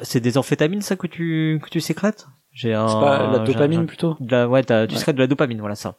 c'est 0.02 0.20
des 0.20 0.38
amphétamines 0.38 0.82
ça 0.82 0.96
que 0.96 1.08
tu 1.08 1.60
que 1.64 1.70
tu 1.70 1.80
sécrètes? 1.80 2.28
J'ai 2.52 2.74
un. 2.74 2.88
C'est 2.88 3.00
pas 3.00 3.32
la 3.32 3.40
dopamine 3.40 3.86
plutôt? 3.86 4.18
la... 4.20 4.48
Ouais, 4.48 4.64
tu 4.64 4.96
sécrètes 4.96 5.16
de 5.16 5.22
la 5.22 5.28
dopamine, 5.28 5.60
voilà 5.60 5.76
ça. 5.76 5.96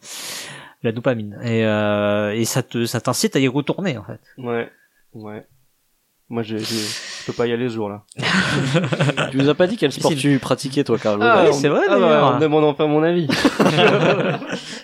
La 0.85 0.93
dopamine. 0.93 1.37
Et 1.43 1.65
euh... 1.65 2.33
et 2.33 2.45
ça 2.45 2.63
te 2.63 2.85
ça 2.85 3.01
t'incite 3.01 3.35
à 3.35 3.41
y 3.41 3.49
retourner 3.49 3.99
en 3.99 4.05
fait. 4.05 4.21
Ouais. 4.39 4.71
Ouais. 5.15 5.45
Moi, 6.31 6.43
je, 6.43 6.57
je, 6.57 7.27
peux 7.27 7.35
pas 7.35 7.47
y 7.47 7.53
aller 7.53 7.69
ce 7.69 7.75
jour-là. 7.75 8.05
tu 9.31 9.37
nous 9.37 9.49
as 9.49 9.55
pas 9.55 9.67
dit 9.67 9.77
quel 9.77 9.93
sport 9.93 10.15
tu 10.15 10.39
pratiquais, 10.39 10.83
toi, 10.83 10.99
Carlo 10.99 11.23
Ah, 11.23 11.53
c'est 11.53 11.69
vrai, 11.69 11.83
ah, 11.89 11.99
bah, 11.99 12.33
on 12.35 12.41
demande 12.41 12.65
enfin 12.65 12.87
mon 12.87 13.03
avis. 13.03 13.29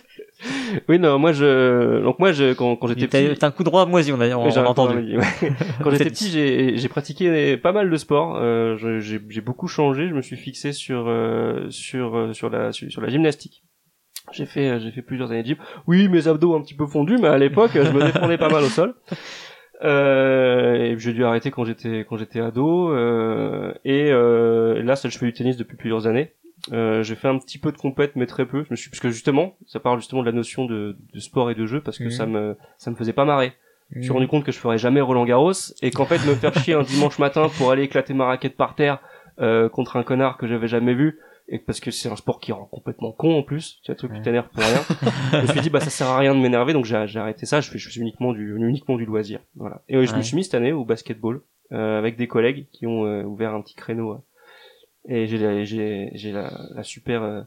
oui, 0.88 0.98
non, 0.98 1.18
moi, 1.18 1.32
je, 1.32 2.02
donc 2.02 2.18
moi, 2.18 2.32
je, 2.32 2.52
quand, 2.52 2.76
quand 2.76 2.88
j'étais 2.88 3.06
petit. 3.06 3.38
T'as 3.38 3.48
un 3.48 3.50
coup 3.50 3.64
droit 3.64 3.86
moisi, 3.86 4.12
on 4.12 4.20
a, 4.20 4.28
on, 4.36 4.48
a 4.48 4.64
entendu. 4.64 5.18
quand 5.82 5.90
j'étais 5.90 6.10
petit, 6.10 6.28
j'ai, 6.28 6.76
j'ai 6.76 6.88
pratiqué 6.88 7.56
pas 7.56 7.72
mal 7.72 7.90
de 7.90 7.96
sports. 7.96 8.36
Euh, 8.36 8.76
j'ai, 9.00 9.20
j'ai 9.28 9.40
beaucoup 9.40 9.66
changé. 9.66 10.08
Je 10.08 10.14
me 10.14 10.22
suis 10.22 10.36
fixé 10.36 10.72
sur, 10.72 11.06
euh, 11.08 11.66
sur, 11.70 12.16
euh, 12.16 12.32
sur 12.32 12.50
la, 12.50 12.72
sur, 12.72 13.00
la 13.00 13.08
gymnastique. 13.08 13.64
J'ai 14.32 14.46
fait, 14.46 14.68
euh, 14.68 14.80
j'ai 14.80 14.90
fait 14.90 15.02
plusieurs 15.02 15.30
années 15.30 15.42
de 15.42 15.48
gym. 15.48 15.56
Oui, 15.86 16.08
mes 16.08 16.28
abdos 16.28 16.54
un 16.54 16.62
petit 16.62 16.74
peu 16.74 16.86
fondus, 16.86 17.18
mais 17.18 17.28
à 17.28 17.38
l'époque, 17.38 17.72
je 17.74 17.90
me 17.90 18.04
défendais 18.04 18.38
pas 18.38 18.48
mal 18.48 18.64
au 18.64 18.68
sol. 18.68 18.94
Euh, 19.82 20.94
j'ai 20.98 21.14
dû 21.14 21.24
arrêter 21.24 21.50
quand 21.50 21.64
j'étais 21.64 22.04
quand 22.06 22.18
j'étais 22.18 22.40
ado. 22.40 22.92
Euh, 22.92 23.72
et 23.84 24.10
euh, 24.12 24.82
là, 24.82 24.94
je 24.94 25.16
fais 25.16 25.24
du 25.24 25.32
tennis 25.32 25.56
depuis 25.56 25.76
plusieurs 25.76 26.06
années. 26.06 26.34
Euh, 26.72 27.02
j'ai 27.02 27.14
fait 27.14 27.28
un 27.28 27.38
petit 27.38 27.58
peu 27.58 27.72
de 27.72 27.78
compète, 27.78 28.16
mais 28.16 28.26
très 28.26 28.46
peu. 28.46 28.64
Je 28.64 28.68
me 28.70 28.76
suis 28.76 28.90
parce 28.90 29.00
que 29.00 29.08
justement, 29.08 29.56
ça 29.66 29.80
parle 29.80 29.98
justement 29.98 30.20
de 30.20 30.26
la 30.26 30.32
notion 30.32 30.66
de, 30.66 30.96
de 31.12 31.20
sport 31.20 31.50
et 31.50 31.54
de 31.54 31.64
jeu 31.66 31.80
parce 31.80 31.98
que 31.98 32.10
ça 32.10 32.26
mhm. 32.26 32.32
me 32.32 32.56
ça 32.76 32.90
me 32.90 32.96
faisait 32.96 33.12
pas 33.12 33.24
marrer. 33.24 33.54
Je 33.92 33.98
me 33.98 34.02
suis 34.02 34.10
mhm. 34.10 34.16
rendu 34.16 34.28
compte 34.28 34.44
que 34.44 34.52
je 34.52 34.58
ferais 34.58 34.78
jamais 34.78 35.00
Roland 35.00 35.24
Garros 35.24 35.52
et 35.82 35.90
qu'en 35.90 36.04
fait 36.04 36.24
me 36.26 36.34
faire 36.34 36.54
chier 36.54 36.74
un 36.74 36.82
dimanche 36.82 37.18
matin 37.18 37.48
pour 37.56 37.70
aller 37.70 37.84
éclater 37.84 38.14
ma 38.14 38.26
raquette 38.26 38.56
par 38.56 38.74
terre 38.74 39.00
euh, 39.40 39.68
contre 39.68 39.96
un 39.96 40.02
connard 40.02 40.36
que 40.36 40.46
j'avais 40.46 40.68
jamais 40.68 40.94
vu, 40.94 41.18
et 41.52 41.58
parce 41.58 41.80
que 41.80 41.90
c'est 41.90 42.08
un 42.08 42.16
sport 42.16 42.38
qui 42.38 42.52
rend 42.52 42.64
complètement 42.64 43.10
con 43.10 43.36
en 43.36 43.42
plus, 43.42 43.80
tu 43.82 43.90
as 43.90 43.96
truc 43.96 44.12
qui 44.14 44.22
t'énerve 44.22 44.48
pour 44.48 44.62
rien. 44.62 44.80
je 45.32 45.42
me 45.42 45.46
suis 45.48 45.60
dit 45.60 45.70
bah 45.70 45.80
ça 45.80 45.90
sert 45.90 46.06
à 46.06 46.16
rien 46.16 46.32
de 46.34 46.40
m'énerver 46.40 46.72
donc 46.72 46.84
j'ai 46.84 46.94
arrêté 46.94 47.44
ça, 47.44 47.60
je 47.60 47.68
fais 47.70 47.78
je 47.78 47.90
fais 47.90 48.00
uniquement 48.00 48.32
du 48.32 48.56
uniquement 48.56 48.96
du 48.96 49.04
loisir. 49.04 49.40
Voilà. 49.56 49.82
Et 49.88 50.06
je 50.06 50.14
me 50.14 50.22
suis 50.22 50.36
mis 50.36 50.44
cette 50.44 50.54
année 50.54 50.72
au 50.72 50.84
basketball 50.84 51.42
euh, 51.72 51.98
avec 51.98 52.16
des 52.16 52.28
collègues 52.28 52.68
qui 52.72 52.86
ont 52.86 53.04
euh, 53.04 53.24
ouvert 53.24 53.52
un 53.52 53.62
petit 53.62 53.74
créneau 53.74 54.12
euh. 54.12 54.18
et 55.08 55.26
j'ai 55.26 55.64
j'ai 55.64 56.10
j'ai 56.14 56.32
la, 56.32 56.52
la, 56.72 56.84
super 56.84 57.24
euh, 57.24 57.42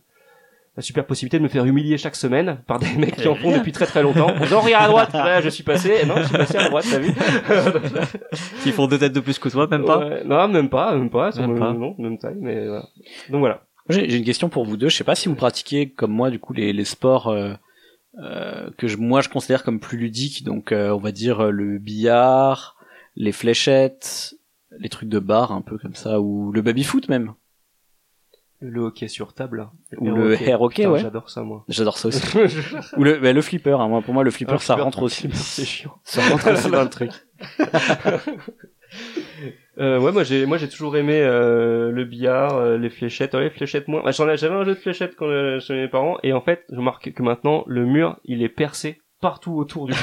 la 0.76 0.84
super 0.84 1.06
possibilité 1.06 1.38
de 1.38 1.44
me 1.44 1.48
faire 1.48 1.64
humilier 1.64 1.98
chaque 1.98 2.18
semaine 2.18 2.58
par 2.68 2.80
des 2.80 2.94
mecs 2.98 3.16
qui 3.16 3.28
en 3.30 3.36
font 3.36 3.58
depuis 3.58 3.72
très 3.72 3.86
très 3.86 4.04
longtemps. 4.04 4.36
En 4.36 4.40
disant 4.40 4.60
regarde 4.60 4.84
à 4.84 4.88
droite, 4.90 5.14
là 5.14 5.40
je 5.40 5.48
suis 5.48 5.64
passé, 5.64 6.06
non 6.06 6.16
je 6.18 6.24
suis 6.24 6.38
passé 6.38 6.58
à 6.58 6.68
droite, 6.68 6.86
t'as 6.92 7.00
vu 7.00 7.14
Qui 8.64 8.74
font 8.74 8.88
deux 8.88 8.98
têtes 8.98 9.14
de 9.14 9.22
plus 9.22 9.40
que 9.40 9.48
toi, 9.48 9.66
même 9.72 9.86
pas 9.86 10.24
Non, 10.26 10.50
même 10.50 10.70
pas, 10.70 10.94
même 10.94 11.10
pas, 11.10 11.32
même, 11.38 11.58
pas. 11.58 11.72
non, 11.72 11.96
même 11.98 12.18
taille, 12.18 12.38
mais 12.42 12.68
voilà. 12.68 12.86
Donc 13.30 13.40
voilà. 13.40 13.62
J'ai 13.90 14.18
une 14.18 14.24
question 14.24 14.50
pour 14.50 14.66
vous 14.66 14.78
deux. 14.78 14.90
Je 14.90 14.96
sais 14.96 15.04
pas 15.04 15.16
si 15.16 15.28
vous 15.28 15.36
pratiquez 15.36 15.90
comme 15.90 16.12
moi 16.12 16.30
du 16.30 16.40
coup 16.40 16.54
les, 16.54 16.72
les 16.72 16.86
sports 16.86 17.28
euh, 17.28 17.54
euh, 18.20 18.70
que 18.78 18.88
je, 18.88 18.98
moi 18.98 19.22
je 19.22 19.30
considère 19.30 19.64
comme 19.64 19.80
plus 19.80 19.98
ludiques. 19.98 20.44
Donc 20.44 20.72
euh, 20.72 20.92
on 20.92 21.00
va 21.00 21.12
dire 21.12 21.42
euh, 21.42 21.52
le 21.52 21.80
billard, 21.80 22.78
les 23.16 23.32
fléchettes, 23.32 24.36
les 24.80 24.90
trucs 24.90 25.10
de 25.10 25.20
bar 25.20 25.52
un 25.52 25.62
peu 25.62 25.78
comme 25.78 25.96
ça, 25.96 26.22
ou 26.22 26.52
le 26.52 26.62
baby 26.62 26.84
foot 26.84 27.10
même. 27.10 27.34
Le 28.60 28.80
hockey 28.80 29.10
sur 29.10 29.34
table. 29.34 29.68
Ou 29.98 30.10
le 30.10 30.42
air 30.42 30.62
hockey, 30.62 30.86
ouais. 30.86 31.00
J'adore 31.00 31.30
ça, 31.30 31.44
moi. 31.44 31.66
J'adore 31.68 31.98
ça 31.98 32.08
aussi. 32.08 32.22
ou 32.98 33.04
le, 33.04 33.20
bah, 33.20 33.34
le 33.34 33.42
flipper, 33.42 33.78
hein. 33.78 33.90
moi, 33.90 34.02
pour 34.02 34.14
moi, 34.14 34.24
le 34.24 34.32
flipper, 34.32 34.62
ça 34.62 34.76
rentre 34.76 35.02
aussi. 35.02 35.30
C'est 35.34 35.66
chiant. 35.66 35.98
Ça 36.06 36.22
rentre 36.30 36.50
aussi 36.54 36.72
dans 36.72 36.84
le 36.84 36.90
truc. 36.90 37.12
Euh, 39.80 40.00
ouais, 40.00 40.12
moi 40.12 40.24
j'ai 40.24 40.46
moi 40.46 40.58
j'ai 40.58 40.70
toujours 40.70 40.96
aimé 40.98 41.20
euh, 41.20 41.90
le 41.92 42.06
billard, 42.06 42.58
euh, 42.58 42.78
les 42.78 42.90
fléchettes, 42.92 43.34
ouais, 43.34 43.46
les 43.46 43.50
fléchettes 43.50 43.88
moins. 43.88 44.04
Bah, 44.04 44.12
j'en 44.12 44.36
j'avais 44.36 44.54
un 44.54 44.64
jeu 44.64 44.76
de 44.76 44.80
fléchettes 44.80 45.16
quand 45.16 45.26
euh, 45.26 45.60
chez 45.60 45.74
mes 45.74 45.88
parents 45.88 46.18
et 46.22 46.32
en 46.32 46.42
fait, 46.42 46.64
je 46.70 46.76
remarque 46.78 47.12
que 47.12 47.24
maintenant 47.24 47.64
le 47.66 47.86
mur, 47.86 48.18
il 48.24 48.44
est 48.44 48.50
percé 48.50 49.00
partout 49.20 49.54
autour 49.54 49.88
du 49.88 49.94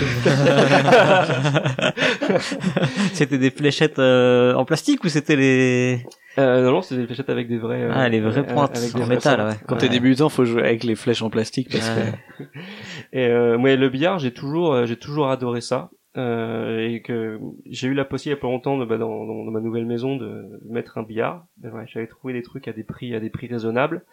C'était 3.12 3.39
des 3.39 3.51
fléchettes 3.51 3.99
euh, 3.99 4.55
en 4.55 4.64
plastique 4.64 5.05
ou 5.05 5.09
c'était 5.09 5.37
les 5.37 6.03
euh, 6.39 6.62
non, 6.64 6.73
non, 6.73 6.83
c'est 6.83 6.97
des 6.97 7.07
fléchettes 7.07 7.29
avec 7.29 7.47
des 7.49 7.59
vrais. 7.59 7.89
ah, 7.93 8.09
les 8.09 8.21
vraies 8.21 8.47
pointes 8.47 8.77
avec 8.77 8.95
en 8.95 9.07
métal, 9.07 9.41
ouais. 9.41 9.57
Quand 9.66 9.77
t'es 9.77 9.89
débutant, 9.89 10.29
faut 10.29 10.45
jouer 10.45 10.62
avec 10.62 10.85
les 10.85 10.95
flèches 10.95 11.23
en 11.23 11.29
plastique 11.31 11.68
parce 11.71 11.91
que. 11.91 12.45
Et 13.12 13.27
euh, 13.27 13.59
ouais, 13.59 13.77
le 13.77 13.89
billard, 13.89 14.18
j'ai 14.21 14.33
toujours, 14.33 14.87
j'ai 14.87 14.97
toujours 14.97 15.29
adoré 15.29 15.61
ça 15.61 15.91
euh, 16.17 16.89
et 16.89 17.03
que 17.03 17.39
j'ai 17.67 17.87
eu 17.87 17.95
la 17.95 18.05
possibilité 18.05 18.31
il 18.31 18.37
y 18.37 18.39
a 18.39 18.41
pas 18.41 18.53
longtemps 18.53 18.79
de, 18.79 18.85
bah, 18.85 18.99
dans, 18.99 19.27
dans, 19.27 19.51
ma 19.51 19.61
nouvelle 19.61 19.87
maison 19.87 20.17
de 20.17 20.61
mettre 20.69 20.99
un 20.99 21.03
billard. 21.03 21.47
Ben 21.59 21.73
J'avais 21.87 22.09
trouvé 22.09 22.33
des 22.33 22.43
trucs 22.43 22.67
à 22.67 22.73
des 22.73 22.83
prix 22.83 23.15
à 23.15 23.21
des 23.21 23.31
prix 23.31 23.47
raisonnables. 23.47 24.05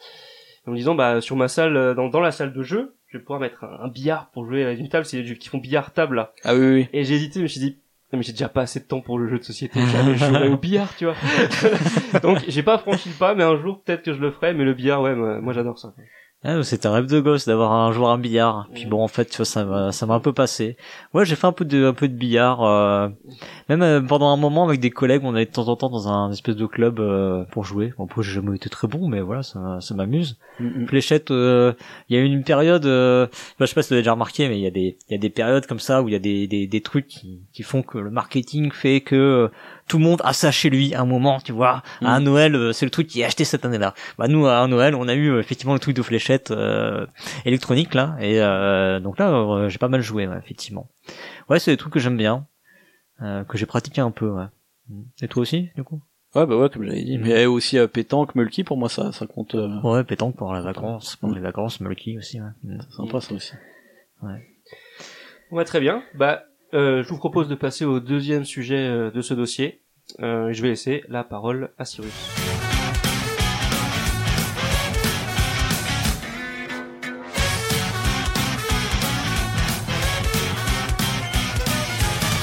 En 0.67 0.71
me 0.71 0.75
disant 0.75 0.95
bah 0.95 1.21
sur 1.21 1.35
ma 1.35 1.47
salle 1.47 1.77
euh, 1.77 1.93
dans, 1.93 2.09
dans 2.09 2.19
la 2.19 2.31
salle 2.31 2.53
de 2.53 2.61
jeu, 2.61 2.93
je 3.07 3.17
vais 3.17 3.23
pouvoir 3.23 3.39
mettre 3.39 3.63
un, 3.63 3.87
billard 3.87 4.29
pour 4.31 4.45
jouer 4.45 4.65
à 4.65 4.73
une 4.73 4.89
table, 4.89 5.05
c'est 5.05 5.17
des 5.17 5.25
jeux 5.25 5.35
qui 5.35 5.47
font 5.49 5.59
billard 5.59 5.93
table 5.93 6.17
là. 6.17 6.33
Ah 6.43 6.55
oui 6.55 6.73
oui. 6.73 6.87
Et 6.93 7.03
j'ai 7.03 7.15
hésité, 7.15 7.39
je 7.39 7.43
me 7.43 7.47
suis 7.47 7.61
dit 7.61 7.77
mais 8.13 8.23
j'ai 8.23 8.31
déjà 8.31 8.47
pas 8.47 8.61
assez 8.61 8.79
de 8.79 8.85
temps 8.85 9.01
pour 9.01 9.19
le 9.19 9.27
jeu 9.27 9.37
de 9.37 9.43
société, 9.43 9.79
jamais 9.87 10.15
jouer 10.17 10.47
au 10.47 10.57
billard, 10.57 10.95
tu 10.95 11.05
vois. 11.05 11.15
Donc 12.21 12.43
j'ai 12.47 12.63
pas 12.63 12.77
franchi 12.77 13.09
le 13.09 13.15
pas, 13.15 13.33
mais 13.33 13.43
un 13.43 13.57
jour 13.57 13.81
peut-être 13.81 14.03
que 14.03 14.13
je 14.13 14.19
le 14.19 14.31
ferai, 14.31 14.53
mais 14.53 14.63
le 14.63 14.73
billard 14.73 15.01
ouais, 15.01 15.15
moi, 15.15 15.41
moi 15.41 15.53
j'adore 15.53 15.79
ça. 15.79 15.93
Ah, 16.43 16.61
c'était 16.61 16.87
un 16.87 16.93
rêve 16.93 17.07
de 17.07 17.19
gosse 17.19 17.47
d'avoir 17.47 17.71
un 17.71 17.91
joueur 17.91 18.11
à 18.11 18.17
billard. 18.17 18.69
Puis 18.71 18.85
bon, 18.85 19.03
en 19.03 19.07
fait, 19.07 19.25
tu 19.25 19.37
vois, 19.37 19.45
ça 19.45 19.65
m'a, 19.65 19.91
ça 19.91 20.05
m'a 20.05 20.13
un 20.13 20.19
peu 20.19 20.33
passé. 20.33 20.77
Ouais, 21.13 21.25
j'ai 21.25 21.35
fait 21.35 21.47
un 21.47 21.51
peu 21.51 21.65
de, 21.65 21.87
un 21.87 21.93
peu 21.93 22.07
de 22.07 22.13
billard, 22.13 22.63
euh, 22.63 23.09
même 23.69 23.81
euh, 23.81 24.01
pendant 24.01 24.29
un 24.29 24.37
moment 24.37 24.63
avec 24.63 24.79
des 24.79 24.91
collègues, 24.91 25.23
on 25.25 25.33
allait 25.33 25.47
de 25.47 25.51
temps 25.51 25.67
en 25.67 25.75
temps 25.75 25.89
dans 25.89 26.07
un 26.07 26.31
espèce 26.31 26.55
de 26.55 26.67
club 26.67 26.99
euh, 26.99 27.43
pour 27.51 27.65
jouer. 27.65 27.91
Bon, 27.97 28.05
après, 28.05 28.21
j'ai 28.21 28.33
jamais 28.33 28.55
été 28.55 28.69
très 28.69 28.87
bon, 28.87 29.07
mais 29.09 29.19
voilà, 29.19 29.41
ça, 29.41 29.79
ça 29.81 29.95
m'amuse. 29.95 30.37
Fléchette, 30.87 31.31
euh, 31.31 31.73
il 32.07 32.15
y 32.15 32.19
a 32.19 32.21
eu 32.21 32.25
une 32.25 32.43
période, 32.43 32.85
euh, 32.85 33.25
bah, 33.59 33.65
je 33.65 33.65
sais 33.65 33.75
pas 33.75 33.81
si 33.81 33.89
tu 33.89 33.95
l'as 33.95 34.01
déjà 34.01 34.13
remarqué, 34.13 34.47
mais 34.47 34.57
il 34.59 34.63
y 34.63 34.67
a 34.67 34.71
des, 34.71 34.97
il 35.09 35.13
y 35.13 35.15
a 35.15 35.19
des 35.19 35.31
périodes 35.31 35.65
comme 35.65 35.79
ça 35.79 36.03
où 36.03 36.07
il 36.07 36.11
y 36.11 36.15
a 36.15 36.19
des, 36.19 36.47
des, 36.47 36.67
des 36.67 36.81
trucs 36.81 37.07
qui, 37.07 37.41
qui 37.51 37.63
font 37.63 37.81
que 37.81 37.97
le 37.97 38.11
marketing 38.11 38.71
fait 38.71 39.01
que 39.01 39.15
euh, 39.15 39.47
tout 39.87 39.97
le 39.97 40.03
monde 40.03 40.21
a 40.23 40.33
ça 40.33 40.51
chez 40.51 40.69
lui 40.69 40.93
à 40.93 41.01
un 41.01 41.05
moment, 41.05 41.39
tu 41.39 41.51
vois. 41.51 41.81
À 42.01 42.13
un 42.15 42.19
Noël, 42.19 42.55
euh, 42.55 42.71
c'est 42.73 42.85
le 42.85 42.89
truc 42.91 43.07
qui 43.07 43.21
est 43.21 43.23
acheté 43.25 43.45
cette 43.45 43.65
année-là. 43.65 43.93
Bah 44.17 44.27
nous, 44.27 44.45
à 44.45 44.57
un 44.59 44.67
Noël, 44.67 44.95
on 44.95 45.07
a 45.07 45.13
eu 45.13 45.29
euh, 45.31 45.39
effectivement 45.39 45.73
le 45.73 45.79
truc 45.79 45.95
de 45.95 46.01
fléchette 46.01 46.51
euh, 46.51 47.05
électronique 47.45 47.93
là, 47.93 48.15
et 48.19 48.41
euh, 48.41 48.99
donc 48.99 49.17
là, 49.19 49.31
euh, 49.31 49.69
j'ai 49.69 49.77
pas 49.77 49.87
mal 49.87 50.01
joué, 50.01 50.27
ouais, 50.27 50.37
effectivement. 50.37 50.89
Ouais, 51.49 51.59
c'est 51.59 51.71
des 51.71 51.77
trucs 51.77 51.93
que 51.93 51.99
j'aime 51.99 52.17
bien, 52.17 52.45
euh, 53.21 53.43
que 53.43 53.57
j'ai 53.57 53.65
pratiqué 53.65 54.01
un 54.01 54.11
peu. 54.11 54.29
Ouais. 54.29 54.45
Et 55.21 55.27
toi 55.27 55.41
aussi, 55.41 55.69
du 55.75 55.83
coup? 55.83 56.01
Ouais, 56.35 56.45
bah 56.45 56.57
ouais, 56.57 56.69
comme 56.69 56.83
j'avais 56.83 57.01
dit. 57.03 57.17
Mais 57.17 57.45
aussi 57.45 57.77
euh, 57.77 57.87
pétanque, 57.87 58.35
mulki, 58.35 58.63
pour 58.63 58.77
moi, 58.77 58.89
ça, 58.89 59.11
ça 59.13 59.25
compte. 59.25 59.55
euh, 59.55 59.79
Ouais, 59.81 60.03
pétanque 60.03 60.35
pour 60.35 60.53
les 60.53 60.61
vacances, 60.61 61.15
pour 61.15 61.31
les 61.33 61.39
vacances, 61.41 61.79
Mulky 61.79 62.17
aussi. 62.17 62.39
Ouais. 62.41 62.49
C'est 62.63 62.95
sympa, 62.97 63.21
ça 63.21 63.33
aussi. 63.33 63.53
Ouais, 65.51 65.63
très 65.65 65.79
bien. 65.79 66.03
Bah, 66.13 66.43
euh, 66.77 67.03
je 67.03 67.09
vous 67.09 67.17
propose 67.17 67.47
de 67.47 67.55
passer 67.55 67.85
au 67.85 67.99
deuxième 67.99 68.45
sujet 68.45 68.87
euh, 68.87 69.09
de 69.11 69.21
ce 69.21 69.33
dossier. 69.33 69.81
Euh, 70.21 70.53
je 70.53 70.61
vais 70.61 70.69
laisser 70.69 71.03
la 71.09 71.23
parole 71.23 71.71
à 71.77 71.85
Cyrus. 71.85 72.13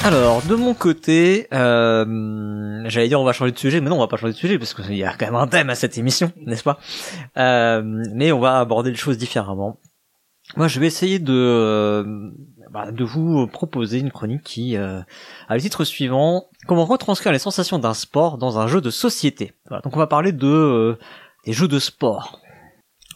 Alors, 0.03 0.43
de 0.43 0.53
mon 0.53 0.75
côté, 0.75 1.47
euh, 1.51 2.83
j'allais 2.85 3.07
dire 3.07 3.19
on 3.19 3.23
va 3.23 3.33
changer 3.33 3.53
de 3.53 3.57
sujet, 3.57 3.81
mais 3.81 3.89
non, 3.89 3.95
on 3.95 3.99
va 3.99 4.07
pas 4.07 4.17
changer 4.17 4.33
de 4.33 4.37
sujet 4.37 4.59
parce 4.59 4.75
qu'il 4.75 4.95
y 4.95 5.03
a 5.03 5.15
quand 5.17 5.25
même 5.25 5.35
un 5.35 5.47
thème 5.47 5.71
à 5.71 5.75
cette 5.75 5.97
émission, 5.97 6.31
n'est-ce 6.45 6.61
pas? 6.61 6.77
Euh, 7.37 7.81
Mais 8.13 8.31
on 8.31 8.39
va 8.39 8.59
aborder 8.59 8.91
les 8.91 8.97
choses 8.97 9.17
différemment. 9.17 9.79
Moi, 10.55 10.67
je 10.67 10.79
vais 10.79 10.87
essayer 10.87 11.19
de 11.19 11.33
euh, 11.33 12.31
bah, 12.71 12.91
de 12.91 13.03
vous 13.03 13.47
proposer 13.47 13.99
une 13.99 14.11
chronique 14.11 14.43
qui 14.43 14.77
euh, 14.77 15.01
a 15.47 15.55
le 15.55 15.61
titre 15.61 15.83
suivant 15.83 16.49
comment 16.67 16.85
retranscrire 16.85 17.31
les 17.31 17.39
sensations 17.39 17.79
d'un 17.79 17.93
sport 17.93 18.37
dans 18.37 18.59
un 18.59 18.67
jeu 18.67 18.81
de 18.81 18.89
société. 18.89 19.53
Voilà, 19.67 19.81
donc 19.81 19.95
on 19.95 19.99
va 19.99 20.07
parler 20.07 20.31
de 20.31 20.47
euh, 20.47 20.99
des 21.45 21.53
jeux 21.53 21.67
de 21.67 21.79
sport. 21.79 22.41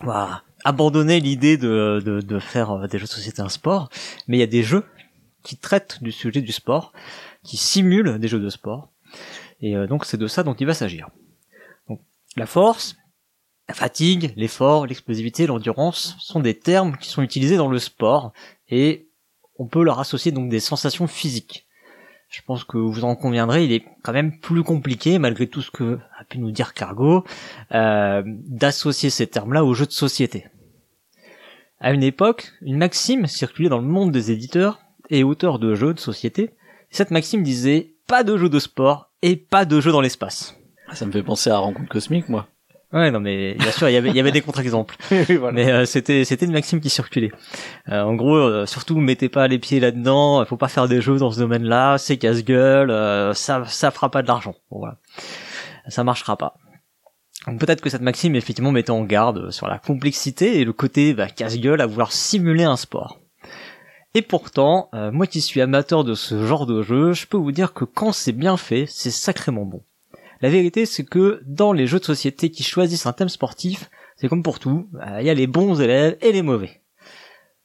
Voilà. 0.01 0.43
Abandonner 0.65 1.19
l'idée 1.19 1.57
de, 1.57 2.01
de, 2.03 2.19
de 2.19 2.39
faire 2.39 2.71
euh, 2.71 2.87
des 2.87 2.97
jeux 2.97 3.05
de 3.05 3.09
société 3.09 3.41
un 3.41 3.49
sport, 3.49 3.89
mais 4.27 4.37
il 4.37 4.39
y 4.39 4.43
a 4.43 4.47
des 4.47 4.63
jeux 4.63 4.85
qui 5.43 5.57
traitent 5.57 6.01
du 6.01 6.11
sujet 6.11 6.41
du 6.41 6.51
sport, 6.51 6.91
qui 7.43 7.57
simulent 7.57 8.19
des 8.19 8.27
jeux 8.27 8.39
de 8.39 8.49
sport. 8.49 8.89
Et 9.61 9.75
euh, 9.75 9.87
donc 9.87 10.05
c'est 10.05 10.17
de 10.17 10.27
ça 10.27 10.43
dont 10.43 10.53
il 10.53 10.67
va 10.67 10.73
s'agir. 10.73 11.09
La 12.35 12.45
force, 12.45 12.95
la 13.69 13.75
fatigue, 13.75 14.33
l'effort, 14.35 14.87
l'explosivité, 14.87 15.45
l'endurance 15.45 16.15
sont 16.19 16.39
des 16.39 16.57
termes 16.57 16.97
qui 16.97 17.07
sont 17.07 17.21
utilisés 17.21 17.55
dans 17.55 17.69
le 17.69 17.77
sport 17.77 18.33
et 18.67 19.09
on 19.59 19.67
peut 19.67 19.83
leur 19.83 19.99
associer 19.99 20.31
donc 20.31 20.49
des 20.49 20.59
sensations 20.59 21.05
physiques. 21.05 21.67
Je 22.29 22.41
pense 22.47 22.63
que 22.63 22.79
vous 22.79 23.03
en 23.03 23.15
conviendrez, 23.15 23.65
il 23.65 23.71
est 23.71 23.85
quand 24.01 24.11
même 24.11 24.39
plus 24.39 24.63
compliqué, 24.63 25.19
malgré 25.19 25.45
tout 25.45 25.61
ce 25.61 25.69
que 25.69 25.99
a 26.17 26.23
pu 26.23 26.39
nous 26.39 26.49
dire 26.49 26.73
Cargo, 26.73 27.23
euh, 27.71 28.23
d'associer 28.25 29.11
ces 29.11 29.27
termes-là 29.27 29.63
aux 29.63 29.75
jeux 29.75 29.85
de 29.85 29.91
société. 29.91 30.47
À 31.79 31.93
une 31.93 32.01
époque, 32.01 32.51
une 32.63 32.77
maxime 32.77 33.27
circulait 33.27 33.69
dans 33.69 33.81
le 33.81 33.87
monde 33.87 34.11
des 34.11 34.31
éditeurs 34.31 34.79
et 35.11 35.23
auteurs 35.23 35.59
de 35.59 35.75
jeux 35.75 35.93
de 35.93 35.99
société. 35.99 36.55
Cette 36.89 37.11
maxime 37.11 37.43
disait 37.43 37.93
pas 38.07 38.23
de 38.23 38.35
jeux 38.35 38.49
de 38.49 38.59
sport 38.59 39.11
et 39.21 39.35
pas 39.35 39.65
de 39.65 39.79
jeux 39.79 39.91
dans 39.91 40.01
l'espace. 40.01 40.55
Ça 40.93 41.05
me 41.05 41.11
fait 41.11 41.21
penser 41.21 41.51
à 41.51 41.59
Rencontre 41.59 41.89
Cosmique, 41.89 42.29
moi. 42.29 42.47
Ouais, 42.91 43.11
non, 43.11 43.19
mais 43.19 43.53
bien 43.53 43.71
sûr, 43.71 43.87
il 43.87 43.93
y 43.93 43.97
avait, 43.97 44.09
il 44.09 44.15
y 44.15 44.19
avait 44.19 44.31
des 44.31 44.41
contre-exemples. 44.41 44.95
oui, 45.11 45.35
voilà. 45.35 45.53
Mais 45.53 45.71
euh, 45.71 45.85
c'était, 45.85 46.25
c'était 46.25 46.47
une 46.47 46.51
maxime 46.51 46.81
qui 46.81 46.89
circulait. 46.89 47.31
Euh, 47.89 48.01
en 48.01 48.15
gros, 48.15 48.35
euh, 48.35 48.65
surtout, 48.65 48.97
mettez 48.97 49.29
pas 49.29 49.47
les 49.47 49.59
pieds 49.59 49.79
là-dedans. 49.79 50.41
Il 50.41 50.47
faut 50.47 50.57
pas 50.57 50.69
faire 50.69 50.87
des 50.87 50.99
jeux 50.99 51.17
dans 51.17 51.29
ce 51.31 51.39
domaine-là. 51.39 51.99
C'est 51.99 52.17
casse-gueule. 52.17 52.89
euh, 52.89 53.33
ça, 53.35 53.63
ça 53.67 53.91
fera 53.91 54.09
pas 54.09 54.23
de 54.23 54.27
l'argent. 54.27 54.55
Bon, 54.71 54.79
voilà, 54.79 54.97
ça 55.87 56.03
marchera 56.03 56.35
pas. 56.35 56.55
Donc 57.45 57.59
peut-être 57.59 57.81
que 57.81 57.89
cette 57.89 58.01
maxime 58.01 58.35
effectivement 58.35 58.71
mettait 58.71 58.89
en 58.91 59.03
garde 59.03 59.51
sur 59.51 59.67
la 59.67 59.77
complexité 59.77 60.59
et 60.59 60.65
le 60.65 60.73
côté 60.73 61.13
bah, 61.13 61.27
casse-gueule 61.29 61.81
à 61.81 61.85
vouloir 61.85 62.11
simuler 62.11 62.63
un 62.63 62.75
sport. 62.75 63.19
Et 64.15 64.23
pourtant, 64.23 64.89
euh, 64.95 65.11
moi 65.11 65.27
qui 65.27 65.39
suis 65.41 65.61
amateur 65.61 66.03
de 66.03 66.15
ce 66.15 66.45
genre 66.45 66.65
de 66.65 66.81
jeu, 66.81 67.13
je 67.13 67.27
peux 67.27 67.37
vous 67.37 67.51
dire 67.51 67.73
que 67.73 67.85
quand 67.85 68.11
c'est 68.11 68.31
bien 68.31 68.57
fait, 68.57 68.85
c'est 68.87 69.11
sacrément 69.11 69.65
bon. 69.65 69.83
La 70.41 70.49
vérité, 70.49 70.85
c'est 70.85 71.03
que 71.03 71.41
dans 71.45 71.73
les 71.73 71.85
jeux 71.85 71.99
de 71.99 72.05
société 72.05 72.49
qui 72.49 72.63
choisissent 72.63 73.05
un 73.05 73.13
thème 73.13 73.29
sportif, 73.29 73.89
c'est 74.15 74.29
comme 74.29 74.43
pour 74.43 74.59
tout, 74.59 74.87
euh, 74.95 75.17
il 75.19 75.25
y 75.25 75.29
a 75.29 75.33
les 75.33 75.47
bons 75.47 75.81
élèves 75.81 76.17
et 76.21 76.31
les 76.31 76.41
mauvais. 76.41 76.81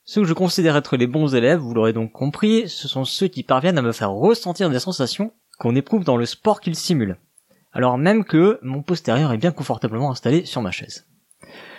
Ceux 0.04 0.22
que 0.22 0.28
je 0.28 0.34
considère 0.34 0.76
être 0.76 0.96
les 0.96 1.06
bons 1.06 1.34
élèves, 1.34 1.60
vous 1.60 1.72
l'aurez 1.72 1.92
donc 1.92 2.12
compris, 2.12 2.68
ce 2.68 2.88
sont 2.88 3.04
ceux 3.04 3.28
qui 3.28 3.42
parviennent 3.42 3.78
à 3.78 3.82
me 3.82 3.92
faire 3.92 4.10
ressentir 4.10 4.70
des 4.70 4.80
sensations 4.80 5.32
qu'on 5.58 5.76
éprouve 5.76 6.04
dans 6.04 6.16
le 6.16 6.26
sport 6.26 6.60
qu'ils 6.60 6.76
simulent. 6.76 7.16
Alors 7.72 7.96
même 7.96 8.24
que 8.24 8.58
mon 8.62 8.82
postérieur 8.82 9.32
est 9.32 9.38
bien 9.38 9.52
confortablement 9.52 10.10
installé 10.10 10.44
sur 10.44 10.60
ma 10.60 10.70
chaise. 10.72 11.06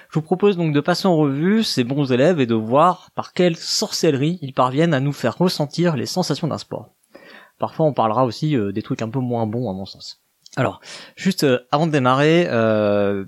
Je 0.09 0.19
vous 0.19 0.21
propose 0.21 0.57
donc 0.57 0.73
de 0.73 0.79
passer 0.79 1.07
en 1.07 1.17
revue 1.17 1.63
ces 1.63 1.83
bons 1.83 2.11
élèves 2.11 2.39
et 2.39 2.45
de 2.45 2.55
voir 2.55 3.11
par 3.15 3.33
quelle 3.33 3.57
sorcellerie 3.57 4.39
ils 4.41 4.53
parviennent 4.53 4.93
à 4.93 4.99
nous 4.99 5.13
faire 5.13 5.37
ressentir 5.37 5.95
les 5.95 6.05
sensations 6.05 6.47
d'un 6.47 6.57
sport. 6.57 6.89
Parfois 7.59 7.85
on 7.85 7.93
parlera 7.93 8.25
aussi 8.25 8.55
euh, 8.55 8.71
des 8.71 8.81
trucs 8.81 9.01
un 9.01 9.09
peu 9.09 9.19
moins 9.19 9.45
bons 9.45 9.69
à 9.69 9.73
mon 9.73 9.85
sens. 9.85 10.24
Alors, 10.55 10.81
juste 11.15 11.43
euh, 11.43 11.59
avant 11.71 11.87
de 11.87 11.91
démarrer, 11.91 12.47
euh, 12.47 13.25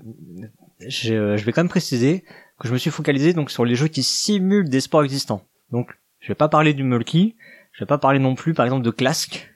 je, 0.80 1.36
vais 1.44 1.52
quand 1.52 1.62
même 1.62 1.68
préciser 1.68 2.24
que 2.58 2.68
je 2.68 2.72
me 2.72 2.78
suis 2.78 2.90
focalisé 2.90 3.32
donc 3.32 3.50
sur 3.50 3.64
les 3.64 3.74
jeux 3.74 3.88
qui 3.88 4.02
simulent 4.02 4.68
des 4.68 4.80
sports 4.80 5.04
existants. 5.04 5.42
Donc, 5.70 5.90
je 6.20 6.28
vais 6.28 6.34
pas 6.34 6.48
parler 6.48 6.74
du 6.74 6.84
Mulky, 6.84 7.36
je 7.72 7.84
vais 7.84 7.88
pas 7.88 7.98
parler 7.98 8.18
non 8.18 8.34
plus, 8.34 8.54
par 8.54 8.64
exemple, 8.64 8.84
de 8.84 8.90
Clask. 8.90 9.54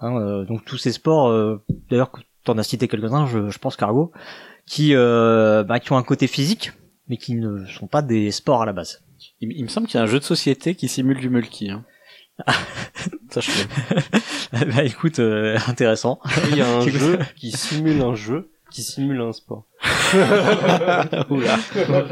Hein, 0.00 0.16
euh, 0.20 0.44
donc 0.44 0.64
tous 0.64 0.78
ces 0.78 0.92
sports, 0.92 1.58
d'ailleurs, 1.90 2.12
que 2.12 2.20
t'en 2.44 2.56
as 2.56 2.62
cité 2.62 2.88
quelques-uns, 2.88 3.26
je, 3.26 3.58
pense 3.58 3.76
Cargo, 3.76 4.12
qui, 4.66 4.94
bah, 4.94 5.80
qui 5.80 5.92
ont 5.92 5.96
un 5.96 6.02
côté 6.02 6.28
physique, 6.28 6.72
mais 7.08 7.16
qui 7.16 7.34
ne 7.34 7.66
sont 7.66 7.88
pas 7.88 8.02
des 8.02 8.30
sports 8.30 8.62
à 8.62 8.66
la 8.66 8.72
base. 8.72 9.02
Il, 9.40 9.62
me 9.62 9.68
semble 9.68 9.86
qu'il 9.86 9.96
y 9.96 10.00
a 10.00 10.04
un 10.04 10.06
jeu 10.06 10.18
de 10.18 10.24
société 10.24 10.74
qui 10.74 10.88
simule 10.88 11.18
du 11.18 11.30
mulki. 11.30 11.70
Hein. 11.70 11.84
Sache-le. 13.30 14.64
bah 14.72 14.84
écoute, 14.84 15.18
euh, 15.18 15.58
intéressant. 15.68 16.18
Il 16.50 16.56
y 16.56 16.62
a 16.62 16.68
un 16.68 16.80
jeu 16.88 17.18
qui 17.36 17.50
simule 17.52 18.00
un 18.02 18.14
jeu 18.14 18.50
qui 18.70 18.82
simule 18.82 19.20
un 19.22 19.32
sport. 19.32 19.64
Oula. 21.30 21.56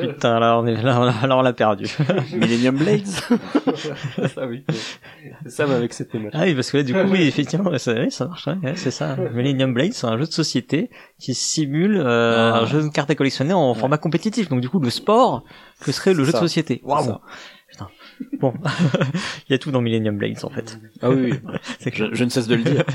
Putain, 0.00 0.38
là 0.40 0.58
on 0.58 0.66
est 0.66 0.80
là, 0.82 1.00
on 1.00 1.04
l'a- 1.04 1.26
là, 1.26 1.36
on 1.36 1.42
l'a 1.42 1.52
perdu. 1.52 1.86
Millennium 2.32 2.76
Blades. 2.76 3.06
ça 3.06 4.46
oui. 4.46 4.64
C'est 5.44 5.50
ça 5.50 5.66
mais 5.66 5.74
avec 5.74 5.92
cette 5.92 6.10
thématique. 6.10 6.38
Ah 6.38 6.44
oui, 6.44 6.54
parce 6.54 6.70
que 6.70 6.78
là, 6.78 6.82
du 6.82 6.94
coup, 6.94 7.00
oui, 7.10 7.22
effectivement, 7.22 7.76
ça, 7.78 7.92
oui, 7.94 8.10
ça 8.10 8.26
marche, 8.26 8.46
ouais, 8.46 8.72
c'est 8.76 8.90
ça. 8.90 9.16
Millennium 9.34 9.74
Blade, 9.74 9.92
c'est 9.92 10.06
un 10.06 10.16
jeu 10.18 10.24
de 10.26 10.32
société 10.32 10.88
qui 11.18 11.34
simule 11.34 11.98
euh, 11.98 12.52
Ah. 12.54 12.60
un 12.60 12.66
jeu 12.66 12.82
de 12.82 12.88
cartes 12.88 13.10
à 13.10 13.14
collectionner 13.14 13.52
en 13.52 13.74
format 13.74 13.98
compétitif. 13.98 14.48
Donc, 14.48 14.60
du 14.62 14.68
coup, 14.70 14.80
le 14.80 14.90
sport 14.90 15.44
que 15.80 15.92
serait 15.92 16.14
le 16.14 16.24
jeu 16.24 16.32
de 16.32 16.36
ça. 16.36 16.40
société. 16.40 16.80
Waouh 16.84 17.04
ça. 17.04 17.20
Bon, 18.40 18.52
il 19.48 19.52
y 19.52 19.54
a 19.54 19.58
tout 19.58 19.70
dans 19.70 19.80
Millennium 19.80 20.16
Blades, 20.16 20.44
en 20.44 20.50
fait. 20.50 20.78
Ah 21.02 21.10
oui, 21.10 21.32
oui. 21.32 21.90
Je, 21.92 22.04
je 22.12 22.24
ne 22.24 22.28
cesse 22.30 22.46
de 22.48 22.54
le 22.54 22.62
dire. 22.62 22.84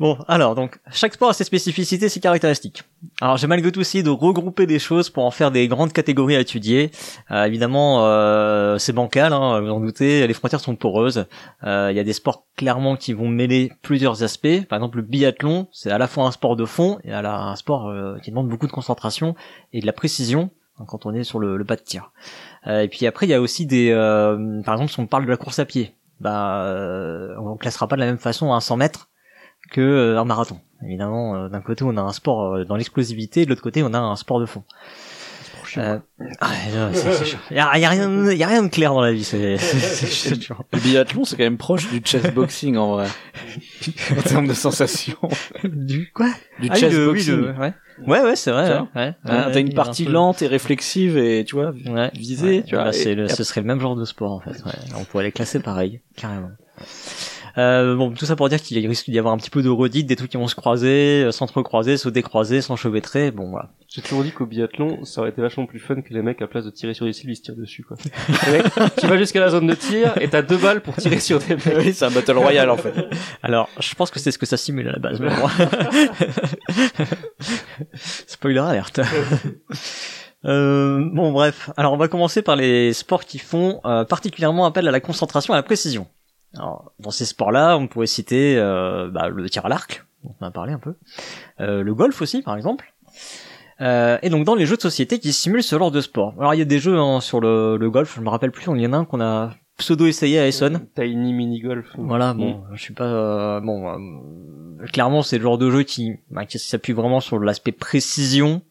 Bon, 0.00 0.18
alors, 0.26 0.56
donc, 0.56 0.80
chaque 0.90 1.14
sport 1.14 1.30
a 1.30 1.32
ses 1.32 1.44
spécificités, 1.44 2.08
ses 2.08 2.18
caractéristiques. 2.18 2.82
Alors, 3.20 3.36
j'ai 3.36 3.46
malgré 3.46 3.70
tout 3.70 3.80
essayé 3.80 4.02
de 4.02 4.10
regrouper 4.10 4.66
des 4.66 4.80
choses 4.80 5.10
pour 5.10 5.24
en 5.24 5.30
faire 5.30 5.52
des 5.52 5.68
grandes 5.68 5.92
catégories 5.92 6.34
à 6.34 6.40
étudier. 6.40 6.90
Euh, 7.30 7.44
évidemment, 7.44 8.04
euh, 8.06 8.78
c'est 8.78 8.92
bancal, 8.92 9.32
hein, 9.32 9.60
vous 9.60 9.68
en 9.70 9.78
doutez, 9.78 10.26
les 10.26 10.34
frontières 10.34 10.60
sont 10.60 10.74
poreuses. 10.74 11.26
Euh, 11.62 11.88
Il 11.92 11.96
y 11.96 12.00
a 12.00 12.04
des 12.04 12.14
sports 12.14 12.46
clairement 12.56 12.96
qui 12.96 13.12
vont 13.12 13.28
mêler 13.28 13.70
plusieurs 13.82 14.24
aspects. 14.24 14.66
Par 14.68 14.78
exemple, 14.78 14.96
le 14.96 15.02
biathlon, 15.04 15.68
c'est 15.70 15.90
à 15.90 15.98
la 15.98 16.08
fois 16.08 16.24
un 16.24 16.32
sport 16.32 16.56
de 16.56 16.64
fond 16.64 16.98
et 17.04 17.12
à 17.12 17.22
la, 17.22 17.38
un 17.38 17.54
sport 17.56 17.88
euh, 17.88 18.18
qui 18.24 18.30
demande 18.30 18.48
beaucoup 18.48 18.66
de 18.66 18.72
concentration 18.72 19.36
et 19.72 19.80
de 19.80 19.86
la 19.86 19.92
précision 19.92 20.50
hein, 20.80 20.84
quand 20.88 21.06
on 21.06 21.14
est 21.14 21.22
sur 21.22 21.38
le, 21.38 21.56
le 21.56 21.64
pas 21.64 21.76
de 21.76 21.82
tir. 21.82 22.10
Euh, 22.66 22.82
et 22.82 22.88
puis 22.88 23.06
après, 23.06 23.26
il 23.26 23.30
y 23.30 23.34
a 23.34 23.40
aussi 23.40 23.66
des... 23.66 23.90
euh, 23.90 24.62
par 24.62 24.74
exemple, 24.74 24.92
si 24.92 25.00
on 25.00 25.06
parle 25.06 25.24
de 25.24 25.30
la 25.30 25.36
course 25.36 25.58
à 25.58 25.64
pied, 25.64 25.94
bah, 26.20 26.64
euh, 26.64 27.34
on 27.38 27.56
classera 27.56 27.88
pas 27.88 27.96
de 27.96 28.00
la 28.00 28.06
même 28.06 28.18
façon 28.18 28.52
un 28.52 28.60
100 28.60 28.76
mètres 28.76 29.08
que 29.70 30.16
un 30.16 30.24
marathon. 30.24 30.60
Évidemment, 30.84 31.48
d'un 31.48 31.60
côté 31.60 31.84
on 31.84 31.96
a 31.96 32.00
un 32.00 32.12
sport 32.12 32.64
dans 32.66 32.74
l'explosivité, 32.74 33.44
de 33.44 33.50
l'autre 33.50 33.62
côté 33.62 33.82
on 33.84 33.94
a 33.94 33.98
un 33.98 34.16
sport 34.16 34.40
de 34.40 34.46
fond. 34.46 34.64
Euh, 35.78 35.98
ah, 36.40 36.48
ouais, 36.50 36.94
c'est- 36.94 37.12
c'est 37.12 37.24
chiant. 37.24 37.38
y, 37.50 37.58
a, 37.58 37.78
y 37.78 37.84
a 37.84 37.88
rien, 37.88 38.30
y 38.32 38.42
a 38.42 38.46
rien 38.46 38.62
de 38.62 38.68
clair 38.68 38.92
dans 38.94 39.00
la 39.00 39.12
vie. 39.12 39.24
C'est. 39.24 39.56
Le 40.72 40.78
biathlon, 40.80 41.24
c'est 41.24 41.36
quand 41.36 41.42
même 41.44 41.56
proche 41.58 41.88
du 41.90 42.00
chess 42.04 42.32
boxing 42.34 42.76
en 42.76 42.92
vrai. 42.92 43.06
en 44.18 44.22
termes 44.22 44.46
de 44.46 44.54
sensations. 44.54 45.16
du 45.64 46.10
quoi? 46.12 46.28
Du 46.60 46.68
Ah 46.70 46.74
oui, 46.74 46.80
chess 46.80 46.92
le- 46.92 47.06
oui, 47.08 47.12
boxing. 47.14 47.36
le- 47.36 47.52
ouais. 47.52 47.72
Ouais, 48.06 48.20
ouais, 48.22 48.36
c'est 48.36 48.50
vrai. 48.50 48.68
Ouais, 48.70 48.78
ouais. 48.78 48.86
Hein, 48.96 49.14
Ouais, 49.46 49.52
T'as 49.52 49.60
une 49.60 49.68
il 49.68 49.74
partie 49.74 50.02
un 50.02 50.06
peu- 50.06 50.12
lente 50.12 50.42
et 50.42 50.46
réflexive 50.46 51.16
et 51.18 51.44
tu 51.44 51.54
vois, 51.54 51.72
Ouais. 51.86 52.10
visée, 52.14 52.58
Ouais, 52.58 52.64
tu 52.66 52.74
vois. 52.74 52.92
c'est 52.92 53.12
et- 53.12 53.14
le, 53.14 53.24
et 53.26 53.28
ce 53.28 53.44
serait 53.44 53.60
le 53.60 53.66
même 53.66 53.80
genre 53.80 53.94
de 53.96 54.04
sport 54.04 54.32
en 54.32 54.40
fait. 54.40 54.50
Ouais. 54.64 54.72
On 54.96 55.04
pourrait 55.04 55.24
les 55.24 55.32
classer 55.32 55.60
pareil, 55.60 56.00
carrément. 56.16 56.50
Euh, 57.58 57.96
bon, 57.96 58.12
tout 58.12 58.24
ça 58.24 58.36
pour 58.36 58.48
dire 58.48 58.60
qu'il 58.60 58.86
risque 58.86 59.10
d'y 59.10 59.18
avoir 59.18 59.34
un 59.34 59.36
petit 59.36 59.50
peu 59.50 59.62
de 59.62 59.68
redites, 59.68 60.06
des 60.06 60.16
trucs 60.16 60.30
qui 60.30 60.36
vont 60.36 60.48
se 60.48 60.54
croiser, 60.54 61.24
euh, 61.24 61.32
s'entrecroiser, 61.32 61.96
se 61.96 62.08
décroiser, 62.08 62.60
s'enchevêtrer. 62.60 63.30
Bon, 63.30 63.50
voilà. 63.50 63.70
J'ai 63.88 64.00
toujours 64.00 64.24
dit 64.24 64.32
qu'au 64.32 64.46
biathlon, 64.46 65.04
ça 65.04 65.20
aurait 65.20 65.30
été 65.30 65.42
vachement 65.42 65.66
plus 65.66 65.78
fun 65.78 66.00
que 66.00 66.14
les 66.14 66.22
mecs, 66.22 66.40
à 66.40 66.46
place 66.46 66.64
de 66.64 66.70
tirer 66.70 66.94
sur 66.94 67.04
des 67.04 67.12
cibles, 67.12 67.32
ils 67.32 67.36
se 67.36 67.42
tirent 67.42 67.56
dessus, 67.56 67.84
quoi. 67.84 67.98
Les 68.46 68.52
mecs, 68.52 68.72
tu 68.98 69.06
vas 69.06 69.18
jusqu'à 69.18 69.40
la 69.40 69.50
zone 69.50 69.66
de 69.66 69.74
tir 69.74 70.14
et 70.18 70.28
t'as 70.28 70.40
deux 70.40 70.56
balles 70.56 70.80
pour 70.80 70.96
tirer 70.96 71.20
sur 71.20 71.38
des 71.40 71.56
mecs. 71.56 71.74
oui, 71.78 71.92
c'est 71.92 72.06
un 72.06 72.10
battle 72.10 72.38
royale 72.38 72.70
en 72.70 72.78
fait. 72.78 72.94
Alors, 73.42 73.68
je 73.78 73.94
pense 73.94 74.10
que 74.10 74.18
c'est 74.18 74.30
ce 74.30 74.38
que 74.38 74.46
ça 74.46 74.56
simule 74.56 74.88
à 74.88 74.92
la 74.92 74.98
base. 74.98 75.20
mais 75.20 75.28
bon. 75.28 75.48
Spoiler 77.94 78.60
alerte. 78.60 79.00
Euh, 80.44 81.08
bon, 81.12 81.32
bref. 81.32 81.70
Alors, 81.76 81.92
on 81.92 81.96
va 81.96 82.08
commencer 82.08 82.42
par 82.42 82.56
les 82.56 82.92
sports 82.92 83.24
qui 83.24 83.38
font 83.38 83.80
euh, 83.84 84.04
particulièrement 84.04 84.64
appel 84.64 84.88
à 84.88 84.90
la 84.90 85.00
concentration 85.00 85.54
et 85.54 85.56
à 85.56 85.58
la 85.58 85.62
précision. 85.62 86.06
Alors, 86.54 86.92
dans 86.98 87.10
ces 87.10 87.24
sports-là, 87.24 87.76
on 87.76 87.86
pourrait 87.86 88.06
citer 88.06 88.56
euh, 88.58 89.10
bah, 89.10 89.28
le 89.28 89.48
tir 89.48 89.66
à 89.66 89.68
l'arc, 89.68 90.04
dont 90.24 90.34
on 90.40 90.46
a 90.46 90.50
parlé 90.50 90.72
un 90.72 90.78
peu, 90.78 90.94
euh, 91.60 91.82
le 91.82 91.94
golf 91.94 92.20
aussi, 92.20 92.42
par 92.42 92.56
exemple. 92.56 92.92
Euh, 93.80 94.18
et 94.22 94.30
donc 94.30 94.44
dans 94.44 94.54
les 94.54 94.66
jeux 94.66 94.76
de 94.76 94.82
société 94.82 95.18
qui 95.18 95.32
simulent 95.32 95.62
ce 95.62 95.76
genre 95.76 95.90
de 95.90 96.00
sport. 96.00 96.34
Alors 96.38 96.54
il 96.54 96.58
y 96.58 96.62
a 96.62 96.66
des 96.66 96.78
jeux 96.78 96.98
hein, 96.98 97.20
sur 97.20 97.40
le, 97.40 97.76
le 97.76 97.90
golf, 97.90 98.14
je 98.14 98.20
me 98.20 98.28
rappelle 98.28 98.52
plus, 98.52 98.64
il 98.66 98.80
y 98.80 98.86
en 98.86 98.92
a 98.92 98.98
un 98.98 99.04
qu'on 99.04 99.20
a 99.20 99.54
pseudo 99.78 100.06
essayé 100.06 100.38
à 100.38 100.46
Essonne. 100.46 100.86
Tiny 100.94 101.32
mini 101.32 101.60
golf. 101.60 101.86
Voilà, 101.96 102.34
bon, 102.34 102.62
je 102.74 102.80
suis 102.80 102.94
pas 102.94 103.04
euh, 103.04 103.60
bon. 103.60 103.88
euh, 103.88 104.86
clairement, 104.86 105.22
c'est 105.22 105.38
le 105.38 105.42
genre 105.42 105.58
de 105.58 105.70
jeu 105.70 105.82
qui, 105.82 106.12
bah, 106.30 106.46
qui 106.46 106.58
s'appuie 106.58 106.92
vraiment 106.92 107.20
sur 107.20 107.38
l'aspect 107.38 107.72
précision. 107.72 108.62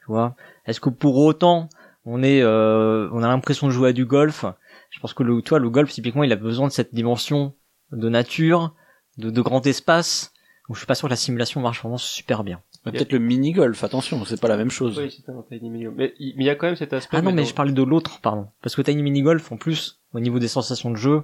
Tu 0.00 0.06
vois. 0.06 0.34
Est-ce 0.66 0.80
que 0.80 0.90
pour 0.90 1.16
autant, 1.16 1.68
on 2.04 2.22
est, 2.22 2.42
euh, 2.42 3.08
on 3.12 3.22
a 3.22 3.28
l'impression 3.28 3.68
de 3.68 3.72
jouer 3.72 3.90
à 3.90 3.92
du 3.92 4.04
golf 4.04 4.44
Je 4.90 5.00
pense 5.00 5.14
que 5.14 5.22
le, 5.22 5.40
toi, 5.42 5.58
le 5.58 5.70
golf 5.70 5.90
typiquement, 5.90 6.24
il 6.24 6.32
a 6.32 6.36
besoin 6.36 6.66
de 6.68 6.72
cette 6.72 6.94
dimension 6.94 7.54
de 7.92 8.08
nature, 8.08 8.74
de, 9.18 9.30
de 9.30 9.40
grand 9.40 9.64
espace. 9.66 10.32
Donc, 10.68 10.76
je 10.76 10.80
suis 10.80 10.86
pas 10.86 10.94
sûr 10.94 11.08
que 11.08 11.12
la 11.12 11.16
simulation 11.16 11.60
marche 11.60 11.80
vraiment 11.80 11.96
super 11.98 12.44
bien. 12.44 12.60
Mais 12.86 12.92
Peut-être 12.92 13.12
le 13.12 13.18
mini 13.18 13.52
golf, 13.52 13.82
attention, 13.84 14.24
c'est 14.24 14.40
pas 14.40 14.48
la 14.48 14.56
même 14.56 14.70
chose. 14.70 14.98
Oui, 14.98 15.10
c'était 15.10 15.32
un 15.32 15.42
tiny. 15.48 15.68
Mais 15.70 15.80
il 16.18 16.34
mais 16.36 16.44
il 16.44 16.46
y 16.46 16.50
a 16.50 16.54
quand 16.54 16.66
même 16.66 16.76
cet 16.76 16.92
aspect. 16.92 17.16
Ah 17.16 17.22
non, 17.22 17.32
mais 17.32 17.44
je 17.44 17.54
parlais 17.54 17.72
de 17.72 17.82
l'autre, 17.82 18.20
pardon. 18.20 18.46
Parce 18.62 18.74
que 18.76 18.82
Tiny 18.82 19.02
Mini 19.02 19.22
Golf, 19.22 19.50
en 19.52 19.56
plus, 19.56 20.00
au 20.14 20.20
niveau 20.20 20.38
des 20.38 20.48
sensations 20.48 20.90
de 20.90 20.96
jeu, 20.96 21.22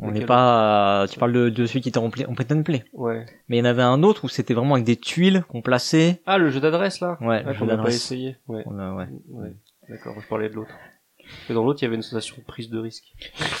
on 0.00 0.10
n'est 0.12 0.24
pas. 0.26 1.06
Tu 1.10 1.18
parles 1.18 1.32
de, 1.32 1.48
de 1.48 1.66
celui 1.66 1.80
qui 1.80 1.88
était 1.88 1.98
en, 1.98 2.10
pla- 2.10 2.28
en 2.28 2.34
print 2.34 2.52
and 2.52 2.62
play. 2.62 2.84
Ouais. 2.92 3.26
Mais 3.48 3.56
il 3.56 3.58
y 3.58 3.62
en 3.62 3.64
avait 3.64 3.82
un 3.82 4.02
autre 4.04 4.24
où 4.24 4.28
c'était 4.28 4.54
vraiment 4.54 4.74
avec 4.74 4.84
des 4.86 4.96
tuiles 4.96 5.42
qu'on 5.48 5.60
plaçait. 5.62 6.22
Ah, 6.26 6.38
le 6.38 6.50
jeu 6.50 6.60
d'adresse, 6.60 7.00
là? 7.00 7.18
Ouais, 7.20 7.42
Ah, 7.44 7.52
le 7.52 7.58
qu'on 7.58 7.64
jeu 7.64 7.66
n'a 7.66 7.82
pas 7.82 7.88
essayé. 7.88 8.36
Ouais. 8.46 8.62
On 8.66 8.78
a- 8.78 8.94
ouais. 8.94 9.08
Ouais. 9.30 9.52
D'accord, 9.88 10.14
je 10.20 10.28
parlais 10.28 10.48
de 10.50 10.54
l'autre. 10.54 10.70
Et 11.50 11.54
dans 11.54 11.64
l'autre, 11.64 11.80
il 11.82 11.84
y 11.84 11.86
avait 11.86 11.96
une 11.96 12.02
sensation 12.02 12.36
de 12.38 12.42
prise 12.42 12.68
de 12.70 12.78
risque. 12.78 13.04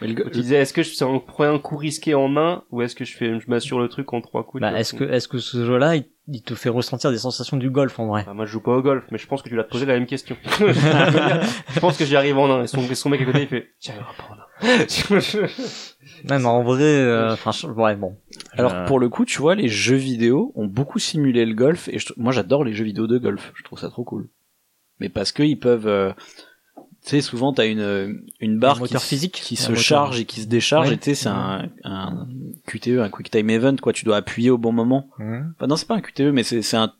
Mais 0.00 0.08
le 0.08 0.24
Tu 0.30 0.40
disais, 0.40 0.56
est-ce 0.56 0.72
que 0.72 0.82
je 0.82 1.18
prends 1.26 1.44
un 1.44 1.58
coup 1.58 1.76
risqué 1.76 2.14
en 2.14 2.28
main, 2.28 2.64
ou 2.70 2.82
est-ce 2.82 2.94
que 2.96 3.04
je 3.04 3.16
fais, 3.16 3.38
je 3.38 3.48
m'assure 3.48 3.78
le 3.80 3.88
truc 3.88 4.12
en 4.12 4.20
trois 4.20 4.44
coups? 4.44 4.60
Bah, 4.60 4.72
est-ce 4.78 4.94
que, 4.94 5.04
est-ce 5.04 5.28
que 5.28 5.38
ce 5.38 5.64
jeu-là, 5.64 5.96
il, 5.96 6.04
il 6.28 6.42
te 6.42 6.54
fait 6.54 6.68
ressentir 6.68 7.10
des 7.12 7.18
sensations 7.18 7.56
du 7.56 7.70
golf 7.70 7.98
en 8.00 8.06
vrai 8.08 8.24
Ah, 8.28 8.34
moi, 8.34 8.44
je 8.46 8.50
joue 8.52 8.60
pas 8.60 8.72
au 8.76 8.82
golf, 8.82 9.04
mais 9.12 9.18
je 9.18 9.26
pense 9.28 9.42
que 9.42 9.48
tu 9.48 9.54
l'as 9.56 9.62
posé 9.64 9.86
la 9.86 9.94
même 9.94 10.06
question. 10.06 10.36
je 10.58 11.80
pense 11.80 11.96
que 11.96 12.04
j'y 12.04 12.16
arrive 12.16 12.38
en 12.38 12.50
un, 12.50 12.62
et 12.64 12.66
son, 12.66 12.82
son 12.94 13.08
mec 13.08 13.20
à 13.20 13.24
côté, 13.24 13.42
il 13.42 13.48
fait, 13.48 13.68
j'y 13.80 13.90
arriverai 13.90 14.12
pas 14.16 14.24
en 14.30 14.34
un. 14.34 14.38
Non, 16.24 16.38
mais 16.38 16.46
en 16.46 16.62
vrai, 16.62 16.82
euh, 16.84 17.32
enfin, 17.34 17.50
ouais, 17.72 17.96
bon. 17.96 18.16
Alors 18.52 18.72
Euh, 18.72 18.86
pour 18.86 18.98
le 18.98 19.08
coup, 19.08 19.24
tu 19.24 19.38
vois, 19.40 19.54
les 19.54 19.68
jeux 19.68 19.96
vidéo 19.96 20.52
ont 20.54 20.66
beaucoup 20.66 20.98
simulé 20.98 21.44
le 21.44 21.54
golf 21.54 21.88
et 21.88 21.98
je- 21.98 22.12
moi 22.16 22.32
j'adore 22.32 22.64
les 22.64 22.72
jeux 22.72 22.84
vidéo 22.84 23.06
de 23.06 23.18
golf. 23.18 23.52
Je 23.56 23.62
trouve 23.62 23.78
ça 23.78 23.90
trop 23.90 24.04
cool. 24.04 24.28
Mais 25.00 25.08
parce 25.10 25.32
que 25.32 25.42
ils 25.42 25.58
peuvent, 25.58 25.86
euh, 25.88 26.12
tu 27.04 27.10
sais, 27.10 27.20
souvent 27.20 27.52
t'as 27.52 27.66
une 27.66 28.22
une 28.40 28.58
barre 28.58 28.78
moteur 28.78 29.00
qui, 29.02 29.08
physique, 29.08 29.32
qui 29.34 29.54
un 29.54 29.56
se 29.58 29.68
moteur. 29.70 29.82
charge 29.84 30.20
et 30.20 30.24
qui 30.24 30.40
se 30.40 30.46
décharge. 30.46 30.88
Ouais. 30.88 30.94
Et 30.94 30.98
tu 30.98 31.04
sais, 31.10 31.14
c'est 31.14 31.28
un, 31.28 31.68
un 31.84 32.26
QTE, 32.66 32.98
un 33.00 33.10
Quick 33.10 33.30
Time 33.30 33.50
Event 33.50 33.76
quoi. 33.76 33.92
Tu 33.92 34.04
dois 34.04 34.16
appuyer 34.16 34.50
au 34.50 34.58
bon 34.58 34.72
moment. 34.72 35.08
hum. 35.18 35.52
Enfin 35.56 35.66
non, 35.66 35.76
c'est 35.76 35.86
pas 35.86 35.94
un 35.96 36.00
QTE, 36.00 36.32
mais 36.32 36.42
c'est 36.42 36.62
c'est 36.62 36.76
un 36.78 36.92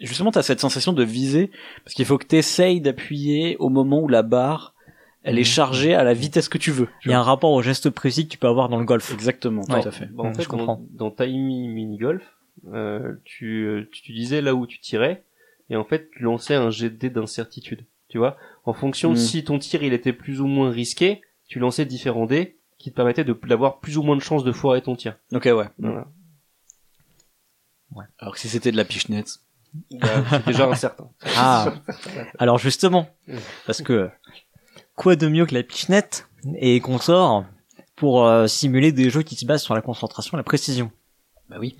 justement 0.00 0.30
t'as 0.30 0.42
cette 0.42 0.60
sensation 0.60 0.92
de 0.92 1.02
viser 1.04 1.50
parce 1.84 1.94
qu'il 1.94 2.04
faut 2.04 2.18
que 2.18 2.26
t'essayes 2.26 2.80
d'appuyer 2.80 3.56
au 3.58 3.68
moment 3.68 4.00
où 4.00 4.08
la 4.08 4.22
barre 4.22 4.74
elle 5.26 5.38
est 5.38 5.44
chargée 5.44 5.94
à 5.94 6.04
la 6.04 6.12
vitesse 6.12 6.48
que 6.50 6.58
tu 6.58 6.70
veux. 6.70 6.88
Il 7.06 7.10
y 7.10 7.14
a 7.14 7.18
un 7.18 7.22
rapport 7.22 7.50
au 7.52 7.62
geste 7.62 7.88
précis 7.88 8.26
que 8.26 8.30
tu 8.30 8.36
peux 8.36 8.46
avoir 8.46 8.68
dans 8.68 8.78
le 8.78 8.84
golf. 8.84 9.10
Exactement, 9.14 9.62
Ouais. 9.70 9.80
tout 9.80 9.88
à 9.88 9.90
fait. 9.90 10.10
En 10.18 10.34
fait, 10.34 10.42
je 10.42 10.48
comprends. 10.48 10.84
dans, 10.92 11.08
dans 11.08 11.10
Tiny 11.10 11.66
Mini 11.68 11.96
Golf, 11.96 12.22
euh, 12.72 13.14
tu, 13.24 13.88
tu, 13.90 14.12
disais 14.12 14.42
là 14.42 14.54
où 14.54 14.66
tu 14.66 14.80
tirais, 14.80 15.24
et 15.70 15.76
en 15.76 15.84
fait, 15.84 16.10
tu 16.12 16.22
lançais 16.24 16.54
un 16.54 16.68
jet 16.68 16.90
d'incertitude. 16.90 17.86
Tu 18.10 18.18
vois, 18.18 18.36
en 18.64 18.72
fonction 18.72 19.10
de 19.12 19.14
Mm. 19.16 19.20
si 19.20 19.44
ton 19.44 19.58
tir 19.58 19.82
il 19.82 19.92
était 19.92 20.12
plus 20.12 20.40
ou 20.40 20.46
moins 20.46 20.70
risqué, 20.70 21.20
tu 21.46 21.58
lançais 21.58 21.84
différents 21.84 22.26
dés 22.26 22.58
qui 22.78 22.90
te 22.90 22.96
permettaient 22.96 23.24
de 23.24 23.32
d'avoir 23.48 23.78
plus 23.80 23.96
ou 23.98 24.02
moins 24.02 24.16
de 24.16 24.20
chances 24.22 24.44
de 24.44 24.52
foirer 24.52 24.82
ton 24.82 24.96
tir. 24.96 25.16
Ok, 25.32 25.44
ouais. 25.44 25.68
Voilà. 25.78 26.06
Alors 28.18 28.34
que 28.34 28.40
si 28.40 28.48
c'était 28.48 28.72
de 28.72 28.76
la 28.76 28.84
pichenette. 28.84 29.38
Bah, 29.90 30.08
c'est 30.30 30.46
déjà 30.46 30.66
incertain. 30.70 31.08
Ah. 31.36 31.74
Alors 32.38 32.58
justement, 32.58 33.08
parce 33.66 33.82
que 33.82 34.10
quoi 34.96 35.16
de 35.16 35.28
mieux 35.28 35.46
que 35.46 35.54
la 35.54 35.62
pichenette 35.62 36.28
et 36.56 36.80
consort 36.80 37.44
pour 37.96 38.24
euh, 38.26 38.46
simuler 38.46 38.92
des 38.92 39.10
jeux 39.10 39.22
qui 39.22 39.36
se 39.36 39.44
basent 39.46 39.62
sur 39.62 39.74
la 39.74 39.82
concentration 39.82 40.36
et 40.36 40.38
la 40.40 40.44
précision? 40.44 40.90
Bah 41.48 41.56
oui. 41.60 41.76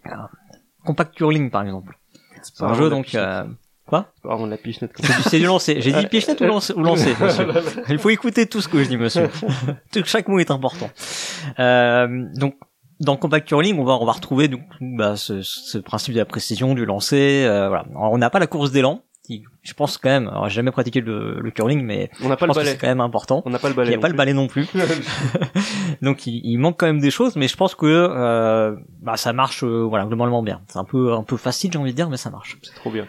Compact 0.84 1.14
Curling 1.14 1.50
par 1.50 1.62
exemple. 1.62 1.98
C'est 2.42 2.62
un 2.62 2.74
jeu 2.74 2.90
donc 2.90 3.14
euh, 3.14 3.44
quoi 3.86 4.12
la 4.48 4.56
pichenette 4.56 4.92
C'est 5.28 5.38
du- 5.38 5.44
lancer. 5.46 5.80
J'ai 5.80 5.92
dit 5.92 6.06
pichenette 6.06 6.40
ou 6.40 6.44
lancer, 6.44 6.72
ou 6.74 6.82
lancer 6.82 7.14
monsieur. 7.20 7.46
Il 7.88 7.98
faut 7.98 8.10
écouter 8.10 8.46
tout 8.46 8.60
ce 8.60 8.68
que 8.68 8.82
je 8.82 8.88
dis 8.88 8.96
monsieur. 8.96 9.28
Chaque 10.04 10.28
mot 10.28 10.38
est 10.38 10.50
important. 10.50 10.90
Euh, 11.58 12.26
donc 12.34 12.54
dans 13.00 13.16
Compact 13.16 13.46
Curling, 13.48 13.78
on 13.78 13.84
va 13.84 13.94
on 13.94 14.06
va 14.06 14.12
retrouver 14.12 14.48
donc 14.48 14.62
bah, 14.80 15.16
ce, 15.16 15.42
ce 15.42 15.78
principe 15.78 16.14
de 16.14 16.18
la 16.20 16.24
précision 16.24 16.74
du 16.74 16.84
lancer. 16.86 17.44
euh, 17.44 17.68
voilà. 17.68 17.84
Alors, 17.90 18.12
on 18.12 18.18
n'a 18.18 18.30
pas 18.30 18.38
la 18.38 18.46
course 18.46 18.70
d'élan. 18.70 19.02
qui, 19.26 19.44
Je 19.62 19.74
pense 19.74 19.98
quand 19.98 20.08
même. 20.10 20.28
Alors 20.28 20.48
j'ai 20.48 20.54
jamais 20.56 20.70
pratiqué 20.70 21.00
le, 21.00 21.40
le 21.40 21.50
curling, 21.50 21.82
mais 21.82 22.08
On 22.22 22.28
n'a 22.28 22.34
je 22.34 22.38
pas 22.38 22.46
le 22.46 22.50
pense 22.50 22.56
que 22.56 22.60
balai. 22.60 22.70
c'est 22.70 22.78
quand 22.78 22.86
même 22.86 23.00
important. 23.00 23.42
On 23.44 23.50
n'a 23.50 23.58
pas 23.58 23.68
le 23.68 23.74
Il 23.74 23.76
balai. 23.76 23.88
n'y 23.90 23.96
a 23.96 23.98
pas 23.98 24.08
le 24.08 24.14
balai 24.14 24.32
non 24.32 24.46
plus. 24.46 24.66
Donc 26.02 26.26
il, 26.26 26.40
il 26.44 26.56
manque 26.58 26.78
quand 26.78 26.86
même 26.86 27.00
des 27.00 27.10
choses, 27.10 27.34
mais 27.36 27.48
je 27.48 27.56
pense 27.56 27.74
que 27.74 27.86
euh, 27.86 28.76
bah, 29.02 29.16
ça 29.16 29.32
marche 29.32 29.64
euh, 29.64 29.82
voilà 29.82 30.04
globalement 30.06 30.42
bien. 30.42 30.60
C'est 30.68 30.78
un 30.78 30.84
peu 30.84 31.12
un 31.12 31.22
peu 31.24 31.36
facile 31.36 31.72
j'ai 31.72 31.78
envie 31.78 31.90
de 31.92 31.96
dire, 31.96 32.08
mais 32.10 32.16
ça 32.16 32.30
marche. 32.30 32.58
C'est 32.62 32.74
trop 32.74 32.90
bien. 32.90 33.06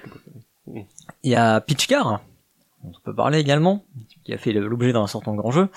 Il 0.68 1.32
y 1.32 1.36
a 1.36 1.62
Pitchcar, 1.62 2.22
on 2.84 2.92
peut 3.04 3.16
parler 3.16 3.40
également, 3.40 3.84
qui 4.24 4.34
a 4.34 4.38
fait 4.38 4.52
l'objet 4.54 4.94
d'un 4.94 5.08
certain 5.08 5.36
grand 5.36 5.52
jeu. 5.52 5.70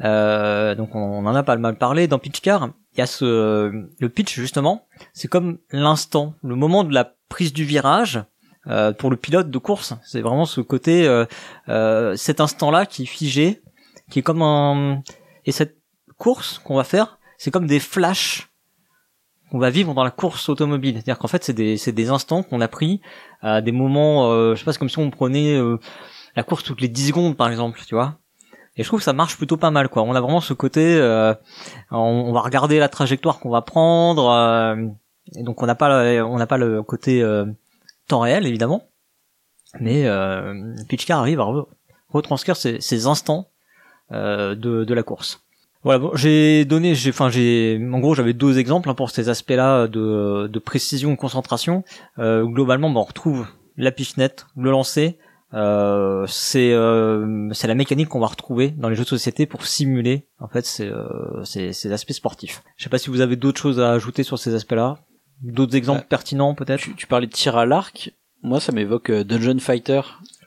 Euh, 0.00 0.74
donc 0.74 0.94
on, 0.94 0.98
on 0.98 1.26
en 1.26 1.34
a 1.34 1.42
pas 1.42 1.56
mal 1.56 1.76
parlé. 1.76 2.06
Dans 2.08 2.18
Pitchcar, 2.18 2.70
il 2.94 2.98
y 2.98 3.02
a 3.02 3.06
ce 3.06 3.70
le 3.98 4.08
pitch 4.08 4.34
justement, 4.34 4.86
c'est 5.12 5.28
comme 5.28 5.58
l'instant, 5.70 6.34
le 6.42 6.56
moment 6.56 6.84
de 6.84 6.92
la 6.94 7.14
prise 7.28 7.52
du 7.52 7.64
virage. 7.64 8.24
euh, 8.66 8.92
pour 8.92 9.10
le 9.10 9.16
pilote 9.16 9.50
de 9.50 9.58
course, 9.58 9.94
c'est 10.02 10.20
vraiment 10.20 10.44
ce 10.44 10.60
côté, 10.60 11.06
euh, 11.06 11.24
euh, 11.68 12.14
cet 12.16 12.40
instant-là 12.40 12.86
qui 12.86 13.04
est 13.04 13.06
figé, 13.06 13.62
qui 14.10 14.18
est 14.18 14.22
comme 14.22 14.42
un 14.42 15.02
et 15.46 15.52
cette 15.52 15.76
course 16.18 16.58
qu'on 16.58 16.76
va 16.76 16.84
faire, 16.84 17.18
c'est 17.38 17.50
comme 17.50 17.66
des 17.66 17.80
flashs 17.80 18.49
qu'on 19.50 19.58
va 19.58 19.70
vivre 19.70 19.94
dans 19.94 20.04
la 20.04 20.10
course 20.10 20.48
automobile. 20.48 20.94
C'est-à-dire 20.94 21.18
qu'en 21.18 21.28
fait, 21.28 21.42
c'est 21.44 21.52
des, 21.52 21.76
c'est 21.76 21.92
des 21.92 22.10
instants 22.10 22.42
qu'on 22.42 22.60
a 22.60 22.68
pris 22.68 23.00
à 23.42 23.60
des 23.60 23.72
moments, 23.72 24.30
euh, 24.32 24.54
je 24.54 24.60
sais 24.60 24.64
pas, 24.64 24.72
c'est 24.72 24.78
comme 24.78 24.88
si 24.88 24.98
on 24.98 25.10
prenait 25.10 25.54
euh, 25.56 25.78
la 26.36 26.42
course 26.42 26.62
toutes 26.64 26.80
les 26.80 26.88
10 26.88 27.08
secondes, 27.08 27.36
par 27.36 27.48
exemple, 27.50 27.80
tu 27.86 27.94
vois. 27.94 28.18
Et 28.76 28.82
je 28.82 28.88
trouve 28.88 29.00
que 29.00 29.04
ça 29.04 29.12
marche 29.12 29.36
plutôt 29.36 29.56
pas 29.56 29.70
mal, 29.70 29.88
quoi. 29.88 30.02
On 30.02 30.14
a 30.14 30.20
vraiment 30.20 30.40
ce 30.40 30.54
côté, 30.54 30.94
euh, 30.96 31.34
on, 31.90 32.32
va 32.32 32.40
regarder 32.40 32.78
la 32.78 32.88
trajectoire 32.88 33.40
qu'on 33.40 33.50
va 33.50 33.62
prendre, 33.62 34.30
euh, 34.30 34.76
et 35.36 35.42
donc 35.42 35.62
on 35.62 35.66
n'a 35.66 35.74
pas, 35.74 36.04
le- 36.04 36.24
on 36.24 36.36
n'a 36.38 36.46
pas 36.46 36.56
le 36.56 36.82
côté 36.82 37.22
euh, 37.22 37.44
temps 38.08 38.20
réel, 38.20 38.46
évidemment. 38.46 38.84
Mais 39.80 40.06
euh, 40.06 40.74
Pitchcar 40.88 41.18
arrive 41.20 41.40
à 41.40 41.44
re- 41.44 41.66
retranscrire 42.08 42.56
ces, 42.56 42.80
ces 42.80 43.06
instants 43.06 43.48
euh, 44.12 44.54
de, 44.54 44.84
de 44.84 44.94
la 44.94 45.02
course. 45.02 45.44
Voilà, 45.82 45.98
bon, 45.98 46.10
j'ai 46.14 46.64
donné, 46.66 46.94
j'ai, 46.94 47.10
enfin, 47.10 47.30
j'ai, 47.30 47.80
en 47.92 47.98
gros, 48.00 48.14
j'avais 48.14 48.34
deux 48.34 48.58
exemples 48.58 48.90
hein, 48.90 48.94
pour 48.94 49.10
ces 49.10 49.28
aspects-là 49.30 49.86
de, 49.88 50.46
de 50.46 50.58
précision 50.58 51.14
et 51.14 51.16
concentration. 51.16 51.84
Euh, 52.18 52.44
globalement, 52.44 52.90
bon, 52.90 53.00
on 53.00 53.04
retrouve 53.04 53.46
la 53.76 53.90
pichenette, 53.90 54.46
le 54.56 54.70
lancer. 54.70 55.16
Euh, 55.52 56.26
c'est, 56.28 56.72
euh, 56.72 57.48
c'est 57.52 57.66
la 57.66 57.74
mécanique 57.74 58.08
qu'on 58.08 58.20
va 58.20 58.26
retrouver 58.28 58.70
dans 58.70 58.88
les 58.88 58.94
jeux 58.94 59.02
de 59.04 59.08
société 59.08 59.46
pour 59.46 59.64
simuler, 59.66 60.26
en 60.38 60.48
fait, 60.48 60.64
ces, 60.66 60.86
euh, 60.86 61.42
ces, 61.44 61.72
ces 61.72 61.90
aspects 61.92 62.12
sportifs. 62.12 62.62
Je 62.76 62.84
sais 62.84 62.90
pas 62.90 62.98
si 62.98 63.10
vous 63.10 63.20
avez 63.20 63.36
d'autres 63.36 63.60
choses 63.60 63.80
à 63.80 63.90
ajouter 63.90 64.22
sur 64.22 64.38
ces 64.38 64.54
aspects-là, 64.54 64.98
d'autres 65.42 65.74
exemples 65.76 66.02
Ouais. 66.02 66.06
pertinents 66.08 66.54
peut-être? 66.54 66.80
Tu, 66.82 66.94
tu 66.94 67.06
parlais 67.06 67.26
de 67.26 67.32
tir 67.32 67.56
à 67.56 67.64
l'arc. 67.66 68.12
Moi, 68.42 68.60
ça 68.60 68.70
m'évoque 68.72 69.10
euh, 69.10 69.24
Dungeon 69.24 69.58
Fighter, 69.58 70.02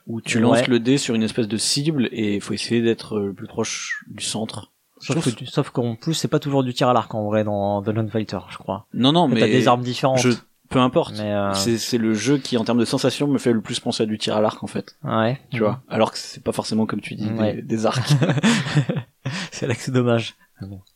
où 0.06 0.20
tu 0.22 0.38
lances 0.40 0.60
Ouais. 0.60 0.66
le 0.68 0.78
dé 0.78 0.96
sur 0.96 1.14
une 1.14 1.22
espèce 1.22 1.48
de 1.48 1.56
cible 1.56 2.08
et 2.12 2.36
il 2.36 2.40
faut 2.40 2.54
essayer 2.54 2.80
d'être 2.80 3.16
euh, 3.18 3.26
le 3.26 3.34
plus 3.34 3.46
proche 3.46 4.04
du 4.08 4.24
centre. 4.24 4.70
Sauf 5.04 5.34
que 5.36 5.44
sauf 5.46 5.70
qu'en 5.70 5.94
plus 5.96 6.14
c'est 6.14 6.28
pas 6.28 6.38
toujours 6.38 6.64
du 6.64 6.72
tir 6.74 6.88
à 6.88 6.92
l'arc 6.92 7.14
en 7.14 7.24
vrai 7.26 7.44
dans 7.44 7.82
The 7.82 7.88
Lone 7.88 8.08
Fighter, 8.10 8.38
je 8.50 8.58
crois. 8.58 8.86
Non, 8.94 9.12
non, 9.12 9.28
Mais 9.28 9.40
t'as 9.40 9.46
des 9.46 9.68
armes 9.68 9.82
différentes. 9.82 10.18
je, 10.18 10.30
peu 10.70 10.78
importe. 10.80 11.14
Mais 11.18 11.32
euh, 11.32 11.52
C'est, 11.52 11.76
c'est 11.78 11.98
le 11.98 12.14
jeu 12.14 12.38
qui, 12.38 12.56
en 12.56 12.64
termes 12.64 12.78
de 12.78 12.84
sensation, 12.84 13.26
me 13.28 13.38
fait 13.38 13.52
le 13.52 13.60
plus 13.60 13.78
penser 13.80 14.02
à 14.02 14.06
du 14.06 14.16
tir 14.18 14.36
à 14.36 14.40
l'arc, 14.40 14.62
en 14.62 14.66
fait. 14.66 14.96
ouais, 15.04 15.38
Tu 15.50 15.58
vois. 15.60 15.82
Alors 15.88 16.10
que 16.10 16.18
c'est 16.18 16.42
pas 16.42 16.52
forcément 16.52 16.86
comme 16.86 17.00
tu 17.02 17.14
dis, 17.14 17.30
Ouais. 17.30 17.54
des, 17.56 17.62
des 17.62 17.86
arcs. 17.86 18.08
c'est 19.52 19.66
là 19.66 19.74
que 19.74 19.80
c'est 19.80 19.92
dommage. 19.92 20.34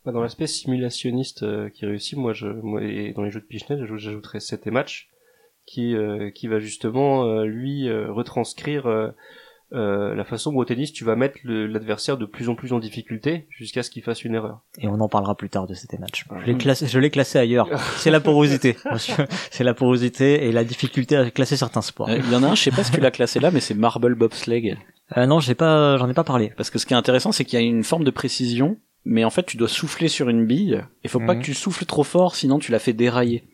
Bah, 0.05 0.12
Dans 0.12 0.20
l'aspect 0.22 0.47
simulationniste 0.47 1.43
euh, 1.43 1.68
qui 1.68 1.85
réussit, 1.86 2.16
moi, 2.16 2.32
je, 2.32 2.47
moi, 2.47 2.82
et 2.82 3.12
dans 3.12 3.22
les 3.22 3.30
jeux 3.30 3.40
de 3.40 3.47
j'aj- 3.51 3.85
j'ajouterais 3.97 4.40
7 4.40 4.66
et 4.66 4.70
match, 4.70 5.09
qui, 5.66 5.94
euh, 5.94 6.30
qui 6.30 6.48
va 6.48 6.59
justement, 6.60 7.24
euh, 7.24 7.44
lui, 7.44 7.89
euh, 7.89 8.10
retranscrire 8.12 8.86
euh, 9.73 10.15
la 10.15 10.24
façon 10.24 10.53
dont 10.53 10.59
au 10.59 10.65
tennis, 10.65 10.93
tu 10.93 11.05
vas 11.05 11.15
mettre 11.16 11.39
l'adversaire 11.45 12.16
de 12.16 12.24
plus 12.27 12.49
en 12.49 12.55
plus 12.55 12.73
en 12.73 12.78
difficulté 12.78 13.47
jusqu'à 13.51 13.82
ce 13.82 13.90
qu'il 13.90 14.03
fasse 14.03 14.24
une 14.24 14.35
erreur. 14.35 14.61
Et 14.78 14.89
on 14.89 15.01
en 15.01 15.09
parlera 15.09 15.35
plus 15.36 15.51
tard 15.51 15.66
de 15.66 15.74
cet 15.74 15.99
match. 15.99 16.24
Ouais. 16.31 16.39
Je 16.43 16.47
l'ai 16.47 16.57
classé, 16.57 16.86
je 16.86 16.99
l'ai 16.99 17.11
classé 17.11 17.39
ailleurs. 17.39 17.69
C'est 17.97 18.11
la 18.11 18.20
porosité. 18.20 18.77
C'est 19.51 19.65
la 19.65 19.74
porosité 19.74 20.47
et 20.47 20.53
la 20.53 20.65
difficulté 20.65 21.16
à 21.16 21.31
classer 21.31 21.57
certains 21.57 21.82
sports. 21.82 22.09
Euh, 22.09 22.19
Il 22.24 22.32
y 22.32 22.36
en 22.36 22.43
a 22.43 22.49
un, 22.49 22.55
je 22.55 22.62
sais 22.62 22.70
pas 22.70 22.85
si 22.85 22.93
tu 22.93 23.01
l'as 23.01 23.11
classé 23.11 23.40
là, 23.40 23.51
mais 23.51 23.61
c'est 23.61 23.74
Marble 23.74 24.15
Bobsleigh. 24.15 24.77
Euh, 25.16 25.27
non, 25.27 25.40
j'ai 25.40 25.55
pas, 25.55 25.97
j'en 25.99 26.09
ai 26.09 26.15
pas 26.15 26.24
parlé. 26.24 26.53
Parce 26.57 26.70
que 26.70 26.78
ce 26.78 26.86
qui 26.86 26.95
est 26.95 26.97
intéressant, 26.97 27.32
c'est 27.32 27.45
qu'il 27.45 27.59
y 27.59 27.62
a 27.62 27.65
une 27.65 27.85
forme 27.85 28.05
de 28.05 28.11
précision, 28.11 28.77
mais 29.05 29.24
en 29.24 29.31
fait, 29.31 29.45
tu 29.47 29.57
dois 29.57 29.69
souffler 29.69 30.09
sur 30.09 30.28
une 30.28 30.47
bille. 30.47 30.82
Il 31.05 31.11
faut 31.11 31.19
pas 31.20 31.35
Mhm. 31.35 31.40
que 31.40 31.45
tu 31.47 31.55
souffles 31.55 31.85
trop 31.86 32.05
fort, 32.05 32.35
sinon 32.36 32.59
tu 32.59 32.73
la 32.73 32.78
fais 32.78 32.93
dérailler. 32.93 33.45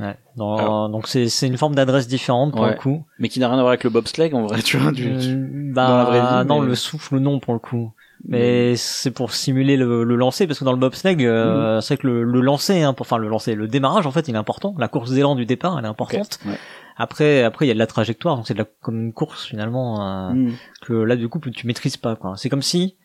Ouais. 0.00 0.16
Donc 0.36 1.06
c'est, 1.06 1.28
c'est 1.28 1.46
une 1.46 1.56
forme 1.56 1.74
d'adresse 1.74 2.08
différente 2.08 2.52
pour 2.52 2.62
Ouais. 2.62 2.70
le 2.72 2.76
coup. 2.76 3.04
Mais 3.18 3.28
qui 3.28 3.40
n'a 3.40 3.48
rien 3.48 3.56
à 3.58 3.60
voir 3.60 3.68
avec 3.70 3.84
le 3.84 3.90
bobsleigh, 3.90 4.32
en 4.34 4.46
vrai, 4.46 4.62
tu 4.62 4.76
vois. 4.78 4.92
Tu- 4.92 5.08
Euh, 5.08 5.72
bah, 5.74 5.86
dans 5.88 5.96
la 5.98 6.04
vraie 6.04 6.20
vie, 6.42 6.48
non, 6.48 6.60
mais- 6.60 6.68
le 6.68 6.74
souffle 6.74 7.18
non 7.18 7.40
pour 7.40 7.52
le 7.54 7.60
coup. 7.60 7.92
Mais 8.28 8.76
c'est 8.76 9.10
pour 9.10 9.32
simuler 9.32 9.78
le, 9.78 10.04
le 10.04 10.14
lancer 10.14 10.46
parce 10.46 10.58
que 10.58 10.64
dans 10.64 10.72
le 10.72 10.78
bobsleigh, 10.78 11.16
euh, 11.26 11.80
c'est 11.80 11.94
vrai 11.94 12.02
que 12.02 12.06
le, 12.06 12.22
le 12.22 12.40
lancer, 12.42 12.82
hein, 12.82 12.92
pour- 12.92 13.06
enfin 13.06 13.16
le 13.16 13.28
lancer, 13.28 13.54
le 13.54 13.66
démarrage 13.66 14.06
en 14.06 14.10
fait, 14.10 14.28
il 14.28 14.34
est 14.34 14.38
important. 14.38 14.74
La 14.78 14.88
course 14.88 15.10
d'élan 15.12 15.34
du 15.34 15.46
départ, 15.46 15.78
elle 15.78 15.86
est 15.86 15.88
importante. 15.88 16.38
Ouais. 16.46 16.58
Après, 16.98 17.42
après 17.44 17.64
il 17.64 17.68
y 17.68 17.70
a 17.70 17.74
de 17.74 17.78
la 17.78 17.86
trajectoire, 17.86 18.36
donc 18.36 18.46
c'est 18.46 18.52
de 18.52 18.58
la, 18.58 18.66
comme 18.82 19.00
une 19.06 19.12
course 19.14 19.46
finalement 19.46 20.06
euh, 20.06 20.30
Mhm. 20.34 20.52
que 20.82 20.92
là 20.92 21.16
du 21.16 21.28
coup 21.28 21.40
tu 21.40 21.66
maîtrises 21.66 21.96
pas 21.96 22.14
quoi. 22.14 22.34
C'est 22.36 22.50
comme 22.50 22.60
si, 22.60 22.96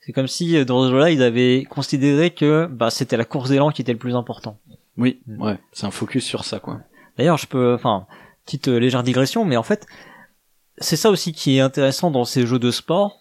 c'est 0.00 0.10
comme 0.12 0.26
si 0.26 0.56
euh, 0.56 0.64
dans 0.64 0.84
ce 0.84 0.90
jeu-là 0.90 1.10
ils 1.12 1.22
avaient 1.22 1.62
considéré 1.70 2.30
que 2.30 2.66
bah 2.68 2.90
c'était 2.90 3.16
la 3.16 3.24
course 3.24 3.50
d'élan 3.50 3.70
qui 3.70 3.82
était 3.82 3.92
le 3.92 3.98
plus 4.00 4.16
important. 4.16 4.58
Oui, 4.98 5.20
Mm. 5.26 5.42
ouais, 5.42 5.58
c'est 5.72 5.86
un 5.86 5.90
focus 5.90 6.24
sur 6.24 6.44
ça, 6.44 6.58
quoi. 6.60 6.80
D'ailleurs, 7.18 7.38
je 7.38 7.46
peux, 7.46 7.74
enfin, 7.74 8.06
petite 8.44 8.68
euh, 8.68 8.78
légère 8.78 9.02
digression, 9.02 9.44
mais 9.44 9.56
en 9.56 9.62
fait, 9.62 9.86
c'est 10.78 10.96
ça 10.96 11.10
aussi 11.10 11.32
qui 11.32 11.56
est 11.56 11.60
intéressant 11.60 12.10
dans 12.10 12.24
ces 12.24 12.46
jeux 12.46 12.58
de 12.58 12.70
sport. 12.70 13.20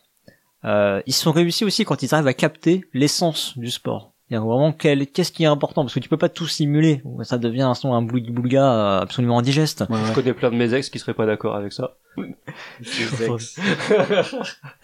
Euh, 0.65 1.01
ils 1.05 1.13
sont 1.13 1.31
réussis 1.31 1.63
aussi 1.63 1.85
quand 1.85 2.01
ils 2.03 2.13
arrivent 2.13 2.27
à 2.27 2.33
capter 2.33 2.85
l'essence 2.93 3.57
du 3.57 3.69
sport. 3.71 4.13
Il 4.29 4.33
y 4.33 4.37
a 4.37 4.39
vraiment 4.39 4.71
quel, 4.73 5.05
qu'est-ce 5.05 5.31
qui 5.31 5.43
est 5.43 5.47
important? 5.47 5.83
Parce 5.83 5.93
que 5.93 5.99
tu 5.99 6.09
peux 6.09 6.17
pas 6.17 6.29
tout 6.29 6.47
simuler. 6.47 7.03
Ça 7.21 7.37
devient 7.37 7.61
un 7.61 7.75
son 7.75 7.93
un 7.93 8.01
boulga 8.01 8.31
boulga 8.31 8.73
euh, 8.73 8.99
absolument 9.01 9.37
indigeste. 9.37 9.85
Je 9.87 10.13
connais 10.15 10.33
plein 10.33 10.49
de 10.49 10.55
mes 10.55 10.73
ex 10.73 10.89
qui 10.89 10.97
seraient 10.97 11.13
pas 11.13 11.27
d'accord 11.27 11.55
avec 11.55 11.71
ça. 11.73 11.97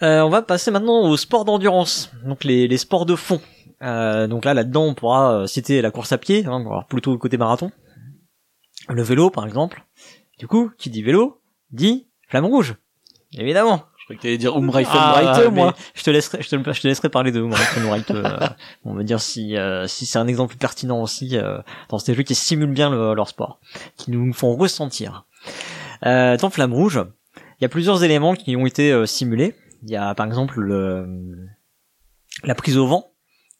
Euh, 0.02 0.20
on 0.20 0.28
va 0.30 0.42
passer 0.42 0.70
maintenant 0.70 1.08
au 1.08 1.16
sport 1.16 1.44
d'endurance, 1.44 2.10
donc 2.24 2.44
les, 2.44 2.68
les 2.68 2.76
sports 2.76 3.06
de 3.06 3.14
fond. 3.16 3.40
Euh, 3.82 4.26
donc 4.26 4.44
là, 4.44 4.54
là-dedans, 4.54 4.84
on 4.84 4.94
pourra 4.94 5.32
euh, 5.34 5.46
citer 5.46 5.82
la 5.82 5.90
course 5.90 6.12
à 6.12 6.18
pied, 6.18 6.44
hein, 6.46 6.60
alors 6.60 6.86
plutôt 6.86 7.12
le 7.12 7.18
côté 7.18 7.36
marathon. 7.36 7.70
Le 8.88 9.02
vélo, 9.02 9.30
par 9.30 9.44
exemple. 9.46 9.84
Du 10.38 10.46
coup, 10.46 10.70
qui 10.78 10.90
dit 10.90 11.02
vélo, 11.02 11.40
dit 11.70 12.08
flamme 12.28 12.46
rouge. 12.46 12.74
Évidemment. 13.36 13.82
Je 13.98 14.04
croyais 14.04 14.18
que 14.18 14.22
t'allais 14.22 14.38
dire 14.38 14.56
Umreifen 14.58 14.92
Ah, 14.94 15.38
mais 15.44 15.50
moi. 15.50 15.74
Je 15.94 16.02
te 16.02 16.10
laisserai, 16.10 16.42
je 16.42 16.48
te, 16.48 16.72
je 16.72 16.80
te 16.80 16.88
laisserai 16.88 17.08
parler 17.08 17.30
de 17.30 17.40
Umreifen 17.40 17.84
Wright, 17.84 18.10
euh, 18.10 18.36
on 18.84 18.94
va 18.94 19.04
dire 19.04 19.20
si, 19.20 19.56
euh, 19.56 19.86
si 19.86 20.06
c'est 20.06 20.18
un 20.18 20.26
exemple 20.26 20.56
pertinent 20.56 21.00
aussi 21.00 21.36
euh, 21.38 21.58
dans 21.88 21.98
ces 21.98 22.14
jeux 22.14 22.24
qui 22.24 22.34
simulent 22.34 22.72
bien 22.72 22.90
le- 22.90 23.14
leur 23.14 23.28
sport, 23.28 23.60
qui 23.96 24.10
nous 24.10 24.32
font 24.32 24.56
ressentir. 24.56 25.24
Euh, 26.04 26.36
dans 26.36 26.50
Flamme 26.50 26.72
Rouge, 26.74 27.00
il 27.36 27.62
y 27.62 27.64
a 27.64 27.68
plusieurs 27.68 28.02
éléments 28.02 28.34
qui 28.34 28.56
ont 28.56 28.66
été 28.66 29.06
simulés. 29.06 29.54
Il 29.84 29.90
y 29.90 29.96
a 29.96 30.14
par 30.16 30.26
exemple 30.26 30.60
le, 30.60 31.46
la 32.42 32.56
prise 32.56 32.76
au 32.76 32.86
vent, 32.88 33.11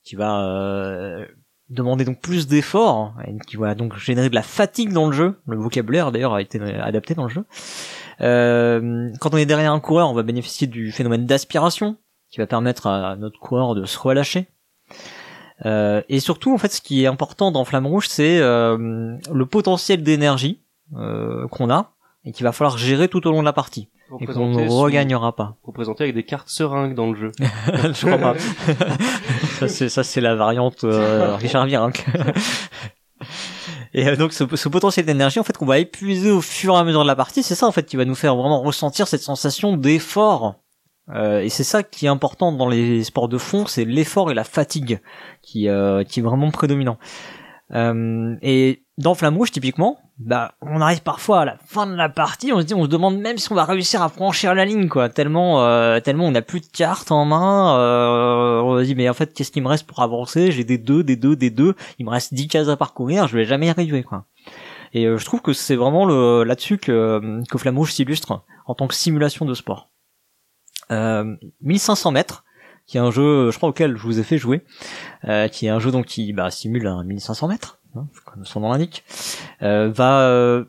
qui 0.04 0.16
va 0.16 0.44
euh, 0.44 1.26
demander 1.68 2.04
donc 2.04 2.20
plus 2.20 2.46
d'efforts 2.46 3.14
et 3.26 3.36
qui 3.46 3.56
va 3.56 3.74
donc 3.74 3.96
générer 3.96 4.28
de 4.28 4.34
la 4.34 4.42
fatigue 4.42 4.92
dans 4.92 5.06
le 5.06 5.12
jeu. 5.12 5.40
Le 5.46 5.56
vocabulaire 5.56 6.12
d'ailleurs 6.12 6.34
a 6.34 6.42
été 6.42 6.60
adapté 6.60 7.14
dans 7.14 7.24
le 7.24 7.28
jeu. 7.28 7.44
Euh, 8.20 9.10
quand 9.20 9.34
on 9.34 9.36
est 9.36 9.46
derrière 9.46 9.72
un 9.72 9.80
coureur, 9.80 10.10
on 10.10 10.14
va 10.14 10.22
bénéficier 10.22 10.66
du 10.66 10.92
phénomène 10.92 11.26
d'aspiration 11.26 11.96
qui 12.30 12.38
va 12.38 12.46
permettre 12.46 12.86
à 12.86 13.16
notre 13.16 13.38
coureur 13.38 13.74
de 13.74 13.84
se 13.84 13.98
relâcher. 13.98 14.48
Euh, 15.64 16.02
et 16.08 16.18
surtout, 16.18 16.52
en 16.52 16.58
fait, 16.58 16.72
ce 16.72 16.80
qui 16.80 17.04
est 17.04 17.06
important 17.06 17.52
dans 17.52 17.64
Flamme 17.64 17.86
Rouge, 17.86 18.08
c'est 18.08 18.38
le 18.40 19.44
potentiel 19.44 20.02
d'énergie 20.02 20.62
qu'on 20.92 21.70
a 21.70 21.92
et 22.24 22.32
qu'il 22.32 22.44
va 22.44 22.52
falloir 22.52 22.78
gérer 22.78 23.08
tout 23.08 23.26
au 23.26 23.30
long 23.30 23.40
de 23.40 23.44
la 23.44 23.52
partie 23.52 23.88
et 24.20 24.26
qu'on 24.26 24.48
ne 24.48 24.68
regagnera 24.68 25.34
pas. 25.34 25.56
représenté 25.62 26.04
avec 26.04 26.14
des 26.14 26.24
cartes 26.24 26.48
seringues 26.48 26.94
dans 26.94 27.10
le 27.10 27.16
jeu. 27.16 27.32
Je 27.38 28.06
crois 28.06 28.18
pas. 28.18 28.34
ça 29.58 29.68
c'est 29.68 29.88
ça 29.88 30.04
c'est 30.04 30.20
la 30.20 30.34
variante 30.34 30.84
euh, 30.84 31.36
Richard 31.36 31.66
Virenque. 31.66 32.04
Et 33.94 34.08
euh, 34.08 34.16
donc 34.16 34.32
ce, 34.32 34.44
ce 34.56 34.68
potentiel 34.68 35.06
d'énergie 35.06 35.38
en 35.38 35.44
fait 35.44 35.56
qu'on 35.56 35.66
va 35.66 35.78
épuiser 35.78 36.30
au 36.30 36.40
fur 36.40 36.74
et 36.74 36.78
à 36.78 36.84
mesure 36.84 37.02
de 37.02 37.06
la 37.06 37.16
partie, 37.16 37.42
c'est 37.42 37.54
ça 37.54 37.66
en 37.66 37.72
fait 37.72 37.84
qui 37.84 37.96
va 37.96 38.04
nous 38.04 38.14
faire 38.14 38.36
vraiment 38.36 38.60
ressentir 38.62 39.06
cette 39.06 39.20
sensation 39.20 39.76
d'effort. 39.76 40.62
Euh, 41.10 41.40
et 41.40 41.48
c'est 41.48 41.64
ça 41.64 41.82
qui 41.82 42.06
est 42.06 42.08
important 42.08 42.52
dans 42.52 42.68
les 42.68 43.02
sports 43.04 43.28
de 43.28 43.38
fond, 43.38 43.66
c'est 43.66 43.84
l'effort 43.84 44.30
et 44.30 44.34
la 44.34 44.44
fatigue 44.44 45.00
qui 45.42 45.68
euh, 45.68 46.04
qui 46.04 46.20
est 46.20 46.22
vraiment 46.22 46.50
prédominant. 46.50 46.98
Euh, 47.74 48.36
et 48.42 48.84
dans 49.02 49.14
Flamme 49.14 49.36
Rouge 49.36 49.50
typiquement, 49.50 49.98
bah 50.18 50.54
on 50.60 50.80
arrive 50.80 51.02
parfois 51.02 51.40
à 51.40 51.44
la 51.44 51.56
fin 51.66 51.86
de 51.86 51.94
la 51.94 52.08
partie, 52.08 52.52
on 52.52 52.60
se 52.60 52.64
dit, 52.64 52.74
on 52.74 52.84
se 52.84 52.88
demande 52.88 53.18
même 53.18 53.36
si 53.36 53.50
on 53.50 53.54
va 53.54 53.64
réussir 53.64 54.00
à 54.00 54.08
franchir 54.08 54.54
la 54.54 54.64
ligne 54.64 54.88
quoi. 54.88 55.08
Tellement 55.08 55.62
euh, 55.64 56.00
tellement 56.00 56.26
on 56.26 56.30
n'a 56.30 56.42
plus 56.42 56.60
de 56.60 56.66
cartes 56.66 57.10
en 57.10 57.24
main. 57.24 57.76
Euh, 57.78 58.62
on 58.62 58.78
se 58.78 58.84
dit 58.84 58.94
mais 58.94 59.08
en 59.08 59.14
fait 59.14 59.34
qu'est-ce 59.34 59.50
qu'il 59.50 59.62
me 59.62 59.68
reste 59.68 59.86
pour 59.86 60.00
avancer? 60.00 60.52
J'ai 60.52 60.64
des 60.64 60.78
deux, 60.78 61.02
des 61.02 61.16
deux, 61.16 61.36
des 61.36 61.50
deux. 61.50 61.74
Il 61.98 62.06
me 62.06 62.10
reste 62.10 62.32
10 62.32 62.48
cases 62.48 62.68
à 62.68 62.76
parcourir, 62.76 63.26
je 63.26 63.36
vais 63.36 63.44
jamais 63.44 63.66
y 63.66 63.70
arriver 63.70 64.02
quoi. 64.02 64.24
Et 64.94 65.06
euh, 65.06 65.18
je 65.18 65.24
trouve 65.24 65.42
que 65.42 65.52
c'est 65.52 65.76
vraiment 65.76 66.06
là-dessus 66.06 66.78
que 66.78 67.42
que 67.50 67.58
Flamme 67.58 67.78
Rouge 67.78 67.92
s'illustre 67.92 68.44
en 68.66 68.74
tant 68.74 68.86
que 68.86 68.94
simulation 68.94 69.44
de 69.44 69.54
sport. 69.54 69.90
Euh, 70.90 71.36
1500 71.62 72.12
mètres, 72.12 72.44
qui 72.86 72.96
est 72.96 73.00
un 73.00 73.10
jeu, 73.10 73.50
je 73.50 73.56
crois 73.56 73.68
auquel 73.68 73.96
je 73.96 74.02
vous 74.02 74.18
ai 74.18 74.22
fait 74.22 74.38
jouer, 74.38 74.64
euh, 75.24 75.48
qui 75.48 75.66
est 75.66 75.70
un 75.70 75.78
jeu 75.78 75.90
donc 75.90 76.06
qui 76.06 76.32
bah, 76.32 76.50
simule 76.50 76.86
un 76.86 77.04
1500 77.04 77.48
mètres, 77.48 77.80
hein, 77.96 78.06
comme 78.24 78.44
son 78.44 78.60
nom 78.60 78.70
l'indique, 78.72 79.04
euh, 79.62 79.90
va 79.90 80.22
euh, 80.22 80.64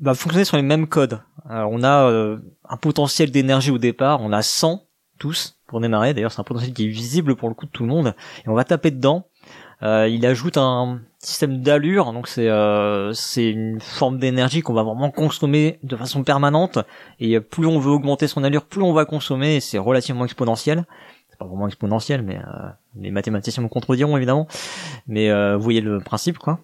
va 0.00 0.14
fonctionner 0.14 0.44
sur 0.44 0.56
les 0.56 0.62
mêmes 0.62 0.86
codes. 0.86 1.20
Alors, 1.48 1.70
on 1.72 1.82
a 1.82 2.10
euh, 2.10 2.38
un 2.68 2.76
potentiel 2.76 3.30
d'énergie 3.30 3.70
au 3.70 3.78
départ, 3.78 4.20
on 4.20 4.32
a 4.32 4.42
100 4.42 4.82
tous 5.18 5.58
pour 5.66 5.80
démarrer. 5.80 6.14
D'ailleurs, 6.14 6.32
c'est 6.32 6.40
un 6.40 6.44
potentiel 6.44 6.72
qui 6.72 6.84
est 6.84 6.88
visible 6.88 7.36
pour 7.36 7.48
le 7.48 7.54
coup 7.54 7.66
de 7.66 7.70
tout 7.70 7.82
le 7.82 7.88
monde, 7.88 8.14
et 8.44 8.48
on 8.48 8.54
va 8.54 8.64
taper 8.64 8.90
dedans. 8.90 9.26
Euh, 9.82 10.08
il 10.08 10.26
ajoute 10.26 10.56
un 10.56 11.00
système 11.20 11.62
d'allure, 11.62 12.12
donc 12.12 12.26
c'est 12.26 12.48
euh, 12.48 13.12
c'est 13.12 13.48
une 13.48 13.80
forme 13.80 14.18
d'énergie 14.18 14.60
qu'on 14.60 14.74
va 14.74 14.82
vraiment 14.82 15.10
consommer 15.10 15.78
de 15.84 15.94
façon 15.94 16.24
permanente. 16.24 16.80
Et 17.20 17.38
plus 17.38 17.66
on 17.66 17.78
veut 17.78 17.92
augmenter 17.92 18.26
son 18.26 18.42
allure, 18.42 18.64
plus 18.64 18.82
on 18.82 18.92
va 18.92 19.04
consommer. 19.04 19.56
et 19.56 19.60
C'est 19.60 19.78
relativement 19.78 20.24
exponentiel. 20.24 20.84
Pas 21.38 21.46
vraiment 21.46 21.68
exponentiel, 21.68 22.22
mais 22.22 22.36
euh, 22.36 22.68
les 22.96 23.12
mathématiciens 23.12 23.62
me 23.62 23.68
contrediront 23.68 24.16
évidemment. 24.16 24.48
Mais 25.06 25.30
euh, 25.30 25.56
vous 25.56 25.62
voyez 25.62 25.80
le 25.80 26.00
principe, 26.00 26.38
quoi. 26.38 26.58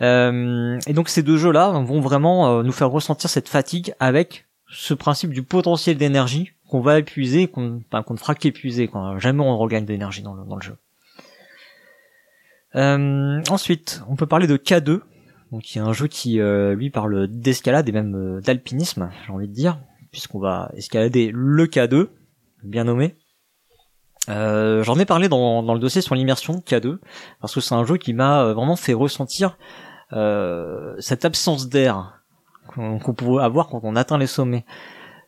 Euh, 0.00 0.78
et 0.86 0.92
donc 0.94 1.08
ces 1.08 1.22
deux 1.22 1.36
jeux-là 1.36 1.70
vont 1.70 2.00
vraiment 2.00 2.62
nous 2.62 2.72
faire 2.72 2.90
ressentir 2.90 3.30
cette 3.30 3.48
fatigue 3.48 3.94
avec 4.00 4.46
ce 4.68 4.94
principe 4.94 5.30
du 5.30 5.42
potentiel 5.42 5.96
d'énergie 5.96 6.52
qu'on 6.68 6.80
va 6.80 6.98
épuiser, 6.98 7.46
qu'on 7.46 7.82
ne 7.92 8.16
fera 8.16 8.34
qu'épuiser. 8.34 8.90
Jamais 9.18 9.42
on 9.42 9.58
regagne 9.58 9.84
d'énergie 9.84 10.22
dans 10.22 10.34
le, 10.34 10.62
jeu. 10.62 10.76
Euh, 12.74 13.42
ensuite, 13.50 14.02
on 14.08 14.16
peut 14.16 14.26
parler 14.26 14.46
de 14.46 14.56
K2, 14.56 15.00
donc 15.50 15.62
qui 15.62 15.78
est 15.78 15.82
un 15.82 15.92
jeu 15.92 16.06
qui 16.06 16.38
lui 16.38 16.90
parle 16.90 17.26
d'escalade 17.28 17.88
et 17.88 17.92
même 17.92 18.40
d'alpinisme, 18.40 19.10
j'ai 19.26 19.32
envie 19.32 19.48
de 19.48 19.52
dire, 19.52 19.78
puisqu'on 20.12 20.38
va 20.38 20.70
escalader 20.74 21.30
le 21.32 21.66
K2, 21.66 22.08
bien 22.62 22.84
nommé. 22.84 23.16
Euh, 24.28 24.82
J'en 24.84 24.98
ai 24.98 25.04
parlé 25.04 25.28
dans, 25.28 25.62
dans 25.62 25.74
le 25.74 25.80
dossier 25.80 26.00
sur 26.00 26.14
l'immersion 26.14 26.62
K2 26.64 26.98
parce 27.40 27.54
que 27.54 27.60
c'est 27.60 27.74
un 27.74 27.84
jeu 27.84 27.96
qui 27.96 28.12
m'a 28.12 28.44
euh, 28.44 28.54
vraiment 28.54 28.76
fait 28.76 28.92
ressentir 28.92 29.58
euh, 30.12 30.94
cette 31.00 31.24
absence 31.24 31.68
d'air 31.68 32.22
qu'on 32.68 32.98
qu'on 32.98 33.14
pouvait 33.14 33.42
avoir 33.42 33.68
quand 33.68 33.80
on 33.82 33.96
atteint 33.96 34.18
les 34.18 34.26
sommets. 34.26 34.64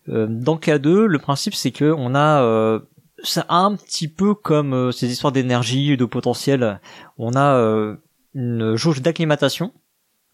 Euh, 0.09 0.27
dans 0.29 0.57
K2, 0.57 1.07
le 1.07 1.19
principe 1.19 1.55
c'est 1.55 1.73
que 1.73 1.93
on 1.93 2.15
a 2.15 2.43
euh, 2.43 2.81
c'est 3.23 3.45
un 3.49 3.75
petit 3.75 4.07
peu 4.07 4.35
comme 4.35 4.75
euh, 4.75 4.93
ces 4.93 5.11
histoires 5.11 5.33
d'énergie, 5.33 5.97
de 5.97 6.05
potentiel. 6.05 6.81
On 7.19 7.35
a 7.35 7.57
euh, 7.57 7.97
une 8.35 8.77
jauge 8.77 9.03
d'acclimatation 9.03 9.73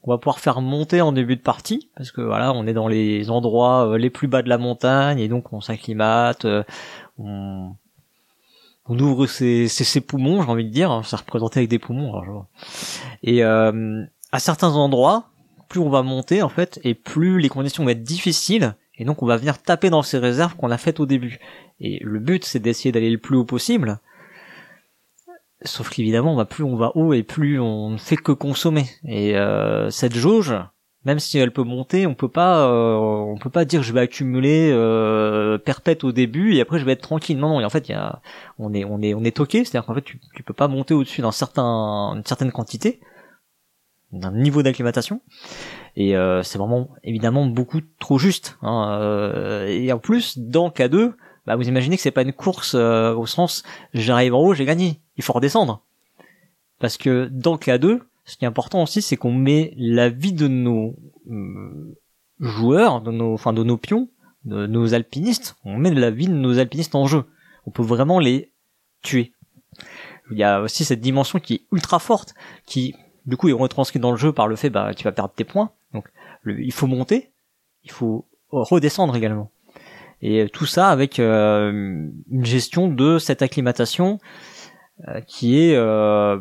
qu'on 0.03 0.11
va 0.11 0.19
pouvoir 0.19 0.39
faire 0.39 0.61
monter 0.61 1.01
en 1.01 1.12
début 1.12 1.37
de 1.37 1.43
partie 1.43 1.91
parce 1.97 2.11
que 2.11 2.20
voilà, 2.20 2.53
on 2.53 2.66
est 2.66 2.73
dans 2.73 2.89
les 2.89 3.31
endroits 3.31 3.87
euh, 3.89 3.99
les 3.99 4.11
plus 4.11 4.28
bas 4.28 4.43
de 4.43 4.49
la 4.49 4.59
montagne 4.59 5.19
et 5.19 5.28
donc 5.28 5.53
on 5.53 5.61
s'acclimate, 5.61 6.45
euh, 6.45 6.62
on 7.19 7.74
on 8.91 8.99
ouvre 8.99 9.27
ses, 9.27 9.69
ses, 9.69 10.01
poumons, 10.01 10.43
j'ai 10.43 10.49
envie 10.49 10.65
de 10.65 10.71
dire, 10.71 11.03
ça 11.05 11.17
représenté 11.17 11.61
avec 11.61 11.71
des 11.71 11.79
poumons. 11.79 12.19
alors, 12.19 12.33
vois. 12.33 12.49
Et 13.23 13.45
euh, 13.45 14.05
à 14.33 14.41
certains 14.41 14.75
endroits, 14.75 15.31
plus 15.69 15.79
on 15.79 15.91
va 15.91 16.03
monter 16.03 16.43
en 16.43 16.49
fait, 16.49 16.81
et 16.83 16.95
plus 16.95 17.39
les 17.39 17.49
conditions 17.49 17.85
vont 17.85 17.91
être 17.91 18.03
difficiles, 18.03 18.75
et 18.97 19.05
donc 19.05 19.23
on 19.23 19.27
va 19.27 19.37
venir 19.37 19.62
taper 19.62 19.91
dans 19.91 20.03
ces 20.03 20.19
réserves 20.19 20.57
qu'on 20.57 20.73
a 20.73 20.77
faites 20.77 20.99
au 20.99 21.07
début. 21.07 21.39
Et 21.79 22.01
le 22.03 22.19
but, 22.19 22.45
c'est 22.45 22.59
d'essayer 22.59 22.91
d'aller 22.91 23.11
le 23.11 23.19
plus 23.19 23.37
haut 23.37 23.45
possible. 23.45 24.01
Sauf 25.62 25.89
qu'évidemment, 25.89 26.35
bah, 26.35 26.45
plus 26.45 26.65
on 26.65 26.75
va 26.75 26.91
haut 26.97 27.12
et 27.12 27.23
plus 27.23 27.61
on 27.61 27.91
ne 27.91 27.97
fait 27.97 28.17
que 28.17 28.33
consommer. 28.33 28.87
Et 29.05 29.37
euh, 29.37 29.89
cette 29.91 30.17
jauge, 30.17 30.53
même 31.05 31.18
si 31.18 31.39
elle 31.39 31.52
peut 31.52 31.62
monter, 31.62 32.06
on 32.06 32.14
peut 32.14 32.28
pas, 32.28 32.68
euh, 32.68 32.94
on 32.97 33.39
peut 33.39 33.51
pas 33.51 33.64
dire 33.64 33.82
je 33.82 33.93
vais 33.93 34.01
accumuler 34.01 34.70
euh, 34.72 35.56
perpète 35.56 36.05
au 36.05 36.12
début 36.12 36.55
et 36.55 36.60
après 36.60 36.78
je 36.78 36.85
vais 36.85 36.93
être 36.93 37.01
tranquille. 37.02 37.39
Non, 37.39 37.48
non. 37.59 37.64
En 37.64 37.70
fait, 37.70 37.89
y 37.89 37.94
a, 37.94 38.20
on 38.59 38.74
est, 38.74 38.85
on 38.85 39.01
est, 39.01 39.14
on 39.14 39.24
est 39.24 39.36
toqué. 39.36 39.64
C'est-à-dire 39.64 39.86
qu'en 39.86 39.94
fait, 39.94 40.02
tu, 40.02 40.20
tu 40.35 40.43
peux 40.43 40.52
pas 40.52 40.68
monter 40.68 40.93
au-dessus 40.93 41.22
d'un 41.22 41.32
certain, 41.32 42.12
une 42.16 42.24
certaine 42.27 42.52
quantité, 42.52 43.01
d'un 44.12 44.32
niveau 44.32 44.62
d'acclimatation. 44.62 45.22
Et 45.97 46.16
euh, 46.16 46.43
c'est 46.43 46.59
vraiment, 46.59 46.90
évidemment, 47.02 47.47
beaucoup 47.47 47.81
trop 47.98 48.18
juste. 48.18 48.59
hein. 48.62 48.98
Euh, 49.01 49.66
et 49.66 49.90
en 49.93 49.98
plus, 49.98 50.39
dans 50.39 50.68
K2, 50.68 51.14
bah, 51.47 51.56
vous 51.56 51.66
imaginez 51.68 51.97
que 51.97 52.02
c'est 52.02 52.10
pas 52.10 52.22
une 52.22 52.32
course 52.35 52.74
euh, 52.74 53.14
au 53.14 53.27
sens 53.27 53.62
j'arrive 53.94 54.35
en 54.35 54.40
haut, 54.40 54.55
j'ai 54.55 54.66
gagné. 54.66 55.01
Il 55.16 55.24
faut 55.24 55.32
redescendre. 55.32 55.82
Parce 56.78 56.97
que 56.97 57.28
dans 57.32 57.56
K2, 57.56 58.01
ce 58.31 58.36
qui 58.36 58.44
est 58.44 58.48
important 58.48 58.85
aussi, 58.85 59.02
c'est 59.02 59.16
qu'on 59.16 59.32
met 59.32 59.74
la 59.77 60.09
vie 60.09 60.32
de 60.32 60.47
nos 60.47 60.94
euh, 61.28 61.98
joueurs, 62.39 63.01
de 63.01 63.11
nos, 63.11 63.35
enfin 63.35 63.52
de 63.52 63.65
nos 63.65 63.77
pions, 63.77 64.09
de 64.44 64.69
nos 64.69 64.94
alpinistes, 64.94 65.57
on 65.65 65.77
met 65.77 65.93
la 65.93 66.12
vie 66.12 66.28
de 66.28 66.32
nos 66.32 66.61
alpinistes 66.61 66.94
en 66.94 67.07
jeu. 67.07 67.24
On 67.66 67.73
peut 67.73 67.82
vraiment 67.82 68.20
les 68.20 68.52
tuer. 69.02 69.32
Il 70.31 70.39
y 70.39 70.44
a 70.44 70.61
aussi 70.61 70.85
cette 70.85 71.01
dimension 71.01 71.40
qui 71.40 71.55
est 71.55 71.62
ultra 71.73 71.98
forte, 71.98 72.35
qui 72.66 72.94
du 73.27 73.36
coup 73.36 73.48
est 73.48 73.52
retranscrite 73.52 74.01
dans 74.01 74.12
le 74.12 74.16
jeu 74.16 74.32
par 74.32 74.47
le 74.47 74.55
fait 74.55 74.70
bah 74.70 74.94
tu 74.94 75.02
vas 75.02 75.12
perdre 75.12 75.35
tes 75.35 75.44
points. 75.44 75.73
Donc 75.93 76.07
il 76.47 76.73
faut 76.73 76.86
monter, 76.86 77.32
il 77.82 77.90
faut 77.90 78.28
redescendre 78.51 79.16
également. 79.16 79.51
Et 80.23 80.48
tout 80.52 80.66
ça 80.66 80.90
avec 80.90 81.19
euh, 81.19 82.09
une 82.31 82.44
gestion 82.44 82.86
de 82.86 83.19
cette 83.19 83.43
acclimatation 83.43 84.20
qui 85.27 85.59
est 85.59 85.74
euh, 85.77 86.39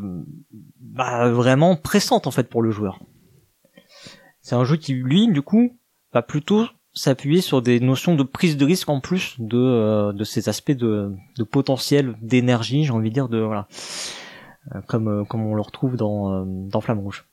bah, 0.80 1.30
vraiment 1.30 1.76
pressante 1.76 2.28
en 2.28 2.32
fait 2.32 2.50
pour 2.50 2.62
le 2.62 2.72
joueur. 2.72 3.00
C'est 4.42 4.56
un 4.56 4.64
jeu 4.64 4.78
qui 4.78 4.94
lui 4.94 5.28
du 5.28 5.42
coup 5.42 5.78
va 6.14 6.22
plutôt 6.22 6.66
s'appuyer 6.94 7.42
sur 7.42 7.62
des 7.62 7.80
notions 7.80 8.16
de 8.16 8.24
prise 8.24 8.58
de 8.58 8.66
risque 8.66 8.90
en 8.90 9.00
plus 9.00 9.36
de 9.40 9.58
euh, 9.58 10.12
de 10.12 10.24
ces 10.24 10.50
aspects 10.50 10.72
de, 10.72 11.14
de 11.38 11.44
potentiel 11.44 12.16
d'énergie, 12.22 12.84
j'ai 12.84 12.92
envie 12.92 13.10
de 13.10 13.14
dire 13.14 13.30
de 13.30 13.40
voilà 13.40 13.68
Euh, 14.76 14.82
comme 14.88 15.08
euh, 15.08 15.24
comme 15.24 15.46
on 15.46 15.56
le 15.56 15.62
retrouve 15.62 15.96
dans 15.96 16.34
euh, 16.34 16.44
dans 16.46 16.82
Flamme 16.82 17.00
Rouge. 17.00 17.26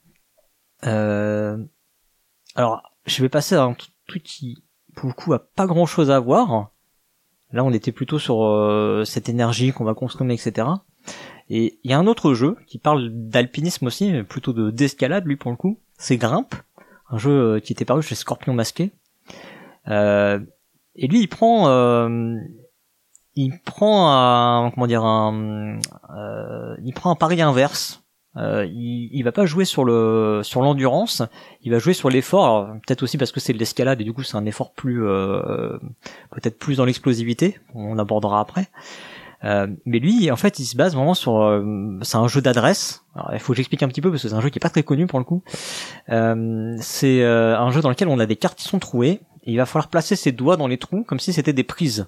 Euh, 0.85 1.57
alors 2.55 2.81
je 3.05 3.21
vais 3.21 3.29
passer 3.29 3.55
à 3.55 3.63
un 3.63 3.75
truc 4.07 4.23
qui 4.23 4.63
pour 4.95 5.07
le 5.09 5.13
coup 5.13 5.33
a 5.33 5.39
pas 5.39 5.67
grand 5.67 5.85
chose 5.85 6.09
à 6.09 6.19
voir. 6.19 6.71
Là 7.51 7.63
on 7.63 7.73
était 7.73 7.91
plutôt 7.91 8.17
sur 8.17 8.43
euh, 8.43 9.03
cette 9.05 9.27
énergie 9.27 9.71
qu'on 9.73 9.83
va 9.83 9.93
consommer 9.93 10.33
etc. 10.33 10.67
Et 11.49 11.79
il 11.83 11.91
y 11.91 11.93
a 11.93 11.99
un 11.99 12.07
autre 12.07 12.33
jeu 12.33 12.57
qui 12.67 12.77
parle 12.77 13.09
d'alpinisme 13.11 13.87
aussi, 13.87 14.11
mais 14.11 14.23
plutôt 14.23 14.53
de 14.53 14.69
d'escalade 14.69 15.25
lui 15.25 15.37
pour 15.37 15.51
le 15.51 15.57
coup. 15.57 15.79
C'est 15.97 16.17
Grimpe, 16.17 16.55
un 17.09 17.17
jeu 17.17 17.31
euh, 17.31 17.59
qui 17.59 17.73
était 17.73 17.85
paru 17.85 18.01
chez 18.01 18.15
Scorpion 18.15 18.53
Masqué. 18.53 18.91
Euh, 19.87 20.39
et 20.95 21.07
lui, 21.07 21.21
il 21.21 21.27
prend, 21.27 21.69
euh, 21.69 22.35
il 23.35 23.59
prend 23.63 24.11
un, 24.11 24.71
comment 24.71 24.87
dire, 24.87 25.03
un, 25.03 25.79
euh, 26.15 26.75
il 26.83 26.93
prend 26.93 27.11
un 27.11 27.15
pari 27.15 27.41
inverse. 27.41 28.03
Euh, 28.35 28.65
il, 28.65 29.09
il 29.13 29.23
va 29.23 29.31
pas 29.31 29.47
jouer 29.47 29.65
sur 29.65 29.83
le 29.83 30.41
sur 30.43 30.61
l'endurance, 30.61 31.23
il 31.63 31.71
va 31.71 31.79
jouer 31.79 31.93
sur 31.93 32.09
l'effort. 32.09 32.67
Peut-être 32.85 33.01
aussi 33.01 33.17
parce 33.17 33.31
que 33.31 33.39
c'est 33.39 33.53
de 33.53 33.57
l'escalade 33.57 33.99
et 33.99 34.03
du 34.03 34.13
coup 34.13 34.21
c'est 34.21 34.37
un 34.37 34.45
effort 34.45 34.73
plus 34.73 35.07
euh, 35.07 35.79
peut-être 36.31 36.59
plus 36.59 36.77
dans 36.77 36.85
l'explosivité. 36.85 37.59
On 37.73 37.97
abordera 37.97 38.39
après. 38.39 38.67
Euh, 39.43 39.67
mais 39.85 39.99
lui, 39.99 40.31
en 40.31 40.35
fait, 40.35 40.59
il 40.59 40.65
se 40.65 40.75
base 40.75 40.95
vraiment 40.95 41.13
sur. 41.13 41.41
euh, 41.41 41.99
c'est 42.01 42.17
un 42.17 42.27
jeu 42.27 42.41
d'adresse. 42.41 43.03
Il 43.33 43.39
faut 43.39 43.53
que 43.53 43.57
j'explique 43.57 43.83
un 43.83 43.87
petit 43.87 44.01
peu 44.01 44.09
parce 44.11 44.23
que 44.23 44.29
c'est 44.29 44.35
un 44.35 44.41
jeu 44.41 44.49
qui 44.49 44.59
est 44.59 44.61
pas 44.61 44.69
très 44.69 44.83
connu 44.83 45.07
pour 45.07 45.19
le 45.19 45.25
coup. 45.25 45.43
Euh, 46.09 46.75
c'est 46.79 47.23
euh, 47.23 47.57
un 47.57 47.71
jeu 47.71 47.81
dans 47.81 47.89
lequel 47.89 48.07
on 48.07 48.19
a 48.19 48.25
des 48.25 48.35
cartes 48.35 48.57
qui 48.57 48.67
sont 48.67 48.79
trouées. 48.79 49.21
Et 49.43 49.51
il 49.51 49.57
va 49.57 49.65
falloir 49.65 49.87
placer 49.87 50.15
ses 50.15 50.31
doigts 50.31 50.57
dans 50.57 50.67
les 50.67 50.77
trous 50.77 51.03
comme 51.03 51.19
si 51.19 51.33
c'était 51.33 51.53
des 51.53 51.63
prises. 51.63 52.07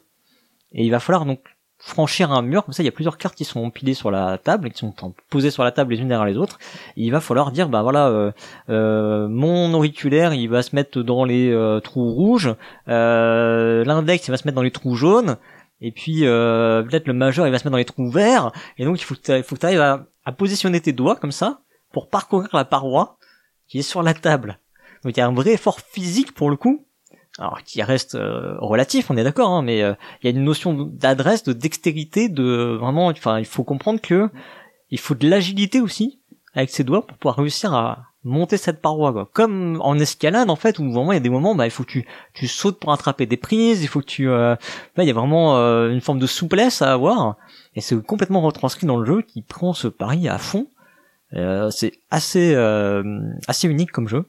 Et 0.73 0.85
il 0.85 0.89
va 0.89 0.99
falloir 0.99 1.25
donc 1.25 1.39
franchir 1.77 2.31
un 2.31 2.41
mur. 2.41 2.65
Comme 2.65 2.73
ça, 2.73 2.83
il 2.83 2.85
y 2.85 2.89
a 2.89 2.91
plusieurs 2.91 3.17
cartes 3.17 3.35
qui 3.35 3.45
sont 3.45 3.63
empilées 3.63 3.93
sur 3.93 4.11
la 4.11 4.37
table, 4.37 4.71
qui 4.71 4.79
sont 4.79 4.93
posées 5.29 5.49
sur 5.49 5.63
la 5.63 5.71
table 5.71 5.93
les 5.93 6.01
unes 6.01 6.09
derrière 6.09 6.25
les 6.25 6.37
autres. 6.37 6.59
Il 6.97 7.11
va 7.11 7.21
falloir 7.21 7.51
dire, 7.51 7.69
bah 7.69 7.81
voilà, 7.81 8.07
euh, 8.07 8.31
euh, 8.69 9.27
mon 9.29 9.73
auriculaire, 9.73 10.33
il 10.33 10.47
va 10.47 10.61
se 10.61 10.75
mettre 10.75 11.01
dans 11.01 11.23
les 11.23 11.79
trous 11.83 12.11
rouges. 12.11 12.53
L'index, 12.87 14.27
il 14.27 14.31
va 14.31 14.37
se 14.37 14.45
mettre 14.45 14.55
dans 14.55 14.61
les 14.61 14.71
trous 14.71 14.95
jaunes. 14.95 15.37
Et 15.81 15.91
puis 15.91 16.25
euh, 16.25 16.83
peut-être 16.83 17.07
le 17.07 17.13
majeur 17.13 17.47
il 17.47 17.51
va 17.51 17.59
se 17.59 17.63
mettre 17.63 17.71
dans 17.71 17.77
les 17.77 17.85
trous 17.85 18.09
verts 18.09 18.51
et 18.77 18.85
donc 18.85 18.99
il 18.99 19.03
faut 19.03 19.15
que 19.15 19.57
tu 19.57 19.65
arrives 19.65 19.81
à, 19.81 20.07
à 20.25 20.31
positionner 20.31 20.81
tes 20.81 20.91
doigts 20.91 21.15
comme 21.15 21.31
ça 21.31 21.61
pour 21.91 22.09
parcourir 22.09 22.49
la 22.53 22.65
paroi 22.65 23.17
qui 23.67 23.79
est 23.79 23.83
sur 23.83 24.03
la 24.03 24.13
table. 24.13 24.59
Donc 25.03 25.15
il 25.15 25.19
y 25.19 25.21
a 25.21 25.27
un 25.27 25.33
vrai 25.33 25.53
effort 25.53 25.79
physique 25.79 26.33
pour 26.33 26.49
le 26.49 26.57
coup, 26.57 26.85
alors 27.37 27.63
qui 27.63 27.81
reste 27.81 28.15
euh, 28.15 28.57
relatif, 28.59 29.09
on 29.09 29.17
est 29.17 29.23
d'accord, 29.23 29.51
hein, 29.51 29.61
mais 29.61 29.81
euh, 29.81 29.93
il 30.21 30.29
y 30.29 30.33
a 30.33 30.37
une 30.37 30.43
notion 30.43 30.73
d'adresse, 30.73 31.43
de 31.43 31.53
dextérité, 31.53 32.27
de 32.27 32.77
vraiment, 32.79 33.07
enfin 33.07 33.39
il 33.39 33.45
faut 33.45 33.63
comprendre 33.63 34.01
que 34.01 34.29
il 34.89 34.99
faut 34.99 35.15
de 35.15 35.29
l'agilité 35.29 35.79
aussi 35.79 36.19
avec 36.53 36.69
ses 36.69 36.83
doigts 36.83 37.05
pour 37.05 37.17
pouvoir 37.17 37.37
réussir 37.37 37.73
à 37.73 38.08
monter 38.23 38.57
cette 38.57 38.81
paroi 38.81 39.13
quoi. 39.13 39.29
Comme 39.31 39.79
en 39.81 39.97
escalade 39.97 40.49
en 40.49 40.55
fait 40.55 40.79
où 40.79 40.91
vraiment 40.91 41.11
il 41.11 41.15
y 41.15 41.17
a 41.17 41.21
des 41.21 41.29
moments 41.29 41.55
bah 41.55 41.65
il 41.65 41.71
faut 41.71 41.83
que 41.83 41.91
tu 41.91 42.05
tu 42.33 42.47
sautes 42.47 42.79
pour 42.79 42.91
attraper 42.91 43.25
des 43.25 43.37
prises, 43.37 43.81
il 43.81 43.87
faut 43.87 44.01
que 44.01 44.05
tu 44.05 44.29
euh, 44.29 44.55
là 44.95 45.03
il 45.03 45.07
y 45.07 45.11
a 45.11 45.13
vraiment 45.13 45.57
euh, 45.57 45.89
une 45.91 46.01
forme 46.01 46.19
de 46.19 46.27
souplesse 46.27 46.81
à 46.81 46.91
avoir 46.91 47.37
et 47.75 47.81
c'est 47.81 48.01
complètement 48.03 48.41
retranscrit 48.41 48.87
dans 48.87 48.97
le 48.97 49.05
jeu 49.05 49.21
qui 49.21 49.41
prend 49.41 49.73
ce 49.73 49.87
pari 49.87 50.27
à 50.27 50.37
fond. 50.37 50.67
Euh, 51.33 51.69
c'est 51.69 51.93
assez 52.09 52.55
euh, 52.55 53.03
assez 53.47 53.67
unique 53.67 53.91
comme 53.91 54.07
jeu. 54.07 54.25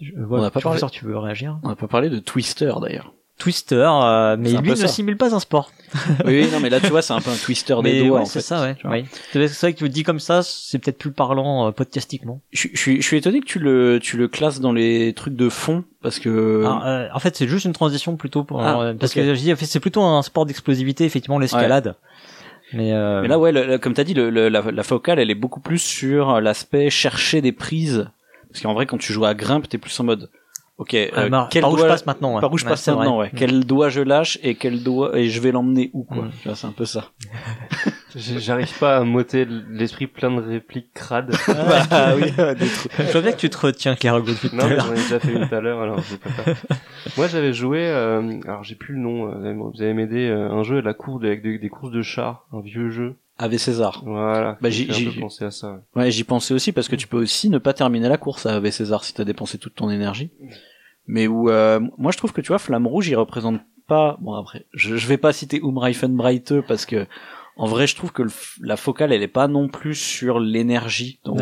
Je, 0.00 0.12
On 0.16 0.26
voilà, 0.26 0.44
n'a 0.44 0.50
pas 0.50 0.60
professeur, 0.60 0.90
tu 0.90 1.04
veux 1.04 1.18
réagir 1.18 1.60
On 1.62 1.68
a 1.68 1.76
pas 1.76 1.86
parlé 1.86 2.08
de 2.08 2.18
Twister 2.18 2.72
d'ailleurs. 2.80 3.12
Twister, 3.42 3.88
euh, 3.90 4.36
mais 4.38 4.52
lui 4.52 4.70
ne 4.70 4.86
simule 4.86 5.16
pas 5.16 5.34
un 5.34 5.40
sport. 5.40 5.72
oui, 6.24 6.46
non, 6.52 6.60
mais 6.60 6.70
là 6.70 6.78
tu 6.80 6.86
vois, 6.86 7.02
c'est 7.02 7.12
un 7.12 7.20
peu 7.20 7.30
un 7.30 7.36
Twister 7.36 7.74
des 7.82 8.06
doigts. 8.06 8.20
ouais, 8.20 8.24
c'est 8.24 8.40
ça, 8.40 8.62
ouais. 8.62 8.76
tu 8.76 8.86
vois. 8.86 8.96
oui. 8.96 9.04
C'est 9.32 9.60
vrai 9.60 9.72
que 9.72 9.78
tu 9.78 9.84
le 9.84 9.90
dis 9.90 10.04
comme 10.04 10.20
ça, 10.20 10.42
c'est 10.42 10.78
peut-être 10.78 10.98
plus 10.98 11.10
parlant 11.10 11.66
euh, 11.66 11.70
podcastiquement. 11.72 12.40
Je, 12.52 12.68
je 12.72 12.78
suis, 12.78 13.02
je 13.02 13.06
suis 13.06 13.16
étonné 13.16 13.40
que 13.40 13.46
tu 13.46 13.58
le, 13.58 13.98
tu 14.00 14.16
le 14.16 14.28
classes 14.28 14.60
dans 14.60 14.72
les 14.72 15.12
trucs 15.14 15.34
de 15.34 15.48
fond 15.48 15.82
parce 16.02 16.18
que. 16.20 16.60
Alors, 16.64 16.86
euh, 16.86 17.08
en 17.12 17.18
fait, 17.18 17.34
c'est 17.36 17.48
juste 17.48 17.64
une 17.64 17.72
transition 17.72 18.16
plutôt 18.16 18.44
pour, 18.44 18.62
Ah, 18.62 18.80
euh, 18.80 18.94
parce 18.94 19.12
que 19.12 19.34
je 19.34 19.40
dis, 19.40 19.52
en 19.52 19.56
fait, 19.56 19.66
c'est 19.66 19.80
plutôt 19.80 20.02
un 20.02 20.22
sport 20.22 20.46
d'explosivité, 20.46 21.04
effectivement, 21.04 21.38
l'escalade. 21.38 21.96
Mais, 22.72 22.92
euh, 22.92 23.20
Mais 23.22 23.28
là, 23.28 23.38
ouais, 23.38 23.52
le- 23.52 23.66
le- 23.66 23.78
comme 23.78 23.92
t'as 23.92 24.04
dit, 24.04 24.14
le, 24.14 24.30
le- 24.30 24.48
la, 24.48 24.62
la 24.70 24.82
focale, 24.82 25.18
elle 25.18 25.30
est 25.30 25.34
beaucoup 25.34 25.60
plus 25.60 25.78
sur 25.78 26.40
l'aspect 26.40 26.88
chercher 26.90 27.42
des 27.42 27.52
prises. 27.52 28.08
Parce 28.50 28.62
qu'en 28.62 28.72
vrai, 28.74 28.86
quand 28.86 28.98
tu 28.98 29.12
joues 29.12 29.24
à 29.26 29.34
grimpe, 29.34 29.68
t'es 29.68 29.78
plus 29.78 29.98
en 30.00 30.04
mode. 30.04 30.30
Ok, 30.78 30.94
euh, 30.94 31.28
ah, 31.32 31.48
quel 31.50 31.62
par 31.62 31.72
où 31.72 31.76
je 31.76 31.84
passe 31.84 32.06
maintenant. 32.06 32.34
ouais. 32.34 32.40
par 32.40 32.52
où 32.52 32.58
je 32.58 32.64
passe 32.64 32.88
maintenant, 32.88 33.18
ouais. 33.18 33.28
Mm. 33.28 33.36
Quel 33.36 33.64
doigt 33.64 33.88
je 33.88 34.00
lâche 34.00 34.38
et 34.42 34.54
quel 34.54 34.82
doigt 34.82 35.16
et 35.18 35.28
je 35.28 35.40
vais 35.40 35.52
l'emmener 35.52 35.90
où, 35.92 36.04
quoi. 36.04 36.24
Mm. 36.24 36.30
Tu 36.40 36.48
vois, 36.48 36.56
c'est 36.56 36.66
un 36.66 36.72
peu 36.72 36.86
ça. 36.86 37.10
J'arrive 38.16 38.78
pas 38.78 38.98
à 38.98 39.04
m'ôter 39.04 39.46
l'esprit 39.46 40.06
plein 40.06 40.30
de 40.30 40.40
répliques 40.40 40.92
crades. 40.92 41.34
bah 41.48 42.14
oui, 42.16 42.30
des 42.58 42.66
trucs. 42.66 42.92
Je 42.98 43.12
vois 43.12 43.20
bien 43.20 43.32
que 43.32 43.38
tu 43.38 43.50
te 43.50 43.58
retiens, 43.58 43.94
depuis 43.94 44.50
tout 44.50 44.56
non, 44.56 44.64
à 44.64 44.78
j'en 44.78 44.92
ai 44.92 44.96
déjà 44.96 45.20
fait 45.20 45.32
une 45.32 45.48
tout 45.48 45.54
à 45.54 45.60
l'heure, 45.60 45.80
alors 45.80 46.00
je 46.00 46.16
pas. 46.16 46.52
Moi, 47.16 47.26
j'avais 47.28 47.52
joué, 47.52 47.86
euh, 47.86 48.40
alors 48.44 48.64
j'ai 48.64 48.74
plus 48.74 48.94
le 48.94 49.00
nom, 49.00 49.28
euh, 49.28 49.54
vous 49.54 49.82
allez 49.82 49.94
m'aider, 49.94 50.28
euh, 50.28 50.50
un 50.50 50.62
jeu 50.62 50.78
à 50.78 50.82
la 50.82 50.94
cour 50.94 51.20
avec 51.22 51.42
des, 51.42 51.58
des 51.58 51.68
courses 51.68 51.92
de 51.92 52.02
chars, 52.02 52.46
un 52.52 52.60
vieux 52.60 52.90
jeu. 52.90 53.16
Ave 53.38 53.56
César. 53.56 54.02
Voilà. 54.04 54.58
Bah, 54.60 54.70
j'ai 54.70 54.86
pensé 55.18 55.44
à 55.44 55.50
ça. 55.50 55.72
ouais. 55.72 56.02
Ouais, 56.02 56.10
j'y 56.10 56.24
pensais 56.24 56.54
aussi 56.54 56.72
parce 56.72 56.88
que 56.88 56.96
tu 56.96 57.06
peux 57.08 57.20
aussi 57.20 57.48
ne 57.50 57.58
pas 57.58 57.72
terminer 57.74 58.08
la 58.08 58.18
course 58.18 58.46
à 58.46 58.54
Ave 58.56 58.70
César 58.70 59.04
si 59.04 59.14
t'as 59.14 59.24
dépensé 59.24 59.58
toute 59.58 59.74
ton 59.74 59.90
énergie. 59.90 60.30
Mais 61.06 61.26
où, 61.26 61.50
euh, 61.50 61.80
moi 61.98 62.12
je 62.12 62.18
trouve 62.18 62.32
que 62.32 62.40
tu 62.40 62.48
vois, 62.48 62.58
Flamme 62.58 62.86
Rouge, 62.86 63.08
il 63.08 63.16
représente 63.16 63.60
pas, 63.88 64.16
bon 64.20 64.34
après, 64.34 64.66
je, 64.72 64.96
je 64.96 65.06
vais 65.08 65.16
pas 65.16 65.32
citer 65.32 65.58
Umreifenbreite 65.60 66.60
parce 66.68 66.86
que, 66.86 67.06
en 67.56 67.66
vrai, 67.66 67.86
je 67.86 67.96
trouve 67.96 68.12
que 68.12 68.22
le 68.22 68.30
la 68.62 68.76
focale, 68.76 69.12
elle 69.12 69.22
est 69.22 69.28
pas 69.28 69.46
non 69.48 69.68
plus 69.68 69.94
sur 69.96 70.38
l'énergie 70.40 71.18
dans. 71.24 71.34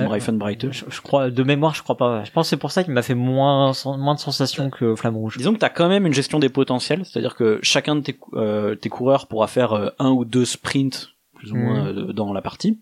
Je, 0.73 0.85
je 0.89 1.01
crois, 1.03 1.31
de 1.31 1.43
mémoire, 1.45 1.75
je 1.75 1.83
crois 1.85 1.97
pas. 1.97 2.25
Je 2.25 2.33
pense 2.33 2.47
que 2.47 2.51
c'est 2.51 2.57
pour 2.57 2.73
ça 2.73 2.83
qu'il 2.83 2.93
m'a 2.95 3.03
fait 3.03 3.15
moins, 3.15 3.73
moins 3.99 4.15
de 4.15 4.19
sensations 4.21 4.71
que 4.71 4.97
Flamme 4.97 5.17
Rouge. 5.17 5.37
Disons 5.37 5.53
que 5.53 5.59
t'as 5.59 5.69
quand 5.69 5.89
même 5.89 6.07
une 6.07 6.15
gestion 6.15 6.39
des 6.41 6.49
potentiels, 6.49 7.05
c'est-à-dire 7.05 7.37
que 7.37 7.61
chacun 7.63 7.95
de 7.97 8.01
tes, 8.01 8.19
euh, 8.33 8.75
tes 8.75 8.89
coureurs 8.89 9.29
pourra 9.29 9.47
faire 9.47 9.73
euh, 9.75 9.91
un 10.01 10.11
ou 10.11 10.25
deux 10.25 10.47
sprints, 10.47 11.10
plus 11.41 11.53
ou 11.53 11.57
moins, 11.57 11.87
euh, 11.89 12.13
dans 12.13 12.33
la 12.33 12.43
partie. 12.43 12.79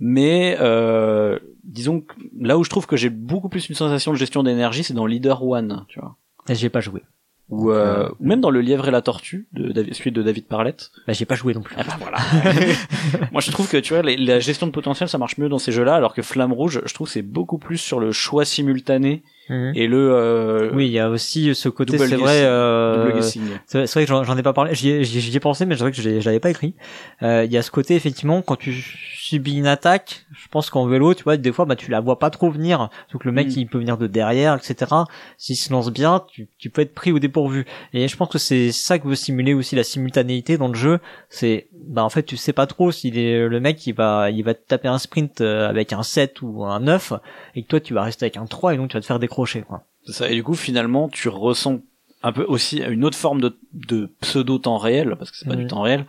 Mais 0.00 0.56
euh, 0.60 1.38
disons 1.62 2.00
que 2.00 2.14
là 2.40 2.58
où 2.58 2.64
je 2.64 2.70
trouve 2.70 2.86
que 2.86 2.96
j'ai 2.96 3.10
beaucoup 3.10 3.48
plus 3.48 3.68
une 3.68 3.74
sensation 3.76 4.10
de 4.12 4.16
gestion 4.16 4.42
d'énergie, 4.42 4.82
c'est 4.82 4.94
dans 4.94 5.06
Leader 5.06 5.44
One, 5.46 5.84
tu 5.88 6.00
vois. 6.00 6.16
Et 6.48 6.54
j'y 6.54 6.66
ai 6.66 6.70
pas 6.70 6.80
joué. 6.80 7.02
ou 7.48 7.70
euh, 7.70 8.08
ou 8.18 8.26
même 8.26 8.40
dans 8.40 8.50
le 8.50 8.60
lièvre 8.60 8.88
et 8.88 8.90
la 8.90 9.02
tortue 9.02 9.46
de 9.52 9.70
David, 9.70 9.94
celui 9.94 10.10
de 10.12 10.22
David 10.22 10.46
Parlett. 10.46 10.90
Bah, 11.06 11.12
j'ai 11.12 11.26
pas 11.26 11.36
joué 11.36 11.54
non 11.54 11.60
plus. 11.62 11.76
Ah 11.78 11.84
bah 11.86 11.96
voilà. 12.00 12.18
Moi 13.32 13.40
je 13.40 13.50
trouve 13.52 13.68
que 13.68 13.76
tu 13.76 13.92
vois 13.94 14.02
les- 14.02 14.16
la 14.16 14.40
gestion 14.40 14.66
de 14.66 14.72
potentiel 14.72 15.08
ça 15.08 15.18
marche 15.18 15.38
mieux 15.38 15.48
dans 15.48 15.58
ces 15.58 15.70
jeux-là 15.72 15.94
alors 15.94 16.14
que 16.14 16.22
Flamme 16.22 16.52
Rouge 16.52 16.80
je 16.84 16.94
trouve 16.94 17.06
que 17.06 17.12
c'est 17.12 17.22
beaucoup 17.22 17.58
plus 17.58 17.78
sur 17.78 18.00
le 18.00 18.10
choix 18.12 18.44
simultané 18.44 19.22
Mhm. 19.50 19.72
et 19.74 19.86
le 19.86 20.10
euh, 20.12 20.70
Oui, 20.72 20.86
il 20.86 20.92
y 20.92 20.98
a 20.98 21.10
aussi 21.10 21.54
ce 21.54 21.68
côté, 21.68 21.96
double 21.96 22.08
c'est 22.08 22.16
vrai. 22.16 22.42
euh. 22.44 23.20
C'est 23.20 23.38
vrai, 23.40 23.86
c'est 23.86 23.92
vrai 23.94 24.04
que 24.04 24.08
j'en- 24.08 24.24
j'en 24.24 24.36
ai 24.38 24.42
pas 24.42 24.52
parlé, 24.52 24.74
j'y 24.74 24.90
ai, 24.90 25.04
j'y 25.04 25.18
ai- 25.18 25.20
j'y 25.20 25.36
ai 25.36 25.40
pensé, 25.40 25.66
mais 25.66 25.74
c'est 25.76 25.82
vrai 25.82 25.92
que 25.92 26.00
je 26.00 26.08
l'avais 26.24 26.40
pas 26.40 26.50
écrit. 26.50 26.74
Euh, 27.22 27.44
Il 27.44 27.52
y 27.52 27.56
a 27.58 27.62
ce 27.62 27.70
côté, 27.70 27.94
effectivement, 27.94 28.40
quand 28.42 28.56
tu 28.56 28.72
subis 29.18 29.56
une 29.56 29.66
attaque, 29.66 30.26
je 30.32 30.48
pense 30.48 30.70
qu'en 30.70 30.86
vélo, 30.86 31.14
tu 31.14 31.24
vois, 31.24 31.36
des 31.36 31.52
fois, 31.52 31.64
bah, 31.64 31.76
tu 31.76 31.90
la 31.90 32.00
vois 32.00 32.18
pas 32.18 32.30
trop 32.30 32.50
venir. 32.50 32.88
Donc 33.12 33.24
le 33.24 33.32
mec, 33.32 33.48
Mm. 33.48 33.52
il 33.56 33.66
peut 33.66 33.78
venir 33.78 33.96
de 33.98 34.06
derrière, 34.06 34.54
etc. 34.54 34.90
S'il 35.38 35.56
se 35.56 35.72
lance 35.72 35.90
bien, 35.90 36.22
tu, 36.30 36.48
tu 36.58 36.70
peux 36.70 36.82
être 36.82 36.94
pris 36.94 37.12
au 37.12 37.18
dépourvu. 37.18 37.64
Et 37.92 38.08
je 38.08 38.16
pense 38.16 38.28
que 38.28 38.38
c'est 38.38 38.72
ça 38.72 38.98
que 38.98 39.06
veut 39.08 39.14
simuler 39.14 39.54
aussi 39.54 39.76
la 39.76 39.84
simultanéité 39.84 40.56
dans 40.58 40.68
le 40.68 40.74
jeu. 40.74 41.00
C'est, 41.30 41.68
bah, 41.86 42.04
en 42.04 42.08
fait, 42.10 42.22
tu 42.22 42.36
sais 42.36 42.52
pas 42.52 42.66
trop 42.66 42.90
si 42.92 43.10
le 43.10 43.58
mec, 43.60 43.86
il 43.86 43.94
va, 43.94 44.30
il 44.30 44.42
va 44.44 44.54
te 44.54 44.66
taper 44.66 44.88
un 44.88 44.98
sprint 44.98 45.40
euh, 45.40 45.68
avec 45.68 45.92
un 45.92 46.02
7 46.02 46.42
ou 46.42 46.64
un 46.64 46.80
9, 46.80 47.12
et 47.54 47.62
que 47.62 47.68
toi, 47.68 47.80
tu 47.80 47.94
vas 47.94 48.02
rester 48.02 48.24
avec 48.24 48.36
un 48.36 48.46
3, 48.46 48.74
et 48.74 48.76
donc 48.76 48.90
tu 48.90 48.96
vas 48.96 49.00
te 49.00 49.06
faire 49.06 49.18
décrocher, 49.18 49.62
quoi. 49.62 49.84
Ça. 50.06 50.30
Et 50.30 50.34
du 50.34 50.42
coup, 50.42 50.54
finalement, 50.54 51.08
tu 51.08 51.28
ressens 51.28 51.80
un 52.22 52.32
peu 52.32 52.44
aussi 52.44 52.78
une 52.78 53.04
autre 53.04 53.16
forme 53.18 53.40
de, 53.40 53.56
de 53.72 54.10
pseudo 54.20 54.58
temps 54.58 54.78
réel, 54.78 55.16
parce 55.18 55.30
que 55.30 55.36
c'est 55.36 55.48
pas 55.48 55.56
du 55.56 55.66
temps 55.66 55.82
réel, 55.82 56.06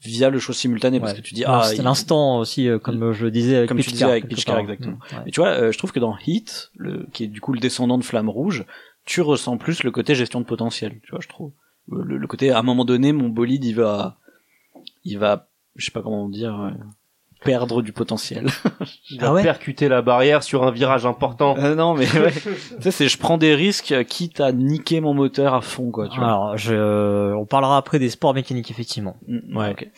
via 0.00 0.30
le 0.30 0.38
choix 0.38 0.54
simultané, 0.54 1.00
parce 1.00 1.14
que 1.14 1.20
tu 1.22 1.34
dis 1.34 1.44
ah, 1.44 1.62
c'est 1.64 1.76
il- 1.76 1.82
l'instant 1.82 2.38
aussi, 2.38 2.68
euh, 2.68 2.78
comme 2.78 3.12
je 3.12 3.26
disais 3.26 3.56
avec 3.56 3.68
Comme 3.68 3.80
tu 3.80 3.90
disais 3.90 4.00
Car, 4.00 4.10
avec 4.10 4.28
Pitch 4.28 4.44
Car, 4.44 4.58
exactement. 4.58 4.98
Mm, 5.10 5.16
ouais. 5.16 5.22
Et 5.26 5.30
tu 5.32 5.40
vois, 5.40 5.48
euh, 5.50 5.72
je 5.72 5.78
trouve 5.78 5.92
que 5.92 5.98
dans 5.98 6.16
Heat, 6.26 6.70
le, 6.76 7.06
qui 7.12 7.24
est 7.24 7.28
du 7.28 7.40
coup 7.40 7.52
le 7.52 7.58
descendant 7.60 7.98
de 7.98 8.04
Flamme 8.04 8.28
Rouge, 8.28 8.64
tu 9.04 9.20
ressens 9.22 9.56
plus 9.56 9.82
le 9.82 9.90
côté 9.90 10.14
gestion 10.14 10.40
de 10.40 10.44
potentiel, 10.46 11.00
tu 11.02 11.10
vois, 11.10 11.20
je 11.22 11.28
trouve. 11.28 11.52
Le, 11.90 12.16
le 12.18 12.26
côté, 12.26 12.50
à 12.50 12.58
un 12.58 12.62
moment 12.62 12.84
donné, 12.84 13.12
mon 13.12 13.28
bolide, 13.28 13.64
il 13.64 13.74
va, 13.76 14.18
il 15.06 15.18
va, 15.18 15.48
je 15.76 15.86
sais 15.86 15.90
pas 15.92 16.02
comment 16.02 16.28
dire, 16.28 16.60
euh, 16.60 16.70
perdre 17.44 17.80
du 17.80 17.92
potentiel. 17.92 18.48
Il 19.10 19.18
Ah 19.20 19.26
va 19.26 19.32
ouais 19.34 19.42
percuter 19.42 19.88
la 19.88 20.02
barrière 20.02 20.42
sur 20.42 20.64
un 20.64 20.70
virage 20.72 21.06
important. 21.06 21.56
Euh, 21.58 21.74
non, 21.74 21.94
mais 21.94 22.10
ouais. 22.18 22.32
tu 22.32 22.50
sais, 22.80 22.90
c'est, 22.90 23.08
je 23.08 23.18
prends 23.18 23.38
des 23.38 23.54
risques, 23.54 23.92
euh, 23.92 24.02
quitte 24.02 24.40
à 24.40 24.52
niquer 24.52 25.00
mon 25.00 25.14
moteur 25.14 25.54
à 25.54 25.60
fond, 25.60 25.90
quoi, 25.90 26.08
tu 26.08 26.18
vois. 26.18 26.26
Alors, 26.26 26.56
je, 26.58 27.32
on 27.34 27.46
parlera 27.46 27.76
après 27.76 27.98
des 27.98 28.10
sports 28.10 28.34
mécaniques, 28.34 28.70
effectivement. 28.70 29.16
Mm, 29.28 29.56
ouais, 29.56 29.70
ok. 29.70 29.88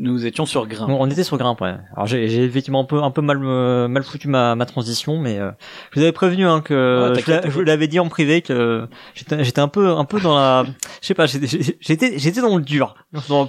Nous 0.00 0.26
étions 0.26 0.46
sur 0.46 0.66
grain. 0.66 0.86
Bon, 0.86 0.96
on 1.00 1.10
était 1.10 1.24
sur 1.24 1.36
grimpe, 1.38 1.60
ouais. 1.60 1.74
Alors, 1.94 2.06
j'ai 2.06 2.28
j'ai 2.28 2.44
effectivement 2.44 2.80
un 2.80 2.84
peu, 2.84 3.02
un 3.02 3.10
peu 3.10 3.20
mal, 3.20 3.40
euh, 3.42 3.88
mal 3.88 4.04
foutu 4.04 4.28
ma, 4.28 4.54
ma 4.54 4.64
transition, 4.64 5.18
mais 5.18 5.38
euh, 5.38 5.50
je 5.90 5.98
vous 5.98 6.02
avais 6.02 6.12
prévenu 6.12 6.46
hein, 6.46 6.60
que 6.60 7.12
Ouais, 7.12 7.50
je 7.50 7.60
l'avais 7.60 7.88
dit 7.88 7.98
en 7.98 8.08
privé 8.08 8.40
que 8.40 8.86
j'étais 9.14 9.42
j'étais 9.42 9.60
un 9.60 9.68
peu, 9.68 9.90
un 9.90 10.04
peu 10.04 10.20
dans 10.20 10.36
la, 10.36 10.64
je 11.00 11.06
sais 11.06 11.14
pas, 11.14 11.26
j'étais, 11.26 11.46
j'étais, 11.80 12.18
j'étais 12.18 12.40
dans 12.40 12.56
le 12.56 12.62
dur. 12.62 12.94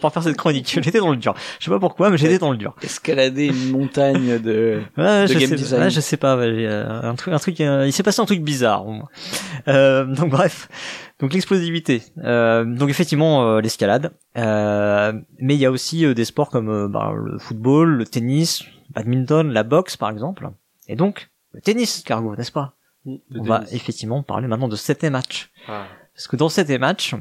Pas 0.01 0.09
faire 0.09 0.23
cette 0.23 0.37
chronique. 0.37 0.79
J'étais 0.81 0.99
dans 0.99 1.11
le 1.11 1.17
dur. 1.17 1.35
Je 1.59 1.65
sais 1.65 1.71
pas 1.71 1.79
pourquoi, 1.79 2.09
mais 2.09 2.17
j'étais 2.17 2.39
dans 2.39 2.51
le 2.51 2.57
dur. 2.57 2.75
Escalader 2.81 3.45
une 3.47 3.69
montagne 3.71 4.39
de... 4.39 4.81
Ouais, 4.97 5.27
de 5.27 5.33
je 5.33 5.39
game 5.39 5.49
sais, 5.49 5.55
design. 5.55 5.83
ouais, 5.83 5.89
je 5.89 5.99
sais 5.99 6.17
pas, 6.17 6.35
ouais, 6.35 6.47
euh, 6.65 7.01
un 7.03 7.15
truc, 7.15 7.33
un 7.33 7.37
truc, 7.39 7.61
euh, 7.61 7.85
il 7.85 7.93
s'est 7.93 8.03
passé 8.03 8.21
un 8.21 8.25
truc 8.25 8.41
bizarre. 8.41 8.87
au 8.87 8.91
moins. 8.91 9.09
Euh, 9.67 10.05
donc 10.05 10.29
bref, 10.29 10.67
donc 11.19 11.33
l'explosivité. 11.33 12.01
Euh, 12.19 12.63
donc 12.63 12.89
effectivement 12.89 13.43
euh, 13.43 13.61
l'escalade, 13.61 14.11
Euh, 14.37 15.13
mais 15.39 15.55
il 15.55 15.59
y 15.59 15.65
a 15.65 15.71
aussi 15.71 16.05
euh, 16.05 16.13
des 16.13 16.25
sports 16.25 16.49
comme 16.49 16.69
euh, 16.69 16.87
bah, 16.87 17.13
le 17.15 17.37
football, 17.39 17.89
le 17.89 18.05
tennis, 18.05 18.63
le 18.63 18.93
badminton, 18.93 19.51
la 19.51 19.63
boxe 19.63 19.97
par 19.97 20.09
exemple. 20.09 20.49
Et 20.87 20.95
donc 20.95 21.29
le 21.53 21.61
tennis, 21.61 22.03
cargo, 22.05 22.35
n'est-ce 22.35 22.51
pas? 22.51 22.73
Le 23.05 23.19
On 23.39 23.43
va 23.43 23.63
effectivement 23.71 24.23
parler 24.23 24.47
maintenant 24.47 24.67
de 24.67 24.75
7 24.75 25.03
match. 25.05 25.51
Ah. 25.67 25.85
Parce 26.13 26.27
que 26.27 26.35
dans 26.35 26.49
7 26.49 26.69
match, 26.79 27.15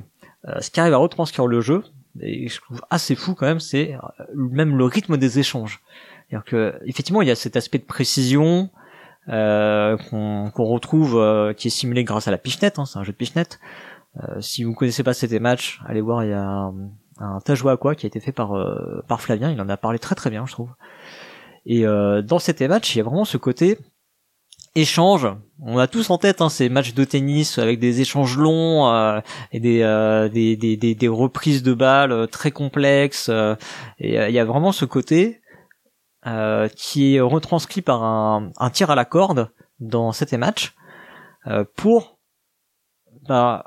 euh, 0.46 0.60
ce 0.60 0.70
qui 0.70 0.80
arrive 0.80 0.94
à 0.94 0.98
retranscrire 0.98 1.46
le 1.46 1.60
jeu, 1.60 1.82
et 2.20 2.48
je 2.48 2.60
trouve 2.60 2.82
assez 2.90 3.14
fou 3.14 3.34
quand 3.34 3.46
même, 3.46 3.60
c'est 3.60 3.96
même 4.34 4.76
le 4.76 4.84
rythme 4.84 5.16
des 5.16 5.38
échanges. 5.38 5.80
C'est-à-dire 6.28 6.44
que 6.44 6.74
effectivement, 6.84 7.22
il 7.22 7.28
y 7.28 7.30
a 7.30 7.36
cet 7.36 7.56
aspect 7.56 7.78
de 7.78 7.84
précision 7.84 8.70
euh, 9.28 9.96
qu'on 10.08 10.50
qu'on 10.54 10.64
retrouve, 10.64 11.18
euh, 11.18 11.52
qui 11.52 11.68
est 11.68 11.70
simulé 11.70 12.02
grâce 12.04 12.28
à 12.28 12.30
la 12.30 12.38
pichenette. 12.38 12.78
Hein, 12.78 12.86
c'est 12.86 12.98
un 12.98 13.04
jeu 13.04 13.12
de 13.12 13.16
pichenette. 13.16 13.60
Euh, 14.22 14.40
si 14.40 14.64
vous 14.64 14.74
connaissez 14.74 15.02
pas 15.02 15.14
CT 15.14 15.40
Match, 15.40 15.80
allez 15.86 16.00
voir, 16.00 16.24
il 16.24 16.30
y 16.30 16.32
a 16.32 16.42
un, 16.42 16.74
un 17.20 17.38
à 17.38 17.76
quoi 17.76 17.94
qui 17.94 18.06
a 18.06 18.08
été 18.08 18.20
fait 18.20 18.32
par 18.32 18.54
euh, 18.56 19.02
par 19.06 19.20
Flavien. 19.20 19.50
Il 19.50 19.60
en 19.60 19.68
a 19.68 19.76
parlé 19.76 19.98
très 19.98 20.14
très 20.14 20.30
bien, 20.30 20.46
je 20.46 20.52
trouve. 20.52 20.70
Et 21.66 21.86
euh, 21.86 22.22
dans 22.22 22.38
CT 22.38 22.68
Match, 22.68 22.94
il 22.94 22.98
y 22.98 23.00
a 23.00 23.04
vraiment 23.04 23.24
ce 23.24 23.36
côté 23.36 23.78
échange. 24.74 25.26
On 25.60 25.78
a 25.78 25.86
tous 25.86 26.10
en 26.10 26.18
tête 26.18 26.40
hein, 26.40 26.48
ces 26.48 26.68
matchs 26.68 26.94
de 26.94 27.04
tennis 27.04 27.58
avec 27.58 27.78
des 27.78 28.00
échanges 28.00 28.38
longs 28.38 28.88
euh, 28.88 29.20
et 29.52 29.60
des, 29.60 29.82
euh, 29.82 30.28
des, 30.28 30.56
des, 30.56 30.76
des, 30.76 31.08
reprises 31.08 31.62
de 31.62 31.74
balles 31.74 32.28
très 32.28 32.50
complexes. 32.50 33.28
euh, 33.28 33.56
et 33.98 34.16
il 34.16 34.32
y 34.32 34.38
a 34.38 34.44
vraiment 34.44 34.72
ce 34.72 34.84
côté 34.84 35.40
qui 36.76 37.16
est 37.16 37.20
retranscrit 37.20 37.80
par 37.80 38.04
un, 38.04 38.50
un 38.58 38.70
tir 38.70 38.90
à 38.90 38.94
la 38.94 39.06
corde 39.06 39.50
dans 39.80 40.12
cet 40.12 40.34
match 40.34 40.74
pour 41.74 42.18
bah, 43.26 43.64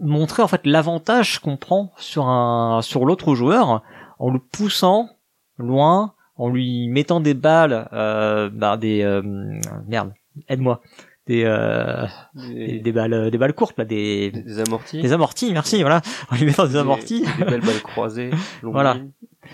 montrer 0.00 0.42
en 0.42 0.48
fait 0.48 0.66
l'avantage 0.66 1.38
qu'on 1.38 1.56
prend 1.56 1.92
sur 1.96 2.26
un 2.26 2.82
sur 2.82 3.04
l'autre 3.04 3.34
joueur 3.34 3.82
en 4.18 4.30
le 4.30 4.38
poussant 4.38 5.08
loin, 5.58 6.14
en 6.36 6.48
lui 6.48 6.88
mettant 6.88 7.20
des 7.20 7.34
balles, 7.34 7.88
euh, 7.92 8.50
bah, 8.52 8.76
des 8.76 9.02
euh, 9.02 9.22
merde, 9.86 10.12
aide-moi, 10.48 10.80
des, 11.30 11.44
euh, 11.44 12.06
des 12.34 12.66
Des, 12.66 12.80
des 12.80 12.92
balles 12.92 13.30
des 13.30 13.38
balles 13.38 13.54
courtes 13.54 13.78
là, 13.78 13.84
des 13.84 14.30
des 14.30 14.58
amortis. 14.60 15.00
des 15.00 15.12
amortis, 15.12 15.52
merci, 15.52 15.80
voilà, 15.80 16.00
en 16.30 16.36
lui 16.36 16.46
mettant 16.46 16.66
des 16.66 16.76
amortis. 16.76 17.24
Des, 17.38 17.44
belles 17.44 17.60
balles 17.60 17.82
croisées. 17.82 18.30
longue 18.62 18.72
Voilà. 18.72 18.96
Ou. 18.96 19.06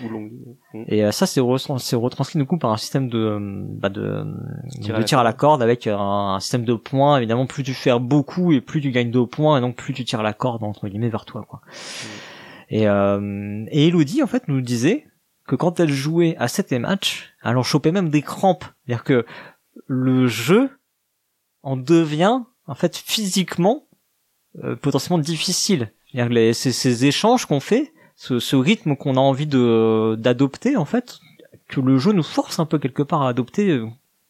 Mm. 0.03 0.83
Et 0.87 1.05
euh, 1.05 1.11
ça, 1.11 1.25
c'est 1.25 1.39
re- 1.41 1.77
c'est 1.79 1.95
retranscrit 1.95 2.39
du 2.39 2.45
coup 2.45 2.57
par 2.57 2.71
un 2.71 2.77
système 2.77 3.09
de, 3.09 3.17
euh, 3.17 3.39
bah, 3.39 3.89
de, 3.89 4.25
Tir 4.81 4.93
à 4.93 4.97
de 4.97 5.01
la 5.01 5.03
tir 5.05 5.19
à 5.19 5.23
la 5.23 5.33
corde 5.33 5.61
avec 5.61 5.87
un, 5.87 5.97
un 5.97 6.39
système 6.39 6.65
de 6.65 6.73
points. 6.73 7.17
Évidemment, 7.17 7.45
plus 7.45 7.63
tu 7.63 7.73
fais 7.73 7.97
beaucoup 7.99 8.51
et 8.51 8.61
plus 8.61 8.81
tu 8.81 8.91
gagnes 8.91 9.11
de 9.11 9.21
points, 9.23 9.57
et 9.57 9.61
donc 9.61 9.75
plus 9.75 9.93
tu 9.93 10.03
tires 10.03 10.23
la 10.23 10.33
corde 10.33 10.63
entre 10.63 10.87
guillemets 10.87 11.09
vers 11.09 11.25
toi, 11.25 11.45
quoi. 11.47 11.61
Et, 12.69 12.87
euh, 12.87 13.63
et 13.69 13.87
Elodie, 13.87 14.21
en 14.23 14.27
fait, 14.27 14.47
nous 14.47 14.61
disait 14.61 15.05
que 15.47 15.55
quand 15.55 15.79
elle 15.79 15.91
jouait 15.91 16.35
à 16.37 16.47
cet 16.47 16.73
match, 16.73 17.33
elle 17.43 17.57
en 17.57 17.63
chopait 17.63 17.93
même 17.93 18.09
des 18.09 18.21
crampes. 18.21 18.65
C'est-à-dire 18.85 19.03
que 19.03 19.25
le 19.87 20.27
jeu 20.27 20.69
en 21.63 21.77
devient, 21.77 22.41
en 22.67 22.75
fait, 22.75 22.95
physiquement, 22.97 23.83
euh, 24.63 24.75
potentiellement 24.75 25.17
difficile. 25.21 25.91
Les- 26.13 26.53
ces, 26.53 26.71
ces 26.71 27.05
échanges 27.05 27.45
qu'on 27.45 27.59
fait, 27.59 27.93
ce, 28.15 28.39
ce 28.39 28.55
rythme 28.55 28.95
qu'on 28.95 29.17
a 29.17 29.19
envie 29.19 29.45
de 29.47 30.15
d'adopter, 30.17 30.75
en 30.77 30.85
fait, 30.85 31.19
que 31.67 31.79
le 31.81 31.97
jeu 31.97 32.13
nous 32.13 32.23
force 32.23 32.59
un 32.59 32.65
peu 32.65 32.79
quelque 32.79 33.03
part 33.03 33.21
à 33.23 33.29
adopter, 33.29 33.69
euh, 33.69 33.87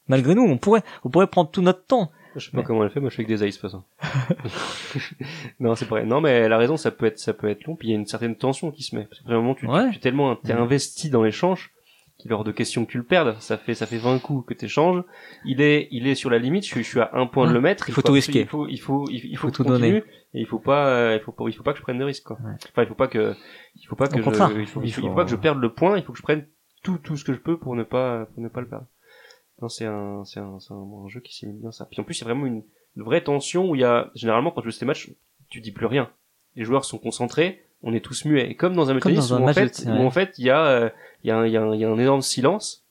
malgré 0.07 0.35
nous. 0.35 0.41
On 0.43 0.57
pourrait, 0.57 0.83
on 1.03 1.09
pourrait 1.09 1.27
prendre 1.27 1.49
tout 1.51 1.61
notre 1.61 1.85
temps. 1.85 2.11
Je 2.35 2.45
sais 2.45 2.51
pas 2.51 2.57
Mais- 2.57 2.63
comment 2.63 2.83
elle 2.83 2.89
fait, 2.91 2.99
moi 2.99 3.09
je 3.09 3.15
fais 3.15 3.23
que 3.25 3.33
des 3.33 3.47
ice 3.47 3.57
façon. 3.57 3.83
non, 5.59 5.75
c'est 5.75 5.85
vrai. 5.87 6.05
Non, 6.05 6.21
mais 6.21 6.31
elle 6.31 6.53
a 6.53 6.57
raison, 6.57 6.77
ça 6.77 6.91
peut 6.91 7.05
être, 7.05 7.19
ça 7.19 7.33
peut 7.33 7.47
être 7.49 7.65
long, 7.65 7.75
puis 7.75 7.87
il 7.87 7.91
y 7.91 7.93
a 7.93 7.97
une 7.97 8.05
certaine 8.07 8.35
tension 8.35 8.71
qui 8.71 8.83
se 8.83 8.95
met. 8.95 9.05
Parce 9.05 9.21
que 9.21 9.53
tu, 9.59 9.67
Ouais. 9.67 9.89
tu 9.91 9.97
es 9.97 9.99
tellement, 9.99 10.35
t'es 10.35 10.53
Mhm. 10.53 10.61
investi 10.61 11.09
dans 11.09 11.23
l'échange, 11.23 11.71
qu'il 12.18 12.31
est 12.31 12.34
hors 12.34 12.44
de 12.44 12.52
question 12.52 12.85
que 12.85 12.91
tu 12.91 12.98
le 12.98 13.03
perdes. 13.03 13.35
Ça 13.39 13.57
fait, 13.57 13.73
ça 13.73 13.85
fait 13.85 13.98
20 13.98 14.19
coups 14.19 14.48
que 14.48 14.53
t'échanges. 14.53 15.03
Il 15.45 15.61
est, 15.61 15.88
il 15.91 16.07
est 16.07 16.15
sur 16.15 16.30
la 16.30 16.39
limite, 16.39 16.64
je, 16.64 16.69
suis- 16.69 16.84
je 16.84 16.88
suis 16.89 16.99
à 16.99 17.11
un 17.14 17.27
point 17.27 17.48
de 17.48 17.53
le 17.53 17.61
mettre. 17.61 17.89
Il 17.89 17.94
faut 17.94 18.02
tout 18.02 18.11
risquer. 18.14 18.41
Il 18.41 18.48
faut, 18.48 18.68
il 18.68 18.77
faut, 18.80 19.07
il 19.10 19.19
faut, 19.22 19.27
il 19.27 19.38
faut 19.38 19.48
Faut 19.48 19.52
tout 19.52 19.64
je 19.64 19.68
donner. 19.69 20.03
Et 20.34 20.41
il 20.41 20.45
faut 20.45 20.60
pas, 20.60 20.88
euh, 20.89 21.15
il 21.19 21.23
faut 21.23 21.31
pas, 21.31 21.44
il 21.48 21.53
faut 21.53 21.64
pas 21.64 21.72
que 21.73 21.77
je 21.80 21.84
prenne 21.84 21.98
de 21.99 22.03
risques, 22.03 22.23
quoi. 22.23 22.38
Ouais. 22.44 22.52
Enfin, 22.69 22.84
il 22.84 22.88
faut 22.88 22.95
pas 22.95 23.07
que, 23.07 23.34
il 23.76 23.88
faut 23.88 23.95
pas 23.95 24.07
que 24.07 24.15
je, 24.15 24.19
il 24.19 24.65
faut, 24.68 24.81
il 24.84 24.91
faut, 24.94 25.10
pas 25.14 25.23
que 25.23 25.30
je 25.31 25.35
perde 25.35 25.60
le 25.60 25.72
point, 25.73 25.98
il 25.98 26.03
faut 26.03 26.11
que 26.11 26.18
je 26.18 26.23
prenne 26.23 26.45
tout, 26.84 26.98
tout 26.98 27.15
ce 27.18 27.23
que 27.23 27.34
je 27.34 27.39
peux 27.39 27.57
pour 27.57 27.76
ne 27.76 27.84
pas, 27.84 28.26
pour 28.34 28.44
ne 28.44 28.49
pas 28.49 28.61
le 28.61 28.68
perdre. 28.68 28.85
Non, 29.61 29.69
c'est 29.69 29.85
un, 29.85 30.23
c'est 30.26 30.39
un, 30.39 30.60
c'est 30.60 30.73
un, 30.73 30.77
un 30.77 31.07
jeu 31.10 31.19
qui 31.22 31.34
simule 31.35 31.56
bien 31.60 31.72
ça. 31.72 31.85
Puis 31.89 31.99
en 31.99 32.03
plus, 32.03 32.14
c'est 32.14 32.26
vraiment 32.26 32.45
une, 32.45 32.61
une 32.95 33.03
vraie 33.03 33.22
tension 33.23 33.69
où 33.69 33.76
il 33.76 33.81
y 33.81 33.85
a, 33.85 34.11
généralement, 34.15 34.52
quand 34.52 34.61
tu 34.61 34.68
joues 34.68 34.77
ces 34.77 34.85
matchs, 34.85 35.10
tu 35.49 35.61
dis 35.61 35.72
plus 35.72 35.85
rien. 35.88 36.10
Les 36.56 36.64
joueurs 36.64 36.85
sont 36.85 36.98
concentrés, 36.99 37.64
on 37.81 37.94
est 37.94 38.02
tous 38.02 38.26
muets. 38.26 38.49
Et 38.52 38.56
comme 38.56 38.76
dans 38.76 38.89
un 38.89 38.95
match 38.95 39.03
de 39.03 39.10
tennis 39.10 39.31
où, 39.31 39.53
fait, 39.53 39.85
ouais. 39.85 40.06
en 40.06 40.11
fait, 40.11 40.34
il 40.38 40.45
y 40.45 40.49
a, 40.49 40.65
euh, 40.65 40.89
il 41.23 41.27
y 41.27 41.31
a 41.31 41.38
un, 41.38 41.45
il 41.45 41.52
y 41.53 41.57
a 41.57 41.61
un, 41.64 41.73
il 41.73 41.80
y 41.81 41.85
a 41.85 41.89
un 41.89 41.98
énorme 41.98 42.22
silence. 42.22 42.84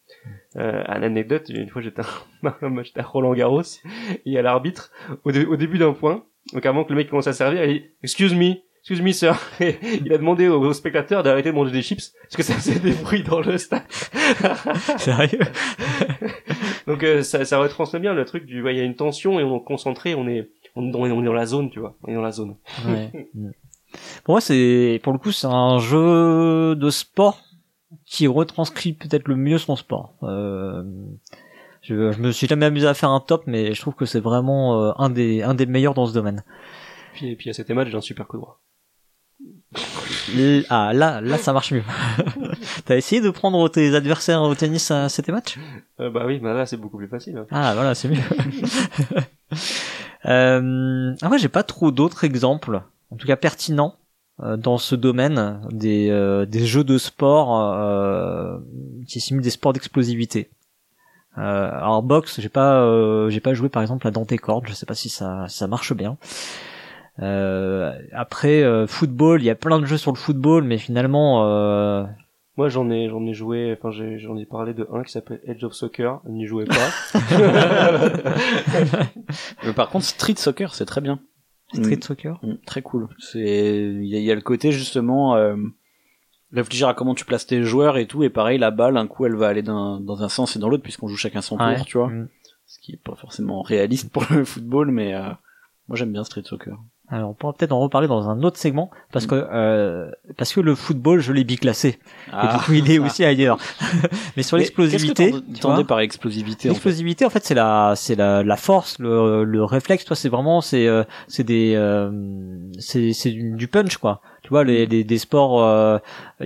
Euh, 0.56 0.82
à 0.86 0.98
l'anecdote, 0.98 1.48
une 1.50 1.68
fois 1.68 1.82
j'étais 1.82 2.00
à 2.00 2.06
à 2.96 3.02
Roland 3.02 3.34
Garros, 3.34 3.60
et 3.62 4.20
il 4.24 4.32
y 4.32 4.38
a 4.38 4.42
l'arbitre, 4.42 4.90
au, 5.24 5.30
dé- 5.30 5.44
au 5.44 5.56
début 5.56 5.78
d'un 5.78 5.92
point, 5.92 6.24
donc 6.52 6.64
avant 6.66 6.82
que 6.84 6.90
le 6.90 6.96
mec 6.96 7.10
commence 7.10 7.26
à 7.26 7.32
servir, 7.32 7.62
il 7.64 7.80
dit, 7.80 7.86
excuse 8.02 8.34
me, 8.34 8.54
excuse 8.80 9.02
me 9.02 9.12
sir. 9.12 9.38
Et 9.60 9.76
il 10.04 10.12
a 10.12 10.18
demandé 10.18 10.48
aux, 10.48 10.60
aux 10.60 10.72
spectateurs 10.72 11.22
d'arrêter 11.22 11.50
de 11.50 11.54
manger 11.54 11.72
des 11.72 11.82
chips, 11.82 12.12
parce 12.22 12.36
que 12.36 12.42
ça 12.42 12.54
faisait 12.54 12.78
des 12.80 12.92
bruits 12.92 13.22
dans 13.22 13.40
le 13.40 13.58
stade. 13.58 13.82
Sérieux 14.98 15.40
Donc 16.86 17.02
euh, 17.02 17.22
ça, 17.22 17.44
ça 17.44 17.58
retransmet 17.58 18.00
bien 18.00 18.14
le 18.14 18.24
truc 18.24 18.46
du, 18.46 18.62
ouais, 18.62 18.74
il 18.74 18.78
y 18.78 18.80
a 18.80 18.84
une 18.84 18.96
tension 18.96 19.38
et 19.38 19.44
on 19.44 19.58
est 19.58 19.64
concentré, 19.64 20.14
on 20.14 20.26
est, 20.28 20.48
on 20.74 20.86
est, 20.88 20.90
dans, 20.90 21.00
on 21.00 21.22
est 21.22 21.26
dans 21.26 21.32
la 21.32 21.46
zone, 21.46 21.70
tu 21.70 21.80
vois, 21.80 21.96
on 22.04 22.08
est 22.10 22.14
dans 22.14 22.22
la 22.22 22.32
zone. 22.32 22.56
Ouais. 22.86 23.10
Pour 24.24 24.34
moi, 24.34 24.40
c'est 24.40 25.00
pour 25.02 25.12
le 25.12 25.18
coup, 25.18 25.32
c'est 25.32 25.46
un 25.46 25.78
jeu 25.78 26.74
de 26.76 26.90
sport 26.90 27.40
qui 28.16 28.26
retranscrit 28.26 28.94
peut-être 28.94 29.28
le 29.28 29.36
mieux 29.36 29.58
son 29.58 29.76
sport. 29.76 30.14
Euh, 30.22 30.82
je, 31.82 32.12
je 32.12 32.18
me 32.18 32.32
suis 32.32 32.46
jamais 32.46 32.64
amusé 32.64 32.86
à 32.86 32.94
faire 32.94 33.10
un 33.10 33.20
top, 33.20 33.42
mais 33.46 33.74
je 33.74 33.80
trouve 33.82 33.94
que 33.94 34.06
c'est 34.06 34.20
vraiment 34.20 34.88
euh, 34.88 34.92
un 34.96 35.10
des 35.10 35.42
un 35.42 35.54
des 35.54 35.66
meilleurs 35.66 35.92
dans 35.92 36.06
ce 36.06 36.14
domaine. 36.14 36.42
Puis, 37.12 37.28
et 37.28 37.36
puis 37.36 37.50
à 37.50 37.52
cet 37.52 37.68
match, 37.70 37.88
j'ai 37.90 37.96
un 37.96 38.00
super 38.00 38.26
coup 38.26 38.38
droit. 38.38 38.58
Ah, 40.70 40.92
là, 40.94 41.20
là, 41.20 41.36
ça 41.36 41.52
marche 41.52 41.72
mieux. 41.72 41.82
T'as 42.86 42.96
essayé 42.96 43.20
de 43.20 43.28
prendre 43.28 43.68
tes 43.68 43.94
adversaires 43.94 44.40
au 44.40 44.54
tennis 44.54 44.90
à 44.90 45.10
cet 45.10 45.28
match? 45.28 45.58
Euh, 46.00 46.08
bah 46.08 46.24
oui, 46.26 46.38
bah 46.38 46.54
là 46.54 46.64
c'est 46.64 46.78
beaucoup 46.78 46.96
plus 46.96 47.08
facile. 47.08 47.36
hein. 47.36 47.46
Ah, 47.50 47.74
voilà, 47.74 47.94
c'est 47.94 48.08
mieux. 48.08 48.16
euh, 50.24 51.14
ah, 51.20 51.28
moi, 51.28 51.36
j'ai 51.36 51.48
pas 51.48 51.64
trop 51.64 51.90
d'autres 51.90 52.24
exemples, 52.24 52.80
en 53.10 53.16
tout 53.16 53.26
cas 53.26 53.36
pertinents, 53.36 53.96
dans 54.38 54.78
ce 54.78 54.94
domaine 54.94 55.60
des, 55.70 56.10
euh, 56.10 56.46
des 56.46 56.66
jeux 56.66 56.84
de 56.84 56.98
sport 56.98 57.60
euh, 57.62 58.58
qui 59.08 59.20
simulent 59.20 59.42
des 59.42 59.50
sports 59.50 59.72
d'explosivité. 59.72 60.50
Euh, 61.38 61.70
alors 61.70 62.02
boxe, 62.02 62.40
j'ai 62.40 62.48
pas, 62.48 62.80
euh, 62.80 63.28
j'ai 63.30 63.40
pas 63.40 63.54
joué 63.54 63.68
par 63.68 63.82
exemple 63.82 64.06
à 64.06 64.10
Dante 64.10 64.36
Cord, 64.38 64.62
je 64.66 64.72
sais 64.72 64.86
pas 64.86 64.94
si 64.94 65.08
ça, 65.08 65.46
si 65.48 65.58
ça 65.58 65.66
marche 65.66 65.94
bien. 65.94 66.16
Euh, 67.20 67.92
après 68.12 68.62
euh, 68.62 68.86
football, 68.86 69.40
il 69.42 69.46
y 69.46 69.50
a 69.50 69.54
plein 69.54 69.78
de 69.80 69.86
jeux 69.86 69.96
sur 69.98 70.12
le 70.12 70.18
football, 70.18 70.64
mais 70.64 70.78
finalement, 70.78 71.46
euh, 71.46 72.04
Moi 72.56 72.68
j'en 72.68 72.90
ai 72.90 73.08
j'en 73.08 73.24
ai 73.26 73.34
joué, 73.34 73.74
enfin 73.78 73.90
j'ai- 73.90 74.18
j'en 74.18 74.36
ai 74.36 74.44
parlé 74.46 74.74
de 74.74 74.86
un 74.92 75.02
qui 75.02 75.12
s'appelle 75.12 75.40
Edge 75.46 75.64
of 75.64 75.72
Soccer, 75.74 76.20
n'y 76.26 76.46
jouez 76.46 76.64
pas. 76.66 76.90
Mais 79.64 79.72
par 79.74 79.88
contre, 79.90 80.04
Street 80.06 80.34
Soccer, 80.36 80.74
c'est 80.74 80.86
très 80.86 81.00
bien. 81.00 81.18
Street 81.72 81.98
Soccer. 82.02 82.38
Mm, 82.42 82.54
Très 82.66 82.82
cool. 82.82 83.08
C'est 83.18 83.40
il 83.40 84.04
y, 84.04 84.18
y 84.22 84.30
a 84.30 84.34
le 84.34 84.40
côté 84.40 84.72
justement 84.72 85.34
euh, 85.36 85.56
réfléchir 86.52 86.88
à 86.88 86.94
comment 86.94 87.14
tu 87.14 87.24
places 87.24 87.46
tes 87.46 87.62
joueurs 87.64 87.96
et 87.98 88.06
tout 88.06 88.22
et 88.22 88.30
pareil 88.30 88.58
la 88.58 88.70
balle 88.70 88.96
un 88.96 89.06
coup 89.06 89.26
elle 89.26 89.34
va 89.34 89.48
aller 89.48 89.62
d'un- 89.62 90.00
dans 90.00 90.22
un 90.22 90.28
sens 90.28 90.56
et 90.56 90.58
dans 90.58 90.68
l'autre 90.68 90.82
puisqu'on 90.84 91.08
joue 91.08 91.16
chacun 91.16 91.40
son 91.42 91.56
tour, 91.58 91.66
Ouais. 91.66 91.82
tu 91.84 91.98
vois. 91.98 92.08
Mm. 92.08 92.28
Ce 92.66 92.78
qui 92.80 92.92
est 92.92 93.00
pas 93.02 93.14
forcément 93.16 93.62
réaliste 93.62 94.10
pour 94.12 94.24
le 94.30 94.44
football 94.44 94.90
mais 94.90 95.14
euh, 95.14 95.28
moi 95.88 95.96
j'aime 95.96 96.12
bien 96.12 96.24
Street 96.24 96.42
Soccer. 96.44 96.78
Alors 97.08 97.30
on 97.30 97.34
pourra 97.34 97.52
peut-être 97.52 97.72
en 97.72 97.78
reparler 97.78 98.08
dans 98.08 98.28
un 98.28 98.42
autre 98.42 98.58
segment 98.58 98.90
parce 99.12 99.26
que 99.26 99.34
euh, 99.34 100.10
parce 100.36 100.52
que 100.52 100.60
le 100.60 100.74
football 100.74 101.20
je 101.20 101.32
l'ai 101.32 101.44
biclassé 101.44 102.00
et 102.28 102.48
du 102.48 102.64
coup 102.64 102.72
il 102.72 102.90
est 102.90 102.98
aussi 102.98 103.24
ailleurs. 103.24 103.58
Mais 104.36 104.42
sur 104.42 104.56
l'explosivité, 104.56 105.30
qu'est-ce 105.30 105.82
par 105.82 106.00
explosivité 106.00 106.68
en 106.68 106.72
fait 106.72 106.74
l'explosivité 106.74 107.24
en 107.24 107.30
fait 107.30 107.44
c'est 107.44 107.54
la 107.54 107.94
c'est 107.94 108.16
la, 108.16 108.42
la 108.42 108.56
force, 108.56 108.98
le, 108.98 109.44
le 109.44 109.64
réflexe. 109.64 110.04
Toi 110.04 110.16
c'est 110.16 110.28
vraiment 110.28 110.60
c'est 110.60 110.88
euh, 110.88 111.04
c'est 111.28 111.44
des 111.44 111.74
euh, 111.76 112.10
c'est 112.80 113.12
c'est 113.12 113.30
du, 113.30 113.68
punch 113.68 113.98
quoi. 113.98 114.20
Tu 114.42 114.48
vois 114.48 114.64
les, 114.64 114.86
les 114.86 115.04
des 115.04 115.18
sports 115.18 115.62
euh, 115.62 115.98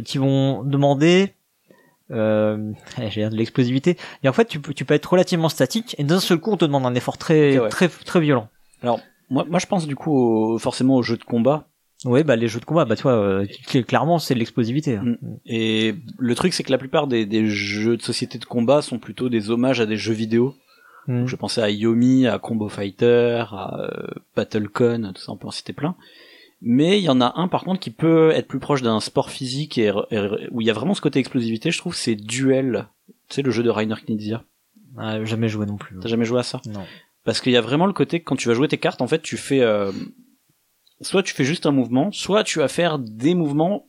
qui 0.04 0.18
vont 0.18 0.62
demander 0.62 1.32
euh, 2.10 2.72
j'ai 3.08 3.28
de 3.30 3.34
l'explosivité. 3.34 3.96
Et 4.22 4.28
en 4.28 4.34
fait 4.34 4.44
tu 4.44 4.60
peux 4.60 4.74
tu 4.74 4.84
peux 4.84 4.92
être 4.94 5.06
relativement 5.06 5.48
statique 5.48 5.96
et 5.98 6.04
d'un 6.04 6.20
seul 6.20 6.38
coup 6.38 6.52
on 6.52 6.58
te 6.58 6.66
demande 6.66 6.84
un 6.84 6.94
effort 6.94 7.16
très 7.16 7.58
ouais. 7.58 7.68
très 7.70 7.88
très 7.88 8.20
violent. 8.20 8.48
Moi, 9.31 9.47
moi 9.48 9.59
je 9.59 9.66
pense 9.66 9.86
du 9.86 9.97
coup 9.97 10.12
au- 10.12 10.59
forcément 10.59 10.97
aux 10.97 11.02
jeux 11.02 11.16
de 11.16 11.24
combat 11.24 11.69
Oui, 12.05 12.24
bah 12.24 12.36
les 12.36 12.48
jeux 12.48 12.61
de 12.61 12.65
combat, 12.65 12.85
bah 12.85 12.97
tu 12.97 13.02
vois, 13.02 13.12
euh, 13.15 13.44
cl- 13.44 13.85
clairement 13.85 14.19
c'est 14.19 14.35
de 14.35 14.39
l'explosivité. 14.39 14.97
hein. 14.97 15.05
Mm. 15.23 15.35
Et 15.47 15.94
le 16.19 16.35
truc, 16.35 16.52
c'est 16.52 16.62
que 16.62 16.73
la 16.73 16.78
plupart 16.78 17.07
des, 17.07 17.27
des 17.27 17.47
jeux 17.48 17.97
de 17.97 18.02
société 18.02 18.39
de 18.39 18.44
combat 18.44 18.82
sont 18.82 18.98
plutôt 18.98 19.28
des 19.28 19.51
hommages 19.51 19.81
à 19.81 19.86
des 19.86 19.97
jeux 19.97 20.15
vidéo. 20.15 20.55
Mm. 21.07 21.27
Je 21.27 21.36
pensais 21.36 21.62
à 21.62 21.70
Yomi, 21.70 22.27
à 22.27 22.39
Combo 22.39 22.69
Fighter, 22.69 23.44
à 23.52 23.78
euh, 23.81 24.07
BattleCon, 24.36 25.12
tout 25.15 25.20
ça, 25.23 25.32
on 25.32 25.36
peut 25.36 25.47
en 25.48 25.51
citer 25.52 25.73
plein. 25.73 25.94
Mais 26.62 26.98
il 26.98 27.05
y 27.05 27.09
en 27.09 27.20
a 27.23 27.32
un 27.36 27.48
par 27.48 27.65
contre 27.65 27.81
qui 27.81 27.90
peut 27.90 28.31
être 28.32 28.47
plus 28.48 28.59
proche 28.61 28.82
d'un 28.82 29.01
sport 29.01 29.31
physique 29.31 29.78
et, 29.78 29.93
et- 30.11 30.48
où 30.51 30.61
il 30.61 30.66
y 30.66 30.70
a 30.70 30.74
vraiment 30.74 30.94
ce 30.94 31.01
côté 31.01 31.19
explosivité, 31.19 31.70
je 31.70 31.78
trouve, 31.78 31.94
c'est 31.94 32.16
Duel. 32.16 32.86
Tu 33.28 33.36
sais, 33.36 33.43
le 33.43 33.51
jeu 33.51 33.62
de 33.62 33.70
Rainer 33.70 33.94
Knizia. 34.07 34.43
Ah, 34.98 35.24
jamais 35.24 35.48
joué 35.48 35.66
non 35.66 35.77
plus. 35.77 35.97
T'as 36.01 36.09
jamais 36.09 36.24
joué 36.24 36.40
à 36.40 36.43
ça? 36.43 36.61
Non. 36.66 36.85
Parce 37.24 37.40
qu'il 37.40 37.52
y 37.52 37.56
a 37.56 37.60
vraiment 37.60 37.86
le 37.86 37.92
côté 37.92 38.20
que 38.20 38.24
quand 38.24 38.36
tu 38.36 38.48
vas 38.48 38.55
jouer 38.55 38.68
tes 38.68 38.78
cartes, 38.78 39.02
en 39.02 39.06
fait, 39.06 39.22
tu 39.22 39.36
fais... 39.36 39.60
euh, 39.60 39.92
soit 41.01 41.22
tu 41.22 41.34
fais 41.34 41.44
juste 41.44 41.66
un 41.66 41.70
mouvement, 41.70 42.12
soit 42.12 42.44
tu 42.44 42.59
vas 42.59 42.68
faire 42.68 42.98
des 42.98 43.34
mouvements, 43.34 43.86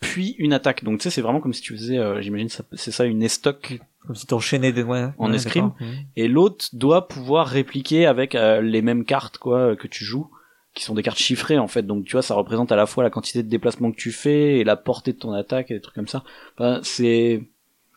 puis 0.00 0.34
une 0.38 0.52
attaque. 0.52 0.84
Donc 0.84 0.98
tu 0.98 1.04
sais, 1.04 1.10
c'est 1.10 1.22
vraiment 1.22 1.40
comme 1.40 1.52
si 1.52 1.62
tu 1.62 1.74
faisais, 1.76 1.98
euh, 1.98 2.20
j'imagine, 2.20 2.48
c'est 2.72 2.90
ça, 2.90 3.04
une 3.04 3.22
estoc. 3.22 3.80
Comme 4.06 4.16
si 4.16 4.26
t'enchaînais 4.26 4.72
des 4.72 4.82
ouais, 4.82 5.08
En 5.18 5.30
ouais, 5.30 5.36
escrime. 5.36 5.72
Mm. 5.80 5.84
Et 6.16 6.28
l'autre 6.28 6.66
doit 6.72 7.08
pouvoir 7.08 7.46
répliquer 7.46 8.06
avec 8.06 8.34
euh, 8.34 8.60
les 8.60 8.80
mêmes 8.80 9.04
cartes 9.04 9.38
quoi 9.38 9.58
euh, 9.58 9.76
que 9.76 9.86
tu 9.86 10.04
joues, 10.04 10.30
qui 10.74 10.82
sont 10.84 10.94
des 10.94 11.02
cartes 11.02 11.18
chiffrées 11.18 11.58
en 11.58 11.68
fait. 11.68 11.82
Donc 11.82 12.04
tu 12.04 12.12
vois, 12.12 12.22
ça 12.22 12.34
représente 12.34 12.72
à 12.72 12.76
la 12.76 12.86
fois 12.86 13.04
la 13.04 13.10
quantité 13.10 13.42
de 13.42 13.48
déplacement 13.48 13.90
que 13.90 13.96
tu 13.96 14.12
fais 14.12 14.58
et 14.58 14.64
la 14.64 14.76
portée 14.76 15.12
de 15.12 15.18
ton 15.18 15.32
attaque 15.32 15.70
et 15.70 15.74
des 15.74 15.80
trucs 15.80 15.94
comme 15.94 16.08
ça. 16.08 16.24
Enfin, 16.56 16.80
c'est, 16.82 17.42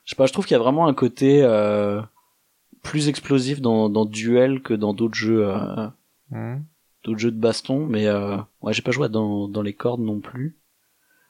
je 0.06 0.10
sais 0.10 0.16
pas, 0.16 0.26
je 0.26 0.34
trouve 0.34 0.46
qu'il 0.46 0.56
y 0.56 0.60
a 0.60 0.64
vraiment 0.64 0.88
un 0.88 0.94
côté 0.94 1.42
euh, 1.44 2.02
plus 2.84 3.08
explosif 3.08 3.62
dans, 3.62 3.90
dans 3.90 4.06
Duel 4.06 4.62
que 4.62 4.74
dans 4.74 4.94
d'autres 4.94 5.16
jeux. 5.16 5.48
euh, 5.48 5.88
Mm. 6.32 6.62
d'autres 7.04 7.20
jeux 7.20 7.32
de 7.32 7.40
baston, 7.40 7.86
mais 7.88 8.08
euh, 8.08 8.38
ouais, 8.62 8.72
j'ai 8.74 8.82
pas 8.82 8.92
joué 8.92 9.10
dans, 9.10 9.50
dans 9.50 9.62
les 9.62 9.74
cordes 9.74 10.00
non 10.02 10.20
plus. 10.22 10.56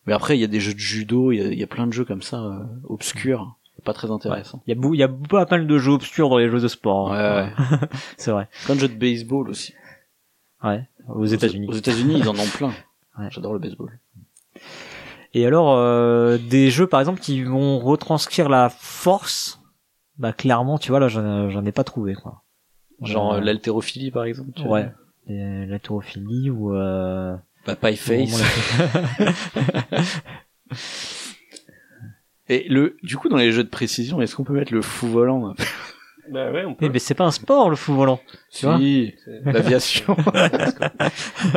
Mais 0.06 0.14
après, 0.14 0.38
il 0.38 0.42
y 0.42 0.44
a 0.44 0.48
des 0.48 0.60
jeux 0.60 0.74
de 0.76 0.80
judo, 0.80 1.32
il 1.32 1.38
y 1.38 1.42
a, 1.42 1.52
y 1.52 1.66
plein 1.66 1.88
de 1.88 1.92
jeux 1.94 2.06
comme 2.06 2.22
ça, 2.22 2.38
euh, 2.44 2.60
obscurs, 2.88 3.56
pas 3.84 3.94
très 3.94 4.12
intéressants. 4.12 4.62
Il 4.68 4.70
y 4.70 4.78
a 4.78 4.80
bou- 4.80 4.94
il 4.94 5.00
y 5.00 5.04
a 5.04 5.08
pas 5.08 5.48
mal 5.50 5.66
de 5.66 5.78
jeux 5.80 5.92
obscurs 5.94 6.30
dans 6.30 6.38
les 6.38 6.50
jeux 6.52 6.60
de 6.60 6.68
sport. 6.68 7.10
Ouais, 7.10 7.18
hein. 7.18 7.54
ouais. 7.72 7.78
c'est 8.18 8.30
vrai. 8.32 8.48
Plein 8.66 8.76
de 8.76 8.80
jeux 8.82 8.90
de 8.90 8.94
baseball 8.94 9.50
aussi. 9.50 9.74
Ouais. 10.64 10.88
Aux 11.08 11.26
États-Unis. 11.26 11.68
Aux 11.68 11.74
États-Unis, 11.74 12.16
ils 12.20 12.30
en 12.30 12.36
ont 12.38 12.48
plein. 12.58 12.72
Ouais. 13.20 13.28
J'adore 13.32 13.54
le 13.54 13.60
baseball. 13.60 13.92
Et 15.34 15.46
alors 15.46 15.76
euh, 15.76 16.38
des 16.38 16.70
jeux 16.72 16.88
par 16.88 17.00
exemple 17.00 17.20
qui 17.22 17.42
vont 17.44 17.80
retranscrire 17.80 18.50
la 18.50 18.70
force, 18.70 19.61
bah 20.22 20.32
clairement, 20.34 20.78
tu 20.78 20.92
vois 20.92 21.00
là, 21.02 21.08
j'en 21.10 21.50
j'en 21.50 21.66
ai 21.66 21.72
pas 21.74 21.84
trouvé 21.84 22.14
quoi. 22.16 22.44
Genre 23.02 23.34
Euh, 23.34 23.38
euh, 23.38 23.42
l'haltérophilie, 23.42 24.12
par 24.12 24.24
exemple. 24.26 24.52
tu 24.56 24.64
vois. 24.64 24.80
Ouais. 24.82 24.92
Et 25.28 25.66
la 25.66 25.80
taurophilie 25.80 26.50
ou 26.50 26.74
euh... 26.76 27.36
Bah, 27.66 27.76
Pie 27.76 27.96
Face. 27.96 28.42
Et 32.50 32.68
le, 32.70 32.98
du 33.04 33.18
coup, 33.18 33.30
dans 33.30 33.38
les 33.38 33.52
jeux 33.52 33.64
de 33.64 33.70
précision, 33.70 34.22
est-ce 34.22 34.36
qu'on 34.36 34.44
peut 34.44 34.54
mettre 34.54 34.74
le 34.74 34.82
fou 34.82 35.08
volant 35.08 35.54
peu 35.56 35.64
Bah 36.32 36.52
ouais, 36.52 36.66
on 36.66 36.70
la- 36.70 36.76
peut. 36.76 36.86
Eh, 36.86 36.90
mais 36.90 37.00
c'est 37.00 37.14
pas 37.14 37.24
un 37.26 37.32
sport 37.32 37.70
le 37.70 37.76
fou 37.76 37.94
volant. 37.94 38.20
Tu 38.52 38.66
vois? 38.66 38.78
Si, 38.78 39.14
C'est- 39.24 39.42
l'aviation. 39.52 40.16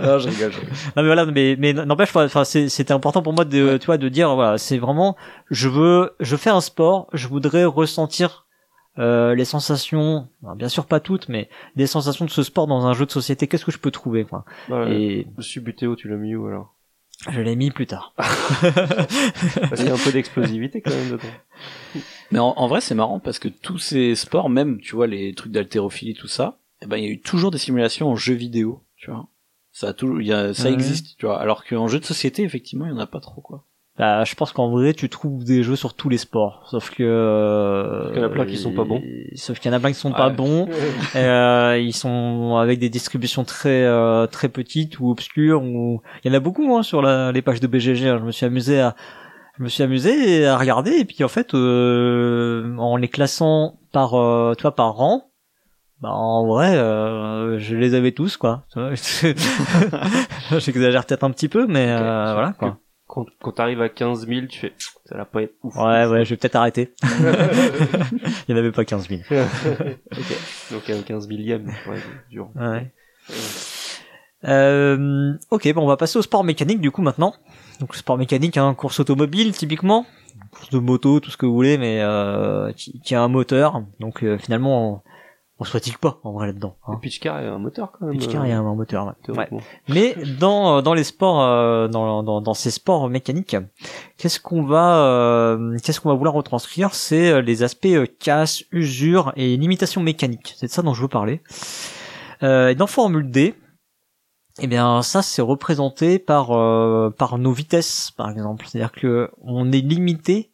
non, 0.03 0.19
je 0.19 0.29
rigole, 0.29 0.53
je 0.53 0.61
rigole. 0.61 0.75
Non 0.97 1.03
mais 1.03 1.07
voilà, 1.07 1.27
mais 1.27 1.57
mais 1.59 1.73
n'empêche, 1.73 2.15
enfin 2.15 2.45
c'est- 2.45 2.69
c'était 2.69 2.93
important 2.93 3.23
pour 3.23 3.33
moi 3.33 3.45
de 3.45 3.77
tu 3.79 3.87
vois 3.87 3.99
de 3.99 4.09
dire 4.09 4.35
voilà, 4.35 4.57
c'est 4.59 4.79
vraiment 4.79 5.17
je 5.51 5.69
veux 5.69 6.15
je 6.21 6.37
fais 6.37 6.51
un 6.51 6.61
sport, 6.61 7.09
je 7.13 7.27
voudrais 7.29 7.65
ressentir 7.65 8.44
euh, 8.99 9.35
les 9.35 9.45
sensations, 9.45 10.29
bien 10.57 10.69
sûr 10.69 10.87
pas 10.87 11.01
toutes, 11.01 11.29
mais 11.29 11.49
des 11.77 11.87
sensations 11.87 12.25
de 12.25 12.31
ce 12.31 12.43
sport 12.43 12.67
dans 12.67 12.87
un 12.87 12.93
jeu 12.95 13.07
de 13.07 13.11
société. 13.11 13.47
Qu'est-ce 13.49 13.65
que 13.65 13.73
je 13.73 13.79
peux 13.79 13.91
trouver 13.91 14.25
quoi 14.25 14.45
Bah, 14.69 14.87
Et 14.89 15.27
Je 15.39 15.43
suis 15.43 15.61
butéo, 15.61 15.97
tu 15.97 16.09
l'as 16.09 16.17
mis 16.17 16.35
où 16.35 16.47
alors 16.47 16.71
je 17.31 17.41
l'ai 17.41 17.55
mis 17.57 17.71
plus 17.71 17.87
tard. 17.87 18.13
Parce 18.19 19.77
qu'il 19.77 19.87
y 19.87 19.91
a 19.91 19.95
un 19.95 19.99
peu 19.99 20.13
d'explosivité 20.13 20.81
quand 20.81 20.91
même 20.91 21.11
dedans. 21.13 21.23
Mais 22.33 22.39
en, 22.39 22.49
en 22.57 22.67
vrai, 22.67 22.81
c'est 22.81 22.95
marrant 22.95 23.21
parce 23.21 23.39
que 23.39 23.49
tous 23.49 23.79
ces 23.79 24.15
sports, 24.17 24.51
même, 24.51 24.81
tu 24.81 24.97
vois, 24.97 25.07
les 25.07 25.33
trucs 25.35 25.53
d'haltérophilie, 25.53 26.15
tout 26.15 26.27
ça, 26.27 26.59
eh 26.83 26.87
ben, 26.87 26.97
il 26.97 27.05
y 27.05 27.07
a 27.07 27.11
eu 27.11 27.21
toujours 27.21 27.51
des 27.51 27.59
simulations 27.59 28.09
en 28.11 28.17
jeu 28.17 28.35
vidéo, 28.35 28.83
tu 28.97 29.11
vois. 29.11 29.29
Ça 29.73 29.89
a 29.89 29.93
toujours, 29.93 30.21
il 30.21 30.27
y 30.27 30.33
a, 30.33 30.53
ça 30.55 30.65
Ouais. 30.65 30.73
existe, 30.73 31.17
tu 31.17 31.27
vois. 31.27 31.41
Alors 31.41 31.65
qu'en 31.65 31.87
jeu 31.87 32.01
de 32.01 32.05
société, 32.05 32.43
effectivement, 32.43 32.87
il 32.87 32.91
y 32.91 32.95
en 32.95 32.99
a 32.99 33.07
pas 33.07 33.21
trop, 33.21 33.41
quoi. 33.41 33.65
Bah, 33.97 34.25
je 34.25 34.35
pense 34.35 34.53
qu'en 34.53 34.71
vrai, 34.71 34.93
tu 34.93 35.09
trouves 35.09 35.45
des 35.45 35.63
jeux 35.63 35.77
sur 35.77 35.95
tous 35.95 36.09
les 36.09 36.17
sports, 36.19 36.67
sauf 36.69 36.91
que 36.91 37.05
euh, 37.05 38.03
Sauf 38.03 38.13
qu'il 38.13 38.21
y 38.23 38.25
en 38.25 38.27
a 38.27 38.31
plein 38.31 38.45
qui 38.45 38.57
sont 38.57 38.73
pas 38.73 38.83
bons. 38.85 39.01
Sauf 39.37 39.61
qu'il 39.61 39.71
y 39.71 39.75
en 39.75 39.77
a 39.77 39.81
plein 39.81 39.91
qui 39.93 39.99
sont 39.99 40.11
pas 40.11 40.31
bons. 40.31 40.69
Euh, 41.15 41.79
ils 41.81 41.93
sont 41.93 42.57
avec 42.57 42.81
des 42.81 42.89
distributions 42.89 43.45
très 43.45 43.85
euh, 43.85 44.27
très 44.27 44.49
petites 44.49 44.99
ou 44.99 45.11
obscures. 45.11 45.63
Ou 45.63 46.03
il 46.25 46.29
y 46.29 46.35
en 46.35 46.37
a 46.37 46.41
beaucoup 46.41 46.75
hein, 46.77 46.83
sur 46.83 47.03
la, 47.03 47.31
les 47.31 47.41
pages 47.41 47.61
de 47.61 47.69
BGG. 47.69 48.09
hein. 48.09 48.19
Je 48.19 48.25
me 48.25 48.33
suis 48.33 48.47
amusé 48.47 48.81
à 48.81 48.97
je 49.57 49.63
me 49.63 49.69
suis 49.69 49.85
amusé 49.85 50.45
à 50.45 50.59
regarder 50.59 50.91
et 50.99 51.05
puis 51.05 51.23
en 51.23 51.29
fait 51.29 51.55
euh, 51.55 52.77
en 52.77 52.97
les 52.97 53.07
classant 53.07 53.79
par 53.93 54.15
euh, 54.15 54.55
tu 54.57 54.63
vois 54.63 54.75
par 54.75 54.95
rang. 54.95 55.31
Bah 56.01 56.11
en 56.11 56.45
vrai, 56.49 56.75
euh, 56.75 57.61
je 57.61 57.77
les 57.77 57.95
avais 57.95 58.11
tous 58.11 58.37
quoi. 58.37 58.65
Tu 58.73 58.81
vois, 58.81 58.91
J'exagère 60.59 61.07
peut-être 61.07 61.23
un 61.23 61.31
petit 61.31 61.49
peu, 61.49 61.69
mais 61.69 61.87
euh, 61.89 62.33
voilà 62.35 62.53
quoi. 62.59 62.79
Quand, 63.15 63.27
quand 63.41 63.53
t'arrives 63.53 63.81
à 63.81 63.89
15 63.89 64.27
000, 64.27 64.47
tu 64.47 64.59
fais, 64.59 64.73
ça 65.05 65.17
va 65.17 65.25
pas 65.25 65.43
être 65.43 65.55
ouf. 65.63 65.77
Ouais, 65.77 66.05
ouais, 66.07 66.25
je 66.25 66.31
vais 66.31 66.37
peut-être 66.37 66.57
arrêter. 66.57 66.93
Il 67.05 67.09
n'y 68.49 68.55
en 68.55 68.59
avait 68.59 68.73
pas 68.73 68.85
15 68.85 69.09
000. 69.09 69.21
Donc 70.73 70.91
un 70.91 71.01
15 71.01 71.29
millième, 71.29 71.67
ouais, 71.89 72.03
dur. 72.29 72.51
Ouais. 72.57 72.91
Euh, 74.49 75.33
ok, 75.53 75.73
bon, 75.75 75.83
on 75.83 75.87
va 75.87 75.97
passer 75.97 76.19
au 76.19 76.23
sport 76.23 76.43
mécanique 76.43 76.81
du 76.81 76.91
coup 76.91 77.03
maintenant. 77.03 77.35
Donc 77.79 77.95
sport 77.95 78.19
mécanique, 78.19 78.57
hein, 78.57 78.75
course 78.75 78.99
automobile 78.99 79.53
typiquement, 79.53 80.07
course 80.51 80.71
de 80.71 80.81
moto, 80.81 81.21
tout 81.21 81.31
ce 81.31 81.37
que 81.37 81.47
vous 81.47 81.55
voulez, 81.55 81.79
mais 81.79 82.01
euh, 82.03 82.73
qui, 82.73 83.01
qui 83.01 83.15
a 83.15 83.23
un 83.23 83.29
moteur. 83.29 83.85
Donc 84.01 84.25
euh, 84.25 84.39
finalement, 84.39 85.05
on, 85.59 85.65
se 85.65 85.71
fatigue 85.71 85.99
pas 85.99 86.19
en 86.25 86.33
vrai 86.33 86.49
là-dedans. 86.49 86.77
Hein. 86.87 86.95
Le 86.95 86.99
pitch 87.01 87.21
car 87.21 87.39
est 87.41 87.47
un 87.47 87.59
moteur 87.59 87.93
quand 87.93 88.07
même. 88.07 88.19
Pitch 88.19 88.31
car, 88.31 88.47
y 88.47 88.53
a 88.53 88.59
un 88.59 88.75
moteur. 88.75 89.15
Ouais. 89.29 89.37
Ouais. 89.37 89.61
Mais 89.89 90.17
dans 90.41 90.83
dans 90.83 90.95
les 90.95 91.05
sports, 91.05 91.43
euh, 91.43 91.89
dans, 91.89 92.23
dans 92.23 92.41
dans 92.41 92.55
ces 92.55 92.71
sports 92.71 93.09
mécaniques, 93.09 93.57
qu'est-ce 94.19 94.41
qu'on 94.41 94.65
va 94.65 94.97
euh, 95.05 95.79
qu'est-ce 95.83 96.01
qu'on 96.01 96.09
va 96.09 96.15
vouloir 96.15 96.35
retranscrire? 96.35 96.95
C'est 96.95 97.31
euh, 97.31 97.41
les 97.41 97.63
aspects 97.63 97.87
euh, 97.87 98.07
casse, 98.19 98.65
usure 98.73 99.33
et 99.37 99.57
limitation 99.57 100.01
mécanique. 100.03 100.55
C'est 100.57 100.67
de 100.67 100.73
ça 100.73 100.83
dont 100.83 100.95
je 100.95 101.03
veux 101.03 101.09
parler. 101.09 101.41
Euh, 102.43 102.69
et 102.69 102.75
dans 102.75 102.87
Formule 102.87 103.31
D, 103.31 103.55
Eh 104.61 104.67
bien, 104.67 105.03
ça 105.03 105.23
c'est 105.23 105.43
représenté 105.43 106.19
par 106.19 106.53
euh, 106.53 107.11
par 107.11 107.39
nos 107.39 107.53
vitesses, 107.53 108.13
par 108.17 108.31
exemple. 108.31 108.67
C'est-à-dire 108.67 108.93
que 108.93 109.31
on 109.41 109.73
est 109.73 109.81
limité 109.81 110.53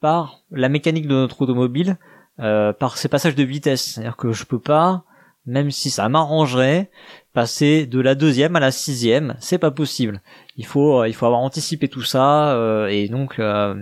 par 0.00 0.42
la 0.50 0.68
mécanique 0.68 1.08
de 1.08 1.14
notre 1.14 1.42
automobile, 1.42 1.96
euh, 2.40 2.72
par 2.72 2.98
ces 2.98 3.08
passages 3.08 3.34
de 3.34 3.44
vitesse. 3.44 3.82
C'est-à-dire 3.82 4.16
que 4.16 4.32
je 4.32 4.44
peux 4.44 4.58
pas, 4.58 5.04
même 5.46 5.70
si 5.70 5.90
ça 5.90 6.08
m'arrangerait, 6.08 6.90
passer 7.32 7.86
de 7.86 8.00
la 8.00 8.14
deuxième 8.14 8.56
à 8.56 8.60
la 8.60 8.70
sixième. 8.70 9.36
C'est 9.40 9.58
pas 9.58 9.70
possible. 9.70 10.22
Il 10.56 10.66
faut 10.66 11.04
il 11.04 11.14
faut 11.14 11.26
avoir 11.26 11.40
anticipé 11.40 11.88
tout 11.88 12.02
ça 12.02 12.54
euh, 12.54 12.86
et 12.86 13.08
donc 13.08 13.38
euh, 13.38 13.74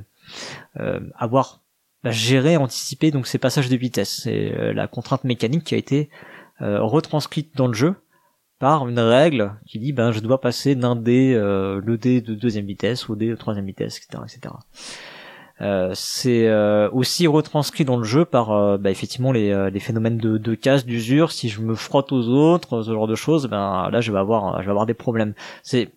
euh, 0.81 1.01
avoir 1.17 1.61
bah, 2.05 2.11
géré, 2.11 2.59
anticipé 2.59 3.11
donc 3.11 3.27
ces 3.27 3.39
passages 3.39 3.71
de 3.71 3.77
vitesse. 3.77 4.21
C'est 4.25 4.53
euh, 4.53 4.75
la 4.75 4.87
contrainte 4.87 5.25
mécanique 5.25 5.65
qui 5.65 5.75
a 5.75 5.79
été 5.79 6.11
euh, 6.61 6.83
retranscrite 6.83 7.57
dans 7.57 7.67
le 7.67 7.73
jeu 7.73 7.95
par 8.59 8.87
une 8.87 9.01
règle 9.01 9.55
qui 9.67 9.79
dit 9.79 9.93
ben 9.93 10.13
je 10.13 10.21
dois 10.21 10.41
passer 10.41 10.75
d'un 10.75 10.97
dé 10.97 11.33
euh, 11.35 11.81
le 11.83 11.97
dé 11.97 12.21
de 12.21 12.35
deuxième 12.35 12.67
vitesse 12.67 13.09
au 13.09 13.17
dé 13.17 13.29
de 13.29 13.35
troisième 13.35 13.67
vitesse 13.67 13.99
etc 13.99 14.23
etc 14.23 14.55
euh, 15.61 15.93
c'est 15.95 16.49
euh, 16.49 16.91
aussi 16.91 17.29
retranscrit 17.29 17.85
dans 17.85 17.97
le 17.97 18.03
jeu 18.03 18.25
par 18.25 18.51
euh, 18.51 18.77
bah, 18.77 18.91
effectivement 18.91 19.31
les, 19.31 19.71
phénomènes 19.79 20.19
de, 20.19 20.37
de 20.37 20.55
casse 20.55 20.85
d'usure. 20.85 21.31
Si 21.31 21.49
je 21.49 21.61
me 21.61 21.77
frotte 21.77 22.11
aux 22.11 22.29
autres 22.29 22.83
ce 22.83 22.93
genre 22.93 23.07
de 23.07 23.15
choses 23.15 23.47
ben 23.47 23.89
là 23.91 24.01
je 24.01 24.11
vais 24.11 24.19
avoir 24.19 24.63
je 24.63 24.71
vais 24.71 24.87
des 24.87 24.95
problèmes. 24.95 25.35
C'est 25.63 25.93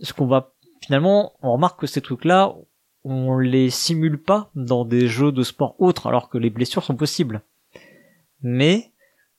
ce 0.00 0.12
qu'on 0.12 0.26
va 0.26 0.52
finalement 0.80 1.32
on 1.42 1.52
remarque 1.52 1.80
que 1.80 1.86
ces 1.88 2.00
trucs 2.00 2.24
là 2.24 2.54
on 3.02 3.38
les 3.38 3.70
simule 3.70 4.22
pas 4.22 4.50
dans 4.54 4.84
des 4.84 5.08
jeux 5.08 5.32
de 5.32 5.42
sport 5.42 5.74
autres 5.80 6.06
alors 6.06 6.28
que 6.28 6.38
les 6.38 6.50
blessures 6.50 6.84
sont 6.84 6.96
possibles. 6.96 7.42
Mais 8.42 8.92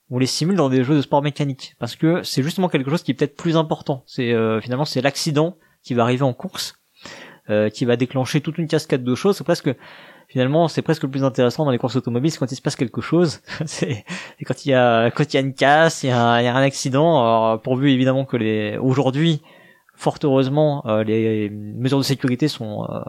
on 0.10 0.20
les 0.20 0.26
simule 0.26 0.58
dans 0.58 0.70
des 0.70 0.84
jeux 0.84 0.96
de 0.96 1.02
sport 1.02 1.22
mécanique 1.22 1.76
parce 1.80 1.96
que 1.96 2.22
c'est 2.24 2.44
justement 2.44 2.68
quelque 2.68 2.90
chose 2.90 3.04
qui 3.04 3.12
est 3.12 3.14
peut-être 3.14 3.38
plus 3.38 3.56
important. 3.56 4.04
C'est 4.08 4.34
finalement 4.62 4.86
c'est 4.86 5.02
l'accident 5.02 5.56
qui 5.84 5.94
va 5.94 6.04
arriver 6.04 6.24
en 6.24 6.34
course 6.34 6.78
euh, 7.50 7.70
qui 7.70 7.86
va 7.86 7.96
déclencher 7.96 8.42
toute 8.42 8.58
une 8.58 8.68
cascade 8.68 9.04
de 9.04 9.16
choses. 9.16 9.38
C'est 9.38 9.44
presque 9.44 9.74
finalement 10.28 10.68
c'est 10.68 10.82
presque 10.82 11.04
le 11.04 11.10
plus 11.10 11.24
intéressant 11.24 11.66
dans 11.66 11.72
les 11.72 11.78
courses 11.78 11.96
automobiles, 11.96 12.32
c'est 12.32 12.40
quand 12.40 12.52
il 12.52 12.56
se 12.56 12.62
passe 12.62 12.76
quelque 12.76 13.02
chose. 13.02 13.42
c'est 13.66 14.06
quand 14.46 14.66
il 14.66 14.70
y 14.70 14.74
a 14.74 15.12
quand 15.12 15.34
il 15.34 15.36
y 15.36 15.38
a 15.38 15.42
une 15.42 15.54
casse, 15.54 16.04
il 16.04 16.08
y 16.08 16.12
a, 16.12 16.34
un 16.34 16.62
accident. 16.62 17.20
Alors, 17.22 17.62
pourvu 17.62 17.92
évidemment 17.92 18.26
que 18.26 18.38
les 18.38 18.78
aujourd'hui 18.78 19.42
fort 19.96 20.18
heureusement 20.24 20.86
euh, 20.86 21.04
les 21.04 21.50
mesures 21.50 21.98
de 21.98 22.04
sécurité 22.04 22.48
sont 22.48 22.86
euh, 22.90 23.00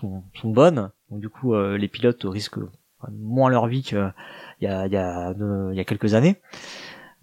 sont, 0.00 0.22
sont 0.40 0.50
bonnes. 0.50 0.90
Donc 1.10 1.20
du 1.20 1.28
coup 1.28 1.54
euh, 1.54 1.76
les 1.76 1.88
pilotes 1.88 2.24
risquent 2.24 2.60
moins 3.10 3.50
leur 3.50 3.66
vie 3.66 3.82
que 3.82 4.08
il 4.60 4.64
y 4.64 4.68
a, 4.68 4.86
il 4.86 4.92
y, 4.92 4.96
a, 4.96 5.34
il 5.72 5.76
y 5.76 5.80
a 5.80 5.84
quelques 5.84 6.14
années. 6.14 6.36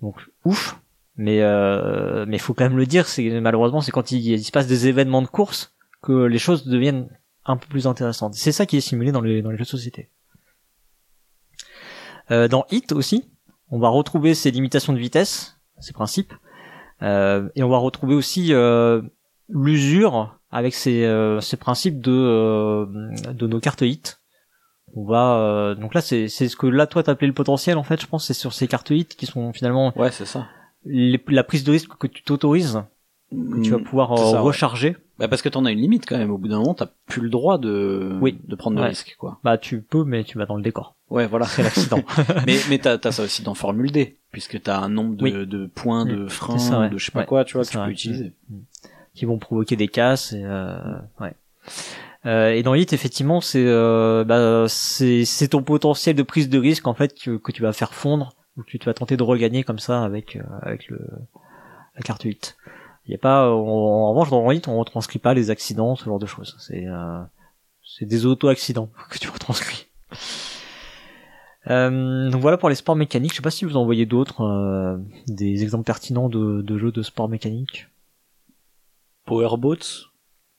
Donc 0.01 0.15
ouf. 0.45 0.79
Mais 1.15 1.41
euh, 1.41 2.25
mais 2.27 2.39
faut 2.39 2.55
quand 2.55 2.63
même 2.63 2.77
le 2.77 2.87
dire, 2.87 3.07
c'est 3.07 3.39
malheureusement 3.39 3.81
c'est 3.81 3.91
quand 3.91 4.11
il, 4.11 4.25
il 4.25 4.43
se 4.43 4.51
passe 4.51 4.65
des 4.65 4.87
événements 4.87 5.21
de 5.21 5.27
course 5.27 5.72
que 6.03 6.25
les 6.25 6.37
choses 6.37 6.67
deviennent 6.67 7.07
un 7.45 7.57
peu 7.57 7.67
plus 7.67 7.87
intéressantes. 7.87 8.35
C'est 8.35 8.51
ça 8.51 8.65
qui 8.67 8.77
est 8.77 8.81
simulé 8.81 9.11
dans 9.11 9.21
les 9.21 9.41
dans 9.41 9.49
les 9.51 9.57
jeux 9.57 9.63
de 9.63 9.69
société. 9.69 10.09
Euh, 12.31 12.47
dans 12.47 12.65
Hit 12.71 12.91
aussi, 12.91 13.29
on 13.69 13.79
va 13.79 13.89
retrouver 13.89 14.33
ces 14.33 14.51
limitations 14.51 14.93
de 14.93 14.97
vitesse, 14.99 15.57
ces 15.79 15.93
principes, 15.93 16.33
euh, 17.01 17.49
et 17.55 17.63
on 17.63 17.69
va 17.69 17.77
retrouver 17.77 18.15
aussi 18.15 18.53
euh, 18.53 19.01
l'usure 19.49 20.37
avec 20.51 20.73
ces, 20.73 21.03
euh, 21.03 21.41
ces 21.41 21.57
principes 21.57 21.99
de 21.99 22.11
euh, 22.11 22.85
de 23.33 23.47
nos 23.47 23.59
cartes 23.59 23.81
Hit 23.81 24.19
on 24.95 25.03
va 25.05 25.37
euh, 25.39 25.73
donc 25.75 25.95
là 25.95 26.01
c'est 26.01 26.27
c'est 26.29 26.47
ce 26.47 26.55
que 26.55 26.67
là 26.67 26.85
toi 26.85 27.01
t'appelais 27.01 27.25
le 27.27 27.33
potentiel 27.33 27.79
en 27.79 27.83
fait 27.83 27.99
je 27.99 28.05
pense 28.05 28.27
c'est 28.27 28.35
sur 28.35 28.53
ces 28.53 28.67
cartes 28.67 28.91
hit 28.91 29.15
qui 29.15 29.25
sont 29.25 29.51
finalement 29.51 29.91
Ouais, 29.97 30.11
c'est 30.11 30.25
ça. 30.27 30.45
les- 30.85 31.19
la 31.29 31.43
prise 31.43 31.63
de 31.63 31.71
risque 31.71 31.97
que 31.97 32.05
tu 32.05 32.21
t'autorises 32.21 32.83
que 33.31 33.59
tu 33.63 33.71
vas 33.71 33.79
pouvoir 33.79 34.11
Mm, 34.13 34.17
ça, 34.17 34.43
ouais. 34.43 34.53
Bah 35.23 35.29
parce 35.29 35.41
que 35.41 35.47
t'en 35.47 35.63
as 35.63 35.71
une 35.71 35.79
limite 35.79 36.05
quand 36.05 36.17
même. 36.17 36.31
Au 36.31 36.37
bout 36.37 36.49
d'un 36.49 36.57
moment, 36.59 36.73
t'as 36.73 36.87
plus 37.05 37.21
le 37.21 37.29
droit 37.29 37.57
de 37.57 38.17
Oui. 38.19 38.37
de 38.45 38.55
prendre 38.55 38.75
de 38.75 38.81
Ouais. 38.81 38.89
risques, 38.89 39.15
quoi. 39.17 39.39
bah 39.43 39.57
tu 39.57 39.81
peux 39.81 40.03
mais 40.03 40.25
tu 40.25 40.37
vas 40.37 40.45
dans 40.45 40.57
le 40.57 40.61
décor 40.63 40.95
Ouais, 41.09 41.27
voilà. 41.27 41.45
c'est 41.45 41.63
l'accident 41.63 42.03
mais 42.45 42.57
mais 42.69 42.77
t'as 42.79 42.97
t'as 42.97 43.11
ça 43.13 43.23
aussi 43.23 43.41
dans 43.41 43.53
Formule 43.53 43.91
D, 43.91 44.17
puisque 44.31 44.61
t'as 44.61 44.79
un 44.79 44.89
nombre 44.89 45.15
de, 45.15 45.23
Oui. 45.23 45.31
de 45.47 45.65
points 45.67 46.05
de 46.05 46.23
Mm. 46.25 46.29
frein, 46.29 46.57
C'est 46.57 46.69
ça, 46.71 46.79
ouais. 46.81 46.89
de 46.89 46.97
je 46.97 47.05
sais 47.05 47.11
pas 47.13 47.19
Ouais. 47.19 47.25
quoi, 47.25 47.45
tu 47.45 47.53
vois, 47.53 47.63
que 47.63 47.69
tu 47.71 47.77
peux 47.77 47.89
utiliser. 47.89 48.33
qui 49.15 49.23
vont 49.25 49.37
provoquer 49.37 49.75
des 49.77 49.87
casses 49.87 50.33
et 50.33 50.43
euh, 50.43 50.77
ouais 51.21 51.33
Euh, 52.25 52.51
et 52.51 52.63
dans 52.63 52.73
Hit 52.73 52.91
effectivement 52.93 53.39
c'est 53.41 53.63
euh, 53.65 54.23
bah, 54.25 54.65
c'est 54.69 55.47
ton 55.49 55.61
potentiel 55.63 56.15
de 56.15 56.23
prise 56.23 56.49
de 56.49 56.57
risque 56.57 56.87
en 56.87 56.93
fait 56.93 57.13
que, 57.17 57.37
que 57.37 57.51
tu 57.51 57.61
vas 57.61 57.73
faire 57.73 57.93
fondre 57.93 58.33
ou 58.57 58.63
que 58.63 58.77
tu 58.77 58.85
vas 58.85 58.93
tenter 58.93 59.17
de 59.17 59.23
regagner 59.23 59.63
comme 59.63 59.79
ça 59.79 60.03
avec 60.03 60.37
avec 60.61 60.87
le 60.89 60.99
la 61.95 62.01
carte 62.01 62.23
8 62.23 62.55
il 63.05 63.11
y 63.11 63.15
a 63.15 63.17
pas 63.17 63.49
en, 63.49 63.57
en 63.57 64.09
revanche 64.11 64.29
dans 64.29 64.49
Hit 64.51 64.67
on 64.67 64.77
retranscrit 64.79 65.19
pas 65.19 65.33
les 65.33 65.49
accidents 65.49 65.95
ce 65.95 66.05
genre 66.05 66.19
de 66.19 66.25
choses 66.25 66.55
c'est 66.59 66.85
euh, 66.85 67.21
c'est 67.83 68.05
des 68.05 68.25
auto 68.25 68.47
accidents 68.47 68.89
que 69.09 69.17
tu 69.17 69.29
retranscris 69.29 69.87
euh, 71.69 72.29
donc 72.29 72.41
voilà 72.41 72.57
pour 72.57 72.69
les 72.69 72.75
sports 72.75 72.95
mécaniques 72.95 73.31
je 73.31 73.37
sais 73.37 73.41
pas 73.41 73.51
si 73.51 73.65
vous 73.65 73.77
en 73.77 73.85
voyez 73.85 74.05
d'autres 74.05 74.41
euh, 74.41 74.97
des 75.27 75.63
exemples 75.63 75.85
pertinents 75.85 76.29
de, 76.29 76.61
de 76.61 76.77
jeux 76.77 76.91
de 76.91 77.01
sport 77.01 77.29
mécanique 77.29 77.87
Powerboats. 79.25 80.09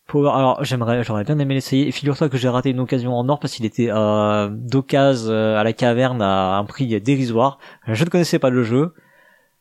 Power, 0.07 0.31
alors 0.31 0.65
j'aimerais, 0.65 1.03
j'aurais 1.03 1.25
bien 1.25 1.39
aimé 1.39 1.55
l'essayer. 1.55 1.89
Et 1.89 1.91
figure-toi 1.91 2.29
que 2.29 2.37
j'ai 2.37 2.49
raté 2.49 2.71
une 2.71 2.81
occasion 2.81 3.15
en 3.15 3.29
or 3.29 3.41
parce 3.41 3.55
qu'il 3.55 3.65
était 3.65 3.89
euh, 3.91 4.49
d'occasion 4.51 5.31
euh, 5.31 5.59
à 5.59 5.65
la 5.65 5.73
caverne 5.73 6.21
à 6.21 6.57
un 6.57 6.65
prix 6.65 7.01
dérisoire. 7.01 7.59
Je 7.87 8.05
ne 8.05 8.11
connaissais 8.11 8.39
pas 8.39 8.51
le 8.51 8.63
jeu. 8.63 8.93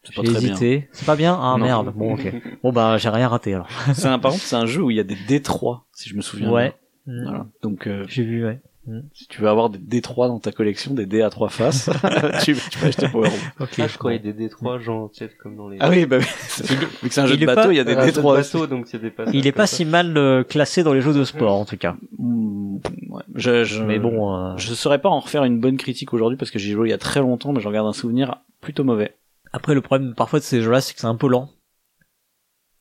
C'est 0.03 0.13
J'ai 0.15 0.21
pas 0.21 0.27
très 0.29 0.39
bien. 0.41 0.49
hésité. 0.51 0.89
C'est 0.91 1.05
pas 1.05 1.15
bien 1.15 1.37
Ah 1.41 1.55
Non. 1.57 1.63
merde. 1.65 1.93
Bon 1.95 2.13
ok. 2.15 2.33
Bon 2.61 2.71
bah 2.73 2.97
j'ai 2.97 3.09
rien 3.09 3.27
raté 3.29 3.53
alors. 3.53 3.69
C'est 3.93 4.07
un, 4.07 4.19
par 4.19 4.31
contre, 4.31 4.43
c'est 4.43 4.55
un 4.55 4.65
jeu 4.65 4.81
où 4.81 4.91
il 4.91 4.97
y 4.97 4.99
a 4.99 5.03
des 5.03 5.15
D3, 5.15 5.81
si 5.93 6.09
je 6.09 6.15
me 6.15 6.21
souviens 6.21 6.49
Ouais. 6.51 6.73
bien. 7.07 7.15
Mm. 7.15 7.23
Voilà. 7.23 7.45
Donc, 7.61 7.87
euh, 7.87 8.05
J'ai 8.07 8.23
vu 8.23 8.45
ouais. 8.45 8.59
si 9.13 9.27
tu 9.27 9.41
veux 9.41 9.47
avoir 9.47 9.69
des 9.69 9.79
D3 9.79 10.27
dans 10.27 10.39
ta 10.39 10.51
collection, 10.51 10.93
des 10.93 11.05
dés 11.05 11.21
à 11.21 11.29
trois 11.29 11.47
faces, 11.49 11.89
tu, 12.43 12.53
tu 12.55 12.79
peux 12.79 12.87
acheter 12.87 13.07
Powerboat. 13.07 13.37
Ok. 13.61 13.75
Ah, 13.79 13.87
je 13.87 13.97
croyais 13.97 14.19
des 14.19 14.33
D3, 14.33 14.79
genre, 14.79 15.09
tu 15.11 15.19
sais, 15.19 15.31
comme 15.41 15.55
dans 15.55 15.69
les... 15.69 15.77
Ah 15.79 15.89
oui, 15.89 16.05
bah 16.05 16.17
Vu 16.19 16.25
que 16.27 17.09
c'est 17.09 17.21
un 17.21 17.25
jeu 17.27 17.35
il 17.35 17.39
de 17.39 17.45
bateau, 17.45 17.61
pas- 17.63 17.73
il 17.73 17.77
y 17.77 17.79
a 17.79 17.83
des 17.85 17.93
Ah, 17.95 18.05
D3 18.07 18.13
de 18.35 18.39
aussi. 18.39 18.53
bateau, 18.53 18.67
donc 18.67 18.87
c'est 18.87 18.99
des 19.01 19.09
passages 19.09 19.33
Il 19.33 19.47
est 19.47 19.51
pas 19.53 19.67
ça. 19.67 19.77
si 19.77 19.85
mal 19.85 20.17
euh, 20.17 20.43
classé 20.43 20.83
dans 20.83 20.93
les 20.93 21.01
jeux 21.01 21.13
de 21.13 21.23
sport 21.23 21.55
en 21.55 21.63
tout 21.65 21.77
cas. 21.77 21.95
Mm, 22.17 22.77
ouais. 23.09 23.23
Je, 23.35 23.63
je, 23.63 23.83
Mais 23.83 23.99
bon. 23.99 24.33
euh, 24.35 24.57
Je 24.57 24.73
saurais 24.73 24.99
pas 24.99 25.09
en 25.09 25.19
refaire 25.21 25.43
une 25.45 25.59
bonne 25.61 25.77
critique 25.77 26.13
aujourd'hui 26.13 26.37
parce 26.37 26.51
que 26.51 26.59
j'y 26.59 26.71
ai 26.71 26.73
joué 26.73 26.89
il 26.89 26.91
y 26.91 26.95
a 26.95 26.97
très 26.97 27.21
longtemps, 27.21 27.53
mais 27.53 27.61
j'en 27.61 27.71
garde 27.71 27.87
un 27.87 27.93
souvenir 27.93 28.35
plutôt 28.61 28.83
mauvais. 28.83 29.15
Après 29.53 29.73
le 29.75 29.81
problème 29.81 30.13
parfois 30.15 30.39
de 30.39 30.43
ces 30.43 30.61
jeux-là 30.61 30.81
c'est 30.81 30.93
que 30.93 30.99
c'est 30.99 31.07
un 31.07 31.15
peu 31.15 31.27
lent. 31.27 31.49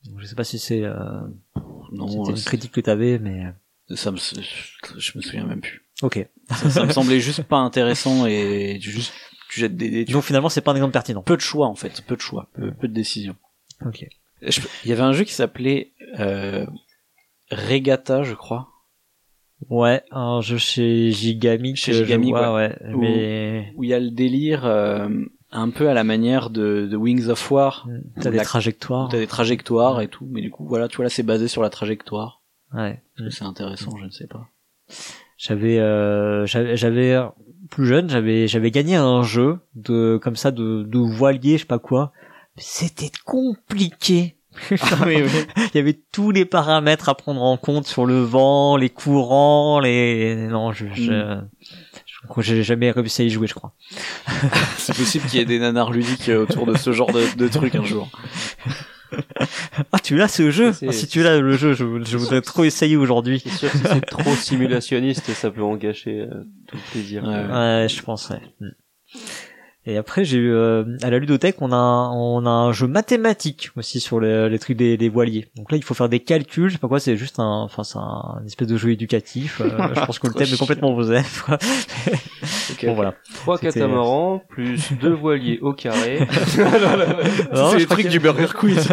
Donc, 0.09 0.19
Je 0.21 0.27
sais 0.27 0.35
pas 0.35 0.45
si 0.45 0.59
c'est 0.59 0.83
euh, 0.83 1.21
Non, 1.93 2.25
une 2.29 2.35
critique 2.43 2.73
que 2.73 2.81
t'avais 2.81 3.19
mais 3.19 3.45
euh, 3.91 3.95
ça 3.97 4.11
me, 4.11 4.17
je 4.17 5.13
me 5.17 5.23
souviens 5.23 5.45
même 5.47 5.61
plus. 5.61 5.83
ok. 6.03 6.27
Ça, 6.51 6.71
ça 6.71 6.85
me 6.85 6.93
semblait 6.93 7.21
juste 7.21 7.43
pas 7.45 7.59
intéressant 7.59 8.27
et 8.27 8.79
tu 8.83 8.91
juste, 8.91 9.13
tu 9.51 9.61
jettes 9.61 9.77
des 9.77 10.05
tu- 10.05 10.13
Donc 10.13 10.25
finalement 10.25 10.49
c'est 10.49 10.61
pas 10.61 10.73
un 10.73 10.77
exemple 10.77 10.93
pertinent. 10.93 11.23
Peu 11.23 11.37
de 11.37 11.43
choix 11.43 11.67
en 11.69 11.75
fait, 11.77 12.03
peu 12.07 12.17
de 12.17 12.21
choix, 12.21 12.49
peu, 12.55 12.73
peu 12.73 12.89
de 12.89 12.95
décisions. 12.95 13.37
Ok. 13.87 14.07
Je- 14.43 14.61
Il 14.85 14.91
y 14.91 14.93
avait 14.93 15.03
un 15.03 15.13
jeu 15.13 15.23
qui 15.25 15.35
s'appelait 15.35 15.93
euh, 16.19 16.67
Regatta, 17.51 18.23
je 18.25 18.35
crois. 18.35 18.69
Ouais, 19.69 20.03
un 20.11 20.41
jeu 20.41 20.59
chez 20.59 21.13
Gigamic. 21.13 21.77
Chez 21.77 21.93
je 21.93 22.03
Gigamic, 22.03 22.31
vois, 22.31 22.53
ouais. 22.55 22.77
Où- 22.93 22.99
Mais 22.99 23.73
où 23.77 23.85
il 23.85 23.91
y 23.91 23.95
a 23.95 24.01
le 24.01 24.11
délire 24.11 24.65
euh, 24.65 25.09
un 25.53 25.71
peu 25.71 25.89
à 25.89 25.95
la 25.95 26.03
manière 26.05 26.51
de, 26.51 26.87
de 26.91 26.97
Wings 26.97 27.29
of 27.29 27.51
War. 27.51 27.87
t'as 28.21 28.31
des 28.31 28.39
La- 28.39 28.45
trajectoires. 28.45 29.09
T'as 29.11 29.19
des 29.19 29.27
trajectoires 29.27 30.01
et 30.01 30.09
tout, 30.09 30.27
mais 30.31 30.41
du 30.41 30.51
coup, 30.51 30.67
voilà, 30.67 30.89
tu 30.89 30.97
vois 30.97 31.05
là, 31.05 31.11
c'est 31.11 31.23
basé 31.23 31.47
sur 31.49 31.63
la 31.63 31.71
trajectoire. 31.71 32.41
Ouais. 32.75 33.03
Est-ce 33.19 33.25
que 33.25 33.31
C'est 33.31 33.45
intéressant, 33.45 33.97
je 33.99 34.05
ne 34.07 34.11
sais 34.11 34.27
pas. 34.27 34.49
J'avais, 35.37 35.79
euh, 35.79 36.47
j'avais, 36.47 36.77
j'avais 36.77 37.21
plus 37.71 37.87
jeune, 37.87 38.09
j'avais, 38.09 38.49
j'avais 38.49 38.71
gagné 38.71 38.97
un 38.97 39.23
jeu 39.23 39.59
de 39.75 40.19
comme 40.23 40.37
ça 40.37 40.51
de, 40.51 40.83
de 40.85 40.99
voilier, 40.99 41.55
je 41.57 41.63
sais 41.63 41.67
pas 41.67 41.79
quoi. 41.79 42.13
C'était 42.57 43.11
compliqué. 43.25 44.37
Il 44.71 45.71
y 45.75 45.79
avait 45.79 45.99
tous 46.13 46.31
les 46.31 46.45
paramètres 46.45 47.09
à 47.09 47.15
prendre 47.15 47.43
en 47.43 47.57
compte 47.57 47.87
sur 47.87 48.05
le 48.07 48.21
vent, 48.21 48.77
les 48.77 48.91
courants, 48.91 49.81
les. 49.81 50.37
Non, 50.51 50.73
je, 50.73 50.87
je, 50.93 51.03
je 51.03 51.41
que 52.35 52.43
j'ai 52.43 52.63
jamais 52.63 52.91
réussi 52.91 53.23
à 53.23 53.25
y 53.25 53.31
jouer, 53.31 53.47
je 53.47 53.55
crois. 53.55 53.75
C'est 54.79 54.97
possible 54.97 55.27
qu'il 55.27 55.39
y 55.39 55.43
ait 55.43 55.47
des 55.47 55.59
nanars 55.59 55.93
ludiques 55.93 56.29
euh, 56.29 56.43
autour 56.43 56.67
de 56.67 56.77
ce 56.77 56.93
genre 56.93 57.13
de, 57.13 57.23
de 57.37 57.49
trucs 57.49 57.75
un 57.75 57.85
jour. 57.85 58.09
Ah, 59.93 59.99
tu 60.03 60.17
l'as 60.17 60.29
ce 60.29 60.51
jeu? 60.51 60.73
Ah, 60.89 60.93
Si 60.93 61.07
tu 61.07 61.23
l'as 61.23 61.39
le 61.39 61.57
jeu, 61.57 61.75
je, 61.75 61.85
je 62.05 62.17
voudrais 62.17 62.41
trop 62.41 62.65
essayer 62.65 62.97
aujourd'hui. 62.97 63.41
C'est 63.45 63.51
sûr 63.51 63.71
que 63.71 63.77
si 63.79 63.85
c'est 63.87 64.01
trop 64.07 64.35
simulationniste, 64.35 65.31
ça 65.35 65.51
peut 65.51 65.63
en 65.63 65.77
gâcher 65.77 66.21
euh, 66.21 66.45
tout 66.67 66.77
le 66.77 66.91
plaisir. 66.93 67.23
Ouais. 67.25 67.31
Ouais, 67.31 67.87
je 67.91 68.03
pense. 68.03 68.31
Ouais. 68.31 68.41
Et 69.85 69.97
après, 69.97 70.25
j'ai 70.25 70.39
eu 70.39 70.53
euh, 70.53 70.85
à 71.03 71.11
la 71.11 71.19
ludothèque, 71.19 71.57
on 71.61 71.73
a 71.73 71.77
un, 71.77 72.11
on 72.13 72.47
a 72.47 72.51
un 72.51 72.71
jeu 72.73 72.87
mathématique 72.87 73.71
aussi 73.77 73.99
sur 73.99 74.21
les, 74.21 74.49
les 74.49 74.59
trucs 74.61 74.77
des, 74.77 74.97
des 74.97 75.09
voiliers. 75.09 75.49
Donc 75.57 75.73
là, 75.73 75.77
il 75.77 75.83
faut 75.83 75.95
faire 75.95 76.09
des 76.09 76.21
calculs. 76.21 76.69
Je 76.69 76.75
sais 76.75 76.79
pas 76.79 76.87
quoi, 76.87 77.01
c'est 77.01 77.17
juste 77.17 77.41
un, 77.41 77.63
enfin, 77.65 77.83
c'est 77.83 77.99
un, 77.99 78.39
une 78.41 78.47
espèce 78.47 78.69
de 78.69 78.77
jeu 78.77 78.91
éducatif. 78.93 79.61
Euh, 79.61 79.69
je 79.95 80.01
pense 80.05 80.21
que 80.21 80.29
le 80.29 80.35
thème 80.35 80.47
est 80.53 80.57
complètement 80.57 80.95
osé. 80.95 81.23
quoi. 81.45 81.59
Ok, 82.71 82.85
Bon 82.87 82.95
voilà. 82.95 83.15
Trois 83.35 83.59
catamarans, 83.59 84.41
plus 84.49 84.93
deux 85.01 85.15
voiliers 85.15 85.59
au 85.61 85.73
carré. 85.73 86.29
Non, 87.53 87.71
C'est 87.73 87.79
les 87.79 87.87
trucs 87.87 88.09
du 88.09 88.21
Burger 88.21 88.47
Quiz. 88.57 88.89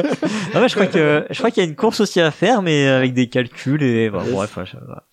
Ah 0.53 0.61
ouais, 0.61 0.69
je 0.69 0.73
crois 0.73 0.87
que 0.87 1.25
je 1.29 1.37
crois 1.37 1.51
qu'il 1.51 1.63
y 1.63 1.65
a 1.65 1.69
une 1.69 1.75
course 1.75 1.99
aussi 1.99 2.19
à 2.19 2.31
faire, 2.31 2.61
mais 2.61 2.87
avec 2.87 3.13
des 3.13 3.27
calculs 3.27 3.83
et 3.83 4.09
bon, 4.09 4.23
bref. 4.31 4.53
voilà. 4.55 5.03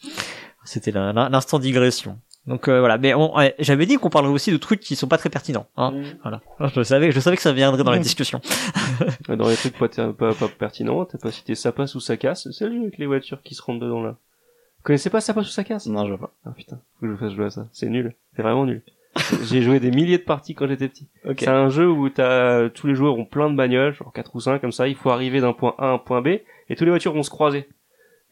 C'était 0.65 0.91
l'instant 0.91 1.59
digression. 1.59 2.19
Donc 2.47 2.69
euh, 2.69 2.79
voilà, 2.81 2.97
mais 2.99 3.13
on- 3.15 3.37
ouais, 3.37 3.55
j'avais 3.59 3.87
dit 3.87 3.97
qu'on 3.97 4.09
parlerait 4.11 4.33
aussi 4.33 4.53
de 4.53 4.57
trucs 4.57 4.81
qui 4.81 4.95
sont 4.95 5.09
pas 5.09 5.19
très 5.19 5.31
pertinents. 5.31 5.67
Hein. 5.77 5.93
Voilà, 6.23 6.41
je 6.75 6.83
savais, 6.85 7.11
je 7.11 7.19
savais 7.21 7.37
que 7.37 7.43
ça 7.43 7.53
viendrait 7.53 7.83
dans 7.83 7.91
la 7.91 7.99
discussion. 7.99 8.41
Dans 9.29 9.49
les 9.49 9.57
trucs 9.57 9.77
pas, 9.77 9.89
ter- 9.89 10.15
pas, 10.15 10.33
pas 10.35 10.49
pertinents, 10.49 11.05
t'as 11.05 11.19
pas 11.19 11.33
cité 11.33 11.55
ça 11.55 11.73
passe 11.73 11.95
ou 11.97 12.01
ça 12.01 12.17
casse. 12.17 12.49
C'est 12.53 12.67
le 12.67 12.73
jeu 12.75 12.81
avec 12.83 12.99
les 12.99 13.07
voitures 13.07 13.43
qui 13.43 13.55
se 13.55 13.63
rentrent 13.63 13.81
dedans 13.81 14.01
là. 14.03 14.11
Vous 14.11 14.83
connaissez 14.85 15.11
pas 15.11 15.21
ça 15.21 15.35
passe 15.35 15.49
ou 15.49 15.51
ça 15.51 15.65
casse? 15.65 15.87
Non, 15.87 16.05
je 16.07 16.11
vois 16.15 16.29
pas. 16.29 16.33
Ah 16.47 16.51
putain, 16.57 16.79
faut 17.01 17.07
que 17.07 17.13
je 17.13 17.17
fasse 17.17 17.33
jouer 17.33 17.47
à 17.47 17.51
ça. 17.51 17.67
C'est 17.73 17.89
nul. 17.89 18.15
C'est 18.37 18.43
vraiment 18.43 18.65
nul. 18.65 18.83
J'ai 19.45 19.63
joué 19.63 19.81
des 19.81 19.91
milliers 19.91 20.19
de 20.19 20.23
parties 20.23 20.55
quand 20.55 20.69
j'étais 20.69 20.89
petit. 20.89 21.09
Ok. 21.29 21.37
C'est 21.41 21.49
un 21.49 21.69
jeu 21.71 21.89
où 21.91 22.09
t'as 22.11 22.69
tous 22.69 22.87
les 22.87 22.95
joueurs 22.95 23.19
ont 23.19 23.25
plein 23.25 23.51
de 23.51 23.57
bagnoles, 23.57 23.95
genre 23.95 24.13
4 24.13 24.37
ou 24.37 24.41
5 24.41 24.61
comme 24.61 24.73
ça, 24.73 24.87
il 24.89 24.95
faut 24.95 25.11
arriver 25.11 25.41
d'un 25.41 25.53
point 25.55 25.75
A 25.79 25.89
à 25.89 25.93
un 25.93 25.99
point 25.99 26.21
B 26.23 26.29
et 26.29 26.43
toutes 26.77 26.83
les 26.83 26.91
voitures 26.91 27.13
vont 27.15 27.23
se 27.23 27.31
croiser. 27.31 27.69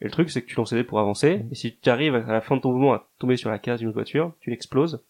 Et 0.01 0.05
le 0.05 0.11
truc 0.11 0.29
c'est 0.29 0.41
que 0.41 0.47
tu 0.47 0.55
lances 0.55 0.71
les 0.73 0.79
dés 0.79 0.83
pour 0.83 0.99
avancer 0.99 1.45
et 1.51 1.55
si 1.55 1.77
tu 1.77 1.89
arrives 1.89 2.15
à 2.15 2.33
la 2.33 2.41
fin 2.41 2.57
de 2.57 2.61
ton 2.61 2.71
mouvement 2.71 2.93
à 2.93 3.07
tomber 3.19 3.37
sur 3.37 3.49
la 3.49 3.59
case 3.59 3.79
d'une 3.79 3.91
voiture, 3.91 4.33
tu 4.41 4.49
l'exploses. 4.49 5.01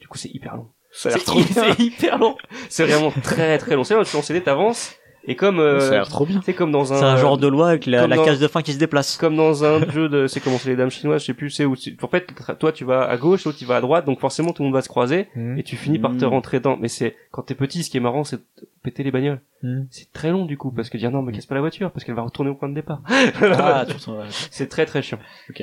Du 0.00 0.08
coup, 0.08 0.18
c'est 0.18 0.30
hyper 0.30 0.56
long. 0.56 0.68
Ça 0.90 1.08
a 1.08 1.12
l'air 1.12 1.20
C'est 1.20 1.24
trop 1.24 1.40
hyper 1.78 2.18
long. 2.18 2.36
C'est 2.68 2.84
vraiment 2.84 3.10
très 3.10 3.56
très 3.58 3.76
long. 3.76 3.84
C'est 3.84 3.94
tu 4.04 4.16
lances 4.16 4.28
les 4.30 4.40
dés, 4.40 4.44
t'avances 4.44 4.96
et 5.26 5.36
comme 5.36 5.60
euh, 5.60 5.80
Ça 5.80 5.88
a 5.88 5.90
l'air 5.92 6.08
trop 6.08 6.26
bien. 6.26 6.40
c'est 6.44 6.52
comme 6.54 6.72
dans 6.72 6.92
un 6.92 6.96
C'est 6.96 7.04
un 7.04 7.16
genre 7.16 7.38
de 7.38 7.46
loi 7.46 7.68
avec 7.68 7.86
la, 7.86 8.06
la 8.06 8.16
dans- 8.16 8.24
case 8.24 8.40
de 8.40 8.48
fin 8.48 8.62
qui 8.62 8.72
se 8.72 8.78
déplace. 8.78 9.16
comme 9.16 9.36
dans 9.36 9.64
un 9.64 9.78
jeu 9.90 10.08
de 10.08 10.26
c'est 10.26 10.40
comment 10.40 10.58
c'est 10.58 10.70
les 10.70 10.76
dames 10.76 10.90
chinoises, 10.90 11.20
je 11.22 11.26
sais 11.26 11.34
plus 11.34 11.50
c'est 11.50 11.64
où 11.64 11.76
tu- 11.76 11.96
en 12.02 12.08
fait 12.08 12.26
toi 12.58 12.72
tu 12.72 12.84
vas 12.84 13.04
à 13.08 13.16
gauche, 13.16 13.44
l'autre 13.44 13.58
tu 13.58 13.64
vas 13.64 13.76
à 13.76 13.80
droite, 13.80 14.04
donc 14.04 14.18
forcément 14.20 14.52
tout 14.52 14.62
le 14.62 14.68
monde 14.68 14.74
va 14.74 14.82
se 14.82 14.88
croiser 14.88 15.28
Mhm. 15.36 15.58
et 15.58 15.62
tu 15.62 15.76
finis 15.76 15.98
par 15.98 16.16
te 16.16 16.24
Mm. 16.24 16.28
rentrer 16.28 16.58
dedans. 16.58 16.76
Mais 16.80 16.88
c'est 16.88 17.14
quand 17.30 17.42
t'es 17.42 17.54
petit, 17.54 17.82
ce 17.82 17.90
qui 17.90 17.96
est 17.96 18.00
marrant, 18.00 18.24
c'est 18.24 18.36
de 18.36 18.42
péter 18.82 19.02
les 19.02 19.10
bagnoles. 19.10 19.40
Mhm. 19.62 19.86
C'est 19.90 20.12
très 20.12 20.30
long 20.30 20.44
du 20.44 20.56
coup 20.58 20.70
parce 20.72 20.90
que 20.90 20.98
dire 20.98 21.10
non, 21.10 21.22
mais 21.22 21.32
casse 21.32 21.46
pas 21.46 21.54
la 21.54 21.60
voiture 21.60 21.90
parce 21.92 22.04
qu'elle 22.04 22.14
va 22.16 22.22
retourner 22.22 22.50
au 22.50 22.54
point 22.54 22.68
de 22.68 22.74
départ. 22.74 23.00
Ah, 23.08 23.84
c'est 24.50 24.68
très 24.68 24.86
très 24.86 25.02
chiant. 25.02 25.18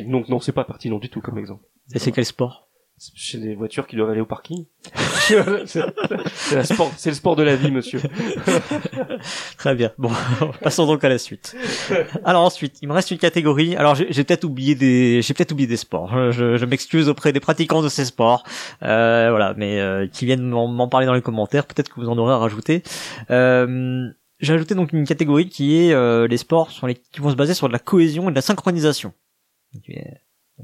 Donc 0.08 0.30
non, 0.30 0.40
c'est 0.40 0.52
pas 0.54 0.64
pertinent 0.64 1.00
du 1.00 1.10
tout 1.10 1.22
comme 1.22 1.38
exemple. 1.38 1.64
Et 1.94 2.00
c'est 2.00 2.12
quel 2.12 2.26
sport? 2.26 2.68
Chez 3.16 3.38
des 3.38 3.56
voitures 3.56 3.88
qui 3.88 3.96
doivent 3.96 4.10
aller 4.10 4.22
au 4.22 4.26
parking. 4.26 4.66
c'est 5.66 7.10
le 7.10 7.14
sport 7.14 7.36
de 7.36 7.44
la 7.44 7.56
vie, 7.56 7.72
monsieur. 7.72 8.02
Très 9.58 9.76
bien. 9.76 9.92
Bon, 9.98 10.12
passons 10.62 10.86
donc 10.86 11.04
à 11.04 11.10
la 11.10 11.18
suite. 11.18 11.56
Alors 12.24 12.44
ensuite, 12.44 12.80
il 12.82 12.88
me 12.88 12.94
reste 12.94 13.12
une 13.12 13.18
catégorie. 13.18 13.76
Alors 13.76 13.96
j'ai 13.96 14.24
peut-être 14.24 14.44
oublié 14.44 14.76
des, 14.76 15.22
j'ai 15.22 15.34
peut-être 15.34 15.52
oublié 15.52 15.68
des 15.68 15.78
sports. 15.78 16.32
Je, 16.32 16.66
m'excuse 16.66 17.10
auprès 17.10 17.34
des 17.34 17.40
pratiquants 17.40 17.82
de 17.82 17.90
ces 17.90 18.06
sports. 18.06 18.44
Euh, 18.84 19.28
voilà, 19.30 19.54
mais 19.58 19.80
euh, 19.80 20.08
qui 20.08 20.26
viennent 20.26 20.50
m'en 20.50 20.88
parler 20.88 21.06
dans 21.06 21.14
les 21.14 21.22
commentaires. 21.22 21.66
Peut-être 21.66 21.90
que 21.90 22.00
vous 22.00 22.10
en 22.10 22.18
aurez 22.18 22.34
à 22.34 22.38
rajouter. 22.38 22.84
Euh, 23.32 24.10
j'ai 24.40 24.54
ajouté 24.54 24.74
donc 24.76 24.94
une 24.94 25.06
catégorie 25.06 25.50
qui 25.50 25.78
est 25.78 25.94
euh, 25.94 26.28
les 26.28 26.38
sports 26.38 26.72
les, 26.84 26.96
qui 26.96 27.20
vont 27.20 27.30
se 27.30 27.36
baser 27.36 27.54
sur 27.54 27.68
de 27.68 27.74
la 27.74 27.80
cohésion 27.80 28.30
et 28.30 28.32
de 28.32 28.36
la 28.36 28.42
synchronisation. 28.42 29.14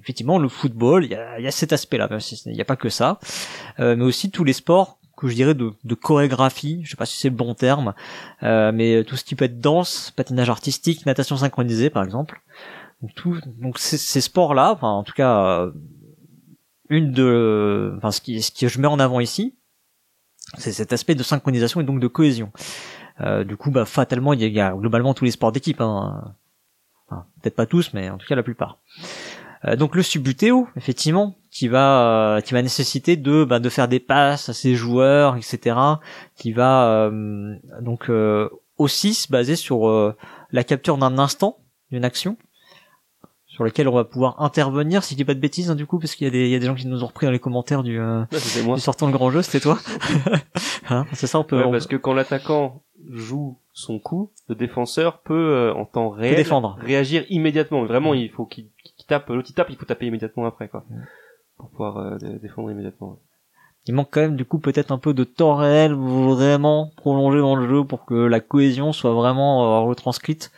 Effectivement, 0.01 0.38
le 0.39 0.49
football, 0.49 1.05
il 1.05 1.11
y 1.11 1.15
a, 1.15 1.39
y 1.39 1.47
a 1.47 1.51
cet 1.51 1.73
aspect-là, 1.73 2.09
il 2.45 2.51
n'y 2.53 2.61
a 2.61 2.65
pas 2.65 2.76
que 2.76 2.89
ça, 2.89 3.19
Euh, 3.80 3.95
mais 3.95 4.03
aussi 4.03 4.30
tous 4.30 4.43
les 4.43 4.53
sports 4.53 4.99
que 5.17 5.27
je 5.27 5.35
dirais 5.35 5.53
de, 5.53 5.73
de 5.84 5.95
chorégraphie, 5.95 6.81
je 6.84 6.89
sais 6.91 6.97
pas 6.97 7.05
si 7.05 7.17
c'est 7.17 7.30
le 7.30 7.35
bon 7.35 7.53
terme, 7.55 7.93
euh, 8.43 8.72
mais 8.73 9.03
tout 9.05 9.15
ce 9.15 9.23
qui 9.23 9.35
peut 9.35 9.45
être 9.45 9.59
danse, 9.59 10.11
patinage 10.15 10.49
artistique, 10.49 11.05
natation 11.05 11.38
synchronisée 11.38 11.89
par 11.89 12.03
exemple. 12.03 12.41
Donc 13.01 13.13
tout, 13.15 13.39
donc 13.61 13.80
ces, 13.80 13.97
ces 13.97 14.22
sports-là, 14.22 14.72
enfin 14.72 14.89
en 14.89 15.03
tout 15.03 15.13
cas 15.13 15.45
euh, 15.45 15.72
une 16.89 17.11
de, 17.11 17.93
enfin 17.97 18.11
ce 18.11 18.22
qui, 18.22 18.41
ce 18.41 18.51
que 18.51 18.67
je 18.67 18.80
mets 18.80 18.88
en 18.88 18.99
avant 18.99 19.19
ici, 19.22 19.55
c'est 20.57 20.73
cet 20.73 20.91
aspect 20.93 21.15
de 21.15 21.23
synchronisation 21.23 21.81
et 21.81 21.84
donc 21.85 21.99
de 21.99 22.07
cohésion. 22.07 22.51
Euh, 23.22 23.45
du 23.45 23.55
coup, 23.55 23.72
bah 23.72 23.85
fatalement, 23.85 24.34
il 24.34 24.41
y 24.41 24.49
y 24.49 24.59
a 24.59 24.73
globalement 24.73 25.13
tous 25.13 25.26
les 25.26 25.31
sports 25.31 25.53
d'équipe, 25.53 25.80
hein. 25.80 26.35
Enfin, 27.07 27.26
peut-être 27.41 27.55
pas 27.55 27.67
tous, 27.67 27.93
mais 27.93 28.09
en 28.09 28.17
tout 28.17 28.27
cas 28.27 28.35
la 28.35 28.43
plupart. 28.43 28.80
Euh, 29.68 29.76
donc 29.76 29.96
le 29.96 30.04
subutéo, 30.04 30.68
effectivement, 30.76 31.36
qui 31.52 31.68
va 31.68 32.36
euh, 32.38 32.42
qui 32.42 32.54
va 32.54 32.62
nécessiter 32.62 33.16
de 33.16 33.44
bah, 33.44 33.60
de 33.60 33.70
faire 33.70 33.88
des 33.88 34.00
passes 34.00 34.50
à 34.50 34.54
ses 34.54 34.76
joueurs, 34.76 35.38
etc. 35.38 35.78
Qui 36.36 36.52
va 36.52 36.90
euh, 36.90 37.56
donc 37.82 38.10
euh, 38.10 38.50
aussi 38.78 39.14
se 39.14 39.32
baser 39.32 39.56
sur 39.56 39.88
euh, 39.88 40.16
la 40.52 40.64
capture 40.64 40.98
d'un 40.98 41.18
instant 41.18 41.58
d'une 41.92 42.06
action 42.06 42.38
sur 43.48 43.64
lequel 43.64 43.88
on 43.88 43.94
va 43.94 44.04
pouvoir 44.04 44.42
intervenir 44.42 45.02
si 45.04 45.14
je 45.14 45.18
dis 45.18 45.24
pas 45.24 45.34
de 45.34 45.40
bêtises 45.40 45.70
hein, 45.70 45.76
du 45.76 45.86
coup 45.86 45.98
parce 45.98 46.16
qu'il 46.16 46.26
y 46.26 46.28
a 46.28 46.32
des 46.32 46.46
il 46.46 46.50
y 46.50 46.56
a 46.56 46.60
des 46.60 46.66
gens 46.66 46.76
qui 46.76 46.88
nous 46.88 47.04
ont 47.04 47.08
repris 47.08 47.26
dans 47.26 47.32
les 47.32 47.40
commentaires 47.40 47.84
du, 47.84 47.98
euh, 48.00 48.26
du 48.32 48.80
sortant 48.80 49.06
le 49.06 49.14
grand 49.14 49.32
jeu 49.32 49.42
c'était 49.44 49.62
toi 49.62 49.80
hein, 50.90 51.06
c'est 51.14 51.28
ça 51.28 51.40
on 51.40 51.46
peut, 51.46 51.58
Ouais, 51.58 51.64
on 51.64 51.72
parce 51.72 51.88
que 51.88 51.96
quand 51.96 52.14
l'attaquant 52.14 52.84
joue 53.10 53.58
son 53.76 54.00
coup, 54.00 54.32
le 54.48 54.56
défenseur 54.56 55.20
peut 55.20 55.34
euh, 55.34 55.74
en 55.74 55.86
temps 55.86 56.10
réel 56.10 56.36
défendre 56.36 56.78
réagir 56.80 57.26
immédiatement. 57.30 57.86
Vraiment, 57.86 58.14
il 58.14 58.30
faut 58.30 58.46
qu'il 58.46 58.70
tape, 59.07 59.27
l'autre 59.30 59.48
il 59.49 59.53
tape, 59.53 59.69
il 59.69 59.76
faut 59.77 59.86
taper 59.86 60.06
immédiatement 60.07 60.45
après, 60.45 60.68
quoi. 60.69 60.86
Pour 61.57 61.69
pouvoir 61.69 61.98
euh, 61.98 62.18
dé- 62.18 62.40
défendre 62.40 62.72
immédiatement. 62.72 63.19
il 63.88 63.94
manque 63.94 64.10
quand 64.11 64.22
même 64.22 64.36
du 64.36 64.45
coup 64.45 64.60
peut-être 64.60 64.91
un 64.91 64.98
peu 64.98 65.14
de 65.14 65.23
temps 65.23 65.56
réel 65.56 65.94
vraiment 65.94 66.91
prolongé 66.98 67.40
dans 67.40 67.56
le 67.56 67.68
jeu 67.68 67.84
pour 67.86 68.06
que 68.06 68.14
la 68.15 68.40
cohésion 68.40 68.91
soit 68.94 69.14
vraiment 69.14 69.64
euh, 69.64 69.88
retranscrite 69.88 70.52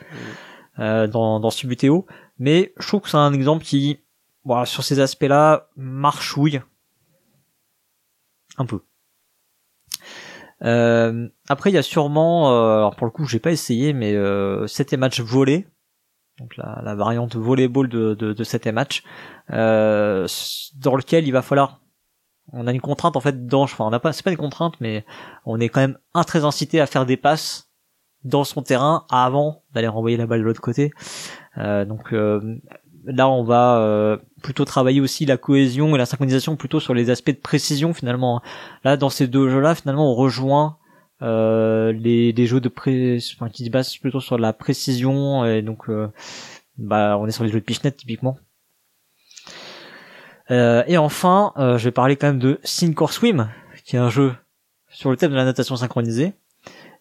euh, 0.78 1.06
dans, 1.06 1.40
dans 1.40 1.50
Subutéo. 1.50 2.06
Mais 2.38 2.72
je 2.78 2.86
trouve 2.86 3.00
que 3.02 3.08
c'est 3.10 3.16
un 3.16 3.32
exemple 3.32 3.64
qui, 3.64 4.00
voilà, 4.44 4.64
sur 4.66 4.82
ces 4.84 5.00
aspects-là, 5.00 5.68
marchouille 5.76 6.60
un 8.56 8.66
peu. 8.66 8.80
Euh, 10.62 11.28
après, 11.48 11.70
il 11.70 11.74
y 11.74 11.78
a 11.78 11.82
sûrement, 11.82 12.52
euh, 12.52 12.76
alors 12.78 12.96
pour 12.96 13.06
le 13.06 13.10
coup, 13.12 13.24
j'ai 13.26 13.38
pas 13.38 13.52
essayé, 13.52 13.92
mais 13.92 14.14
euh, 14.14 14.66
7 14.66 14.94
match 14.94 15.20
volé, 15.20 15.68
donc 16.38 16.56
la, 16.56 16.80
la 16.84 16.94
variante 16.94 17.36
volleyball 17.36 17.88
de, 17.88 18.14
de, 18.14 18.32
de 18.32 18.44
7 18.44 18.68
match, 18.68 19.02
euh, 19.50 20.26
dans 20.76 20.96
lequel 20.96 21.26
il 21.26 21.32
va 21.32 21.42
falloir 21.42 21.80
on 22.52 22.66
a 22.66 22.72
une 22.72 22.80
contrainte 22.80 23.16
en 23.16 23.20
fait 23.20 23.46
dans 23.46 23.62
enfin 23.62 23.84
on 23.84 23.90
n'a 23.90 24.00
pas 24.00 24.12
c'est 24.12 24.22
pas 24.22 24.30
une 24.30 24.38
contrainte 24.38 24.74
mais 24.80 25.04
on 25.44 25.60
est 25.60 25.68
quand 25.68 25.80
même 25.80 25.98
un 26.14 26.24
très 26.24 26.44
incité 26.44 26.80
à 26.80 26.86
faire 26.86 27.04
des 27.04 27.16
passes 27.16 27.68
dans 28.24 28.44
son 28.44 28.62
terrain 28.62 29.04
avant 29.10 29.62
d'aller 29.72 29.88
renvoyer 29.88 30.16
la 30.16 30.26
balle 30.26 30.40
de 30.40 30.44
l'autre 30.44 30.60
côté. 30.60 30.90
Euh, 31.56 31.84
donc 31.84 32.12
euh, 32.12 32.56
là 33.04 33.28
on 33.28 33.44
va 33.44 33.78
euh, 33.78 34.16
plutôt 34.42 34.64
travailler 34.64 35.00
aussi 35.00 35.24
la 35.24 35.36
cohésion 35.36 35.94
et 35.94 35.98
la 35.98 36.06
synchronisation 36.06 36.56
plutôt 36.56 36.80
sur 36.80 36.94
les 36.94 37.10
aspects 37.10 37.30
de 37.30 37.36
précision 37.36 37.94
finalement 37.94 38.42
là 38.84 38.96
dans 38.96 39.08
ces 39.08 39.26
deux 39.26 39.48
jeux 39.48 39.60
là 39.60 39.74
finalement 39.74 40.10
on 40.10 40.14
rejoint 40.14 40.77
euh, 41.22 41.92
les, 41.92 42.32
les 42.32 42.46
jeux 42.46 42.60
de 42.60 42.68
pré 42.68 43.18
enfin, 43.34 43.48
qui 43.48 43.64
se 43.64 43.70
basent 43.70 43.96
plutôt 43.96 44.20
sur 44.20 44.38
la 44.38 44.52
précision 44.52 45.44
et 45.44 45.62
donc 45.62 45.88
euh, 45.88 46.08
bah 46.76 47.16
on 47.18 47.26
est 47.26 47.32
sur 47.32 47.44
les 47.44 47.50
jeux 47.50 47.60
de 47.60 47.64
pichenette 47.64 47.96
typiquement. 47.96 48.38
Euh, 50.50 50.82
et 50.86 50.96
enfin, 50.96 51.52
euh, 51.58 51.76
je 51.76 51.84
vais 51.84 51.90
parler 51.92 52.16
quand 52.16 52.28
même 52.28 52.38
de 52.38 52.58
Sink 52.64 53.00
or 53.02 53.12
Swim, 53.12 53.50
qui 53.84 53.96
est 53.96 53.98
un 53.98 54.08
jeu 54.08 54.34
sur 54.88 55.10
le 55.10 55.16
thème 55.16 55.32
de 55.32 55.36
la 55.36 55.44
natation 55.44 55.76
synchronisée, 55.76 56.32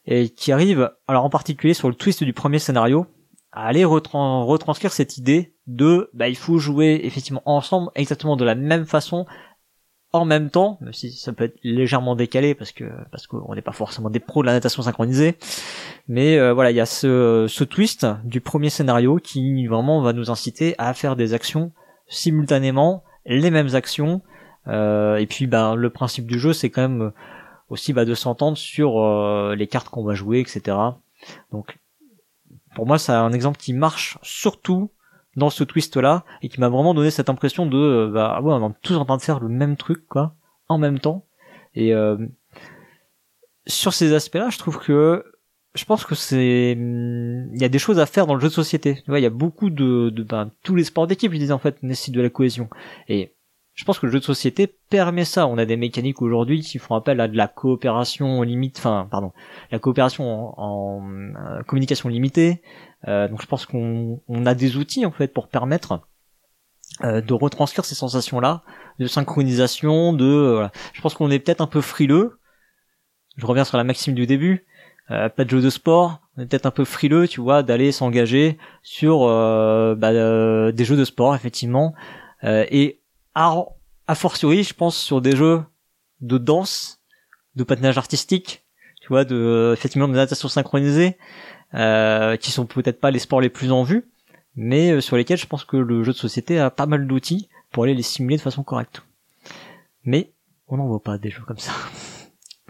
et 0.06 0.30
qui 0.30 0.52
arrive, 0.52 0.92
alors 1.08 1.24
en 1.24 1.30
particulier 1.30 1.74
sur 1.74 1.88
le 1.88 1.96
twist 1.96 2.24
du 2.24 2.34
premier 2.34 2.60
scénario, 2.60 3.08
à 3.54 3.66
aller 3.66 3.86
retran- 3.86 4.44
retranscrire 4.46 4.92
cette 4.92 5.18
idée 5.18 5.54
de, 5.66 6.10
bah, 6.14 6.28
il 6.28 6.36
faut 6.36 6.58
jouer 6.58 7.00
effectivement 7.04 7.42
ensemble, 7.46 7.90
exactement 7.96 8.36
de 8.36 8.44
la 8.44 8.56
même 8.56 8.86
façon, 8.86 9.26
en 10.14 10.26
même 10.26 10.50
temps, 10.50 10.78
même 10.82 10.94
si 10.94 11.12
ça 11.12 11.34
peut 11.34 11.44
être 11.46 11.60
légèrement 11.64 12.16
décalé 12.16 12.56
parce 12.56 12.72
que 12.72 12.86
parce 13.12 13.28
qu'on 13.28 13.54
n'est 13.54 13.62
pas 13.62 13.74
forcément 13.74 14.10
des 14.10 14.20
pros 14.20 14.42
de 14.42 14.48
la 14.48 14.54
natation 14.54 14.82
synchronisée, 14.82 15.38
mais 16.08 16.38
euh, 16.38 16.54
voilà, 16.54 16.72
il 16.72 16.78
y 16.78 16.80
a 16.80 16.86
ce, 16.86 17.46
ce 17.50 17.64
twist 17.64 18.08
du 18.24 18.42
premier 18.42 18.70
scénario 18.70 19.18
qui 19.18 19.68
vraiment 19.68 20.02
va 20.02 20.14
nous 20.14 20.32
inciter 20.32 20.76
à 20.78 20.94
faire 20.94 21.16
des 21.16 21.34
actions 21.34 21.72
simultanément 22.08 23.04
les 23.26 23.52
mêmes 23.52 23.76
actions. 23.76 24.22
Euh, 24.68 25.18
et 25.18 25.28
puis, 25.28 25.48
bah, 25.48 25.76
le 25.76 25.90
principe 25.90 26.26
du 26.26 26.40
jeu, 26.40 26.54
c'est 26.54 26.70
quand 26.70 26.82
même 26.82 27.12
aussi 27.70 27.94
bah, 27.94 28.06
de 28.06 28.14
s'entendre 28.14 28.58
sur 28.58 29.00
euh, 29.00 29.56
les 29.56 29.68
cartes 29.68 29.90
qu'on 29.90 30.04
va 30.04 30.14
jouer, 30.14 30.40
etc. 30.40 30.78
Donc, 31.52 31.78
pour 32.76 32.86
moi, 32.86 32.98
c'est 32.98 33.12
un 33.12 33.34
exemple 33.34 33.58
qui 33.58 33.74
marche 33.74 34.18
surtout 34.22 34.92
dans 35.38 35.50
ce 35.50 35.64
twist-là 35.64 36.26
et 36.42 36.50
qui 36.50 36.60
m'a 36.60 36.68
vraiment 36.68 36.94
donné 36.94 37.12
cette 37.12 37.30
impression 37.30 37.66
de, 37.66 37.78
euh, 37.78 38.12
bah, 38.12 38.34
ah 38.36 38.42
ouais, 38.42 38.54
on 38.54 38.72
est 38.72 38.74
tous 38.82 38.96
en 38.96 39.06
train 39.06 39.18
de 39.18 39.22
faire 39.22 39.40
le 39.40 39.48
même 39.48 39.78
truc, 39.78 40.06
quoi, 40.08 40.36
en 40.68 40.78
même 40.78 41.00
temps. 41.00 41.26
Et 41.76 41.94
euh, 41.94 42.18
sur 43.68 43.94
ces 43.94 44.14
aspects-là, 44.14 44.50
je 44.50 44.58
trouve 44.58 44.80
que 44.80 45.24
je 45.76 45.86
pense 45.86 46.06
que 46.06 46.16
c'est 46.16 46.72
il 46.72 47.62
y 47.62 47.64
a 47.64 47.70
des 47.70 47.80
choses 47.80 48.00
à 48.00 48.08
faire 48.08 48.26
dans 48.26 48.34
le 48.34 48.42
jeu 48.42 48.48
de 48.48 48.54
société. 48.54 48.96
Tu 48.96 49.12
vois, 49.12 49.20
il 49.20 49.24
y 49.24 49.28
a 49.28 49.32
beaucoup 49.32 49.70
de, 49.70 50.10
de 50.10 50.24
ben, 50.24 50.52
tous 50.64 50.76
les 50.76 50.84
sports 50.84 51.06
d'équipe, 51.06 51.32
je 51.32 51.38
disais 51.38 51.54
en 51.54 51.60
fait, 51.60 51.82
nécessitent 51.84 52.16
de 52.16 52.22
la 52.22 52.32
cohésion. 52.32 52.68
Et 53.08 53.36
je 53.78 53.86
pense 53.86 54.00
que 54.00 54.08
le 54.08 54.12
jeu 54.12 54.20
de 54.20 54.24
société 54.24 54.66
permet 54.90 55.24
ça. 55.24 55.46
On 55.46 55.60
a 55.60 55.66
des 55.66 55.78
mécaniques 55.78 56.24
aujourd'hui 56.24 56.62
qui 56.62 56.80
font 56.80 56.96
appel 56.96 57.22
à 57.22 57.28
de 57.28 57.38
la 57.38 57.48
coopération 57.48 58.42
limite, 58.42 58.80
enfin, 58.80 59.08
pardon, 59.10 59.34
la 59.72 59.78
coopération 59.78 60.60
en, 60.60 61.08
euh, 61.08 61.62
communication 61.62 62.10
limitée. 62.10 62.64
Euh, 63.08 63.28
donc 63.28 63.42
je 63.42 63.48
pense 63.48 63.66
qu'on 63.66 64.22
on 64.28 64.46
a 64.46 64.56
des 64.56 64.76
outils 64.78 65.06
en 65.06 65.12
fait 65.12 65.28
pour 65.28 65.48
permettre 65.48 66.02
euh, 67.04 67.22
de 67.22 67.34
retranscrire 67.34 67.86
ces 67.86 67.96
sensations-là, 67.96 68.64
de 69.00 69.08
synchronisation, 69.08 70.14
de. 70.14 70.68
Je 70.94 71.02
pense 71.02 71.14
qu'on 71.14 71.30
est 71.30 71.40
peut-être 71.40 71.62
un 71.62 71.68
peu 71.68 71.82
frileux. 71.82 72.40
Je 73.36 73.46
reviens 73.46 73.66
sur 73.66 73.78
la 73.78 73.84
maxime 73.84 74.16
du 74.16 74.26
début. 74.26 74.66
pas 75.08 75.30
de 75.30 75.50
jeu 75.50 75.62
de 75.62 75.70
sport, 75.70 76.22
on 76.36 76.42
est 76.42 76.48
peut-être 76.48 76.66
un 76.66 76.72
peu 76.72 76.86
frileux, 76.86 77.28
tu 77.28 77.40
vois, 77.40 77.62
d'aller 77.62 77.92
s'engager 77.92 78.58
sur 78.82 79.28
bah, 79.96 80.72
des 80.72 80.86
jeux 80.86 80.98
de 80.98 81.06
sport 81.06 81.36
effectivement. 81.36 81.94
et 82.44 83.00
a 83.36 84.16
fortiori, 84.16 84.64
je 84.64 84.74
pense 84.74 84.98
sur 84.98 85.22
des 85.22 85.36
jeux 85.36 85.64
de 86.22 86.38
danse, 86.38 87.00
de 87.56 87.64
patinage 87.64 87.98
artistique, 87.98 88.66
tu 89.02 89.10
vois, 89.10 89.26
de 89.26 89.74
effectivement 89.74 90.08
de 90.08 90.14
natation 90.14 90.48
synchronisée, 90.48 91.18
euh, 91.74 92.38
qui 92.38 92.52
sont 92.52 92.66
peut-être 92.66 93.00
pas 93.00 93.12
les 93.12 93.20
sports 93.20 93.42
les 93.42 93.50
plus 93.50 93.72
en 93.72 93.84
vue, 93.84 94.06
mais 94.56 94.92
euh, 94.92 95.02
sur 95.02 95.18
lesquels 95.18 95.38
je 95.38 95.48
pense 95.48 95.66
que 95.66 95.78
le 95.78 96.04
jeu 96.04 96.14
de 96.14 96.18
société 96.18 96.60
a 96.60 96.70
pas 96.70 96.86
mal 96.86 97.08
d'outils 97.08 97.50
pour 97.72 97.84
aller 97.84 97.94
les 97.94 98.04
simuler 98.04 98.38
de 98.38 98.42
façon 98.42 98.64
correcte. 98.64 99.04
Mais 100.04 100.32
on 100.68 100.78
n'en 100.78 100.88
voit 100.88 101.04
pas 101.04 101.18
des 101.18 101.30
jeux 101.30 101.44
comme 101.46 101.58
ça. 101.58 101.74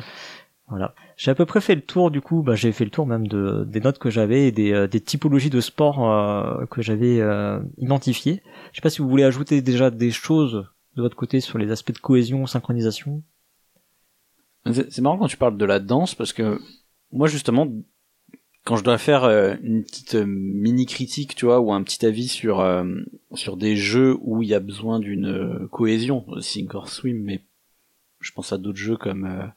voilà. 0.67 0.93
J'ai 1.17 1.31
à 1.31 1.35
peu 1.35 1.47
près 1.47 1.61
fait 1.61 1.73
le 1.73 1.81
tour 1.81 2.11
du 2.11 2.21
coup, 2.21 2.43
bah, 2.43 2.53
j'ai 2.53 2.71
fait 2.71 2.85
le 2.85 2.91
tour 2.91 3.07
même 3.07 3.27
de, 3.27 3.63
des 3.67 3.79
notes 3.79 3.97
que 3.97 4.11
j'avais 4.11 4.47
et 4.47 4.51
des, 4.51 4.71
euh, 4.71 4.87
des 4.87 5.01
typologies 5.01 5.49
de 5.49 5.61
sport 5.61 6.09
euh, 6.09 6.65
que 6.67 6.83
j'avais 6.83 7.19
euh, 7.19 7.59
identifiées. 7.77 8.43
Je 8.71 8.77
sais 8.77 8.81
pas 8.81 8.91
si 8.91 9.01
vous 9.01 9.09
voulez 9.09 9.23
ajouter 9.23 9.63
déjà 9.63 9.89
des 9.89 10.11
choses 10.11 10.67
de 10.95 11.01
votre 11.01 11.15
côté 11.15 11.39
sur 11.39 11.57
les 11.57 11.71
aspects 11.71 11.91
de 11.91 11.97
cohésion, 11.97 12.45
synchronisation 12.45 13.23
C'est 14.65 14.99
marrant 14.99 15.17
quand 15.17 15.27
tu 15.27 15.37
parles 15.37 15.57
de 15.57 15.65
la 15.65 15.79
danse 15.79 16.13
parce 16.13 16.33
que 16.33 16.59
moi 17.11 17.27
justement, 17.27 17.67
quand 18.67 18.75
je 18.75 18.83
dois 18.83 18.97
faire 18.97 19.23
euh, 19.23 19.55
une 19.63 19.85
petite 19.85 20.15
euh, 20.15 20.25
mini 20.27 20.85
critique, 20.85 21.35
tu 21.35 21.45
vois, 21.45 21.61
ou 21.61 21.71
un 21.71 21.81
petit 21.83 22.05
avis 22.05 22.27
sur 22.27 22.59
euh, 22.59 22.83
sur 23.33 23.55
des 23.55 23.77
jeux 23.77 24.17
où 24.19 24.43
il 24.43 24.49
y 24.49 24.53
a 24.53 24.59
besoin 24.59 24.99
d'une 24.99 25.69
cohésion, 25.71 26.25
Sink 26.41 26.75
or 26.75 26.89
Swim, 26.89 27.23
mais 27.23 27.45
je 28.19 28.33
pense 28.33 28.51
à 28.51 28.57
d'autres 28.57 28.77
jeux 28.77 28.97
comme 28.97 29.53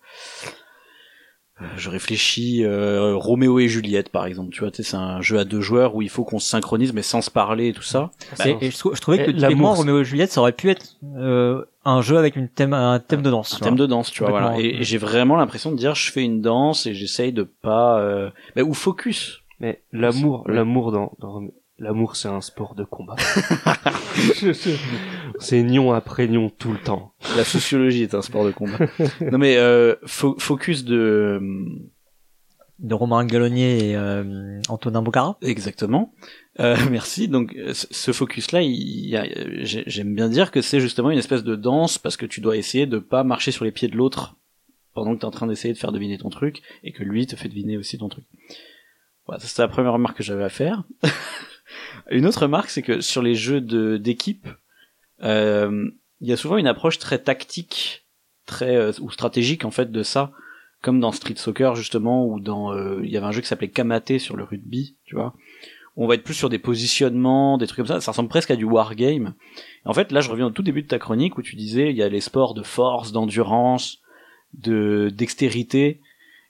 je 1.76 1.90
réfléchis 1.90 2.64
euh, 2.64 3.14
Roméo 3.16 3.58
et 3.58 3.68
Juliette 3.68 4.10
par 4.10 4.26
exemple. 4.26 4.50
Tu 4.50 4.60
vois 4.60 4.70
c'est 4.72 4.94
un 4.94 5.20
jeu 5.20 5.38
à 5.38 5.44
deux 5.44 5.60
joueurs 5.60 5.94
où 5.94 6.02
il 6.02 6.08
faut 6.08 6.24
qu'on 6.24 6.38
se 6.38 6.48
synchronise 6.48 6.92
mais 6.92 7.02
sans 7.02 7.20
se 7.20 7.30
parler 7.30 7.68
et 7.68 7.72
tout 7.72 7.82
ça. 7.82 8.10
Bah, 8.38 8.44
et, 8.48 8.70
je, 8.70 9.00
trouvais 9.00 9.24
que 9.24 9.30
l'amour 9.30 9.76
Roméo 9.76 10.00
et 10.00 10.04
Juliette 10.04 10.32
ça 10.32 10.40
aurait 10.40 10.52
pu 10.52 10.70
être 10.70 10.96
euh, 11.16 11.64
un 11.84 12.00
jeu 12.02 12.18
avec 12.18 12.36
une 12.36 12.48
thème 12.48 12.72
un 12.72 12.98
thème 12.98 13.22
de 13.22 13.30
danse 13.30 13.54
un 13.54 13.64
thème 13.64 13.76
de 13.76 13.86
danse 13.86 14.10
tu 14.10 14.22
vois 14.22 14.30
voilà. 14.30 14.58
Et, 14.58 14.82
j'ai 14.82 14.98
vraiment 14.98 15.36
l'impression 15.36 15.70
de 15.70 15.76
dire 15.76 15.94
je 15.94 16.10
fais 16.10 16.22
une 16.22 16.40
danse 16.40 16.86
et 16.86 16.94
j'essaye 16.94 17.32
de 17.32 17.42
pas 17.42 18.00
euh... 18.00 18.30
bah, 18.56 18.62
ou 18.62 18.74
focus. 18.74 19.42
Mais 19.60 19.82
l'amour 19.92 20.44
l'amour 20.48 20.92
dans, 20.92 21.12
dans 21.18 21.42
L'amour, 21.80 22.14
c'est 22.14 22.28
un 22.28 22.42
sport 22.42 22.74
de 22.74 22.84
combat. 22.84 23.16
c'est 25.40 25.62
nion 25.62 25.92
après 25.92 26.28
nion 26.28 26.50
tout 26.50 26.72
le 26.72 26.78
temps. 26.78 27.14
La 27.36 27.44
sociologie 27.44 28.02
est 28.02 28.14
un 28.14 28.22
sport 28.22 28.44
de 28.44 28.52
combat. 28.52 28.78
non 29.20 29.38
mais 29.38 29.56
euh, 29.56 29.96
focus 30.06 30.84
de 30.84 31.40
de 32.78 32.94
Romain 32.94 33.24
Galonnier 33.26 33.90
et 33.90 33.96
euh, 33.96 34.60
Antonin 34.68 35.02
Bocara. 35.02 35.36
Exactement. 35.42 36.14
Euh, 36.60 36.76
merci. 36.90 37.28
Donc 37.28 37.54
ce 37.72 38.12
focus-là, 38.12 38.60
j'aime 39.62 40.14
bien 40.14 40.28
dire 40.28 40.50
que 40.50 40.62
c'est 40.62 40.80
justement 40.80 41.10
une 41.10 41.18
espèce 41.18 41.44
de 41.44 41.56
danse 41.56 41.98
parce 41.98 42.16
que 42.16 42.26
tu 42.26 42.40
dois 42.40 42.56
essayer 42.56 42.86
de 42.86 42.98
pas 42.98 43.24
marcher 43.24 43.52
sur 43.52 43.64
les 43.64 43.72
pieds 43.72 43.88
de 43.88 43.96
l'autre 43.96 44.36
pendant 44.94 45.14
que 45.14 45.20
tu 45.20 45.22
es 45.22 45.26
en 45.26 45.30
train 45.30 45.46
d'essayer 45.46 45.74
de 45.74 45.78
faire 45.78 45.92
deviner 45.92 46.18
ton 46.18 46.30
truc 46.30 46.62
et 46.82 46.92
que 46.92 47.04
lui 47.04 47.26
te 47.26 47.36
fait 47.36 47.48
deviner 47.48 47.76
aussi 47.76 47.98
ton 47.98 48.08
truc. 48.08 48.24
Voilà, 49.26 49.40
c'est 49.40 49.62
la 49.62 49.68
première 49.68 49.92
remarque 49.92 50.16
que 50.16 50.22
j'avais 50.22 50.44
à 50.44 50.48
faire. 50.48 50.84
Une 52.10 52.26
autre 52.26 52.42
remarque, 52.42 52.70
c'est 52.70 52.82
que 52.82 53.00
sur 53.00 53.22
les 53.22 53.34
jeux 53.34 53.60
de 53.60 53.96
d'équipe, 53.96 54.48
euh, 54.48 54.52
il 55.22 56.28
y 56.28 56.32
a 56.32 56.36
souvent 56.36 56.56
une 56.56 56.66
approche 56.66 56.98
très 56.98 57.18
tactique, 57.18 58.06
très 58.46 58.76
euh, 58.76 58.92
ou 59.00 59.10
stratégique 59.10 59.64
en 59.64 59.70
fait 59.70 59.90
de 59.90 60.02
ça, 60.02 60.32
comme 60.82 61.00
dans 61.00 61.12
Street 61.12 61.36
Soccer 61.36 61.74
justement, 61.74 62.26
ou 62.26 62.40
dans 62.40 62.72
euh, 62.72 63.00
il 63.02 63.10
y 63.10 63.16
avait 63.16 63.26
un 63.26 63.32
jeu 63.32 63.40
qui 63.40 63.48
s'appelait 63.48 63.70
Kamate 63.70 64.18
sur 64.18 64.36
le 64.36 64.44
rugby, 64.44 64.96
tu 65.04 65.14
vois. 65.14 65.34
On 65.96 66.06
va 66.06 66.14
être 66.14 66.22
plus 66.22 66.34
sur 66.34 66.48
des 66.48 66.58
positionnements, 66.58 67.58
des 67.58 67.66
trucs 67.66 67.78
comme 67.78 67.86
ça. 67.86 68.00
Ça 68.00 68.12
ressemble 68.12 68.28
presque 68.28 68.50
à 68.52 68.56
du 68.56 68.64
wargame. 68.64 69.34
En 69.84 69.92
fait, 69.92 70.12
là, 70.12 70.20
je 70.20 70.30
reviens 70.30 70.46
au 70.46 70.50
tout 70.50 70.62
début 70.62 70.82
de 70.82 70.86
ta 70.86 70.98
chronique 70.98 71.36
où 71.36 71.42
tu 71.42 71.56
disais 71.56 71.90
il 71.90 71.96
y 71.96 72.02
a 72.02 72.08
les 72.08 72.20
sports 72.20 72.54
de 72.54 72.62
force, 72.62 73.12
d'endurance, 73.12 73.98
de 74.54 75.10
dextérité. 75.12 76.00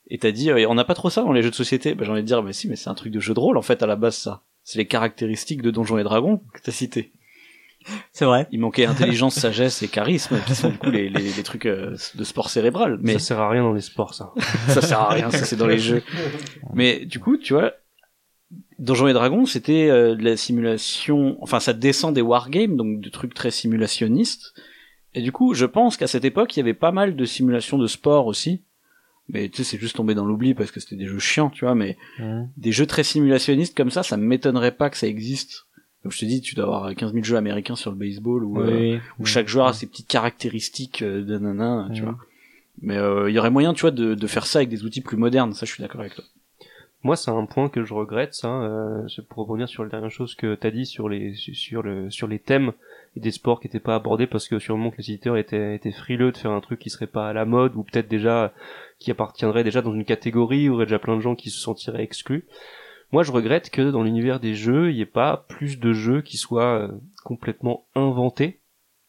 Et 0.09 0.19
t'as 0.19 0.31
dit, 0.31 0.53
on 0.53 0.75
n'a 0.75 0.85
pas 0.85 0.95
trop 0.95 1.09
ça 1.11 1.23
dans 1.23 1.33
les 1.33 1.43
jeux 1.43 1.51
de 1.51 1.55
société. 1.55 1.95
Bah, 1.95 2.05
j'ai 2.05 2.13
envie 2.13 2.21
de 2.21 2.27
dire, 2.27 2.43
mais 2.43 2.53
si, 2.53 2.69
mais 2.69 2.77
c'est 2.77 2.91
un 2.91 2.95
truc 2.95 3.13
de 3.13 3.19
jeu 3.19 3.33
de 3.33 3.41
rôle 3.41 3.57
en 3.57 3.63
fait 3.63 3.83
à 3.83 3.87
la 3.87 3.97
base 3.97 4.17
ça 4.17 4.45
c'est 4.63 4.79
les 4.79 4.87
caractéristiques 4.87 5.63
de 5.63 5.71
Donjons 5.71 5.99
et 5.99 6.05
Dragons 6.05 6.43
que 6.55 6.61
t'as 6.63 6.73
cité. 6.73 7.13
C'est 8.13 8.25
vrai. 8.25 8.47
Il 8.53 8.61
manquait 8.61 8.85
intelligence, 8.85 9.35
sagesse 9.35 9.83
et 9.83 9.89
charisme, 9.89 10.39
qui 10.47 10.55
sont 10.55 10.71
du 10.71 10.79
coup 10.79 10.91
les, 10.91 11.09
les, 11.09 11.33
les 11.33 11.43
trucs 11.43 11.67
euh, 11.67 11.97
de 12.15 12.25
sport 12.25 12.51
cérébral. 12.51 12.99
Mais 13.01 13.15
ça 13.15 13.19
sert 13.21 13.41
à 13.41 13.49
rien 13.49 13.63
dans 13.63 13.73
les 13.73 13.81
sports, 13.81 14.15
ça. 14.15 14.33
ça 14.69 14.83
sert 14.83 15.01
à 15.01 15.09
rien, 15.09 15.31
ça 15.31 15.45
c'est 15.45 15.57
dans 15.57 15.67
les 15.67 15.79
jeux. 15.79 16.03
Mais 16.75 17.05
du 17.07 17.21
coup, 17.21 17.37
tu 17.37 17.55
vois, 17.55 17.73
Donjons 18.79 19.09
et 19.09 19.13
Dragons, 19.13 19.47
c'était 19.47 19.89
euh, 19.89 20.15
de 20.15 20.23
la 20.23 20.37
simulation. 20.37 21.39
Enfin, 21.41 21.61
ça 21.61 21.73
descend 21.73 22.15
des 22.15 22.23
wargames, 22.23 22.77
donc 22.77 23.01
de 23.01 23.09
trucs 23.09 23.35
très 23.35 23.51
simulationnistes. 23.51 24.55
Et 25.15 25.23
du 25.23 25.33
coup, 25.33 25.55
je 25.55 25.67
pense 25.67 25.97
qu'à 25.97 26.07
cette 26.07 26.25
époque, 26.25 26.57
il 26.57 26.61
y 26.61 26.63
avait 26.63 26.75
pas 26.75 26.93
mal 26.93 27.17
de 27.17 27.25
simulations 27.25 27.79
de 27.79 27.87
sport 27.87 28.27
aussi 28.27 28.63
mais 29.33 29.49
tu 29.49 29.59
sais 29.59 29.65
c'est 29.65 29.79
juste 29.79 29.97
tombé 29.97 30.15
dans 30.15 30.25
l'oubli 30.25 30.55
parce 30.55 30.71
que 30.71 30.81
c'était 30.81 30.97
des 30.97 31.07
jeux 31.07 31.19
chiants 31.19 31.51
tu 31.51 31.65
vois 31.65 31.75
mais 31.75 31.97
des 32.57 32.73
jeux 32.73 32.87
très 32.87 33.05
simulationnistes 33.05 33.77
comme 33.77 33.91
ça 33.91 34.03
ça 34.03 34.17
m'étonnerait 34.17 34.73
pas 34.73 34.91
que 34.91 34.97
ça 34.97 35.07
existe 35.07 35.67
donc 36.05 36.13
je 36.13 36.19
te 36.19 36.25
dis 36.25 36.41
tu 36.41 36.55
dois 36.55 36.65
avoir 36.65 36.95
15 36.95 37.13
000 37.13 37.25
jeux 37.25 37.37
américains 37.37 37.77
sur 37.77 37.91
le 37.91 37.97
baseball 37.97 38.45
où, 38.45 38.61
euh, 38.61 38.99
où 39.19 39.25
chaque 39.25 39.49
joueur 39.49 39.67
a 39.67 39.73
ses 39.73 39.87
petites 39.87 40.09
caractéristiques 40.09 41.03
euh, 41.03 41.23
de 41.23 41.39
nana 41.39 41.89
tu 41.95 42.03
vois 42.03 42.17
mais 42.83 42.97
euh, 42.97 43.29
il 43.29 43.35
y 43.35 43.39
aurait 43.39 43.51
moyen 43.51 43.75
tu 43.75 43.83
vois 43.83 43.91
de, 43.91 44.15
de 44.15 44.27
faire 44.27 44.47
ça 44.47 44.61
avec 44.61 44.69
des 44.69 44.85
outils 44.85 45.03
plus 45.03 45.17
modernes 45.17 45.53
ça 45.53 45.67
je 45.67 45.73
suis 45.73 45.83
d'accord 45.83 46.01
avec 46.01 46.15
toi 46.15 46.25
moi, 47.03 47.17
c'est 47.17 47.31
un 47.31 47.47
point 47.47 47.71
que 47.71 47.83
je 47.83 47.95
regrette, 47.95 48.35
ça. 48.35 48.49
Euh, 48.63 49.09
pour 49.31 49.47
revenir 49.47 49.69
sur 49.69 49.83
la 49.83 49.89
dernière 49.89 50.11
chose 50.11 50.35
que 50.35 50.55
t'as 50.55 50.71
dit 50.71 50.85
sur 50.85 51.09
les 51.09 51.35
sur 51.35 51.83
le 51.83 52.11
sur 52.11 52.29
les 52.29 52.39
thèmes 52.39 52.73
et 53.17 53.21
des 53.21 53.31
sports 53.31 53.61
qui 53.61 53.69
étaient 53.69 53.81
pas 53.81 53.95
abordés 53.95 54.27
parce 54.27 54.49
que 54.49 54.59
sûrement 54.59 54.91
que 54.91 54.99
les 54.99 55.11
éditeurs 55.11 55.39
étaient 55.39 55.75
étaient 55.75 55.93
frileux 55.93 56.31
de 56.31 56.37
faire 56.37 56.51
un 56.51 56.61
truc 56.61 56.79
qui 56.79 56.91
serait 56.91 57.07
pas 57.07 57.31
à 57.31 57.33
la 57.33 57.47
mode 57.47 57.75
ou 57.75 57.85
peut-être 57.85 58.09
déjà 58.09 58.53
qui 58.99 59.11
appartiendrait 59.11 59.65
déjà 59.65 59.81
dans 59.81 59.95
une 59.95 60.05
catégorie 60.05 60.59
où 60.59 60.61
il 60.61 60.67
y 60.67 60.69
aurait 60.69 60.85
déjà 60.85 60.99
plein 60.99 61.17
de 61.17 61.23
gens 61.23 61.35
qui 61.35 61.49
se 61.49 61.59
sentiraient 61.59 62.03
exclus. 62.03 62.45
Moi, 63.13 63.23
je 63.23 63.33
regrette 63.33 63.71
que 63.71 63.91
dans 63.91 64.03
l'univers 64.03 64.41
des 64.41 64.55
jeux, 64.55 64.91
il 64.91 64.97
n'y 64.97 65.03
ait 65.03 65.07
pas 65.07 65.45
plus 65.49 65.79
de 65.79 65.93
jeux 65.93 66.23
qui 66.23 66.37
soient 66.37 66.79
euh, 66.79 66.89
complètement 67.25 67.87
inventés. 67.95 68.61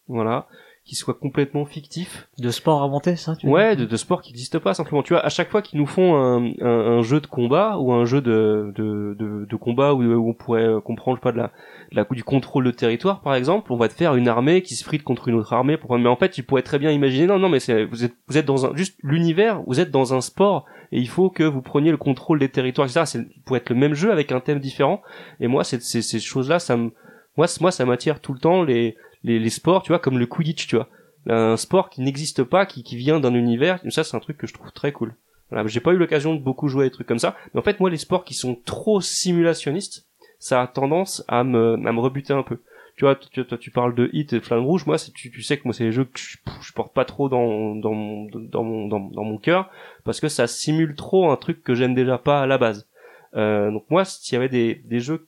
Voilà 0.07 0.47
qui 0.83 0.95
soit 0.95 1.13
complètement 1.13 1.65
fictif. 1.65 2.27
De 2.39 2.49
sport 2.49 2.81
inventé, 2.81 3.15
ça 3.15 3.35
tu 3.35 3.47
Ouais, 3.47 3.75
de, 3.75 3.85
de, 3.85 3.97
sport 3.97 4.21
qui 4.21 4.31
n'existe 4.31 4.57
pas 4.57 4.73
simplement. 4.73 5.03
Tu 5.03 5.13
vois, 5.13 5.23
à 5.23 5.29
chaque 5.29 5.49
fois 5.49 5.61
qu'ils 5.61 5.79
nous 5.79 5.85
font 5.85 6.15
un, 6.15 6.51
un, 6.59 6.97
un, 6.97 7.01
jeu 7.01 7.21
de 7.21 7.27
combat 7.27 7.77
ou 7.77 7.93
un 7.93 8.05
jeu 8.05 8.19
de, 8.19 8.73
de, 8.75 9.15
de, 9.17 9.45
de 9.45 9.55
combat 9.55 9.93
où, 9.93 10.01
on 10.01 10.33
pourrait 10.33 10.67
comprendre 10.83 11.19
pas 11.19 11.31
de 11.31 11.37
la, 11.37 11.51
de 11.91 11.95
la 11.95 12.05
du 12.11 12.23
contrôle 12.23 12.65
de 12.65 12.71
territoire 12.71 13.21
par 13.21 13.35
exemple, 13.35 13.71
on 13.71 13.77
va 13.77 13.87
te 13.87 13.93
faire 13.93 14.15
une 14.15 14.27
armée 14.27 14.63
qui 14.63 14.75
se 14.75 14.83
frite 14.83 15.03
contre 15.03 15.27
une 15.27 15.35
autre 15.35 15.53
armée 15.53 15.77
pour 15.77 15.97
mais 15.97 16.09
en 16.09 16.15
fait, 16.15 16.29
tu 16.29 16.43
pourrais 16.43 16.61
très 16.61 16.79
bien 16.79 16.91
imaginer 16.91 17.27
non 17.27 17.39
non 17.39 17.47
mais 17.47 17.59
c'est 17.59 17.85
vous 17.85 18.03
êtes 18.03 18.13
vous 18.27 18.37
êtes 18.37 18.45
dans 18.45 18.65
un 18.65 18.75
juste 18.75 18.97
l'univers, 19.01 19.61
vous 19.67 19.79
êtes 19.79 19.91
dans 19.91 20.13
un 20.13 20.19
sport 20.19 20.65
et 20.91 20.99
il 20.99 21.07
faut 21.07 21.30
que 21.30 21.43
vous 21.43 21.61
preniez 21.61 21.91
le 21.91 21.97
contrôle 21.97 22.39
des 22.39 22.49
territoires 22.49 22.88
etc. 22.88 23.03
C'est 23.05 23.43
pour 23.43 23.55
être 23.57 23.69
le 23.69 23.76
même 23.76 23.93
jeu 23.93 24.11
avec 24.11 24.31
un 24.31 24.39
thème 24.39 24.59
différent 24.59 25.01
et 25.39 25.47
moi 25.47 25.63
c'est 25.63 25.81
ces, 25.81 26.01
ces 26.01 26.19
choses 26.19 26.49
là 26.49 26.59
ça 26.59 26.77
me 26.77 26.91
moi 27.38 27.47
moi 27.59 27.72
ça 27.72 27.85
m'attire 27.85 28.19
tout 28.19 28.34
le 28.34 28.39
temps 28.39 28.63
les 28.63 28.95
les, 29.23 29.39
les 29.39 29.49
sports, 29.49 29.84
tu 29.84 29.89
vois, 29.89 29.99
comme 29.99 30.18
le 30.18 30.26
Quidditch, 30.26 30.68
tu 30.68 30.76
vois. 30.76 30.88
Un 31.27 31.57
sport 31.57 31.89
qui 31.89 32.01
n'existe 32.01 32.43
pas, 32.43 32.65
qui, 32.65 32.84
qui 32.84 32.95
vient 32.95 33.19
d'un 33.19 33.34
univers. 33.34 33.80
Ça, 33.89 34.03
c'est 34.03 34.18
un 34.18 34.19
truc 34.19 34.38
que 34.38 34.47
je 34.47 34.53
trouve 34.53 34.72
très 34.72 34.91
cool. 34.91 35.15
Voilà, 35.49 35.68
j'ai 35.68 35.80
pas 35.80 35.91
eu 35.91 35.97
l'occasion 35.97 36.34
de 36.34 36.39
beaucoup 36.39 36.68
jouer 36.68 36.85
à 36.85 36.88
des 36.88 36.93
trucs 36.93 37.07
comme 37.07 37.19
ça, 37.19 37.35
mais 37.53 37.59
en 37.59 37.63
fait, 37.63 37.80
moi, 37.80 37.89
les 37.89 37.97
sports 37.97 38.23
qui 38.23 38.34
sont 38.34 38.55
trop 38.65 39.01
simulationnistes, 39.01 40.07
ça 40.39 40.61
a 40.61 40.68
tendance 40.68 41.23
à 41.27 41.43
me, 41.43 41.73
à 41.73 41.91
me 41.91 41.99
rebuter 41.99 42.34
un 42.34 42.43
peu. 42.43 42.59
Tu 43.01 43.05
vois, 43.05 43.15
tu, 43.15 43.43
toi, 43.43 43.57
tu 43.57 43.71
parles 43.71 43.95
de 43.95 44.11
Hit 44.13 44.31
et 44.31 44.41
Flamme 44.41 44.63
Rouge, 44.63 44.85
moi, 44.85 44.97
tu, 44.99 45.31
tu 45.31 45.41
sais 45.41 45.57
que 45.57 45.63
moi, 45.65 45.73
c'est 45.73 45.85
les 45.85 45.91
jeux 45.91 46.05
que 46.05 46.19
je, 46.19 46.37
je, 46.61 46.71
porte 46.71 46.93
pas 46.93 47.03
trop 47.03 47.29
dans, 47.29 47.75
dans 47.75 47.95
mon, 47.95 48.25
dans 48.25 48.63
mon, 48.63 48.87
dans, 48.87 48.99
dans 48.99 49.23
mon 49.23 49.39
cœur, 49.39 49.71
parce 50.03 50.19
que 50.19 50.27
ça 50.27 50.45
simule 50.45 50.93
trop 50.93 51.31
un 51.31 51.35
truc 51.35 51.63
que 51.63 51.73
j'aime 51.73 51.95
déjà 51.95 52.19
pas 52.19 52.43
à 52.43 52.45
la 52.45 52.59
base. 52.59 52.87
Euh, 53.35 53.71
donc 53.71 53.85
moi, 53.89 54.05
s'il 54.05 54.35
y 54.35 54.37
avait 54.37 54.49
des, 54.49 54.75
des 54.85 54.99
jeux 54.99 55.25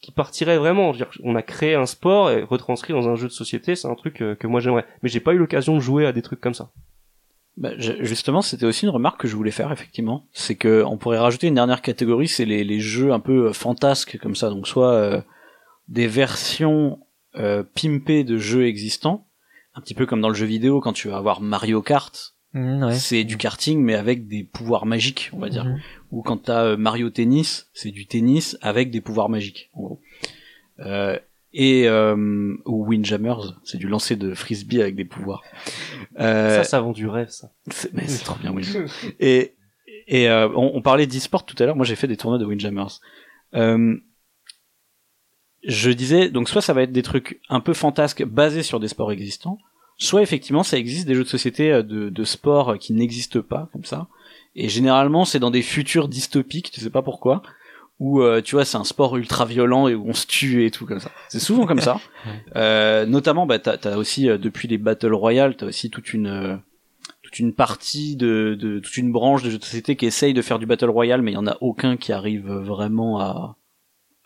qui 0.00 0.12
partirait 0.12 0.56
vraiment. 0.56 0.92
Dire, 0.92 1.08
on 1.24 1.34
a 1.34 1.42
créé 1.42 1.74
un 1.74 1.86
sport 1.86 2.30
et 2.30 2.44
retranscrit 2.44 2.92
dans 2.92 3.08
un 3.08 3.16
jeu 3.16 3.26
de 3.26 3.32
société, 3.32 3.74
c'est 3.74 3.88
un 3.88 3.96
truc 3.96 4.22
euh, 4.22 4.36
que, 4.36 4.46
moi 4.46 4.60
j'aimerais. 4.60 4.86
Mais 5.02 5.08
j'ai 5.08 5.18
pas 5.18 5.34
eu 5.34 5.38
l'occasion 5.38 5.74
de 5.74 5.80
jouer 5.80 6.06
à 6.06 6.12
des 6.12 6.22
trucs 6.22 6.40
comme 6.40 6.54
ça. 6.54 6.70
Bah, 7.56 7.70
justement, 7.76 8.40
c'était 8.40 8.66
aussi 8.66 8.84
une 8.84 8.90
remarque 8.90 9.22
que 9.22 9.26
je 9.26 9.34
voulais 9.34 9.50
faire 9.50 9.72
effectivement. 9.72 10.28
C'est 10.32 10.54
que 10.54 10.84
on 10.84 10.96
pourrait 10.96 11.18
rajouter 11.18 11.48
une 11.48 11.54
dernière 11.56 11.82
catégorie, 11.82 12.28
c'est 12.28 12.44
les, 12.44 12.62
les 12.62 12.78
jeux 12.78 13.12
un 13.12 13.18
peu 13.18 13.48
euh, 13.48 13.52
fantasques 13.52 14.16
comme 14.18 14.36
ça. 14.36 14.48
Donc 14.48 14.68
soit 14.68 14.92
euh, 14.92 15.20
des 15.88 16.06
versions 16.06 17.00
euh, 17.36 17.62
pimpées 17.62 18.24
de 18.24 18.38
jeux 18.38 18.66
existants, 18.66 19.26
un 19.74 19.80
petit 19.80 19.94
peu 19.94 20.06
comme 20.06 20.20
dans 20.20 20.28
le 20.28 20.34
jeu 20.34 20.46
vidéo 20.46 20.80
quand 20.80 20.92
tu 20.92 21.08
vas 21.08 21.16
avoir 21.18 21.40
Mario 21.40 21.82
Kart, 21.82 22.32
Mm, 22.52 22.84
ouais. 22.84 22.94
c'est 22.94 23.24
du 23.24 23.36
karting 23.36 23.82
mais 23.82 23.94
avec 23.96 24.28
des 24.28 24.42
pouvoirs 24.44 24.86
magiques, 24.86 25.28
on 25.34 25.38
va 25.40 25.50
dire. 25.50 25.64
Mhm. 25.66 25.78
Ou 26.12 26.22
quand 26.22 26.38
t'as 26.44 26.64
euh, 26.64 26.76
Mario 26.78 27.10
Tennis, 27.10 27.68
c'est 27.74 27.90
du 27.90 28.06
tennis 28.06 28.56
avec 28.62 28.90
des 28.90 29.02
pouvoirs 29.02 29.28
magiques, 29.28 29.68
en 29.74 29.82
gros. 29.82 30.00
Euh, 30.78 31.18
et 31.52 31.86
euh, 31.88 32.54
ou 32.64 32.86
Windjammers, 32.88 33.58
c'est 33.64 33.76
du 33.76 33.88
lancer 33.88 34.16
de 34.16 34.32
frisbee 34.32 34.80
avec 34.80 34.94
des 34.94 35.04
pouvoirs. 35.04 35.42
Euh, 36.18 36.56
Ça, 36.56 36.64
ça 36.64 36.80
vend 36.80 36.92
du 36.92 37.08
rêve, 37.08 37.28
ça. 37.28 37.50
c'est 37.70 37.92
mais 37.92 38.06
c'est 38.08 38.24
trop 38.24 38.38
bien, 38.40 38.52
oui. 38.54 38.64
Et, 39.20 39.54
et 40.06 40.28
euh, 40.30 40.48
on, 40.54 40.70
on 40.74 40.80
parlait 40.82 41.06
d'e-sport 41.06 41.44
tout 41.44 41.56
à 41.62 41.66
l'heure. 41.66 41.76
Moi, 41.76 41.84
j'ai 41.84 41.96
fait 41.96 42.06
des 42.08 42.16
tournois 42.16 42.38
de 42.38 42.46
Windjammers. 42.46 43.00
Euh, 45.66 45.70
je 45.70 45.90
disais, 45.90 46.28
donc 46.30 46.48
soit 46.48 46.62
ça 46.62 46.72
va 46.72 46.82
être 46.82 46.92
des 46.92 47.02
trucs 47.02 47.40
un 47.48 47.60
peu 47.60 47.74
fantasques 47.74 48.24
basés 48.24 48.62
sur 48.62 48.80
des 48.80 48.88
sports 48.88 49.12
existants, 49.12 49.58
soit 49.98 50.22
effectivement 50.22 50.62
ça 50.62 50.78
existe 50.78 51.06
des 51.06 51.14
jeux 51.14 51.24
de 51.24 51.28
société 51.28 51.72
euh, 51.72 51.82
de, 51.82 52.08
de 52.08 52.24
sport 52.24 52.78
qui 52.78 52.92
n'existent 52.92 53.42
pas 53.42 53.68
comme 53.72 53.84
ça. 53.84 54.08
Et 54.54 54.68
généralement, 54.68 55.24
c'est 55.24 55.38
dans 55.38 55.50
des 55.50 55.62
futurs 55.62 56.08
dystopiques, 56.08 56.70
tu 56.70 56.80
sais 56.80 56.90
pas 56.90 57.02
pourquoi, 57.02 57.42
où 57.98 58.20
euh, 58.20 58.42
tu 58.42 58.54
vois 58.54 58.64
c'est 58.64 58.76
un 58.76 58.84
sport 58.84 59.16
ultra 59.16 59.44
violent 59.44 59.88
et 59.88 59.94
où 59.94 60.08
on 60.08 60.14
se 60.14 60.26
tue 60.26 60.64
et 60.64 60.70
tout 60.70 60.86
comme 60.86 61.00
ça. 61.00 61.10
C'est 61.28 61.38
souvent 61.38 61.66
comme 61.66 61.80
ça. 61.80 62.00
Euh, 62.56 63.06
notamment, 63.06 63.46
bah 63.46 63.60
t'as 63.60 63.76
as 63.84 63.96
aussi 63.96 64.28
euh, 64.28 64.36
depuis 64.36 64.66
les 64.66 64.78
battle 64.78 65.14
royale, 65.14 65.56
t'as 65.56 65.66
aussi 65.66 65.90
toute 65.90 66.12
une 66.12 66.26
euh, 66.26 66.56
toute 67.22 67.38
une 67.38 67.52
partie 67.52 68.16
de, 68.16 68.56
de 68.58 68.80
toute 68.80 68.96
une 68.96 69.12
branche 69.12 69.44
de 69.44 69.50
jeux 69.50 69.58
de 69.58 69.64
société 69.64 69.94
qui 69.94 70.06
essaye 70.06 70.34
de 70.34 70.42
faire 70.42 70.58
du 70.58 70.66
battle 70.66 70.90
royale, 70.90 71.22
mais 71.22 71.30
il 71.30 71.34
y 71.34 71.38
en 71.38 71.46
a 71.46 71.56
aucun 71.60 71.96
qui 71.96 72.12
arrive 72.12 72.50
vraiment 72.50 73.20
à 73.20 73.54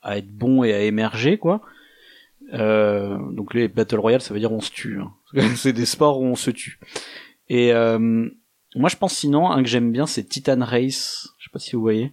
à 0.03 0.19
être 0.19 0.31
bon 0.31 0.65
et 0.65 0.73
à 0.73 0.81
émerger 0.83 1.39
quoi. 1.39 1.63
Euh, 2.53 3.17
donc 3.33 3.55
les 3.55 3.69
battle 3.69 3.99
royale, 3.99 4.21
ça 4.21 4.35
veut 4.35 4.41
dire 4.41 4.53
on 4.53 4.61
se 4.61 4.71
tue. 4.71 5.01
hein. 5.01 5.13
c'est 5.57 5.73
des 5.73 5.87
sports 5.87 6.21
où 6.21 6.25
on 6.25 6.37
se 6.37 6.51
tue. 6.51 6.81
Et 7.49 7.73
euh, 7.73 8.29
moi, 8.77 8.89
je 8.89 8.97
pense 8.97 9.15
sinon 9.15 9.51
un 9.51 9.63
que 9.63 9.69
j'aime 9.69 9.93
bien, 9.93 10.07
c'est 10.07 10.25
Titan 10.25 10.65
Race. 10.65 11.29
Je 11.39 11.45
sais 11.45 11.51
pas 11.53 11.59
si 11.59 11.75
vous 11.75 11.83
voyez. 11.83 12.13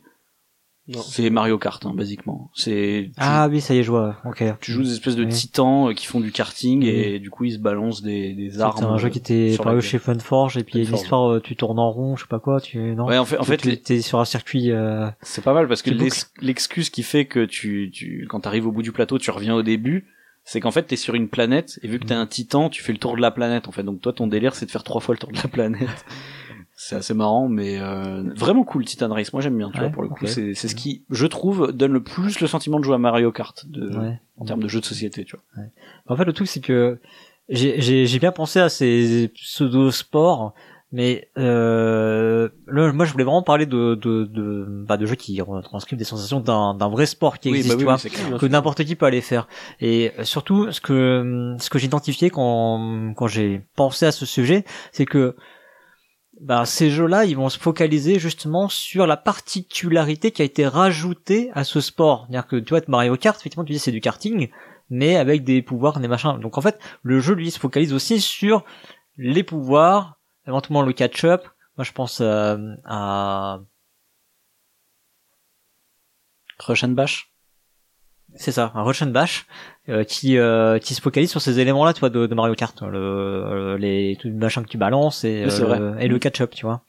C'est 1.06 1.30
Mario 1.30 1.58
Kart, 1.58 1.86
hein, 1.86 1.94
basiquement. 1.94 2.50
C'est 2.54 3.12
Ah 3.18 3.48
oui, 3.50 3.60
ça 3.60 3.74
y 3.76 3.80
est, 3.80 3.84
je 3.84 3.92
vois. 3.92 4.18
Ok. 4.26 4.44
tu 4.62 4.72
joues 4.72 4.84
des 4.84 4.94
espèces 4.94 5.16
de 5.18 5.26
Oui. 5.26 5.30
titans 5.34 5.90
euh, 5.90 5.94
qui 5.94 6.06
font 6.06 6.20
du 6.22 6.32
karting 6.32 6.84
et 6.86 7.20
du 7.20 7.30
coup 7.30 7.44
ils 7.44 7.54
se 7.54 7.58
balancent 7.60 8.02
des, 8.02 8.34
des 8.34 8.62
armes. 8.62 8.74
C'était 8.78 8.86
un 8.88 8.98
jeu 8.98 9.10
qui 9.10 9.18
était 9.18 9.56
la 9.58 9.64
paru 9.64 9.82
chez 9.82 10.00
Funforge 10.00 10.58
et 10.58 10.64
puis 10.64 10.76
il 10.76 10.78
y 10.78 10.80
a 10.80 10.82
une 10.84 10.88
Funforge. 10.88 11.04
histoire, 11.04 11.32
euh, 11.34 11.40
tu 11.42 11.56
tournes 11.58 11.80
en 11.80 11.92
rond, 11.92 12.16
je 12.16 12.22
sais 12.22 12.28
pas 12.30 12.40
quoi, 12.40 12.62
tu 12.62 12.78
non? 12.96 13.06
Ouais, 13.06 13.18
en 13.18 13.26
fait, 13.26 13.38
en 13.38 13.44
Tu- 13.44 13.50
fait, 13.52 13.66
les- 13.66 13.74
étais 13.74 14.02
sur 14.02 14.20
un 14.20 14.26
circuit. 14.26 14.72
Euh... 14.72 15.10
c'est 15.22 15.44
pas 15.44 15.54
mal 15.54 15.68
parce 15.68 15.82
que 15.82 15.92
l'excuse 16.42 16.90
qui 16.90 17.04
fait 17.04 17.26
que 17.26 17.44
tu, 17.46 17.90
tu 17.94 18.26
quand 18.30 18.40
t'arrives 18.40 18.68
au 18.68 18.72
bout 18.72 18.82
du 18.84 18.92
plateau, 18.92 19.18
tu 19.18 19.30
reviens 19.32 19.56
au 19.56 19.64
début, 19.64 20.06
c'est 20.46 20.62
qu'en 20.62 20.72
fait 20.72 20.84
t'es 20.84 20.96
sur 20.96 21.16
une 21.16 21.28
planète 21.28 21.80
et 21.84 21.90
vu 21.90 22.00
que 22.00 22.06
t'es 22.06 22.14
un 22.14 22.26
titan, 22.28 22.70
tu 22.70 22.82
fais 22.82 22.94
le 22.94 22.98
tour 23.00 23.18
de 23.18 23.22
la 23.22 23.32
planète 23.32 23.68
en 23.68 23.72
fait. 23.74 23.84
Donc 23.84 24.00
toi 24.00 24.14
ton 24.14 24.28
délire 24.28 24.56
c'est 24.56 24.66
de 24.66 24.72
faire 24.72 24.84
trois 24.86 25.02
fois 25.02 25.14
le 25.16 25.20
tour 25.20 25.32
de 25.34 25.38
la 25.38 25.44
planète. 25.50 26.06
C'est 26.80 26.96
assez 26.96 27.16
marrant, 27.16 27.50
mais 27.50 27.80
euh, 27.82 28.22
vraiment 28.36 28.64
cool 28.64 28.86
Titan 28.86 29.12
Race. 29.12 29.34
Moi 29.34 29.42
j'aime 29.42 29.58
bien, 29.58 29.72
tu 29.72 29.78
Ouais, 29.80 29.86
vois 29.86 29.92
pour 29.92 30.04
le 30.04 30.10
coup. 30.10 30.26
ok. 30.26 30.30
C'est 30.30 30.54
c'est 30.54 30.68
ce 30.68 30.76
qui, 30.76 31.04
je 31.10 31.26
trouve, 31.26 31.72
donne 31.72 31.92
le 31.92 32.04
plus 32.04 32.40
le 32.40 32.46
sentiment 32.46 32.78
de 32.80 32.84
jouer 32.84 32.94
à 32.94 33.00
Mario 33.00 33.32
Kart 33.32 33.66
de, 33.68 33.90
Ouais. 33.98 34.20
en 34.38 34.46
termes 34.46 34.62
de 34.62 34.68
jeu 34.68 34.80
de 34.80 34.86
société, 34.86 35.26
tu 35.26 35.36
vois. 35.36 35.66
En 36.06 36.16
fait, 36.16 36.24
le 36.26 36.34
truc 36.34 36.48
c'est 36.48 36.62
que 36.62 37.00
j'ai 37.50 38.20
bien 38.20 38.32
pensé 38.32 38.60
à 38.60 38.70
ces 38.70 39.32
pseudo 39.34 39.90
sports, 39.90 40.54
mais 40.92 41.30
euh, 41.38 42.48
là, 42.68 42.94
moi 42.94 43.06
je 43.06 43.12
voulais 43.12 43.24
vraiment 43.24 43.42
parler 43.44 43.66
de 43.66 43.96
de 43.96 44.26
de, 44.26 44.66
bah, 44.88 44.98
de 44.98 45.06
jeux 45.08 45.16
qui 45.16 45.42
transcrivent 45.64 45.98
des 45.98 46.06
sensations 46.06 46.40
d'un 46.42 46.76
d'un 46.76 46.90
vrai 46.90 47.06
sport 47.08 47.40
qui 47.40 47.50
existe, 47.50 47.70
bah 47.70 47.76
tu 47.78 47.84
vois. 47.86 47.98
c'est 47.98 48.10
clair. 48.10 48.38
que 48.38 48.46
n'importe 48.46 48.84
qui 48.84 48.96
peut 48.96 49.06
aller 49.08 49.22
faire. 49.22 49.48
Et 49.82 50.12
surtout, 50.24 50.72
ce 50.72 50.80
que 50.80 51.56
ce 51.60 51.70
que 51.72 51.80
j'ai 51.80 51.88
identifié 51.88 52.30
quand 52.30 53.14
quand 53.16 53.28
j'ai 53.28 53.62
pensé 53.76 54.06
à 54.06 54.12
ce 54.12 54.26
sujet, 54.26 54.64
c'est 54.92 55.06
que 55.06 55.36
bah, 56.40 56.66
ces 56.66 56.90
jeux-là, 56.90 57.26
ils 57.26 57.36
vont 57.36 57.50
se 57.50 57.60
focaliser 57.60 58.20
justement 58.20 58.70
sur 58.70 59.08
la 59.08 59.18
particularité 59.18 60.32
qui 60.32 60.42
a 60.42 60.46
été 60.46 60.68
rajoutée 60.68 61.50
à 61.54 61.64
ce 61.64 61.82
sport. 61.82 62.26
C'est-à-dire 62.28 62.48
que 62.48 62.56
tu 62.58 62.70
vois, 62.70 62.82
Mario 62.88 63.18
Kart, 63.18 63.40
effectivement, 63.40 63.66
tu 63.66 63.74
dis 63.74 63.80
c'est 63.80 63.92
du 63.92 64.02
karting, 64.02 64.50
mais 64.90 65.16
avec 65.16 65.44
des 65.44 65.62
pouvoirs, 65.62 66.00
des 66.00 66.08
machins. 66.08 66.40
Donc 66.40 66.58
en 66.58 66.62
fait, 66.62 66.80
le 67.02 67.20
jeu 67.20 67.34
lui 67.34 67.52
se 67.52 67.60
focalise 67.60 67.94
aussi 67.94 68.22
sur 68.22 68.64
les 69.18 69.44
pouvoirs, 69.44 70.20
éventuellement 70.48 70.84
le 70.84 70.94
catch-up. 70.94 71.48
Moi, 71.78 71.84
je 71.84 71.92
pense 71.92 72.22
euh, 72.22 72.58
à 72.86 73.60
Crush 76.58 76.84
and 76.84 76.90
Bash. 76.90 77.32
C'est 78.38 78.52
ça, 78.52 78.72
un 78.76 78.84
Rush 78.84 79.02
and 79.02 79.08
Bash 79.08 79.46
euh, 79.90 80.04
qui 80.04 80.38
euh, 80.38 80.80
qui 80.80 80.94
se 80.94 81.02
focalise 81.02 81.30
sur 81.32 81.42
ces 81.42 81.60
éléments-là, 81.60 81.94
tu 81.94 82.00
vois, 82.02 82.10
de, 82.10 82.28
de 82.28 82.36
Mario 82.36 82.54
Kart, 82.56 82.80
le, 82.82 82.90
le- 82.92 83.78
les 83.78 84.18
tout 84.22 84.28
le 84.28 84.34
machin 84.36 84.62
que 84.64 84.68
tu 84.68 84.78
balances 84.78 85.24
et 85.24 85.46
Oui, 85.46 85.52
euh, 85.62 85.98
et 85.98 86.08
le 86.08 86.20
catch-up, 86.20 86.52
tu 86.54 86.66
vois. 86.66 86.82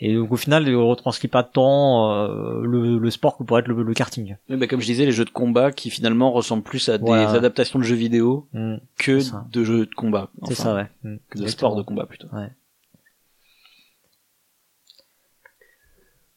Et 0.00 0.14
donc 0.14 0.30
au 0.32 0.36
final, 0.36 0.66
il 0.68 0.74
retranscrit 0.76 1.28
pas 1.28 1.42
tant 1.42 2.10
euh, 2.12 2.60
le, 2.64 2.98
le 2.98 3.10
sport 3.10 3.36
que 3.38 3.44
pourrait 3.44 3.60
être 3.60 3.68
le, 3.68 3.82
le 3.82 3.94
karting. 3.94 4.36
Oui, 4.48 4.56
bah, 4.56 4.66
comme 4.66 4.80
je 4.80 4.86
disais, 4.86 5.06
les 5.06 5.12
jeux 5.12 5.24
de 5.24 5.30
combat 5.30 5.72
qui 5.72 5.90
finalement 5.90 6.32
ressemblent 6.32 6.62
plus 6.62 6.88
à 6.88 6.98
Voilà. 6.98 7.26
des 7.30 7.36
adaptations 7.38 7.78
de 7.78 7.84
jeux 7.84 7.96
vidéo 7.96 8.48
Mm, 8.52 8.76
que 8.98 9.18
de 9.52 9.64
jeux 9.64 9.86
de 9.86 9.94
combat. 9.94 10.28
c'est 10.46 10.54
ça, 10.54 10.74
ouais. 10.74 10.82
Mm, 11.04 11.16
Que 11.30 11.38
de 11.38 11.42
exactement. 11.44 11.48
sport 11.70 11.76
de 11.76 11.82
combat 11.82 12.06
plutôt. 12.06 12.28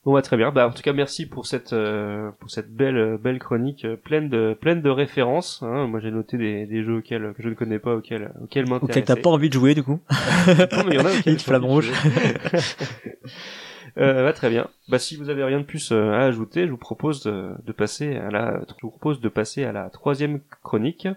Bon, 0.05 0.13
bah, 0.13 0.21
très 0.21 0.35
bien. 0.35 0.51
Bah, 0.51 0.67
en 0.67 0.71
tout 0.71 0.81
cas, 0.81 0.91
merci 0.91 1.25
pour 1.25 1.45
cette 1.45 1.71
euh, 1.71 2.29
pour 2.39 2.49
cette 2.49 2.75
belle 2.75 2.97
euh, 2.97 3.17
belle 3.17 3.39
chronique 3.39 3.85
euh, 3.85 3.95
pleine 3.95 4.27
de 4.27 4.57
pleine 4.59 4.81
de 4.81 4.89
références. 4.89 5.63
Hein. 5.63 5.87
Moi, 5.87 6.01
j'ai 6.01 6.11
noté 6.11 6.37
des, 6.37 6.65
des 6.65 6.83
jeux 6.83 6.97
auxquels 6.97 7.33
que 7.37 7.41
je 7.41 7.47
ne 7.47 7.53
connais 7.53 7.79
pas, 7.79 7.95
auxquels 7.95 8.33
auxquels 8.41 8.67
m'intéresser. 8.67 8.99
Auquel 8.99 9.05
t'as 9.05 9.21
pas 9.21 9.29
envie 9.29 9.47
de 9.47 9.53
jouer 9.53 9.75
du 9.75 9.83
coup. 9.83 9.99
Non, 10.47 10.83
mais 10.85 10.95
il 10.95 10.97
y 10.99 10.99
en 10.99 11.05
a 11.05 11.09
auxquels 11.09 11.33
Une 11.33 11.33
j'ai 11.39 11.45
flamme 11.45 11.63
rouge. 11.63 11.89
euh, 13.97 14.25
bah, 14.25 14.33
très 14.33 14.49
bien. 14.49 14.67
Bah, 14.89 14.99
si 14.99 15.15
vous 15.15 15.29
avez 15.29 15.45
rien 15.45 15.59
de 15.59 15.65
plus 15.65 15.93
euh, 15.93 16.11
à 16.11 16.25
ajouter, 16.25 16.65
je 16.65 16.71
vous 16.71 16.77
propose 16.77 17.23
de, 17.23 17.51
de 17.65 17.71
passer 17.71 18.17
à 18.17 18.29
la 18.29 18.59
je 18.59 18.73
vous 18.81 18.89
propose 18.89 19.21
de 19.21 19.29
passer 19.29 19.63
à 19.63 19.71
la 19.71 19.89
troisième 19.89 20.41
chronique, 20.63 21.07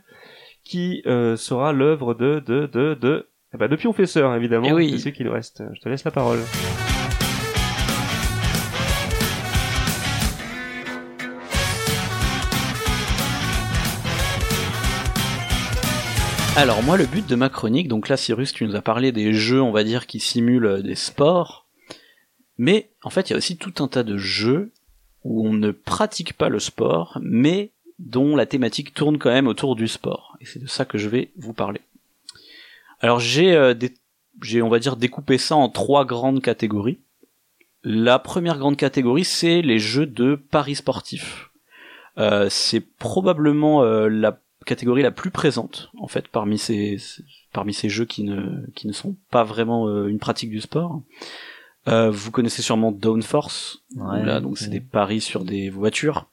qui 0.62 1.02
euh, 1.06 1.34
sera 1.34 1.72
l'œuvre 1.72 2.14
de 2.14 2.38
de 2.38 2.66
de 2.66 2.94
de 2.94 3.26
eh 3.52 3.56
bah, 3.56 3.66
de 3.66 3.74
Pionfesseur 3.74 4.32
évidemment. 4.36 4.68
Eh 4.68 4.72
oui. 4.72 4.90
C'est 4.92 4.98
celui 4.98 5.12
qui 5.12 5.24
nous 5.24 5.32
reste. 5.32 5.64
Je 5.74 5.80
te 5.80 5.88
laisse 5.88 6.04
la 6.04 6.12
parole. 6.12 6.38
Alors 16.56 16.82
moi, 16.82 16.96
le 16.96 17.04
but 17.04 17.26
de 17.28 17.36
ma 17.36 17.50
chronique, 17.50 17.86
donc 17.86 18.08
là, 18.08 18.16
Cyrus, 18.16 18.54
tu 18.54 18.64
nous 18.64 18.76
as 18.76 18.80
parlé 18.80 19.12
des 19.12 19.34
jeux, 19.34 19.60
on 19.60 19.72
va 19.72 19.84
dire, 19.84 20.06
qui 20.06 20.20
simulent 20.20 20.64
euh, 20.64 20.80
des 20.80 20.94
sports, 20.94 21.66
mais 22.56 22.88
en 23.02 23.10
fait, 23.10 23.28
il 23.28 23.34
y 23.34 23.34
a 23.34 23.36
aussi 23.36 23.58
tout 23.58 23.74
un 23.84 23.88
tas 23.88 24.02
de 24.02 24.16
jeux 24.16 24.70
où 25.22 25.46
on 25.46 25.52
ne 25.52 25.70
pratique 25.70 26.32
pas 26.32 26.48
le 26.48 26.58
sport, 26.58 27.18
mais 27.20 27.72
dont 27.98 28.36
la 28.36 28.46
thématique 28.46 28.94
tourne 28.94 29.18
quand 29.18 29.28
même 29.28 29.48
autour 29.48 29.76
du 29.76 29.86
sport. 29.86 30.38
Et 30.40 30.46
c'est 30.46 30.58
de 30.58 30.66
ça 30.66 30.86
que 30.86 30.96
je 30.96 31.10
vais 31.10 31.30
vous 31.36 31.52
parler. 31.52 31.82
Alors 33.02 33.20
j'ai, 33.20 33.54
euh, 33.54 33.74
j'ai, 34.40 34.62
on 34.62 34.70
va 34.70 34.78
dire, 34.78 34.96
découpé 34.96 35.36
ça 35.36 35.56
en 35.56 35.68
trois 35.68 36.06
grandes 36.06 36.40
catégories. 36.40 36.98
La 37.84 38.18
première 38.18 38.56
grande 38.56 38.78
catégorie, 38.78 39.26
c'est 39.26 39.60
les 39.60 39.78
jeux 39.78 40.06
de 40.06 40.36
paris 40.36 40.76
sportifs. 40.76 41.50
Euh, 42.16 42.48
c'est 42.48 42.80
probablement 42.80 43.82
la 43.84 44.38
catégorie 44.66 45.02
la 45.02 45.10
plus 45.10 45.30
présente 45.30 45.90
en 45.98 46.08
fait 46.08 46.28
parmi 46.28 46.58
ces 46.58 46.98
parmi 47.52 47.72
ces 47.72 47.88
jeux 47.88 48.04
qui 48.04 48.22
ne 48.24 48.66
qui 48.74 48.86
ne 48.86 48.92
sont 48.92 49.16
pas 49.30 49.44
vraiment 49.44 49.88
euh, 49.88 50.08
une 50.08 50.18
pratique 50.18 50.50
du 50.50 50.60
sport. 50.60 51.02
Euh, 51.88 52.10
vous 52.10 52.30
connaissez 52.30 52.62
sûrement 52.62 52.92
Downforce. 52.92 53.78
Ouais. 53.94 54.24
là 54.24 54.40
donc 54.40 54.58
c'est 54.58 54.68
des 54.68 54.80
paris 54.80 55.20
sur 55.22 55.44
des 55.44 55.70
voitures. 55.70 56.28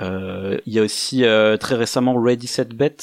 Euh, 0.00 0.58
Il 0.64 0.72
y 0.72 0.78
a 0.78 0.82
aussi 0.82 1.24
euh, 1.24 1.56
très 1.58 1.74
récemment 1.74 2.18
Ready 2.18 2.46
Set 2.46 2.74
Bet 2.74 2.96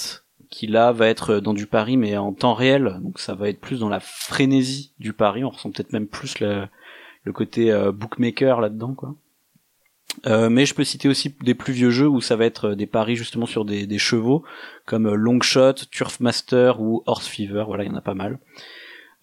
qui 0.50 0.66
là 0.66 0.94
va 0.94 1.08
être 1.08 1.40
dans 1.40 1.54
du 1.54 1.68
pari 1.68 1.98
mais 1.98 2.16
en 2.18 2.34
temps 2.34 2.54
réel 2.54 3.00
donc 3.04 3.20
ça 3.20 3.36
va 3.36 3.50
être 3.50 3.60
plus 3.60 3.82
dans 3.82 3.90
la 3.90 4.00
frénésie 4.00 4.94
du 4.98 5.12
pari 5.12 5.44
on 5.44 5.50
ressent 5.50 5.72
peut-être 5.72 5.92
même 5.92 6.08
plus 6.08 6.40
le, 6.40 6.68
le 7.26 7.34
côté 7.34 7.70
bookmaker 7.94 8.62
là-dedans 8.62 8.94
quoi. 8.96 9.14
Euh, 10.26 10.50
mais 10.50 10.66
je 10.66 10.74
peux 10.74 10.84
citer 10.84 11.08
aussi 11.10 11.36
des 11.42 11.54
plus 11.54 11.74
vieux 11.74 11.90
jeux 11.90 12.08
où 12.08 12.22
ça 12.22 12.36
va 12.36 12.46
être 12.46 12.70
euh, 12.70 12.76
des 12.76 12.88
paris 12.88 13.16
justement 13.16 13.46
sur 13.46 13.66
des, 13.66 13.86
des 13.86 13.98
chevaux 14.00 14.44
comme 14.86 15.06
euh, 15.06 15.16
Longshot, 15.16 15.74
Turf 15.92 16.20
Master 16.20 16.82
ou 16.82 17.04
Horse 17.06 17.28
Fever. 17.28 17.66
Voilà, 17.68 17.84
il 17.84 17.88
y 17.88 17.94
en 17.94 17.98
a 17.98 18.02
pas 18.02 18.16
mal. 18.16 18.40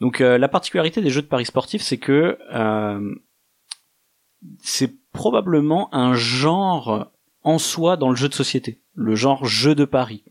Donc 0.00 0.20
euh, 0.20 0.38
la 0.38 0.48
particularité 0.48 1.00
des 1.00 1.10
jeux 1.10 1.22
de 1.22 1.26
paris 1.26 1.46
sportifs, 1.46 1.82
c'est 1.82 1.98
que 1.98 2.38
euh, 2.52 3.14
c'est 4.62 4.92
probablement 5.12 5.92
un 5.94 6.14
genre 6.14 7.10
en 7.42 7.58
soi 7.58 7.96
dans 7.96 8.10
le 8.10 8.16
jeu 8.16 8.28
de 8.28 8.34
société, 8.34 8.80
le 8.94 9.14
genre 9.14 9.44
jeu 9.44 9.74
de 9.74 9.84
paris. 9.84 10.24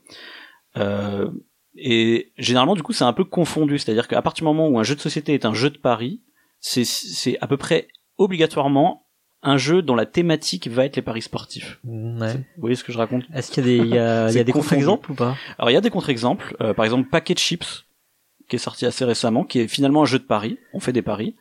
Euh, 0.78 1.30
et 1.76 2.32
généralement, 2.38 2.76
du 2.76 2.84
coup, 2.84 2.94
c'est 2.94 3.04
un 3.04 3.14
peu 3.14 3.24
confondu. 3.24 3.80
C'est-à-dire 3.80 4.08
qu'à 4.08 4.22
partir 4.22 4.44
du 4.44 4.48
moment 4.48 4.68
où 4.68 4.80
un 4.80 4.84
jeu 4.84 4.96
de 4.96 5.00
société 5.00 5.34
est 5.34 5.46
un 5.46 5.54
jeu 5.54 5.70
de 5.70 5.78
paris, 5.78 6.22
c'est 6.60 7.38
à 7.42 7.48
peu 7.48 7.58
près 7.58 7.88
obligatoirement 8.18 9.03
un 9.44 9.58
jeu 9.58 9.82
dont 9.82 9.96
la 9.96 10.06
thématique 10.06 10.68
va 10.68 10.86
être 10.86 10.96
les 10.96 11.02
paris 11.02 11.22
sportifs. 11.22 11.80
Mm, 11.84 12.22
ouais. 12.22 12.34
Vous 12.34 12.62
voyez 12.62 12.76
ce 12.76 12.84
que 12.84 12.92
je 12.92 12.98
raconte 12.98 13.24
Est-ce 13.34 13.52
qu'il 13.52 13.66
y 13.68 13.70
a 13.70 13.84
des 13.84 13.90
il 13.90 13.94
y 13.96 13.98
a, 14.00 14.32
y 14.32 14.40
a 14.40 14.44
des 14.44 14.52
contre-exemples 14.52 15.12
ou 15.12 15.16
pas 15.16 15.36
Alors 15.58 15.70
il 15.70 15.74
y 15.74 15.78
a 15.78 15.82
des 15.82 15.90
contre-exemples. 15.90 16.56
Euh, 16.62 16.74
par 16.74 16.86
exemple, 16.86 17.10
Packet 17.10 17.38
Chips, 17.38 17.86
qui 18.50 18.56
est 18.56 18.60
sorti 18.60 18.86
assez 18.86 19.06
récemment, 19.06 19.44
qui 19.44 19.60
est 19.60 19.68
finalement 19.68 20.02
un 20.04 20.06
jeu 20.06 20.20
de 20.20 20.24
paris. 20.24 20.58
On 20.74 20.80
fait 20.80 20.94
des 20.94 21.02
paris, 21.02 21.36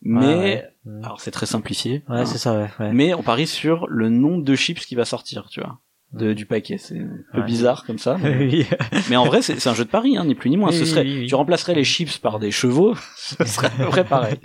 mais 0.00 0.26
ouais. 0.26 0.64
Mm. 0.84 1.04
alors 1.04 1.20
c'est 1.20 1.30
très 1.30 1.46
simplifié. 1.46 2.02
Ouais, 2.08 2.18
hein. 2.20 2.26
c'est 2.26 2.38
ça, 2.38 2.68
ouais. 2.80 2.92
mais 2.92 3.14
on 3.14 3.22
parie 3.22 3.46
sur 3.46 3.86
le 3.88 4.08
nombre 4.08 4.42
de 4.44 4.54
chips 4.54 4.84
qui 4.86 4.94
va 4.94 5.04
sortir, 5.04 5.48
tu 5.50 5.60
vois, 5.60 5.78
de, 6.12 6.32
du 6.32 6.46
paquet. 6.46 6.78
C'est 6.78 6.98
un 6.98 7.08
peu 7.34 7.40
Ouais. 7.40 7.46
bizarre 7.46 7.84
comme 7.84 7.98
ça. 7.98 8.16
mais- 8.22 8.36
oui. 8.36 8.66
Mais 9.10 9.16
en 9.16 9.24
vrai, 9.24 9.42
c'est 9.42 9.66
un 9.66 9.74
jeu 9.74 9.84
de 9.84 9.90
paris, 9.90 10.16
hein, 10.16 10.24
ni 10.24 10.34
plus 10.34 10.50
ni 10.50 10.56
moins. 10.56 10.70
Oui, 10.70 10.76
Ce 10.78 10.84
serait, 10.84 11.02
oui. 11.02 11.26
tu 11.26 11.34
remplacerais 11.34 11.74
les 11.74 11.84
chips 11.84 12.18
par 12.18 12.38
des 12.38 12.50
chevaux, 12.50 12.94
ce 13.16 13.44
serait 13.44 13.68
à 13.68 13.70
peu 13.70 13.86
près 13.88 14.04
pareil. 14.04 14.36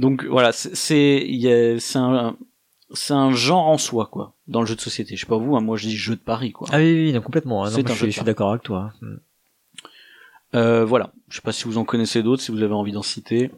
Donc 0.00 0.24
voilà, 0.24 0.52
c'est 0.52 0.74
c'est 0.74 1.24
il 1.26 1.36
y 1.40 1.52
a- 1.52 1.78
c'est 1.78 1.98
un 1.98 2.36
c'est 2.92 3.12
un 3.14 3.32
genre 3.32 3.66
en 3.68 3.78
soi 3.78 4.08
quoi 4.10 4.34
dans 4.48 4.60
le 4.60 4.66
jeu 4.66 4.74
de 4.74 4.80
société. 4.80 5.14
Je 5.16 5.20
sais 5.20 5.26
pas 5.26 5.36
vous, 5.36 5.54
hein, 5.56 5.60
moi 5.60 5.76
je 5.76 5.86
dis 5.88 5.96
jeu 5.96 6.16
de 6.16 6.20
paris 6.20 6.52
quoi. 6.52 6.68
Ah 6.72 6.78
oui, 6.78 6.92
oui, 7.06 7.12
non, 7.12 7.20
complètement. 7.20 7.64
hein. 7.64 7.70
Non, 7.70 7.78
un 7.78 7.86
je 7.88 7.94
jeu 7.94 8.06
je 8.06 8.10
suis 8.12 8.24
d'accord 8.24 8.50
avec 8.50 8.62
toi. 8.62 8.92
Mm. 9.02 9.14
Euh, 10.56 10.84
voilà, 10.84 11.12
je 11.28 11.36
sais 11.36 11.42
pas 11.42 11.52
si 11.52 11.64
vous 11.64 11.78
en 11.78 11.84
connaissez 11.84 12.22
d'autres, 12.24 12.42
si 12.42 12.50
vous 12.50 12.62
avez 12.62 12.74
envie 12.74 12.90
d'en 12.92 13.02
citer, 13.02 13.52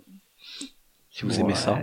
si 1.10 1.24
vous 1.24 1.40
aimez 1.40 1.54
ça. 1.54 1.78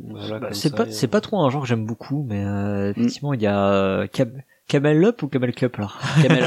Voilà, 0.00 0.38
Bah, 0.38 0.48
c'est 0.52 0.74
pas, 0.74 0.86
et- 0.86 0.92
c'est 0.92 1.08
pas 1.08 1.20
trop 1.20 1.40
un 1.42 1.50
genre 1.50 1.62
que 1.62 1.68
j'aime 1.68 1.84
beaucoup, 1.84 2.24
mais 2.28 2.44
euh, 2.44 2.90
effectivement, 2.90 3.34
il 3.34 3.42
y 3.42 3.46
a 3.46 3.58
euh, 3.72 4.06
Cam- 4.06 4.40
Camel 4.68 5.02
Up 5.04 5.22
ou 5.22 5.28
Camel 5.28 5.52
Cup 5.54 5.76
là. 5.78 5.90
Camel. 6.22 6.44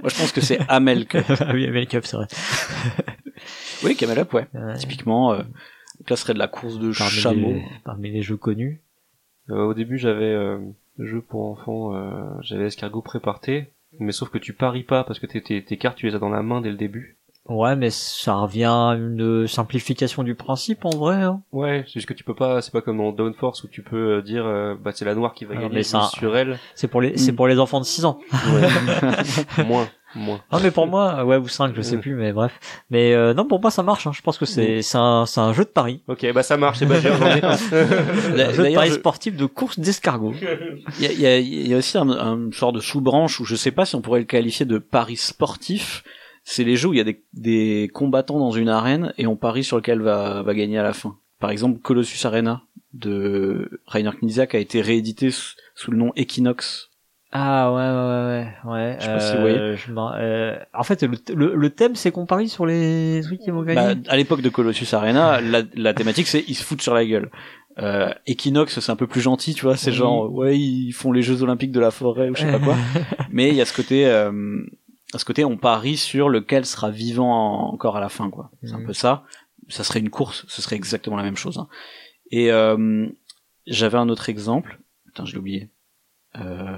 moi 0.00 0.08
je 0.08 0.18
pense 0.18 0.32
que 0.32 0.40
c'est 0.40 0.58
Amel. 0.68 1.06
que- 1.06 1.18
ah 1.42 1.52
oui, 1.54 1.66
Camel 1.66 1.86
Cup, 1.86 2.04
c'est 2.06 2.16
vrai. 2.16 2.26
Oui, 3.84 3.94
Camel 3.96 4.18
Up, 4.18 4.32
ouais. 4.34 4.48
Ouais. 4.54 4.76
Typiquement, 4.78 5.32
euh, 5.34 5.42
donc 6.02 6.10
là 6.10 6.16
ce 6.16 6.22
serait 6.22 6.34
de 6.34 6.38
la 6.38 6.48
course 6.48 6.78
de 6.78 6.92
Parmi 6.92 7.12
chameau. 7.12 7.52
les, 7.52 7.64
parmi 7.84 8.10
les 8.10 8.22
jeux 8.22 8.36
connus. 8.36 8.82
Euh, 9.50 9.64
au 9.64 9.74
début, 9.74 9.98
j'avais 9.98 10.24
euh, 10.24 10.58
le 10.98 11.06
jeu 11.06 11.20
pour 11.20 11.44
enfants, 11.50 11.94
euh, 11.96 12.24
j'avais 12.42 12.66
escargot 12.66 13.02
préparté, 13.02 13.72
mais 13.98 14.12
sauf 14.12 14.28
que 14.30 14.38
tu 14.38 14.52
paries 14.52 14.84
pas 14.84 15.04
parce 15.04 15.18
que 15.18 15.26
tes, 15.26 15.42
tes, 15.42 15.64
tes 15.64 15.76
cartes 15.76 15.96
tu 15.98 16.06
les 16.06 16.14
as 16.14 16.18
dans 16.18 16.28
la 16.28 16.42
main 16.42 16.60
dès 16.60 16.70
le 16.70 16.76
début. 16.76 17.18
Ouais, 17.48 17.74
mais 17.74 17.90
ça 17.90 18.34
revient 18.34 18.66
à 18.66 18.94
une 18.96 19.48
simplification 19.48 20.22
du 20.22 20.36
principe 20.36 20.84
en 20.84 20.90
vrai. 20.90 21.16
Hein. 21.16 21.42
Ouais, 21.50 21.82
c'est 21.88 21.94
juste 21.94 22.06
que 22.06 22.14
tu 22.14 22.22
peux 22.22 22.36
pas, 22.36 22.62
c'est 22.62 22.70
pas 22.70 22.82
comme 22.82 22.98
dans 22.98 23.10
Downforce 23.10 23.64
où 23.64 23.68
tu 23.68 23.82
peux 23.82 24.18
euh, 24.18 24.22
dire 24.22 24.46
euh, 24.46 24.76
bah 24.80 24.92
c'est 24.94 25.04
la 25.04 25.16
noire 25.16 25.34
qui 25.34 25.44
va 25.44 25.52
Alors, 25.54 25.64
gagner 25.64 25.74
mais 25.78 25.82
ça- 25.82 26.08
sur 26.14 26.36
elle. 26.36 26.60
C'est 26.76 26.86
pour 26.86 27.00
les, 27.00 27.16
c'est 27.18 27.32
Mm. 27.32 27.36
pour 27.36 27.48
les 27.48 27.58
enfants 27.58 27.80
de 27.80 27.84
6 27.84 28.04
ans. 28.04 28.20
Ouais. 28.32 29.64
moins, 29.66 29.88
moins. 30.14 30.40
Non, 30.52 30.58
mais 30.62 30.70
pour 30.70 30.86
moi, 30.88 31.24
ouais, 31.24 31.36
ou 31.36 31.48
5, 31.48 31.72
je 31.76 31.82
sais 31.82 31.98
plus, 31.98 32.14
mais 32.14 32.32
bref. 32.32 32.52
Mais 32.90 33.12
euh, 33.14 33.34
non, 33.34 33.46
pour 33.46 33.60
moi, 33.60 33.70
ça 33.70 33.82
marche. 33.82 34.06
Hein. 34.06 34.12
Je 34.14 34.20
pense 34.22 34.38
que 34.38 34.44
c'est, 34.46 34.82
c'est 34.82 34.98
un, 34.98 35.24
c'est 35.26 35.40
un 35.40 35.52
jeu 35.52 35.64
de 35.64 35.68
paris. 35.70 36.02
Ok, 36.08 36.26
bah 36.32 36.42
ça 36.42 36.56
marche, 36.56 36.78
c'est 36.78 36.86
pas 36.86 36.96
un. 36.96 36.98
Un 37.52 38.52
jeu 38.52 38.68
de 38.68 38.74
paris 38.74 38.88
je- 38.90 38.94
sportif 38.94 39.36
de 39.36 39.46
course 39.46 39.78
d'escargot. 39.78 40.34
Il 40.98 41.04
y 41.04 41.06
a, 41.06 41.12
il 41.12 41.20
y 41.20 41.26
a- 41.26 41.38
il 41.38 41.68
y 41.68 41.74
a 41.74 41.76
aussi 41.78 41.96
un, 41.98 42.08
un 42.10 42.50
sort 42.52 42.72
de 42.72 42.80
sous-branche 42.80 43.40
où 43.40 43.44
je 43.44 43.54
sais 43.56 43.70
pas 43.72 43.84
si 43.84 43.94
on 43.94 44.00
pourrait 44.00 44.20
le 44.20 44.26
qualifier 44.26 44.66
de 44.66 44.78
pari 44.78 45.16
sportif. 45.16 46.04
C'est 46.44 46.64
les 46.64 46.76
jeux 46.76 46.88
où 46.88 46.92
il 46.94 46.98
y 46.98 47.00
a 47.00 47.04
des, 47.04 47.22
des 47.34 47.88
combattants 47.94 48.38
dans 48.40 48.50
une 48.50 48.68
arène 48.68 49.12
et 49.18 49.26
on 49.26 49.36
parie 49.36 49.62
sur 49.64 49.76
lequel 49.76 50.00
va, 50.02 50.42
va 50.42 50.54
gagner 50.54 50.78
à 50.78 50.82
la 50.82 50.92
fin. 50.92 51.16
Par 51.38 51.50
exemple, 51.50 51.78
Colossus 51.80 52.26
Arena 52.26 52.62
de 52.94 53.80
Rainer 53.86 54.10
Knizia 54.20 54.46
qui 54.46 54.56
a 54.56 54.60
été 54.60 54.80
réédité 54.80 55.30
sous 55.30 55.90
le 55.90 55.96
nom 55.96 56.12
Equinox. 56.16 56.90
Ah 57.34 57.72
ouais 57.72 57.80
ouais 57.80 58.72
ouais 58.72 58.72
ouais. 58.72 58.96
Je 59.00 59.04
sais 59.06 59.12
pas 59.12 59.20
si 59.20 59.36
vous 59.36 59.46
Euh, 59.46 59.76
je 59.76 59.90
m'en- 59.92 60.12
euh, 60.14 60.58
en 60.74 60.82
fait, 60.82 61.02
le, 61.02 61.16
le, 61.34 61.54
le 61.54 61.70
thème, 61.70 61.94
c'est 61.96 62.10
qu'on 62.10 62.26
parie 62.26 62.48
sur 62.50 62.66
les 62.66 63.20
trucs 63.24 63.40
qui 63.40 63.50
vont 63.50 63.62
Bah, 63.62 63.74
gagner. 63.74 64.02
à 64.08 64.16
l'époque 64.16 64.42
de 64.42 64.50
Colossus 64.50 64.92
Arena, 64.94 65.40
la, 65.40 65.62
la 65.74 65.94
thématique 65.94 66.26
c'est 66.26 66.44
ils 66.46 66.54
se 66.54 66.62
foutent 66.62 66.82
sur 66.82 66.92
la 66.94 67.06
gueule. 67.06 67.30
Euh, 67.78 68.12
Equinox 68.26 68.78
c'est 68.80 68.92
un 68.92 68.96
peu 68.96 69.06
plus 69.06 69.22
gentil, 69.22 69.54
tu 69.54 69.62
vois, 69.62 69.78
c'est 69.78 69.90
Oui. 69.92 69.96
genre 69.96 70.30
ouais 70.30 70.58
ils 70.58 70.92
font 70.92 71.10
les 71.10 71.22
Jeux 71.22 71.42
Olympiques 71.42 71.72
de 71.72 71.80
la 71.80 71.90
forêt 71.90 72.28
ou 72.28 72.34
je 72.36 72.42
sais 72.42 72.52
pas 72.52 72.58
quoi. 72.58 72.76
Mais 73.30 73.48
il 73.48 73.54
y 73.54 73.62
a 73.62 73.64
ce 73.64 73.72
côté, 73.74 74.04
euh, 74.06 74.60
à 75.14 75.18
ce 75.18 75.24
côté, 75.24 75.42
on 75.46 75.56
parie 75.56 75.96
sur 75.96 76.28
lequel 76.28 76.66
sera 76.66 76.90
vivant 76.90 77.32
en- 77.32 77.72
encore 77.72 77.96
à 77.96 78.00
la 78.00 78.10
fin, 78.10 78.28
quoi. 78.28 78.50
C'est 78.62 78.74
un 78.74 78.80
Mhm. 78.80 78.86
peu 78.88 78.92
ça. 78.92 79.24
Ça 79.68 79.84
serait 79.84 80.00
une 80.00 80.10
course, 80.10 80.44
ce 80.48 80.60
serait 80.60 80.76
exactement 80.76 81.16
la 81.16 81.22
même 81.22 81.36
chose. 81.36 81.56
hein. 81.56 81.68
Et 82.30 82.52
euh, 82.52 83.06
j'avais 83.66 83.96
un 83.96 84.10
autre 84.10 84.28
exemple. 84.28 84.78
Putain, 85.06 85.24
je 85.24 85.32
l'ai 85.32 85.38
oublié. 85.38 85.70
Euh... 86.36 86.76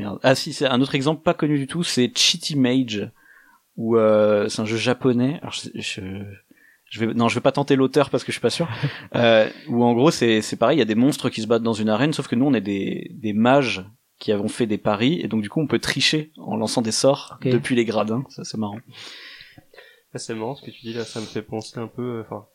Merde. 0.00 0.18
Ah 0.22 0.34
si, 0.34 0.52
c'est 0.52 0.66
un 0.66 0.80
autre 0.80 0.94
exemple 0.94 1.22
pas 1.22 1.34
connu 1.34 1.58
du 1.58 1.66
tout. 1.66 1.82
C'est 1.82 2.16
Cheaty 2.16 2.56
Mage, 2.56 3.10
où 3.76 3.96
euh, 3.96 4.48
c'est 4.48 4.62
un 4.62 4.66
jeu 4.66 4.76
japonais. 4.76 5.38
Alors 5.42 5.52
je, 5.52 5.68
je, 5.74 6.00
je 6.90 7.00
vais, 7.00 7.14
non, 7.14 7.28
je 7.28 7.34
vais 7.34 7.40
pas 7.40 7.52
tenter 7.52 7.76
l'auteur 7.76 8.10
parce 8.10 8.24
que 8.24 8.32
je 8.32 8.34
suis 8.34 8.42
pas 8.42 8.50
sûr. 8.50 8.68
euh, 9.14 9.48
où 9.68 9.84
en 9.84 9.94
gros 9.94 10.10
c'est 10.10 10.42
c'est 10.42 10.56
pareil, 10.56 10.76
il 10.76 10.80
y 10.80 10.82
a 10.82 10.86
des 10.86 10.94
monstres 10.94 11.30
qui 11.30 11.42
se 11.42 11.46
battent 11.46 11.62
dans 11.62 11.72
une 11.72 11.88
arène, 11.88 12.12
sauf 12.12 12.28
que 12.28 12.34
nous 12.34 12.46
on 12.46 12.54
est 12.54 12.60
des 12.60 13.10
des 13.14 13.32
mages 13.32 13.84
qui 14.18 14.32
avons 14.32 14.48
fait 14.48 14.66
des 14.66 14.78
paris 14.78 15.18
et 15.22 15.28
donc 15.28 15.42
du 15.42 15.48
coup 15.48 15.60
on 15.60 15.66
peut 15.66 15.78
tricher 15.78 16.32
en 16.36 16.56
lançant 16.56 16.82
des 16.82 16.92
sorts 16.92 17.38
depuis 17.42 17.74
les 17.74 17.84
gradins. 17.84 18.24
Ça 18.28 18.44
c'est 18.44 18.58
marrant. 18.58 18.78
C'est 20.16 20.34
marrant 20.34 20.56
ce 20.56 20.62
que 20.64 20.70
tu 20.70 20.80
dis 20.82 20.92
là, 20.92 21.04
ça 21.04 21.20
me 21.20 21.26
fait 21.26 21.42
penser 21.42 21.78
un 21.78 21.86
peu, 21.86 22.18
euh, 22.18 22.22
enfin, 22.22 22.46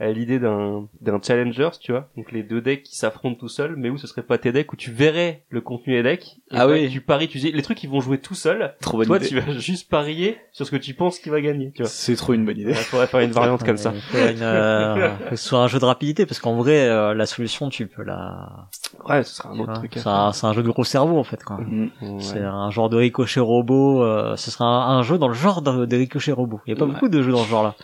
à 0.00 0.10
l'idée 0.10 0.40
d'un 0.40 0.88
d'un 1.00 1.20
challengers, 1.22 1.70
tu 1.80 1.92
vois. 1.92 2.08
Donc 2.16 2.32
les 2.32 2.42
deux 2.42 2.60
decks 2.60 2.82
qui 2.82 2.96
s'affrontent 2.96 3.38
tout 3.38 3.48
seuls, 3.48 3.76
mais 3.76 3.90
où 3.90 3.96
ce 3.96 4.06
serait 4.08 4.22
pas 4.24 4.38
tes 4.38 4.50
decks 4.50 4.72
où 4.72 4.76
tu 4.76 4.90
verrais 4.90 5.44
le 5.50 5.60
contenu 5.60 5.94
des 5.94 6.02
decks. 6.02 6.24
et 6.50 6.56
Ah 6.56 6.64
toi, 6.64 6.72
oui. 6.72 6.88
Tu 6.90 7.00
paries, 7.00 7.28
tu 7.28 7.38
dis 7.38 7.52
les 7.52 7.62
trucs 7.62 7.82
ils 7.84 7.88
vont 7.90 8.00
jouer 8.00 8.18
tout 8.18 8.34
seuls. 8.34 8.74
Trop 8.80 8.98
bonne 8.98 9.06
Toi 9.06 9.18
idée. 9.18 9.28
tu 9.28 9.38
vas 9.38 9.52
juste 9.58 9.88
parier 9.88 10.36
sur 10.52 10.66
ce 10.66 10.72
que 10.72 10.76
tu 10.76 10.94
penses 10.94 11.20
qu'il 11.20 11.30
va 11.30 11.40
gagner, 11.40 11.70
tu 11.72 11.82
vois. 11.82 11.88
C'est 11.88 12.16
trop 12.16 12.32
une 12.32 12.44
bonne 12.44 12.58
idée. 12.58 12.70
Il 12.70 12.76
faudrait 12.76 13.06
faire 13.06 13.20
une 13.20 13.30
variante 13.30 13.62
comme 13.64 13.76
ça. 13.76 13.92
Une, 14.14 14.42
euh, 14.42 15.10
que 15.30 15.36
ce 15.36 15.48
soit 15.48 15.60
un 15.60 15.68
jeu 15.68 15.78
de 15.78 15.84
rapidité 15.84 16.26
parce 16.26 16.40
qu'en 16.40 16.56
vrai, 16.56 16.88
euh, 16.88 17.14
la 17.14 17.26
solution, 17.26 17.68
tu 17.68 17.86
peux 17.86 18.02
la. 18.02 18.68
Ouais, 19.08 19.22
ce 19.22 19.36
sera 19.36 19.50
un 19.50 19.58
autre 19.60 19.74
truc. 19.74 19.92
C'est 19.94 20.06
un, 20.08 20.32
c'est 20.32 20.46
un 20.46 20.52
jeu 20.54 20.62
de 20.64 20.68
gros 20.70 20.84
cerveau 20.84 21.18
en 21.18 21.24
fait. 21.24 21.42
Quoi. 21.44 21.58
Faire. 21.58 21.66
Ouais. 22.12 22.20
C'est 22.20 22.40
un 22.40 22.70
genre 22.70 22.90
de 22.90 22.96
ricochet 22.96 23.38
robot. 23.40 24.02
euh, 24.02 24.34
ce 24.36 24.50
sera 24.50 24.64
un, 24.66 24.98
un 24.98 25.02
jeu 25.02 25.18
dans 25.18 25.28
le 25.28 25.34
genre 25.34 25.62
de, 25.62 25.86
de 25.86 25.96
ricochet 25.96 26.32
robot. 26.32 26.60
Il 26.66 26.70
y 26.70 26.72
a 26.72 26.76
pas 26.76 26.84
Ouais. 26.84 26.92
beaucoup 26.92 27.08
de 27.08 27.22
jeux 27.22 27.32
dans 27.32 27.44
ce 27.44 27.48
genre-là. 27.48 27.76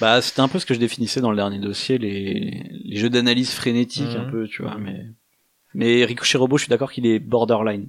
Bah 0.00 0.20
c'était 0.22 0.40
un 0.40 0.48
peu 0.48 0.58
ce 0.58 0.66
que 0.66 0.74
je 0.74 0.78
définissais 0.80 1.20
dans 1.20 1.30
le 1.30 1.36
dernier 1.36 1.58
dossier, 1.58 1.98
les 1.98 2.62
les 2.84 2.96
jeux 2.96 3.10
d'analyse 3.10 3.50
frénétique 3.52 4.14
Mhm. 4.14 4.20
un 4.20 4.30
peu, 4.30 4.46
tu 4.48 4.62
vois. 4.62 4.76
Mais 4.78 5.04
mais 5.74 6.04
Ricochet 6.04 6.38
Robot, 6.38 6.56
je 6.58 6.62
suis 6.64 6.70
d'accord 6.70 6.90
qu'il 6.92 7.06
est 7.06 7.18
borderline. 7.18 7.88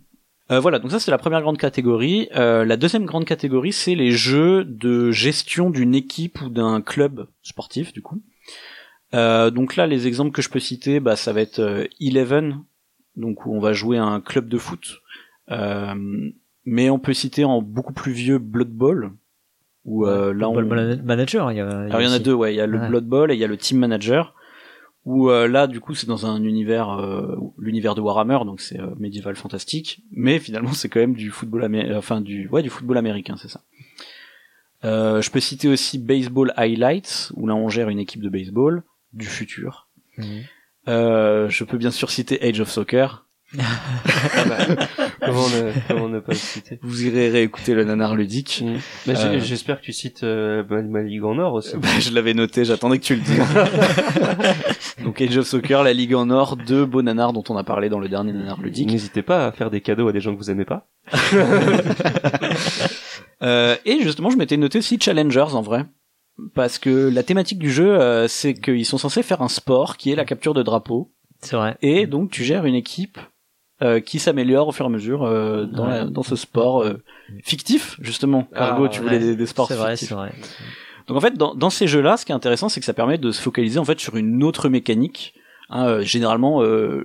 Euh, 0.52 0.60
voilà, 0.60 0.80
donc 0.80 0.92
ça 0.92 1.00
c'est 1.00 1.12
la 1.12 1.18
première 1.18 1.42
grande 1.42 1.58
catégorie. 1.58 2.30
Euh, 2.36 2.64
la 2.66 2.78
deuxième 2.78 3.06
grande 3.06 3.26
catégorie, 3.26 3.74
c'est 3.74 3.96
les 3.96 4.12
jeux 4.12 4.64
de 4.64 5.12
gestion 5.12 5.70
d'une 5.70 5.94
équipe 5.96 6.42
ou 6.42 6.50
d'un 6.50 6.82
club 6.82 7.28
sportif, 7.44 7.92
du 7.94 8.02
coup. 8.02 8.22
Euh, 9.14 9.50
donc 9.52 9.76
là, 9.76 9.88
les 9.88 10.08
exemples 10.08 10.32
que 10.32 10.42
je 10.42 10.50
peux 10.50 10.60
citer, 10.60 11.00
bah, 11.00 11.16
ça 11.16 11.32
va 11.34 11.42
être 11.42 11.88
Eleven, 12.00 12.60
donc 13.16 13.46
où 13.46 13.54
on 13.56 13.60
va 13.60 13.74
jouer 13.74 13.98
à 13.98 14.04
un 14.06 14.22
club 14.22 14.48
de 14.50 14.58
foot. 14.58 15.00
Euh, 15.52 15.94
mais 16.66 16.90
on 16.90 17.00
peut 17.00 17.14
citer 17.14 17.44
en 17.46 17.62
beaucoup 17.62 17.94
plus 17.94 18.12
vieux 18.14 18.38
Blood 18.38 18.70
Bowl, 18.70 19.12
où 19.88 20.06
euh, 20.06 20.34
là 20.34 20.48
on... 20.50 20.62
Manager, 21.04 21.52
il 21.52 21.58
y 21.58 21.62
a. 21.62 21.68
Alors 21.68 22.02
il 22.02 22.06
y 22.06 22.08
en 22.08 22.12
a 22.14 22.20
deux, 22.20 22.34
ouais. 22.34 22.54
Il 22.54 22.58
y 22.58 22.62
a 22.62 22.68
le 22.68 22.78
Ouais. 22.78 22.88
Blood 22.90 23.06
Bowl 23.06 23.32
et 23.32 23.34
il 23.34 23.40
y 23.40 23.44
a 23.44 23.48
le 23.48 23.58
Team 23.58 23.80
Manager. 23.80 24.36
Où 25.06 25.30
euh, 25.32 25.48
là, 25.48 25.68
du 25.68 25.80
coup, 25.80 25.96
c'est 25.96 26.06
dans 26.06 26.26
un 26.26 26.44
univers, 26.44 26.90
euh, 26.90 27.34
l'univers 27.58 27.96
de 27.96 28.02
Warhammer, 28.02 28.40
donc 28.46 28.60
c'est 28.60 28.78
euh, 28.78 28.88
médiéval 29.00 29.38
fantastique. 29.38 30.02
Mais 30.12 30.38
finalement, 30.38 30.74
c'est 30.74 30.90
quand 30.90 31.00
même 31.00 31.14
du 31.16 31.32
football 31.32 31.64
amé- 31.64 31.96
enfin 31.96 32.20
du, 32.20 32.50
ouais, 32.50 32.62
du 32.62 32.70
football 32.70 32.98
américain, 32.98 33.36
c'est 33.38 33.48
ça. 33.48 33.62
Euh, 34.84 35.22
je 35.22 35.32
peux 35.32 35.40
citer 35.40 35.70
aussi 35.70 35.98
Baseball 35.98 36.52
Highlights, 36.58 37.32
où 37.36 37.48
là 37.48 37.56
on 37.56 37.70
gère 37.70 37.88
une 37.90 38.00
équipe 38.00 38.22
de 38.22 38.28
baseball 38.30 38.84
du 39.14 39.26
futur. 39.26 39.88
Mhm. 40.18 40.42
Euh, 40.90 41.48
je 41.50 41.64
peux 41.64 41.78
bien 41.78 41.92
sûr 41.92 42.12
citer 42.12 42.46
Age 42.46 42.60
of 42.60 42.70
Soccer. 42.70 43.26
Ah 43.58 44.44
bah, 44.46 44.58
comment, 45.22 45.48
ne, 45.48 45.72
comment 45.88 46.10
ne 46.10 46.20
pas 46.20 46.34
le 46.34 46.38
citer 46.38 46.80
Vous 46.82 47.06
irez 47.06 47.30
réécouter 47.30 47.74
le 47.74 47.86
nanar 47.86 48.14
ludique. 48.16 48.64
Mm. 48.66 49.10
Euh. 49.10 49.40
j'espère 49.40 49.80
que 49.80 49.86
tu 49.86 49.94
cites 49.94 50.24
euh, 50.24 50.64
ma, 50.70 51.02
Ligue 51.02 51.24
en 51.24 51.38
Or 51.38 51.54
aussi. 51.54 51.78
Bah, 51.78 51.88
je 52.00 52.12
l'avais 52.12 52.34
noté, 52.34 52.66
j'attendais 52.66 53.00
que 53.00 53.06
tu 53.06 53.16
le 53.16 53.22
dises. 53.22 53.42
Donc 55.04 55.22
Age 55.22 55.38
of 55.38 55.48
Soccer, 55.48 55.84
la 55.84 55.94
Ligue 55.94 56.14
en 56.14 56.30
Or, 56.30 56.58
deux 56.58 56.86
beaux 56.86 57.02
nanars 57.02 57.32
dont 57.32 57.44
on 57.48 57.56
a 57.56 57.64
parlé 57.64 57.88
dans 57.88 58.00
le 58.00 58.10
dernier 58.10 58.34
nanar 58.34 58.62
ludique. 58.62 58.92
N'hésitez 58.92 59.22
pas 59.22 59.48
à 59.48 59.52
faire 59.54 59.72
des 59.72 59.80
cadeaux 59.80 60.10
à 60.10 60.12
des 60.12 60.20
gens 60.20 60.34
que 60.34 60.40
vous 60.40 60.52
aimez 60.52 60.66
pas. 60.66 60.88
Euh, 63.44 63.76
et 63.86 64.02
justement, 64.02 64.32
je 64.32 64.36
m'étais 64.36 64.58
noté 64.58 64.80
aussi 64.80 64.98
Challengers 65.00 65.54
en 65.54 65.62
vrai. 65.62 65.86
Parce 66.56 66.80
que 66.80 67.10
la 67.10 67.22
thématique 67.22 67.60
du 67.60 67.70
jeu, 67.70 68.00
euh, 68.00 68.28
c'est 68.28 68.56
qu'ils 68.56 68.86
sont 68.86 68.98
censés 68.98 69.22
faire 69.22 69.44
un 69.44 69.48
sport 69.48 69.96
qui 69.96 70.12
est 70.12 70.16
la 70.16 70.26
capture 70.26 70.56
de 70.56 70.64
drapeaux. 70.64 71.14
C'est 71.42 71.56
vrai. 71.56 71.78
Et 71.84 72.08
donc, 72.08 72.32
tu 72.32 72.44
gères 72.44 72.66
une 72.66 72.74
équipe 72.74 73.20
euh, 73.82 74.00
qui 74.00 74.20
s'améliore 74.20 74.68
au 74.68 74.72
fur 74.72 74.86
et 74.86 74.88
à 74.88 74.90
mesure 74.92 75.24
euh, 75.24 75.66
dans, 75.66 75.86
Ouais. 75.86 75.90
la- 76.00 76.06
dans 76.06 76.24
ce 76.24 76.36
sport 76.36 76.84
euh, 76.84 76.94
fictif, 77.44 77.98
justement. 78.02 78.48
Ah, 78.56 78.78
tu 78.92 79.02
voulais 79.02 79.14
ouais. 79.14 79.20
des, 79.20 79.36
des 79.36 79.46
sports 79.46 79.68
C'est 79.68 79.76
vrai, 79.76 79.92
fictifs. 79.92 80.10
c'est 80.10 80.16
vrai. 80.16 80.32
Donc 81.08 81.18
en 81.18 81.22
fait, 81.22 81.36
dans, 81.36 81.56
dans 81.56 81.70
ces 81.70 81.88
jeux-là, 81.88 82.18
ce 82.18 82.26
qui 82.26 82.32
est 82.32 82.36
intéressant, 82.36 82.70
c'est 82.70 82.80
que 82.80 82.86
ça 82.86 82.94
permet 82.94 83.18
de 83.18 83.32
se 83.32 83.42
focaliser 83.42 83.80
en 83.80 83.86
fait 83.86 84.00
sur 84.00 84.18
une 84.18 84.44
autre 84.44 84.68
mécanique. 84.70 85.34
Hein, 85.70 85.86
euh, 85.88 86.02
généralement, 86.02 86.62
euh, 86.64 87.04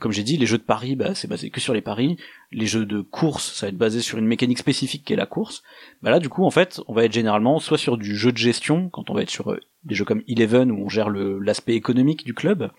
comme 0.00 0.12
j'ai 0.12 0.22
dit, 0.22 0.36
les 0.36 0.46
jeux 0.46 0.58
de 0.58 0.62
paris, 0.62 0.96
bah, 0.96 1.14
c'est 1.14 1.28
basé 1.28 1.50
que 1.50 1.60
sur 1.60 1.72
les 1.74 1.80
paris. 1.80 2.16
Les 2.50 2.66
jeux 2.66 2.84
de 2.84 3.00
course, 3.00 3.52
ça 3.54 3.66
va 3.66 3.70
être 3.70 3.78
basé 3.78 4.00
sur 4.00 4.18
une 4.18 4.26
mécanique 4.26 4.58
spécifique 4.58 5.04
qui 5.04 5.12
est 5.12 5.16
la 5.16 5.26
course. 5.26 5.62
Bah 6.02 6.10
là, 6.10 6.18
du 6.18 6.28
coup, 6.28 6.44
en 6.44 6.50
fait, 6.50 6.80
on 6.88 6.92
va 6.94 7.04
être 7.04 7.12
généralement 7.12 7.58
soit 7.58 7.78
sur 7.78 7.96
du 7.96 8.16
jeu 8.16 8.32
de 8.32 8.36
gestion, 8.38 8.90
quand 8.90 9.08
on 9.10 9.14
va 9.14 9.22
être 9.22 9.30
sur 9.30 9.56
des 9.84 9.94
jeux 9.94 10.04
comme 10.04 10.22
Eleven 10.28 10.70
où 10.70 10.84
on 10.84 10.88
gère 10.88 11.08
l'aspect 11.10 11.74
économique 11.74 12.24
du 12.24 12.34
club, 12.34 12.70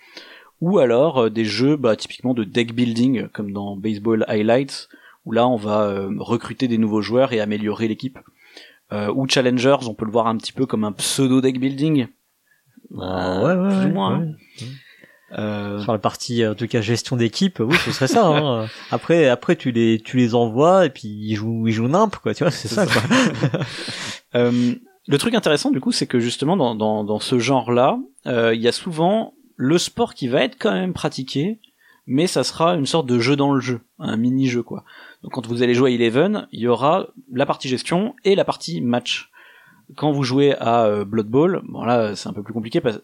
ou 0.64 0.80
alors 0.80 1.24
euh, 1.26 1.30
des 1.30 1.46
jeux 1.46 1.76
bah, 1.76 1.96
typiquement 1.96 2.34
de 2.34 2.44
deck 2.44 2.74
building, 2.74 3.28
comme 3.30 3.52
dans 3.52 3.76
Baseball 3.76 4.24
Highlights, 4.28 4.88
où 5.26 5.32
là, 5.32 5.48
on 5.48 5.58
va 5.58 5.82
euh, 5.84 6.10
recruter 6.20 6.68
des 6.68 6.78
nouveaux 6.78 7.02
joueurs 7.02 7.34
et 7.34 7.40
améliorer 7.42 7.88
l'équipe. 7.88 8.18
Euh, 8.92 9.12
ou 9.14 9.28
Challengers, 9.28 9.78
on 9.88 9.94
peut 9.94 10.06
le 10.06 10.12
voir 10.12 10.28
un 10.28 10.38
petit 10.38 10.54
peu 10.54 10.66
comme 10.66 10.84
un 10.84 10.92
pseudo 10.92 11.42
deck 11.42 11.60
building. 11.60 12.08
Ah, 13.00 13.40
Euh, 13.40 13.44
ouais, 13.44 13.62
ouais, 13.62 13.68
plus 13.70 13.78
ou 13.78 13.88
ouais, 13.88 13.94
moins. 13.94 14.20
ouais. 14.20 14.28
Euh, 15.40 15.80
Sur 15.80 15.94
la 15.94 15.98
partie, 15.98 16.46
en 16.46 16.54
tout 16.54 16.68
cas, 16.68 16.82
gestion 16.82 17.16
d'équipe, 17.16 17.60
oui, 17.60 17.76
ce 17.86 17.92
serait 17.92 18.08
ça. 18.08 18.28
Hein. 18.28 18.68
Après, 18.92 19.28
après, 19.30 19.56
tu 19.56 19.72
les, 19.72 20.00
tu 20.00 20.18
les 20.18 20.36
envoies 20.36 20.86
et 20.86 20.90
puis 20.92 21.08
ils 21.08 21.36
jouent, 21.36 21.68
ils 21.68 21.72
jouent 21.74 21.88
nimp, 21.88 22.16
quoi. 22.18 22.36
Tu 22.36 22.44
vois, 22.44 22.52
c'est 22.52 22.68
ça, 22.68 22.86
quoi. 22.86 23.02
Euh, 24.36 24.74
le 25.08 25.18
truc 25.20 25.36
intéressant 25.36 25.70
du 25.70 25.80
coup, 25.80 25.92
c'est 25.92 26.08
que 26.08 26.20
justement 26.20 26.58
dans, 26.58 26.74
dans, 26.74 27.04
dans 27.04 27.20
ce 27.20 27.38
genre-là, 27.38 28.00
euh, 28.26 28.56
il 28.56 28.62
y 28.62 28.68
a 28.68 28.72
souvent 28.72 29.36
le 29.64 29.78
sport 29.78 30.14
qui 30.14 30.28
va 30.28 30.44
être 30.44 30.58
quand 30.60 30.74
même 30.74 30.92
pratiqué, 30.92 31.60
mais 32.06 32.28
ça 32.28 32.44
sera 32.44 32.76
une 32.76 32.86
sorte 32.86 33.08
de 33.08 33.18
jeu 33.18 33.38
dans 33.38 33.54
le 33.54 33.62
jeu, 33.62 33.80
un 33.98 34.18
mini-jeu 34.18 34.62
quoi. 34.62 34.84
Donc 35.24 35.32
quand 35.32 35.48
vous 35.48 35.64
allez 35.64 35.74
jouer 35.74 35.92
à 35.92 35.94
Eleven, 35.94 36.48
il 36.52 36.60
y 36.60 36.68
aura 36.68 37.08
la 37.32 37.46
partie 37.46 37.70
gestion 37.70 38.14
et 38.26 38.36
la 38.36 38.44
partie 38.44 38.82
match. 38.82 39.32
Quand 39.96 40.12
vous 40.12 40.24
jouez 40.24 40.54
à 40.58 40.84
euh, 40.84 41.06
Blood 41.06 41.28
Bowl, 41.28 41.62
bon 41.64 41.86
là 41.86 42.14
c'est 42.16 42.28
un 42.28 42.34
peu 42.34 42.44
plus 42.44 42.54
compliqué 42.54 42.82
parce, 42.82 43.00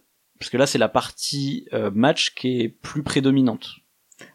que 0.51 0.57
là 0.57 0.67
c'est 0.67 0.77
la 0.77 0.89
partie 0.89 1.65
euh, 1.71 1.91
match 1.93 2.35
qui 2.35 2.59
est 2.59 2.67
plus 2.67 3.03
prédominante 3.03 3.69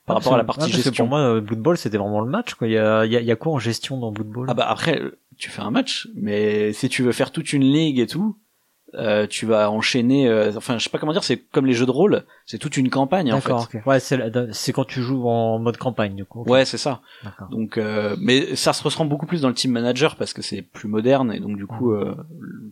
par 0.06 0.16
rapport 0.16 0.32
à 0.32 0.38
la 0.38 0.44
partie 0.44 0.70
que 0.70 0.76
gestion. 0.76 1.04
pour 1.04 1.08
moi, 1.10 1.20
euh, 1.20 1.40
Blood 1.42 1.60
Bowl, 1.60 1.76
c'était 1.76 1.98
vraiment 1.98 2.22
le 2.22 2.30
match, 2.30 2.54
quoi. 2.54 2.66
Il 2.66 2.72
y 2.72 2.78
a, 2.78 3.04
y 3.04 3.16
a, 3.16 3.20
il 3.20 3.26
y 3.26 3.30
a 3.30 3.36
quoi 3.36 3.52
en 3.52 3.58
gestion 3.58 3.98
dans 3.98 4.12
Blood 4.12 4.28
Bowl? 4.28 4.46
Ah 4.48 4.54
bah 4.54 4.66
après, 4.66 4.98
tu 5.36 5.50
fais 5.50 5.60
un 5.60 5.70
match, 5.70 6.08
mais 6.14 6.72
si 6.72 6.88
tu 6.88 7.02
veux 7.02 7.12
faire 7.12 7.32
toute 7.32 7.52
une 7.52 7.64
ligue 7.64 7.98
et 7.98 8.06
tout, 8.06 8.38
euh, 8.98 9.26
tu 9.26 9.46
vas 9.46 9.70
enchaîner. 9.70 10.28
euh, 10.28 10.52
enfin, 10.56 10.78
je 10.78 10.84
sais 10.84 10.90
pas 10.90 10.98
comment 10.98 11.12
dire, 11.12 11.24
c'est 11.24 11.36
comme 11.36 11.66
les 11.66 11.74
jeux 11.74 11.86
de 11.86 11.90
rôle, 11.90 12.24
c'est 12.46 12.58
toute 12.58 12.76
une 12.76 12.90
campagne 12.90 13.32
en 13.32 13.40
fait. 13.40 13.48
D'accord, 13.48 13.68
ok. 13.74 13.86
Ouais, 13.86 14.00
c'est, 14.00 14.72
quand 14.72 14.84
tu 14.84 15.02
joues 15.02 15.28
en 15.28 15.58
mode 15.58 15.76
campagne, 15.76 16.14
du 16.14 16.24
coup. 16.24 16.44
Ouais, 16.44 16.64
c'est 16.64 16.78
ça. 16.78 17.00
Donc, 17.50 17.78
euh, 17.78 18.16
mais 18.20 18.56
ça 18.56 18.72
se 18.72 18.82
ressent 18.82 19.04
beaucoup 19.04 19.26
plus 19.26 19.42
dans 19.42 19.48
le 19.48 19.54
team 19.54 19.72
manager 19.72 20.16
parce 20.16 20.32
que 20.32 20.42
c'est 20.42 20.62
plus 20.62 20.88
moderne 20.88 21.32
et 21.32 21.40
donc 21.40 21.56
du 21.56 21.66
coup, 21.66 21.92
euh, 21.92 22.14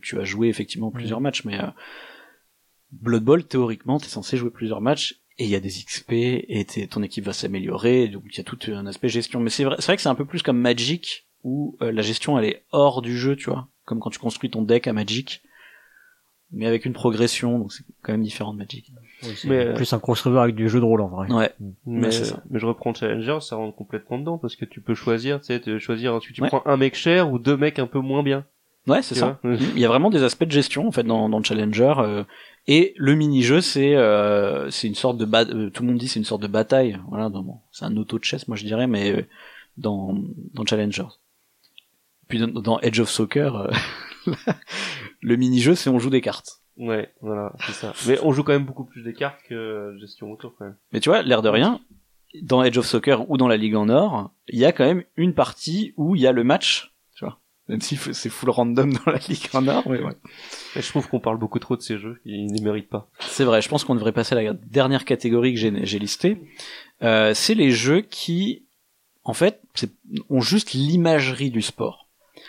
tu 0.01 0.15
vas 0.15 0.23
jouer 0.23 0.47
effectivement 0.47 0.91
plusieurs 0.91 1.21
matchs. 1.21 1.43
Mais 1.45 1.59
euh, 1.59 1.67
Blood 2.91 3.23
Bowl, 3.23 3.43
théoriquement, 3.43 3.99
t'es 3.99 4.07
censé 4.09 4.37
jouer 4.37 4.51
plusieurs 4.51 4.81
matchs 4.81 5.19
et 5.39 5.45
il 5.45 5.49
y 5.49 5.55
a 5.55 5.59
des 5.59 5.69
XP 5.69 6.11
et 6.11 6.65
ton 6.89 7.01
équipe 7.01 7.25
va 7.25 7.33
s'améliorer. 7.33 8.07
Donc 8.07 8.23
il 8.31 8.37
y 8.37 8.41
a 8.41 8.43
tout 8.43 8.59
un 8.71 8.85
aspect 8.85 9.09
gestion. 9.09 9.39
Mais 9.39 9.49
c'est 9.49 9.63
vrai, 9.63 9.77
c'est 9.79 9.87
vrai 9.87 9.95
que 9.95 10.01
c'est 10.01 10.09
un 10.09 10.15
peu 10.15 10.25
plus 10.25 10.43
comme 10.43 10.59
Magic 10.59 11.27
où 11.43 11.77
euh, 11.81 11.91
la 11.91 12.01
gestion 12.01 12.37
elle 12.37 12.45
est 12.45 12.63
hors 12.71 13.01
du 13.01 13.17
jeu, 13.17 13.35
tu 13.35 13.49
vois, 13.49 13.67
comme 13.85 13.99
quand 13.99 14.11
tu 14.11 14.19
construis 14.19 14.49
ton 14.49 14.61
deck 14.61 14.87
à 14.87 14.93
Magic. 14.93 15.41
Mais 16.53 16.65
avec 16.67 16.85
une 16.85 16.93
progression, 16.93 17.57
donc 17.59 17.73
c'est 17.73 17.83
quand 18.03 18.11
même 18.13 18.21
différent 18.23 18.53
de 18.53 18.59
Magic. 18.59 18.91
Oui, 19.23 19.29
Mais, 19.45 19.65
euh, 19.67 19.73
plus 19.73 19.91
un 19.93 19.99
crossover 19.99 20.39
avec 20.39 20.53
du 20.55 20.69
jeu 20.69 20.79
de 20.79 20.85
rôle, 20.85 21.01
en 21.01 21.07
vrai. 21.07 21.31
Ouais. 21.31 21.51
Mais, 21.85 22.11
c'est 22.11 22.25
ça. 22.25 22.43
mais 22.49 22.59
je 22.59 22.65
reprends 22.65 22.93
Challenger, 22.93 23.39
ça 23.41 23.55
rentre 23.55 23.75
complètement 23.75 24.19
dedans 24.19 24.37
parce 24.37 24.55
que 24.55 24.65
tu 24.65 24.79
peux 24.81 24.93
choisir, 24.95 25.39
tu 25.41 25.47
sais, 25.47 25.79
choisir 25.79 26.21
si 26.21 26.31
tu 26.33 26.41
Ouais. 26.41 26.47
prends 26.49 26.61
un 26.65 26.77
mec 26.77 26.93
cher 26.95 27.31
ou 27.31 27.39
deux 27.39 27.57
mecs 27.57 27.79
un 27.79 27.87
peu 27.87 27.99
moins 27.99 28.21
bien. 28.23 28.45
Ouais, 28.85 29.01
c'est 29.01 29.15
ça. 29.15 29.39
Il 29.45 29.79
y 29.79 29.85
a 29.85 29.87
vraiment 29.87 30.09
des 30.09 30.23
aspects 30.23 30.43
de 30.43 30.51
gestion 30.51 30.87
en 30.89 30.91
fait 30.91 31.03
dans, 31.03 31.29
dans 31.29 31.37
le 31.37 31.43
Challenger 31.45 31.93
euh, 31.99 32.23
et 32.67 32.93
le 32.97 33.15
mini-jeu 33.15 33.61
c'est 33.61 33.95
euh, 33.95 34.69
c'est 34.71 34.87
une 34.89 34.95
sorte 34.95 35.17
de 35.17 35.23
ba- 35.23 35.45
euh, 35.45 35.69
tout 35.69 35.83
le 35.83 35.87
monde 35.89 35.97
dit 35.99 36.09
c'est 36.09 36.19
une 36.19 36.25
sorte 36.25 36.41
de 36.41 36.47
bataille 36.47 36.99
voilà 37.07 37.29
dans 37.29 37.43
bon, 37.43 37.59
c'est 37.71 37.85
un 37.85 37.95
auto 37.95 38.19
de 38.19 38.25
chess 38.25 38.45
moi 38.49 38.57
je 38.57 38.65
dirais 38.65 38.85
mais 38.87 39.13
euh, 39.13 39.25
dans 39.77 40.13
dans 40.53 40.65
Challenger. 40.65 41.05
Puis 42.27 42.39
dans, 42.39 42.47
dans 42.47 42.79
Edge 42.81 42.99
of 42.99 43.09
Soccer 43.09 43.55
euh, 43.55 43.71
le 45.23 45.35
mini-jeu 45.35 45.75
c'est 45.75 45.89
on 45.89 45.99
joue 45.99 46.09
des 46.09 46.21
cartes. 46.21 46.59
Ouais, 46.77 47.13
voilà, 47.21 47.53
c'est 47.65 47.73
ça. 47.73 47.93
Mais 48.07 48.19
on 48.23 48.31
joue 48.31 48.43
quand 48.43 48.53
même 48.53 48.65
beaucoup 48.65 48.85
plus 48.85 49.03
des 49.03 49.13
cartes 49.13 49.39
que 49.47 49.95
gestion 49.99 50.31
autour 50.31 50.55
quand 50.57 50.65
même. 50.65 50.77
Mais 50.91 50.99
tu 50.99 51.09
vois 51.09 51.21
l'air 51.21 51.41
de 51.41 51.49
rien 51.49 51.79
dans 52.41 52.63
Edge 52.63 52.77
of 52.77 52.85
Soccer 52.85 53.29
ou 53.29 53.37
dans 53.37 53.47
la 53.47 53.57
Ligue 53.57 53.75
en 53.75 53.89
Or, 53.89 54.31
il 54.47 54.59
y 54.59 54.65
a 54.65 54.71
quand 54.71 54.85
même 54.85 55.03
une 55.15 55.33
partie 55.33 55.93
où 55.97 56.15
il 56.15 56.21
y 56.21 56.27
a 56.27 56.31
le 56.31 56.43
match, 56.43 56.93
tu 57.15 57.25
vois. 57.25 57.39
Même 57.69 57.81
si 57.81 57.95
c'est 57.95 58.29
full 58.29 58.49
random 58.49 58.93
dans 58.93 59.11
la 59.11 59.19
Ligue 59.19 59.47
en 59.53 59.67
Or, 59.67 59.83
mais 59.87 60.01
ouais. 60.01 60.15
Et 60.75 60.81
je 60.81 60.89
trouve 60.89 61.07
qu'on 61.07 61.19
parle 61.19 61.37
beaucoup 61.37 61.59
trop 61.59 61.77
de 61.77 61.81
ces 61.81 61.97
jeux, 61.97 62.19
ils 62.25 62.47
ne 62.47 62.53
les 62.53 62.61
méritent 62.61 62.89
pas. 62.89 63.09
C'est 63.19 63.43
vrai, 63.43 63.61
je 63.61 63.69
pense 63.69 63.83
qu'on 63.83 63.95
devrait 63.95 64.11
passer 64.11 64.35
à 64.35 64.41
la 64.41 64.53
dernière 64.53 65.05
catégorie 65.05 65.53
que 65.53 65.59
j'ai 65.59 65.85
j'ai 65.85 65.99
listée. 65.99 66.41
Euh, 67.03 67.33
c'est 67.33 67.55
les 67.55 67.71
jeux 67.71 68.01
qui, 68.01 68.65
en 69.23 69.33
fait, 69.33 69.61
ont 70.29 70.41
juste 70.41 70.71
l'imagerie 70.71 71.51
du 71.51 71.61
sport. 71.61 72.02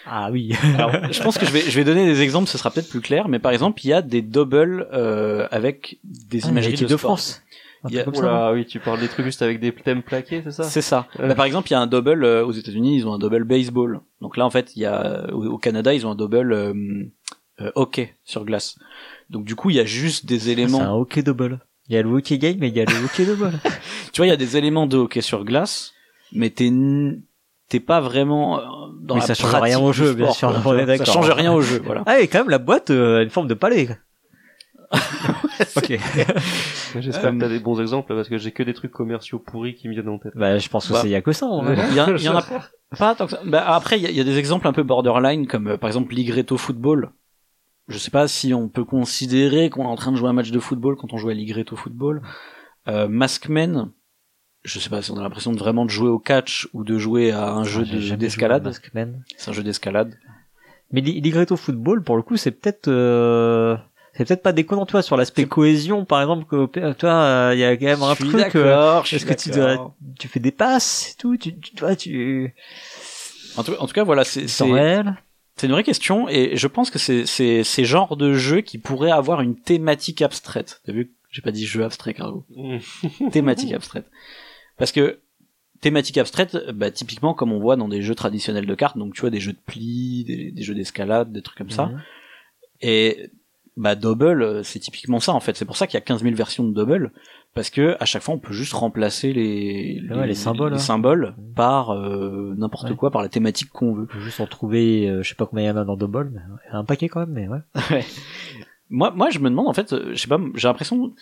Ah 0.06 0.30
oui. 0.32 0.52
Alors, 0.76 0.92
je 1.12 1.22
pense 1.22 1.38
que 1.38 1.46
je 1.46 1.50
vais, 1.52 1.60
je 1.60 1.76
vais 1.78 1.84
donner 1.84 2.06
des 2.06 2.22
exemples, 2.22 2.48
ce 2.48 2.58
sera 2.58 2.70
peut-être 2.70 2.88
plus 2.88 3.00
clair, 3.00 3.28
mais 3.28 3.38
par 3.38 3.52
exemple, 3.52 3.80
il 3.84 3.88
y 3.88 3.92
a 3.92 4.02
des 4.02 4.22
doubles 4.22 4.88
euh, 4.92 5.46
avec 5.50 5.98
des 6.04 6.44
Ah, 6.46 6.48
imageries 6.48 6.74
de. 6.86 6.96
France. 6.96 7.42
Il 7.90 7.94
y 7.94 8.00
a- 8.00 8.08
Oula, 8.08 8.52
oui, 8.54 8.64
tu 8.64 8.80
parles 8.80 8.98
des 9.00 9.08
trucs 9.08 9.26
juste 9.26 9.42
avec 9.42 9.60
des 9.60 9.70
thèmes 9.70 10.02
plaqués, 10.02 10.40
c'est 10.42 10.52
ça? 10.52 10.62
C'est 10.62 10.80
ça. 10.80 11.06
Bah, 11.18 11.34
par 11.34 11.44
exemple, 11.44 11.68
il 11.68 11.72
y 11.72 11.74
a 11.74 11.80
un 11.80 11.86
double 11.86 12.24
euh, 12.24 12.42
aux 12.44 12.52
États-Unis, 12.52 12.96
ils 12.96 13.06
ont 13.06 13.12
un 13.12 13.18
double 13.18 13.44
baseball. 13.44 14.00
Donc 14.22 14.38
là, 14.38 14.46
en 14.46 14.50
fait, 14.50 14.74
il 14.74 14.80
y 14.80 14.86
a 14.86 15.26
au, 15.34 15.44
au 15.44 15.58
Canada, 15.58 15.92
ils 15.92 16.06
ont 16.06 16.10
un 16.12 16.14
double 16.14 16.52
euh, 16.54 16.72
euh, 17.60 17.70
hockey 17.74 18.14
sur 18.24 18.46
glace. 18.46 18.78
Donc 19.28 19.44
du 19.44 19.54
coup, 19.54 19.68
il 19.68 19.76
y 19.76 19.80
a 19.80 19.84
juste 19.84 20.24
des 20.24 20.38
C'est 20.40 20.52
éléments. 20.52 20.80
un 20.80 20.92
hockey 20.94 21.22
double. 21.22 21.60
Il 21.90 21.94
y 21.94 21.98
a 21.98 22.02
le 22.02 22.08
hockey 22.08 22.38
game 22.38 22.62
et 22.62 22.68
il 22.68 22.74
y 22.74 22.80
a 22.80 22.86
le 22.86 23.04
hockey 23.04 23.26
double. 23.26 23.52
tu 24.12 24.16
vois, 24.18 24.26
il 24.26 24.30
y 24.30 24.32
a 24.32 24.36
des 24.38 24.56
éléments 24.56 24.86
de 24.86 24.96
hockey 24.96 25.20
sur 25.20 25.44
glace, 25.44 25.92
mais 26.32 26.48
t'es 26.48 26.70
t'es 27.78 27.80
pas 27.80 28.00
vraiment 28.00 28.58
euh, 28.58 28.62
dans 29.00 29.16
la 29.16 29.20
ça 29.22 29.34
change 29.34 29.54
rien 29.54 29.78
au 29.80 29.92
jeu, 29.92 30.14
bien 30.14 30.26
sport, 30.32 30.36
sûr, 30.36 30.62
quoi. 30.62 30.72
on 30.74 30.78
est 30.78 30.96
Ça 30.98 31.04
change 31.04 31.30
rien 31.30 31.52
au 31.52 31.60
jeu, 31.60 31.80
voilà. 31.84 32.02
Ah, 32.06 32.20
et 32.20 32.28
quand 32.28 32.38
même, 32.38 32.50
la 32.50 32.58
boîte 32.58 32.90
euh, 32.90 33.18
a 33.18 33.22
une 33.22 33.30
forme 33.30 33.48
de 33.48 33.54
palais. 33.54 33.88
ok. 35.76 35.98
J'espère 37.00 37.30
Euh, 37.30 37.32
que 37.32 37.40
t'as 37.40 37.48
des 37.48 37.58
bons 37.58 37.80
exemples 37.80 38.14
parce 38.14 38.28
que 38.28 38.38
j'ai 38.38 38.52
que 38.52 38.62
des 38.62 38.74
trucs 38.74 38.92
commerciaux 38.92 39.38
pourris 39.38 39.74
qui 39.74 39.88
me 39.88 39.92
viennent 39.94 40.08
en 40.08 40.18
tête. 40.18 40.32
Bah, 40.36 40.58
je 40.58 40.68
pense 40.68 40.86
que 40.88 40.92
Bah. 40.92 41.00
c'est, 41.02 41.08
il 41.08 41.12
y 41.12 41.14
a 41.16 41.22
que 41.22 41.32
ça. 41.32 41.48
Il 41.90 41.94
y, 41.94 42.00
a- 42.00 42.10
il 42.10 42.22
y 42.22 42.28
en 42.28 42.36
a 42.36 42.44
pas 42.98 43.14
tant 43.14 43.26
que 43.26 43.32
ça. 43.32 43.40
Bah, 43.44 43.64
après, 43.74 43.98
il 43.98 44.02
y, 44.02 44.06
a- 44.06 44.10
il 44.10 44.16
y 44.16 44.20
a 44.20 44.24
des 44.24 44.38
exemples 44.38 44.68
un 44.68 44.72
peu 44.72 44.82
borderline, 44.84 45.46
comme 45.46 45.68
euh, 45.68 45.76
par 45.76 45.88
exemple 45.88 46.14
Ligretto 46.14 46.56
Football. 46.56 47.10
Je 47.88 47.98
sais 47.98 48.10
pas 48.10 48.28
si 48.28 48.54
on 48.54 48.68
peut 48.68 48.84
considérer 48.84 49.68
qu'on 49.68 49.82
est 49.84 49.88
en 49.88 49.96
train 49.96 50.12
de 50.12 50.16
jouer 50.16 50.28
un 50.28 50.32
match 50.32 50.50
de 50.50 50.58
football 50.60 50.96
quand 50.96 51.12
on 51.12 51.18
joue 51.18 51.28
à 51.30 51.34
Ligretto 51.34 51.76
Football. 51.76 52.22
Euh, 52.88 53.08
Maskman, 53.08 53.90
je 54.64 54.78
sais 54.78 54.88
pas 54.90 55.02
si 55.02 55.10
on 55.10 55.18
a 55.18 55.22
l'impression 55.22 55.52
de 55.52 55.58
vraiment 55.58 55.84
de 55.84 55.90
jouer 55.90 56.08
au 56.08 56.18
catch 56.18 56.68
ou 56.72 56.84
de 56.84 56.98
jouer 56.98 57.32
à 57.32 57.50
un 57.52 57.64
jeu 57.64 57.86
Ah, 57.90 57.94
de- 57.94 58.12
à 58.12 58.16
d'escalade. 58.16 58.72
C'est 59.36 59.50
un 59.50 59.52
jeu 59.52 59.62
d'escalade. 59.62 60.16
Mais 60.90 61.00
Li- 61.00 61.20
Ligretto 61.20 61.56
Football, 61.56 62.02
pour 62.02 62.16
le 62.16 62.22
coup, 62.22 62.36
c'est 62.36 62.50
peut-être, 62.50 62.88
euh, 62.88 63.76
c'est 64.16 64.24
peut-être 64.26 64.42
pas 64.42 64.52
déconnant, 64.52 64.86
tu 64.86 64.92
vois, 64.92 65.02
sur 65.02 65.16
l'aspect 65.16 65.44
cohésion, 65.46 66.04
par 66.04 66.20
exemple, 66.20 66.44
que, 66.44 66.66
tu 66.94 67.06
vois, 67.06 67.50
il 67.52 67.58
y 67.58 67.64
a 67.64 67.76
quand 67.76 67.84
même 67.86 68.02
un 68.02 68.14
truc, 68.14 68.54
euh, 68.56 69.00
est-ce 69.10 69.26
que 69.26 69.34
tu 69.34 69.50
d'accord. 69.50 69.76
dois, 69.76 69.94
tu 70.18 70.28
fais 70.28 70.40
des 70.40 70.52
passes 70.52 71.10
et 71.12 71.16
tout, 71.20 71.36
tu, 71.36 71.58
tu, 71.58 71.72
tu 71.74 71.80
vois, 71.80 71.96
tu, 71.96 72.54
En 73.56 73.64
tout, 73.64 73.72
en 73.78 73.86
tout 73.86 73.92
cas, 73.94 74.04
voilà, 74.04 74.24
c'est 74.24 74.46
c'est- 74.48 74.64
une 75.66 75.72
vraie 75.72 75.84
question 75.84 76.28
et 76.28 76.56
je 76.56 76.66
pense 76.66 76.90
que 76.90 76.98
c'est 76.98 77.26
c'est 77.26 77.62
ces 77.64 77.84
genres 77.84 78.16
de 78.16 78.34
jeux 78.34 78.60
qui 78.60 78.76
pourraient 78.78 79.10
avoir 79.12 79.40
une 79.40 79.56
thématique 79.56 80.20
abstraite. 80.22 80.80
T'as 80.84 80.92
vu 80.92 81.12
j'ai 81.30 81.42
pas 81.42 81.50
dit 81.52 81.64
jeu 81.66 81.82
abstrait, 81.84 82.14
Cargo. 82.14 82.44
thématique 83.32 83.72
abstraite. 83.72 84.06
Parce 84.76 84.92
que 84.92 85.20
thématique 85.80 86.18
abstraite, 86.18 86.56
bah, 86.74 86.90
typiquement 86.90 87.34
comme 87.34 87.52
on 87.52 87.60
voit 87.60 87.76
dans 87.76 87.88
des 87.88 88.02
jeux 88.02 88.14
traditionnels 88.14 88.66
de 88.66 88.74
cartes, 88.74 88.96
donc 88.98 89.14
tu 89.14 89.20
vois 89.20 89.30
des 89.30 89.40
jeux 89.40 89.52
de 89.52 89.58
plis, 89.66 90.24
des, 90.26 90.50
des 90.50 90.62
jeux 90.62 90.74
d'escalade, 90.74 91.32
des 91.32 91.42
trucs 91.42 91.58
comme 91.58 91.70
ça. 91.70 91.86
Mhm. 91.86 92.02
Et 92.80 93.30
bah 93.76 93.96
Double, 93.96 94.42
euh, 94.42 94.62
c'est 94.62 94.78
typiquement 94.78 95.18
ça 95.20 95.32
en 95.32 95.40
fait. 95.40 95.56
C'est 95.56 95.64
pour 95.64 95.76
ça 95.76 95.86
qu'il 95.86 95.94
y 95.94 95.98
a 95.98 96.00
15 96.00 96.22
000 96.22 96.34
versions 96.36 96.62
de 96.64 96.72
Double, 96.72 97.12
parce 97.54 97.70
que 97.70 97.96
à 98.00 98.04
chaque 98.04 98.22
fois 98.22 98.34
on 98.34 98.38
peut 98.38 98.52
juste 98.52 98.72
remplacer 98.72 99.32
les 99.32 100.00
Ouais, 100.10 100.26
les 100.28 100.34
symboles, 100.34 100.70
les 100.72 100.76
hein. 100.76 100.80
symboles 100.80 101.34
Mhm. 101.36 101.54
par 101.54 101.90
euh, 101.90 102.54
n'importe 102.56 102.90
Ouais. 102.90 102.96
quoi, 102.96 103.10
par 103.10 103.22
la 103.22 103.28
thématique 103.28 103.70
qu'on 103.70 103.94
veut. 103.94 104.04
On 104.04 104.06
peut 104.06 104.20
juste 104.20 104.40
en 104.40 104.46
trouver, 104.46 105.08
euh, 105.08 105.22
je 105.22 105.28
sais 105.28 105.34
pas 105.34 105.46
combien 105.46 105.64
il 105.64 105.68
y 105.68 105.70
en 105.70 105.76
a 105.76 105.84
dans 105.84 105.96
Double, 105.96 106.30
mais 106.32 106.40
un 106.72 106.84
paquet 106.84 107.08
quand 107.08 107.20
même, 107.20 107.32
mais 107.32 107.48
ouais. 107.48 107.60
Ouais. 107.90 108.04
Moi, 108.90 109.10
moi, 109.10 109.30
je 109.30 109.38
me 109.40 109.48
demande 109.50 109.66
en 109.66 109.72
fait, 109.72 109.92
euh, 109.92 110.10
je 110.14 110.20
sais 110.20 110.28
pas, 110.28 110.38
j'ai 110.54 110.68
l'impression 110.68 111.12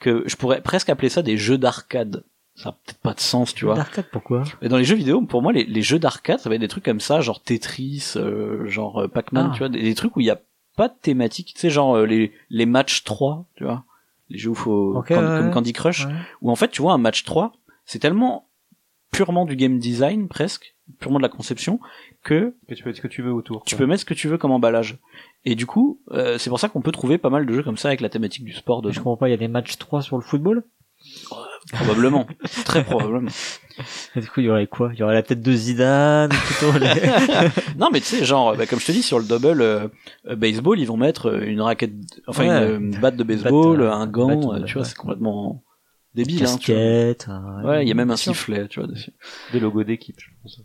que 0.00 0.24
je 0.26 0.36
pourrais 0.36 0.62
presque 0.62 0.88
appeler 0.88 1.10
ça 1.10 1.22
des 1.22 1.36
jeux 1.36 1.58
d'arcade. 1.58 2.24
Ça 2.62 2.70
a 2.70 2.72
peut-être 2.72 2.98
pas 3.00 3.14
de 3.14 3.20
sens, 3.20 3.54
tu 3.54 3.64
vois. 3.64 3.74
D'arcade, 3.74 4.06
pourquoi? 4.12 4.42
Mais 4.60 4.68
dans 4.68 4.76
les 4.76 4.84
jeux 4.84 4.96
vidéo, 4.96 5.20
pour 5.22 5.40
moi, 5.42 5.52
les, 5.52 5.64
les 5.64 5.82
jeux 5.82 5.98
d'arcade, 5.98 6.38
ça 6.40 6.48
va 6.48 6.56
être 6.56 6.60
des 6.60 6.68
trucs 6.68 6.84
comme 6.84 7.00
ça, 7.00 7.20
genre 7.20 7.40
Tetris, 7.42 8.12
euh, 8.16 8.66
genre 8.68 9.02
euh, 9.02 9.08
Pac-Man, 9.08 9.48
Ah. 9.50 9.52
tu 9.54 9.58
vois, 9.60 9.68
des, 9.68 9.82
des 9.82 9.94
trucs 9.94 10.16
où 10.16 10.20
il 10.20 10.26
y 10.26 10.30
a 10.30 10.38
pas 10.76 10.88
de 10.88 10.94
thématique, 11.00 11.52
tu 11.54 11.60
sais, 11.60 11.70
genre 11.70 11.96
euh, 11.96 12.06
les, 12.06 12.32
les 12.50 12.66
matchs 12.66 13.04
3, 13.04 13.44
tu 13.56 13.64
vois, 13.64 13.84
les 14.28 14.38
jeux 14.38 14.50
où 14.50 14.54
faut, 14.54 14.92
comme, 14.92 15.16
ouais, 15.16 15.22
comme 15.38 15.46
ouais. 15.46 15.52
Candy 15.52 15.72
Crush, 15.72 16.04
Ouais. 16.06 16.12
où 16.42 16.50
en 16.50 16.56
fait, 16.56 16.68
tu 16.68 16.82
vois, 16.82 16.92
un 16.92 16.98
match 16.98 17.24
3, 17.24 17.52
c'est 17.86 17.98
tellement 17.98 18.46
purement 19.10 19.44
du 19.46 19.56
game 19.56 19.78
design, 19.78 20.28
presque, 20.28 20.74
purement 20.98 21.18
de 21.18 21.22
la 21.22 21.28
conception, 21.28 21.80
que 22.22 22.54
Que 22.68 22.74
tu 22.74 22.82
peux 22.82 22.90
mettre 22.90 22.98
ce 22.98 23.02
que 23.02 23.08
tu 23.08 23.22
veux 23.22 23.32
autour. 23.32 23.64
tu 23.64 23.74
quoi. 23.74 23.78
peux 23.84 23.86
mettre 23.88 24.00
ce 24.00 24.04
que 24.06 24.14
tu 24.14 24.28
veux 24.28 24.38
comme 24.38 24.52
emballage. 24.52 24.98
Et 25.46 25.54
du 25.54 25.64
coup, 25.66 25.98
euh, 26.12 26.36
c'est 26.38 26.50
pour 26.50 26.60
ça 26.60 26.68
qu'on 26.68 26.82
peut 26.82 26.92
trouver 26.92 27.16
pas 27.18 27.30
mal 27.30 27.46
de 27.46 27.52
jeux 27.54 27.62
comme 27.62 27.76
ça 27.78 27.88
avec 27.88 28.00
la 28.02 28.08
thématique 28.10 28.44
du 28.44 28.52
sport 28.52 28.82
je 28.92 28.98
comprends 28.98 29.16
pas, 29.16 29.28
il 29.28 29.30
y 29.32 29.34
a 29.34 29.38
des 29.38 29.48
matchs 29.48 29.78
3 29.78 30.02
sur 30.02 30.16
le 30.16 30.22
football? 30.22 30.62
Probablement. 31.72 32.26
Très 32.64 32.82
probablement. 32.84 33.30
Et 34.16 34.20
du 34.20 34.26
coup, 34.28 34.40
il 34.40 34.46
y 34.46 34.50
aurait 34.50 34.66
quoi? 34.66 34.90
Il 34.92 34.98
y 34.98 35.02
aurait 35.02 35.14
la 35.14 35.22
tête 35.22 35.42
de 35.42 35.52
Zidane, 35.52 36.30
plutôt, 36.30 36.72
les- 36.78 37.48
Non, 37.78 37.90
mais 37.92 38.00
tu 38.00 38.06
sais, 38.06 38.24
genre, 38.24 38.56
bah, 38.56 38.66
comme 38.66 38.80
je 38.80 38.86
te 38.86 38.92
dis, 38.92 39.02
sur 39.02 39.18
le 39.18 39.24
double 39.24 39.60
euh, 39.62 39.88
euh, 40.26 40.36
baseball, 40.36 40.78
ils 40.80 40.86
vont 40.86 40.96
mettre 40.96 41.26
euh, 41.30 41.44
une 41.44 41.60
raquette, 41.60 41.92
enfin 42.26 42.42
Ouais. 42.48 42.74
une, 42.76 42.94
euh, 42.94 42.98
batte 43.00 43.16
de 43.16 43.24
baseball, 43.24 43.78
Batte, 43.78 43.92
un 43.92 44.06
gant, 44.06 44.28
batte, 44.50 44.62
euh, 44.62 44.64
tu 44.64 44.72
vois, 44.74 44.82
ouais. 44.82 44.88
c'est 44.88 44.96
complètement 44.96 45.62
débile. 46.14 46.42
Hein, 46.44 46.56
tu 46.58 46.72
vois. 46.72 46.80
casquette. 46.80 47.26
un- 47.28 47.62
Ouais, 47.64 47.84
il 47.84 47.88
y 47.88 47.92
a 47.92 47.94
même 47.94 48.10
un 48.10 48.16
sifflet, 48.16 48.66
tu 48.68 48.80
vois, 48.80 48.88
dessus. 48.88 49.12
Des 49.52 49.60
logos 49.60 49.84
d'équipe, 49.84 50.16
je 50.18 50.28
pense. 50.42 50.60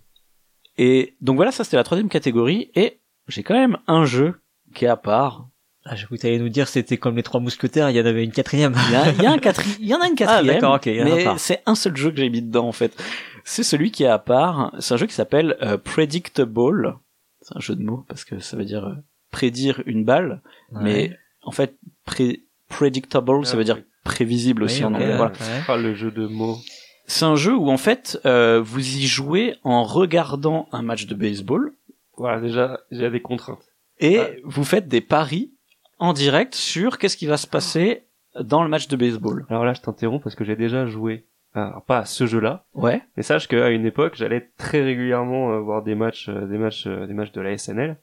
Et 0.77 1.15
donc 1.21 1.35
voilà, 1.37 1.51
ça 1.51 1.63
c'était 1.63 1.77
la 1.77 1.83
troisième 1.83 2.09
catégorie. 2.09 2.71
Et 2.75 2.99
j'ai 3.27 3.43
quand 3.43 3.53
même 3.53 3.77
un 3.87 4.05
jeu 4.05 4.41
qui 4.73 4.85
est 4.85 4.89
à 4.89 4.97
part. 4.97 5.47
Ah, 5.87 5.95
j'ai 5.95 6.05
cru 6.05 6.17
que 6.17 6.21
t'allais 6.23 6.39
nous 6.39 6.49
dire 6.49 6.67
c'était 6.67 6.97
comme 6.97 7.15
les 7.15 7.21
trois 7.23 7.39
mousquetaires, 7.39 7.89
il 7.91 7.95
y 7.95 8.01
en 8.01 8.05
avait 8.05 8.23
une 8.23 8.31
quatrième. 8.31 8.73
Il 8.87 8.93
y, 8.93 8.95
a, 8.95 9.11
il 9.11 9.21
y 9.21 9.25
a 9.27 9.31
un 9.31 9.37
quatri- 9.37 9.77
il 9.79 9.85
y 9.87 9.93
en 9.93 10.01
a 10.01 10.07
une 10.07 10.15
quatrième. 10.15 10.49
Ah, 10.49 10.53
d'accord, 10.53 10.75
ok, 10.75 10.85
il 10.87 10.95
y 10.95 11.03
en 11.03 11.05
a 11.11 11.15
mais 11.15 11.23
pas. 11.23 11.37
c'est 11.37 11.61
un 11.67 11.75
seul 11.75 11.95
jeu 11.95 12.09
que 12.11 12.17
j'ai 12.17 12.29
mis 12.29 12.41
dedans 12.41 12.67
en 12.67 12.71
fait. 12.71 12.95
C'est 13.43 13.61
celui 13.63 13.91
qui 13.91 14.03
est 14.03 14.07
à 14.07 14.17
part. 14.17 14.73
C'est 14.79 14.95
un 14.95 14.97
jeu 14.97 15.05
qui 15.05 15.13
s'appelle 15.13 15.55
euh, 15.61 15.77
Predictable. 15.77 16.97
C'est 17.41 17.55
un 17.55 17.59
jeu 17.59 17.75
de 17.75 17.83
mots 17.83 18.03
parce 18.07 18.25
que 18.25 18.39
ça 18.39 18.57
veut 18.57 18.65
dire 18.65 18.85
euh, 18.87 18.95
prédire 19.29 19.83
une 19.85 20.03
balle, 20.03 20.41
mais 20.71 21.11
en 21.43 21.51
fait 21.51 21.77
pré- 22.05 22.41
predictable 22.69 23.45
ça 23.45 23.51
Ah, 23.53 23.57
veut 23.57 23.63
dire 23.63 23.77
prévisible 24.03 24.63
aussi 24.63 24.79
Oui, 24.79 24.85
en 24.85 24.93
anglais. 24.95 25.15
Voilà. 25.15 25.31
ouais. 25.33 25.61
Ah, 25.67 25.77
le 25.77 25.93
jeu 25.93 26.09
de 26.09 26.25
mots. 26.25 26.57
C'est 27.05 27.25
un 27.25 27.35
jeu 27.35 27.55
où 27.55 27.69
en 27.69 27.77
fait 27.77 28.19
euh, 28.25 28.59
vous 28.63 28.79
y 28.97 29.05
jouez 29.05 29.55
en 29.63 29.83
regardant 29.83 30.67
un 30.71 30.81
match 30.81 31.05
de 31.05 31.13
baseball 31.13 31.71
Voilà, 32.17 32.41
déjà, 32.41 32.79
j'ai 32.89 33.11
des 33.11 33.21
contraintes. 33.21 33.59
et 33.99 34.17
Ouais. 34.17 34.41
vous 34.43 34.63
faites 34.63 34.87
des 34.87 35.01
paris 35.01 35.51
en 35.99 36.13
direct 36.13 36.55
sur 36.55 36.97
qu'est-ce 36.97 37.17
qui 37.17 37.25
va 37.27 37.37
se 37.37 37.47
passer 37.47 38.03
dans 38.39 38.63
le 38.63 38.69
match 38.69 38.87
de 38.87 38.95
baseball. 38.97 39.45
Alors 39.49 39.63
là, 39.65 39.73
je 39.73 39.81
t'interromps 39.81 40.21
parce 40.23 40.35
que 40.35 40.43
j'ai 40.43 40.55
déjà 40.55 40.85
joué. 40.87 41.25
Alors, 41.53 41.83
pas 41.85 41.99
à 41.99 42.05
ce 42.05 42.25
jeu-là, 42.25 42.65
Ouais. 42.73 43.01
mais 43.15 43.23
sache 43.23 43.47
qu'à 43.47 43.69
une 43.69 43.85
époque, 43.85 44.15
j'allais 44.17 44.49
très 44.57 44.81
régulièrement 44.83 45.53
euh, 45.53 45.59
voir 45.59 45.83
des 45.83 45.95
matchs, 45.95 46.27
euh, 46.27 46.45
des 46.47 46.57
matchs, 46.57 46.85
euh, 46.85 47.07
des 47.07 47.13
matchs 47.13 47.31
de 47.31 47.39
la 47.39 47.57
SNL. 47.57 47.95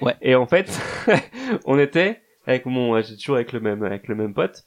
Ouais. 0.00 0.16
Et 0.22 0.34
en 0.34 0.46
fait, 0.46 0.76
on 1.66 1.78
était 1.78 2.20
avec 2.48 2.66
mon, 2.66 3.00
j'ai 3.02 3.16
toujours 3.16 3.36
avec 3.36 3.52
le 3.52 3.60
même, 3.60 3.84
avec 3.84 4.08
le 4.08 4.16
même 4.16 4.34
pote. 4.34 4.64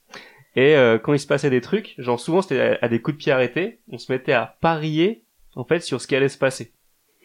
Et 0.55 0.75
euh, 0.77 0.97
quand 0.99 1.11
il 1.13 1.19
se 1.19 1.27
passait 1.27 1.49
des 1.49 1.59
trucs, 1.61 1.95
genre 1.97 2.19
souvent 2.19 2.41
c'était 2.41 2.77
à, 2.81 2.85
à 2.85 2.87
des 2.87 3.01
coups 3.01 3.17
de 3.17 3.21
pied 3.23 3.31
arrêtés, 3.33 3.79
on 3.91 3.97
se 3.97 4.09
mettait 4.11 4.31
à 4.33 4.55
parier 4.61 5.25
en 5.55 5.65
fait 5.65 5.81
sur 5.81 5.99
ce 5.99 6.07
qui 6.07 6.15
allait 6.15 6.29
se 6.29 6.37
passer. 6.37 6.71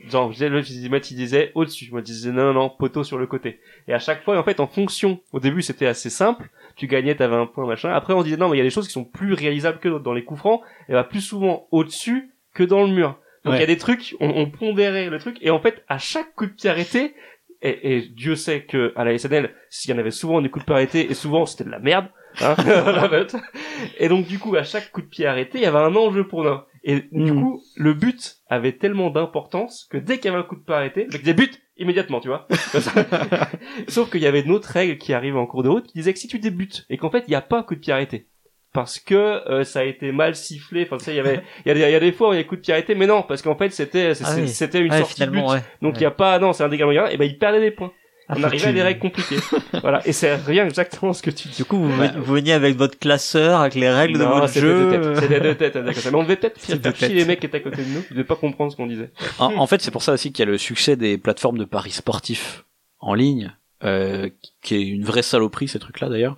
Genre, 0.08 0.32
je 0.32 0.46
je 0.46 0.88
moi, 0.88 1.00
tu 1.00 1.14
disais 1.14 1.50
au-dessus, 1.54 1.88
moi, 1.90 2.00
tu 2.02 2.12
disais 2.12 2.30
non, 2.32 2.52
non, 2.52 2.68
poteau 2.70 3.04
sur 3.04 3.18
le 3.18 3.26
côté. 3.26 3.60
Et 3.88 3.94
à 3.94 3.98
chaque 3.98 4.22
fois, 4.24 4.38
en 4.38 4.42
fait, 4.44 4.60
en 4.60 4.66
fonction, 4.66 5.20
au 5.32 5.40
début, 5.40 5.62
c'était 5.62 5.86
assez 5.86 6.10
simple, 6.10 6.48
tu 6.76 6.86
gagnais, 6.86 7.14
t'avais 7.14 7.36
un 7.36 7.46
point, 7.46 7.66
machin. 7.66 7.90
Après, 7.90 8.12
on 8.12 8.22
disait 8.22 8.36
non, 8.36 8.48
mais 8.48 8.56
il 8.56 8.58
y 8.58 8.62
a 8.62 8.64
des 8.64 8.70
choses 8.70 8.86
qui 8.86 8.92
sont 8.92 9.04
plus 9.04 9.32
réalisables 9.32 9.78
que 9.78 9.88
d'autres. 9.88 10.04
Dans 10.04 10.12
les 10.12 10.24
coups 10.24 10.40
francs, 10.40 10.60
et 10.88 10.92
bah, 10.92 11.04
plus 11.04 11.20
souvent 11.20 11.66
au-dessus 11.70 12.30
que 12.54 12.62
dans 12.64 12.82
le 12.82 12.88
mur. 12.92 13.08
Donc, 13.44 13.52
il 13.52 13.56
Ouais. 13.56 13.60
y 13.60 13.62
a 13.62 13.66
des 13.66 13.76
trucs, 13.76 14.14
on, 14.20 14.28
on 14.30 14.50
pondérait 14.50 15.10
le 15.10 15.18
truc, 15.18 15.36
et 15.42 15.50
en 15.50 15.60
fait, 15.60 15.84
à 15.88 15.98
chaque 15.98 16.34
coup 16.34 16.46
de 16.46 16.52
pied 16.52 16.70
arrêté, 16.70 17.14
et, 17.62 17.96
et 17.96 18.00
Dieu 18.08 18.36
sait 18.36 18.62
que 18.62 18.92
à 18.96 19.04
la 19.04 19.16
SNL, 19.18 19.54
s'il 19.70 19.90
y 19.90 19.94
en 19.94 19.98
avait 19.98 20.10
souvent 20.10 20.40
des 20.42 20.48
coups 20.50 20.64
de 20.64 20.66
pied 20.66 20.74
arrêtés, 20.74 21.10
et 21.10 21.14
souvent 21.14 21.44
c'était 21.46 21.64
de 21.64 21.70
la 21.70 21.78
merde, 21.78 22.06
hein, 22.40 22.54
et 23.98 24.08
donc 24.08 24.26
du 24.26 24.38
coup, 24.38 24.54
à 24.56 24.62
chaque 24.64 24.90
coup 24.92 25.02
de 25.02 25.06
pied 25.06 25.26
arrêté, 25.26 25.58
il 25.58 25.62
y 25.62 25.66
avait 25.66 25.78
un 25.78 25.94
enjeu 25.94 26.26
pour 26.26 26.42
l'un. 26.44 26.64
Et 26.86 27.00
du 27.12 27.32
Mm. 27.32 27.40
coup, 27.40 27.62
le 27.76 27.94
but 27.94 28.36
avait 28.48 28.72
tellement 28.72 29.08
d'importance 29.10 29.86
que 29.90 29.96
dès 29.96 30.18
qu'il 30.18 30.26
y 30.30 30.34
avait 30.34 30.42
un 30.42 30.46
coup 30.46 30.56
de 30.56 30.60
pied 30.60 30.74
arrêté, 30.74 31.04
le 31.04 31.12
mec 31.12 31.20
disait 31.22 31.32
but 31.34 31.60
immédiatement, 31.78 32.20
tu 32.20 32.28
vois. 32.28 32.46
Sauf 33.88 34.10
qu'il 34.10 34.20
y 34.22 34.26
avait 34.26 34.40
une 34.40 34.50
autre 34.50 34.68
règle 34.70 34.98
qui 34.98 35.12
arrive 35.12 35.36
en 35.36 35.46
cours 35.46 35.62
de 35.62 35.68
route 35.68 35.86
qui 35.86 35.94
disait 35.94 36.12
que 36.12 36.18
si 36.18 36.28
tu 36.28 36.38
débutes 36.38 36.84
et 36.90 36.96
qu'en 36.98 37.10
fait 37.10 37.24
il 37.26 37.30
n'y 37.30 37.36
a 37.36 37.40
pas 37.40 37.62
coup 37.62 37.74
de 37.74 37.80
pied 37.80 37.92
arrêté 37.92 38.28
parce 38.72 38.98
que 38.98 39.14
euh, 39.14 39.62
ça 39.62 39.80
a 39.80 39.84
été 39.84 40.10
mal 40.10 40.34
sifflé, 40.34 40.82
enfin 40.82 40.96
tu 40.96 41.04
sais, 41.04 41.12
il 41.12 41.16
y 41.16 41.20
avait, 41.20 41.42
il 41.64 41.68
y 41.68 41.70
a 41.70 41.74
des, 41.74 41.80
il 41.80 41.90
y 41.92 41.94
a 41.94 42.00
des 42.00 42.10
fois 42.12 42.30
où 42.30 42.32
il 42.32 42.38
y 42.38 42.40
a 42.40 42.44
coup 42.44 42.56
de 42.56 42.60
pied 42.60 42.72
arrêté, 42.74 42.96
mais 42.96 43.06
non, 43.06 43.22
parce 43.22 43.40
qu'en 43.40 43.56
fait 43.56 43.70
c'était, 43.70 44.12
Ah 44.24 44.34
oui. 44.36 44.48
c'était 44.48 44.80
une 44.80 44.90
Ouais, 44.90 44.98
sortie 44.98 45.24
de 45.24 45.30
but. 45.30 45.40
ouais. 45.42 45.60
Donc 45.80 45.94
il 45.98 46.02
y 46.02 46.06
a 46.06 46.10
pas, 46.10 46.38
non, 46.40 46.52
c'est 46.52 46.64
un 46.64 46.68
dégagement, 46.68 47.06
et 47.06 47.16
ben 47.16 47.24
il 47.24 47.38
perdait 47.38 47.60
des 47.60 47.70
points. 47.70 47.92
Ah, 48.28 48.34
On 48.36 48.40
faut 48.40 48.46
arrivait 48.46 48.64
à 48.64 48.68
que 48.68 48.72
des 48.72 48.78
tu- 48.80 48.84
règles 48.84 49.00
compliquées. 49.00 49.36
voilà. 49.82 50.00
Et 50.06 50.12
c'est 50.12 50.34
rien 50.34 50.64
exactement 50.66 51.12
ce 51.12 51.22
que 51.22 51.30
tu 51.30 51.48
dis. 51.48 51.56
Du 51.56 51.64
coup, 51.66 51.76
vous, 51.78 51.90
vous 51.90 52.34
veniez 52.34 52.52
avec 52.52 52.76
votre 52.76 52.98
classeur, 52.98 53.60
avec 53.60 53.74
les 53.74 53.90
règles 53.90 54.18
de 54.18 54.24
votre 54.24 54.48
c'était 54.48 54.60
jeu. 54.60 55.14
C'était 55.20 55.40
de 55.40 55.52
tête, 55.52 55.76
d'accord. 55.76 56.02
Mais 56.10 56.18
on 56.18 56.22
devait 56.22 56.36
peut-être 56.36 56.58
faire 56.58 56.96
chier 56.96 57.08
les 57.10 57.24
mecs 57.26 57.40
qui 57.40 57.46
étaient 57.46 57.58
à 57.58 57.60
côté 57.60 57.82
de 57.84 57.88
nous. 57.90 58.02
Ils 58.10 58.14
devaient 58.16 58.24
pas 58.24 58.36
comprendre 58.36 58.72
ce 58.72 58.76
qu'on 58.76 58.86
disait. 58.86 59.10
En, 59.38 59.54
en 59.56 59.66
fait, 59.66 59.82
c'est 59.82 59.90
pour 59.90 60.02
ça 60.02 60.12
aussi 60.12 60.32
qu'il 60.32 60.44
y 60.44 60.48
a 60.48 60.50
le 60.50 60.56
succès 60.58 60.96
des 60.96 61.18
plateformes 61.18 61.58
de 61.58 61.64
paris 61.64 61.90
sportifs 61.90 62.64
en 62.98 63.12
ligne, 63.12 63.54
euh, 63.84 64.30
qui 64.62 64.74
est 64.76 64.82
une 64.86 65.04
vraie 65.04 65.22
saloperie 65.22 65.68
ces 65.68 65.78
trucs-là 65.78 66.08
d'ailleurs. 66.08 66.36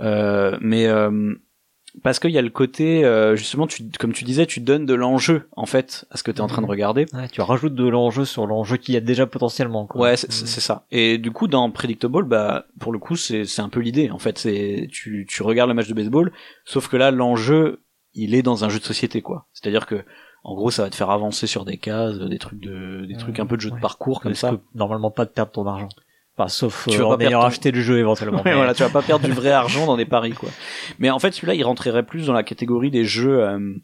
Euh, 0.00 0.58
mais 0.60 0.86
euh, 0.86 1.34
parce 2.02 2.18
qu'il 2.18 2.30
y 2.30 2.38
a 2.38 2.42
le 2.42 2.48
côté, 2.50 3.04
euh, 3.04 3.36
justement, 3.36 3.66
tu, 3.66 3.84
comme 4.00 4.12
tu 4.12 4.24
disais, 4.24 4.46
tu 4.46 4.60
donnes 4.60 4.86
de 4.86 4.94
l'enjeu 4.94 5.48
en 5.56 5.66
fait 5.66 6.06
à 6.10 6.16
ce 6.16 6.22
que 6.22 6.30
tu 6.30 6.38
es 6.38 6.40
en 6.40 6.46
train 6.46 6.62
de 6.62 6.66
regarder. 6.66 7.06
Ouais, 7.12 7.28
tu 7.28 7.40
rajoutes 7.42 7.74
de 7.74 7.86
l'enjeu 7.86 8.24
sur 8.24 8.46
l'enjeu 8.46 8.76
qu'il 8.78 8.94
y 8.94 8.96
a 8.96 9.00
déjà 9.00 9.26
potentiellement. 9.26 9.86
Quoi. 9.86 10.00
Ouais, 10.00 10.16
c'est 10.16 10.32
c'est- 10.32 10.46
c'est 10.46 10.60
ça. 10.62 10.86
Et 10.90 11.18
du 11.18 11.30
coup, 11.32 11.48
dans 11.48 11.70
Predictable, 11.70 12.24
bah, 12.24 12.64
pour 12.80 12.92
le 12.92 12.98
coup, 12.98 13.16
c'est 13.16 13.44
c'est 13.44 13.60
un 13.62 13.68
peu 13.68 13.80
l'idée. 13.80 14.10
En 14.10 14.18
fait, 14.18 14.38
c'est 14.38 14.88
tu 14.90 15.26
tu 15.28 15.42
regardes 15.42 15.68
le 15.68 15.74
match 15.74 15.88
de 15.88 15.94
baseball, 15.94 16.32
sauf 16.64 16.88
que 16.88 16.96
là, 16.96 17.10
l'enjeu, 17.10 17.82
il 18.14 18.34
est 18.34 18.42
dans 18.42 18.64
un 18.64 18.68
jeu 18.68 18.78
de 18.78 18.84
société, 18.84 19.20
quoi. 19.22 19.46
C'est-à-dire 19.52 19.86
que, 19.86 20.02
en 20.44 20.54
gros, 20.54 20.70
ça 20.70 20.82
va 20.82 20.90
te 20.90 20.96
faire 20.96 21.10
avancer 21.10 21.46
sur 21.46 21.64
des 21.64 21.76
cases, 21.76 22.18
des 22.18 22.38
trucs 22.38 22.60
de 22.60 23.04
des 23.06 23.16
trucs 23.16 23.38
un 23.38 23.46
peu 23.46 23.56
de 23.56 23.60
jeu 23.62 23.70
de 23.70 23.78
parcours 23.80 24.20
comme 24.20 24.32
Comme 24.32 24.36
ça. 24.36 24.56
normalement 24.74 25.10
pas 25.10 25.24
de 25.24 25.30
perdre 25.30 25.52
ton 25.52 25.66
argent. 25.66 25.88
Enfin, 26.36 26.48
sauf 26.48 26.88
Tu 26.88 26.96
euh, 26.96 27.02
vas 27.02 27.08
pas 27.10 27.14
en 27.16 27.20
ayant 27.20 27.28
perdre 27.30 27.42
ton- 27.44 27.48
acheté 27.48 27.70
le 27.72 27.80
jeu 27.82 27.98
éventuellement. 27.98 28.38
Ouais, 28.44 28.50
mais- 28.50 28.54
voilà, 28.54 28.72
tu 28.74 28.82
vas 28.82 28.88
pas 28.88 29.02
perdre 29.02 29.24
du 29.26 29.32
vrai 29.32 29.50
argent 29.50 29.86
dans 29.86 29.96
des 29.96 30.06
paris, 30.06 30.32
quoi. 30.32 30.48
Mais 30.98 31.10
en 31.10 31.18
fait, 31.18 31.32
celui-là, 31.32 31.54
il 31.54 31.62
rentrerait 31.64 32.04
plus 32.04 32.26
dans 32.26 32.32
la 32.32 32.42
catégorie 32.42 32.90
des 32.90 33.04
jeux 33.04 33.42
euh, 33.42 33.74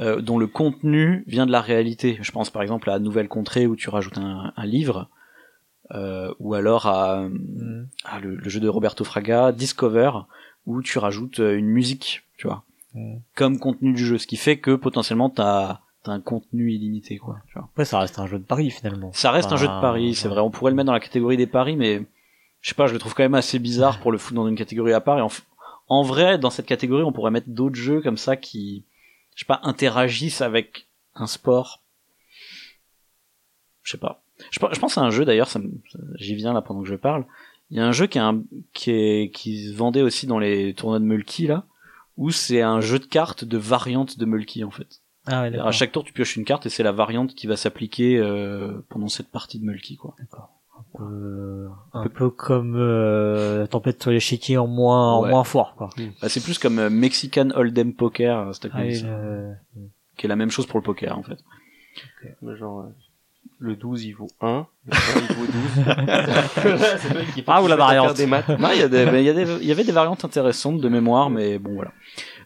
euh, 0.00 0.20
dont 0.22 0.38
le 0.38 0.46
contenu 0.46 1.22
vient 1.26 1.44
de 1.46 1.52
la 1.52 1.60
réalité. 1.60 2.18
Je 2.22 2.32
pense 2.32 2.48
par 2.50 2.62
exemple 2.62 2.88
à 2.90 2.98
Nouvelle 2.98 3.28
Contrée 3.28 3.66
où 3.66 3.76
tu 3.76 3.90
rajoutes 3.90 4.16
un, 4.16 4.52
un 4.56 4.66
livre, 4.66 5.08
euh, 5.94 6.32
ou 6.38 6.54
alors 6.54 6.86
à, 6.86 7.28
Mm. 7.28 7.88
à 8.04 8.20
le, 8.20 8.36
le 8.36 8.48
jeu 8.48 8.60
de 8.60 8.68
Roberto 8.68 9.04
Fraga, 9.04 9.52
Discover, 9.52 10.12
où 10.66 10.80
tu 10.80 10.98
rajoutes 10.98 11.40
euh, 11.40 11.58
une 11.58 11.66
musique, 11.68 12.22
tu 12.38 12.46
vois, 12.46 12.62
Mm. 12.94 13.16
comme 13.34 13.58
contenu 13.58 13.92
du 13.92 14.04
jeu, 14.06 14.16
ce 14.16 14.26
qui 14.26 14.36
fait 14.36 14.56
que 14.58 14.74
potentiellement 14.74 15.28
t'as 15.28 15.80
as 16.10 16.12
un 16.12 16.20
contenu 16.20 16.72
illimité, 16.72 17.18
quoi. 17.18 17.38
Tu 17.48 17.54
vois. 17.54 17.68
Après, 17.72 17.84
ça 17.84 17.98
reste 18.00 18.18
un 18.18 18.26
jeu 18.26 18.38
de 18.38 18.44
pari 18.44 18.70
finalement. 18.70 19.12
Ça 19.12 19.30
reste 19.30 19.52
un 19.52 19.56
jeu 19.56 19.66
de 19.66 19.80
paris, 19.80 20.14
c'est 20.14 20.28
vrai. 20.28 20.40
On 20.40 20.50
pourrait 20.50 20.70
le 20.72 20.76
mettre 20.76 20.86
dans 20.86 20.92
la 20.92 21.00
catégorie 21.00 21.36
des 21.36 21.46
paris, 21.46 21.76
mais 21.76 22.02
je 22.60 22.68
sais 22.68 22.74
pas, 22.74 22.86
je 22.86 22.92
le 22.92 22.98
trouve 22.98 23.14
quand 23.14 23.22
même 23.22 23.34
assez 23.34 23.58
bizarre 23.58 24.00
pour 24.00 24.12
le 24.12 24.18
foutre 24.18 24.34
dans 24.36 24.46
une 24.48 24.56
catégorie 24.56 24.92
à 24.92 25.00
part. 25.00 25.18
Et 25.18 25.22
en, 25.22 25.28
f- 25.28 25.42
en 25.88 26.02
vrai, 26.02 26.38
dans 26.38 26.50
cette 26.50 26.66
catégorie, 26.66 27.02
on 27.02 27.12
pourrait 27.12 27.30
mettre 27.30 27.48
d'autres 27.48 27.76
jeux 27.76 28.00
comme 28.00 28.16
ça 28.16 28.36
qui, 28.36 28.84
je 29.34 29.40
sais 29.40 29.46
pas, 29.46 29.60
interagissent 29.64 30.40
avec 30.40 30.86
un 31.14 31.26
sport. 31.26 31.82
Je 33.82 33.92
sais 33.92 33.98
pas. 33.98 34.22
Je, 34.50 34.58
pe- 34.60 34.72
je 34.72 34.78
pense 34.78 34.96
à 34.98 35.02
un 35.02 35.10
jeu 35.10 35.24
d'ailleurs, 35.24 35.48
ça 35.48 35.58
me- 35.58 35.70
ça- 35.90 35.98
j'y 36.16 36.34
viens 36.34 36.52
là 36.52 36.62
pendant 36.62 36.82
que 36.82 36.88
je 36.88 36.94
parle. 36.94 37.24
Il 37.70 37.76
y 37.76 37.80
a 37.80 37.86
un 37.86 37.92
jeu 37.92 38.06
qui, 38.06 38.18
est 38.18 38.22
un, 38.22 38.42
qui, 38.74 38.90
est, 38.90 39.30
qui 39.34 39.68
se 39.68 39.74
vendait 39.74 40.02
aussi 40.02 40.26
dans 40.26 40.38
les 40.38 40.74
tournois 40.74 40.98
de 40.98 41.04
Mulky 41.04 41.46
là, 41.46 41.64
où 42.16 42.30
c'est 42.30 42.60
un 42.60 42.80
jeu 42.80 42.98
de 42.98 43.06
cartes 43.06 43.44
de 43.44 43.56
variante 43.56 44.18
de 44.18 44.24
Mulky 44.26 44.62
en 44.64 44.70
fait. 44.70 45.00
Ah 45.26 45.42
ouais, 45.42 45.58
À 45.58 45.70
chaque 45.70 45.92
tour, 45.92 46.04
tu 46.04 46.12
pioches 46.12 46.36
une 46.36 46.44
carte 46.44 46.66
et 46.66 46.68
c'est 46.68 46.82
la 46.82 46.92
variante 46.92 47.34
qui 47.34 47.46
va 47.46 47.56
s'appliquer 47.56 48.18
euh, 48.18 48.84
pendant 48.88 49.08
cette 49.08 49.28
partie 49.30 49.58
de 49.60 49.64
Mulky, 49.64 49.96
quoi. 49.96 50.14
Euh, 51.00 51.68
un 51.92 52.08
peu 52.08 52.28
comme 52.28 52.74
euh, 52.76 53.66
Tempête 53.66 54.02
sur 54.02 54.10
l'échiquier 54.10 54.58
en 54.58 54.66
moins, 54.66 55.18
Ouais. 55.20 55.28
en 55.28 55.30
moins 55.30 55.44
fort 55.44 55.74
quoi. 55.76 55.90
Bah, 56.20 56.28
c'est 56.28 56.42
plus 56.42 56.58
comme 56.58 56.78
euh, 56.78 56.90
Mexican 56.90 57.48
Hold'em 57.54 57.94
Poker, 57.94 58.38
euh, 58.48 58.52
c'était 58.52 58.68
Ah, 58.74 58.80
euh, 58.82 59.52
qui 60.16 60.26
est 60.26 60.28
la 60.28 60.36
même 60.36 60.50
chose 60.50 60.66
pour 60.66 60.78
le 60.80 60.84
poker 60.84 61.16
en 61.16 61.22
fait. 61.22 61.38
Genre, 62.58 62.80
euh, 62.80 62.94
le 63.58 63.76
12 63.76 64.04
il 64.04 64.12
vaut 64.12 64.28
1, 64.40 64.66
le 64.86 64.92
1 64.92 64.96
il 65.30 65.36
vaut 65.36 65.46
12. 65.46 65.54
C'est 66.98 67.08
le 67.14 67.18
mec 67.20 67.26
qui 67.28 67.42
fait 67.42 67.44
Ah, 67.46 67.62
ou 67.62 67.68
la 67.68 67.76
variante. 67.76 68.16
des 68.16 68.26
maths. 68.26 68.48
Non, 68.48 68.68
il 68.74 68.80
y, 68.80 68.82
a 68.82 68.88
des- 68.88 69.04
il 69.04 69.22
y, 69.24 69.30
a 69.30 69.32
des- 69.34 69.58
il 69.62 69.66
y 69.66 69.72
avait 69.72 69.84
des 69.84 69.92
variantes 69.92 70.24
intéressantes 70.24 70.80
de 70.80 70.88
mémoire, 70.88 71.30
mais 71.30 71.58
bon 71.58 71.74
voilà. 71.74 71.92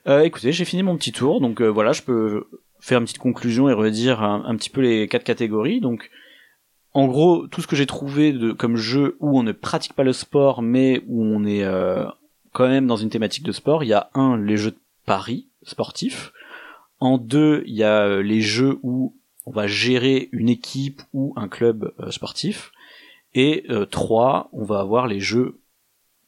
Euh, 0.07 0.21
écoutez, 0.21 0.53
j'ai 0.53 0.65
fini 0.65 0.83
mon 0.85 0.97
petit 0.97 1.11
tour, 1.13 1.41
donc 1.41 1.61
euh, 1.61 1.67
voilà, 1.69 1.93
je 1.93 2.03
peux 2.03 2.47
faire 2.81 2.99
une 2.99 3.05
petite 3.05 3.19
conclusion 3.19 3.69
et 3.69 3.73
redire 3.73 4.23
un, 4.23 4.57
petit 4.57 4.71
peu 4.71 4.81
les 4.81 5.09
quatre 5.09 5.25
catégories. 5.25 5.81
Donc, 5.81 6.11
en 6.93 7.07
gros, 7.07 7.47
tout 7.47 7.61
ce 7.61 7.67
que 7.67 7.77
j'ai 7.77 7.87
trouvé 7.87 8.33
de, 8.33 8.53
comme 8.53 8.77
jeu 8.77 9.17
où 9.21 9.39
on 9.39 9.43
ne 9.43 9.53
pratique 9.53 9.95
pas 9.95 10.05
le 10.05 10.13
sport, 10.13 10.63
mais 10.63 11.03
où 11.07 11.25
on 11.25 11.45
est 11.45 11.65
euh, 11.65 12.07
quand 12.53 12.69
même 12.69 12.87
dans 12.87 12.97
une 12.97 13.11
thématique 13.11 13.45
de 13.45 13.53
sport, 13.53 13.85
il 13.85 13.89
y 13.89 13.93
a 13.93 14.11
un, 14.15 14.37
les 14.39 14.57
jeux 14.57 14.71
de 14.71 14.79
paris 15.05 15.49
sportifs. 15.63 16.33
En 17.01 17.19
deux, 17.19 17.63
il 17.67 17.75
y 17.75 17.83
a 17.83 18.07
euh, 18.07 18.23
les 18.23 18.41
jeux 18.41 18.79
où 18.83 19.15
on 19.45 19.51
va 19.51 19.67
gérer 19.67 20.29
une 20.33 20.49
équipe 20.49 21.03
ou 21.13 21.33
un 21.37 21.49
club 21.49 21.93
euh, 22.01 22.11
sportif. 22.11 22.73
Et 23.35 23.65
euh, 23.71 23.85
trois, 23.85 24.49
on 24.53 24.65
va 24.65 24.81
avoir 24.81 25.07
les 25.07 25.21
jeux 25.21 25.61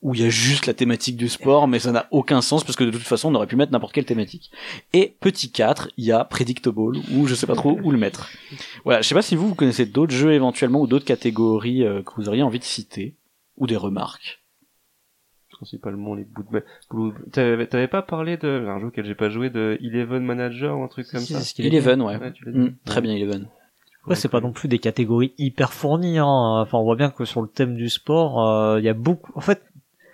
où 0.01 0.15
il 0.15 0.21
y 0.21 0.25
a 0.25 0.29
juste 0.29 0.67
la 0.67 0.75
thématique 0.75 1.17
du 1.17 1.29
sport, 1.29 1.67
mais 1.67 1.81
ça 1.81 1.91
n'a 1.91 2.07
aucun 2.11 2.41
sens 2.41 2.63
parce 2.63 2.77
que 2.77 2.85
de 2.85 2.91
toute 2.91 3.03
façon 3.03 3.31
on 3.31 3.35
aurait 3.35 3.47
pu 3.47 3.57
mettre 3.57 3.73
n'importe 3.73 3.93
quelle 3.93 4.05
thématique. 4.05 4.53
Et 4.93 5.17
petit 5.21 5.51
4, 5.51 5.91
il 5.97 6.05
y 6.05 6.13
a 6.13 6.25
Predictable, 6.25 6.99
où 7.13 7.27
je 7.27 7.35
sais 7.35 7.47
pas 7.47 7.57
trop 7.57 7.79
où 7.83 7.91
le 7.91 7.99
mettre. 7.99 8.31
Voilà, 8.85 9.03
je 9.03 9.09
sais 9.09 9.15
pas 9.15 9.23
si 9.23 9.35
vous, 9.35 9.49
vous 9.49 9.55
connaissez 9.55 9.87
d'autres 9.87 10.15
jeux 10.15 10.33
éventuellement 10.33 10.81
ou 10.81 10.87
d'autres 10.87 11.05
catégories 11.05 11.85
euh, 11.85 12.03
que 12.03 12.13
vous 12.17 12.29
auriez 12.29 12.43
envie 12.43 12.61
de 12.61 12.65
citer, 12.65 13.17
ou 13.57 13.67
des 13.67 13.77
remarques. 13.77 14.41
Principalement 15.51 16.15
les 16.15 16.25
bouts 16.25 16.45
de 16.53 16.63
T'avais 17.33 17.67
t'avais 17.67 17.89
pas 17.89 18.03
parlé 18.03 18.37
de, 18.37 18.67
un 18.69 18.79
jeu 18.79 18.87
auquel 18.87 19.05
j'ai 19.05 19.17
pas 19.17 19.29
joué, 19.29 19.51
de 19.51 19.77
Eleven 19.83 20.23
Manager 20.23 20.79
ou 20.79 20.85
un 20.85 20.89
truc 20.89 21.09
comme 21.11 21.21
si, 21.21 21.33
ça? 21.33 21.41
c'est 21.41 21.47
ce 21.47 21.55
qu'il 21.55 21.67
a 21.67 21.71
dit. 21.71 21.75
Eleven, 21.75 22.01
ouais. 22.03 22.19
Très 22.85 23.01
bien 23.01 23.13
Eleven. 23.17 23.49
Ouais, 24.07 24.15
c'est 24.15 24.29
pas 24.29 24.41
non 24.41 24.53
plus 24.53 24.69
des 24.69 24.79
catégories 24.79 25.35
hyper 25.37 25.73
fournies. 25.73 26.19
Hein. 26.19 26.27
Enfin, 26.27 26.79
on 26.79 26.85
voit 26.85 26.97
bien 26.97 27.11
que 27.11 27.25
sur 27.25 27.43
le 27.43 27.49
thème 27.49 27.75
du 27.75 27.91
sport, 27.91 28.47
euh, 28.47 28.79
il 28.79 28.85
y 28.85 28.89
a 28.89 28.95
beaucoup. 28.95 29.33
En 29.35 29.41
fait, 29.41 29.63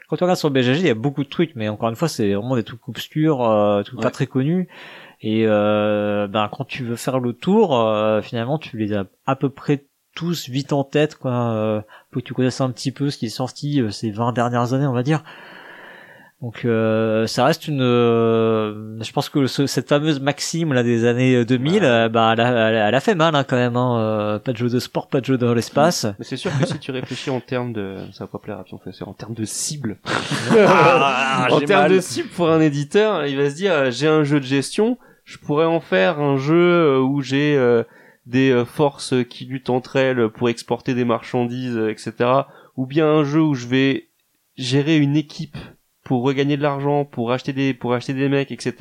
quand 0.08 0.16
tu 0.16 0.24
regardes 0.24 0.38
sur 0.38 0.50
BGG, 0.50 0.80
il 0.80 0.86
y 0.86 0.90
a 0.90 0.94
beaucoup 0.94 1.24
de 1.24 1.28
trucs, 1.28 1.54
mais 1.56 1.68
encore 1.68 1.88
une 1.88 1.96
fois, 1.96 2.08
c'est 2.08 2.34
vraiment 2.34 2.56
des 2.56 2.64
trucs 2.64 2.86
obscurs, 2.88 3.42
euh, 3.42 3.82
trucs 3.82 4.00
pas 4.00 4.10
très 4.10 4.26
connus. 4.26 4.68
Et 5.20 5.44
euh, 5.46 6.26
ben, 6.26 6.48
quand 6.52 6.64
tu 6.64 6.84
veux 6.84 6.96
faire 6.96 7.18
le 7.18 7.32
tour, 7.32 7.78
euh, 7.78 8.20
finalement, 8.20 8.58
tu 8.58 8.76
les 8.76 8.92
as 8.92 9.06
à 9.26 9.36
peu 9.36 9.48
près 9.48 9.86
tous 10.14 10.48
vite 10.48 10.72
en 10.72 10.84
tête, 10.84 11.16
quoi. 11.16 11.32
Euh, 11.32 11.80
faut 12.12 12.20
que 12.20 12.24
tu 12.24 12.34
connaisses 12.34 12.60
un 12.60 12.70
petit 12.70 12.92
peu 12.92 13.10
ce 13.10 13.18
qui 13.18 13.26
est 13.26 13.30
sorti 13.30 13.80
euh, 13.80 13.90
ces 13.90 14.10
20 14.10 14.32
dernières 14.32 14.72
années, 14.72 14.86
on 14.86 14.92
va 14.92 15.02
dire. 15.02 15.24
Donc 16.44 16.66
euh, 16.66 17.26
ça 17.26 17.46
reste 17.46 17.68
une, 17.68 17.80
euh, 17.80 19.02
je 19.02 19.10
pense 19.12 19.30
que 19.30 19.46
ce- 19.46 19.66
cette 19.66 19.88
fameuse 19.88 20.20
maxime 20.20 20.74
là 20.74 20.82
des 20.82 21.06
années 21.06 21.42
2000, 21.42 21.82
euh, 21.84 22.10
bah 22.10 22.32
elle 22.34 22.40
a, 22.42 22.48
elle 22.68 22.76
a- 22.76 22.88
elle 22.88 22.94
a 22.94 23.00
fait 23.00 23.14
mal 23.14 23.34
hein, 23.34 23.44
quand 23.44 23.56
même. 23.56 23.76
Hein. 23.78 23.98
Euh, 23.98 24.38
Pas 24.38 24.52
de 24.52 24.58
jeu 24.58 24.68
de 24.68 24.78
sport, 24.78 25.08
pas 25.08 25.22
de 25.22 25.24
jeu 25.24 25.38
dans 25.38 25.54
l'espace. 25.54 26.04
Mais 26.18 26.24
c'est 26.26 26.36
sûr 26.36 26.50
que 26.58 26.66
si 26.66 26.78
tu 26.78 26.90
réfléchis 26.90 27.30
en 27.30 27.40
termes 27.40 27.72
de, 27.72 27.96
ça 28.12 28.24
va 28.24 28.28
pas 28.28 28.38
plaire 28.38 28.58
à 28.58 28.64
Pion 28.64 28.78
c'est 28.92 29.04
en 29.08 29.14
termes 29.14 29.32
de 29.32 29.46
cible. 29.46 29.96
Ah, 30.54 31.48
en 31.50 31.60
termes 31.60 31.82
mal. 31.84 31.92
de 31.92 32.00
cible 32.00 32.28
pour 32.28 32.50
un 32.50 32.60
éditeur, 32.60 33.24
il 33.26 33.38
va 33.38 33.48
se 33.48 33.54
dire, 33.56 33.72
euh, 33.72 33.90
j'ai 33.90 34.06
un 34.08 34.22
jeu 34.22 34.38
de 34.38 34.44
gestion, 34.44 34.98
je 35.24 35.38
pourrais 35.38 35.64
en 35.64 35.80
faire 35.80 36.20
un 36.20 36.36
jeu 36.36 36.54
euh, 36.54 36.98
où 37.00 37.22
j'ai 37.22 37.56
euh, 37.56 37.84
des 38.26 38.50
euh, 38.50 38.66
forces 38.66 39.14
qui 39.30 39.46
luttent 39.46 39.70
entre 39.70 39.96
elles 39.96 40.28
pour 40.28 40.50
exporter 40.50 40.92
des 40.92 41.06
marchandises, 41.06 41.76
euh, 41.78 41.88
etc. 41.90 42.12
Ou 42.76 42.84
bien 42.84 43.06
un 43.08 43.24
jeu 43.24 43.40
où 43.40 43.54
je 43.54 43.66
vais 43.66 44.08
gérer 44.56 44.98
une 44.98 45.16
équipe 45.16 45.56
pour 46.04 46.22
regagner 46.22 46.56
de 46.56 46.62
l'argent, 46.62 47.04
pour 47.04 47.32
acheter 47.32 47.52
des, 47.52 47.74
pour 47.74 47.94
acheter 47.94 48.12
des 48.14 48.28
mecs, 48.28 48.52
etc. 48.52 48.74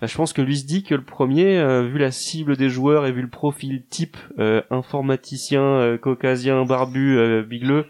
Bah, 0.00 0.06
je 0.06 0.16
pense 0.16 0.32
que 0.32 0.40
lui 0.40 0.56
se 0.56 0.64
dit 0.64 0.82
que 0.82 0.94
le 0.94 1.04
premier, 1.04 1.58
euh, 1.58 1.82
vu 1.82 1.98
la 1.98 2.10
cible 2.10 2.56
des 2.56 2.70
joueurs 2.70 3.04
et 3.04 3.12
vu 3.12 3.20
le 3.20 3.28
profil 3.28 3.82
type 3.90 4.16
euh, 4.38 4.62
informaticien, 4.70 5.60
euh, 5.60 5.98
caucasien, 5.98 6.64
barbu, 6.64 7.18
euh, 7.18 7.42
bigleux, 7.42 7.84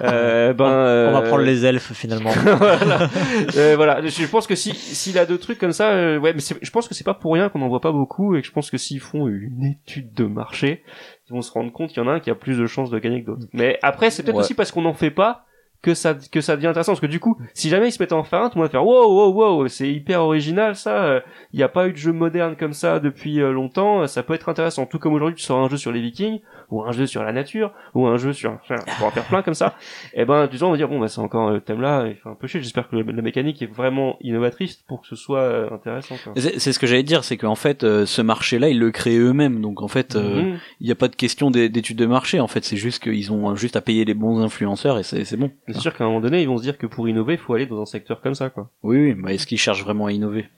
euh, 0.00 0.52
ben 0.52 0.64
On 0.64 1.12
va 1.12 1.18
euh, 1.24 1.28
prendre 1.28 1.42
les 1.42 1.64
elfes 1.66 1.92
finalement. 1.92 2.30
voilà. 2.58 3.08
Euh, 3.56 3.74
voilà. 3.74 4.00
Je 4.06 4.26
pense 4.26 4.46
que 4.46 4.54
si 4.54 4.74
s'il 4.74 5.18
a 5.18 5.26
deux 5.26 5.38
trucs 5.38 5.58
comme 5.58 5.72
ça, 5.72 5.90
euh, 5.90 6.18
ouais, 6.20 6.32
mais 6.34 6.40
je 6.62 6.70
pense 6.70 6.86
que 6.86 6.94
c'est 6.94 7.02
pas 7.02 7.14
pour 7.14 7.32
rien 7.34 7.48
qu'on 7.48 7.62
en 7.62 7.68
voit 7.68 7.80
pas 7.80 7.90
beaucoup 7.92 8.36
et 8.36 8.42
que 8.42 8.46
je 8.46 8.52
pense 8.52 8.70
que 8.70 8.78
s'ils 8.78 9.00
font 9.00 9.26
une 9.26 9.64
étude 9.64 10.12
de 10.14 10.24
marché, 10.24 10.84
ils 11.28 11.32
vont 11.32 11.42
se 11.42 11.50
rendre 11.50 11.72
compte 11.72 11.90
qu'il 11.90 12.00
y 12.00 12.06
en 12.06 12.08
a 12.08 12.12
un 12.12 12.20
qui 12.20 12.30
a 12.30 12.36
plus 12.36 12.58
de 12.58 12.66
chances 12.66 12.90
de 12.90 12.98
gagner 13.00 13.22
que 13.22 13.26
d'autres. 13.32 13.46
Mais 13.52 13.80
après, 13.82 14.10
c'est 14.10 14.22
peut-être 14.22 14.36
Ouais. 14.36 14.42
aussi 14.44 14.54
parce 14.54 14.70
qu'on 14.70 14.82
n'en 14.82 14.94
fait 14.94 15.10
pas 15.10 15.46
que 15.86 15.94
ça 15.94 16.14
que 16.14 16.40
ça 16.40 16.56
devient 16.56 16.66
intéressant 16.66 16.92
parce 16.92 17.00
que 17.00 17.06
du 17.06 17.20
coup, 17.20 17.38
si 17.54 17.68
jamais 17.68 17.88
ils 17.88 17.92
se 17.92 18.02
mettent 18.02 18.12
en 18.12 18.18
un, 18.20 18.24
tout 18.24 18.32
le 18.32 18.60
monde 18.60 18.64
va 18.64 18.68
faire 18.68 18.84
wow 18.84 19.06
wow 19.08 19.32
wow, 19.32 19.68
c'est 19.68 19.88
hyper 19.88 20.20
original 20.20 20.74
ça. 20.74 21.22
Il 21.52 21.58
n'y 21.58 21.62
a 21.62 21.68
pas 21.68 21.86
eu 21.86 21.92
de 21.92 21.96
jeu 21.96 22.12
moderne 22.12 22.56
comme 22.56 22.72
ça 22.72 22.98
depuis 22.98 23.40
euh, 23.40 23.52
longtemps. 23.52 24.04
Ça 24.08 24.24
peut 24.24 24.34
être 24.34 24.48
intéressant. 24.48 24.84
Tout 24.86 24.98
comme 24.98 25.14
aujourd'hui, 25.14 25.36
tu 25.36 25.44
sors 25.44 25.60
un 25.60 25.68
jeu 25.68 25.76
sur 25.76 25.92
les 25.92 26.00
Vikings 26.00 26.40
ou 26.70 26.82
un 26.82 26.92
jeu 26.92 27.06
sur 27.06 27.22
la 27.22 27.32
nature 27.32 27.72
ou 27.94 28.06
un 28.06 28.16
jeu 28.16 28.32
sur, 28.32 28.52
enfin, 28.52 28.76
pourras 28.96 29.08
en 29.08 29.10
faire 29.12 29.24
plein 29.26 29.42
comme 29.42 29.54
ça 29.54 29.74
et 30.14 30.24
ben 30.24 30.46
du 30.46 30.56
genre 30.58 30.68
on 30.68 30.72
va 30.72 30.78
dire 30.78 30.88
bon 30.88 30.98
bah 30.98 31.08
c'est 31.08 31.20
encore 31.20 31.50
le 31.50 31.60
thème 31.60 31.80
là 31.80 32.06
il 32.06 32.14
fait 32.16 32.28
un 32.28 32.34
peu 32.34 32.46
chier 32.46 32.60
j'espère 32.60 32.88
que 32.88 32.96
le- 32.96 33.12
la 33.12 33.22
mécanique 33.22 33.62
est 33.62 33.66
vraiment 33.72 34.16
innovatrice 34.20 34.76
pour 34.88 35.00
que 35.02 35.06
ce 35.06 35.16
soit 35.16 35.40
euh, 35.40 35.70
intéressant 35.72 36.16
quoi. 36.22 36.32
C'est 36.36 36.58
c'est 36.58 36.72
ce 36.72 36.78
que 36.78 36.86
j'allais 36.86 37.02
dire, 37.02 37.24
c'est 37.24 37.36
qu'en 37.36 37.54
fait, 37.54 37.84
euh, 37.84 38.06
ce 38.06 38.22
marché-là, 38.22 38.68
ils 38.68 38.78
le 38.78 38.90
créent 38.90 39.18
eux-mêmes. 39.18 39.60
Donc 39.60 39.82
en 39.82 39.88
fait, 39.88 40.16
euh, 40.16 40.42
Mhm. 40.42 40.58
il 40.80 40.86
n'y 40.86 40.92
a 40.92 40.96
pas 40.96 41.08
de 41.08 41.16
question 41.16 41.50
d'é- 41.50 41.68
d'études 41.68 41.96
de 41.98 42.06
marché. 42.06 42.40
En 42.40 42.46
fait, 42.48 42.64
c'est 42.64 42.76
juste 42.76 43.02
qu'ils 43.02 43.32
ont 43.32 43.54
juste 43.56 43.76
à 43.76 43.80
payer 43.80 44.04
les 44.04 44.14
bons 44.14 44.40
influenceurs 44.40 44.98
et 44.98 45.02
c'est 45.02 45.24
c'est 45.24 45.36
bon. 45.36 45.50
c'est 45.68 45.78
sûr 45.80 45.94
qu'à 45.96 46.04
un 46.04 46.08
moment 46.08 46.20
donné 46.20 46.42
ils 46.42 46.48
vont 46.48 46.58
se 46.58 46.62
dire 46.62 46.78
que 46.78 46.86
pour 46.86 47.08
innover 47.08 47.34
il 47.34 47.38
faut 47.38 47.54
aller 47.54 47.66
dans 47.66 47.80
un 47.80 47.86
secteur 47.86 48.20
comme 48.20 48.34
ça 48.34 48.50
quoi 48.50 48.70
Oui, 48.82 48.96
oui. 48.98 49.14
Mais 49.16 49.34
est-ce 49.36 49.46
qu'ils 49.46 49.58
cherchent 49.58 49.82
vraiment 49.84 50.06
à 50.06 50.12
innover? 50.12 50.48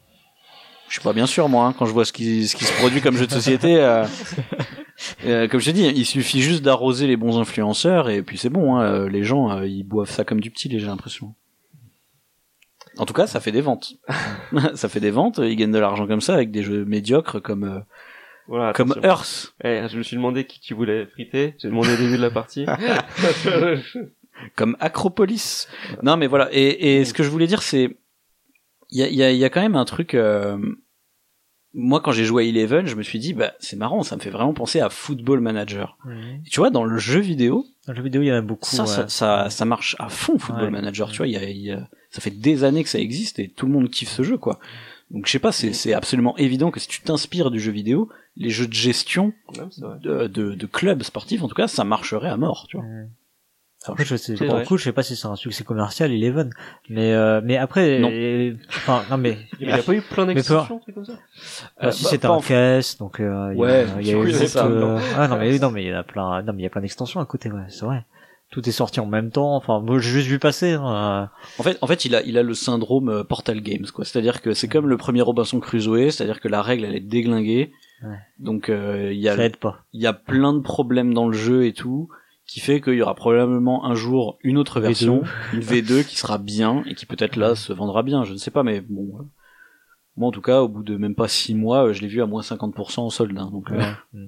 Je 0.89 0.94
suis 0.94 1.02
pas 1.02 1.12
bien 1.12 1.26
sûr, 1.26 1.48
moi, 1.51 1.66
hein, 1.66 1.74
quand 1.78 1.85
je 1.85 1.93
vois 1.93 2.06
ce 2.06 2.12
qui, 2.14 2.48
ce 2.48 2.56
qui 2.56 2.64
se 2.64 2.72
produit 2.78 3.01
comme 3.02 3.14
jeu 3.16 3.26
de 3.26 3.32
société. 3.32 3.76
euh, 3.76 4.05
euh, 5.25 5.49
comme 5.49 5.61
je 5.61 5.66
te 5.66 5.75
dis, 5.75 5.85
il 5.85 6.07
suffit 6.07 6.41
juste 6.41 6.62
d'arroser 6.62 7.07
les 7.07 7.16
bons 7.16 7.39
influenceurs 7.39 8.11
et 8.11 8.23
puis 8.23 8.39
c'est 8.39 8.51
bon. 8.51 8.77
Hein, 8.77 8.83
euh, 8.83 9.09
les 9.09 9.25
gens, 9.25 9.51
euh, 9.51 9.66
ils 9.66 9.85
boivent 9.85 10.11
ça 10.11 10.25
comme 10.25 10.41
du 10.41 10.51
petit, 10.51 10.69
j'ai 10.70 10.87
l'impression. 10.87 11.35
En 12.97 13.07
tout 13.07 13.15
cas, 13.15 13.27
ça 13.27 13.41
fait 13.41 13.53
des 13.53 13.61
ventes. 13.61 13.95
ça 14.75 14.89
fait 14.89 15.01
des 15.01 15.11
ventes. 15.11 15.39
Ils 15.39 15.57
gagnent 15.57 15.73
de 15.73 15.79
l'argent 15.79 16.07
comme 16.07 16.20
ça 16.20 16.35
avec 16.35 16.51
des 16.51 16.62
jeux 16.62 16.85
médiocres 16.85 17.41
comme 17.41 17.65
euh, 17.65 17.81
voilà 18.49 18.73
comme 18.73 18.93
attention. 18.93 19.09
Earth. 19.09 19.55
Eh, 19.62 19.89
je 19.89 19.99
me 19.99 20.03
suis 20.03 20.16
demandé 20.16 20.45
qui 20.45 20.59
tu 20.59 20.75
voulais 20.75 21.07
friter 21.07 21.55
j'ai 21.59 21.69
demandé 21.69 21.93
au 21.93 21.97
début 21.97 22.16
de 22.16 22.23
la 22.23 22.31
partie 22.31 22.66
comme 24.57 24.77
Acropolis. 24.81 25.69
Non, 26.03 26.16
mais 26.16 26.27
voilà. 26.27 26.49
Et, 26.53 26.99
et 26.99 27.05
ce 27.05 27.15
que 27.15 27.23
je 27.23 27.31
voulais 27.31 27.47
dire, 27.47 27.62
c'est 27.62 27.97
il 28.91 28.99
y 28.99 29.03
a, 29.03 29.09
y, 29.09 29.23
a, 29.23 29.31
il 29.31 29.37
y 29.37 29.45
a 29.45 29.51
quand 29.51 29.61
même 29.61 29.77
un 29.77 29.85
truc. 29.85 30.16
Moi, 31.80 32.00
quand 32.00 32.10
j'ai 32.10 32.24
joué 32.24 32.42
à 32.42 32.46
Eleven, 32.48 32.86
je 32.86 32.96
me 32.96 33.02
suis 33.05 33.20
dit, 33.20 33.34
bah 33.34 33.52
c'est 33.60 33.76
marrant, 33.76 34.02
ça 34.02 34.16
me 34.16 34.20
fait 34.20 34.30
vraiment 34.30 34.52
penser 34.52 34.80
à 34.80 34.90
Football 34.90 35.38
Manager. 35.40 35.96
Et 36.44 36.48
tu 36.50 36.59
vois, 36.59 36.70
dans 36.70 36.82
le 36.84 36.98
jeu 36.98 37.20
vidéo, 37.20 37.64
Dans 37.86 37.92
le 37.92 37.98
jeu 37.98 38.02
vidéo, 38.02 38.22
il 38.22 38.26
y 38.26 38.32
en 38.32 38.36
a 38.36 38.40
beaucoup. 38.40 38.68
ça, 38.68 38.82
ouais. 38.82 38.88
ça, 38.88 39.09
ça, 39.09 39.48
ça 39.50 39.64
marche 39.64 39.94
à 40.00 40.09
fond, 40.09 40.38
Football 40.38 40.64
Ouais. 40.64 40.70
Manager. 40.70 41.10
Tu 41.12 41.18
vois, 41.18 41.28
il 41.28 41.34
y 41.34 41.36
a, 41.36 41.48
il 41.48 41.56
y 41.62 41.70
a- 41.70 41.88
ça 42.10 42.20
fait 42.20 42.30
des 42.32 42.64
années 42.64 42.82
que 42.82 42.90
ça 42.90 42.98
existe 42.98 43.38
et 43.38 43.48
tout 43.48 43.66
le 43.66 43.72
monde 43.72 43.88
kiffe 43.90 44.10
ce 44.10 44.22
jeu, 44.24 44.38
quoi. 44.38 44.59
Donc 45.10 45.26
je 45.26 45.30
sais 45.32 45.38
pas, 45.38 45.52
c'est 45.52 45.72
c'est 45.72 45.94
absolument 45.94 46.36
évident 46.36 46.70
que 46.70 46.80
si 46.80 46.88
tu 46.88 47.00
t'inspires 47.00 47.50
du 47.50 47.60
jeu 47.60 47.70
vidéo, 47.72 48.10
les 48.36 48.50
jeux 48.50 48.66
de 48.66 48.74
gestion 48.74 49.32
de, 50.02 50.26
de, 50.26 50.55
de 50.55 50.66
clubs 50.66 51.02
sportifs, 51.02 51.42
en 51.42 51.48
tout 51.48 51.55
cas, 51.55 51.68
ça 51.68 51.84
marcherait 51.84 52.28
à 52.28 52.36
mort, 52.36 52.66
tu 52.68 52.76
vois. 52.76 52.86
Après, 53.84 54.05
je 54.05 54.16
sais, 54.16 54.34
pour 54.34 54.56
le 54.56 54.64
coup, 54.64 54.76
je 54.76 54.84
sais 54.84 54.92
pas 54.92 55.02
si 55.05 55.14
c'est 55.16 55.28
un 55.28 55.36
succès 55.36 55.62
commercial, 55.64 56.12
Eleven. 56.12 56.50
Mais, 56.90 57.12
euh, 57.12 57.40
mais 57.42 57.56
après, 57.56 58.00
Non. 58.00 58.10
euh, 58.12 58.55
enfin, 58.68 59.05
non, 59.10 59.16
mais, 59.18 59.38
il 59.60 59.70
a 59.70 59.82
pas 59.82 59.94
eu 59.94 60.02
plein 60.02 60.26
d'exceptions 60.26 60.80
comme 60.92 61.05
ça? 61.05 61.12
Euh, 61.82 61.90
si 61.92 62.05
bah, 62.05 62.10
c'était 62.10 62.26
un 62.26 62.30
en- 62.30 62.40
caisse, 62.40 62.98
donc, 62.98 63.20
euh, 63.20 63.52
il 63.55 63.59
y 63.59 63.62
a- 63.62 63.64
Ouais, 63.64 63.86
il 64.00 64.06
y 64.06 64.12
a 64.12 64.18
eu 64.18 64.32
ça, 64.46 64.66
euh, 64.66 64.98
ah, 65.16 65.28
non, 65.28 65.36
mais, 65.38 65.59
non, 65.60 65.70
mais 65.70 65.84
il 65.84 65.88
y 65.90 65.92
a 65.92 66.02
plein, 66.02 66.42
non, 66.42 66.52
mais 66.52 66.62
il 66.62 66.64
y 66.64 66.66
a 66.66 66.70
plein 66.70 66.80
d'extensions 66.82 67.20
à 67.20 67.26
côté, 67.26 67.50
ouais, 67.50 67.62
c'est 67.68 67.84
vrai. 67.84 68.05
Tout 68.50 68.66
est 68.68 68.72
sorti 68.72 68.98
en 68.98 69.06
même 69.06 69.30
temps, 69.30 69.55
enfin, 69.56 69.78
moi, 69.80 69.98
j'ai 69.98 70.10
juste 70.10 70.28
vu 70.28 70.38
passer, 70.38 70.72
hein, 70.72 71.30
En 71.59 71.62
fait, 71.62 71.78
en 71.80 71.86
fait, 71.86 72.05
il 72.05 72.14
a, 72.16 72.22
il 72.22 72.36
a 72.36 72.42
le 72.42 72.55
syndrome 72.55 73.10
euh, 73.10 73.22
Portal 73.22 73.60
Games, 73.60 73.86
quoi. 73.94 74.05
C'est-à-dire 74.05 74.40
que 74.42 74.55
c'est 74.55 74.68
comme 74.68 74.88
le 74.88 74.96
premier 74.96 75.20
Robinson 75.22 75.60
Crusoe, 75.60 76.10
c'est-à-dire 76.10 76.40
que 76.40 76.48
la 76.48 76.62
règle, 76.62 76.84
elle 76.86 76.96
est 76.96 77.00
déglinguée. 77.00 77.72
Ouais. 78.02 78.16
Donc, 78.38 78.70
euh, 78.70 79.12
il 79.12 79.20
y 79.20 79.28
euh, 79.28 79.36
a, 79.38 79.48
il 79.92 80.00
y 80.02 80.06
a 80.06 80.12
plein 80.14 80.52
de 80.55 80.60
problèmes 80.60 81.12
dans 81.14 81.28
le 81.28 81.36
jeu 81.36 81.66
et 81.66 81.72
tout, 81.74 82.09
qui 82.49 82.59
fait 82.61 82.81
qu'il 82.81 82.95
y 82.95 83.03
aura 83.03 83.15
probablement 83.15 83.85
un 83.85 83.95
jour 83.95 84.39
une 84.43 84.59
autre 84.59 84.81
version, 84.81 85.23
une 85.53 85.61
V2 85.61 86.05
qui 86.05 86.16
sera 86.16 86.39
bien 86.39 86.83
et 86.87 86.95
qui 86.97 87.07
peut-être 87.07 87.37
là 87.37 87.55
se 87.55 87.73
vendra 87.73 88.03
bien. 88.03 88.25
Je 88.25 88.33
ne 88.33 88.39
sais 88.39 88.51
pas, 88.51 88.65
mais 88.65 88.81
bon. 88.81 89.19
euh, 89.20 89.23
Moi, 90.16 90.29
en 90.29 90.33
tout 90.33 90.41
cas, 90.43 90.62
au 90.62 90.69
bout 90.69 90.83
de 90.83 90.97
même 90.97 91.15
pas 91.15 91.29
six 91.29 91.55
mois, 91.55 91.87
euh, 91.89 91.93
je 91.93 92.01
l'ai 92.01 92.09
vu 92.09 92.20
à 92.23 92.27
moins 92.27 92.43
50% 92.43 93.01
en 93.05 93.11
solde. 93.11 93.39
hein, 93.39 93.51
donc, 93.53 93.70
euh, 93.70 93.77
Ouais. 93.79 93.93
Mm. 94.15 94.27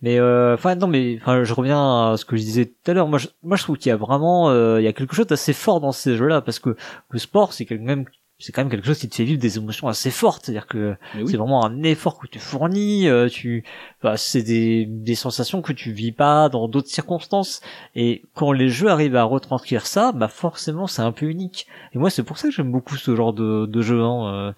Mais 0.00 0.18
euh, 0.18 0.54
enfin 0.54 0.74
non 0.74 0.88
mais 0.88 1.18
enfin 1.20 1.44
je 1.44 1.54
reviens 1.54 2.10
à 2.10 2.16
ce 2.16 2.24
que 2.24 2.36
je 2.36 2.42
disais 2.42 2.66
tout 2.66 2.90
à 2.90 2.94
l'heure. 2.94 3.06
Moi 3.06 3.18
je, 3.20 3.28
moi 3.44 3.56
je 3.56 3.62
trouve 3.62 3.76
qu'il 3.78 3.90
y 3.90 3.92
a 3.92 3.96
vraiment 3.96 4.50
euh, 4.50 4.80
il 4.80 4.84
y 4.84 4.88
a 4.88 4.92
quelque 4.92 5.14
chose 5.14 5.28
d'assez 5.28 5.52
fort 5.52 5.80
dans 5.80 5.92
ces 5.92 6.16
jeux-là 6.16 6.40
parce 6.40 6.58
que 6.58 6.74
le 7.10 7.18
sport 7.20 7.52
c'est 7.52 7.64
quand 7.64 7.78
même 7.78 8.04
c'est 8.42 8.52
quand 8.52 8.62
même 8.62 8.70
quelque 8.70 8.86
chose 8.86 8.98
qui 8.98 9.08
te 9.08 9.14
fait 9.14 9.24
vivre 9.24 9.40
des 9.40 9.56
émotions 9.56 9.86
assez 9.88 10.10
fortes. 10.10 10.44
C'est-à-dire 10.44 10.66
que 10.66 10.96
oui. 11.14 11.24
c'est 11.28 11.36
vraiment 11.36 11.64
un 11.64 11.82
effort 11.84 12.18
que 12.18 12.26
tu 12.26 12.38
fournis. 12.38 13.08
euh, 13.08 13.28
tu 13.28 13.64
bah, 14.02 14.16
c'est 14.16 14.42
des 14.42 14.86
des 14.86 15.14
sensations 15.14 15.62
que 15.62 15.72
tu 15.72 15.92
vis 15.92 16.12
pas 16.12 16.48
dans 16.48 16.66
d'autres 16.68 16.88
circonstances. 16.88 17.60
Et 17.94 18.22
quand 18.34 18.52
les 18.52 18.68
jeux 18.68 18.88
arrivent 18.88 19.16
à 19.16 19.24
retranscrire 19.24 19.86
ça, 19.86 20.12
bah 20.12 20.28
forcément 20.28 20.86
c'est 20.86 21.02
un 21.02 21.12
peu 21.12 21.26
unique. 21.26 21.66
Et 21.94 21.98
moi 21.98 22.10
c'est 22.10 22.24
pour 22.24 22.38
ça 22.38 22.48
que 22.48 22.54
j'aime 22.54 22.72
beaucoup 22.72 22.96
ce 22.96 23.14
genre 23.14 23.32
de 23.32 23.66
de 23.66 23.82
jeu. 23.82 24.02
Hein. 24.02 24.34
Euh, 24.34 24.52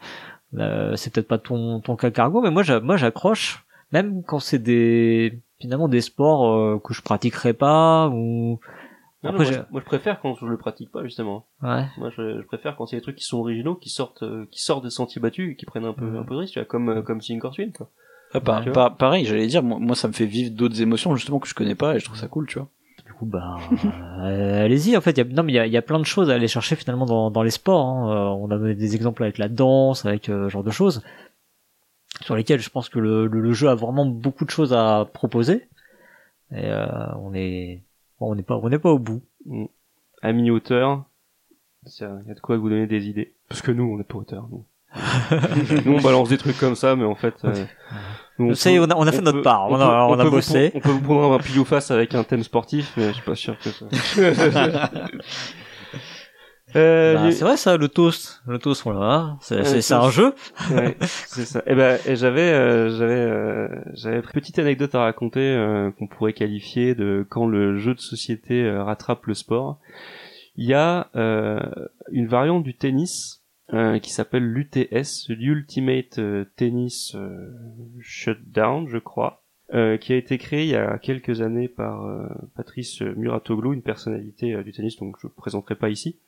euh, 0.58 0.96
c'est 0.96 1.12
peut-être 1.12 1.28
pas 1.28 1.38
ton 1.38 1.80
ton 1.80 1.96
cas 1.96 2.10
cargo, 2.10 2.40
mais 2.40 2.50
moi 2.50 2.62
j'accroche 2.96 3.64
même 3.92 4.22
quand 4.24 4.40
c'est 4.40 4.58
des 4.58 5.40
finalement 5.60 5.88
des 5.88 6.00
sports 6.00 6.52
euh, 6.52 6.80
que 6.82 6.92
je 6.92 7.00
pratiquerai 7.00 7.52
pas 7.52 8.08
ou 8.08 8.58
Non, 9.24 9.30
non, 9.32 9.40
Après, 9.40 9.44
moi, 9.44 9.52
je, 9.52 9.72
moi, 9.72 9.80
je 9.80 9.84
préfère 9.86 10.20
quand 10.20 10.34
je 10.36 10.46
le 10.46 10.56
pratique 10.58 10.92
pas 10.92 11.02
justement 11.02 11.46
ouais 11.62 11.86
moi 11.98 12.10
je, 12.16 12.40
je 12.40 12.46
préfère 12.46 12.76
quand 12.76 12.86
c'est 12.86 12.96
des 12.96 13.02
trucs 13.02 13.16
qui 13.16 13.24
sont 13.24 13.38
originaux 13.38 13.74
qui 13.74 13.88
sortent 13.90 14.22
euh, 14.22 14.46
qui 14.50 14.60
sortent 14.62 14.84
des 14.84 14.90
sentiers 14.90 15.20
battus 15.20 15.52
et 15.52 15.56
qui 15.56 15.64
prennent 15.66 15.86
un 15.86 15.92
peu 15.94 16.04
Mhm. 16.04 16.16
un 16.18 16.22
peu 16.24 16.34
de 16.34 16.40
risque 16.40 16.52
tu 16.52 16.58
vois, 16.60 16.66
comme 16.66 16.88
euh, 16.90 17.02
comme 17.02 17.20
or 17.42 17.54
Twin, 17.54 17.72
quoi 17.72 17.88
Ah, 18.34 18.90
pareil, 18.90 19.24
j'allais 19.24 19.46
dire, 19.46 19.62
moi, 19.62 19.78
moi, 19.80 19.96
ça 19.96 20.08
me 20.08 20.12
fait 20.12 20.26
vivre 20.26 20.50
d'autres 20.54 20.80
émotions 20.82 21.14
justement 21.16 21.38
que 21.38 21.48
je 21.48 21.54
connais 21.54 21.74
pas 21.74 21.96
et 21.96 22.00
je 22.00 22.04
trouve 22.04 22.18
ça 22.18 22.28
cool, 22.28 22.46
tu 22.46 22.58
vois. 22.58 22.68
du 23.06 23.12
coup 23.14 23.26
bah 23.26 23.56
euh, 24.20 24.62
allez-y 24.64 24.96
en 24.96 25.00
fait 25.00 25.12
il 25.12 25.18
y 25.18 25.20
a, 25.20 25.24
non 25.24 25.42
mais 25.42 25.52
il 25.52 25.56
y 25.56 25.58
a, 25.58 25.66
il 25.66 25.72
y 25.72 25.76
a 25.76 25.82
plein 25.82 25.98
de 25.98 26.04
choses 26.04 26.30
à 26.30 26.34
aller 26.34 26.48
chercher 26.48 26.74
finalement 26.76 27.06
dans, 27.06 27.30
dans 27.30 27.42
les 27.42 27.50
sports 27.50 27.86
hein. 27.86 28.10
Euh, 28.12 28.28
on 28.42 28.50
a 28.50 28.58
donné 28.58 28.74
des 28.74 28.94
exemples 28.94 29.22
avec 29.22 29.38
la 29.38 29.48
danse 29.48 30.04
avec 30.04 30.28
euh, 30.28 30.48
ce 30.48 30.52
genre 30.52 30.64
de 30.64 30.70
choses 30.70 31.02
sur 32.22 32.34
lesquelles 32.36 32.60
je 32.60 32.70
pense 32.70 32.88
que 32.88 32.98
le, 32.98 33.26
le, 33.26 33.40
le 33.40 33.52
jeu 33.52 33.68
a 33.68 33.74
vraiment 33.74 34.04
beaucoup 34.06 34.44
de 34.44 34.50
choses 34.50 34.72
à 34.72 35.06
proposer 35.12 35.68
et 36.52 36.66
euh, 36.66 36.86
on 37.20 37.34
est 37.34 37.82
bon, 38.20 38.32
on 38.32 38.34
n'est 38.34 38.42
pas 38.42 38.56
on 38.56 38.68
n'est 38.68 38.78
pas 38.78 38.90
au 38.90 38.98
bout. 38.98 39.22
À 40.22 40.32
mi-hauteur 40.32 41.04
il 41.86 42.02
y 42.26 42.30
a 42.30 42.34
de 42.34 42.40
quoi 42.40 42.56
vous 42.56 42.68
donner 42.70 42.86
des 42.86 43.08
idées. 43.08 43.34
Parce 43.48 43.60
que 43.60 43.70
nous 43.70 43.84
on 43.84 43.98
n'est 43.98 44.04
pas 44.04 44.16
auteur 44.16 44.48
nous. 44.50 44.64
Nous 45.84 45.94
on 45.94 46.00
balance 46.00 46.28
des 46.28 46.38
trucs 46.38 46.56
comme 46.56 46.76
ça 46.76 46.94
mais 46.94 47.04
en 47.04 47.16
fait 47.16 47.34
euh, 47.44 47.64
nous, 48.38 48.52
on 48.54 48.90
a, 48.90 48.94
on 48.96 49.06
a 49.08 49.10
fait 49.12 49.20
notre 49.22 49.42
part. 49.42 49.68
on, 49.68 49.74
a, 49.80 50.06
on, 50.06 50.12
a 50.12 50.16
peut 50.18 50.22
vous 50.24 50.30
bossé. 50.36 50.70
pro- 50.70 50.78
on 50.78 50.80
peut 50.82 50.90
vous 50.92 51.00
prendre 51.00 51.34
un 51.34 51.38
pile 51.38 51.58
ou 51.58 51.64
face 51.64 51.90
avec 51.90 52.14
un 52.14 52.22
thème 52.22 52.44
sportif 52.44 52.92
mais 52.96 53.08
je 53.08 53.14
suis 53.14 53.22
pas 53.24 53.34
sûr 53.34 53.58
que 53.58 53.70
ça 53.70 53.86
euh, 56.76 57.14
Bah, 57.14 57.30
c'est 57.32 57.44
vrai 57.44 57.56
ça 57.56 57.76
le 57.76 57.88
toast 57.88 58.42
le 58.46 58.58
toast 58.58 58.82
voilà 58.82 59.36
c'est 59.40 59.56
Ouais, 59.58 59.80
c'est- 59.80 59.94
un 59.94 60.10
jeu 60.10 60.34
ouais, 60.72 60.96
c'est 61.00 61.44
ça. 61.44 61.62
Et 61.66 61.74
ben, 61.74 61.98
et 62.06 62.16
j'avais, 62.16 62.50
euh, 62.52 62.90
j'avais, 62.96 63.12
euh, 63.14 63.68
j'avais 63.94 64.16
une 64.16 64.22
petite 64.22 64.58
anecdote 64.58 64.94
à 64.94 65.00
raconter 65.00 65.40
euh, 65.40 65.90
qu'on 65.92 66.06
pourrait 66.08 66.32
qualifier 66.32 66.94
de 66.94 67.26
quand 67.28 67.46
le 67.46 67.76
jeu 67.78 67.94
de 67.94 68.00
société 68.00 68.62
euh, 68.64 68.82
rattrape 68.82 69.26
le 69.26 69.34
sport. 69.34 69.78
Il 70.56 70.66
y 70.66 70.74
a 70.74 71.08
euh, 71.16 71.60
une 72.10 72.26
variante 72.26 72.62
du 72.64 72.74
tennis 72.76 73.42
euh, 73.72 73.98
qui 73.98 74.12
s'appelle 74.12 74.44
l'UTS, 74.44 75.28
l'Ultimate 75.28 76.18
euh, 76.18 76.44
Tennis 76.56 77.14
euh, 77.14 77.50
Shutdown, 78.00 78.88
je 78.88 78.98
crois. 78.98 79.43
Euh, 79.72 79.96
qui 79.96 80.12
a 80.12 80.16
été 80.16 80.36
créé 80.36 80.64
il 80.64 80.70
y 80.70 80.76
a 80.76 80.98
quelques 80.98 81.40
années 81.40 81.68
par 81.68 82.04
euh, 82.04 82.26
Patrice 82.54 83.00
Muratoglou, 83.00 83.72
une 83.72 83.82
personnalité 83.82 84.52
euh, 84.52 84.62
du 84.62 84.72
tennis, 84.72 84.98
donc 84.98 85.16
je 85.22 85.26
ne 85.26 85.32
présenterai 85.32 85.74
pas 85.74 85.88
ici, 85.88 86.18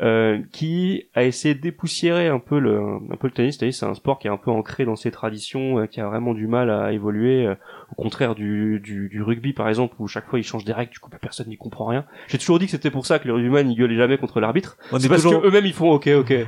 euh, 0.00 0.42
qui 0.52 1.08
a 1.14 1.24
essayé 1.24 1.54
de 1.54 1.60
dépoussiérer 1.60 2.28
un 2.28 2.40
peu 2.40 2.58
le, 2.58 2.78
un 2.78 3.16
peu 3.16 3.28
le 3.28 3.32
tennis. 3.32 3.56
Le 3.56 3.60
tennis, 3.60 3.78
c'est 3.78 3.86
un 3.86 3.94
sport 3.94 4.18
qui 4.18 4.26
est 4.26 4.30
un 4.30 4.36
peu 4.36 4.50
ancré 4.50 4.84
dans 4.84 4.96
ses 4.96 5.10
traditions, 5.10 5.78
euh, 5.78 5.86
qui 5.86 6.00
a 6.00 6.06
vraiment 6.06 6.34
du 6.34 6.46
mal 6.46 6.70
à 6.70 6.92
évoluer, 6.92 7.50
au 7.90 7.94
contraire 8.02 8.34
du, 8.34 8.80
du, 8.80 9.08
du 9.08 9.22
rugby 9.22 9.52
par 9.52 9.68
exemple, 9.68 9.94
où 9.98 10.08
chaque 10.08 10.26
fois 10.28 10.38
ils 10.38 10.44
changent 10.44 10.64
des 10.64 10.72
règles, 10.72 10.92
du 10.92 10.98
coup 10.98 11.10
plus 11.10 11.18
personne 11.18 11.48
n'y 11.48 11.56
comprend 11.56 11.86
rien. 11.86 12.04
J'ai 12.28 12.38
toujours 12.38 12.58
dit 12.58 12.64
que 12.66 12.70
c'était 12.72 12.90
pour 12.90 13.06
ça 13.06 13.18
que 13.18 13.26
les 13.26 13.32
rugbyman 13.32 13.70
ils 13.70 13.76
gueulaient 13.76 13.96
jamais 13.96 14.18
contre 14.18 14.40
l'arbitre. 14.40 14.76
On 14.92 14.98
C'est 14.98 15.06
est 15.06 15.08
parce 15.08 15.22
toujours- 15.22 15.42
que 15.42 15.46
eux-mêmes 15.48 15.66
ils 15.66 15.72
font 15.72 15.90
ok 15.92 16.08
ok. 16.18 16.34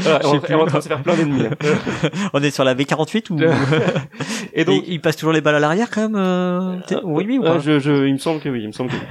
Voilà, 0.00 0.20
on, 0.24 0.34
est 0.40 0.54
en 0.54 0.66
train 0.66 0.78
de 0.78 0.82
se 0.82 0.88
faire 0.88 1.02
plein 1.02 1.16
d'ennemis. 1.16 1.44
On 2.32 2.42
est 2.42 2.50
sur 2.50 2.64
la 2.64 2.74
V48 2.74 3.30
ou 3.32 3.38
Et 4.54 4.64
donc 4.64 4.82
Et 4.84 4.92
il 4.92 5.00
passe 5.00 5.16
toujours 5.16 5.32
les 5.32 5.40
balles 5.40 5.56
à 5.56 5.60
l'arrière 5.60 5.90
quand 5.90 6.02
même 6.02 6.16
euh, 6.16 6.76
Oui, 7.04 7.24
oui, 7.26 7.38
ou 7.38 7.42
pas 7.42 7.58
je, 7.58 7.78
je, 7.78 8.06
il 8.06 8.12
me 8.14 8.18
semble 8.18 8.40
que 8.40 8.48
oui, 8.48 8.62
il 8.62 8.66
me 8.68 8.72
semble 8.72 8.90
que 8.90 8.96
oui. 8.96 9.02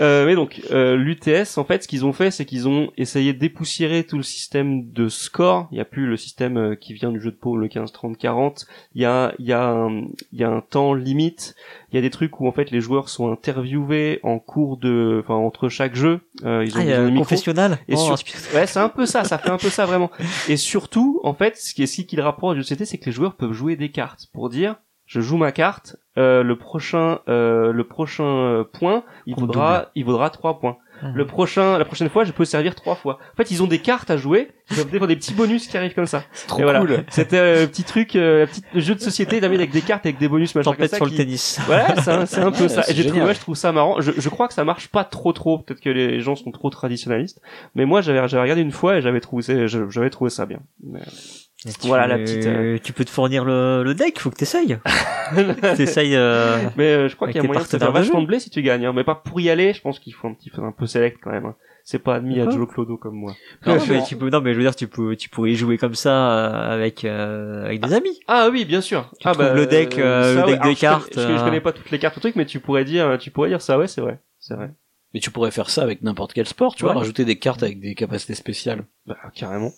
euh, 0.00 0.26
mais 0.26 0.34
donc, 0.34 0.60
euh, 0.70 0.96
l'UTS, 0.96 1.58
en 1.58 1.64
fait, 1.64 1.82
ce 1.82 1.88
qu'ils 1.88 2.04
ont 2.06 2.12
fait, 2.12 2.30
c'est 2.30 2.44
qu'ils 2.44 2.68
ont 2.68 2.90
essayé 2.96 3.32
de 3.32 3.38
dépoussiérer 3.38 4.04
tout 4.04 4.16
le 4.16 4.22
système 4.22 4.90
de 4.92 5.08
score. 5.08 5.68
Il 5.72 5.74
n'y 5.76 5.80
a 5.80 5.84
plus 5.84 6.06
le 6.06 6.16
système 6.16 6.56
euh, 6.56 6.74
qui 6.74 6.94
vient 6.94 7.10
du 7.10 7.20
jeu 7.20 7.30
de 7.30 7.36
peau, 7.36 7.56
le 7.56 7.68
15, 7.68 7.92
30, 7.92 8.16
40. 8.16 8.66
Il 8.94 9.02
y 9.02 9.04
a, 9.04 9.07
il 9.38 9.46
y 9.46 9.52
a, 9.52 9.66
un, 9.68 10.02
y 10.32 10.44
a 10.44 10.48
un 10.50 10.60
temps 10.60 10.94
limite. 10.94 11.54
Il 11.90 11.96
y 11.96 11.98
a 11.98 12.02
des 12.02 12.10
trucs 12.10 12.40
où 12.40 12.46
en 12.48 12.52
fait 12.52 12.70
les 12.70 12.80
joueurs 12.80 13.08
sont 13.08 13.30
interviewés 13.32 14.20
en 14.22 14.38
cours 14.38 14.76
de, 14.76 15.20
enfin 15.24 15.34
entre 15.34 15.68
chaque 15.68 15.94
jeu. 15.94 16.20
Euh, 16.44 16.64
ils 16.64 16.76
ont 16.76 16.80
Ah, 16.80 16.84
besoin 16.84 17.06
a 17.06 17.10
de 17.10 17.18
confessionnal 17.18 17.78
Et 17.88 17.94
Oh, 17.94 17.98
sur- 17.98 18.18
c'est- 18.18 18.54
Ouais, 18.54 18.66
c'est 18.66 18.78
un 18.80 18.88
peu 18.88 19.06
ça, 19.06 19.24
ça 19.24 19.38
fait 19.38 19.50
un 19.50 19.58
peu 19.58 19.70
ça 19.70 19.86
vraiment. 19.86 20.10
Et 20.48 20.56
surtout, 20.56 21.20
en 21.24 21.34
fait, 21.34 21.56
ce 21.56 21.74
qui 21.74 21.82
est 21.82 21.86
ce 21.86 22.02
qui 22.02 22.16
le 22.16 22.22
rapproche 22.22 22.56
du 22.56 22.62
CT, 22.64 22.84
c'est 22.84 22.98
que 22.98 23.06
les 23.06 23.12
joueurs 23.12 23.34
peuvent 23.34 23.52
jouer 23.52 23.76
des 23.76 23.90
cartes 23.90 24.26
pour 24.32 24.48
dire 24.50 24.76
je 25.06 25.20
joue 25.22 25.38
ma 25.38 25.52
carte, 25.52 25.96
euh, 26.18 26.42
le 26.42 26.58
prochain 26.58 27.20
euh, 27.28 27.72
le 27.72 27.84
prochain 27.84 28.24
euh, 28.26 28.64
point, 28.64 29.04
il 29.26 29.34
vaudra 29.36 29.90
il 29.94 30.04
vaudra 30.04 30.28
trois 30.28 30.58
points. 30.60 30.76
Mhm. 31.02 31.12
Le 31.14 31.26
prochain 31.26 31.78
la 31.78 31.84
prochaine 31.84 32.08
fois, 32.08 32.24
je 32.24 32.32
peux 32.32 32.44
servir 32.44 32.74
trois 32.74 32.94
fois. 32.96 33.18
En 33.32 33.36
fait, 33.36 33.50
ils 33.50 33.62
ont 33.62 33.66
des 33.66 33.78
cartes 33.78 34.10
à 34.10 34.16
jouer, 34.16 34.48
ils 34.70 34.76
peuvent 34.76 34.88
avoir 34.94 35.06
des 35.08 35.16
petits 35.16 35.34
bonus 35.34 35.66
qui 35.68 35.76
arrivent 35.76 35.94
comme 35.94 36.06
ça. 36.06 36.24
Trop 36.46 36.60
Et 36.60 36.62
voilà. 36.64 36.80
cool. 36.80 37.04
C'était 37.10 37.36
euh, 37.38 37.66
petit 37.66 37.84
truc 37.84 38.16
euh, 38.16 38.46
petit 38.46 38.62
jeu 38.74 38.94
de 38.94 39.00
société 39.00 39.40
David 39.40 39.58
avec 39.60 39.70
des 39.70 39.80
cartes 39.82 40.06
avec 40.06 40.18
des 40.18 40.28
bonus 40.28 40.54
machin 40.54 40.70
comme 40.70 40.76
Tempête 40.76 40.90
ça 40.90 40.96
sur 40.96 41.06
qui- 41.06 41.12
le 41.12 41.16
tennis. 41.18 41.60
Ouais, 41.68 41.84
c'est 42.02 42.10
un, 42.10 42.26
c'est 42.26 42.40
un 42.40 42.50
peu 42.50 42.64
Ouais, 42.64 42.68
ça. 42.68 42.82
Et 42.88 42.94
j'ai 42.94 43.02
trouvé, 43.02 43.08
génial. 43.10 43.26
ouais, 43.28 43.34
je 43.34 43.40
trouve 43.40 43.54
ça 43.54 43.70
marrant. 43.72 44.00
Je, 44.00 44.12
je 44.16 44.28
crois 44.28 44.48
que 44.48 44.54
ça 44.54 44.64
marche 44.64 44.88
pas 44.88 45.04
trop 45.04 45.32
trop. 45.32 45.58
Peut-être 45.58 45.80
que 45.80 45.90
les 45.90 46.20
gens 46.20 46.34
sont 46.36 46.50
trop 46.50 46.70
traditionnalistes. 46.70 47.40
Mais 47.74 47.84
moi, 47.84 48.00
j'avais, 48.00 48.26
j'avais 48.28 48.42
regardé 48.42 48.62
une 48.62 48.72
fois 48.72 48.96
et 48.96 49.02
j'avais 49.02 49.20
trouvé, 49.20 49.42
j'avais 49.68 50.10
trouvé 50.10 50.30
ça 50.30 50.46
bien. 50.46 50.58
Mais- 50.82 51.00
Et 51.00 51.47
tu- 51.64 51.86
Voilà, 51.88 52.06
la 52.06 52.18
petite, 52.18 52.46
euh, 52.46 52.78
Tu 52.82 52.92
peux 52.92 53.04
te 53.04 53.10
fournir 53.10 53.44
le, 53.44 53.82
le 53.82 53.94
deck, 53.94 54.18
faut 54.20 54.30
que 54.30 54.36
t'essayes. 54.36 54.78
t'essayes. 55.76 56.14
Euh... 56.16 56.58
Mais 56.76 56.84
euh, 56.92 57.08
je 57.08 57.16
crois 57.16 57.28
qu'il 57.28 57.36
y 57.36 57.40
a 57.40 57.46
moyen 57.46 57.62
de 57.62 57.66
faire 57.66 57.92
vachement 57.92 58.22
de 58.22 58.26
blé 58.26 58.40
si 58.40 58.50
tu 58.50 58.62
gagnes. 58.62 58.86
Hein. 58.86 58.92
Mais 58.94 59.04
pas 59.04 59.14
pour 59.14 59.40
y 59.40 59.50
aller. 59.50 59.72
Je 59.72 59.80
pense 59.80 59.98
qu'il 59.98 60.14
faut 60.14 60.28
un 60.28 60.34
petit 60.34 60.50
peu 60.50 60.62
un 60.62 60.72
peu 60.72 60.86
select 60.86 61.18
quand 61.22 61.30
même. 61.30 61.46
hein. 61.46 61.56
C'est 61.84 61.98
pas 62.00 62.16
admis 62.16 62.38
à 62.38 62.50
Joe 62.50 62.68
Clodo 62.68 62.98
comme 62.98 63.14
moi. 63.14 63.32
Non, 63.66 63.76
Non, 63.76 63.82
mais 63.88 64.02
tu 64.04 64.14
peux, 64.14 64.28
non, 64.28 64.42
mais 64.42 64.52
je 64.52 64.58
veux 64.58 64.62
dire, 64.62 64.76
tu 64.76 64.88
peux, 64.88 65.16
tu 65.16 65.30
pourrais 65.30 65.52
y 65.52 65.56
jouer 65.56 65.78
comme 65.78 65.94
ça 65.94 66.10
euh, 66.36 66.74
avec 66.74 67.02
euh, 67.06 67.64
avec 67.64 67.80
des 67.80 67.94
amis. 67.94 68.20
Ah 68.28 68.50
oui, 68.52 68.66
bien 68.66 68.82
sûr. 68.82 69.10
Tu 69.18 69.26
ah, 69.26 69.32
trouves 69.32 69.54
le 69.54 69.64
deck, 69.66 69.98
euh, 69.98 70.34
ça, 70.34 70.40
le 70.46 70.52
ouais. 70.52 70.58
deck 70.58 70.58
Alors, 70.58 70.68
de 70.68 70.74
je 70.74 70.74
connais- 70.74 70.74
cartes, 70.76 71.08
Je, 71.14 71.20
connais- 71.22 71.38
je 71.38 71.44
connais 71.44 71.60
pas 71.62 71.72
toutes 71.72 71.90
les 71.90 71.98
cartes 71.98 72.16
ou 72.18 72.20
trucs, 72.20 72.36
mais 72.36 72.44
tu 72.44 72.60
pourrais 72.60 72.84
dire, 72.84 73.16
tu 73.18 73.30
pourrais 73.30 73.48
dire 73.48 73.62
ça. 73.62 73.78
Ouais, 73.78 73.86
c'est 73.88 74.02
vrai. 74.02 74.18
C'est 74.38 74.52
vrai. 74.54 74.70
Mais 75.14 75.20
tu 75.20 75.30
pourrais 75.30 75.50
faire 75.50 75.70
ça 75.70 75.82
avec 75.82 76.02
n'importe 76.02 76.34
quel 76.34 76.46
sport, 76.46 76.74
tu 76.74 76.82
vois, 76.82 76.92
Ouais. 76.92 76.98
rajouter 76.98 77.24
des 77.24 77.38
cartes 77.38 77.62
avec 77.62 77.80
des 77.80 77.94
capacités 77.94 78.34
spéciales. 78.34 78.84
Bah 79.06 79.16
carrément, 79.34 79.72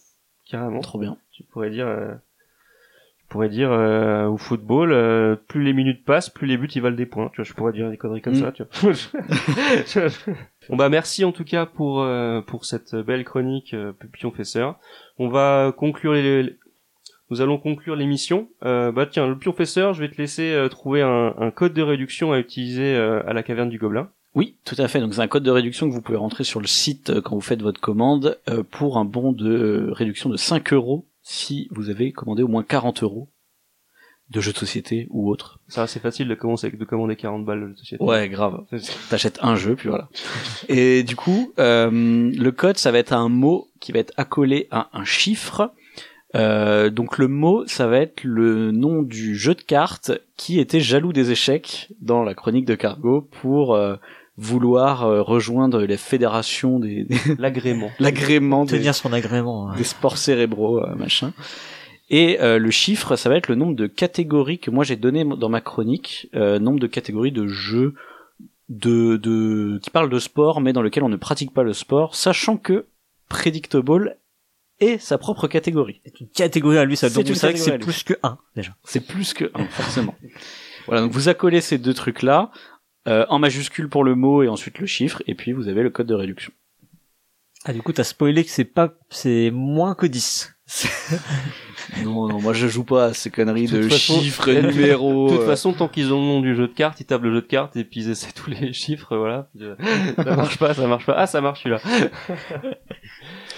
carrément. 0.51 0.81
Trop 0.81 0.99
bien. 0.99 1.17
Tu 1.41 1.47
pourrais 1.53 1.71
dire, 1.71 1.87
euh, 1.87 2.13
tu 3.21 3.27
pourrais 3.29 3.49
dire 3.49 3.73
euh, 3.73 4.27
au 4.27 4.37
football, 4.37 4.93
euh, 4.93 5.37
plus 5.49 5.63
les 5.63 5.73
minutes 5.73 6.05
passent, 6.05 6.29
plus 6.31 6.47
les 6.47 6.57
buts 6.59 6.69
ils 6.75 6.83
valent 6.83 6.97
des 6.97 7.07
points. 7.07 7.29
Tu 7.33 7.37
vois, 7.37 7.45
je 7.45 7.53
pourrais 7.55 7.73
dire 7.73 7.89
des 7.91 7.97
conneries 7.97 8.21
comme 8.21 8.35
Mm. 8.35 8.41
ça. 8.41 8.53
Tu 8.53 8.63
vois. 8.63 8.93
bon 10.69 10.77
bah 10.77 10.89
merci 10.89 11.25
en 11.25 11.33
tout 11.33 11.45
cas 11.45 11.67
pour 11.67 12.03
euh, 12.03 12.41
pour 12.43 12.65
cette 12.65 12.95
belle 12.95 13.25
chronique 13.25 13.73
euh, 13.75 13.93
Pion 14.13 14.31
Fesseur. 14.31 14.79
On 15.19 15.29
va 15.29 15.73
conclure 15.77 16.13
les, 16.13 16.43
les- 16.43 16.57
nous 17.31 17.41
allons 17.41 17.59
conclure 17.59 17.95
l'émission. 17.97 18.49
Euh, 18.65 18.91
bah 18.93 19.07
tiens, 19.07 19.27
le 19.29 19.39
Pion 19.39 19.53
Fesseur, 19.53 19.95
je 19.95 20.01
vais 20.01 20.11
te 20.11 20.17
laisser 20.21 20.53
euh, 20.53 20.69
trouver 20.69 21.01
un, 21.03 21.35
un 21.39 21.51
code 21.51 21.73
de 21.73 21.83
réduction 21.83 22.33
à 22.33 22.39
utiliser 22.39 22.95
euh, 22.97 23.23
à 23.27 23.33
la 23.33 23.43
caverne 23.43 23.69
du 23.71 23.79
Gobelin. 23.79 24.09
Oui, 24.35 24.57
tout 24.65 24.77
à 24.79 24.87
fait. 24.89 25.01
Donc 25.01 25.15
c'est 25.15 25.21
un 25.23 25.27
code 25.29 25.43
de 25.43 25.51
réduction 25.51 25.89
que 25.89 25.95
vous 25.95 26.03
pouvez 26.03 26.19
rentrer 26.19 26.45
sur 26.45 26.61
le 26.61 26.67
site 26.67 27.11
euh, 27.11 27.21
quand 27.21 27.35
vous 27.35 27.41
faites 27.41 27.63
votre 27.63 27.81
commande 27.81 28.39
euh, 28.49 28.63
pour 28.69 28.99
un 28.99 29.05
bon 29.05 29.33
de 29.33 29.91
réduction 29.93 30.29
de 30.31 30.37
5 30.37 30.73
euros 30.73 31.05
si 31.31 31.69
vous 31.71 31.91
avez 31.91 32.11
commandé 32.11 32.43
au 32.43 32.49
moins 32.49 32.65
40 32.65 33.05
euros 33.05 33.29
de 34.31 34.41
jeux 34.41 34.53
de 34.53 34.59
société 34.59 35.07
ou 35.11 35.31
autre. 35.31 35.61
Ça 35.69 35.87
c'est 35.87 36.01
facile 36.01 36.27
de 36.27 36.35
commencer 36.35 36.71
de 36.71 36.85
commander 36.85 37.15
40 37.15 37.45
balles 37.45 37.73
de 37.73 37.77
société. 37.77 38.03
Ouais, 38.03 38.29
grave. 38.29 38.65
T'achètes 39.11 39.39
un 39.41 39.55
jeu, 39.55 39.77
puis 39.77 39.89
voilà. 39.89 40.09
Et 40.69 41.05
du 41.05 41.15
coup, 41.15 41.53
euh, 41.61 41.91
le 41.91 42.51
code, 42.51 42.79
ça 42.79 42.91
va 42.91 42.99
être 42.99 43.13
un 43.13 43.29
mot 43.29 43.69
qui 43.79 43.93
va 43.93 44.01
être 44.01 44.13
accolé 44.17 44.67
à 44.73 44.91
un 44.93 45.05
chiffre. 45.05 45.73
Euh, 46.35 46.91
donc 46.91 47.17
le 47.17 47.29
mot, 47.29 47.65
ça 47.67 47.87
va 47.87 47.99
être 47.99 48.25
le 48.25 48.73
nom 48.73 49.03
du 49.03 49.37
jeu 49.37 49.55
de 49.55 49.63
cartes 49.63 50.11
qui 50.37 50.59
était 50.59 50.81
jaloux 50.81 51.13
des 51.13 51.31
échecs 51.31 51.93
dans 52.01 52.25
la 52.25 52.35
chronique 52.35 52.67
de 52.67 52.75
Cargo 52.75 53.29
pour 53.41 53.75
euh, 53.75 53.97
vouloir 54.43 55.05
euh, 55.05 55.23
rejoindre 55.23 55.83
les 55.83 55.97
fédérations 55.97 56.79
des, 56.79 57.05
des- 57.05 57.19
L'agrément. 57.39 57.91
l'agrément 57.99 58.65
des, 58.65 58.79
Tenir 58.79 58.95
son 58.95 59.13
agrément. 59.13 59.71
hein. 59.71 59.77
des 59.77 59.85
sports 59.85 60.17
cérébraux, 60.17 60.79
euh, 60.83 60.95
machin. 60.97 61.33
Et 62.09 62.41
euh, 62.41 62.59
le 62.59 62.71
chiffre, 62.71 63.15
ça 63.17 63.29
va 63.29 63.37
être 63.37 63.49
le 63.49 63.55
nombre 63.55 63.75
de 63.77 63.87
catégories 63.87 64.59
que 64.59 64.71
moi 64.71 64.83
j'ai 64.83 64.97
donné 64.97 65.25
dans 65.25 65.49
ma 65.49 65.61
chronique, 65.61 66.29
euh, 66.35 66.59
nombre 66.59 66.81
de 66.81 66.87
catégories 66.89 67.33
de 67.33 67.47
jeux 67.47 67.95
de, 68.69 69.17
de 69.17 69.79
qui 69.83 69.91
parlent 69.91 70.11
de 70.11 70.19
sport, 70.19 70.61
mais 70.61 70.73
dans 70.73 70.83
lequel 70.83 71.03
on 71.05 71.09
ne 71.09 71.17
pratique 71.17 71.53
pas 71.53 71.63
le 71.63 71.73
sport, 71.73 72.15
sachant 72.15 72.57
que 72.57 72.87
Predictable 73.29 74.17
est 74.81 74.99
sa 74.99 75.17
propre 75.17 75.47
catégorie. 75.47 76.01
C'est 76.05 76.21
une 76.21 76.29
catégorie 76.29 76.79
à 76.79 76.85
lui, 76.85 76.97
ça. 76.97 77.09
C'est 77.09 77.23
Donc 77.23 77.37
c'est 77.37 77.71
lui. 77.77 77.79
plus 77.79 78.03
que 78.03 78.15
un 78.25 78.39
déjà. 78.57 78.73
C'est 78.83 79.07
plus 79.07 79.35
que 79.35 79.45
un, 79.55 79.65
forcément. 79.67 80.17
voilà, 80.87 81.03
donc 81.03 81.13
vous 81.13 81.29
accolez 81.29 81.61
ces 81.61 81.79
deux 81.79 81.95
trucs-là, 81.95 82.51
euh, 83.09 83.27
en 83.29 83.39
majuscule 83.39 83.89
pour 83.89 84.05
le 84.05 84.15
mot 84.15 84.43
et 84.43 84.49
ensuite 84.49 84.79
le 84.79 84.87
chiffre, 84.87 85.23
et 85.27 85.35
puis 85.35 85.53
vous 85.53 85.69
avez 85.69 85.83
le 85.83 85.91
code 85.91 86.07
de 86.07 86.15
réduction. 86.15 86.53
Ah 87.65 87.75
du 87.75 87.83
coup 87.83 87.93
t'as 87.93 88.05
spoilé 88.05 88.43
que 88.45 88.51
c'est 88.51 88.65
pas, 88.65 88.95
c'est 89.11 89.51
moins 89.53 89.95
que 89.95 90.07
10. 90.07 90.55
Non, 92.05 92.29
non, 92.29 92.41
moi 92.41 92.53
je 92.53 92.69
joue 92.69 92.85
pas 92.85 93.07
à 93.07 93.15
ces 93.15 93.31
conneries 93.31 93.67
De 93.67 93.79
de, 93.79 93.83
toute 93.83 93.93
façon- 93.93 94.21
chiffres, 94.21 94.51
numéros. 94.53 95.29
De 95.29 95.35
toute 95.35 95.43
euh, 95.43 95.47
façon, 95.47 95.73
tant 95.73 95.89
qu'ils 95.89 96.13
ont 96.13 96.21
le 96.21 96.27
nom 96.27 96.41
du 96.41 96.55
jeu 96.55 96.69
de 96.69 96.73
cartes, 96.73 97.01
ils 97.01 97.05
tapent 97.05 97.23
le 97.23 97.33
jeu 97.33 97.41
de 97.41 97.47
cartes 97.47 97.77
et 97.77 97.85
puis 97.85 98.01
ils 98.03 98.11
essaient 98.11 98.33
tous 98.33 98.49
les 98.51 98.73
chiffres, 98.73 99.17
voilà. 99.17 99.51
Ça 100.17 100.37
marche 100.37 100.59
pas, 100.59 100.73
ça 100.73 100.87
marche 100.87 101.07
pas. 101.07 101.15
Ah, 101.17 101.27
ça 101.27 101.41
marche 101.41 101.65
celui-là. 101.65 101.81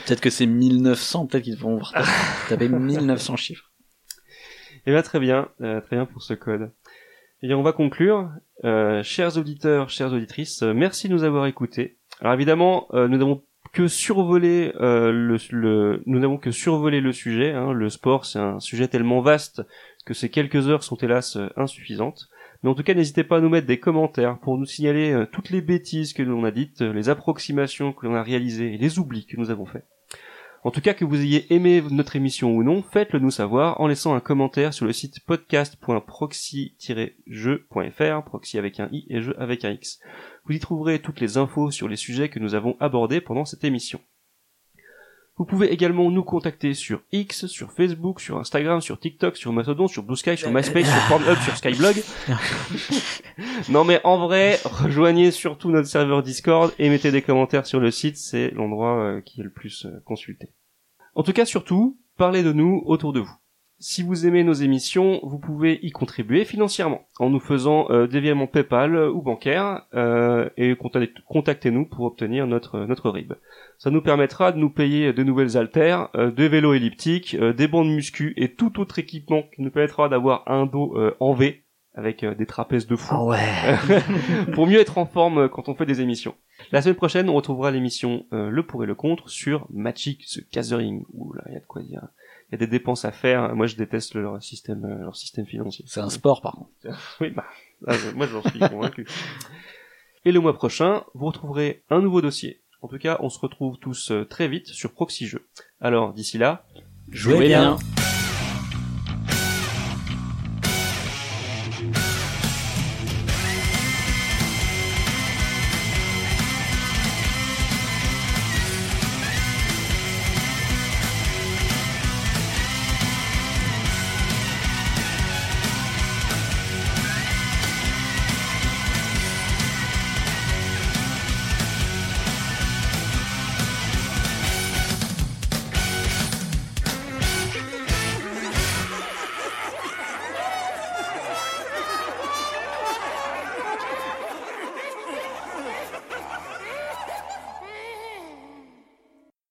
Peut-être 0.07 0.21
que 0.21 0.31
c'est 0.31 0.47
1900, 0.47 1.27
peut-être 1.27 1.45
qu'ils 1.45 1.59
vont 1.59 1.81
taper 2.49 2.69
1900 2.69 3.37
chiffres. 3.37 3.71
Eh 4.87 4.91
bien, 4.91 5.03
très 5.03 5.21
bien, 5.21 5.49
euh, 5.61 5.81
très 5.81 5.97
bien 5.97 6.07
pour 6.07 6.23
ce 6.23 6.35
code. 6.35 6.73
Eh 7.43 7.49
bien, 7.49 7.59
on 7.59 7.62
va 7.62 7.73
conclure. 7.73 8.31
Euh, 8.65 9.03
chers 9.03 9.37
auditeurs, 9.37 9.91
chères 9.91 10.12
auditrices, 10.12 10.62
euh, 10.62 10.73
merci 10.73 11.09
de 11.09 11.12
nous 11.12 11.25
avoir 11.25 11.47
écoutés. 11.47 11.99
Alors 12.21 12.35
évidemment, 12.35 12.87
euh, 12.93 13.09
nous 13.09 13.19
n'avons 13.19 13.43
que 13.73 13.89
survolé 13.89 14.73
le, 14.79 16.03
nous 16.07 16.19
n'avons 16.21 16.37
que 16.37 16.53
survolé 16.53 17.01
le 17.01 17.12
sujet. 17.12 17.53
hein. 17.53 17.73
Le 17.73 17.89
sport, 17.89 18.27
c'est 18.27 18.39
un 18.39 18.61
sujet 18.61 18.87
tellement 18.87 19.23
vaste 19.23 19.62
que 20.05 20.15
ces 20.15 20.29
quelques 20.29 20.69
heures 20.69 20.85
sont 20.85 20.97
hélas 20.97 21.39
insuffisantes. 21.57 22.29
Mais 22.62 22.71
en 22.71 22.75
tout 22.75 22.83
cas, 22.83 22.95
n'hésitez 22.95 23.25
pas 23.25 23.39
à 23.39 23.41
nous 23.41 23.49
mettre 23.49 23.67
des 23.67 23.81
commentaires 23.81 24.39
pour 24.39 24.59
nous 24.59 24.67
signaler 24.67 25.25
toutes 25.33 25.51
les 25.51 25.62
bêtises 25.62 26.12
que 26.12 26.23
l'on 26.23 26.45
a 26.45 26.51
dites, 26.51 26.83
les 26.83 27.09
approximations 27.09 27.93
que 27.95 28.07
l'on 28.07 28.15
a 28.15 28.23
réalisées 28.23 28.75
et 28.75 28.79
les 28.79 28.99
oublis 28.99 29.27
que 29.27 29.39
nous 29.39 29.51
avons 29.51 29.65
faits. 29.65 29.87
En 30.65 30.71
tout 30.71 30.81
cas, 30.81 30.95
que 30.95 31.05
vous 31.05 31.21
ayez 31.21 31.53
aimé 31.53 31.83
notre 31.91 32.15
émission 32.15 32.55
ou 32.55 32.63
non, 32.63 32.85
faites-le 32.85 33.19
nous 33.19 33.33
savoir 33.33 33.81
en 33.81 33.89
laissant 33.89 34.15
un 34.15 34.21
commentaire 34.21 34.73
sur 34.73 34.87
le 34.87 34.93
site 34.93 35.19
podcast.proxy-jeu.fr, 35.27 38.25
proxy 38.25 38.59
avec 38.59 38.79
un 38.79 38.89
i 38.93 39.05
et 39.11 39.23
jeu 39.23 39.35
avec 39.41 39.65
un 39.65 39.73
x. 39.73 39.99
Vous 40.45 40.55
y 40.55 40.61
trouverez 40.61 41.01
toutes 41.01 41.19
les 41.19 41.37
infos 41.37 41.73
sur 41.73 41.89
les 41.89 41.97
sujets 41.97 42.29
que 42.29 42.39
nous 42.39 42.55
avons 42.55 42.77
abordés 42.79 43.21
pendant 43.21 43.45
cette 43.45 43.65
émission. 43.65 44.01
Vous 45.43 45.47
pouvez 45.47 45.73
également 45.73 46.09
nous 46.09 46.23
contacter 46.23 46.73
sur 46.73 47.03
X, 47.11 47.47
sur 47.49 47.73
Facebook, 47.73 48.21
sur 48.21 48.39
Instagram, 48.39 48.81
sur 48.81 49.01
TikTok, 49.01 49.37
sur 49.37 49.53
Mastodon, 49.53 49.89
sur 49.89 50.05
Blue 50.05 50.15
Sky, 50.15 50.37
sur 50.37 50.53
MySpace, 50.53 50.87
sur 50.87 51.09
Pornhub, 51.09 51.37
sur 51.39 51.57
Skyblog. 51.57 52.01
non 53.69 53.83
mais 53.83 54.01
en 54.05 54.19
vrai, 54.19 54.61
rejoignez 54.65 55.33
surtout 55.33 55.73
notre 55.73 55.89
serveur 55.89 56.23
Discord 56.23 56.73
et 56.79 56.89
mettez 56.89 57.11
des 57.11 57.23
commentaires 57.23 57.67
sur 57.67 57.81
le 57.81 57.91
site, 57.91 58.19
c'est 58.19 58.53
l'endroit 58.53 58.97
euh, 59.01 59.21
qui 59.21 59.41
est 59.41 59.43
le 59.43 59.51
plus 59.51 59.85
euh, 59.85 60.01
consulté. 60.05 60.53
En 61.17 61.25
tout 61.25 61.33
cas, 61.33 61.45
surtout, 61.45 61.99
parlez 62.17 62.45
de 62.45 62.53
nous 62.53 62.81
autour 62.87 63.12
de 63.12 63.19
vous. 63.19 63.35
Si 63.85 64.05
vous 64.05 64.27
aimez 64.28 64.44
nos 64.44 64.52
émissions, 64.52 65.19
vous 65.25 65.41
pouvez 65.41 65.81
y 65.83 65.91
contribuer 65.91 66.44
financièrement 66.44 67.02
en 67.19 67.31
nous 67.31 67.41
faisant 67.41 67.91
euh, 67.91 68.07
des 68.07 68.20
virements 68.20 68.47
PayPal 68.47 68.97
ou 68.97 69.23
bancaires 69.23 69.83
euh, 69.94 70.49
et 70.57 70.75
contact- 70.77 71.20
contactez-nous 71.27 71.86
pour 71.86 72.05
obtenir 72.05 72.47
notre 72.47 72.78
notre 72.86 73.11
RIB. 73.11 73.33
Ça 73.78 73.91
nous 73.91 74.01
permettra 74.01 74.52
de 74.52 74.59
nous 74.59 74.70
payer 74.70 75.12
de 75.12 75.25
nouvelles 75.25 75.57
haltères, 75.57 76.11
euh, 76.15 76.31
des 76.31 76.49
vélos 76.49 76.75
elliptiques, 76.75 77.35
euh, 77.35 77.52
des 77.52 77.67
bandes 77.67 77.89
muscu 77.93 78.35
et 78.36 78.55
tout 78.55 78.78
autre 78.78 79.01
équipement 79.01 79.43
qui 79.55 79.62
nous 79.62 79.70
permettra 79.73 80.09
d'avoir 80.09 80.44
un 80.47 80.67
dos 80.67 80.97
euh, 80.97 81.17
en 81.19 81.33
V 81.35 81.65
avec 81.94 82.23
euh, 82.23 82.35
des 82.36 82.47
trapèzes 82.47 82.86
de 82.86 82.94
fou 82.97 83.15
Ah 83.17 83.25
ouais. 83.25 83.39
pour 84.55 84.69
mieux 84.69 84.78
être 84.81 84.97
en 84.97 85.07
forme 85.07 85.39
euh, 85.39 85.49
quand 85.49 85.69
on 85.69 85.75
fait 85.75 85.86
des 85.86 86.01
émissions. 86.01 86.36
La 86.70 86.81
semaine 86.83 86.94
prochaine, 86.94 87.28
on 87.28 87.35
retrouvera 87.35 87.73
l'émission 87.73 88.27
euh, 88.33 88.49
Le 88.49 88.62
pour 88.62 88.85
et 88.85 88.86
le 88.86 88.94
contre 88.94 89.28
sur 89.28 89.67
Magic 89.70 90.25
the 90.27 90.47
Gathering. 90.55 91.02
Ouh 91.15 91.33
là, 91.35 91.43
il 91.49 91.55
y 91.55 91.57
a 91.57 91.61
de 91.61 91.67
quoi 91.67 91.83
dire. 91.83 92.07
Il 92.53 92.57
y 92.57 92.63
a 92.63 92.67
des 92.67 92.67
dépenses 92.67 93.07
à 93.07 93.13
faire. 93.13 93.57
Moi, 93.57 93.67
je 93.67 93.77
déteste 93.77 94.15
leur 94.15 94.43
système, 94.43 94.85
euh, 94.85 95.05
leur 95.05 95.17
système 95.17 95.47
financier. 95.47 95.87
C'est 95.89 96.01
un 96.01 96.11
sport 96.11 96.43
par 96.43 96.53
contre. 96.53 96.71
Oui, 97.21 97.31
bah, 97.31 97.47
ah, 97.87 97.95
moi, 98.15 98.27
j'en 98.27 98.43
suis 98.43 98.61
convaincu. 98.61 99.09
Et 100.27 100.33
le 100.33 100.39
mois 100.39 100.55
prochain, 100.55 101.03
vous 101.15 101.27
retrouverez 101.27 101.83
un 101.89 102.01
nouveau 102.01 102.21
dossier. 102.21 102.61
En 102.83 102.89
tout 102.89 102.99
cas, 102.99 103.17
on 103.21 103.31
se 103.31 103.39
retrouve 103.39 103.79
tous 103.79 104.11
euh, 104.11 104.25
très 104.27 104.49
vite 104.49 104.67
sur 104.67 104.93
Proxy 104.93 105.27
Jeux. 105.27 105.47
Alors, 105.81 106.13
d'ici 106.13 106.37
là, 106.37 106.67
Jouez 107.11 107.49
bien. 107.49 107.79